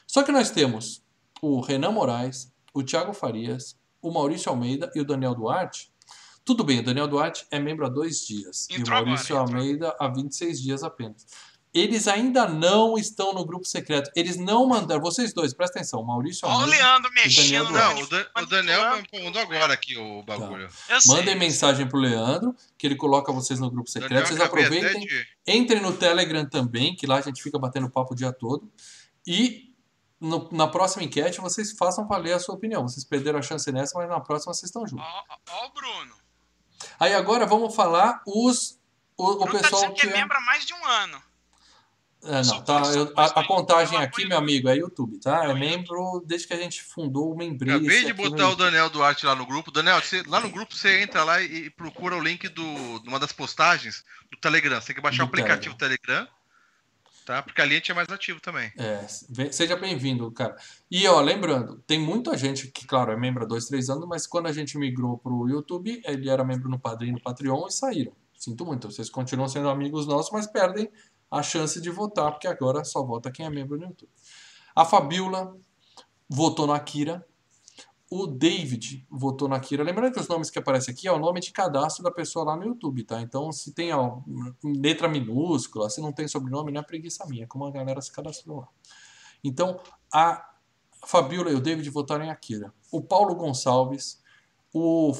Só 0.06 0.22
que 0.22 0.32
nós 0.32 0.50
temos 0.50 1.04
o 1.42 1.60
Renan 1.60 1.90
Moraes, 1.90 2.52
o 2.72 2.82
Thiago 2.82 3.12
Farias, 3.12 3.78
o 4.00 4.10
Maurício 4.10 4.50
Almeida 4.50 4.90
e 4.94 5.00
o 5.00 5.04
Daniel 5.04 5.34
Duarte. 5.34 5.89
Tudo 6.44 6.64
bem, 6.64 6.80
o 6.80 6.82
Daniel 6.82 7.06
Duarte 7.06 7.46
é 7.50 7.58
membro 7.58 7.86
há 7.86 7.88
dois 7.88 8.26
dias. 8.26 8.66
e 8.70 8.76
o 8.76 8.80
Entrou 8.80 9.04
Maurício 9.04 9.36
agora, 9.36 9.50
entrou. 9.50 9.62
Almeida 9.62 9.96
há 10.00 10.08
26 10.08 10.60
dias 10.60 10.82
apenas. 10.82 11.26
Eles 11.72 12.08
ainda 12.08 12.48
não 12.48 12.98
estão 12.98 13.32
no 13.32 13.44
grupo 13.44 13.64
secreto. 13.64 14.10
Eles 14.16 14.36
não 14.36 14.66
mandaram. 14.66 15.00
Vocês 15.00 15.32
dois, 15.32 15.54
presta 15.54 15.78
atenção. 15.78 16.02
Maurício 16.02 16.48
Ó 16.48 16.50
o 16.50 16.54
Almeida. 16.62 16.76
Leandro 16.84 17.10
mexendo 17.14 17.66
no 17.66 17.70
Não, 17.70 18.00
o, 18.00 18.06
Dan- 18.08 18.26
o. 18.38 18.46
Daniel 18.46 19.02
me 19.12 19.22
mandou 19.24 19.40
agora 19.40 19.72
aqui 19.72 19.96
o 19.96 20.20
bagulho. 20.24 20.68
Eu 20.88 21.00
sei, 21.00 21.14
Mandem 21.14 21.36
mensagem 21.38 21.86
pro 21.86 22.00
Leandro, 22.00 22.56
que 22.76 22.88
ele 22.88 22.96
coloca 22.96 23.30
vocês 23.32 23.60
no 23.60 23.70
grupo 23.70 23.88
Daniel, 23.92 24.08
secreto. 24.08 24.26
Vocês 24.26 24.40
até 24.40 24.48
aproveitem. 24.48 25.06
de- 25.06 25.26
Entrem 25.46 25.80
no 25.80 25.92
Telegram 25.92 26.44
também, 26.44 26.96
que 26.96 27.06
lá 27.06 27.18
a 27.18 27.20
gente 27.20 27.40
fica 27.40 27.56
batendo 27.56 27.88
papo 27.88 28.14
o 28.14 28.16
dia 28.16 28.32
todo. 28.32 28.68
E 29.24 29.72
no- 30.20 30.48
na 30.50 30.66
próxima 30.66 31.04
enquete 31.04 31.40
vocês 31.40 31.70
façam 31.78 32.04
valer 32.08 32.32
a 32.32 32.40
sua 32.40 32.56
opinião. 32.56 32.82
Vocês 32.82 33.04
perderam 33.04 33.38
a 33.38 33.42
chance 33.42 33.70
nessa, 33.70 33.96
mas 33.96 34.08
na 34.08 34.18
próxima 34.18 34.52
vocês 34.52 34.68
estão 34.70 34.84
juntos. 34.88 35.06
Ó, 35.06 35.22
ó, 35.30 35.36
ó 35.62 35.66
o 35.68 35.72
Bruno. 35.72 36.14
Aí 37.00 37.14
agora 37.14 37.46
vamos 37.46 37.74
falar 37.74 38.22
os 38.26 38.78
o, 39.16 39.24
o 39.32 39.38
tá 39.38 39.46
pessoal 39.50 39.80
dizendo 39.82 39.94
que 39.94 40.00
que 40.06 40.12
é 40.12 40.16
membro 40.20 40.36
há 40.36 40.40
mais 40.42 40.64
de 40.64 40.74
um 40.74 40.84
ano. 40.86 41.22
É, 42.22 42.42
não, 42.44 42.62
tá, 42.62 42.82
eu- 42.94 43.10
a, 43.16 43.40
a 43.40 43.46
contagem 43.46 43.96
aqui, 43.98 44.26
meu 44.26 44.36
amigo, 44.36 44.68
é 44.68 44.76
YouTube, 44.76 45.18
tá? 45.20 45.46
É 45.46 45.54
membro 45.54 46.22
desde 46.26 46.46
que 46.46 46.52
a 46.52 46.58
gente 46.58 46.82
fundou 46.82 47.32
o 47.32 47.36
Membrace. 47.36 47.78
Acabei 47.78 48.04
de 48.04 48.10
aqui 48.12 48.22
no 48.24 48.30
botar 48.30 48.50
o. 48.50 48.56
Daniel 48.56 48.90
Duarte 48.90 49.24
lá 49.24 49.34
no 49.34 49.46
grupo. 49.46 49.70
Daniel, 49.70 50.02
você- 50.02 50.22
lá 50.26 50.38
no 50.38 50.50
grupo 50.50 50.74
você 50.74 51.00
entra 51.00 51.24
lá 51.24 51.40
e, 51.40 51.46
e 51.66 51.70
procura 51.70 52.14
o 52.16 52.20
link 52.20 52.46
do, 52.48 52.98
de 53.00 53.08
uma 53.08 53.18
das 53.18 53.32
postagens 53.32 54.04
do 54.30 54.36
Telegram. 54.38 54.78
Você 54.78 54.88
tem 54.88 54.96
que 54.96 55.00
baixar 55.00 55.22
Do 55.22 55.24
o 55.24 55.28
aplicativo 55.28 55.74
Telegram, 55.76 56.28
tá? 57.24 57.42
Porque 57.42 57.60
ali 57.60 57.72
a 57.72 57.76
gente 57.78 57.90
é 57.90 57.94
mais 57.94 58.08
ativo 58.08 58.40
também. 58.40 58.72
É, 58.76 59.06
seja 59.50 59.76
bem-vindo, 59.76 60.30
cara. 60.32 60.56
E 60.90 61.06
ó, 61.06 61.20
lembrando, 61.20 61.82
tem 61.86 61.98
muita 61.98 62.36
gente 62.36 62.68
que, 62.68 62.86
claro, 62.86 63.12
é 63.12 63.16
membro 63.16 63.44
há 63.44 63.46
dois, 63.46 63.66
três 63.66 63.88
anos, 63.88 64.06
mas 64.08 64.26
quando 64.26 64.46
a 64.46 64.52
gente 64.52 64.78
migrou 64.78 65.18
pro 65.18 65.48
YouTube, 65.48 66.02
ele 66.04 66.28
era 66.28 66.44
membro 66.44 66.68
no 66.68 66.78
Padrim, 66.78 67.12
no 67.12 67.20
Patreon 67.20 67.66
e 67.66 67.72
saíram. 67.72 68.12
Sinto 68.36 68.64
muito, 68.64 68.90
vocês 68.90 69.10
continuam 69.10 69.48
sendo 69.48 69.68
amigos 69.68 70.06
nossos, 70.06 70.32
mas 70.32 70.46
perdem 70.46 70.90
a 71.30 71.42
chance 71.42 71.80
de 71.80 71.90
votar, 71.90 72.32
porque 72.32 72.48
agora 72.48 72.82
só 72.84 73.02
vota 73.02 73.30
quem 73.30 73.46
é 73.46 73.50
membro 73.50 73.78
no 73.78 73.86
YouTube. 73.86 74.10
A 74.74 74.84
Fabiola 74.84 75.56
votou 76.28 76.66
no 76.66 76.72
Akira. 76.72 77.26
O 78.10 78.26
David 78.26 79.06
votou 79.08 79.48
na 79.48 79.56
Akira. 79.56 79.84
Lembrando 79.84 80.12
que 80.12 80.20
os 80.20 80.26
nomes 80.26 80.50
que 80.50 80.58
aparecem 80.58 80.92
aqui 80.92 81.06
é 81.06 81.12
o 81.12 81.18
nome 81.18 81.40
de 81.40 81.52
cadastro 81.52 82.02
da 82.02 82.10
pessoa 82.10 82.44
lá 82.44 82.56
no 82.56 82.64
YouTube, 82.64 83.04
tá? 83.04 83.20
Então, 83.20 83.52
se 83.52 83.72
tem 83.72 83.92
ó, 83.92 84.18
letra 84.64 85.08
minúscula, 85.08 85.88
se 85.88 86.00
não 86.00 86.12
tem 86.12 86.26
sobrenome, 86.26 86.72
não 86.72 86.80
é 86.80 86.84
preguiça 86.84 87.24
minha, 87.26 87.44
é 87.44 87.46
como 87.46 87.64
a 87.64 87.70
galera 87.70 88.00
se 88.00 88.10
cadastrou 88.10 88.60
lá. 88.60 88.68
Então, 89.44 89.78
a 90.12 90.44
Fabiola 91.06 91.50
e 91.50 91.54
o 91.54 91.60
David 91.60 91.88
votaram 91.90 92.24
em 92.24 92.30
Akira. 92.30 92.74
O 92.90 93.00
Paulo 93.00 93.34
Gonçalves, 93.34 94.20
o, 94.72 95.12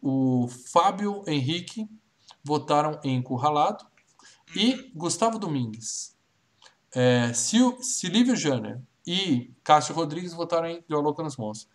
o 0.00 0.48
Fábio 0.48 1.22
Henrique 1.26 1.88
votaram 2.42 2.98
em 3.04 3.16
Encurralado 3.16 3.84
e 4.56 4.90
Gustavo 4.94 5.38
Domingues. 5.38 6.16
É, 6.94 7.32
Sil, 7.32 7.80
Silvio 7.80 8.36
Janner 8.36 8.80
e 9.06 9.52
Cássio 9.64 9.94
Rodrigues 9.94 10.34
votaram 10.34 10.68
em 10.68 10.84
Deu 10.88 10.98
a 10.98 11.02
Louca 11.02 11.22
nos 11.22 11.36
Monstros. 11.36 11.71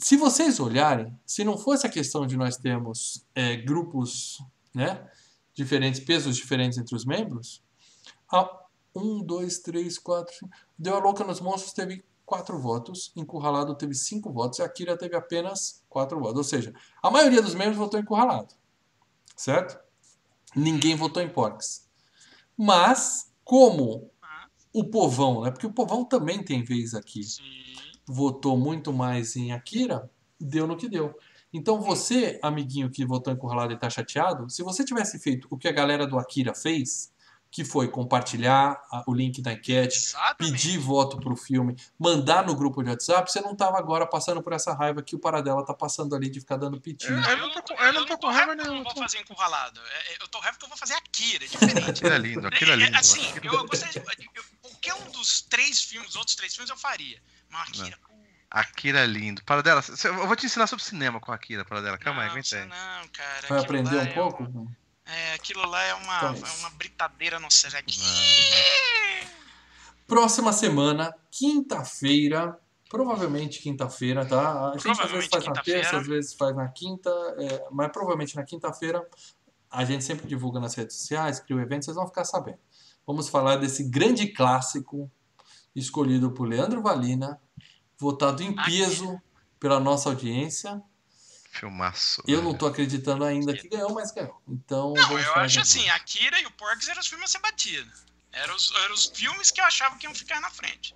Se 0.00 0.16
vocês 0.16 0.58
olharem, 0.58 1.14
se 1.26 1.44
não 1.44 1.58
fosse 1.58 1.86
a 1.86 1.90
questão 1.90 2.26
de 2.26 2.34
nós 2.34 2.56
termos 2.56 3.26
é, 3.34 3.56
grupos 3.56 4.42
né, 4.74 5.06
diferentes, 5.52 6.00
pesos 6.00 6.36
diferentes 6.36 6.78
entre 6.78 6.96
os 6.96 7.04
membros, 7.04 7.62
a 8.32 8.48
um, 8.94 9.22
dois, 9.22 9.58
três, 9.58 9.98
quatro, 9.98 10.34
cinco, 10.34 10.50
Deu 10.78 10.96
a 10.96 10.98
Louca 10.98 11.22
nos 11.22 11.40
Monstros 11.40 11.74
teve 11.74 12.02
quatro 12.24 12.58
votos, 12.58 13.12
Encurralado 13.14 13.74
teve 13.74 13.94
cinco 13.94 14.32
votos 14.32 14.58
e 14.58 14.62
a 14.62 14.68
Kira 14.68 14.96
teve 14.96 15.14
apenas 15.14 15.84
quatro 15.88 16.18
votos. 16.18 16.38
Ou 16.38 16.44
seja, 16.44 16.72
a 17.02 17.10
maioria 17.10 17.42
dos 17.42 17.54
membros 17.54 17.76
votou 17.76 18.00
Encurralado, 18.00 18.54
certo? 19.36 19.78
Ninguém 20.56 20.96
votou 20.96 21.22
em 21.22 21.28
Porcs. 21.28 21.86
Mas, 22.56 23.30
como 23.44 24.10
o 24.72 24.84
povão, 24.84 25.42
né? 25.42 25.50
Porque 25.50 25.66
o 25.66 25.72
povão 25.72 26.04
também 26.04 26.42
tem 26.42 26.64
vez 26.64 26.94
aqui. 26.94 27.22
Sim. 27.22 27.69
Votou 28.12 28.58
muito 28.58 28.92
mais 28.92 29.36
em 29.36 29.52
Akira, 29.52 30.10
deu 30.38 30.66
no 30.66 30.76
que 30.76 30.88
deu. 30.88 31.16
Então 31.52 31.80
você, 31.80 32.40
amiguinho 32.42 32.90
que 32.90 33.04
votou 33.04 33.32
encurralado 33.32 33.72
e 33.72 33.76
tá 33.78 33.88
chateado, 33.88 34.50
se 34.50 34.62
você 34.64 34.84
tivesse 34.84 35.18
feito 35.20 35.46
o 35.48 35.56
que 35.56 35.68
a 35.68 35.72
galera 35.72 36.06
do 36.08 36.18
Akira 36.18 36.52
fez, 36.52 37.12
que 37.52 37.64
foi 37.64 37.86
compartilhar 37.88 38.80
o 39.06 39.14
link 39.14 39.40
da 39.42 39.52
enquete, 39.52 39.96
Exatamente. 39.96 40.52
pedir 40.52 40.78
voto 40.78 41.18
pro 41.18 41.36
filme, 41.36 41.76
mandar 41.98 42.44
no 42.46 42.54
grupo 42.54 42.82
de 42.82 42.90
WhatsApp, 42.90 43.30
você 43.30 43.40
não 43.40 43.54
tava 43.56 43.76
agora 43.78 44.06
passando 44.06 44.40
por 44.42 44.52
essa 44.52 44.72
raiva 44.72 45.02
que 45.02 45.16
o 45.16 45.18
Paradela 45.18 45.64
tá 45.64 45.74
passando 45.74 46.14
ali 46.14 46.28
de 46.30 46.38
ficar 46.40 46.56
dando 46.56 46.80
piti. 46.80 47.06
Eu 47.08 47.16
não 47.38 47.50
tô 47.52 47.62
com- 47.62 47.74
eu 47.82 47.92
não 47.92 48.06
tô 48.06 48.18
com 48.18 48.26
raiva 48.28 48.54
que 48.56 48.62
eu 48.62 48.72
não 48.74 48.82
vou 48.84 48.94
fazer 48.96 49.18
encurralado. 49.20 49.80
É, 49.80 50.12
é, 50.14 50.22
Eu 50.22 50.28
tô 50.28 50.38
raiva 50.40 50.56
que 50.58 50.64
eu 50.64 50.68
vou 50.68 50.78
fazer 50.78 50.94
Akira, 50.94 51.44
é 51.44 51.48
diferente. 51.48 51.90
Aquilo 51.90 52.12
é 52.12 52.18
lindo, 52.18 52.46
aquilo 52.46 52.70
é 52.70 52.74
É, 52.74 52.76
lindo. 52.76 52.96
assim, 52.98 53.26
aquilo- 53.36 53.54
eu 53.56 53.66
gostaria 53.66 54.00
de. 54.00 54.30
eu- 54.34 54.44
qualquer 54.62 54.94
um 54.94 55.10
dos 55.10 55.42
três 55.42 55.82
filmes, 55.82 56.10
os 56.10 56.16
outros 56.16 56.36
três 56.36 56.54
filmes 56.54 56.70
eu 56.70 56.76
faria. 56.76 57.20
Mas 57.50 57.68
Akira. 57.68 57.96
uh, 57.96 58.24
Akira 58.50 59.00
é 59.00 59.06
lindo. 59.06 59.42
Paradela, 59.44 59.82
cê- 59.82 60.08
eu 60.08 60.26
vou 60.26 60.36
te 60.36 60.46
ensinar 60.46 60.66
sobre 60.66 60.84
cinema 60.84 61.20
com 61.20 61.32
a 61.32 61.34
Akira, 61.34 61.64
Paradela. 61.64 61.98
Calma 61.98 62.22
aí, 62.22 62.26
não, 62.26 62.32
aguenta 62.32 62.48
você 62.48 62.56
aí. 62.56 62.68
Não, 62.68 63.08
cara. 63.08 63.48
Vai 63.48 63.58
aprender 63.60 63.96
um 63.96 64.00
é 64.00 64.06
pouco? 64.06 64.72
É, 65.04 65.34
aquilo 65.34 65.66
lá 65.66 65.82
é 65.82 65.94
uma, 65.94 66.16
Então 66.16 66.34
é 66.34 66.50
é 66.50 66.58
uma 66.58 66.70
britadeira 66.70 67.38
no 67.40 67.50
Sesc. 67.50 67.84
Próxima 70.06 70.52
semana, 70.52 71.14
quinta-feira, 71.30 72.58
provavelmente 72.88 73.60
quinta-feira, 73.60 74.26
tá? 74.26 74.72
A 74.72 74.78
gente 74.78 75.00
às 75.00 75.10
vezes 75.10 75.28
faz 75.28 75.44
na 75.46 75.62
terça, 75.62 75.96
às 75.96 76.06
vezes 76.06 76.34
faz 76.34 76.56
na 76.56 76.68
quinta, 76.68 77.10
é, 77.38 77.68
mas 77.70 77.92
provavelmente 77.92 78.34
na 78.34 78.42
quinta-feira 78.42 79.06
a 79.70 79.84
gente 79.84 80.02
sempre 80.02 80.26
divulga 80.26 80.58
nas 80.58 80.74
redes 80.74 80.96
sociais, 80.96 81.38
cria 81.38 81.56
o 81.56 81.60
evento, 81.60 81.84
vocês 81.84 81.94
vão 81.94 82.08
ficar 82.08 82.24
sabendo. 82.24 82.58
Vamos 83.06 83.28
falar 83.28 83.56
desse 83.56 83.84
grande 83.88 84.26
clássico 84.26 85.08
escolhido 85.74 86.30
por 86.32 86.48
Leandro 86.48 86.82
Valina, 86.82 87.40
votado 87.98 88.42
em 88.42 88.54
peso 88.54 89.20
pela 89.58 89.78
nossa 89.78 90.08
audiência. 90.08 90.82
Filmaço. 91.52 92.22
Eu 92.26 92.42
não 92.42 92.56
tô 92.56 92.66
acreditando 92.66 93.24
ainda 93.24 93.52
que 93.52 93.68
ganhou, 93.68 93.92
mas 93.92 94.12
ganhou. 94.12 94.40
Então, 94.48 94.92
Não, 94.94 95.18
eu 95.18 95.34
acho 95.34 95.60
assim, 95.60 95.80
agora. 95.80 95.96
Akira 95.96 96.40
e 96.40 96.46
o 96.46 96.50
Porks 96.52 96.88
eram 96.88 97.00
os 97.00 97.08
filmes 97.08 97.30
a 97.30 97.32
ser 97.32 97.40
batidos. 97.40 98.04
Eram 98.32 98.54
os, 98.54 98.72
eram 98.84 98.94
os 98.94 99.06
filmes 99.06 99.50
que 99.50 99.60
eu 99.60 99.64
achava 99.64 99.96
que 99.96 100.06
iam 100.06 100.14
ficar 100.14 100.40
na 100.40 100.50
frente. 100.50 100.94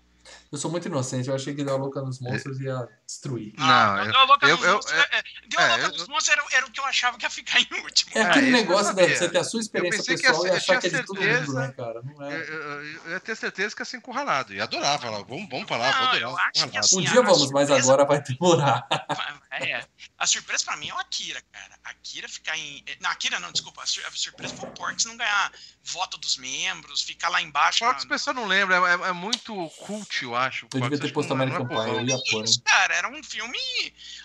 Eu 0.50 0.58
sou 0.58 0.70
muito 0.70 0.86
inocente, 0.88 1.28
eu 1.28 1.34
achei 1.34 1.54
que 1.54 1.62
deu 1.64 1.74
a 1.74 1.76
louca 1.78 2.00
nos 2.00 2.20
monstros 2.20 2.60
e 2.60 2.64
ia 2.64 2.88
destruir. 3.06 3.52
Não, 3.58 3.64
Ah, 3.66 4.04
eu- 4.04 4.12
Deu 4.12 4.20
a 4.20 4.24
Louca 4.24 4.46
eu- 4.48 4.56
nos 4.56 4.64
eu- 4.66 4.74
Monstros, 4.74 4.98
é, 4.98 5.18
é, 5.18 5.22
Deu 5.48 5.60
a 5.60 5.62
é, 5.62 5.68
Louca 5.68 5.82
eu- 5.84 5.88
nos 5.98 6.08
Monstros 6.08 6.28
era, 6.28 6.44
era 6.52 6.66
o 6.66 6.70
que 6.70 6.80
eu 6.80 6.84
achava 6.84 7.18
que 7.18 7.24
ia 7.26 7.30
ficar 7.30 7.60
em 7.60 7.68
último. 7.82 8.12
É 8.14 8.22
Ah, 8.22 8.30
aquele 8.30 8.48
eu 8.48 8.52
negócio 8.52 8.94
de 8.94 9.06
você 9.16 9.28
ter 9.28 9.38
a 9.38 9.44
sua 9.44 9.60
experiência 9.60 9.98
pensei 9.98 10.16
que 10.16 10.22
pessoal 10.22 10.46
ia 10.46 10.48
e 10.48 10.52
ser- 10.52 10.56
achar 10.72 10.80
que 10.80 10.86
é 10.86 10.90
eu 10.90 11.00
de 11.00 11.06
todo 11.06 11.16
mundo, 11.20 11.26
certeza. 11.30 11.60
né, 11.60 11.74
cara? 11.76 12.02
Não 12.02 12.22
Eu, 12.22 12.30
é. 12.30 12.36
eu- 12.48 12.82
eu 13.06 13.10
ia 13.12 13.20
ter 13.20 13.36
certeza 13.36 13.74
que 13.74 13.82
ia 13.82 13.86
ser 13.86 13.96
encurralado. 13.98 14.54
E 14.54 14.60
adorava 14.60 15.10
lá. 15.10 15.18
Vamos, 15.22 15.48
vamos 15.50 15.68
falar, 15.68 15.90
vou 15.92 16.00
Não, 16.02 16.08
adorar. 16.08 16.22
eu 16.22 16.36
que 16.52 16.58
encurralado. 16.60 16.78
assim, 16.78 16.98
Um 16.98 17.00
dia 17.02 17.22
vamos, 17.22 17.50
mas 17.50 17.70
agora 17.70 18.04
vai 18.04 18.22
demorar. 18.22 18.86
É, 19.60 19.86
a 20.18 20.26
surpresa 20.26 20.64
pra 20.64 20.76
mim 20.76 20.88
é 20.88 20.94
o 20.94 20.98
Akira, 20.98 21.42
cara. 21.52 21.78
Akira 21.84 22.28
ficar 22.28 22.56
em. 22.56 22.84
Não, 23.00 23.10
Akira 23.10 23.38
não, 23.40 23.52
desculpa. 23.52 23.82
A 23.82 23.86
sur- 23.86 24.04
a 24.06 24.10
surpresa 24.10 24.54
foi 24.56 24.68
o 24.68 24.72
Porks 24.72 25.04
não 25.04 25.16
ganhar 25.16 25.52
voto 25.82 26.16
dos 26.18 26.36
membros, 26.36 27.02
ficar 27.02 27.28
lá 27.28 27.40
embaixo. 27.40 27.84
Que 27.94 28.04
o 28.04 28.08
pessoal 28.08 28.34
não 28.34 28.46
lembra, 28.46 28.76
é, 28.76 29.08
é 29.08 29.12
muito 29.12 29.54
cult, 29.78 30.22
eu 30.24 30.34
acho. 30.34 30.66
Eu 30.74 30.80
devia 30.80 30.98
ter 30.98 31.12
posto 31.12 31.30
é- 31.32 31.36
é 31.36 31.36
American 31.36 31.66
Pie, 31.66 31.74
eu 31.76 32.00
ia 32.00 32.18
pôr, 32.30 32.44
cara, 32.64 32.94
era 32.94 33.08
um 33.08 33.22
filme 33.22 33.58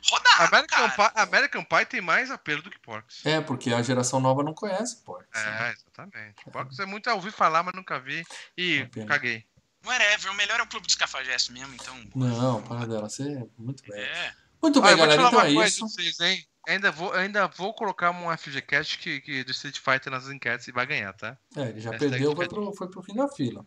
rodado. 0.09 0.43
American 0.43 0.89
cara. 0.89 1.11
Pie, 1.11 1.21
American 1.21 1.63
Pie 1.63 1.85
tem 1.85 2.01
mais 2.01 2.31
apelo 2.31 2.61
do 2.61 2.69
que 2.71 2.79
Porks. 2.79 3.25
É, 3.25 3.41
porque 3.41 3.73
a 3.73 3.81
geração 3.81 4.19
nova 4.19 4.43
não 4.43 4.53
conhece, 4.53 4.97
pô. 5.03 5.21
É, 5.33 5.71
exatamente. 5.73 6.43
Porks 6.51 6.79
é 6.79 6.85
muito 6.85 7.09
a 7.09 7.13
ouvir 7.13 7.31
falar, 7.31 7.63
mas 7.63 7.73
nunca 7.75 7.99
vi. 7.99 8.23
E 8.57 8.85
pena. 8.85 9.05
caguei. 9.07 9.45
Whatever, 9.85 10.31
o 10.31 10.35
melhor 10.35 10.59
é 10.59 10.63
o 10.63 10.67
Clube 10.67 10.85
dos 10.85 10.95
Cafajestes 10.95 11.49
mesmo, 11.53 11.73
então. 11.73 11.95
Não, 12.13 12.61
para 12.63 12.85
dela, 12.85 13.09
você 13.09 13.23
é 13.23 13.45
muito 13.57 13.81
bem. 13.89 13.97
É. 14.01 14.33
Muito 14.61 14.79
Ah, 14.79 14.81
bem, 14.83 14.91
te 14.95 14.97
galera, 14.99 15.21
então 15.27 15.41
é 15.41 15.67
isso. 15.67 15.87
vocês, 15.87 16.19
hein? 16.19 16.45
Ainda 16.67 16.91
vou, 16.91 17.11
ainda 17.13 17.47
vou 17.47 17.73
colocar 17.73 18.11
um 18.11 18.35
FGCast 18.37 18.97
que, 18.99 19.21
que 19.21 19.43
do 19.43 19.51
Street 19.51 19.79
Fighter 19.79 20.11
nas 20.11 20.27
enquetes 20.29 20.67
e 20.67 20.71
vai 20.71 20.85
ganhar, 20.85 21.13
tá? 21.13 21.37
É, 21.55 21.69
ele 21.69 21.79
já 21.79 21.89
Essa 21.91 21.99
perdeu, 21.99 22.35
foi 22.35 22.47
pro, 22.47 22.73
foi 22.73 22.89
pro 22.89 23.01
fim 23.01 23.15
da 23.15 23.27
fila. 23.29 23.65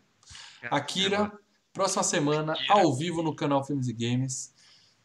É, 0.61 0.67
Akira, 0.71 1.31
próxima 1.73 2.03
semana, 2.03 2.53
Akira. 2.53 2.73
ao 2.75 2.95
vivo 2.95 3.21
no 3.21 3.35
canal 3.35 3.63
Filmes 3.65 3.87
e 3.87 3.93
Games. 3.93 4.53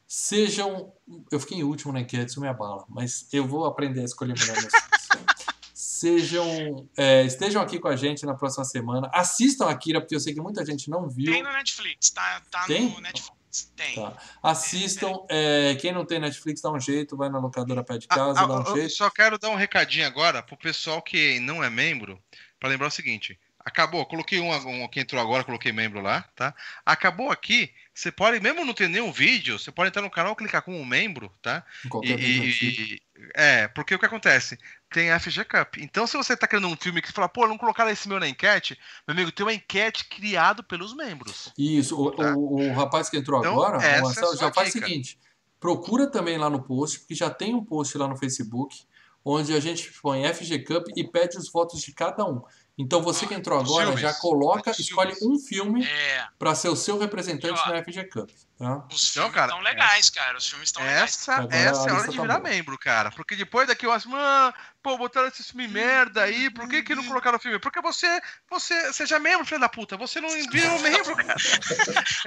Sejam. 0.07 0.93
Eu 1.31 1.41
fiquei 1.41 1.59
em 1.59 1.65
último 1.65 1.93
na 1.93 2.01
enquete, 2.01 2.31
isso 2.31 2.41
me 2.41 2.49
abala, 2.49 2.85
mas 2.89 3.27
eu 3.33 3.47
vou 3.47 3.65
aprender 3.67 4.01
a 4.03 4.05
escolher 4.05 4.39
melhor 4.39 4.57
meus. 4.57 4.73
Sejam. 5.75 6.89
é, 6.97 7.25
estejam 7.25 7.61
aqui 7.61 7.79
com 7.81 7.89
a 7.89 7.97
gente 7.97 8.25
na 8.25 8.35
próxima 8.35 8.65
semana. 8.65 9.11
Assistam 9.13 9.67
Akira, 9.69 10.01
porque 10.01 10.15
eu 10.15 10.21
sei 10.21 10.33
que 10.33 10.41
muita 10.41 10.65
gente 10.65 10.89
não 10.89 11.09
viu. 11.09 11.33
Tem 11.33 11.43
no 11.43 11.53
Netflix, 11.53 12.11
tá, 12.11 12.41
tá 12.51 12.65
Tem? 12.67 12.89
no 12.91 13.01
Netflix. 13.01 13.38
Tem. 13.77 13.95
Tá. 13.95 14.17
Assistam. 14.43 15.25
é, 15.29 15.75
quem 15.77 15.93
não 15.93 16.05
tem 16.05 16.19
Netflix, 16.19 16.61
dá 16.61 16.71
um 16.71 16.81
jeito, 16.81 17.17
vai 17.17 17.29
na 17.29 17.39
locadora 17.39 17.83
perto 17.83 18.01
de 18.03 18.07
Ah, 18.11 18.15
casa, 18.15 18.41
ah, 18.41 18.47
dá 18.47 18.55
um 18.55 18.63
eu 18.65 18.75
jeito. 18.77 18.93
só 18.93 19.11
quero 19.11 19.39
dar 19.39 19.49
um 19.51 19.55
recadinho 19.57 20.07
agora 20.07 20.43
pro 20.43 20.57
pessoal 20.57 21.01
que 21.01 21.41
não 21.41 21.63
é 21.65 21.71
membro, 21.71 22.21
para 22.61 22.69
lembrar 22.69 22.89
o 22.89 22.91
seguinte. 22.91 23.39
Acabou, 23.65 24.05
coloquei 24.07 24.41
um, 24.41 24.51
um 24.53 24.89
que 24.89 25.01
entrou 25.01 25.21
agora, 25.21 25.45
coloquei 25.45 25.73
membro 25.73 26.01
lá, 26.01 26.23
tá? 26.35 26.55
Acabou 26.87 27.31
aqui, 27.31 27.71
você 27.99 28.13
pode, 28.13 28.39
mesmo 28.41 28.65
não 28.65 28.73
ter 28.73 28.89
nenhum 28.89 29.11
vídeo, 29.11 29.59
você 29.59 29.73
pode 29.73 29.89
entrar 29.89 30.03
no 30.03 30.11
canal, 30.11 30.37
clicar 30.37 30.63
como 30.63 30.79
um 30.79 30.85
membro, 30.85 31.33
tá? 31.43 31.65
E, 32.01 32.13
e- 32.13 33.03
é, 33.35 33.67
porque 33.69 33.95
o 33.95 33.99
que 33.99 34.07
acontece? 34.07 34.57
Tem 34.91 35.11
a 35.11 35.17
FG 35.17 35.45
Cup. 35.45 35.79
Então, 35.79 36.07
se 36.07 36.17
você 36.17 36.37
tá 36.37 36.47
querendo 36.47 36.69
um 36.69 36.77
filme 36.77 37.03
que 37.03 37.11
fala, 37.11 37.29
pô, 37.29 37.49
não 37.49 37.59
colocaram 37.59 37.91
esse 37.91 38.09
meu 38.09 38.21
na 38.21 38.29
enquete, 38.29 38.79
meu 39.07 39.15
amigo, 39.17 39.33
tem 39.33 39.45
uma 39.45 39.53
enquete 39.53 40.05
criado 40.05 40.63
pelos 40.63 40.95
membros. 40.95 41.53
Isso, 41.59 42.01
o, 42.01 42.11
Tá. 42.13 42.35
o, 42.37 42.69
o 42.69 42.73
rapaz 42.73 43.11
que 43.11 43.17
entrou 43.17 43.41
Então, 43.41 43.61
agora, 43.61 43.85
é 43.85 43.99
o 43.99 44.05
Marcelo, 44.05 44.33
a 44.33 44.37
já 44.37 44.53
faz 44.53 44.69
o 44.69 44.73
seguinte: 44.73 45.19
procura 45.59 46.09
também 46.09 46.39
lá 46.39 46.49
no 46.49 46.63
post, 46.63 47.01
porque 47.01 47.17
já 47.17 47.29
tem 47.29 47.53
um 47.55 47.65
post 47.65 47.99
lá 47.99 48.07
no 48.07 48.17
Facebook, 48.17 48.85
onde 49.25 49.53
a 49.53 49.61
gente 49.61 49.93
põe 50.01 50.25
FG 50.25 50.61
Cup 50.61 50.87
e 50.97 51.05
pede 51.05 51.37
os 51.37 51.51
votos 51.51 51.83
de 51.83 51.93
cada 51.93 52.25
um. 52.25 52.43
Então 52.79 53.03
você 53.03 53.27
que 53.27 53.35
entrou 53.35 53.61
Os 53.61 53.65
agora 53.69 53.87
filmes. 53.87 54.01
já 54.01 54.15
coloca, 54.15 54.71
escolhe 54.71 55.13
filmes. 55.17 55.43
um 55.43 55.47
filme 55.47 55.85
É. 55.85 56.27
para 56.39 56.55
ser 56.55 56.69
o 56.69 56.77
seu 56.77 56.97
representante 56.97 57.59
E, 57.59 57.69
ó, 57.69 57.73
na 57.73 57.83
FG 57.83 58.05
Cup. 58.05 58.31
Tá? 58.57 58.85
Os 58.93 59.11
Então, 59.11 59.23
filmes 59.25 59.35
cara, 59.35 59.47
estão 59.53 59.61
legais, 59.63 60.11
cara. 60.11 60.39
Os 60.39 60.49
filmes 60.49 60.69
estão 60.69 60.83
legais. 60.83 61.03
Essa, 61.05 61.49
essa 61.51 61.89
é 61.89 61.91
a 61.93 61.95
hora 61.97 62.09
de 62.09 62.17
tá 62.17 62.23
virar 62.23 62.39
boa. 62.41 62.51
membro, 62.51 62.79
cara. 62.79 63.11
Porque 63.13 63.35
depois 63.37 63.67
daqui 63.69 63.87
eu 63.87 63.93
acho, 63.93 64.09
ah, 64.15 64.53
pô, 64.83 64.97
botaram 64.99 65.29
esse 65.29 65.43
filme 65.45 65.69
merda 65.69 66.23
aí, 66.23 66.51
por 66.51 66.69
que, 66.69 66.83
que 66.83 66.95
não 66.95 67.05
colocaram 67.05 67.37
o 67.39 67.41
filme? 67.41 67.59
Porque 67.61 67.81
você, 67.81 68.21
você 68.51 68.93
seja 68.93 69.19
membro, 69.19 69.45
filho 69.47 69.61
da 69.61 69.69
puta. 69.69 69.97
Você 69.97 70.21
não 70.21 70.29
vira 70.29 70.71
um 70.75 70.79
membro, 70.81 71.17
cara. 71.17 71.37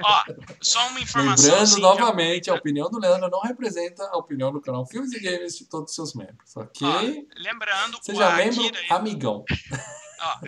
Ó, 0.04 0.22
só 0.62 0.88
uma 0.88 1.00
informação. 1.00 1.44
Lembrando 1.44 1.62
assim, 1.62 1.74
que 1.76 1.80
eu- 1.82 1.88
novamente, 1.88 2.50
a 2.50 2.54
opinião 2.54 2.90
do 2.90 2.98
Leandro 2.98 3.28
não 3.30 3.40
representa 3.40 4.04
a 4.04 4.16
opinião 4.16 4.50
do 4.52 4.60
canal 4.60 4.86
Filmes 4.86 5.12
e 5.12 5.20
Games 5.20 5.56
de 5.58 5.66
todos 5.66 5.90
os 5.90 5.94
seus 5.94 6.14
membros, 6.14 6.56
ok? 6.56 6.86
ó, 6.88 7.40
lembrando, 7.40 7.98
o 7.98 8.02
Seja 8.02 8.30
membro, 8.36 8.60
Akira, 8.66 8.78
amigão. 8.94 9.44
ó, 10.22 10.38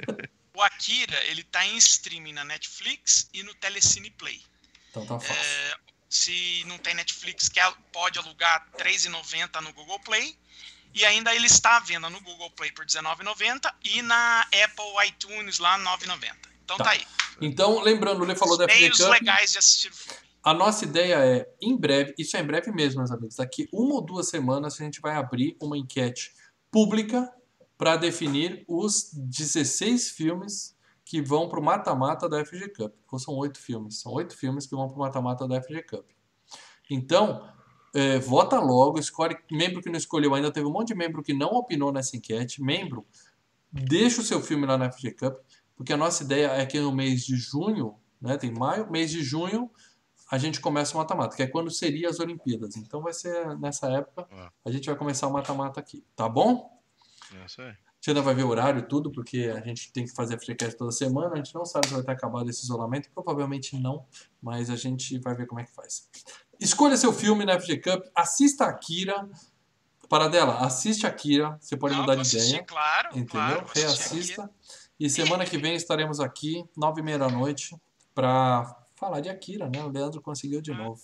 o 0.55 0.63
Akira, 0.63 1.23
ele 1.27 1.43
tá 1.43 1.65
em 1.67 1.77
streaming 1.77 2.33
na 2.33 2.45
Netflix 2.45 3.29
e 3.35 3.43
no 3.43 3.55
Telecine 3.55 4.11
Play. 4.11 4.41
Então 4.91 5.07
tá 5.07 5.19
fácil. 5.19 5.35
É, 5.35 5.77
se 6.09 6.65
não 6.67 6.79
tem 6.79 6.95
Netflix, 6.95 7.51
pode 7.93 8.19
alugar 8.19 8.67
R$ 8.79 8.85
3,90 8.85 9.61
no 9.61 9.73
Google 9.73 9.99
Play. 10.01 10.37
E 10.95 11.05
ainda 11.05 11.35
ele 11.35 11.47
está 11.47 11.79
à 11.79 11.81
venda 11.81 12.09
no 12.09 12.21
Google 12.21 12.51
Play 12.53 12.71
por 12.71 12.85
R$19,90 12.85 13.69
e 13.85 14.01
na 14.01 14.43
Apple 14.43 15.09
iTunes 15.09 15.59
lá 15.59 15.77
R$ 15.77 15.83
9,90. 15.83 16.37
Então 16.65 16.77
Tá. 16.77 16.85
tá, 16.85 16.91
aí. 16.91 17.05
Então, 17.41 17.81
lembrando, 17.81 18.23
o 18.23 18.25
Lê 18.25 18.37
falou 18.37 18.57
da 18.57 18.69
FG 18.69 18.81
Meios 18.81 18.99
Cup. 18.99 19.11
legais 19.11 19.53
de 19.53 19.59
assistir 19.59 19.89
o 19.89 19.95
filme. 19.95 20.21
A 20.43 20.55
nossa 20.55 20.85
ideia 20.85 21.17
é, 21.17 21.49
em 21.61 21.77
breve, 21.77 22.15
isso 22.19 22.37
é 22.37 22.41
em 22.41 22.45
breve 22.45 22.71
mesmo, 22.71 22.99
meus 22.99 23.11
amigos, 23.11 23.37
daqui 23.37 23.69
uma 23.73 23.95
ou 23.95 24.03
duas 24.03 24.29
semanas 24.29 24.81
a 24.81 24.85
gente 24.85 25.01
vai 25.01 25.17
abrir 25.17 25.57
uma 25.61 25.77
enquete 25.77 26.33
pública 26.71 27.29
para 27.85 27.97
definir 27.99 28.65
os 28.67 29.11
16 29.13 30.09
filmes 30.13 30.75
que 31.05 31.21
vão 31.21 31.51
para 31.51 31.61
o 31.61 31.63
mata-mata 31.63 32.27
da 32.31 32.43
FG 32.43 32.71
Cup. 32.71 32.95
Ou 33.13 33.19
são 33.19 33.35
oito 33.35 33.59
filmes, 33.59 34.01
são 34.01 34.11
oito 34.15 34.35
filmes 34.35 34.67
que 34.67 34.75
vão 34.75 34.89
para 34.89 34.97
o 34.97 35.01
mata-mata 35.01 35.47
da 35.47 35.61
FG 35.63 35.83
Cup. 35.83 36.07
Então, 36.91 37.47
É, 37.97 38.19
vota 38.19 38.59
logo, 38.59 38.99
escolhe 38.99 39.37
membro 39.49 39.81
que 39.81 39.89
não 39.89 39.97
escolheu 39.97 40.35
ainda. 40.35 40.51
Teve 40.51 40.67
um 40.67 40.73
monte 40.73 40.89
de 40.89 40.95
membro 40.97 41.23
que 41.23 41.33
não 41.33 41.51
opinou 41.51 41.93
nessa 41.93 42.17
enquete. 42.17 42.61
Membro, 42.61 43.07
deixa 43.71 44.21
o 44.21 44.25
seu 44.25 44.41
filme 44.43 44.67
lá 44.67 44.77
na 44.77 44.91
FG 44.91 45.13
Cup, 45.13 45.39
porque 45.77 45.93
a 45.93 45.97
nossa 45.97 46.25
ideia 46.25 46.49
é 46.49 46.67
que 46.67 46.81
no 46.81 46.91
mês 46.91 47.25
de 47.25 47.37
junho, 47.37 47.95
né, 48.21 48.37
tem 48.37 48.51
maio, 48.53 48.91
mês 48.91 49.13
de 49.13 49.23
junho, 49.23 49.71
a 50.29 50.39
gente 50.39 50.61
começa 50.61 50.93
o 50.95 50.99
mata-mata, 50.99 51.37
que 51.37 51.43
é 51.45 51.47
quando 51.47 51.71
seria 51.71 52.09
as 52.09 52.19
Olimpíadas. 52.19 52.75
Então 52.77 53.01
vai 53.01 53.13
ser 53.13 53.57
nessa 53.61 53.87
época, 53.89 54.27
É. 54.33 54.49
a 54.65 54.71
gente 54.73 54.87
vai 54.87 54.97
começar 54.97 55.29
o 55.29 55.33
mata-mata 55.33 55.79
aqui, 55.79 56.03
tá 56.17 56.29
bom? 56.29 56.74
Aí. 57.39 57.67
A 57.67 57.71
gente 57.71 58.09
ainda 58.09 58.23
vai 58.23 58.35
ver 58.35 58.45
o 58.45 58.49
horário 58.49 58.81
e 58.81 58.83
tudo, 58.83 59.11
porque 59.11 59.53
a 59.55 59.61
gente 59.61 59.93
tem 59.93 60.05
que 60.05 60.13
fazer 60.13 60.35
a 60.35 60.39
FreeCast 60.39 60.77
toda 60.77 60.93
semana. 60.93 61.33
A 61.35 61.37
gente 61.37 61.55
não 61.55 61.65
sabe 61.65 61.89
se 61.89 61.95
vai 61.95 62.03
ter 62.03 62.13
acabado 62.13 62.49
esse 62.51 62.63
isolamento. 62.63 63.11
Provavelmente 63.15 63.79
não, 63.79 64.07
mas 64.43 64.69
a 64.69 64.77
gente 64.77 65.19
vai 65.19 65.35
ver 65.35 65.47
como 65.47 65.61
é 65.61 65.65
que 65.65 65.73
faz. 65.73 66.09
Escolha 66.61 66.97
seu 66.97 67.13
filme 67.13 67.45
na 67.45 67.59
FG 67.59 67.79
Cup, 67.79 68.05
assista 68.15 68.67
Akira. 68.67 69.29
Paradela, 70.09 70.59
assiste 70.59 71.07
Akira, 71.07 71.57
você 71.59 71.77
pode 71.77 71.95
Não, 71.95 72.03
mudar 72.03 72.15
de 72.15 72.21
assistir, 72.21 72.49
ideia. 72.51 72.65
Claro, 72.65 73.09
Entendeu? 73.09 73.27
claro. 73.27 73.67
Reassista. 73.75 74.51
E 75.01 75.09
semana 75.09 75.45
que 75.45 75.57
vem 75.59 75.75
estaremos 75.75 76.21
aqui, 76.21 76.63
nove 76.77 77.01
e 77.01 77.05
meia 77.05 77.19
da 77.19 77.29
noite, 77.29 77.75
para 78.15 78.77
falar 78.95 79.21
de 79.21 79.29
Akira, 79.29 79.69
né? 79.69 79.83
O 79.83 79.89
Leandro 79.89 80.21
conseguiu 80.21 80.61
de 80.61 80.73
novo. 80.73 81.01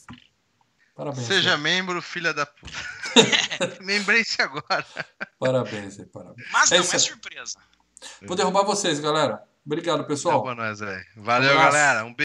Parabéns. 1.01 1.27
Seja 1.27 1.49
Leandro. 1.51 1.63
membro, 1.63 2.03
filha 2.03 2.35
da 2.35 2.45
puta. 2.45 2.73
Lembrei-se 3.81 4.41
agora. 4.43 4.85
Parabéns, 5.39 5.99
aí, 5.99 6.05
parabéns. 6.07 6.47
Mas 6.53 6.71
É 6.73 6.79
não, 6.79 6.85
é 6.85 6.89
aí. 6.93 7.01
surpresa. 7.01 7.59
Vou 8.27 8.37
derrubar 8.37 8.65
vocês, 8.65 9.01
galera. 9.01 9.43
Obrigado, 9.65 10.05
pessoal. 10.07 10.43
Tá 10.43 10.49
bom, 10.51 10.55
nós, 10.55 10.81
velho. 10.81 11.03
Valeu, 11.17 11.51
Abraço. 11.53 11.73
galera. 11.73 12.01
Um 12.05 12.09
beijo. 12.09 12.17